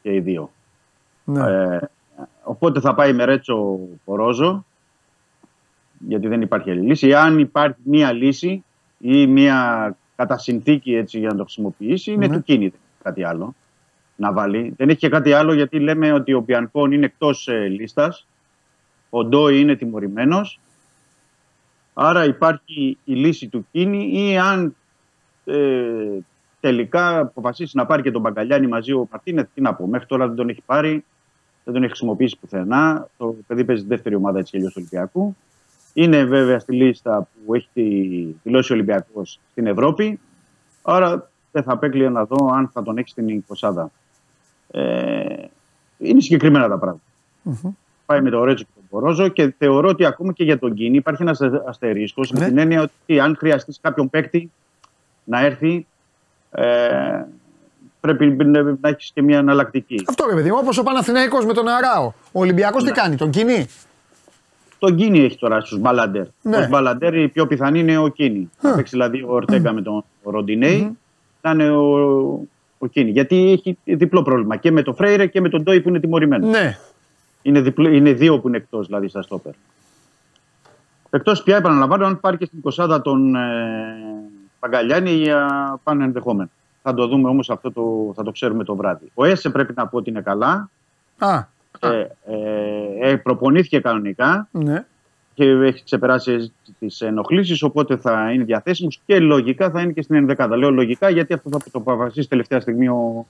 και 0.01 0.13
οι 0.13 0.19
δύο. 0.19 0.51
ναι. 1.23 1.39
Ε, 1.39 1.79
οπότε 2.43 2.79
θα 2.79 2.93
πάει 2.93 3.13
με 3.13 3.23
Ρέτσο 3.25 3.79
Πορόζο, 4.05 4.65
γιατί 6.07 6.27
δεν 6.27 6.41
υπάρχει 6.41 6.71
άλλη 6.71 6.81
λύση. 6.81 7.13
Αν 7.13 7.39
υπάρχει 7.39 7.79
μία 7.83 8.11
λύση 8.11 8.63
ή 9.01 9.27
μία 9.27 9.95
κατά 10.15 10.37
συνθήκη 10.37 10.95
έτσι, 10.95 11.19
για 11.19 11.29
να 11.29 11.35
το 11.35 11.43
χρησιμοποιήσει, 11.43 12.11
είναι 12.11 12.27
Ναι. 12.27 12.35
του 12.35 12.43
κίνη. 12.43 12.73
Κάτι 13.03 13.23
άλλο 13.23 13.55
να 14.15 14.33
βάλει. 14.33 14.73
Δεν 14.77 14.89
έχει 14.89 14.97
και 14.97 15.09
κάτι 15.09 15.33
άλλο 15.33 15.53
γιατί 15.53 15.79
λέμε 15.79 16.11
ότι 16.11 16.33
ο 16.33 16.41
Πιανκόν 16.41 16.91
είναι 16.91 17.05
εκτός 17.05 17.47
ε, 17.47 17.67
λίστας. 17.67 18.27
Ο 19.09 19.23
Ντόι 19.23 19.59
είναι 19.59 19.75
τιμωρημένος. 19.75 20.59
Άρα 21.93 22.25
υπάρχει 22.25 22.97
η 23.03 23.13
λύση 23.13 23.47
του 23.47 23.67
κίνη 23.71 24.09
ή 24.13 24.37
αν 24.37 24.75
ε, 25.45 26.17
τελικά 26.59 27.19
αποφασίσει 27.19 27.77
να 27.77 27.85
πάρει 27.85 28.01
και 28.01 28.11
τον 28.11 28.21
Μπαγκαλιάνη 28.21 28.67
μαζί 28.67 28.91
ο 28.93 29.07
Μαρτίνεθ, 29.11 29.47
τι 29.53 29.61
να 29.61 29.73
πω. 29.73 29.87
Μέχρι 29.87 30.07
τώρα 30.07 30.27
δεν 30.27 30.35
τον 30.35 30.49
έχει 30.49 30.61
πάρει, 30.65 31.03
δεν 31.63 31.73
τον 31.73 31.83
έχει 31.83 31.91
χρησιμοποιήσει 31.91 32.37
πουθενά. 32.39 33.07
Το 33.17 33.35
παιδί 33.47 33.65
παίζει 33.65 33.81
στη 33.81 33.89
δεύτερη 33.91 34.15
ομάδα 34.15 34.39
έτσι 34.39 34.51
κι 34.51 34.57
αλλιώς 34.57 34.73
του 34.73 34.79
Ολυμπιακού. 34.81 35.35
Είναι 35.93 36.23
βέβαια 36.23 36.59
στη 36.59 36.73
λίστα 36.73 37.27
που 37.45 37.55
έχει 37.55 37.69
τη- 37.73 38.35
δηλώσει 38.43 38.71
ο 38.71 38.75
Ολυμπιακός 38.75 39.39
στην 39.51 39.67
Ευρώπη. 39.67 40.19
Άρα 40.81 41.29
δεν 41.51 41.63
θα 41.63 41.71
απέκλεια 41.73 42.09
να 42.09 42.25
δω 42.25 42.49
αν 42.53 42.69
θα 42.73 42.83
τον 42.83 42.97
έχει 42.97 43.09
στην 43.09 43.43
20. 43.61 43.91
Ε, 44.71 45.23
είναι 45.97 46.21
συγκεκριμένα 46.21 46.67
τα 46.67 46.77
πραγματα 46.77 47.75
Πάει 48.05 48.21
με 48.21 48.29
το 48.29 48.43
Ρέτσο 48.43 48.63
και 48.63 48.69
τον 48.75 48.83
Πορόζο 48.89 49.27
και 49.27 49.53
θεωρώ 49.57 49.89
ότι 49.89 50.05
ακόμα 50.05 50.33
και 50.33 50.43
για 50.43 50.59
τον 50.59 50.73
Κίνη 50.73 50.95
υπάρχει 50.97 51.21
ένας 51.21 51.39
αστερίσκος 51.67 52.31
Ναι. 52.31 52.39
με 52.39 52.45
την 52.45 52.57
έννοια 52.57 52.81
ότι 52.81 53.19
αν 53.19 53.35
χρειαστείς 53.39 53.79
κάποιον 53.81 54.09
παίκτη 54.09 54.51
να 55.23 55.45
έρθει, 55.45 55.87
ε, 56.51 57.23
πρέπει 57.99 58.25
να 58.81 58.89
έχεις 58.89 59.11
και 59.13 59.21
μια 59.21 59.37
εναλλακτική. 59.37 60.03
Αυτό 60.09 60.25
ρε 60.29 60.35
παιδί 60.35 60.49
μου, 60.51 60.57
όπως 60.59 60.77
ο 60.77 60.83
Παναθηναϊκός 60.83 61.45
με 61.45 61.53
τον 61.53 61.67
Αράο. 61.67 62.05
Ο 62.31 62.39
Ολυμπιακός 62.39 62.83
τι 62.83 62.91
κάνει, 62.91 63.15
τον 63.15 63.29
κινεί. 63.29 63.65
Τον 64.81 64.95
Κίνη 64.95 65.19
έχει 65.19 65.37
τώρα 65.37 65.61
στους 65.61 65.79
Μπαλαντέρ. 65.79 66.25
Ναι. 66.41 66.57
Ως 66.57 66.67
Μπαλαντέρ 66.67 67.15
η 67.15 67.27
πιο 67.27 67.47
πιθανή 67.47 67.79
είναι 67.79 67.97
ο 67.97 68.07
Κίνη. 68.07 68.49
Θα 68.57 68.75
παίξει 68.75 68.91
δηλαδή 68.91 69.21
ο 69.21 69.33
Ορτέγκα 69.33 69.73
με 69.73 69.81
τον 69.81 70.03
ροντινεη 70.23 70.97
Θα 71.41 71.51
είναι 71.51 71.69
ο, 71.69 72.47
ο 72.77 72.87
Κίνη. 72.87 73.11
Γιατί 73.11 73.51
έχει 73.51 73.77
διπλό 73.83 74.21
πρόβλημα 74.21 74.55
και 74.55 74.71
με 74.71 74.81
τον 74.81 74.95
Φρέιρε 74.95 75.25
και 75.25 75.41
με 75.41 75.49
τον 75.49 75.63
Ντόι 75.63 75.81
που 75.81 75.89
είναι 75.89 75.99
τιμωρημένος. 75.99 76.49
Ναι. 76.49 76.77
Είναι, 77.41 77.61
διπλό, 77.61 77.89
είναι 77.89 78.13
δύο 78.13 78.39
που 78.39 78.47
είναι 78.47 78.57
εκτός 78.57 78.85
δηλαδή 78.85 79.07
στα 79.07 79.21
στόπερ. 79.21 79.53
Εκτός 81.09 81.43
πια 81.43 81.55
επαναλαμβάνω 81.55 82.05
αν 82.05 82.19
πάρει 82.19 82.37
και 82.37 82.45
στην 82.45 82.61
Κοσάδα 82.61 83.01
τον 83.01 83.35
ε, 83.35 83.39
Παγκαλιάνη 84.59 85.11
για 85.11 85.79
πάνω 85.83 86.03
ενδεχόμενο. 86.03 86.49
Θα 86.81 86.93
το 86.93 87.07
δούμε 87.07 87.29
όμως 87.29 87.49
αυτό 87.49 87.71
το, 87.71 88.13
θα 88.15 88.23
το 88.23 88.31
ξέρουμε 88.31 88.63
το 88.63 88.75
βράδυ. 88.75 89.11
Ο 89.13 89.25
Έσε 89.25 89.49
πρέπει 89.49 89.73
να 89.75 89.87
πω 89.87 89.97
ότι 89.97 90.09
είναι 90.09 90.21
καλά. 90.21 90.69
Α, 91.17 91.43
Ε, 91.79 92.07
ε, 92.25 93.09
ε, 93.09 93.15
προπονήθηκε 93.15 93.79
κανονικά 93.79 94.47
ναι. 94.51 94.85
και 95.33 95.45
έχει 95.45 95.83
ξεπεράσει 95.83 96.53
τις 96.79 97.01
ενοχλήσεις. 97.01 97.63
Οπότε 97.63 97.97
θα 97.97 98.31
είναι 98.31 98.43
διαθέσιμος 98.43 99.01
και 99.05 99.19
λογικά 99.19 99.69
θα 99.69 99.81
είναι 99.81 99.91
και 99.91 100.01
στην 100.01 100.15
ενδεκάδα. 100.15 100.57
Λέω 100.57 100.71
λογικά 100.71 101.09
γιατί 101.09 101.33
αυτό 101.33 101.49
θα 101.49 101.57
το 101.57 101.79
αποφασίσει 101.79 102.29
τελευταία 102.29 102.59
στιγμή 102.59 102.87
ο, 102.87 103.27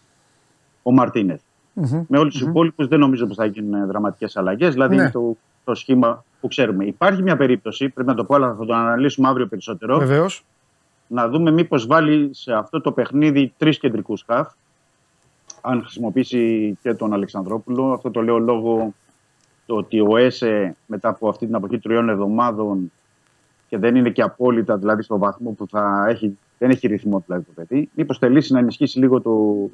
ο 0.83 0.91
μαρτινεθ 0.91 1.41
Μμμ. 1.73 2.05
Με 2.07 2.17
όλους 2.17 2.33
τους 2.33 2.41
υπόλοιπους 2.47 2.87
δεν 2.87 2.99
νομίζω 2.99 3.27
πως 3.27 3.35
θα 3.35 3.45
γίνουν 3.45 3.87
δραματικές 3.87 4.37
αλλαγές. 4.37 4.73
Δηλαδή 4.73 4.95
Ναι. 4.95 5.01
είναι 5.01 5.11
το, 5.11 5.37
το 5.63 5.75
σχήμα 5.75 6.23
που 6.41 6.47
ξέρουμε. 6.47 6.85
Υπάρχει 6.85 7.21
μια 7.21 7.37
περίπτωση, 7.37 7.89
πρέπει 7.89 8.09
να 8.09 8.15
το 8.15 8.23
πω, 8.23 8.35
αλλά 8.35 8.55
θα 8.55 8.65
το 8.65 8.73
αναλύσουμε 8.73 9.27
αύριο 9.27 9.47
περισσότερο. 9.47 9.97
Βεβαίως. 9.97 10.45
Να 11.07 11.29
δούμε 11.29 11.51
μήπως 11.51 11.85
βάλει 11.85 12.29
σε 12.33 12.53
αυτό 12.53 12.81
το 12.81 12.91
παιχνίδι 12.91 13.53
τρεις 13.57 13.79
κεντρικούς 13.79 14.23
χαφ. 14.27 14.51
Αν 15.61 15.81
χρησιμοποιήσει 15.81 16.77
και 16.81 16.93
τον 16.93 17.13
Αλεξανδρόπουλο. 17.13 17.91
Αυτό 17.91 18.11
το 18.11 18.21
λέω 18.21 18.39
λόγω 18.39 18.93
το 19.65 19.75
ότι 19.75 19.99
ο 19.99 20.17
ΕΣΕ 20.17 20.75
μετά 20.85 21.09
από 21.09 21.29
αυτή 21.29 21.45
την 21.45 21.55
αποχή 21.55 21.79
τριών 21.79 22.09
εβδομάδων 22.09 22.91
και 23.67 23.77
δεν 23.77 23.95
είναι 23.95 24.09
και 24.09 24.21
απόλυτα 24.21 24.77
δηλαδή 24.77 25.01
στο 25.01 25.17
βαθμό 25.17 25.51
που 25.51 25.67
θα 25.67 26.05
έχει, 26.09 26.37
δεν 26.57 26.69
έχει 26.69 26.87
ρυθμό 26.87 27.23
δηλαδή 27.25 27.43
το 27.43 27.51
παιδί. 27.55 27.89
Μήπως 27.95 28.17
θελήσει 28.17 28.53
να 28.53 28.59
ενισχύσει 28.59 28.99
λίγο 28.99 29.21
το, 29.21 29.69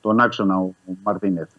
τον 0.00 0.20
άξονα 0.20 0.56
ο, 0.58 0.62
ο 0.62 0.92
Μαρτίνεθ. 1.02 1.50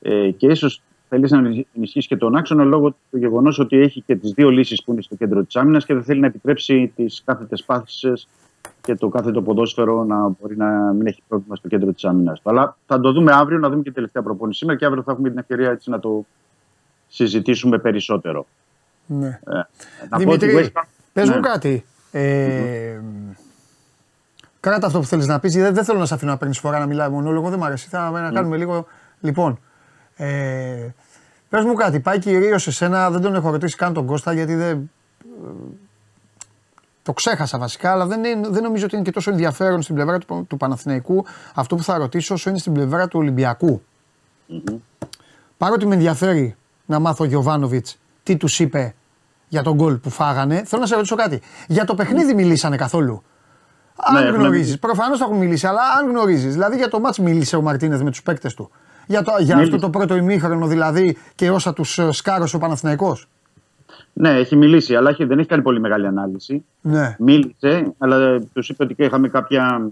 Ε, 0.00 0.30
και 0.30 0.46
ίσως 0.46 0.82
θελήσει 1.08 1.34
να 1.34 1.64
ενισχύσει 1.74 2.08
και 2.08 2.16
τον 2.16 2.36
άξονα 2.36 2.64
λόγω 2.64 2.90
του 2.90 3.16
γεγονός 3.18 3.58
ότι 3.58 3.76
έχει 3.76 4.00
και 4.00 4.16
τις 4.16 4.30
δύο 4.30 4.50
λύσεις 4.50 4.84
που 4.84 4.92
είναι 4.92 5.02
στο 5.02 5.16
κέντρο 5.16 5.44
της 5.44 5.56
άμυνας 5.56 5.84
και 5.84 5.94
δεν 5.94 6.04
θέλει 6.04 6.20
να 6.20 6.26
επιτρέψει 6.26 6.92
τις 6.96 7.22
κάθετες 7.24 7.64
πάθησες 7.64 8.28
και 8.84 8.94
το 8.94 9.08
κάθετο 9.08 9.42
ποδόσφαιρο 9.42 10.04
να 10.04 10.28
μπορεί 10.28 10.56
να 10.56 10.92
μην 10.92 11.06
έχει 11.06 11.22
πρόβλημα 11.28 11.56
στο 11.56 11.68
κέντρο 11.68 11.92
της 11.92 12.04
άμυνας 12.04 12.40
του. 12.40 12.50
Αλλά 12.50 12.76
θα 12.86 13.00
το 13.00 13.12
δούμε 13.12 13.32
αύριο, 13.32 13.58
να 13.58 13.68
δούμε 13.68 13.82
και 13.82 13.92
τελευταία 13.92 14.22
προπόνηση 14.22 14.58
σήμερα 14.58 14.78
και 14.78 14.84
αύριο 14.84 15.02
θα 15.02 15.12
έχουμε 15.12 15.28
την 15.28 15.38
ευκαιρία 15.38 15.70
έτσι 15.70 15.90
να 15.90 16.00
το 16.00 16.26
συζητήσουμε 17.08 17.78
περισσότερο. 17.78 18.46
Ναι. 19.06 19.26
Ε, 19.26 19.52
να 19.52 19.64
πω 20.08 20.18
Δημήτρη, 20.18 20.54
ότι 20.54 20.70
West 20.74 20.78
Ham- 20.80 20.84
πες 21.12 21.28
Ναι. 21.28 21.34
μου 21.34 21.40
κάτι. 21.40 21.84
Ε, 22.10 23.00
Κράτα 24.60 24.86
αυτό 24.86 24.98
που 24.98 25.04
θέλεις 25.06 25.26
να 25.26 25.40
πεις. 25.40 25.54
Δεν, 25.54 25.74
δεν 25.74 25.84
θέλω 25.84 25.98
να 25.98 26.06
σε 26.06 26.14
αφήνω 26.14 26.30
να 26.30 26.36
παίρνεις 26.36 26.58
φορά 26.58 26.78
να 26.78 26.86
μιλάει 26.86 27.08
μονόλογος. 27.08 27.50
Δεν 27.50 27.58
μου 27.58 27.64
αρέσει. 27.64 27.88
Θα 27.88 28.10
να 28.10 28.30
κάνουμε 28.32 28.56
λίγο. 28.56 28.86
Λοιπόν, 29.20 29.58
ε, 30.16 30.88
πες 31.48 31.64
μου 31.64 31.74
κάτι. 31.74 32.00
Πάει 32.00 32.18
κυρίως 32.18 32.62
σε 32.62 32.70
σένα. 32.70 33.10
Δεν 33.10 33.20
τον 33.20 33.34
έχω 33.34 33.50
ρωτήσει 33.50 33.76
καν 33.76 33.92
τον 33.92 34.06
Κώστα 34.06 34.32
γιατί 34.32 34.54
δεν. 34.54 34.90
Το 37.04 37.12
ξέχασα 37.12 37.58
βασικά, 37.58 37.90
αλλά 37.90 38.06
δεν, 38.06 38.24
είναι, 38.24 38.48
δεν 38.48 38.62
νομίζω 38.62 38.84
ότι 38.84 38.94
είναι 38.94 39.04
και 39.04 39.10
τόσο 39.10 39.30
ενδιαφέρον 39.30 39.82
στην 39.82 39.94
πλευρά 39.94 40.18
του, 40.18 40.44
του 40.48 40.56
Παναθηναϊκού 40.56 41.24
αυτό 41.54 41.76
που 41.76 41.82
θα 41.82 41.98
ρωτήσω 41.98 42.34
όσο 42.34 42.48
είναι 42.50 42.58
στην 42.58 42.72
πλευρά 42.72 43.08
του 43.08 43.18
Ολυμπιακού. 43.18 43.82
Παρότι 45.56 45.86
με 45.86 45.94
ενδιαφέρει 45.94 46.56
να 46.86 46.98
μάθω 46.98 47.24
ο 47.24 47.26
Γιωβάνοβιτς 47.26 47.98
τι 48.22 48.36
τους 48.36 48.60
είπε 48.60 48.94
για 49.48 49.62
τον 49.62 49.74
γκολ 49.74 49.96
που 49.96 50.10
φάγανε, 50.10 50.62
θέλω 50.64 50.80
να 50.80 50.86
σε 50.86 50.94
ρωτήσω 50.94 51.16
κάτι. 51.16 51.40
Για 51.68 51.84
το 51.84 51.94
παιχνίδι 51.94 52.34
μιλήσανε 52.34 52.76
καθόλου. 52.76 53.22
Αν 53.96 54.14
Ναι, 54.14 54.20
έχουμε 54.20 54.36
γνωρίζεις, 54.36 54.60
μιλήσει. 54.64 54.78
προφανώς 54.78 55.18
θα 55.18 55.24
έχουν 55.24 55.36
μιλήσει, 55.36 55.66
αλλά 55.66 55.80
αν 56.00 56.08
γνωρίζεις, 56.10 56.52
δηλαδή 56.52 56.76
για 56.76 56.88
το 56.88 57.00
μάτς 57.00 57.18
μίλησε 57.18 57.56
ο 57.56 57.62
Μαρτίνεθ 57.62 58.00
με 58.00 58.10
τους 58.10 58.22
παίκτες 58.22 58.54
του. 58.54 58.70
Για, 59.06 59.22
το, 59.22 59.30
για 59.38 59.54
αυτό 59.54 59.66
Μίλησε. 59.66 59.78
το 59.78 59.90
πρώτο 59.90 60.16
ημίχρονο 60.16 60.66
δηλαδή 60.66 61.18
και 61.34 61.50
όσα 61.50 61.72
τους 61.72 61.98
σκάρωσε 62.10 62.56
ο 62.56 62.58
Παναθηναϊκός. 62.58 63.28
Ναι, 64.12 64.30
έχει 64.30 64.56
μιλήσει, 64.56 64.96
αλλά 64.96 65.10
έχει- 65.10 65.24
δεν 65.24 65.38
έχει 65.38 65.48
κάνει 65.48 65.62
πολύ 65.62 65.80
μεγάλη 65.80 66.06
ανάλυση. 66.06 66.64
Ναι. 66.80 67.16
Μίλησε, 67.18 67.92
αλλά 67.98 68.40
τους 68.52 68.68
είπε 68.68 68.82
ότι 68.82 68.94
είχαμε 68.98 69.28
κάποια. 69.28 69.90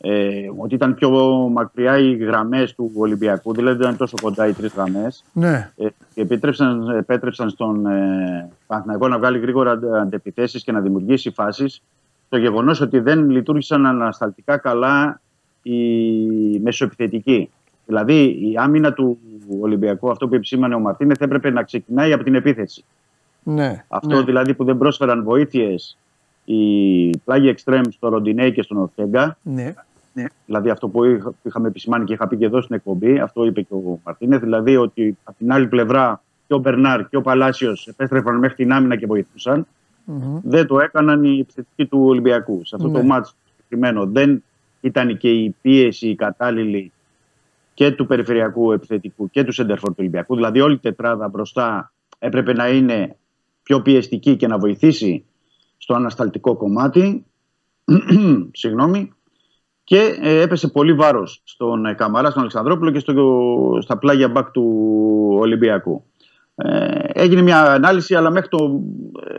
Ε, 0.00 0.50
ότι 0.56 0.74
ήταν 0.74 0.94
πιο 0.94 1.10
μακριά 1.52 1.98
οι 1.98 2.16
γραμμές 2.16 2.74
του 2.74 2.90
Ολυμπιακού, 2.96 3.54
δηλαδή 3.54 3.76
δεν 3.76 3.86
ήταν 3.86 3.96
τόσο 3.98 4.14
κοντά 4.22 4.46
οι 4.46 4.52
τρεις 4.52 4.72
γραμμές. 4.72 5.24
Ναι. 5.32 5.70
Ε, 5.76 5.86
και 6.14 6.20
επέτρεψαν, 6.20 6.88
επέτρεψαν 6.88 7.50
στον 7.50 7.86
ε, 7.86 8.50
Παναθηναϊκό 8.66 9.08
να 9.08 9.18
βγάλει 9.18 9.38
γρήγορα 9.38 9.70
αντε- 9.70 9.94
αντεπιθέσεις 9.94 10.62
και 10.64 10.72
να 10.72 10.80
δημιουργήσει 10.80 11.30
φάσεις. 11.30 11.82
Το 12.28 12.36
γεγονός 12.36 12.80
ότι 12.80 12.98
δεν 12.98 13.30
λειτουργήσαν 13.30 13.86
ανασταλτικά 13.86 14.56
καλά 14.56 15.20
οι 15.62 15.78
μεσοεπιθετικοί. 16.62 17.50
Δηλαδή 17.86 18.14
η 18.24 18.54
άμυνα 18.58 18.92
του 18.92 19.18
Ολυμπιακού, 19.60 20.10
αυτό 20.10 20.28
που 20.28 20.34
επισήμανε 20.34 20.74
ο 20.74 20.78
Μαρτίνεθ, 20.78 21.20
έπρεπε 21.22 21.50
να 21.50 21.62
ξεκινάει 21.62 22.12
από 22.12 22.24
την 22.24 22.34
επίθεση. 22.34 22.84
Ναι. 23.48 23.84
Αυτό 23.88 24.22
δηλαδή 24.24 24.54
που 24.54 24.64
δεν 24.64 24.78
πρόσφεραν 24.78 25.22
βοήθειες 25.24 25.98
οι 26.44 27.10
πλάγοι 27.18 27.48
εξτρέμ 27.48 27.82
στο 27.90 28.08
Ροντινέη 28.08 28.52
και 28.52 28.62
στον 28.62 28.76
Ορτέγκα 28.76 29.38
Ναι. 29.42 29.74
Ναι. 30.12 30.24
Δηλαδή 30.46 30.70
αυτό 30.70 30.88
που 30.88 31.04
είχα- 31.04 31.30
που 31.30 31.36
είχαμε 31.42 31.68
επισημάνει 31.68 32.04
και 32.04 32.12
είχα 32.12 32.28
πει 32.28 32.36
και 32.36 32.44
εδώ 32.44 32.60
στην 32.60 32.74
εκπομπή, 32.76 33.18
αυτό 33.18 33.44
είπε 33.44 33.60
και 33.62 33.74
ο 33.74 34.00
Μαρτίνε, 34.04 34.38
δηλαδή 34.38 34.76
ότι 34.76 35.16
από 35.24 35.38
την 35.38 35.52
άλλη 35.52 35.66
πλευρά 35.66 36.22
και 36.46 36.54
ο 36.54 36.58
Μπερνάρ 36.58 37.08
και 37.08 37.16
ο 37.16 37.20
Παλάσιος 37.22 37.86
επέστρεφαν 37.86 38.38
μέχρι 38.38 38.56
την 38.56 38.72
άμυνα 38.72 38.96
και 38.96 39.06
βοηθουσαν 39.06 39.66
Δεν 40.42 40.66
το 40.66 40.80
έκαναν 40.80 41.24
οι 41.24 41.38
επιθετικοί 41.38 41.86
του 41.86 42.04
Ολυμπιακού. 42.04 42.60
Σε 42.64 42.76
αυτό 42.76 42.88
Ναι. 42.88 42.98
το 42.98 43.04
μάτσο 43.04 43.34
συγκεκριμένο 43.54 44.06
δεν 44.06 44.42
ήταν 44.80 45.16
και 45.16 45.30
η 45.30 45.54
πίεση 45.62 46.08
η 46.08 46.14
κατάλληλη 46.14 46.92
και 47.74 47.90
του 47.90 48.06
περιφερειακού 48.06 48.72
επιθετικού 48.72 49.30
και 49.30 49.44
του 49.44 49.52
σεντερφόρ 49.52 49.88
του 49.90 49.96
Ολυμπιακού. 49.98 50.34
Δηλαδή 50.34 50.60
όλη 50.60 50.74
η 50.74 50.78
τετράδα 50.78 51.28
μπροστά 51.28 51.92
έπρεπε 52.18 52.52
να 52.52 52.68
είναι 52.68 53.16
πιο 53.66 53.82
πιεστική 53.82 54.36
και 54.36 54.46
να 54.46 54.58
βοηθήσει 54.58 55.24
στο 55.76 55.94
ανασταλτικό 55.94 56.56
κομμάτι. 56.56 57.24
Συγγνώμη. 58.60 59.12
Και 59.84 60.18
ε, 60.22 60.40
έπεσε 60.40 60.68
πολύ 60.68 60.92
βάρος 60.92 61.40
στον 61.44 61.86
ε, 61.86 61.94
Καμαρά, 61.94 62.28
στον 62.28 62.40
Αλεξανδρόπουλο 62.40 62.90
και 62.90 62.98
στο, 62.98 63.78
στα 63.80 63.98
πλάγια 63.98 64.28
μπακ 64.28 64.50
του 64.50 64.64
Ολυμπιακού. 65.38 66.04
Ε, 66.54 66.98
έγινε 67.12 67.42
μια 67.42 67.62
ανάλυση, 67.72 68.14
αλλά 68.14 68.30
μέχρι 68.30 68.48
το 68.48 68.80
ε, 69.28 69.34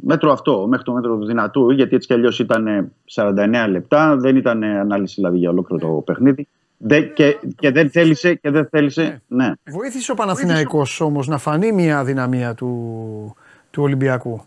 μέτρο 0.00 0.32
αυτό, 0.32 0.66
μέχρι 0.66 0.84
το 0.84 0.92
μέτρο 0.92 1.18
του 1.18 1.26
δυνατού, 1.26 1.70
γιατί 1.70 1.94
έτσι 1.94 2.06
κι 2.08 2.14
αλλιώς 2.14 2.38
ήταν 2.38 2.66
ε, 2.66 2.92
49 3.14 3.34
λεπτά, 3.68 4.16
δεν 4.16 4.36
ήταν 4.36 4.62
ε, 4.62 4.78
ανάλυση 4.78 5.14
δηλαδή 5.14 5.38
για 5.38 5.50
ολόκληρο 5.50 5.86
το 5.86 6.00
παιχνίδι. 6.00 6.48
Δε, 6.78 7.00
και, 7.00 7.38
και 7.58 7.70
δεν 7.70 7.90
θέλησε, 7.90 8.34
και 8.34 8.50
δεν 8.50 8.68
θέλησε, 8.70 9.22
ναι. 9.28 9.52
Βοήθησε 9.70 10.12
ο 10.12 10.14
Παναθηναϊκός 10.14 11.00
όμως 11.00 11.28
να 11.28 11.38
φανεί 11.38 11.72
μια 11.72 11.98
αδυναμία 11.98 12.54
του, 12.54 13.36
του 13.70 13.82
Ολυμπιακού. 13.82 14.46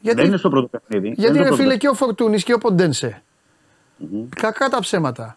Γιατί, 0.00 0.16
Δεν 0.16 0.26
είναι 0.26 0.36
στο 0.36 0.48
πρώτο 0.50 0.66
παιχνίδι. 0.66 1.06
γιατί 1.08 1.22
δεν 1.22 1.30
είναι 1.30 1.38
ρε 1.40 1.46
στο 1.46 1.54
φίλε 1.56 1.68
πρώτο 1.68 1.78
και 1.78 1.88
ο 1.88 1.94
Φορτούνης 1.94 2.44
και 2.44 2.52
ο 2.54 2.58
ποντενσε 2.58 3.22
κακά 4.36 4.68
τα 4.68 4.80
ψέματα, 4.80 5.36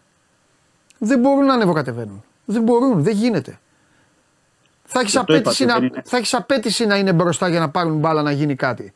δεν 0.98 1.18
μπορούν 1.20 1.44
να 1.44 1.54
ανεβοκατεβαίνουν. 1.54 2.24
Δεν 2.44 2.62
μπορούν, 2.62 3.02
δεν 3.02 3.14
γίνεται. 3.14 3.58
Θα 4.84 5.00
έχεις, 5.00 5.12
Γι' 5.12 5.18
αυτό 5.18 5.34
είπα 5.34 5.40
απέτηση 5.50 5.62
ότι 5.62 5.72
να, 5.72 5.78
δεν 5.78 5.88
είναι. 5.88 6.02
θα 6.04 6.16
έχεις 6.16 6.34
απέτηση 6.34 6.86
να 6.86 6.96
είναι 6.96 7.12
μπροστά 7.12 7.48
για 7.48 7.60
να 7.60 7.70
πάρουν 7.70 7.98
μπάλα 7.98 8.22
να 8.22 8.30
γίνει 8.32 8.54
κάτι. 8.54 8.92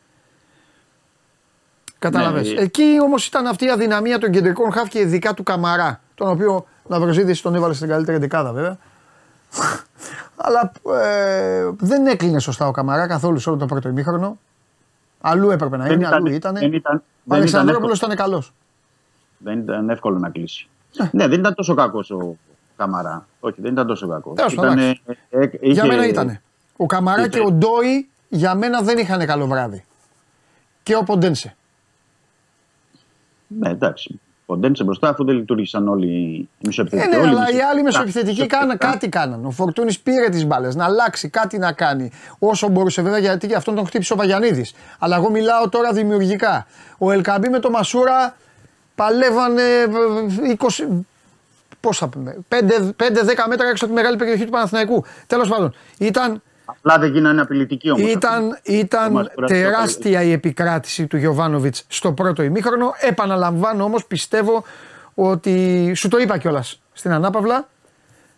Κατάλαβες. 1.99 2.53
Ναι, 2.53 2.61
Εκεί 2.61 2.99
όμως 3.03 3.27
ήταν 3.27 3.47
αυτή 3.47 3.65
η 3.65 3.71
αδυναμία 3.71 4.19
των 4.19 4.31
κεντρικών 4.31 4.73
χαφ 4.73 4.89
και 4.89 4.99
ειδικά 4.99 5.35
του 5.35 5.43
Καμαρά, 5.43 6.01
τον 6.15 6.29
οποίο 6.29 6.67
Ναυροζίδης 6.89 7.41
τον 7.41 7.55
έβαλε 7.55 7.75
στην 7.75 7.89
καλύτερη 7.89 8.19
δεκάδα 8.19 8.53
βέβαια. 8.53 8.79
Αλλά 10.37 10.73
ε, 11.03 11.71
δεν 11.79 12.07
έκλεινε 12.07 12.39
σωστά 12.39 12.67
ο 12.69 12.71
Καμαρά 12.71 13.07
καθόλου 13.07 13.39
σε 13.39 13.49
όλο 13.49 13.59
το 13.59 13.67
πρώτο 13.67 13.89
ημίχρονο. 13.89 14.39
Αλλού 15.21 15.51
έπρεπε 15.51 15.77
να 15.77 15.85
Δεν 15.85 15.93
είναι, 15.93 16.03
ήταν- 16.07 16.15
αλλού 16.15 16.27
ήταν. 16.35 16.55
δεν 16.55 16.73
ήταν- 16.73 16.97
Ο 16.97 17.03
δεν 17.25 17.37
Αλεξανδρόπουλος 17.39 17.99
ήταν 17.99 18.11
ήταν 18.11 18.25
καλός. 18.27 18.53
Δεν 19.39 19.59
ήταν 19.59 19.91
εύκολο 19.91 20.19
να 20.19 20.31
κλείσει. 20.31 20.69
ναι, 21.13 21.29
δεν 21.29 21.39
ήταν 21.39 21.55
τόσο 21.55 21.75
κακός 21.75 22.11
ο 22.11 22.37
Καμαρά. 22.77 23.27
Όχι, 23.41 23.61
δεν 23.61 23.73
ήταν 23.73 23.87
τόσο 23.87 24.09
κακός. 24.09 24.35
Τέλος 24.37 24.55
πάντων, 24.55 24.73
Ήτανε- 24.73 25.01
ε, 25.31 25.39
ε, 25.39 25.51
είχε- 25.61 25.73
Για 25.73 25.85
μένα 25.87 26.07
ήταν. 26.07 26.41
Ο 26.77 26.87
Καμαρά 26.87 27.21
είχε- 27.21 27.29
και 27.29 27.41
ο 27.41 27.51
Ντόι 27.51 28.09
για 28.29 28.55
μένα 28.55 28.83
δεν 28.83 28.99
είχαν 28.99 29.27
καλό 29.27 29.47
βράδυ. 29.47 29.85
Και 30.83 30.97
ο 30.97 31.03
Ποντένσε. 31.03 31.57
Ναι, 33.47 33.69
εντάξει. 33.71 34.21
Ποντένσε 34.47 34.85
μπροστά 34.85 35.09
αφού 35.09 35.25
δεν 35.25 35.35
λειτουργήσαν 35.37 35.89
όλοι 35.89 36.07
οι 36.07 36.49
Ε, 36.63 36.67
μισοεπιθετικοί. 36.67 37.09
ναι, 37.09 37.17
όλοι 37.17 37.29
αλλά 37.29 37.49
οι 37.51 37.53
μισο- 37.55 37.67
άλλοι 37.69 37.83
μεσοεπιθετικοί 37.83 38.31
μισοεπιθετικά. 38.31 38.59
κάναν 38.59 38.79
κάτι 38.79 39.09
κάναν. 39.09 39.45
Ο 39.47 39.51
Φορτούνης 39.51 40.01
πήρε 40.01 40.29
τις 40.29 40.45
μπάλες 40.47 40.75
να 40.75 40.85
αλλάξει, 40.85 41.29
κάτι 41.29 41.59
να 41.59 41.73
κάνει. 41.73 42.11
Όσο 42.39 42.69
μπορούσε 42.69 43.03
βέβαια 43.03 43.19
γιατί 43.19 43.47
και 43.47 43.55
αυτόν 43.55 43.75
τον 43.75 43.87
χτύπησε 43.87 44.13
ο 44.13 44.17
Βαγιανίδης. 44.17 44.75
Αλλά 44.99 45.17
εγώ 45.17 45.31
μιλάω 45.31 45.69
τώρα 45.69 45.93
δημιουργικά. 45.93 46.67
Ο 46.99 47.13
Ελκαμπή 47.13 47.49
με 47.49 47.59
το 47.59 47.71
Μασούρα 47.71 48.37
παλεύανε 48.95 49.63
ε, 49.63 50.55
20. 50.59 51.05
Πώς 51.81 51.99
θα 51.99 52.09
πούμε, 52.09 52.37
5-10 52.49 52.55
μέτρα 53.49 53.69
έξω 53.69 53.85
από 53.85 53.87
τη 53.95 54.01
μεγάλη 54.01 54.17
περιοχή 54.17 54.45
του 54.45 54.51
Παναθηναϊκού. 54.51 55.05
Τέλος 55.27 55.49
πάντων, 55.49 55.75
ήταν, 55.99 56.43
Απλά 56.67 56.99
δεν 56.99 57.13
γίνανε 57.13 57.41
απειλητικοί 57.41 57.91
όμως. 57.91 58.11
ήταν, 58.11 58.59
ήταν 58.63 59.13
Μασούρα 59.13 59.47
τεράστια 59.47 60.23
η 60.23 60.33
επικράτηση 60.33 61.07
του 61.07 61.17
Γιωβάνοβιτς 61.17 61.85
στο 61.89 62.13
πρώτο 62.13 62.43
ημίχρονο. 62.43 62.93
Επαναλαμβάνω 63.01 63.85
όμως, 63.85 64.07
πιστεύω 64.07 64.65
ότι. 65.15 65.93
Σου 65.95 66.09
το 66.09 66.19
είπα 66.19 66.39
κιόλας 66.39 66.81
στην 66.93 67.13
Ανάπαυλα. 67.13 67.69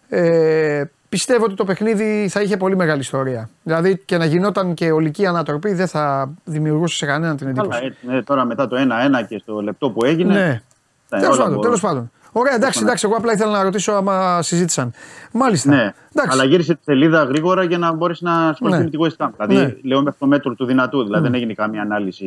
Ε, 0.09 0.85
πιστεύω 1.09 1.45
ότι 1.45 1.55
το 1.55 1.65
παιχνίδι 1.65 2.29
θα 2.31 2.41
είχε 2.41 2.57
πολύ 2.57 2.77
μεγάλη 2.77 3.01
ιστορία. 3.01 3.51
Δηλαδή 3.63 3.99
και 4.05 4.17
να 4.19 4.25
γινόταν 4.25 4.75
και 4.75 4.91
ολική 4.91 5.27
ανατροπή 5.27 5.73
δεν 5.73 5.87
θα 5.87 6.31
δημιουργούσε 6.45 6.97
σε 6.97 7.07
κανέναν 7.07 7.37
την 7.37 7.49
εντύπωση. 7.49 7.71
Καλά, 7.71 7.85
έτσι, 7.85 8.07
ναι, 8.07 8.23
τώρα 8.23 8.45
μετά 8.45 8.69
το 8.69 8.77
1-1 9.23 9.27
και 9.29 9.39
στο 9.39 9.61
λεπτό 9.61 9.91
που 9.91 10.05
έγινε. 10.05 10.35
Ναι. 10.35 10.41
ναι, 10.41 10.61
Τέλος 11.09 11.27
όλα 11.27 11.37
πάντων, 11.37 11.49
μπορούν. 11.49 11.63
τέλος 11.63 11.81
πάντων. 11.81 12.11
Ωραία, 12.39 12.55
εντάξει, 12.55 12.81
εντάξει. 12.83 13.07
Εγώ 13.07 13.17
απλά 13.17 13.33
ήθελα 13.33 13.51
να 13.51 13.63
ρωτήσω 13.63 13.93
άμα 13.93 14.43
συζήτησαν. 14.43 14.93
Μάλιστα. 15.33 15.71
Ναι, 15.71 15.93
Εντάξει. 16.13 16.31
αλλά 16.39 16.45
γύρισε 16.45 16.75
τη 16.75 16.81
σελίδα 16.85 17.23
γρήγορα 17.25 17.63
για 17.65 17.79
να 17.79 17.93
μπορέσεις 17.93 18.23
να 18.23 18.49
ασχοληθεί 18.49 18.79
Ναι. 18.79 18.85
με 18.85 18.91
τη 18.91 18.97
West 19.01 19.25
Ham. 19.27 19.31
Δηλαδή, 19.47 19.55
Ναι. 19.67 19.77
λέω 19.89 20.03
μέχρι 20.03 20.19
το 20.19 20.27
μέτρο 20.27 20.55
του 20.55 20.65
δυνατού. 20.65 21.05
Δηλαδή, 21.05 21.23
δεν 21.23 21.35
έγινε 21.35 21.53
καμία 21.55 21.83
ανάλυση, 21.83 22.25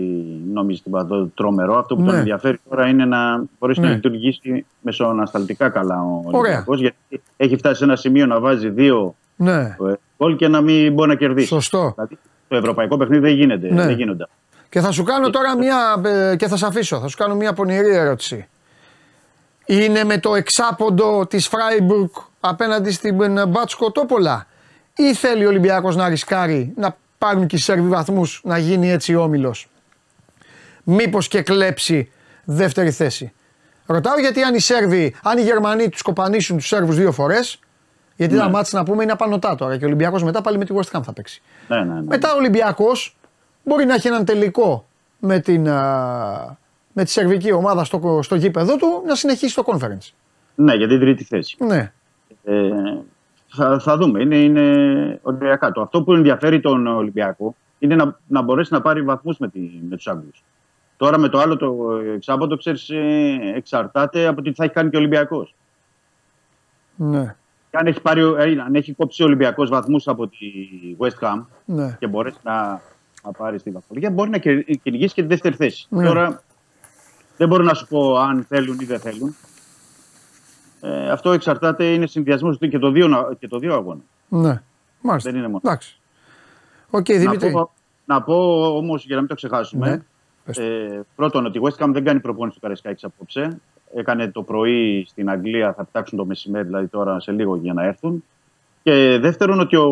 νόμιζε 0.54 0.82
τίποτα 0.84 1.28
τρομερό. 1.36 1.78
Αυτό 1.78 1.96
που 1.96 2.02
Ναι. 2.02 2.08
τον 2.10 2.18
ενδιαφέρει 2.18 2.60
τώρα 2.70 2.88
είναι 2.88 3.06
να 3.06 3.44
μπορέσει 3.60 3.80
Ναι. 3.80 3.88
να 3.88 3.94
λειτουργήσει 3.94 4.66
μεσοανασταλτικά 4.82 5.70
καλά 5.70 5.96
ο 6.02 6.22
Ωραία. 6.24 6.40
Ολυμπιακός, 6.40 6.80
Γιατί 6.80 6.96
έχει 7.38 7.58
φτάσει 7.58 7.76
σε 7.78 7.84
ένα 7.84 7.96
σημείο 7.96 8.26
να 8.26 8.40
βάζει 8.40 8.70
δύο 8.70 9.16
Ναι. 9.36 9.60
ε, 9.62 9.76
γκολ 10.18 10.36
και 10.36 10.48
να 10.48 10.62
μην 10.62 10.94
μπορεί 10.94 11.10
να 11.10 11.16
κερδίσει. 11.16 11.48
Σωστό. 11.48 11.92
Δηλαδή, 11.96 12.18
το 12.48 12.56
ευρωπαϊκό 12.56 12.98
παιχνίδι 12.98 13.22
δεν 13.22 13.34
γίνεται. 13.36 13.74
Ναι. 13.74 13.86
Δεν 13.86 13.96
γίνονται. 13.96 14.28
Και 14.70 14.80
θα 14.80 14.92
σου 14.92 15.04
κάνω 15.04 15.30
τώρα 15.30 15.58
μία. 15.58 15.78
ε, 16.06 16.36
και 16.36 16.48
θα 16.48 16.58
σε 16.58 16.66
αφήσω. 16.66 17.00
Θα 17.00 17.08
σου 17.08 17.18
κάνω 17.18 17.36
μία 17.36 17.54
πονηρή 17.54 17.96
ερώτηση. 17.96 18.48
Είναι 19.72 20.04
με 20.04 20.18
το 20.18 20.36
εξάποντο 20.36 21.28
της 21.28 21.48
Φράιμπουργκ 21.48 22.10
απέναντι 22.40 22.92
στην 22.92 23.38
ε, 23.38 23.46
Μπάτσκο 23.46 23.92
Τόπολα 23.92 24.48
ή 24.96 25.14
θέλει 25.14 25.46
ο 25.46 25.48
Ολυμπιακός 25.48 25.96
να 25.96 26.10
ρισκάρει 26.10 26.74
να 26.76 26.98
πάρουν 27.18 27.48
και 27.48 27.56
οι 27.56 27.60
Σέρβοι 27.60 27.88
βαθμούς 27.88 28.42
να 28.44 28.58
γίνει 28.58 28.92
έτσι 28.92 29.16
όμιλος. 29.16 29.68
Μήπως 30.84 31.28
και 31.28 31.42
κλέψει 31.42 32.12
δεύτερη 32.44 32.92
θέση. 32.92 33.34
Ρωτάω 33.86 34.20
γιατί 34.20 34.42
αν 34.42 34.56
οι 34.56 34.60
Σέρβοι, 34.60 35.16
αν 35.24 35.38
οι 35.38 35.42
Γερμανοί 35.42 35.90
τους 35.90 36.02
κοπανίσουν 36.02 36.58
τους 36.58 36.68
Σέρβους 36.68 36.96
δύο 36.96 37.12
φορές, 37.12 37.60
γιατί 38.16 38.36
τα 38.36 38.50
μάτς 38.50 38.72
να 38.72 38.84
πούμε 38.84 39.04
είναι 39.04 39.12
απανωτά 39.12 39.56
τώρα 39.56 39.78
και 39.78 39.84
ο 39.84 39.88
Ολυμπιακός 39.88 40.24
μετά 40.24 40.42
πάλι 40.42 40.58
με 40.58 40.66
τη 40.66 40.74
West 40.78 40.98
Ham 40.98 41.02
θα 41.04 41.14
παίξει. 41.14 41.42
Ναι, 41.68 41.78
ναι, 41.78 41.94
ναι. 41.94 42.02
Μετά 42.02 42.34
ο 42.34 42.38
Ολυμπιακός 42.38 43.18
μπορεί 43.64 43.86
να 43.86 43.94
έχει 43.94 44.08
έναν 44.08 44.26
τελικό 44.26 44.88
με, 45.20 45.40
την, 45.40 45.70
α, 45.70 46.58
με 46.94 47.04
τη 47.04 47.10
σερβική 47.10 47.52
ομάδα 47.52 47.84
στο, 47.84 48.20
στο 48.24 48.36
γήπεδο 48.36 48.76
του 48.76 48.88
να 49.08 49.16
συνεχίσει 49.16 49.56
το 49.56 49.64
conference. 49.66 50.10
ναι, 50.56 50.74
για 50.76 50.88
την 50.88 51.00
τρίτη 51.00 51.24
θέση. 51.24 51.56
Ναι. 51.60 51.92
Ε, 52.44 52.70
θα, 53.48 53.80
θα 53.80 53.98
δούμε. 53.98 54.22
Είναι, 54.22 54.38
είναι 54.38 55.20
οριακά. 55.22 55.72
Το 55.72 55.82
αυτό 55.82 56.04
που 56.04 56.14
ενδιαφέρει 56.14 56.60
τον 56.60 56.88
Ολυμπιακό 56.88 57.56
είναι 57.80 57.96
να, 57.96 58.20
να 58.28 58.42
μπορέσει 58.42 58.74
να 58.74 58.82
πάρει 58.82 59.02
βαθμούς 59.02 59.38
με, 59.38 59.48
τη, 59.50 59.60
με 59.90 59.96
τους 59.96 60.08
Άγγλους. 60.08 60.44
Τώρα 60.98 61.18
με 61.18 61.30
το 61.30 61.40
άλλο 61.40 61.58
το 61.58 61.92
εξάποντο, 62.16 62.58
ξέρεις, 62.58 62.90
ε, 62.90 63.38
εξαρτάται 63.56 64.26
από 64.28 64.42
τι 64.42 64.54
θα 64.54 64.64
έχει 64.64 64.74
κάνει 64.74 64.90
και 64.90 64.96
ο 64.96 65.00
Ολυμπιακός. 65.00 65.56
Ναι. 66.96 67.36
Και 67.72 67.78
αν 67.78 67.88
έχει, 67.88 68.02
πάρει, 68.02 68.22
ε, 68.22 68.62
αν 68.66 68.76
έχει 68.76 68.94
κόψει 68.94 69.22
ο 69.24 69.26
Ολυμπιακός 69.26 69.70
βαθμούς 69.70 70.08
από 70.08 70.28
τη 70.28 70.38
West 71.00 71.26
Ham 71.28 71.46
Ναι. 71.66 71.96
και 72.00 72.08
μπορέσει 72.08 72.38
να, 72.44 72.82
να 73.24 73.32
πάρει 73.38 73.60
στη 73.60 73.70
βαθμολογία, 73.72 74.12
μπορεί 74.12 74.30
να 74.30 74.38
κερ- 74.38 74.70
κυνηγήσει 74.84 75.14
και 75.14 75.22
τη 75.22 75.28
δεύτερη 75.28 75.56
θέση. 75.56 75.86
Ναι. 75.90 76.06
Τώρα 76.06 76.42
δεν 77.42 77.50
μπορώ 77.50 77.64
να 77.64 77.74
σου 77.74 77.88
πω 77.88 78.16
αν 78.18 78.46
θέλουν 78.50 78.78
ή 78.80 78.86
δεν 78.86 79.00
θέλουν. 79.00 79.36
Ε, 80.82 81.10
αυτό 81.12 81.32
εξαρτάται, 81.32 81.86
είναι 81.86 82.08
συνδυασμός 82.08 82.58
και 82.58 82.80
το 82.80 82.92
δύο, 82.92 83.08
να- 83.08 83.34
και 83.40 83.48
το 83.48 83.58
δύο 83.60 83.74
αγώνα. 83.74 84.00
Ναι. 84.28 84.62
Μάλιστα. 85.02 85.30
Δεν 85.30 85.40
είναι 85.40 85.48
μόνο. 85.48 85.62
Εντάξει. 85.64 85.98
Οκ, 86.90 87.10
Να 87.10 87.18
Δημήτρη. 87.18 87.52
πω, 87.52 87.72
να 88.06 88.22
πω 88.22 88.36
όμως 88.78 89.06
για 89.06 89.14
να 89.16 89.20
μην 89.22 89.30
το 89.30 89.36
ξεχάσουμε. 89.36 89.90
Ναι. 89.90 90.02
Πες 90.46 90.56
το. 90.58 90.64
Ε, 90.64 91.02
πρώτον, 91.16 91.46
ότι 91.46 91.58
η 91.58 91.62
West 91.64 91.84
Ham 91.86 91.90
δεν 91.94 92.04
κάνει 92.04 92.20
προπόνηση 92.20 92.56
στο 92.56 92.62
Καραϊσκάκη 92.62 93.06
απόψε. 93.06 93.60
Έκανε 93.96 94.28
το 94.32 94.44
πρωί 94.44 95.06
στην 95.08 95.30
Αγγλία, 95.30 95.74
θα 95.74 95.84
πετάξουν 95.84 96.18
το 96.18 96.26
μεσημέρι, 96.26 96.66
δηλαδή 96.66 96.88
τώρα 96.88 97.20
σε 97.20 97.32
λίγο 97.32 97.56
για 97.56 97.74
να 97.74 97.84
έρθουν. 97.84 98.24
Και 98.84 99.18
δεύτερον, 99.22 99.60
ότι 99.60 99.76
ο, 99.76 99.90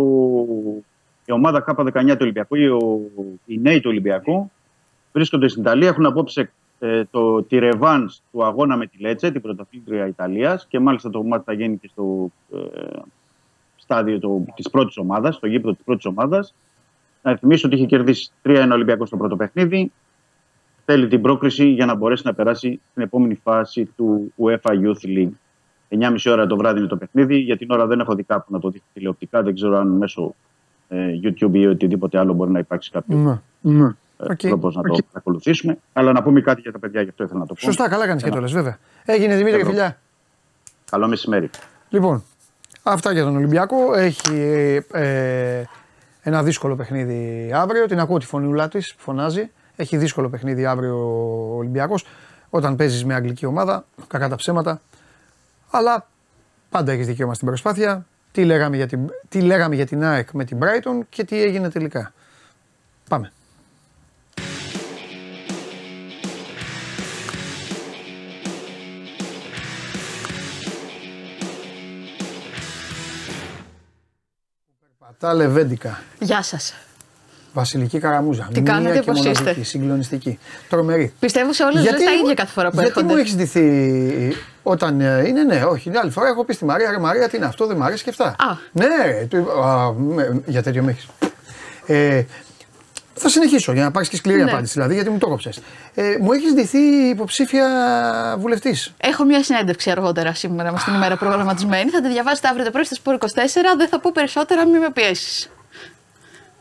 η 1.26 1.32
ομάδα 1.32 1.66
Κ19 1.68 1.92
του 2.08 2.18
Ολυμπιακού, 2.22 2.56
ή 2.56 2.68
ο, 2.68 3.00
οι 3.46 3.60
νέοι 3.60 3.80
του 3.80 3.90
Ολυμπιακού, 3.90 4.52
βρίσκονται 5.14 5.48
στην 5.48 5.62
Ιταλία. 5.62 5.88
Έχουν 5.88 6.06
απόψε 6.06 6.52
ε, 6.80 7.04
το, 7.12 7.44
τη 7.44 7.58
ρεβάνς 7.58 8.12
του 8.32 8.46
αγώνα 8.46 8.78
με 8.78 8.86
τη 8.86 8.98
Λέτσε, 9.00 9.32
την 9.32 9.42
πρωταθλήτρια 9.42 10.08
Ιταλίας. 10.08 10.68
Και 10.70 10.80
μάλιστα 10.80 11.10
το 11.10 11.24
ματς 11.24 11.44
θα 11.46 11.54
γίνει 11.54 11.78
και 11.78 11.88
στο 11.88 12.32
ε, 12.54 13.00
στάδιο 13.76 14.46
της 14.56 14.70
πρώτης 14.70 14.98
ομάδας, 14.98 15.36
στο 15.36 15.48
γήπεδο 15.48 15.74
της 15.74 15.84
πρώτης 15.84 16.06
ομάδας. 16.06 16.56
Να 17.22 17.36
θυμίσω 17.36 17.68
ότι 17.68 17.76
είχε 17.76 17.86
κερδίσει 17.86 18.32
3-1 18.44 18.70
Ολυμπιακό 18.72 19.06
στο 19.06 19.18
πρώτο 19.18 19.36
παιχνίδι. 19.36 19.92
Θέλει 20.86 21.08
την 21.08 21.22
πρόκριση 21.22 21.66
για 21.66 21.86
να 21.86 21.96
μπορέσει 21.96 22.22
να 22.26 22.34
περάσει 22.34 22.80
στην 22.90 23.04
επόμενη 23.04 23.36
φάση 23.44 23.86
του 23.96 24.34
UEFA 24.38 24.72
Youth 24.72 25.06
League. 25.06 25.32
9.30 25.90 26.16
ώρα 26.28 26.48
το 26.48 26.58
βράδυ 26.58 26.80
είναι 26.80 26.88
το 26.88 26.98
παιχνίδι. 26.98 27.38
Για 27.38 27.58
την 27.58 27.72
ώρα 27.72 27.88
δεν 27.88 28.00
έχω 28.00 28.16
δει 28.16 28.24
κάπου 28.24 28.52
να 28.52 28.60
το 28.60 28.70
δείχνει 28.70 28.88
τηλεοπτικά. 28.94 29.44
Δεν 29.44 29.54
ξέρω 29.54 29.78
αν 29.78 29.88
μέσω 29.88 30.36
ε, 30.90 31.20
YouTube 31.24 31.54
ή 31.54 31.66
οτιδήποτε 31.68 32.18
άλλο 32.18 32.34
μπορεί 32.34 32.52
να 32.52 32.60
υπάρξει 32.60 32.92
κάποιος 32.92 33.22
Ναι. 33.22 33.42
Ναι. 33.62 33.96
Ε, 34.24 34.32
Οκ. 34.32 34.38
τρόπος 34.38 34.76
να 34.76 34.82
Οκ. 34.82 34.98
το 34.98 35.06
ακολουθήσουμε. 35.14 35.78
Αλλά 35.94 36.12
να 36.12 36.24
πούμε 36.24 36.42
κάτι 36.42 36.62
για 36.62 36.72
τα 36.72 36.80
παιδιά, 36.80 37.02
γι' 37.02 37.10
αυτό 37.10 37.24
ήθελα 37.24 37.40
να 37.40 37.46
το 37.46 37.54
πω. 37.54 37.60
Σωστά, 37.60 37.90
καλά 37.90 38.06
κάνεις 38.08 38.22
και 38.24 38.28
Ένα. 38.28 38.38
το 38.38 38.42
λες, 38.42 38.52
βέβαια. 38.52 38.78
Έγινε 39.06 39.36
Δημήτρη, 39.36 39.60
Ευρώ. 39.60 39.70
φιλιά. 39.72 40.00
Καλό 40.92 41.08
μεσημέρι. 41.08 41.50
Λοιπόν, 41.90 42.24
αυτά 42.84 43.12
για 43.12 43.24
τον 43.24 43.36
Ολυμπιακό. 43.36 43.94
Έχει 43.94 44.36
ε, 44.94 45.64
ένα 46.22 46.44
δύσκολο 46.44 46.76
παιχνίδι 46.76 47.52
αύριο. 47.54 47.86
Την 47.86 48.00
ακούω 48.00 48.18
τη 48.18 48.26
φωνιούλα 48.26 48.68
της, 48.68 48.96
φωνάζει. 48.98 49.52
Έχει 49.76 49.98
δύσκολο 49.98 50.30
παιχνίδι 50.30 50.66
αύριο 50.66 50.96
ο 50.98 51.58
Ολυμπιακός. 51.58 52.06
Όταν 52.50 52.76
παίζεις 52.76 53.06
με 53.06 53.14
αγγλική 53.14 53.46
ομάδα, 53.46 53.86
κακά 54.08 54.30
τα 54.30 54.36
ψέματα. 54.36 54.82
Αλλά 55.72 56.08
πάντα 56.70 56.92
έχεις 56.92 57.08
δικαίωμα 57.08 57.34
στην 57.34 57.48
προσπάθεια. 57.48 58.06
Τι 58.32 58.46
λέγαμε, 58.46 58.76
για 58.76 58.88
την, 58.88 59.00
τι 59.30 59.42
λέγαμε 59.42 59.76
για 59.76 59.86
την 59.86 60.04
ΑΕΚ 60.04 60.32
με 60.32 60.44
την 60.44 60.58
Brighton 60.62 61.06
και 61.10 61.24
τι 61.24 61.42
έγινε 61.42 61.70
τελικά. 61.70 62.14
Πάμε. 63.10 63.32
Πατά 75.10 75.34
Λεβέντικα. 75.34 76.02
Γεια 76.20 76.42
σας. 76.42 76.74
Βασιλική 77.54 78.00
Καραμούζα. 78.00 78.50
Τι 78.54 78.62
Μία 78.62 78.74
κάνετε, 78.74 79.00
και 79.00 79.06
πώς 79.06 79.18
μοναδική, 79.18 79.50
είστε; 79.50 79.64
Συγκλονιστική. 79.64 80.40
Τρομερή. 80.70 81.14
Πιστεύω 81.20 81.54
σε 81.54 81.64
όλε 81.64 81.82
τα 81.82 81.96
ίδια 82.22 82.34
κάθε 82.34 82.52
φορά 82.52 82.70
που 82.70 82.76
γιατί 82.76 82.88
έρχονται. 82.88 83.14
μου 83.14 83.20
έχεις 83.20 83.36
ντυθεί 83.36 84.36
όταν 84.64 85.02
ε, 85.02 85.24
είναι 85.28 85.44
ναι, 85.44 85.64
όχι. 85.64 85.90
Την 85.90 86.00
άλλη 86.00 86.12
φορά 86.12 86.28
έχω 86.28 86.44
πει 86.46 86.54
στη 86.54 86.66
Μαρία, 86.66 86.92
ρε 86.92 86.98
Μαρία, 87.00 87.30
τι 87.30 87.38
είναι 87.38 87.46
αυτό, 87.46 87.66
δεν 87.66 87.78
μ' 87.78 87.84
αρέσει 87.84 88.04
και 88.04 88.10
αυτά. 88.10 88.26
Α. 88.26 88.58
Ναι, 88.72 88.86
ρε, 88.86 89.26
του- 89.30 89.52
α, 89.64 89.94
με- 89.94 90.42
για 90.46 90.64
τέτοιο 90.64 90.84
με 90.84 90.92
έχεις. 90.92 91.08
Ε, 91.86 92.24
θα 93.20 93.30
συνεχίσω 93.30 93.72
για 93.72 93.84
να 93.84 93.92
πάρεις 93.92 94.10
και 94.10 94.16
σκληρή 94.16 94.44
Ναι. 94.44 94.52
απάντηση, 94.52 94.74
δηλαδή 94.74 94.94
γιατί 94.94 95.10
μου 95.10 95.18
το 95.18 95.28
κόψες. 95.28 95.60
Ε, 95.96 96.18
μου 96.22 96.32
έχεις 96.32 96.54
ντυθεί 96.54 96.80
υποψήφια 97.10 97.68
βουλευτής. 98.40 98.94
Έχω 98.98 99.24
μια 99.24 99.44
συνέντευξη 99.44 99.92
αργότερα 99.92 100.34
σήμερα, 100.34 100.72
με 100.72 100.80
στην 100.80 100.94
ημέρα 100.94 101.18
προγραμματισμένη. 101.18 101.90
Θα 101.90 102.02
τη 102.02 102.08
διαβάσετε 102.08 102.48
αύριο 102.48 102.66
το 102.66 102.72
πρωί 102.72 102.84
στο 102.84 102.96
Σπορ 102.96 103.14
24. 103.20 103.26
Δεν 103.78 103.88
θα 103.88 104.00
πω 104.00 104.12
περισσότερα, 104.14 104.66
μην 104.66 104.80
με 104.82 104.92
πιέσεις. 104.92 105.50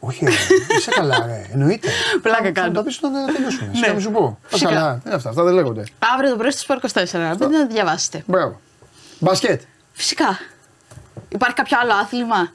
Όχι, 0.01 0.25
ρε, 0.25 0.31
είσαι 0.79 0.91
καλά, 0.91 1.25
ρε. 1.27 1.47
Εννοείται. 1.53 1.89
Πλάκα 2.23 2.43
Θα 2.43 2.51
κάνω. 2.51 2.73
τα 2.73 2.83
πεις 2.83 2.99
όταν 3.03 3.13
θα 3.27 3.33
τελειώσουμε. 3.33 3.71
Ναι. 3.73 3.87
Ναι. 3.87 3.93
Να 3.93 4.01
σου 4.01 4.11
πω. 4.11 4.39
Πας 4.43 4.51
Φυσικά. 4.51 4.71
καλά. 4.71 5.01
Είναι 5.07 5.15
αυτά, 5.15 5.29
αυτά 5.29 5.43
δεν 5.43 5.55
λέγονται. 5.55 5.85
Αύριο 6.15 6.31
το 6.31 6.37
πρωί 6.37 6.51
στο 6.51 6.61
Σπορ 6.61 6.77
24. 6.77 7.11
Να 7.13 7.35
μπείτε 7.35 7.47
να 7.59 7.67
τη 7.67 7.73
διαβάσετε. 7.73 8.23
Μπράβο. 8.27 8.61
Μπασκετ. 9.19 9.61
Φυσικά. 9.93 10.39
Υπάρχει 11.29 11.55
κάποιο 11.55 11.77
άλλο 11.81 11.93
άθλημα; 11.93 12.53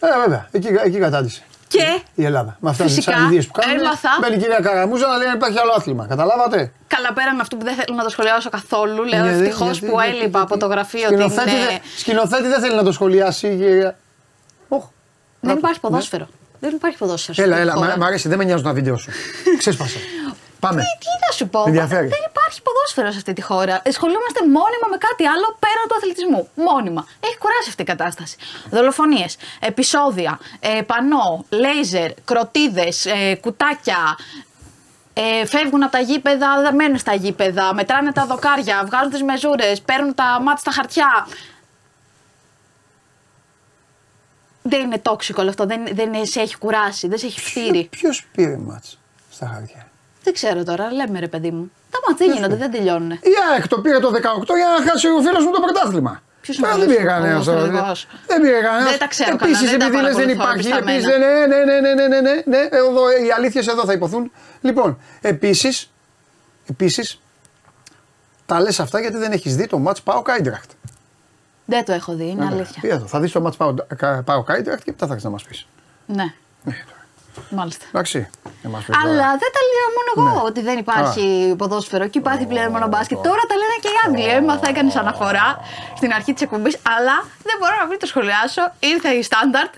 Ε, 0.00 0.06
βέβαια. 0.22 0.48
Εκεί, 0.50 0.68
εκεί 0.84 0.98
κατάντησε. 0.98 1.42
Και 1.68 2.00
Η 2.14 2.24
Ελλάδα. 2.24 2.56
Με 2.60 2.70
αυτέ 2.70 2.84
τι 2.84 2.92
Φυσικά, 2.92 3.16
ανηδίε 3.16 3.42
που 3.42 3.52
κάνουν. 3.52 3.78
έμαθα. 3.80 4.08
Μπαίνει 4.20 4.34
η 4.34 4.38
κυρία 4.38 4.60
Καραμούζα 4.60 5.06
να 5.06 5.16
λέει 5.16 5.26
αν 5.28 5.34
υπάρχει 5.34 5.58
άλλο 5.58 5.72
άθλημα. 5.76 6.06
Καταλάβατε; 6.06 6.72
καλά 6.86 7.12
πέραν 7.12 7.40
αυτού 7.40 7.56
που 7.56 7.64
δεν 7.64 7.74
θέλω 7.74 7.96
να 7.96 8.02
το 8.02 8.08
σχολιάσω 8.08 8.50
καθόλου. 8.50 9.02
Λέω 9.04 9.24
Γιατί, 9.24 9.38
ευτυχώς 9.44 9.78
γιατί, 9.78 9.86
που 9.94 10.00
γιατί, 10.00 10.16
έλειπα 10.16 10.38
γιατί. 10.38 10.52
από 10.52 10.58
το 10.58 10.66
γραφείο 10.66 11.08
την. 11.08 11.16
Σκηνοθέτη, 11.18 11.50
ε, 11.50 11.54
δεν- 11.66 11.78
σκηνοθέτη 11.96 12.48
δεν 12.48 12.60
θέλει 12.60 12.74
να 12.74 12.82
το 12.82 12.92
σχολιάσει. 12.92 13.46
η 13.46 13.56
κυρία. 13.56 13.96
Οχ. 14.68 14.84
Δεν 15.40 15.52
Να- 15.52 15.58
υπάρχει 15.58 15.78
ναι. 15.82 15.88
ποδόσφαιρο. 15.90 16.28
Δεν 16.60 16.74
υπάρχει 16.74 16.98
ποδόσφαιρο. 16.98 17.42
Έλα, 17.42 17.54
στην 17.56 17.68
έλα. 17.68 17.76
χώρα. 17.76 17.96
Μ' 17.96 18.00
μ' 18.00 18.02
αρέσει. 18.02 18.28
Δεν 18.28 18.38
με 18.38 18.44
νοιάζουν 18.44 18.64
τα 18.64 18.72
βίντεο 18.72 18.96
σου. 18.96 19.10
Ξέσπασε. 19.58 19.98
Πάμε. 20.66 20.80
Τι, 20.82 20.86
τι 21.04 21.12
να 21.26 21.30
σου 21.38 21.48
πω. 21.48 21.60
Με 21.60 21.68
ενδιαφέρει. 21.68 22.06
Δεν 22.06 22.24
υπάρχει 22.30 22.62
ποδόσφαιρο 22.62 23.10
σε 23.10 23.16
αυτή 23.16 23.32
τη 23.32 23.42
χώρα. 23.42 23.82
Ασχολούμαστε 23.86 24.40
μόνιμα 24.40 24.86
με 24.90 24.98
κάτι 25.06 25.24
άλλο 25.32 25.46
πέραν 25.62 25.86
του 25.88 25.96
αθλητισμού. 25.98 26.48
Μόνιμα. 26.54 27.06
Έχει 27.20 27.38
κουράσει 27.38 27.68
αυτή 27.68 27.82
η 27.82 27.84
κατάσταση. 27.84 28.36
Δολοφονίες, 28.70 29.36
επεισόδια, 29.60 30.38
ε, 30.60 30.82
πανό, 30.90 31.44
λέιζερ, 31.48 32.10
κροτίδες, 32.24 33.06
ε, 33.06 33.34
κουτάκια. 33.34 34.18
Ε, 35.16 35.46
φεύγουν 35.46 35.82
από 35.82 35.92
τα 35.92 35.98
γήπεδα, 35.98 36.60
δεν 36.60 36.74
μένουν 36.74 36.98
στα 36.98 37.14
γήπεδα, 37.14 37.74
μετράνε 37.74 38.12
τα 38.12 38.26
δοκάρια, 38.26 38.82
βγάζουν 38.86 39.10
τις 39.10 39.22
μεζούρες, 39.22 39.80
παίρνουν 39.80 40.14
τα 40.14 40.40
μάτια 40.42 40.56
στα 40.56 40.70
χαρτιά. 40.70 41.26
Δεν 44.62 44.80
είναι 44.80 44.98
τόξικο 44.98 45.40
όλο 45.40 45.50
αυτό, 45.50 45.66
δεν, 45.66 45.86
δεν 45.92 46.26
σε 46.26 46.40
έχει 46.40 46.58
κουράσει, 46.58 47.08
δεν 47.08 47.18
σε 47.18 47.26
έχει 47.26 47.40
φτύρει. 47.40 47.84
Ποιος 47.90 48.26
πήρε 48.34 48.56
μάτς 48.56 48.98
στα 49.30 49.46
χαρτιά; 49.46 49.88
Δεν 50.24 50.32
ξέρω 50.32 50.62
τώρα, 50.64 50.92
λέμε 50.92 51.18
ρε 51.18 51.28
παιδί 51.28 51.50
μου. 51.50 51.70
Τα 51.90 51.98
μάτια 52.08 52.26
δεν 52.26 52.34
γίνονται, 52.36 52.56
δεν 52.56 52.70
τελειώνουν. 52.70 53.10
Η 53.10 53.34
ΑΕΚ 53.52 53.68
το 53.68 53.80
πήρε 53.80 53.98
το 53.98 54.08
18 54.08 54.12
για 54.56 54.68
να 54.78 54.90
χάσει 54.90 55.08
ο 55.08 55.20
φίλος 55.20 55.44
μου 55.44 55.50
το 55.50 55.60
πρωτάθλημα. 55.60 56.22
Ποιος 56.40 56.62
Ά, 56.62 56.74
ε, 56.74 56.78
δεν 56.78 56.88
πήρε 56.88 57.02
κανένας. 57.02 57.44
Δεν 58.26 58.40
πήρε 58.40 58.60
κανένας. 58.60 58.90
Δεν 58.90 58.98
τα 58.98 59.06
ξέρω. 59.06 59.38
Επίσης, 59.42 59.72
επειδή 59.72 60.00
λες 60.00 60.16
δεν 60.16 60.28
υπάρχει. 60.28 60.68
Επίσης, 60.68 61.04
ναι, 61.04 61.16
ναι, 61.16 61.46
ναι, 61.46 61.80
ναι, 61.80 61.80
ναι, 61.80 62.06
ναι, 62.06 62.20
ναι, 62.20 62.42
ναι, 62.44 62.68
Εδώ, 62.70 63.10
οι 63.26 63.30
αλήθειες 63.36 63.66
εδώ 63.66 63.84
θα 63.84 63.92
υποθούν. 63.92 64.32
Λοιπόν, 64.60 64.98
επίσης, 65.20 65.90
επίσης, 66.66 67.20
τα 68.46 68.60
λες 68.60 68.80
αυτά 68.80 69.00
γιατί 69.00 69.16
δεν 69.16 69.32
έχεις 69.32 69.56
δει 69.56 69.66
το 69.66 69.82
match 69.86 70.02
Πάο 70.04 70.22
Κάιντραχτ. 70.22 70.70
Δεν 71.64 71.84
το 71.84 71.92
έχω 71.92 72.14
δει, 72.14 72.24
είναι 72.24 72.44
ναι, 72.44 72.50
ναι 72.50 72.54
αλήθεια. 72.54 72.98
Ναι. 72.98 73.06
Θα 73.06 73.20
δεις 73.20 73.32
το 73.32 73.46
match 73.46 73.74
Πάο 74.24 74.42
Κάιντραχτ 74.42 74.82
και 74.84 74.90
μετά 74.90 75.06
θα 75.06 75.14
ξέρει 75.14 75.24
να 75.24 75.30
μας 75.30 75.42
πεις. 75.42 75.66
Ναι. 76.06 76.24
ναι. 76.64 76.84
Μάλιστα. 77.50 77.84
Εντάξει. 77.88 78.30
δεν 78.62 78.70
μας 78.70 78.84
πεις 78.84 78.96
Αλλά 79.02 79.12
τώρα. 79.12 79.30
δεν 79.42 79.50
τα 79.56 79.60
λέω 79.72 79.88
μόνο 79.96 80.10
εγώ 80.16 80.40
Ναι. 80.42 80.48
ότι 80.48 80.60
δεν 80.62 80.78
υπάρχει 80.78 81.54
ποδόσφαιρο 81.58 82.06
και 82.08 82.18
υπάρχει 82.18 82.46
πλέον 82.46 82.70
μόνο 82.70 82.86
μπάσκετ. 82.86 83.18
Τώρα 83.22 83.42
τα 83.48 83.54
λένε 83.56 83.74
και 83.80 83.88
οι 83.88 83.98
Άγγλοι. 84.06 84.36
Έμαθα, 84.36 84.68
έκανες 84.68 84.96
αναφορά 84.96 85.58
στην 85.96 86.12
αρχή 86.12 86.32
της 86.32 86.42
εκπομπής, 86.42 86.76
αλλά 86.96 87.16
δεν 87.42 87.56
μπορώ 87.58 87.74
να 87.78 87.86
μην 87.86 87.98
το 87.98 88.06
σχολιάσω. 88.06 88.62
Ήρθε 88.78 89.08
η 89.08 89.22
Στάνταρτ 89.22 89.74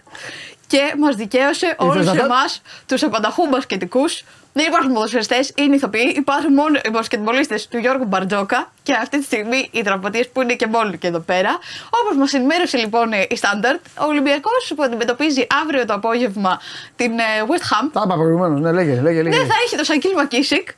και 0.67 0.95
μας 0.99 1.15
δικαίωσε 1.17 1.75
όλους 1.79 2.07
να 2.07 2.15
τα- 2.15 2.25
εμάς, 2.25 2.63
τους 2.87 3.03
απανταχούς 3.03 3.49
μπασκετικούς. 3.49 4.25
Δεν 4.53 4.67
υπάρχουν 4.67 4.93
ποδοσφαιριστές, 4.93 5.53
είναι 5.57 5.75
ηθοποιοί. 5.75 6.13
Υπάρχουν 6.17 6.53
μόνο 6.53 6.81
οι 6.85 6.89
μπασκετμπολίστες 6.91 7.69
του 7.69 7.79
Γιώργου 7.79 8.05
Μπαρτζόκα 8.05 8.73
και 8.83 8.93
αυτή 8.93 9.19
τη 9.19 9.25
στιγμή 9.25 9.69
οι 9.73 9.83
τραυματίες 9.83 10.29
που 10.29 10.43
είναι 10.43 10.55
και 10.55 10.67
μόλι 10.67 10.99
και 10.99 11.07
εδώ 11.07 11.19
πέρα. 11.19 11.59
Όπως 12.03 12.17
μας 12.17 12.33
ενημέρωσε 12.33 12.77
λοιπόν 12.77 13.13
η 13.29 13.37
Στάνταρτ, 13.37 13.81
ο 14.01 14.05
Ολυμπιακός 14.05 14.73
που 14.77 14.83
αντιμετωπίζει 14.83 15.47
αύριο 15.63 15.85
το 15.85 15.95
απόγευμα 15.95 16.61
την 16.97 17.19
ε, 17.19 17.23
West 17.49 17.63
Ham 17.63 17.89
Τα 17.93 18.03
είπα 18.05 18.15
προηγουμένως. 18.15 18.61
Ναι, 18.61 18.73
λέγε, 18.73 19.01
λέγε. 19.01 19.23
λέγε. 19.23 19.37
ναι, 19.37 19.45
θα 19.45 19.55
έχει 19.65 19.77
το 19.77 19.85
Σακίλ 19.85 20.13
Μακίσικ, 20.15 20.69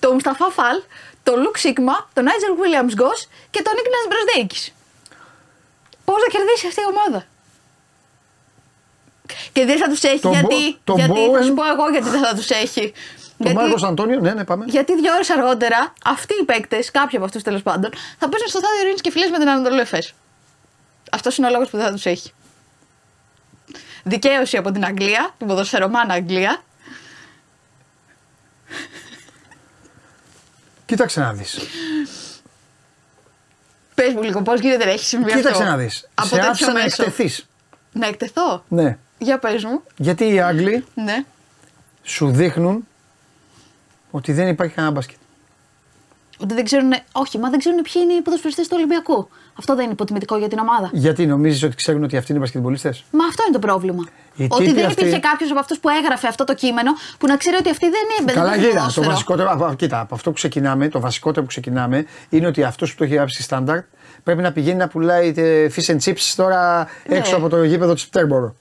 τον 0.00 0.12
Μουσταφά 0.12 0.50
Φαλ, 0.50 0.76
τον 1.22 1.40
Λουκ 1.42 1.56
Σίγμα, 1.56 2.08
τον 2.12 2.26
Άιτζελ 2.28 2.54
Βίλιαμς 2.60 2.94
Γκος 2.94 3.28
και 3.50 3.62
τον 3.62 3.72
Νίκνα 3.76 3.98
Μπροσδέικης. 4.08 4.72
Πώς 6.04 6.16
θα 6.22 6.28
κερδίσει 6.30 6.66
αυτή 6.66 6.80
η 6.80 6.84
ομάδα; 6.94 7.24
Και 9.52 9.64
δεν 9.64 9.78
θα 9.78 9.88
τους 9.88 10.02
έχει 10.02 10.20
Τον 10.20 10.32
γιατί. 10.32 10.46
Μπο- 10.54 10.78
τον 10.84 10.96
γιατί 10.96 11.12
θα 11.12 11.20
Bowen- 11.20 11.44
σου 11.44 11.54
πω 11.54 11.62
εγώ 11.72 11.88
γιατί 11.90 12.08
δεν 12.08 12.22
θα 12.24 12.34
τους 12.34 12.50
έχει. 12.50 12.92
Το 13.44 13.50
Μάρκος 13.52 13.82
Αντώνιο, 13.82 14.20
ναι, 14.20 14.32
ναι, 14.32 14.44
πάμε. 14.44 14.64
γιατί 14.68 14.96
δύο 14.96 15.12
ώρες 15.14 15.30
αργότερα 15.30 15.92
αυτοί 16.04 16.34
οι 16.40 16.44
παίκτες, 16.44 16.90
κάποιοι 16.90 17.16
από 17.16 17.26
αυτούς 17.26 17.42
τέλος 17.42 17.62
πάντων, 17.62 17.90
θα 18.18 18.28
παίζουν 18.28 18.48
στο 18.48 18.58
στάδιο 18.58 18.80
Ειρήνης 18.80 19.00
και 19.00 19.10
Φιλές 19.10 19.30
με 19.30 19.38
την 19.38 19.48
Ανατολή 19.48 19.80
Εφές. 19.80 20.14
Αυτός 21.12 21.36
είναι 21.36 21.46
ο 21.46 21.50
λόγος 21.50 21.68
που 21.68 21.76
δεν 21.76 21.86
θα 21.86 21.92
τους 21.92 22.06
έχει. 22.06 22.32
Δικαίωση 24.04 24.56
από 24.56 24.70
την 24.70 24.84
Αγγλία, 24.84 25.30
την 25.38 25.46
ποδοσφαιρομάνα 25.46 26.14
Αγγλία. 26.14 26.62
Κοίταξε 30.86 31.20
να 31.20 31.32
δεις. 31.32 31.58
Πες 33.94 34.12
μου 34.14 34.22
λίγο 34.22 34.42
πώς 34.42 34.60
γίνεται 34.60 34.84
να 34.84 34.90
έχει 34.90 35.04
συμβεί 35.04 35.32
Κοίταξε 35.32 35.48
αυτό. 35.62 35.64
να 35.64 35.76
δεις. 35.76 36.08
Από 36.14 36.28
Σε 36.28 36.34
τέτοιο 36.34 36.50
άφησα 36.50 36.66
να 36.66 36.72
μέσο; 36.72 37.02
εκτεθείς. 37.02 37.46
Να 37.92 38.06
εκτεθώ; 38.06 38.64
Ναι. 38.68 38.98
Για 39.18 39.38
πες 39.38 39.64
μου. 39.64 39.80
Γιατί 39.96 40.32
οι 40.32 40.40
Άγγλοι 40.40 40.84
Ναι. 40.94 41.24
σου 42.02 42.30
δείχνουν 42.30 42.86
ότι 44.10 44.32
δεν 44.32 44.48
υπάρχει 44.48 44.74
κανένα 44.74 44.94
μπάσκετ. 44.94 45.16
Ότι 46.40 46.54
δεν 46.54 46.64
ξέρουν. 46.64 46.92
Όχι, 47.12 47.38
μα 47.38 47.50
δεν 47.50 47.58
ξέρουν 47.58 47.82
ποιοι 47.82 48.02
είναι 48.04 48.12
οι 48.12 48.20
ποδοσφαιριστές 48.20 48.66
του 48.68 48.74
Ολυμπιακού. 48.76 49.28
Αυτό 49.58 49.74
δεν 49.74 49.82
είναι 49.84 49.92
υποτιμητικό 49.92 50.36
για 50.36 50.48
την 50.48 50.58
ομάδα. 50.58 50.90
Γιατί 50.92 51.26
νομίζεις 51.26 51.62
ότι 51.62 51.76
ξέρουν 51.76 52.02
ότι 52.04 52.16
αυτοί 52.16 52.30
είναι 52.32 52.40
μπασκετμπολίστες; 52.40 53.04
Μα 53.10 53.24
αυτό 53.24 53.42
είναι 53.48 53.52
το 53.58 53.66
πρόβλημα. 53.66 54.04
Οι 54.36 54.46
ότι 54.50 54.62
τύποι 54.64 54.74
δεν 54.74 54.84
αυτοί- 54.86 55.00
υπήρχε 55.00 55.18
κάποιος 55.20 55.50
από 55.50 55.58
αυτούς 55.60 55.78
που 55.78 55.88
έγραφε 55.88 56.26
αυτό 56.28 56.44
το 56.44 56.54
κείμενο 56.54 56.92
που 57.18 57.26
να 57.26 57.36
ξέρει 57.36 57.56
ότι 57.56 57.70
αυτοί 57.70 57.86
δεν 57.90 58.00
είναι. 58.20 58.32
Καλά, 58.32 58.50
δεν 58.50 58.58
είναι 58.58 58.68
κοίτα. 58.68 58.78
Το 58.78 58.82
ποδόσφαιρο. 58.84 59.10
βασικότερο, 59.10 59.50
από- 59.50 59.74
κοίτα, 59.74 60.00
από 60.00 60.14
αυτό 60.14 60.28
που 60.30 60.36
ξεκινάμε, 60.36 60.88
το 60.88 61.00
βασικότερο 61.00 61.42
που 61.42 61.48
ξεκινάμε 61.48 62.04
είναι 62.28 62.46
ότι 62.46 62.62
αυτός 62.62 62.90
που 62.90 62.96
το 62.96 63.04
έχει 63.04 63.14
γράψει 63.14 63.42
στάνταρτ 63.42 63.84
πρέπει 64.22 64.42
να 64.42 64.52
πηγαίνει 64.52 64.76
να 64.78 64.88
πουλάει 64.88 65.32
τε, 65.32 65.70
fish 65.74 65.86
and 65.92 65.98
chips 66.04 66.32
τώρα 66.36 66.88
Ναι. 67.08 67.16
έξω 67.16 67.36
από 67.36 67.48
το 67.48 67.64
γήπεδο 67.64 67.94
της 67.94 68.08
Πτέρμπορο. 68.08 68.54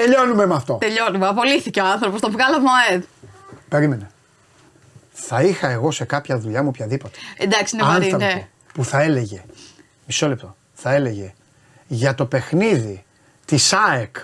Τελειώνουμε 0.00 0.46
με 0.46 0.54
αυτό. 0.54 0.74
Τελειώνουμε. 0.74 1.26
Απολύθηκε 1.26 1.80
ο 1.80 1.86
άνθρωπος. 1.86 2.20
Το 2.20 2.30
βγάλαμε 2.30 2.68
ο 2.68 2.72
ΑΕΔ. 2.88 3.04
Περίμενε. 3.68 4.10
Θα 5.12 5.42
είχα 5.42 5.68
εγώ 5.68 5.90
σε 5.90 6.04
κάποια 6.04 6.38
δουλειά 6.38 6.62
μου 6.62 6.68
οποιαδήποτε. 6.68 7.18
Εντάξει, 7.36 7.76
είναι 7.76 7.84
βαρύ, 7.84 8.04
άνθρωπο 8.04 8.24
ναι. 8.24 8.48
που 8.74 8.84
θα 8.84 9.02
έλεγε, 9.02 9.44
μισό 10.06 10.28
λεπτό, 10.28 10.56
θα 10.72 10.94
έλεγε 10.94 11.34
για 11.86 12.14
το 12.14 12.26
παιχνίδι 12.26 13.04
της 13.44 13.72
ΑΕΚ 13.72 14.16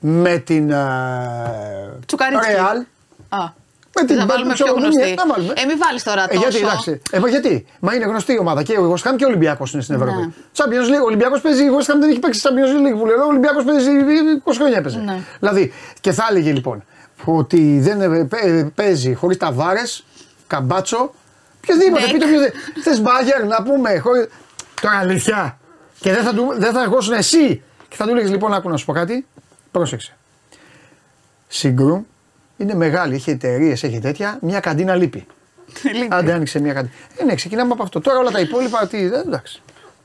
με 0.00 0.38
την 0.38 0.70
ε, 0.70 1.98
Τσουκαρίτσκι. 2.06 2.52
Real. 2.56 2.86
Α. 3.28 3.48
Με 4.00 4.04
την 4.06 4.18
θα 4.18 4.26
βάλουμε 4.26 4.52
ξέρω, 4.52 4.72
πιο 4.74 4.80
ναι, 4.82 4.88
γνωστή. 4.88 5.14
να 5.14 5.26
βάλουμε. 5.26 5.52
Ε, 5.56 5.64
μην 5.64 5.78
βάλεις 5.78 6.02
τώρα 6.02 6.22
Ε, 6.22 6.26
τόσο. 6.34 6.38
γιατί, 6.48 6.56
εντάξει. 6.66 7.00
Ε, 7.10 7.18
μα 7.18 7.28
γιατί, 7.28 7.66
μα 7.80 7.94
είναι 7.94 8.04
γνωστή 8.04 8.32
η 8.32 8.38
ομάδα 8.38 8.62
και 8.62 8.72
ο 8.78 8.92
West 8.94 9.10
Ham 9.10 9.14
και 9.16 9.24
ο 9.24 9.28
Ολυμπιακός 9.28 9.72
είναι 9.72 9.82
στην 9.82 9.94
Ευρώπη. 9.94 10.12
Ναι. 10.20 10.28
Champions 10.56 10.88
League, 10.92 11.02
ο 11.02 11.04
Ολυμπιακός 11.04 11.40
παίζει, 11.40 11.64
η 11.64 11.68
West 11.78 11.90
Ham 11.92 11.94
δεν 12.00 12.08
έχει 12.10 12.18
παίξει 12.18 12.40
Champions 12.44 12.86
League 12.94 12.98
που 12.98 13.06
λέω. 13.06 13.22
Ο 13.24 13.26
Ολυμπιακός 13.26 13.64
παίζει 13.64 13.90
20 14.44 14.52
χρόνια 14.56 14.76
έπαιζε. 14.78 14.98
Ναι. 14.98 15.18
Δηλαδή, 15.40 15.72
και 16.00 16.12
θα 16.12 16.26
έλεγε 16.30 16.52
λοιπόν 16.52 16.84
ότι 17.24 17.78
δεν 17.80 18.00
ε, 18.00 18.24
παι- 18.24 18.64
παίζει 18.74 19.14
χωρίς 19.14 19.36
ταβάρες, 19.36 20.04
καμπάτσο, 20.46 21.14
Οποιοδήποτε, 21.56 22.00
Νεκ. 22.02 22.12
πείτε 22.12 22.24
οποιοδήποτε. 22.24 22.58
Θες 22.82 23.00
μπάγκερ 23.00 23.44
να 23.44 23.62
πούμε. 23.62 23.98
Χωρί... 23.98 24.28
Τώρα 24.80 24.98
αλήθεια. 24.98 25.58
Και 26.00 26.12
δεν 26.12 26.22
θα, 26.24 26.34
του, 26.34 26.52
δεν 26.56 26.72
θα 26.72 26.82
ερχόσουν 26.82 27.12
εσύ 27.12 27.62
και 27.88 27.96
θα 27.96 28.06
του 28.06 28.14
λέγες 28.14 28.30
λοιπόν, 28.30 28.54
άκου 28.54 28.68
να 28.68 28.76
σου 28.76 28.84
πω 28.84 28.92
κάτι. 28.92 29.26
Πρόσεξε. 29.70 30.16
Συγκρού 31.48 32.06
είναι 32.56 32.74
μεγάλη, 32.74 33.14
έχει 33.14 33.30
εταιρείες, 33.30 33.82
έχει 33.82 33.98
τέτοια. 33.98 34.38
Μια 34.40 34.60
καντίνα 34.60 34.94
λείπει. 34.94 35.26
Λείπει; 35.94 36.08
Άντε 36.10 36.32
άνοιξε 36.32 36.60
μια 36.60 36.72
καντίνα. 36.72 36.94
Ε, 37.16 37.24
ναι, 37.24 37.34
ξεκινάμε 37.34 37.72
από 37.72 37.82
αυτό. 37.82 38.00
Τώρα 38.00 38.18
όλα 38.18 38.30
τα 38.30 38.40
υπόλοιπα, 38.40 38.86
τι, 38.86 38.98
ε, 38.98 39.18
εντάξει. 39.18 39.62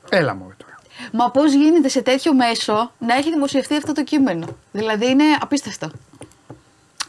Έλα 0.09 0.33
μου 0.35 0.51
τώρα. 0.57 0.75
Μα 1.11 1.31
πώς 1.31 1.53
γίνεται 1.53 1.87
σε 1.89 2.01
τέτοιο 2.01 2.33
μέσο 2.33 2.91
να 2.99 3.15
έχει 3.15 3.29
δημοσιευτεί 3.31 3.75
αυτό 3.75 3.93
το 3.93 4.03
κείμενο; 4.03 4.47
Δηλαδή 4.71 5.09
είναι 5.09 5.23
απίστευτο. 5.41 5.91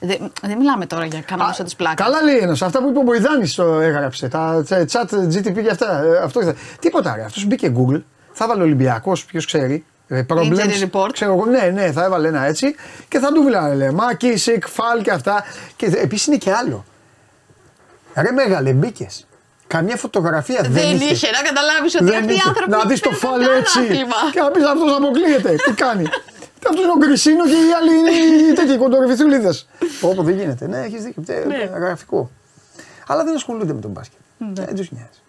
Δεν, 0.00 0.32
δεν 0.42 0.56
μιλάμε 0.58 0.86
τώρα 0.86 1.04
για 1.04 1.20
κανένα 1.20 1.48
μέσο 1.48 1.62
της 1.64 1.76
πλάκας. 1.76 2.06
Καλά 2.06 2.22
λέει 2.22 2.36
ένας. 2.36 2.62
Αυτά 2.62 2.82
που 2.82 2.88
είπε 2.88 2.98
ο 2.98 3.02
Μποϊδάνης 3.02 3.54
το 3.54 3.80
έγραψε. 3.80 4.28
Τα 4.28 4.64
cze- 4.68 4.84
chat 4.90 5.14
GTP 5.34 5.62
και 5.62 5.70
αυτά. 5.70 6.02
ε, 6.02 6.18
Αυτό 6.18 6.40
ήθελε. 6.40 6.56
Τίποτα 6.80 7.14
ρε. 7.16 7.22
Αυτός 7.24 7.44
μπήκε 7.44 7.72
Google. 7.76 8.02
Θα 8.32 8.46
βάλε 8.46 8.62
Ολυμπιακός, 8.62 9.24
ποιος 9.24 9.46
ξέρει. 9.46 9.84
Ε, 10.12 10.26
Problems, 10.28 10.56
Injury 10.56 10.90
report. 10.90 11.08
Ξέρω 11.12 11.32
εγώ, 11.32 11.46
ναι, 11.46 11.70
ναι, 11.74 11.92
θα 11.92 12.04
έβαλε 12.04 12.28
ένα 12.28 12.44
έτσι 12.46 12.74
και 13.08 13.18
θα 13.18 13.32
του 13.32 13.42
βιλάνε. 13.42 13.90
Μάκη, 13.90 14.36
Σικ, 14.36 14.68
Φαλ 14.68 15.02
και 15.02 15.10
αυτά. 15.10 15.44
Και 15.76 15.86
επίσης 15.86 16.26
είναι 16.26 16.36
και 16.36 16.52
άλλο. 16.52 16.84
Ρε 18.14 18.30
μεγάλε, 18.32 18.72
μπήκες. 18.72 19.26
Καμία 19.66 19.96
φωτογραφία 19.96 20.60
δεν, 20.62 20.72
δεν 20.72 20.94
είχε. 20.96 21.12
είχε 21.12 21.30
να 21.30 21.42
καταλάβεις 21.48 21.94
ότι 21.94 22.04
Δεν 22.04 22.14
αυτοί 22.18 22.32
οι 22.32 22.34
είχε. 22.34 22.48
άνθρωποι. 22.48 22.70
Να 22.70 22.84
δεις 22.84 23.00
το 23.00 23.08
παίζουν 23.08 23.28
φαλ 23.28 23.40
κανένα 23.40 23.58
έτσι. 23.58 23.78
άθλημα. 23.78 24.16
Και 24.32 24.40
να 24.40 24.50
πεις 24.50 24.64
αυτός 24.64 24.96
αποκλείεται. 24.96 25.50
Τι 25.64 25.72
κάνει. 25.72 26.04
Αυτός 26.68 26.82
είναι 26.82 26.92
ο 26.92 26.98
Γκρισίνο 26.98 27.44
και 27.44 27.50
οι 27.50 27.72
άλλοι 27.78 27.98
είναι 27.98 28.10
οι 28.50 28.52
τέτοιοι 28.52 28.76
κοντορεφιθούλιδε. 28.76 29.52
Όπω 30.00 30.22
δεν 30.22 30.38
γίνεται. 30.38 30.66
Ναι, 30.66 30.78
έχεις 30.78 31.02
δίκιο. 31.02 31.22
Ε, 31.26 31.44
Ναι. 31.46 31.70
Γραφικό. 31.78 32.30
Αλλά 33.06 33.24
δεν 33.24 33.34
ασχολούνται 33.34 33.72
με 33.72 33.80
τον 33.80 33.90
μπάσκετ. 33.90 34.18
Δεν 34.38 34.74
τους 34.74 34.90
νοιάζει. 34.90 35.21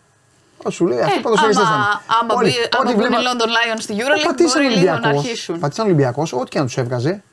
Όσο 0.64 0.76
σου 0.78 0.86
λέει, 0.88 1.00
αυτό 1.02 1.18
Ε, 1.18 1.22
ποδοσφαιριστές 1.22 1.66
θα 1.68 1.74
είναι. 1.74 1.84
άμα, 1.84 2.02
άμα, 2.20 2.34
Όλοι- 2.40 2.50
μπει, 2.50 2.56
άμα 2.58 2.90
ό,τι 2.90 2.94
μπουν 2.96 3.06
οι 3.06 3.08
βλέπα- 3.08 3.24
London 3.28 3.50
Lions 3.56 3.82
στη 3.86 3.94
Ω, 3.94 3.96
EuroLeague 4.00 4.26
πατήσαν 4.26 4.62
μπορεί 4.62 4.74
λίγο 4.76 4.86
να 4.86 4.92
Ολυμπιακός. 4.94 5.24
αρχίσουν. 5.24 5.60
Πατήσαν 5.60 5.86
Ολυμπιακός, 5.86 6.34
ό,τι 6.34 6.50
και 6.50 6.60
να 6.60 6.66
τους 6.66 6.78
έβγαζε. 6.78 7.24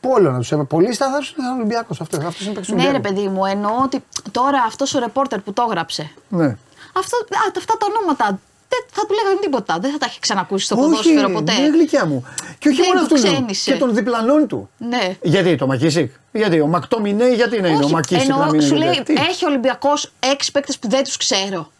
Πόλο 0.00 0.30
να 0.30 0.38
τους 0.38 0.50
έβγαζε. 0.52 0.68
Πολύ 0.68 0.92
σταθερό 0.94 1.22
ήταν 1.38 1.54
Ολυμπιακός. 1.56 2.00
Αυτός 2.00 2.18
αυτός 2.24 2.40
είναι 2.44 2.54
παίκτης 2.54 2.68
του 2.70 2.74
Ναι, 2.76 2.82
ρε 2.82 2.88
Ολυμπιακού. 2.88 3.14
παιδί 3.14 3.28
μου, 3.28 3.44
εννοώ 3.46 3.72
ότι 3.84 4.04
τώρα 4.30 4.62
αυτός 4.66 4.94
ο 4.94 4.98
ρεπόρτερ 4.98 5.40
που 5.40 5.52
το 5.52 5.62
έγραψε. 5.68 6.10
Ναι. 6.28 6.56
Αυτό, 7.00 7.16
α, 7.16 7.40
αυτά 7.58 7.74
τα 7.80 7.86
ονόματα 7.90 8.24
δεν 8.68 8.80
θα 8.92 9.06
του 9.06 9.14
λέγανε 9.14 9.40
τίποτα. 9.40 9.78
Δεν 9.80 9.90
θα 9.92 9.98
τα 9.98 10.06
έχει 10.08 10.20
ξανακούσει 10.20 10.64
στο 10.64 10.74
Όχι, 10.74 10.84
ποδόσφαιρο 10.84 11.28
ποτέ. 11.30 11.52
είναι 11.52 11.68
γλυκιά 11.68 12.06
μου. 12.06 12.26
Και 12.58 12.68
όχι 12.68 12.76
Δεν 12.80 12.86
μόνο 12.94 13.06
του 13.06 13.14
αυτού. 13.14 13.28
ξένησε. 13.28 13.72
Και 13.72 13.78
των 13.78 13.94
διπλανών 13.94 14.46
του. 14.46 14.68
Ναι. 14.78 15.16
Γιατί 15.22 15.56
το 15.56 15.66
Μακίσικ, 15.66 16.12
γιατί 16.32 16.60
ο 16.60 16.66
Μακτόμινέι, 16.66 17.34
γιατί 17.34 17.60
να 17.60 17.68
είναι 17.68 17.76
ο 17.76 17.84
Όχι, 17.84 17.92
Μακίσικ 17.92 18.28
να 18.28 18.34
εννοώ, 18.34 18.50
μην 18.50 18.62
σου 18.62 18.74
είναι. 18.74 18.84
λέει, 18.84 19.02
Τι; 19.02 19.12
έχει 19.12 19.44
ο 19.44 19.48
Ολυμπιακός 19.48 20.12
έξι 20.32 20.52
παίκτες 20.52 20.78
που 20.78 20.88
δεν 20.88 21.04
τους 21.04 21.16
ξέρω. 21.16 21.70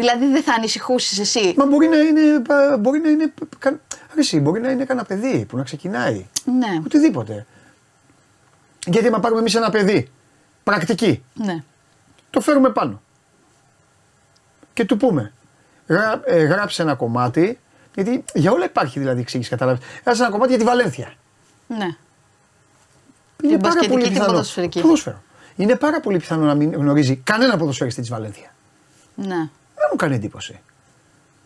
Δηλαδή 0.00 0.26
δεν 0.26 0.42
θα 0.42 0.52
ανησυχούσε 0.54 1.20
εσύ; 1.20 1.54
Μα 1.56 1.66
μπορεί 1.66 1.88
να 1.88 1.96
είναι. 1.96 2.40
πα- 2.40 2.76
Μπορεί 2.76 2.98
να 3.00 3.08
είναι. 3.08 3.32
κα- 3.58 3.80
ρε 4.14 4.20
εσύ, 4.20 4.40
μπορεί 4.40 4.60
να 4.60 4.70
είναι 4.70 4.84
κανένα 4.84 5.06
παιδί 5.06 5.44
που 5.44 5.56
να 5.56 5.62
ξεκινάει. 5.62 6.26
Ναι, 6.44 6.80
Οτιδήποτε. 6.84 7.46
Γιατί 8.86 9.10
μα 9.10 9.20
πάρουμε 9.20 9.40
εμείς 9.40 9.54
ένα 9.54 9.70
παιδί. 9.70 10.10
Πρακτική. 10.64 11.22
ναι. 11.34 11.62
Το 12.30 12.40
φέρουμε 12.40 12.70
πάνω. 12.70 13.02
Και 14.72 14.84
του 14.84 14.96
πούμε. 14.96 15.32
Γρα, 15.86 16.20
ε, 16.24 16.42
γράψε 16.42 16.82
ένα 16.82 16.94
κομμάτι. 16.94 17.58
Γιατί 17.94 18.24
για 18.34 18.52
όλα 18.52 18.64
υπάρχει 18.64 18.98
δηλαδή 18.98 19.20
εξήγηση, 19.20 19.50
κατάλαβες. 19.50 19.82
Γράψε 20.04 20.22
ένα 20.22 20.30
κομμάτι 20.30 20.48
για 20.50 20.58
τη 20.58 20.64
Βαλένθια. 20.64 21.12
ναι. 21.66 21.88
Είναι 23.42 23.58
πάρα 23.58 23.74
μπασκετική 23.74 23.88
πολύ 23.88 24.02
και 24.02 24.08
την 24.08 24.12
πιθανό. 24.18 24.32
ποδοσφαιρική. 24.32 24.80
Ποδόσφαιρο. 24.80 25.22
Είναι 25.56 25.76
πάρα 25.76 26.00
πολύ 26.00 26.18
πιθανό 26.18 26.44
να 26.44 26.54
μην 26.54 26.72
γνωρίζει 26.72 27.16
κανένα 27.16 27.56
ποδοσφαιριστή 27.56 28.00
της 28.00 28.10
Βαλένθια. 28.10 28.54
ναι. 29.14 29.48
Δεν 29.80 29.88
μου 29.90 29.96
κάνει 29.96 30.14
εντύπωση. 30.14 30.60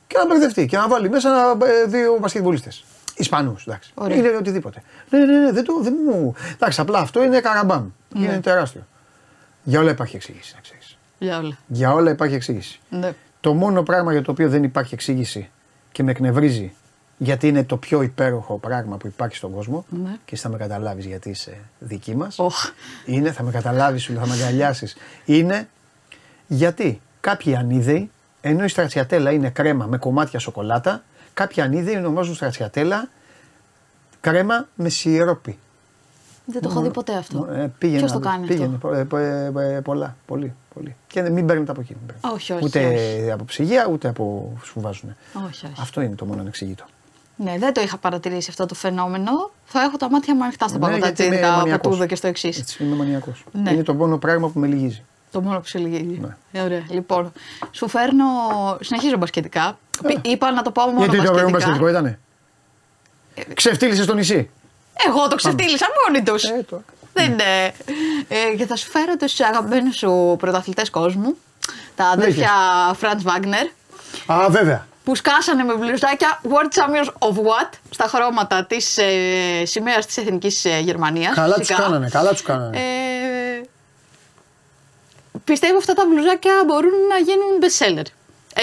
Και 0.06 0.16
να 0.18 0.26
μπερδευτεί 0.26 0.66
και 0.66 0.76
να 0.76 0.88
βάλει 0.88 1.10
μέσα 1.10 1.28
ένα, 1.28 1.66
ε, 1.66 1.86
δύο 1.86 2.18
μπασκετμπολίστες. 2.20 2.84
Ισπανούς, 3.16 3.66
εντάξει. 3.66 3.90
Ωραία. 3.94 4.16
Είναι 4.16 4.28
οτιδήποτε. 4.28 4.82
Ναι, 5.10 5.18
ναι, 5.18 5.38
ναι, 5.38 5.52
δεν, 5.52 5.64
το, 5.64 5.80
δεν 5.82 5.94
μου. 6.06 6.34
Εντάξει, 6.52 6.80
απλά 6.80 6.98
αυτό 6.98 7.22
είναι 7.22 7.40
καραμπάμ. 7.40 7.88
Ναι. 8.14 8.24
Είναι 8.24 8.40
τεράστιο. 8.40 8.86
Για 9.62 9.80
όλα 9.80 9.90
υπάρχει 9.90 10.16
εξήγηση. 10.16 10.52
να 10.54 10.60
ξέρεις. 10.60 10.98
Για 11.18 11.38
όλα. 11.38 11.58
Για 11.66 11.92
όλα 11.92 12.10
υπάρχει 12.10 12.34
εξήγηση. 12.34 12.80
Ναι. 12.90 13.12
Το 13.40 13.54
μόνο 13.54 13.82
πράγμα 13.82 14.12
για 14.12 14.22
το 14.22 14.30
οποίο 14.30 14.48
δεν 14.48 14.62
υπάρχει 14.62 14.94
εξήγηση 14.94 15.50
και 15.92 16.02
με 16.02 16.10
εκνευρίζει 16.10 16.74
γιατί 17.18 17.48
είναι 17.48 17.64
το 17.64 17.76
πιο 17.76 18.02
υπέροχο 18.02 18.58
πράγμα 18.58 18.96
που 18.96 19.06
υπάρχει 19.06 19.36
στον 19.36 19.52
κόσμο 19.52 19.84
Ναι. 19.88 20.10
και 20.24 20.34
εσύ 20.34 20.42
θα 20.42 20.48
με 20.48 20.56
καταλάβεις 20.56 21.04
γιατί 21.04 21.30
είσαι 21.30 21.56
δική 21.78 22.16
μας. 22.16 22.38
Οχ. 22.38 22.70
Είναι, 23.06 23.32
θα 23.32 23.42
με 23.42 23.50
καταλάβεις, 23.50 24.02
σου 24.02 24.12
λέω, 24.12 24.20
θα 24.20 24.26
με 24.26 24.34
αγκαλιάσεις. 24.34 24.96
Είναι 25.24 25.68
γιατί 26.46 27.00
κάποιοι 27.20 27.56
ανίδεοι, 27.56 28.10
ενώ 28.46 28.64
η 28.64 28.68
στρατσιατέλα 28.68 29.30
είναι 29.32 29.50
κρέμα 29.50 29.86
με 29.86 29.96
κομμάτια 29.98 30.38
σοκολάτα, 30.38 31.02
κάποιοι 31.34 31.62
ανίδεοι 31.62 31.96
ονομάζουν 31.96 32.34
στρατσιατέλα 32.34 33.08
κρέμα 34.20 34.66
με 34.74 34.88
σιρόπι. 34.88 35.58
Δεν 36.46 36.62
το 36.62 36.68
έχω 36.70 36.80
δει 36.80 36.90
ποτέ 36.90 37.14
αυτό. 37.14 37.48
Ε, 37.52 37.72
πήγαινε 37.78 37.98
Ποιος 37.98 38.12
να 38.12 38.20
το 38.20 38.28
δεις. 38.28 38.28
κάνει 38.36 38.46
πήγαινε, 38.46 38.74
αυτό; 38.74 38.88
πο- 38.88 38.94
ε, 38.94 39.04
πο- 39.04 39.58
ε, 39.58 39.74
ε, 39.76 39.80
πολλά, 39.80 40.16
πολύ, 40.26 40.54
πολύ. 40.74 40.96
Και 41.06 41.22
δεν- 41.22 41.32
μην 41.32 41.46
παίρνετε 41.46 41.70
από 41.70 41.80
εκεί. 41.80 41.94
μην 41.98 42.06
παίρνετε. 42.06 42.28
Όχι, 42.34 42.52
όχι, 42.52 42.64
Ούτε 42.64 42.86
όχι. 42.86 43.30
από 43.30 43.44
ψυγεία, 43.44 43.88
ούτε 43.90 44.08
από 44.08 44.52
σου 44.64 44.80
βάζουν. 44.80 45.16
Όχι, 45.46 45.66
όχι. 45.66 45.74
Αυτό 45.80 46.00
είναι 46.00 46.14
το 46.14 46.24
μόνο 46.24 46.40
ανεξήγητο. 46.40 46.84
Ναι, 47.36 47.56
δεν 47.58 47.72
το 47.72 47.80
είχα 47.80 47.96
παρατηρήσει 47.98 48.46
αυτό 48.50 48.66
το 48.66 48.74
φαινόμενο. 48.74 49.50
Θα 49.64 49.80
έχω 49.82 49.96
τα 49.96 50.10
μάτια 50.10 50.34
μου 50.34 50.42
ανοιχτά 50.42 50.68
στα 50.68 50.78
Ναι, 50.78 50.84
γιατί 50.84 50.94
είμαι 50.96 51.00
παγκοτατσίδικα 51.06 51.48
από 51.48 51.58
μανιακός. 51.58 51.92
τούδο 51.92 52.06
και 52.06 52.14
στο 52.16 52.26
εξής. 52.26 52.58
Έτσι, 52.58 52.84
είμαι 52.84 52.96
μανιακός. 52.96 53.44
Ναι. 53.52 53.70
Είναι 53.72 53.82
το 53.82 53.94
μόνο 53.94 54.18
πράγμα 54.18 54.48
που 54.48 54.58
με 54.58 54.66
λυγίζει. 54.66 55.02
Το 55.34 55.40
μόνο 55.40 55.58
που 55.60 55.66
σε 55.66 55.78
λυγίζει. 55.78 56.18
Ναι. 56.20 56.60
Ε, 56.60 56.64
Ωραία. 56.64 56.82
Λοιπόν, 56.88 57.32
σου 57.70 57.88
φέρνω. 57.88 58.24
Συνεχίζω 58.80 59.16
μπασκετικά. 59.16 59.78
Πι- 60.06 60.26
Είπα 60.26 60.50
να 60.50 60.62
το 60.62 60.70
πω 60.70 60.82
μόνο 60.82 61.02
Ε. 61.04 61.06
Γιατί 61.06 61.16
το 61.16 61.32
ωραίο 61.32 61.32
μπασκετικά. 61.50 61.58
μπασκετικό 61.58 61.88
ήτανε; 61.88 62.18
Ξεφτύλισες 63.54 64.04
στο 64.04 64.14
νησί; 64.14 64.50
Εγώ 65.06 65.28
το 65.28 65.36
ξεφτύλισα 65.36 65.86
μόνοι 66.06 66.22
τους. 66.24 66.44
Ε, 66.44 66.64
το. 66.70 66.82
Δεν 67.12 67.32
είναι. 67.32 67.72
Ε, 68.28 68.56
και 68.56 68.66
θα 68.66 68.76
σου 68.76 68.90
φέρω 68.90 69.16
τους 69.16 69.40
αγαπημένους 69.40 69.96
σου 69.96 70.36
πρωταθλητές 70.38 70.90
κόσμου. 70.90 71.36
Τα 71.96 72.04
αδέρφια 72.04 72.50
Φραντ 72.96 73.20
Βάγνερ. 73.22 73.66
Α, 74.26 74.46
βέβαια. 74.50 74.86
Που 75.04 75.14
σκάσανε 75.14 75.62
με 75.64 75.74
μπλουζάκια 75.74 76.40
World 76.42 76.78
Champions 76.78 77.28
of 77.28 77.34
What 77.36 77.70
στα 77.90 78.04
χρώματα 78.08 78.64
της 78.64 78.98
ε, 78.98 79.64
σημαίας 79.64 80.06
της 80.06 80.16
Εθνικής 80.16 80.66
Γερμανίας. 80.82 81.34
Καλά 81.34 81.54
τους 81.54 81.68
κάνανε, 81.68 82.08
καλά 82.08 82.30
τους 82.30 82.42
κάνανε. 82.42 82.76
Ε, 82.78 82.80
πιστεύω 85.44 85.76
αυτά 85.76 85.92
τα 85.94 86.04
μπλουζάκια 86.08 86.52
μπορούν 86.66 86.94
να 87.12 87.18
γίνουν 87.28 87.52
best 87.62 87.76
seller. 87.82 88.06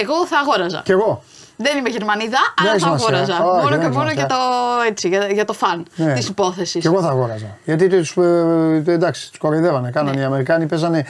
Εγώ 0.01 0.25
θα 0.27 0.37
αγόραζα. 0.39 0.81
Κι 0.85 0.91
εγώ. 0.91 1.23
Δεν 1.57 1.77
είμαι 1.77 1.89
Γερμανίδα, 1.89 2.37
Δεν 2.55 2.65
αλλά 2.65 2.69
έχεις 2.71 2.83
θα 2.83 2.97
σημασία. 2.97 3.17
αγόραζα. 3.17 3.43
Όχι, 3.43 3.51
μόνο 3.55 3.69
δεν 3.69 3.79
και 3.79 3.85
έχεις 3.85 3.95
μόνο 3.97 4.09
σημασία. 4.09 4.13
για 4.13 4.27
το, 4.27 4.87
έτσι, 4.87 5.07
για, 5.07 5.27
για 5.27 5.45
το 5.45 5.53
φαν 5.53 5.85
Ναι. 5.95 6.13
της 6.13 6.27
υπόθεσης. 6.27 6.81
Κι 6.81 6.87
εγώ 6.87 7.01
θα 7.01 7.09
αγόραζα. 7.09 7.57
Γιατί 7.65 7.87
τους, 7.87 8.17
ε, 8.17 8.83
εντάξει, 8.85 9.29
τους 9.29 9.39
κοροϊδεύανε. 9.39 9.91
Κάνανε 9.91 10.15
Ναι. 10.15 10.21
οι 10.21 10.25
Αμερικάνοι, 10.25 10.65
παίζανε. 10.65 11.05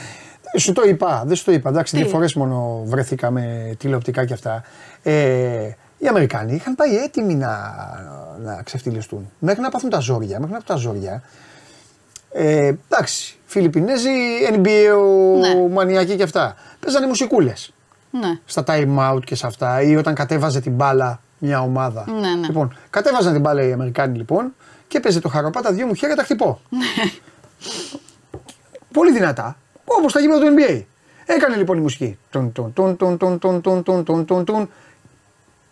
Σου 0.57 0.71
το 0.73 0.81
είπα, 0.85 1.23
δεν 1.25 1.35
σου 1.35 1.43
το 1.43 1.51
είπα. 1.51 1.69
Εντάξει, 1.69 1.95
Τι; 1.95 2.01
δύο 2.01 2.09
φορές 2.09 2.33
μόνο 2.33 2.81
βρεθήκαμε 2.85 3.75
τηλεοπτικά 3.79 4.25
και 4.25 4.33
αυτά. 4.33 4.63
Ε, 5.03 5.69
οι 5.97 6.07
Αμερικάνοι 6.07 6.53
είχαν 6.55 6.75
πάει 6.75 6.95
έτοιμοι 6.97 7.35
να, 7.35 7.49
να 8.43 8.61
ξεφτυλιστούν. 8.63 9.31
Μέχρι 9.39 9.61
να 9.61 9.69
πάθουν 9.69 9.89
τα 9.89 9.99
ζόρια. 9.99 10.39
Μέχρι 10.39 10.53
να 10.53 10.59
πάθουν 10.61 10.75
τα 10.75 10.75
ζόρια. 10.75 11.23
Ε, 12.33 12.73
εντάξει, 12.89 13.35
Φιλιππινέζοι, 13.45 14.09
NBA, 14.53 14.95
Ναι. 15.39 15.67
μανιακοί 15.69 16.15
και 16.15 16.23
αυτά. 16.23 16.55
Παίζανε 16.79 17.07
μουσικούλε 17.07 17.53
Ναι. 18.11 18.39
στα 18.45 18.63
time 18.67 18.97
out 19.13 19.19
και 19.25 19.35
σε 19.35 19.47
αυτά 19.47 19.81
ή 19.81 19.95
όταν 19.95 20.13
κατέβαζε 20.15 20.61
την 20.61 20.71
μπάλα 20.71 21.21
μια 21.37 21.61
ομάδα. 21.61 22.05
Ναι, 22.21 22.29
ναι. 22.35 22.47
Λοιπόν, 22.47 22.77
κατέβαζαν 22.89 23.31
την 23.31 23.41
μπάλα 23.41 23.63
οι 23.63 23.71
Αμερικάνοι 23.71 24.17
λοιπόν 24.17 24.53
και 24.87 24.97
έπαιζε 24.97 25.19
το 25.19 25.29
χαροπά 25.29 25.61
τα 25.61 25.71
δύο 25.71 25.85
μου 25.87 25.93
χέρια 25.93 26.15
τα 26.15 26.23
χτυπώ. 26.23 26.61
Πολύ 28.93 29.11
δυνατά. 29.11 29.57
Όπω 29.85 30.11
τα 30.11 30.19
γήπεδα 30.19 30.39
του 30.39 30.53
NBA. 30.57 30.83
Έκανε 31.25 31.55
λοιπόν 31.55 31.77
η 31.77 31.81
μουσική. 31.81 32.17
Τουν, 32.29 32.51
τουν, 32.51 32.73
τουν, 32.73 32.97
τουν, 32.97 33.17
τουν, 33.17 33.39
τουν, 33.39 33.61
τουν, 33.61 33.83
τουν, 33.83 34.03
τουν, 34.03 34.25
τουν, 34.25 34.45
τουν. 34.45 34.69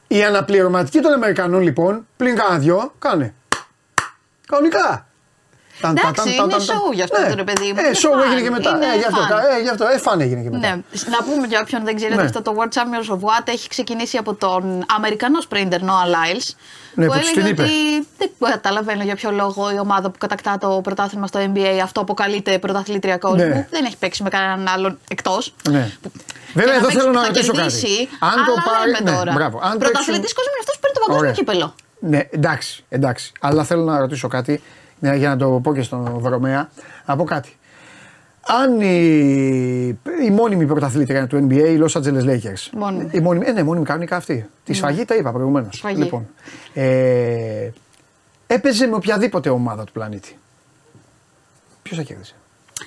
Η 0.08 0.24
αναπληρωματική 0.24 1.00
των 1.00 1.14
Αμερικανών 1.14 1.62
λοιπόν, 1.62 2.08
πλην 2.18 2.36
κάνα 2.36 2.58
δυο, 2.58 2.94
κάνε. 3.00 3.34
Κανονικά. 4.48 5.08
Ταν, 5.82 5.96
ταν, 5.96 6.04
Εντάξει, 6.04 6.22
ταν, 6.24 6.36
ταν, 6.36 6.50
είναι 6.50 6.58
ταν, 6.58 6.66
ταν. 6.68 6.78
show 6.78 6.94
γι' 6.94 7.02
αυτό 7.02 7.22
Ναι. 7.22 7.28
το 7.30 7.36
ρε 7.36 7.44
παιδί 7.44 7.68
μου, 7.74 7.80
Ε, 7.80 7.82
είναι 7.86 7.96
show 8.04 8.14
fun, 8.20 8.26
έγινε 8.26 8.42
και 8.42 8.50
μετά. 8.50 8.70
είναι 8.70 8.86
Ε, 8.86 8.98
γι' 8.98 9.04
αυτό, 9.06 9.22
fun. 9.22 9.58
ε, 9.58 9.62
γι' 9.62 9.70
αυτό, 9.70 9.86
ε, 9.88 9.98
φαν 9.98 10.22
έγινε 10.22 10.42
και 10.42 10.50
μετά. 10.50 10.68
Ναι. 10.68 10.82
Να 11.16 11.24
πούμε 11.28 11.48
για 11.48 11.60
όποιον 11.64 11.84
δεν 11.84 11.96
ξέρετε, 11.96 12.22
Ναι. 12.22 12.28
αυτό 12.28 12.42
το 12.42 12.56
World 12.58 12.74
Champions 12.78 13.08
of 13.16 13.20
What 13.28 13.44
έχει 13.48 13.68
ξεκινήσει 13.70 14.18
από 14.18 14.34
τον 14.34 14.86
Αμερικανό 14.96 15.42
σπρίντερ 15.42 15.80
Noah 15.82 16.08
Lyles. 16.16 16.48
Ναι, 16.94 17.06
που 17.06 17.12
που 17.14 17.20
της 17.20 17.30
έλεγε 17.32 17.42
την 17.42 17.52
είπε. 17.52 17.62
ότι 17.62 18.08
δεν 18.18 18.30
καταλαβαίνω 18.52 19.04
για 19.04 19.16
ποιο 19.16 19.32
λόγο 19.32 19.72
η 19.76 19.80
ομάδα 19.80 20.10
που 20.10 20.18
κατακτά 20.18 20.58
το 20.58 20.80
πρωτάθλημα 20.84 21.28
στο 21.28 21.40
NBA 21.54 21.80
αυτό 21.84 22.02
αποκαλείται 22.02 22.60
πρωταθλήτρια 22.60 23.18
κόσμου. 23.18 23.38
Ναι. 23.48 23.68
Δεν 23.70 23.86
έχει 23.86 23.98
παίξει 23.98 24.24
με 24.24 24.30
κανέναν 24.30 24.68
άλλον 24.68 24.98
εκτός. 25.10 25.54
Ναι. 25.70 25.92
Βέβαια, 26.54 26.72
Και 26.72 26.78
εδώ 26.78 26.82
παίξει 26.82 26.98
θέλω 26.98 27.08
που 27.10 27.14
να 27.16 27.22
θα 27.22 27.28
ρωτήσω 27.28 27.52
κερδίσει, 27.52 27.82
κάτι. 27.82 28.10
Αν 28.20 28.46
το 28.46 28.52
αλλά 28.52 28.64
πάρει. 28.78 28.92
λέμε 28.92 29.12
Ναι, 29.12 29.18
τώρα. 29.18 29.32
μπράβο. 29.32 29.60
Αν 29.64 29.78
Πρωταθλητής 29.78 30.06
παίξουν- 30.20 30.36
κόσμου 30.36 30.52
είναι 30.52 30.60
αυτός 30.60 30.76
που 30.76 30.82
παίρνει 30.82 30.96
το 30.96 31.00
παγκόσμιο 31.06 31.20
Ωραία. 31.30 31.32
κύπελο. 31.32 31.76
Ναι, 32.00 32.20
εντάξει, 32.32 32.84
εντάξει. 32.90 33.32
Αλλά 33.40 33.64
θέλω 33.64 33.84
να 33.84 34.00
ρωτήσω 34.00 34.28
κάτι 34.28 34.52
ναι, 34.52 34.60
για 35.00 35.30
να 35.30 35.38
το 35.38 35.50
πω 35.64 35.74
και 35.74 35.82
στον 35.82 36.20
Βρωμέα. 36.20 36.70
Να 37.06 37.16
πω 37.16 37.24
κάτι. 37.24 37.58
αν 38.46 38.82
η, 38.82 40.00
η 40.26 40.32
μόνιμη 40.32 40.66
πρωταθλήτρια 40.66 41.28
του 41.28 41.48
NBA, 41.50 41.68
οι 41.68 41.80
Los 41.86 42.02
Angeles 42.02 42.24
Lakers. 42.24 42.70
Μόνιμη. 42.78 43.10
Η 43.12 43.20
μόνιμη, 43.20 43.46
ε, 43.48 43.52
ναι, 43.52 43.64
μόνιμη 43.64 43.86
κανονικά 43.86 44.16
αυτή. 44.16 44.50
Τη 44.64 44.74
σφαγή 44.74 45.06
τα 45.06 45.16
είπα 45.16 45.32
προηγουμένως. 45.32 45.76
Σφαγή. 45.76 46.02
Λοιπόν, 46.02 46.28
ε, 46.74 47.70
έπαιζε 48.48 48.88
με 48.88 48.96
οποιαδήποτε 48.96 49.50
ομάδα 49.50 49.84
του 49.84 49.92
πλανήτη. 49.92 50.38
Ποιος 51.82 51.98
θα 51.98 52.04
κέρδισε; 52.04 52.36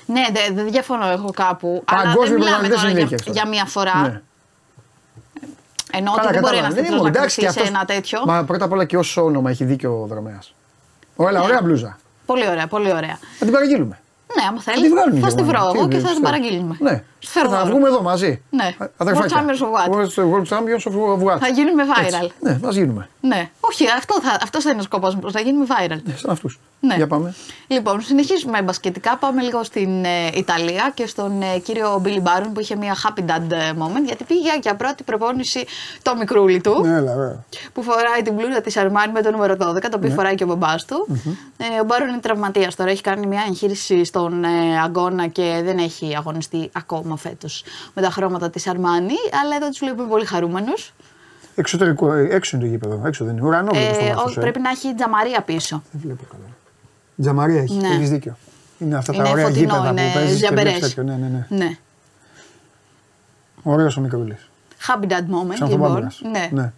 Ναι, 0.05 0.21
δεν 0.33 0.55
δεν 0.55 0.71
διαφωνώ 0.71 1.07
εγώ 1.07 1.29
κάπου. 1.31 1.83
Αλλά 1.85 2.01
δεν 2.01 2.11
Παγκόσμιοι 2.13 2.37
μιλάμε 2.37 2.67
πρωταθλητές 2.67 2.79
τώρα 2.79 2.91
είναι 2.91 2.99
για, 2.99 3.17
Lakers 3.17 3.21
τώρα. 3.23 3.39
για 3.39 3.47
μία 3.49 3.65
φορά. 3.65 4.01
Ναι. 4.01 4.21
Ενώ 5.95 6.11
ότι 6.11 6.27
δεν 6.31 6.41
μπορεί 6.41 6.57
ένας 6.57 6.73
τίτλος 6.73 7.01
να 7.01 7.09
κρυφτεί 7.09 7.51
σε 7.51 7.59
ένα 7.59 7.85
τέτοιο. 7.85 8.21
Μα 8.25 8.43
πρώτα 8.43 8.65
απ' 8.65 8.71
όλα 8.71 8.85
και 8.85 8.97
ω 8.97 9.03
όνομα 9.15 9.49
έχει 9.49 9.63
δίκιο 9.63 10.01
ο 10.01 10.05
Δρομέα. 10.07 10.39
Ωραία, 11.15 11.41
ωραία 11.41 11.61
μπλούζα. 11.61 11.97
Πολύ 12.25 12.47
ωραία, 12.49 12.67
πολύ 12.67 12.91
ωραία. 12.91 13.19
Θα 13.39 13.45
την 13.45 13.53
παραγγείλουμε. 13.53 13.99
Ναι, 14.37 14.43
άμα 14.47 14.61
Θα 14.61 14.71
θέλεις, 14.71 14.81
τη 14.89 14.95
βγάλουν 14.95 15.17
οι 15.17 15.19
θα 15.19 15.27
τη 15.27 15.43
βρω 15.43 15.43
Γερμανοί. 15.45 15.77
εγώ 15.79 15.87
Τι, 15.87 15.95
και 15.95 16.01
θα 16.01 16.07
τι, 16.07 16.13
την 16.13 16.23
τι. 16.23 16.29
παραγγείλουμε. 16.29 16.77
Ναι. 16.79 17.03
Σου 17.23 17.29
φέρω 17.31 17.49
θα 17.49 17.57
δώρο. 17.57 17.69
βγούμε 17.69 17.87
εδώ 17.87 18.01
μαζί. 18.01 18.41
Ναι. 18.49 18.75
Αδερφάκια. 18.97 19.37
World 19.37 19.39
Champions 19.39 19.61
of 19.65 19.69
what? 19.71 19.95
World- 19.95 20.33
World 20.33 20.47
Champions 20.57 20.91
of 20.91 21.23
what? 21.33 21.37
Θα 21.39 21.47
γίνουμε 21.47 21.81
Έτσι. 21.83 22.17
viral. 22.23 22.27
Ναι, 22.39 22.59
μα 22.61 22.69
γίνουμε. 22.71 23.09
Ναι, 23.21 23.49
όχι, 23.59 23.85
αυτό 23.97 24.19
θα, 24.21 24.37
αυτός 24.43 24.63
θα 24.63 24.69
είναι 24.69 24.79
ο 24.79 24.83
σκοπός 24.83 25.15
μας. 25.15 25.31
Θα 25.31 25.39
γίνουμε 25.39 25.65
viral. 25.69 25.97
Ναι, 26.03 26.15
σαν 26.15 26.31
αυτούς. 26.31 26.59
Ναι. 26.79 26.95
Για 26.95 27.07
πάμε. 27.07 27.33
Λοιπόν, 27.67 28.01
συνεχίζουμε 28.01 28.61
μπασκετικά. 28.61 29.17
Πάμε 29.17 29.41
λίγο 29.41 29.63
στην 29.63 30.05
ε, 30.05 30.09
Ιταλία 30.33 30.91
και 30.93 31.07
στον 31.07 31.41
ε, 31.41 31.57
κύριο 31.59 31.99
Μπίλι 32.01 32.19
Μπάρον 32.19 32.53
που 32.53 32.59
είχε 32.59 32.75
μια 32.75 32.95
happy 33.03 33.19
dad 33.21 33.51
ε, 33.51 33.71
moment 33.77 34.03
γιατί 34.05 34.23
πήγε 34.23 34.49
για 34.61 34.75
πρώτη 34.75 35.03
προπόνηση 35.03 35.65
το 36.01 36.15
μικρούλι 36.15 36.61
του. 36.61 36.81
Ναι, 36.85 36.95
έλα, 36.95 37.13
βέβαια. 37.15 37.43
που 37.73 37.83
φοράει 37.83 38.21
την 38.23 38.33
μπλούζα 38.33 38.61
της 38.61 38.77
Αρμάνι 38.77 39.11
με 39.11 39.21
το 39.21 39.31
νούμερο 39.31 39.53
12, 39.53 39.57
το 39.57 39.89
οποίο 39.95 40.09
Ναι. 40.09 40.15
φοράει 40.15 40.35
και 40.35 40.43
ο 40.43 40.47
μπαμπάς 40.47 40.85
του. 40.85 41.07
Ε, 41.57 41.79
ο 41.81 41.83
Μπάρον 41.83 42.07
είναι 42.07 42.17
τραυματίας 42.19 42.75
τώρα. 42.75 42.89
Έχει 42.89 43.01
κάνει 43.01 43.25
μια 43.27 43.43
εγχείρηση 43.47 44.05
στον 44.05 44.43
ε, 44.43 44.79
αγώνα 44.83 45.27
και 45.27 45.61
δεν 45.63 45.77
έχει 45.77 46.15
αγωνιστεί 46.17 46.69
ακόμα 46.73 47.12
φέτος 47.17 47.63
με 47.93 48.01
τα 48.01 48.09
χρώματα 48.09 48.49
της 48.49 48.67
Αρμάνι. 48.67 49.13
Αλλά 49.43 49.55
εδώ 49.55 49.69
τους 49.69 49.79
βλέπουμε 49.79 50.07
πολύ 50.07 50.25
χαρούμενους. 50.25 50.93
Εξωτερικό, 51.55 52.13
ε, 52.13 52.27
έξω 52.35 52.57
είναι 52.57 52.65
το 52.65 52.71
γήπεδο. 52.71 53.01
Έξω 53.05 53.25
δεν 53.25 53.37
είναι. 53.37 53.47
Ουρανό 53.47 53.71
βλέπω 53.71 53.93
στο 53.93 54.03
Ε, 54.03 54.07
βάθος, 54.07 54.23
όχι, 54.25 54.39
ε. 54.39 54.41
πρέπει 54.41 54.59
να 54.59 54.69
έχει 54.69 54.95
τζαμαρία 54.95 55.41
πίσω. 55.41 55.83
Δεν 55.91 56.01
βλέπω 56.03 56.23
καλά. 56.31 56.43
Τζαμαρία 57.21 57.61
έχει. 57.61 57.73
Ναι. 57.73 57.87
Έχεις 57.87 58.09
δίκιο. 58.09 58.37
Είναι 58.79 58.95
αυτά 58.95 59.11
τα 59.13 59.17
Είναι 59.19 59.29
ωραία 59.29 59.45
φωτεινό, 59.45 59.73
γήπεδα 59.75 59.89
είναι 59.89 60.07
που 60.07 60.13
παίζεις 60.13 60.31
και 60.31 60.37
ζιαμπερές. 60.37 60.71
βλέπεις 60.73 60.87
τέτοιο. 60.95 61.03
Ναι, 61.03 61.15
ναι, 61.15 61.27
ναι. 61.49 61.65
Ναι. 61.65 61.77
Ωραίος 63.63 63.97
ο 63.97 64.01
μικρούλης. 64.01 64.49
Happy 64.87 65.03
dad 65.07 65.15
moment, 65.17 65.55
Σαν 65.57 65.69
λοιπόν. 65.69 65.69
φοβάμενας. 65.87 66.21
Ναι. 66.31 66.49
ναι. 66.51 66.71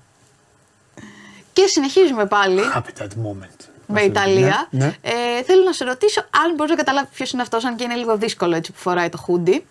Και 1.54 1.64
συνεχίζουμε 1.68 2.26
πάλι 2.26 2.62
Happy 2.76 3.02
that 3.02 3.08
moment. 3.08 3.66
με 3.88 4.02
Ιταλία. 4.02 4.68
Ναι, 4.70 4.86
ναι. 4.86 4.96
Ε, 5.02 5.44
θέλω 5.44 5.64
να 5.64 5.72
σε 5.74 5.84
ρωτήσω 5.86 6.22
αν 6.22 6.56
μπορείς 6.56 6.72
να 6.72 6.78
καταλάβεις 6.78 7.10
ποιος 7.14 7.32
είναι 7.32 7.42
αυτός, 7.42 7.66
αν 7.66 7.76
και 7.76 7.84
είναι 7.84 7.96
λίγο 7.96 8.18
δύσκολο 8.18 8.56
έτσι 8.56 8.72
που 8.72 8.78
φοράει 8.78 9.10
το 9.10 9.18
χούντι. 9.18 9.66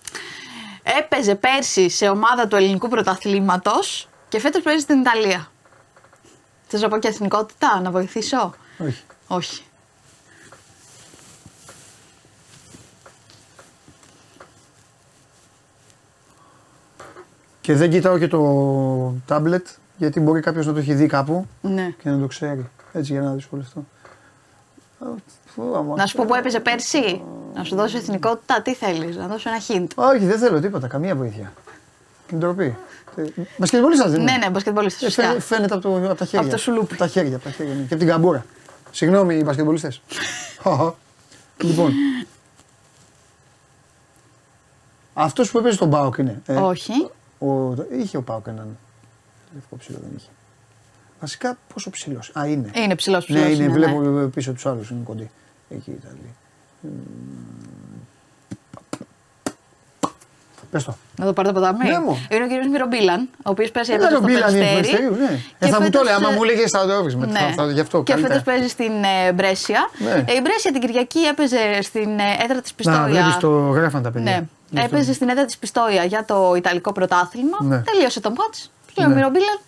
Έπαιζε 0.84 1.34
πέρσι 1.34 1.88
σε 1.88 2.08
ομάδα 2.08 2.48
του 2.48 2.56
ελληνικού 2.56 2.88
πρωταθλήματος 2.88 4.08
και 4.28 4.40
φέτος 4.40 4.62
παίζει 4.62 4.80
στην 4.80 5.00
Ιταλία. 5.00 5.50
Θες 6.66 6.80
να 6.80 6.88
πω 6.88 6.98
και 6.98 7.08
εθνικότητα, 7.08 7.80
να 7.80 7.90
βοηθήσω; 7.90 8.54
Όχι. 8.78 9.02
Όχι. 9.26 9.62
Και 17.60 17.74
δεν 17.74 17.90
κοιτάω 17.90 18.18
και 18.18 18.28
το 18.28 18.40
τάμπλετ 19.26 19.66
γιατί 19.96 20.20
μπορεί 20.20 20.40
κάποιος 20.40 20.66
να 20.66 20.72
το 20.72 20.78
έχει 20.78 20.94
δει 20.94 21.06
κάπου 21.06 21.46
Ναι. 21.60 21.94
και 22.02 22.10
να 22.10 22.18
το 22.20 22.26
ξέρει. 22.26 22.70
Έτσι 22.92 23.12
για 23.12 23.20
να 23.22 23.32
δυσκολευτώ. 23.32 23.84
Α, 25.56 25.62
φου, 25.62 25.76
άμα- 25.76 25.96
Να 25.96 26.06
σου 26.06 26.16
πω 26.16 26.24
που 26.24 26.34
έπαιζε 26.34 26.60
πέρσι, 26.60 27.22
να 27.54 27.64
σου 27.64 27.76
δώσω 27.76 27.96
εθνικότητα, 27.96 28.62
τι 28.62 28.74
θέλεις, 28.74 29.16
να 29.16 29.26
δώσω 29.26 29.50
ένα 29.50 29.58
hint. 29.68 29.88
Όχι, 29.94 30.24
δεν 30.24 30.38
θέλω 30.38 30.60
τίποτα, 30.60 30.86
καμία 30.86 31.16
βοήθεια. 31.16 31.52
Την 32.28 32.38
ντροπή. 32.38 32.76
Μπασκετμπολίστας 33.56 34.10
δεν 34.10 34.20
είναι. 34.20 34.30
Ναι, 34.32 34.36
ναι, 34.38 34.50
μπασκετμπολίστας. 34.50 35.02
Ε, 35.02 35.04
Φυσικά. 35.06 35.26
φαι- 35.28 35.40
Φαίνεται 35.42 35.74
από, 35.74 35.82
το, 35.82 35.96
από 35.96 36.14
τα 36.14 36.24
χέρια. 36.24 36.40
Από 36.40 36.50
το 36.50 36.56
σουλούπι. 36.56 36.94
Από 36.94 36.96
τα 37.02 37.06
χέρια, 37.06 37.36
από 37.36 37.44
τα 37.44 37.50
χέρια. 37.50 37.74
ναι. 37.74 37.80
Και 37.80 37.94
από 37.94 38.02
την 38.02 38.06
καμπούρα. 38.12 38.44
Συγγνώμη, 38.90 39.34
οι 39.36 39.42
μπασκετμπολίστες. 39.44 40.00
Χαχα. 40.62 40.94
λοιπόν. 41.62 41.92
Αυτός 45.14 45.50
που 45.50 45.58
έπαιζε 45.58 45.74
στον 45.74 45.90
Πάοκ 45.90 46.16
είναι. 46.18 46.42
ε, 46.46 46.54
Όχι. 46.56 46.92
Ο, 47.38 47.74
είχε 48.00 48.16
ο 48.16 48.22
Πάοκ 48.22 48.46
έναν 48.46 48.78
λευκό 49.54 49.76
ψηλό, 49.76 49.98
δεν 50.02 50.10
είχε. 50.16 50.28
Βασικά 51.20 51.58
πόσο 51.74 51.90
ψηλός. 51.90 52.30
Α, 52.38 52.46
είναι. 52.46 52.70
Είναι 52.74 52.94
ψηλός 52.94 53.24
ψηλός. 53.24 53.42
ναι, 53.42 53.48
είναι, 53.48 53.68
βλέπω 53.68 54.00
πίσω 54.34 54.52
τους 54.52 54.66
άλλους, 54.66 54.90
είναι 54.90 55.00
κοντή. 55.04 55.30
Εκεί 55.74 55.90
οι 55.90 55.98
Ιταλοί. 56.02 56.34
Πες 60.70 60.84
το. 60.84 60.96
Να 61.16 61.24
το 61.26 61.32
πάρω 61.32 61.48
το 61.48 61.54
ποτάμι. 61.54 61.88
Ναι, 61.88 61.98
μου. 61.98 62.26
Είναι 62.30 62.44
ο 62.44 62.46
κύριος 62.48 62.66
Μυρομπίλαν, 62.66 63.28
ο 63.36 63.50
οποίος 63.50 63.70
πέρσι 63.70 63.92
έπαιζε 63.92 64.08
Ήταν 64.08 64.22
ο 64.22 64.26
στο 64.26 64.32
Μπίλαν 64.32 64.54
είναι 64.56 64.72
Περιστέρι. 64.74 65.06
του 65.06 65.14
ναι. 65.14 65.40
Και 65.58 65.66
Ε, 65.66 65.68
θα 65.68 65.80
μου 65.82 65.90
το 65.90 65.98
φέτος, 65.98 66.02
λέει, 66.04 66.14
άμα 66.14 66.28
ε, 66.30 66.34
μου 66.34 66.42
έλεγε 66.42 66.64
θα 66.68 66.86
το 66.86 66.92
έβρισμα. 66.92 67.26
Ναι. 67.26 67.38
Θα, 67.38 67.52
θα, 67.56 67.70
γι' 67.70 67.80
αυτό 67.80 68.02
και 68.02 68.12
καλύτερα. 68.12 68.34
φέτο 68.38 68.50
παίζει 68.50 68.68
στην 68.68 68.92
ε, 69.26 69.32
Μπρέσια. 69.32 69.90
Ναι. 69.98 70.10
Ε, 70.10 70.34
η 70.34 70.40
Μπρέσια 70.42 70.72
την 70.72 70.80
Κυριακή 70.80 71.18
έπαιζε 71.18 71.82
στην 71.82 72.18
ε, 72.18 72.36
έδρα 72.44 72.60
της 72.60 72.74
Πιστόια. 72.74 72.98
Να, 72.98 73.06
βλέπεις 73.06 73.36
το 73.36 73.48
γράφαν 73.50 74.02
τα 74.02 74.10
παιδιά. 74.10 74.46
Ναι. 74.70 74.82
Έπαιζε 74.84 75.12
στην 75.12 75.28
έδρα 75.28 75.44
της 75.44 75.58
Πιστόια 75.58 76.04
για 76.04 76.24
το 76.24 76.54
Ιταλικό 76.56 76.92
πρωτάθλημα. 76.92 77.56
Ναι. 77.60 77.82
Τελείωσε 77.82 78.20
το 78.20 78.30
μάτς. 78.30 78.70
Και 78.94 79.02
ο 79.04 79.08
Ναι. 79.08 79.14
Μυρομπίλαν 79.14 79.58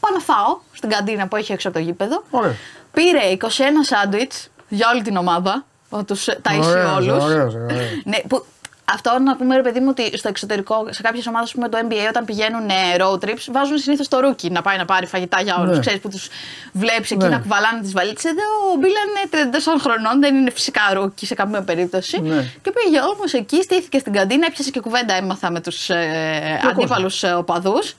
πάω 0.00 0.12
να 0.12 0.20
φάω 0.20 0.58
στην 0.72 0.88
καντίνα 0.88 1.26
που 1.28 1.36
έχει 1.36 1.52
έξω 1.52 1.68
από 1.68 1.76
το 1.78 1.82
γήπεδο. 1.84 2.22
Ωραία. 2.30 2.54
Πήρε 2.92 3.20
21 3.40 3.46
σάντουιτς 3.82 4.50
για 4.68 4.90
όλη 4.92 5.02
την 5.02 5.16
ομάδα. 5.16 5.64
Τους 6.06 6.28
ταΐσει 6.28 6.62
Ωραίος, 6.62 6.96
όλους. 6.96 7.24
ωραίος, 7.24 7.54
ωραίος. 7.54 7.80
Ναι, 8.04 8.16
που 8.28 8.44
αυτό 8.92 9.18
να 9.24 9.36
πούμε, 9.36 9.56
ρε 9.56 9.62
παιδί 9.62 9.80
μου, 9.80 9.86
ότι 9.90 10.16
στο 10.18 10.28
εξωτερικό, 10.28 10.86
σε 10.90 11.02
κάποιες 11.02 11.26
ομάδες 11.26 11.50
του 11.50 11.60
NBA, 11.72 12.06
όταν 12.08 12.24
πηγαίνουν 12.24 12.68
ε, 12.68 12.72
road 12.98 13.24
trips, 13.24 13.46
βάζουν 13.52 13.78
συνήθως 13.78 14.08
το 14.08 14.20
rookie 14.20 14.50
να 14.50 14.62
πάει 14.62 14.76
να 14.76 14.84
πάρει 14.84 15.06
φαγητά 15.06 15.40
για 15.40 15.56
όλους. 15.58 15.74
Ναι. 15.74 15.80
Ξέρεις 15.80 16.00
που 16.00 16.08
τους 16.08 16.28
βλέπεις 16.72 17.10
εκεί 17.10 17.24
Ναι. 17.24 17.28
να 17.30 17.38
κουβαλάνε 17.38 17.80
τις 17.80 17.92
βαλίτσες. 17.92 18.30
Εδώ 18.30 18.42
ο 18.72 18.76
Μπίλαν 18.76 19.08
είναι 19.08 19.50
34 19.76 19.80
χρονών, 19.80 20.20
δεν 20.20 20.34
είναι 20.34 20.50
φυσικά 20.50 20.80
rookie 20.92 21.26
σε 21.26 21.34
καμία 21.34 21.62
περίπτωση. 21.62 22.20
Ναι. 22.20 22.44
Και 22.62 22.70
πήγε 22.72 23.00
όμως 23.14 23.32
εκεί, 23.32 23.62
στήθηκε 23.62 23.98
στην 23.98 24.12
καντίνα, 24.12 24.46
έπιασε 24.46 24.70
και 24.70 24.80
κουβέντα 24.80 25.14
έμαθα 25.14 25.50
με 25.50 25.60
τους 25.60 25.88
ε, 25.90 26.60
αντίπαλους 26.70 27.22
ε, 27.22 27.30
οπαδούς. 27.32 27.94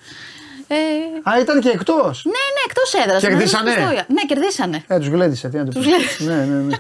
Ε, 0.72 0.76
Α, 1.30 1.40
ήταν 1.40 1.60
και 1.62 1.70
εκτός. 1.70 2.22
ναι, 2.26 2.32
ναι, 2.32 2.62
εκτός 2.68 2.94
έδρας. 3.06 3.22
Κερδίσανε; 3.22 3.72
Ναι, 4.08 4.22
κερδίσανε. 4.28 4.84
Ε, 4.88 4.98
τους 4.98 5.08
γλέντισε, 5.08 5.50
τι 5.50 5.58
να 5.58 5.66
το 5.66 5.72
Τους 5.72 5.86
πεις. 5.86 5.94
γλέντισε. 5.94 6.24
Ναι, 6.24 6.36
ναι, 6.54 6.62
ναι. 6.62 6.78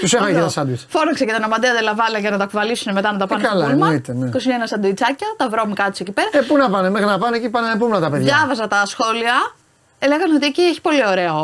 τους 0.00 0.12
έφαγε 0.14 0.38
τα 0.38 0.48
σάντουιτς. 0.48 0.86
Φώναξε 0.88 1.24
και 1.24 1.32
τον 1.32 1.42
Αμαντέα 1.42 1.72
Δελαβάλα 1.72 2.18
για 2.18 2.30
να 2.30 2.38
τα 2.38 2.44
κουβαλήσουν 2.44 2.92
μετά 2.92 3.12
να 3.12 3.18
τα 3.18 3.26
πάνε 3.26 3.42
Ε, 3.44 3.46
καλά, 3.46 3.64
στο 3.64 3.72
πούλμα. 3.72 3.86
εννοείται, 3.86 4.12
ναι. 4.14 4.28
21 4.32 4.38
σαντουιτσάκια, 4.64 5.26
τα 5.36 5.48
βρώμικα 5.48 5.82
κάτω 5.82 5.96
εκεί 6.00 6.12
πέρα. 6.12 6.28
Ε, 6.32 6.40
πού 6.40 6.56
να 6.56 6.70
πάνε, 6.70 6.90
μέχρι 6.90 7.06
να 7.06 7.18
πάνε 7.18 7.36
εκεί 7.36 7.48
πάνε 7.48 7.76
πού 7.78 7.88
να 7.88 8.00
τα 8.00 8.10
παιδιά. 8.10 8.34
Διάβαζα 8.36 8.68
τα 8.68 8.86
σχόλια. 8.86 9.34
Ε, 9.98 10.06
λέγανε 10.06 10.34
ότι 10.34 10.46
εκεί 10.46 10.60
έχει 10.62 10.80
πολύ 10.80 11.06
ωραίο. 11.08 11.34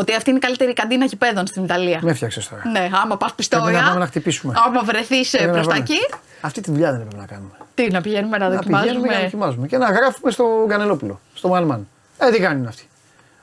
Ότι 0.00 0.14
αυτή 0.14 0.28
είναι 0.30 0.38
η 0.38 0.42
καλύτερη 0.42 0.72
καντίνα 0.72 1.04
γηπέδων 1.04 1.46
στην 1.46 1.64
Ιταλία. 1.64 1.98
Με 2.02 2.10
έφτιαξες 2.10 2.48
τώρα. 2.48 2.62
Ναι, 2.70 2.78
άμα 3.02 3.16
πας 3.16 3.16
Πρέπει 3.18 3.34
πιστόια. 3.36 3.80
να 3.80 3.86
πάμε 3.88 3.98
να 3.98 4.06
χτυπήσουμε. 4.06 4.54
Άμα 4.66 4.82
βρεθείς 4.82 5.30
Πρέπει 5.30 5.46
να 5.46 5.52
προς 5.52 5.66
τα 5.66 5.70
πάμε. 5.72 5.82
εκεί. 5.88 5.98
Αυτή 6.40 6.60
τη 6.60 6.70
δουλειά 6.70 6.90
δεν 6.92 7.00
έπρεπε 7.00 7.20
να 7.20 7.26
κάνουμε. 7.26 7.50
Τι, 7.74 7.90
να 7.90 8.00
πηγαίνουμε 8.00 8.38
να, 8.38 8.48
Να 8.48 8.58
πηγαίνουμε 8.58 8.78
και 8.78 8.90
να 8.92 8.98
δοκιμάζουμε; 9.00 9.22
δοκιμάζουμε. 9.22 9.66
Και 9.66 9.78
να 9.78 9.86
γράφουμε 9.90 10.30
στο 10.30 10.44
Κανελόπουλο, 10.68 11.20
στο 11.34 11.48
Μαλμάν. 11.48 11.88
Ε, 12.18 12.30
τι 12.30 12.40
κάνουν 12.40 12.66
αυτοί; 12.66 12.88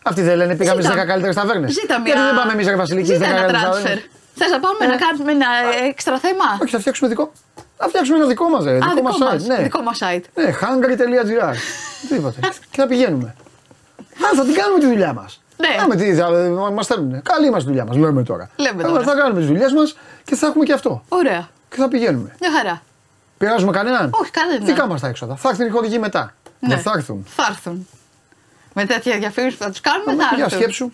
Αυτοί 0.03 0.21
δεν 0.21 0.35
λένε 0.37 0.55
πήγαμε 0.55 0.81
στις 0.81 0.91
Ζήτα. 0.93 1.03
10 1.03 1.07
καλύτερες 1.07 1.35
ταβέρνες. 1.35 1.73
Ζήτα 1.73 1.99
μια. 1.99 2.13
Γιατί 2.13 2.27
δεν 2.29 2.35
πάμε 2.39 2.51
εμείς, 2.51 2.67
Ρε 2.67 2.75
Βασιλική, 2.75 3.07
στι 3.07 3.17
10 3.17 3.19
Ζήτα 3.25 3.29
ένα 3.29 3.39
καλύτερες 3.39 3.61
transfer. 3.69 3.73
ταβέρνες. 3.81 4.09
Θες 4.35 4.49
να 4.55 4.59
πάμε 4.59 4.85
να 4.93 4.97
κάνουμε 5.05 5.31
ένα 5.31 5.47
έξτρα 5.89 6.17
θέμα; 6.19 6.45
Όχι, 6.61 6.71
θα 6.71 6.79
φτιάξουμε 6.79 7.09
δικό. 7.09 7.31
Θα 7.77 7.87
φτιάξουμε 7.87 8.17
ένα 8.17 8.27
δικό 8.27 8.49
μας, 8.49 8.63
ρε. 8.63 8.71
Α, 8.75 8.79
Δικό 8.93 9.01
μας 9.01 9.15
δικό 9.17 9.27
site. 9.27 9.33
μας, 9.33 9.43
Ναι, 9.45 9.57
δικό 9.63 9.81
μας 9.81 9.97
site. 10.03 10.23
ναι 10.33 10.47
hungry.gr. 10.61 11.55
Τίποτα. 12.09 12.39
Και 12.71 12.77
θα 12.81 12.87
πηγαίνουμε. 12.87 13.35
Α, 14.25 14.27
θα 14.35 14.43
την 14.43 14.53
κάνουμε 14.53 14.79
τη 14.79 14.85
δουλειά 14.85 15.13
μας. 15.13 15.39
Ναι. 15.57 15.95
τι, 15.95 16.13
θα, 16.15 16.29
μας 16.73 16.85
στέλνουν. 16.85 17.21
Καλή 17.21 17.49
μας 17.51 17.63
δουλειά 17.63 17.85
μας, 17.85 17.95
λέμε 17.97 18.23
τώρα. 18.23 18.49
Λέμε 18.55 18.83
Ε, 18.83 18.85
τώρα. 18.85 19.03
Θα 19.03 19.15
κάνουμε 19.15 19.39
τις 19.39 19.47
δουλειές 19.47 19.71
μας 19.71 19.95
και 20.23 20.35
θα 20.35 20.47
έχουμε 20.47 20.65
και 20.65 20.73
αυτό. 20.73 21.03
Ωραία. 21.09 21.49
Και 21.69 21.75
θα 21.75 21.87
πηγαίνουμε. 21.87 22.35
Μια 22.39 22.51
χαρά. 22.51 22.81
Πειράζουμε 23.37 23.71
κανέναν; 23.71 24.09
Όχι, 24.13 24.31
κανέναν. 24.31 24.65
Δικά 24.65 24.87
μας 24.87 25.01
τα 25.01 25.07
έξοδα. 25.07 25.35
Θα 25.35 25.49
έρθουν 25.49 25.65
οι 25.65 25.69
χορηγοί 25.69 25.99
μετά. 25.99 26.33
Ναι. 26.59 26.69
Δεν 26.75 26.83
θα 26.83 26.91
έρθουν. 26.95 27.25
Θα 27.27 27.45
έρθουν. 27.49 27.87
Με 28.73 28.85
τέτοια 28.85 29.17
διαφήμιση 29.17 29.57
που 29.57 29.63
θα 29.63 29.69
τους 29.69 29.81
κάνουμε, 29.81 30.23
θα 30.23 30.35
Για 30.35 30.43
έρθουν. 30.43 30.59
σκέψου. 30.59 30.91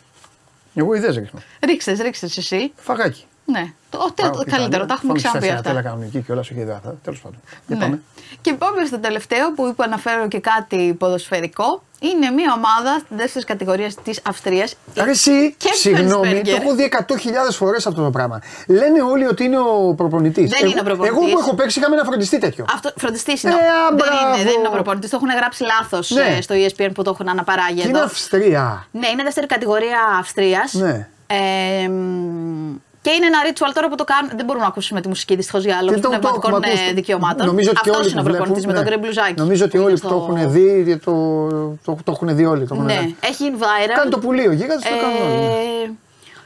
Εγώ 0.76 0.94
ιδέες 0.94 1.16
ρίχνω. 1.16 1.40
Ρίξτε, 1.66 1.92
ρίξτε 1.92 2.26
εσύ. 2.38 2.72
Φαγάκι. 2.76 3.26
Ναι. 3.52 3.74
Το, 3.90 3.98
ο, 3.98 4.12
τε- 4.12 4.26
Πάω 4.26 4.36
το 4.38 4.44
και 4.44 4.52
καλύτερο, 4.52 4.82
τα- 4.82 4.88
τα 4.88 4.94
έχουμε 4.94 5.08
φάμε 5.08 5.18
ξαναπεί 5.20 5.40
τέσσερα 5.40 5.60
αυτά. 5.60 5.70
τέλα 5.70 5.82
κανονική 5.82 6.22
και 6.22 6.32
όλα 6.32 6.42
σου 6.44 6.54
υδάτα. 6.58 6.96
Τέλος 7.04 7.20
πάντων. 7.20 7.40
Για 7.68 7.76
Ναι. 7.76 7.82
πάμε. 7.84 8.02
Και 8.42 8.54
πάμε 8.54 8.86
στο 8.86 9.00
τελευταίο 9.00 9.52
που 9.54 9.68
είπα 9.68 9.88
να 9.88 9.98
φέρω 9.98 10.28
και 10.28 10.40
κάτι 10.40 10.96
ποδοσφαιρικό. 11.00 11.84
Είναι 12.00 12.30
μια 12.30 12.54
ομάδα 12.58 13.00
στη 13.00 13.16
δεύτερης 13.16 13.48
κατηγορίας 13.48 13.96
της 14.04 14.20
Αυστρίας. 14.28 14.76
Ρε 14.96 15.10
εσύ, 15.10 15.54
Και 15.58 15.70
συγγνώμη, 15.74 16.10
Φέλσμπεργκερ. 16.28 16.56
το 16.56 16.62
έχω 16.66 16.76
δει 16.76 16.84
100.000 16.84 17.56
φορές 17.56 17.88
αυτό 17.88 18.04
το 18.04 18.10
πράγμα. 18.10 18.42
Λένε 18.68 19.02
όλοι 19.02 19.26
ότι 19.28 19.44
είναι 19.44 19.58
ο 19.60 19.94
προπονητής. 19.98 20.50
Δεν 20.50 20.70
είναι 20.70 20.80
ο 20.80 20.84
προπονητής. 20.84 21.18
Εγώ 21.18 21.32
που 21.34 21.40
έχω 21.40 21.56
παίξει 21.56 21.80
είχαμε 21.80 21.96
ένα 21.96 22.04
φροντιστή 22.06 22.38
τέτοιο. 22.38 22.66
Αυτό 22.74 22.92
φροντιστή 22.98 23.32
είναι. 23.44 23.54
Ε, 23.54 23.56
δεν, 23.56 23.96
μπράβο. 23.96 24.36
είναι 24.36 24.44
δεν 24.44 24.54
είναι 24.60 24.68
ο 24.68 24.72
προπονητής. 24.72 25.10
Το 25.10 25.16
έχουν 25.22 25.36
γράψει 25.40 25.64
λάθος 25.64 26.10
Ναι. 26.10 26.42
στο 26.42 26.56
ESPN 26.56 26.90
που 26.94 27.04
το 27.04 27.10
έχουν 27.10 27.30
αναπαράγει 27.30 27.82
Και 27.82 27.88
είναι 27.88 27.98
εδώ. 27.98 28.06
Αυστρία. 28.08 28.88
Ναι, 28.92 29.08
είναι 29.08 29.24
δεύτερη 29.24 29.46
κατηγορία 29.48 30.00
Αυστρίας. 30.20 30.74
Ναι. 30.74 31.08
Ε, 31.28 31.88
μ, 31.88 32.76
Και 33.04 33.12
είναι 33.12 33.26
ένα 33.26 33.40
ritual 33.48 33.72
τώρα 33.74 33.88
που 33.90 33.96
το 33.96 34.04
κάνουν. 34.04 34.32
Δεν 34.36 34.46
μπορούμε 34.46 34.64
να 34.66 34.70
ακούσουμε 34.72 35.02
τη 35.02 35.08
μουσική 35.08 35.36
δυστυχώς 35.36 35.64
για 35.64 35.78
λόγους 35.82 35.96
Τι 35.96 36.02
το- 36.02 36.10
το 36.10 36.18
πνευματικών 36.18 36.52
έχουμε 36.54 36.68
ε, 36.68 36.72
ακούσει. 36.72 36.94
δικαιωμάτων. 36.94 37.46
Νομίζω 37.46 37.70
ότι 37.70 37.80
και 37.82 37.90
Αυτός 37.90 38.02
όλοι 38.06 38.12
είναι 38.12 38.22
ο 38.22 38.24
που 38.24 38.30
προπονητής 38.30 38.66
με 38.66 38.72
βλέπουν, 38.72 38.84
τον 38.92 38.94
ναι. 38.94 39.00
γκρι 39.00 39.14
μπλουζάκι. 39.14 39.40
Νομίζω 39.44 39.64
ότι 39.66 39.78
που 39.78 39.84
όλοι 39.84 39.92
είναι 39.92 40.00
που 40.02 40.08
στο- 40.08 40.18
το 40.28 40.36
έχουν 40.38 40.52
δει, 40.52 40.98
το, 40.98 41.14
το, 41.86 41.98
το 42.04 42.12
έχουν 42.12 42.36
δει 42.36 42.46
όλοι. 42.46 42.68
Το 42.68 42.74
έχουν 42.74 42.86
Ναι, 42.86 43.00
δει. 43.00 43.16
έχει 43.32 43.44
viral. 43.62 43.94
Κάνει 43.96 44.10
το 44.12 44.20
πουλί 44.20 44.48
ο 44.48 44.52
Γίγαντς, 44.52 44.84
το 44.84 44.90
κάνουν 45.02 45.22
όλοι. 45.32 45.46
Ε, 45.86 45.90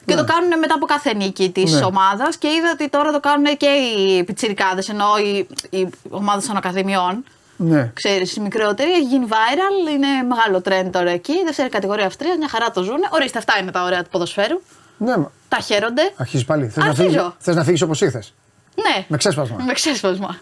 Και 0.05 0.15
το 0.15 0.23
κάνουν 0.23 0.59
μετά 0.59 0.73
από 0.75 0.85
κάθε 0.85 1.13
νίκη 1.13 1.49
της 1.49 1.71
Ναι. 1.73 1.83
ομάδας 1.85 2.37
και 2.37 2.47
είδα 2.47 2.69
ότι 2.73 2.89
τώρα 2.89 3.11
το 3.11 3.19
κάνουν 3.19 3.57
και 3.57 3.65
οι 3.65 4.23
πιτσιρικάδες, 4.23 4.89
ενώ 4.89 5.05
οι, 5.23 5.47
οι 5.69 5.89
ομάδε 6.09 6.47
των 6.47 6.57
Ακαδημιών. 6.57 7.23
Ναι. 7.57 7.91
Ξέρεις, 7.93 8.35
οι 8.35 8.39
μικρότεροι, 8.39 8.91
έχει 8.91 9.01
γίνει 9.03 9.25
viral, 9.29 9.91
είναι 9.93 10.07
μεγάλο 10.29 10.61
trend 10.65 10.89
τώρα 10.91 11.09
εκεί. 11.09 11.33
Δεύτερη 11.45 11.69
κατηγορία 11.69 12.05
Αυστρίας, 12.05 12.37
μια 12.37 12.47
χαρά 12.49 12.71
το 12.71 12.83
ζουνε. 12.83 13.07
Ορίστε, 13.11 13.37
αυτά 13.37 13.53
είναι 13.61 13.71
τα 13.71 13.83
ωραία 13.83 14.03
του 14.03 14.09
ποδοσφαίρου. 14.09 14.61
Ναι, 14.97 15.17
μα- 15.17 15.31
Τα 15.49 15.57
χαίρονται. 15.59 16.13
αρχίζεις 16.17 16.45
πάλι. 16.45 16.67
Θες 16.67 16.83
να, 16.83 16.89
Αρχίζω. 16.89 17.09
φύγεις, 17.09 17.31
θες 17.39 17.55
να 17.55 17.63
φύγεις 17.63 17.81
όπως 17.81 18.01
ήρθες; 18.01 18.33
Ναι. 18.75 19.05
Με 19.07 19.17
ξέσπασμα. 19.17 19.63
Με 19.63 19.73
ξέσπασμα. 19.73 20.37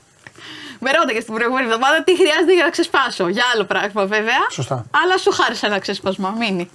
Με 0.80 0.92
ρώταγες 0.92 1.24
την 1.26 1.34
προηγούμενη 1.34 1.66
εβδομάδα 1.68 2.04
τι 2.04 2.16
χρειάζεται 2.16 2.54
για 2.54 2.64
να 2.64 2.70
ξεσπάσω. 2.70 3.28
Για 3.28 3.44
άλλο 3.54 3.64
πράγμα 3.64 4.06
βέβαια. 4.06 4.50
Σωστά. 4.52 4.86
Αλλά 5.04 5.18
σου 5.18 5.32
χάρισα 5.32 5.68
ένα 5.68 5.80
ξέσπασμα. 5.80 6.30
Μείνει. 6.40 6.70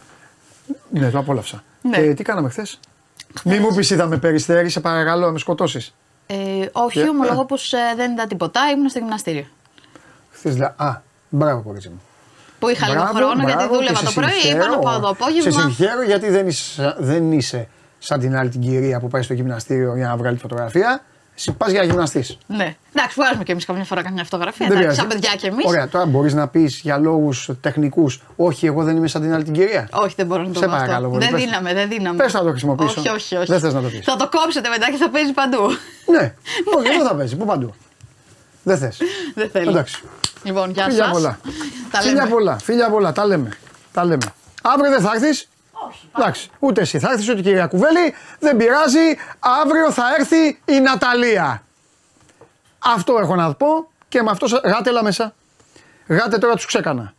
Ναι, 0.91 1.11
το 1.11 1.19
απόλαυσα. 1.19 1.63
Ναι. 1.83 1.97
Και 2.03 2.15
τι 2.15 2.23
κάναμε 2.23 2.49
χθες; 2.49 2.81
Μη 3.45 3.59
μου 3.59 3.75
πεις 3.75 3.91
είδα 3.91 4.07
με 4.07 4.19
περιστέρη, 4.19 4.69
σε 4.69 4.81
παρακαλώ, 4.81 5.27
να 5.27 5.33
με 5.33 5.39
σκοτώσεις. 5.39 5.95
Ε, 6.27 6.37
όχι, 6.73 7.01
Και- 7.03 7.09
ομολογώ 7.09 7.45
πως 7.45 7.75
δεν 7.97 8.13
είδα 8.13 8.27
τίποτα. 8.27 8.61
Ήμουν 8.71 8.89
στο 8.89 8.99
γυμναστήριο. 8.99 9.47
Χθες 10.33 10.57
λέει, 10.57 10.73
Α, 10.77 11.03
μπράβο, 11.29 11.61
κορίτσι 11.63 11.89
μου. 11.89 12.03
Που 12.59 12.69
είχα 12.69 12.89
λίγο 12.89 13.01
Μπράβο, 13.03 13.17
χρόνο 13.19 13.35
γιατί 13.43 13.53
μπράβο, 13.53 13.75
δούλευα 13.75 13.99
και 13.99 14.05
το 14.05 14.11
σε 14.11 14.21
πρωί. 14.21 14.29
Είπα 14.31 14.41
συγχαίρω. 14.41 14.71
να 14.71 14.79
πάω 14.79 14.99
το 15.01 15.07
Σε 15.07 15.15
απόγευμα. 15.21 15.61
συγχαίρω 15.61 16.03
γιατί 16.03 16.31
δεν 16.31 16.47
είσαι, 16.47 16.95
δεν 16.99 17.33
είσαι 17.33 17.69
σαν 17.99 18.21
την 18.21 18.37
άλλη 18.37 18.49
την 18.51 18.61
κυρία 18.61 19.01
που 19.01 19.09
πάει 19.09 19.23
στο 19.23 19.35
γυμναστήριο 19.35 19.97
για 19.97 20.07
να 20.09 20.17
βγάλει 20.17 20.39
φωτογραφία. 20.39 21.03
Εσύ 21.37 21.53
πας 21.53 21.71
για 21.71 21.83
γυμναστής. 21.83 22.39
Ναι. 22.47 22.77
Εντάξει, 22.95 23.15
βγάζουμε 23.21 23.45
κι 23.45 23.51
εμείς 23.51 23.65
καμιά 23.65 23.85
φορά 23.85 24.03
καμιά 24.03 24.25
φωτογραφία. 24.25 24.67
Δεν 24.69 24.77
Εντάξει, 24.77 24.97
πειράζει. 24.97 24.99
σαν 24.99 25.21
παιδιά 25.21 25.39
κι 25.41 25.47
εμείς. 25.47 25.65
Ωραία, 25.67 25.89
τώρα 25.89 26.07
μπορείς 26.07 26.35
να 26.35 26.49
πεις 26.49 26.81
για 26.83 26.99
λόγους 26.99 27.51
τεχνικούς, 27.61 28.23
Όχι, 28.37 28.67
εγώ 28.67 28.83
δεν 28.85 28.97
είμαι 28.97 29.07
σαν 29.09 29.23
την 29.23 29.35
άλλη 29.35 29.45
την 29.45 29.53
κυρία. 29.53 29.89
Όχι, 29.93 30.15
δεν 30.17 30.27
μπορώ 30.27 30.43
να 30.43 30.49
το 30.53 30.59
Σε 30.59 30.65
πω 30.67 30.71
αυτό. 30.73 30.83
παρακαλώ 30.85 31.09
πολύ, 31.09 31.25
Δεν 31.25 31.33
πες 31.33 31.41
το. 31.41 31.47
δίναμε, 31.47 31.75
δεν 31.75 31.89
δίναμε. 31.89 32.17
Πες 32.23 32.33
να 32.33 32.41
το 32.43 32.51
χρησιμοποιήσω. 32.51 33.01
Όχι, 33.01 33.09
όχι, 33.09 33.37
όχι. 33.37 33.47
Δεν 33.51 33.61
θες 33.61 33.75
να 33.75 33.83
το 33.83 33.89
πεις. 33.89 34.01
Θα 34.05 34.17
το 34.17 34.29
κόψετε 34.29 34.69
μετά 34.69 34.91
και 34.91 34.97
θα 34.97 35.11
παίζει 35.11 35.33
παντού. 35.33 35.61
Ναι, 36.13 36.35
όχι, 36.77 36.89
εδώ 36.95 37.07
θα 37.07 37.15
παίζει, 37.15 37.37
πού 37.37 37.45
παντού. 37.45 37.75
Δεν 38.69 38.79
θες. 38.79 38.99
δεν 39.35 39.51
θέλω. 39.51 39.71
Εντάξει. 39.71 40.03
Λοιπόν, 40.43 40.71
γεια 40.71 40.85
Φίλια 40.85 41.05
σας. 41.05 41.13
πολλά. 41.13 41.39
Τα 41.91 42.01
Φίλια 42.01 42.15
λέμε. 42.23 42.35
πολλά, 42.35 42.59
φίλια 42.59 42.91
πολλά, 42.91 43.13
τα 43.13 43.27
λέμε. 43.27 43.51
Τα 43.93 44.05
λέμε. 44.05 44.33
Αύριο 44.63 44.91
δεν 44.91 45.01
θα 45.01 45.11
έρθεις; 45.15 45.49
Εντάξει, 46.19 46.51
ούτε 46.59 46.81
εσύ 46.81 46.99
θα 46.99 47.11
έρθεις, 47.11 47.29
ούτε 47.29 47.39
η 47.39 47.43
κυρία 47.43 47.67
Κουβέλη. 47.67 48.15
Δεν 48.39 48.57
πειράζει. 48.57 49.17
Αύριο 49.63 49.93
θα 49.93 50.03
έρθει 50.19 50.61
η 50.65 50.81
Ναταλία. 50.81 51.63
Αυτό 52.79 53.19
έχω 53.21 53.35
να 53.35 53.55
πω 53.55 53.91
και 54.09 54.23
με 54.23 54.31
αυτό. 54.31 54.47
σα- 54.47 54.59
Γάτε 54.59 54.91
έλα 54.91 55.03
μέσα. 55.03 55.35
Γάτε 56.07 56.39
τώρα 56.39 56.55
τους 56.55 56.65
ξέκανα. 56.67 57.15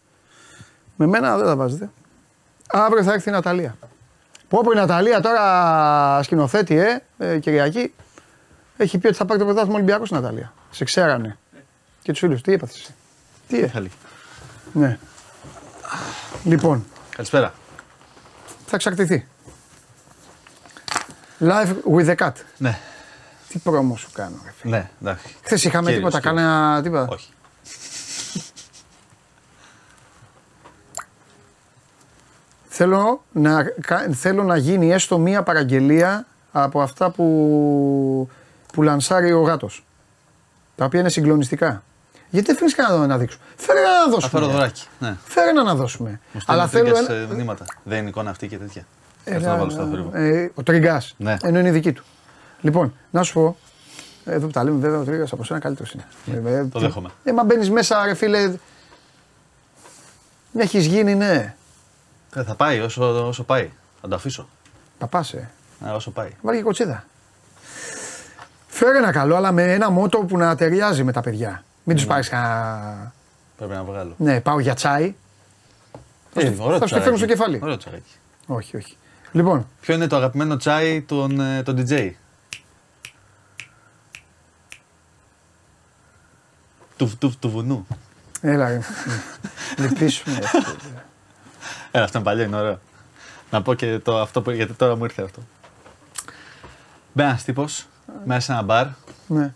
Με 0.96 1.06
μένα 1.08 1.38
δεν 1.38 1.46
τα 1.46 1.56
βάζετε. 1.56 1.90
Αύριο 2.68 3.04
θα 3.04 3.14
έρθει 3.14 3.30
η 3.30 3.32
Ναταλία. 3.32 3.76
Πω 4.48 4.62
πω 4.64 4.72
η 4.72 4.76
Ναταλία 4.76 5.22
τώρα 5.22 6.24
σκηνοθέτη, 6.24 6.78
ε, 6.78 7.04
ε 7.18 7.40
Κυριακή. 7.40 7.94
Έχει 8.78 8.98
πει 8.98 9.08
ότι 9.08 9.16
θα 9.16 9.26
πάρει 9.26 9.40
το 9.40 9.46
πρωτάθλημα 9.46 9.76
Ολυμπιακός 9.76 10.10
η 10.10 10.14
Ναταλία. 10.14 10.54
Σε 10.72 10.84
ξέρανε. 10.84 11.38
Και 12.02 12.12
τους 12.12 12.20
φίλους. 12.20 12.42
Τι 12.42 12.54
έπαθε 12.54 12.74
εσύ. 12.76 12.94
Τι 13.48 13.60
ε. 13.60 13.68
Καλή. 13.68 13.92
Ναι. 14.74 14.98
Λοιπόν, 16.44 16.86
Καλησπέρα. 17.16 17.54
θα 18.66 18.76
εξαρτηθεί. 18.76 19.28
Live 21.40 21.74
with 21.96 22.06
the 22.10 22.16
cat. 22.16 22.32
Ναι, 22.58 22.80
Τι 23.48 23.60
πρόμο 23.60 23.96
σου 23.98 24.10
κάνω, 24.14 24.36
ρε 24.46 24.52
φίλε. 24.58 24.78
ναι, 24.78 24.90
εντάξει. 25.02 25.36
Χθες 25.44 25.64
είχαμε 25.64 25.92
Κύριος, 25.92 26.12
τίποτα, 26.14 26.30
κύριος. 26.30 26.44
κανένα 26.46 26.82
τίποτα; 26.82 27.08
Όχι. 27.10 27.30
Θέλω 32.68 33.24
να, 33.32 33.64
κα- 33.64 34.08
θέλω 34.14 34.44
να 34.44 34.58
γίνει 34.58 34.92
έστω 34.92 35.18
μία 35.18 35.44
παραγγελία 35.44 36.26
από 36.52 36.82
αυτά 36.82 37.10
που, 37.12 38.30
που 38.74 38.82
λανσάρει 38.82 39.32
ο 39.32 39.42
γάτος. 39.42 39.84
Τα 40.80 40.86
οποία 40.86 41.00
είναι 41.00 41.10
συγκλονιστικά. 41.10 41.84
Γιατί 42.30 42.48
δεν 42.48 42.56
φέρνει 42.56 42.74
κανένα 42.74 43.08
να 43.08 43.18
δείξω. 43.18 43.38
Φέρε 43.56 43.80
ένα 43.80 43.90
να 43.90 44.04
Θα 44.04 44.10
δώσουμε. 44.10 44.30
φέρω 44.40 44.52
δωράκι. 44.52 44.84
Ναι. 45.00 45.18
Φέρε 45.26 45.50
ένα 45.50 45.64
να 45.64 45.76
δώσουμε. 45.76 46.20
Μου 46.34 46.42
Αλλά 46.46 46.68
στέλνουν 46.68 46.94
θέλω. 46.96 47.06
τρίγκας, 47.06 47.18
Ένα... 47.24 47.34
ε, 47.34 47.36
μηνύματα. 47.36 47.66
Δεν 47.84 47.98
είναι 48.00 48.10
εικόνα 48.10 48.30
αυτή 48.30 48.48
και 48.48 48.58
τέτοια. 48.58 48.86
Ε, 49.24 49.36
Αυτό 49.36 49.48
να 49.50 49.58
βάλω 49.58 49.70
στο 49.70 49.86
θόρυβο. 49.86 50.10
ε, 50.14 50.52
ο 50.56 50.64
Τρίγκα. 50.64 51.02
Ναι. 51.18 51.38
Ενώ 51.42 51.60
είναι 51.60 51.68
η 51.68 51.72
δική 51.72 51.92
του. 51.94 52.04
Λοιπόν, 52.62 52.94
να 53.12 53.24
σου 53.24 53.34
πω. 53.34 53.58
Εδώ 54.26 54.46
που 54.46 54.52
τα 54.52 54.64
λέμε, 54.64 54.78
βέβαια, 54.80 55.00
ο 55.00 55.04
Τρίγκα 55.04 55.28
από 55.32 55.44
σένα 55.44 55.60
καλύτερος 55.60 55.92
είναι. 55.92 56.06
Ε, 56.50 56.64
Το 56.66 56.80
δέχομαι. 56.80 57.10
Ε, 57.24 57.32
μα 57.34 57.44
μπαίνεις 57.44 57.70
μέσα, 57.70 58.06
ρε 58.06 58.14
φίλε. 58.14 58.54
Έχεις 60.58 60.86
γίνει, 60.86 61.16
ναι. 61.16 61.56
Ε, 62.36 62.44
θα 62.44 62.56
πάει 62.56 62.80
όσο, 62.80 63.28
όσο 63.28 63.44
πάει. 63.44 63.70
Θα 64.02 64.08
το 64.08 64.16
αφήσω. 64.16 64.50
Παπά, 64.98 65.26
ε. 65.34 65.38
Ε, 65.88 65.90
όσο 65.92 66.12
πάει. 66.12 66.30
Βάλει 66.42 66.58
και 66.58 66.64
κοτσίδα. 66.64 67.04
Φέρε 68.80 68.98
ένα 68.98 69.12
καλό, 69.12 69.36
αλλά 69.36 69.52
με 69.52 69.74
ένα 69.74 69.90
μότο 69.90 70.18
που 70.20 70.38
να 70.38 70.56
ταιριάζει 70.56 71.04
με 71.04 71.12
τα 71.12 71.22
παιδιά. 71.22 71.64
Μην 71.84 71.96
Ναι. 71.96 72.02
του 72.02 72.08
πάρεις 72.08 72.30
κανένα. 72.30 73.14
Πρέπει 73.58 73.74
να 73.74 73.84
βγάλω. 73.84 74.14
Ναι, 74.18 74.42
πάω 74.42 74.60
για 74.60 74.74
τσάι. 74.74 75.16
Ε, 76.34 76.52
θα 76.52 76.64
ωραίο 76.64 76.74
σου 76.74 76.80
το 76.80 76.86
τσαγάκι. 76.86 77.02
φέρνω 77.02 77.18
στο 77.18 77.26
κεφάλι. 77.26 77.60
Ωραίο 77.64 77.78
τσαγάκι. 77.78 78.12
Όχι, 78.48 78.78
όχι. 78.78 78.98
Λοιπόν, 79.32 79.68
Ποιο 79.82 79.94
είναι 79.96 80.08
το 80.08 80.16
αγαπημένο 80.16 80.58
τσάι 80.58 81.02
των, 81.02 81.40
ε, 81.40 81.64
των 81.64 81.76
DJ. 81.90 82.12
Του, 86.98 87.12
του, 87.20 87.34
του 87.40 87.50
βουνού. 87.50 87.88
έλα. 88.42 88.68
ρε. 88.70 88.80
Λυπήσουμε. 89.78 90.40
Ε, 91.92 92.00
αυτό 92.02 92.18
είναι 92.18 92.28
παλιό, 92.28 92.44
είναι 92.44 92.56
ωραίο. 92.56 92.80
Να 93.52 93.62
πω 93.62 93.74
και 93.74 94.00
το, 94.00 94.20
αυτό 94.20 94.42
που, 94.42 94.52
γιατί 94.52 94.74
τώρα 94.74 94.96
μου 94.96 95.04
ήρθε 95.04 95.22
αυτό. 95.24 95.42
Μπαίνει 97.14 97.30
ένα 97.30 97.40
τύπος 97.46 97.86
μέσα 98.26 98.40
σε 98.42 98.52
ένα 98.52 98.62
μπαρ 98.62 98.86
ναι. 99.28 99.54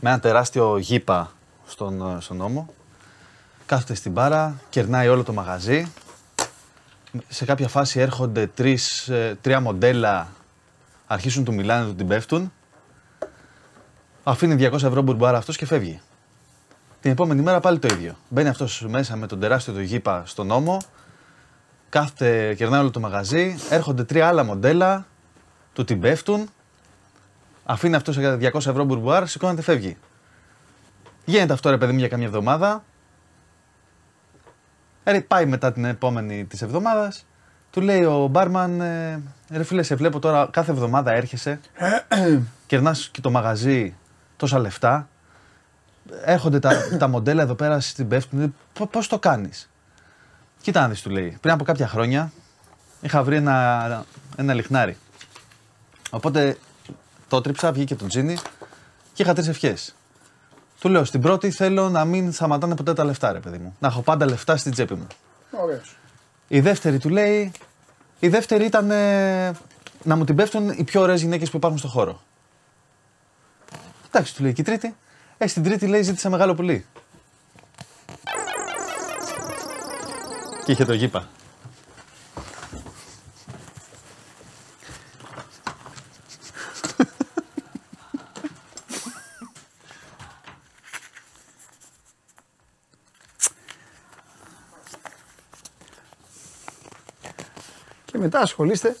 με 0.00 0.10
ένα 0.10 0.20
τεράστιο 0.20 0.78
γήπα 0.78 1.32
στον, 1.66 2.16
ε, 2.16 2.20
στον 2.20 2.36
νόμο. 2.36 2.68
Κάθεται 3.66 3.94
στην 3.94 4.12
μπάρα, 4.12 4.60
κερνάει 4.70 5.08
όλο 5.08 5.22
το 5.22 5.32
μαγαζί. 5.32 5.92
Σε 7.28 7.44
κάποια 7.44 7.68
φάση 7.68 8.00
έρχονται 8.00 8.46
τρεις, 8.46 9.08
ε, 9.08 9.38
τρία 9.40 9.60
μοντέλα, 9.60 10.28
αρχίσουν 11.06 11.44
του 11.44 11.54
μιλάνε, 11.54 11.86
του 11.86 11.94
την 11.94 12.06
πέφτουν. 12.06 12.52
Αφήνει 14.22 14.54
200 14.54 14.72
ευρώ 14.72 15.02
μπουρμπάρα 15.02 15.38
αυτός 15.38 15.56
και 15.56 15.66
φεύγει. 15.66 16.00
Την 17.00 17.10
επόμενη 17.10 17.42
μέρα 17.42 17.60
πάλι 17.60 17.78
το 17.78 17.88
ίδιο. 17.94 18.16
Μπαίνει 18.28 18.48
αυτός 18.48 18.84
μέσα 18.88 19.16
με 19.16 19.26
τον 19.26 19.40
τεράστιο 19.40 19.72
το 19.72 19.80
γήπα 19.80 20.22
στον 20.26 20.46
νόμο, 20.46 20.80
κάθεται, 21.88 22.54
κερνάει 22.54 22.80
όλο 22.80 22.90
το 22.90 23.00
μαγαζί, 23.00 23.58
έρχονται 23.70 24.04
τρία 24.04 24.28
άλλα 24.28 24.44
μοντέλα, 24.44 25.06
του 25.72 25.84
την 25.84 26.00
πέφτουν, 26.00 26.48
αφήνει 27.64 27.94
αυτός 27.94 28.14
σε 28.14 28.38
200 28.40 28.54
ευρώ 28.54 28.84
μπουρμπουάρ, 28.84 29.26
σηκώνεται, 29.26 29.62
φεύγει. 29.62 29.96
Γίνεται 31.24 31.52
αυτό 31.52 31.70
ρε 31.70 31.78
παιδί 31.78 31.92
μου 31.92 31.98
για 31.98 32.08
καμιά 32.08 32.26
εβδομάδα. 32.26 32.84
Ε, 35.04 35.20
πάει 35.20 35.46
μετά 35.46 35.72
την 35.72 35.84
επόμενη 35.84 36.44
της 36.44 36.62
εβδομάδας. 36.62 37.26
Του 37.70 37.80
λέει 37.80 38.04
ο 38.04 38.26
μπάρμαν, 38.26 38.80
ε, 38.80 39.22
ρε 39.50 39.62
φίλε, 39.62 39.82
σε 39.82 39.94
βλέπω 39.94 40.18
τώρα 40.18 40.48
κάθε 40.50 40.70
εβδομάδα 40.70 41.12
έρχεσαι. 41.12 41.60
Κερνάς 42.66 43.08
και 43.08 43.20
το 43.20 43.30
μαγαζί 43.30 43.94
τόσα 44.36 44.58
λεφτά. 44.58 45.08
Έρχονται 46.24 46.58
τα, 46.58 46.72
τα 46.98 47.08
μοντέλα 47.08 47.42
εδώ 47.42 47.54
πέρα 47.54 47.80
στην 47.80 48.08
πέφτουν. 48.08 48.54
Πώς 48.90 49.08
το 49.08 49.18
κάνεις; 49.18 49.70
Κοίτα 50.60 50.80
να 50.80 50.88
δεις, 50.88 51.02
του 51.02 51.10
λέει. 51.10 51.38
Πριν 51.40 51.54
από 51.54 51.64
κάποια 51.64 51.88
χρόνια 51.88 52.32
είχα 53.00 53.22
βρει 53.22 53.36
ένα, 53.36 54.04
ένα 54.36 54.54
λιχνάρι. 54.54 54.96
Οπότε 56.10 56.56
το 57.32 57.40
τρίψα, 57.40 57.72
βγήκε 57.72 57.94
το 57.94 58.06
τζίνι 58.06 58.36
και 59.12 59.22
είχα 59.22 59.32
τρεις 59.34 59.48
ευχές. 59.48 59.94
Του 60.80 60.88
λέω 60.88 61.04
στην 61.04 61.20
πρώτη 61.20 61.50
θέλω 61.50 61.88
να 61.88 62.04
μην 62.04 62.32
σταματάνε 62.32 62.74
ποτέ 62.74 62.92
τα 62.92 63.04
λεφτά, 63.04 63.32
ρε 63.32 63.40
παιδί 63.40 63.58
μου. 63.58 63.76
Να 63.78 63.88
έχω 63.88 64.02
πάντα 64.02 64.26
λεφτά 64.26 64.56
στην 64.56 64.72
τσέπη 64.72 64.94
μου. 64.94 65.06
Ωραίος. 65.50 65.96
Η 66.48 66.60
δεύτερη 66.60 66.98
του 66.98 67.08
λέει. 67.08 67.52
Η 68.18 68.28
δεύτερη 68.28 68.64
ήταν 68.64 68.90
ε, 68.90 69.52
να 70.02 70.16
μου 70.16 70.24
την 70.24 70.36
πέφτουν 70.36 70.68
οι 70.68 70.84
πιο 70.84 71.00
ωραίες 71.00 71.20
γυναίκες 71.20 71.50
που 71.50 71.56
υπάρχουν 71.56 71.78
στο 71.78 71.88
χώρο. 71.88 72.22
Εντάξει, 74.06 74.34
του 74.34 74.42
λέει 74.42 74.52
και 74.52 74.60
η 74.60 74.64
τρίτη. 74.64 74.94
Ε, 75.38 75.46
στην 75.46 75.62
τρίτη 75.62 75.86
λέει 75.86 76.02
ζήτησα 76.02 76.30
μεγάλο 76.30 76.54
πουλί. 76.54 76.86
Και 80.64 80.72
είχε 80.72 80.84
το 80.84 80.92
γήπα. 80.92 81.28
Μετά 98.22 98.40
ασχολείστε 98.40 98.96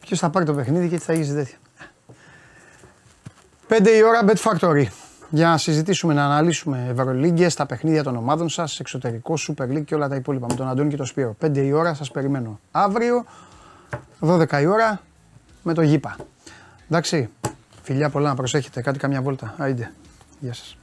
και 0.00 0.06
Ποιος 0.06 0.18
θα 0.18 0.30
πάρει 0.30 0.46
το 0.46 0.54
παιχνίδι 0.54 0.88
και 0.88 0.96
τι 0.96 1.02
θα 1.02 1.12
γίνει 1.12 1.34
τέτοια. 1.34 1.56
5 3.68 3.86
η 3.96 4.02
ώρα 4.02 4.24
Bet 4.26 4.36
Factory. 4.36 4.86
Για 5.30 5.48
να 5.48 5.58
συζητήσουμε, 5.58 6.14
να 6.14 6.24
αναλύσουμε 6.24 6.86
Ευρωλίγκες, 6.90 7.54
τα 7.54 7.66
παιχνίδια 7.66 8.02
των 8.02 8.16
ομάδων 8.16 8.48
σας, 8.48 8.80
εξωτερικό, 8.80 9.34
Super 9.38 9.62
League 9.62 9.84
και 9.84 9.94
όλα 9.94 10.08
τα 10.08 10.14
υπόλοιπα. 10.14 10.46
Με 10.48 10.54
τον 10.54 10.68
Αντώνη 10.68 10.90
και 10.90 10.96
τον 10.96 11.06
Σπύρο. 11.06 11.36
5 11.40 11.56
η 11.56 11.72
ώρα 11.72 11.94
σας 11.94 12.10
περιμένω. 12.10 12.60
Αύριο, 12.70 13.24
12 14.20 14.60
η 14.60 14.66
ώρα, 14.66 15.00
με 15.62 15.74
το 15.74 15.82
γήπα. 15.82 16.16
Εντάξει. 16.88 17.28
Φιλιά 17.82 18.10
πολλά 18.10 18.28
να 18.28 18.34
προσέχετε. 18.34 18.80
Κάτι 18.80 18.98
καμιά 18.98 19.22
βόλτα. 19.22 19.54
Άιντε. 19.58 19.92
Γεια 20.40 20.54
σας. 20.54 20.76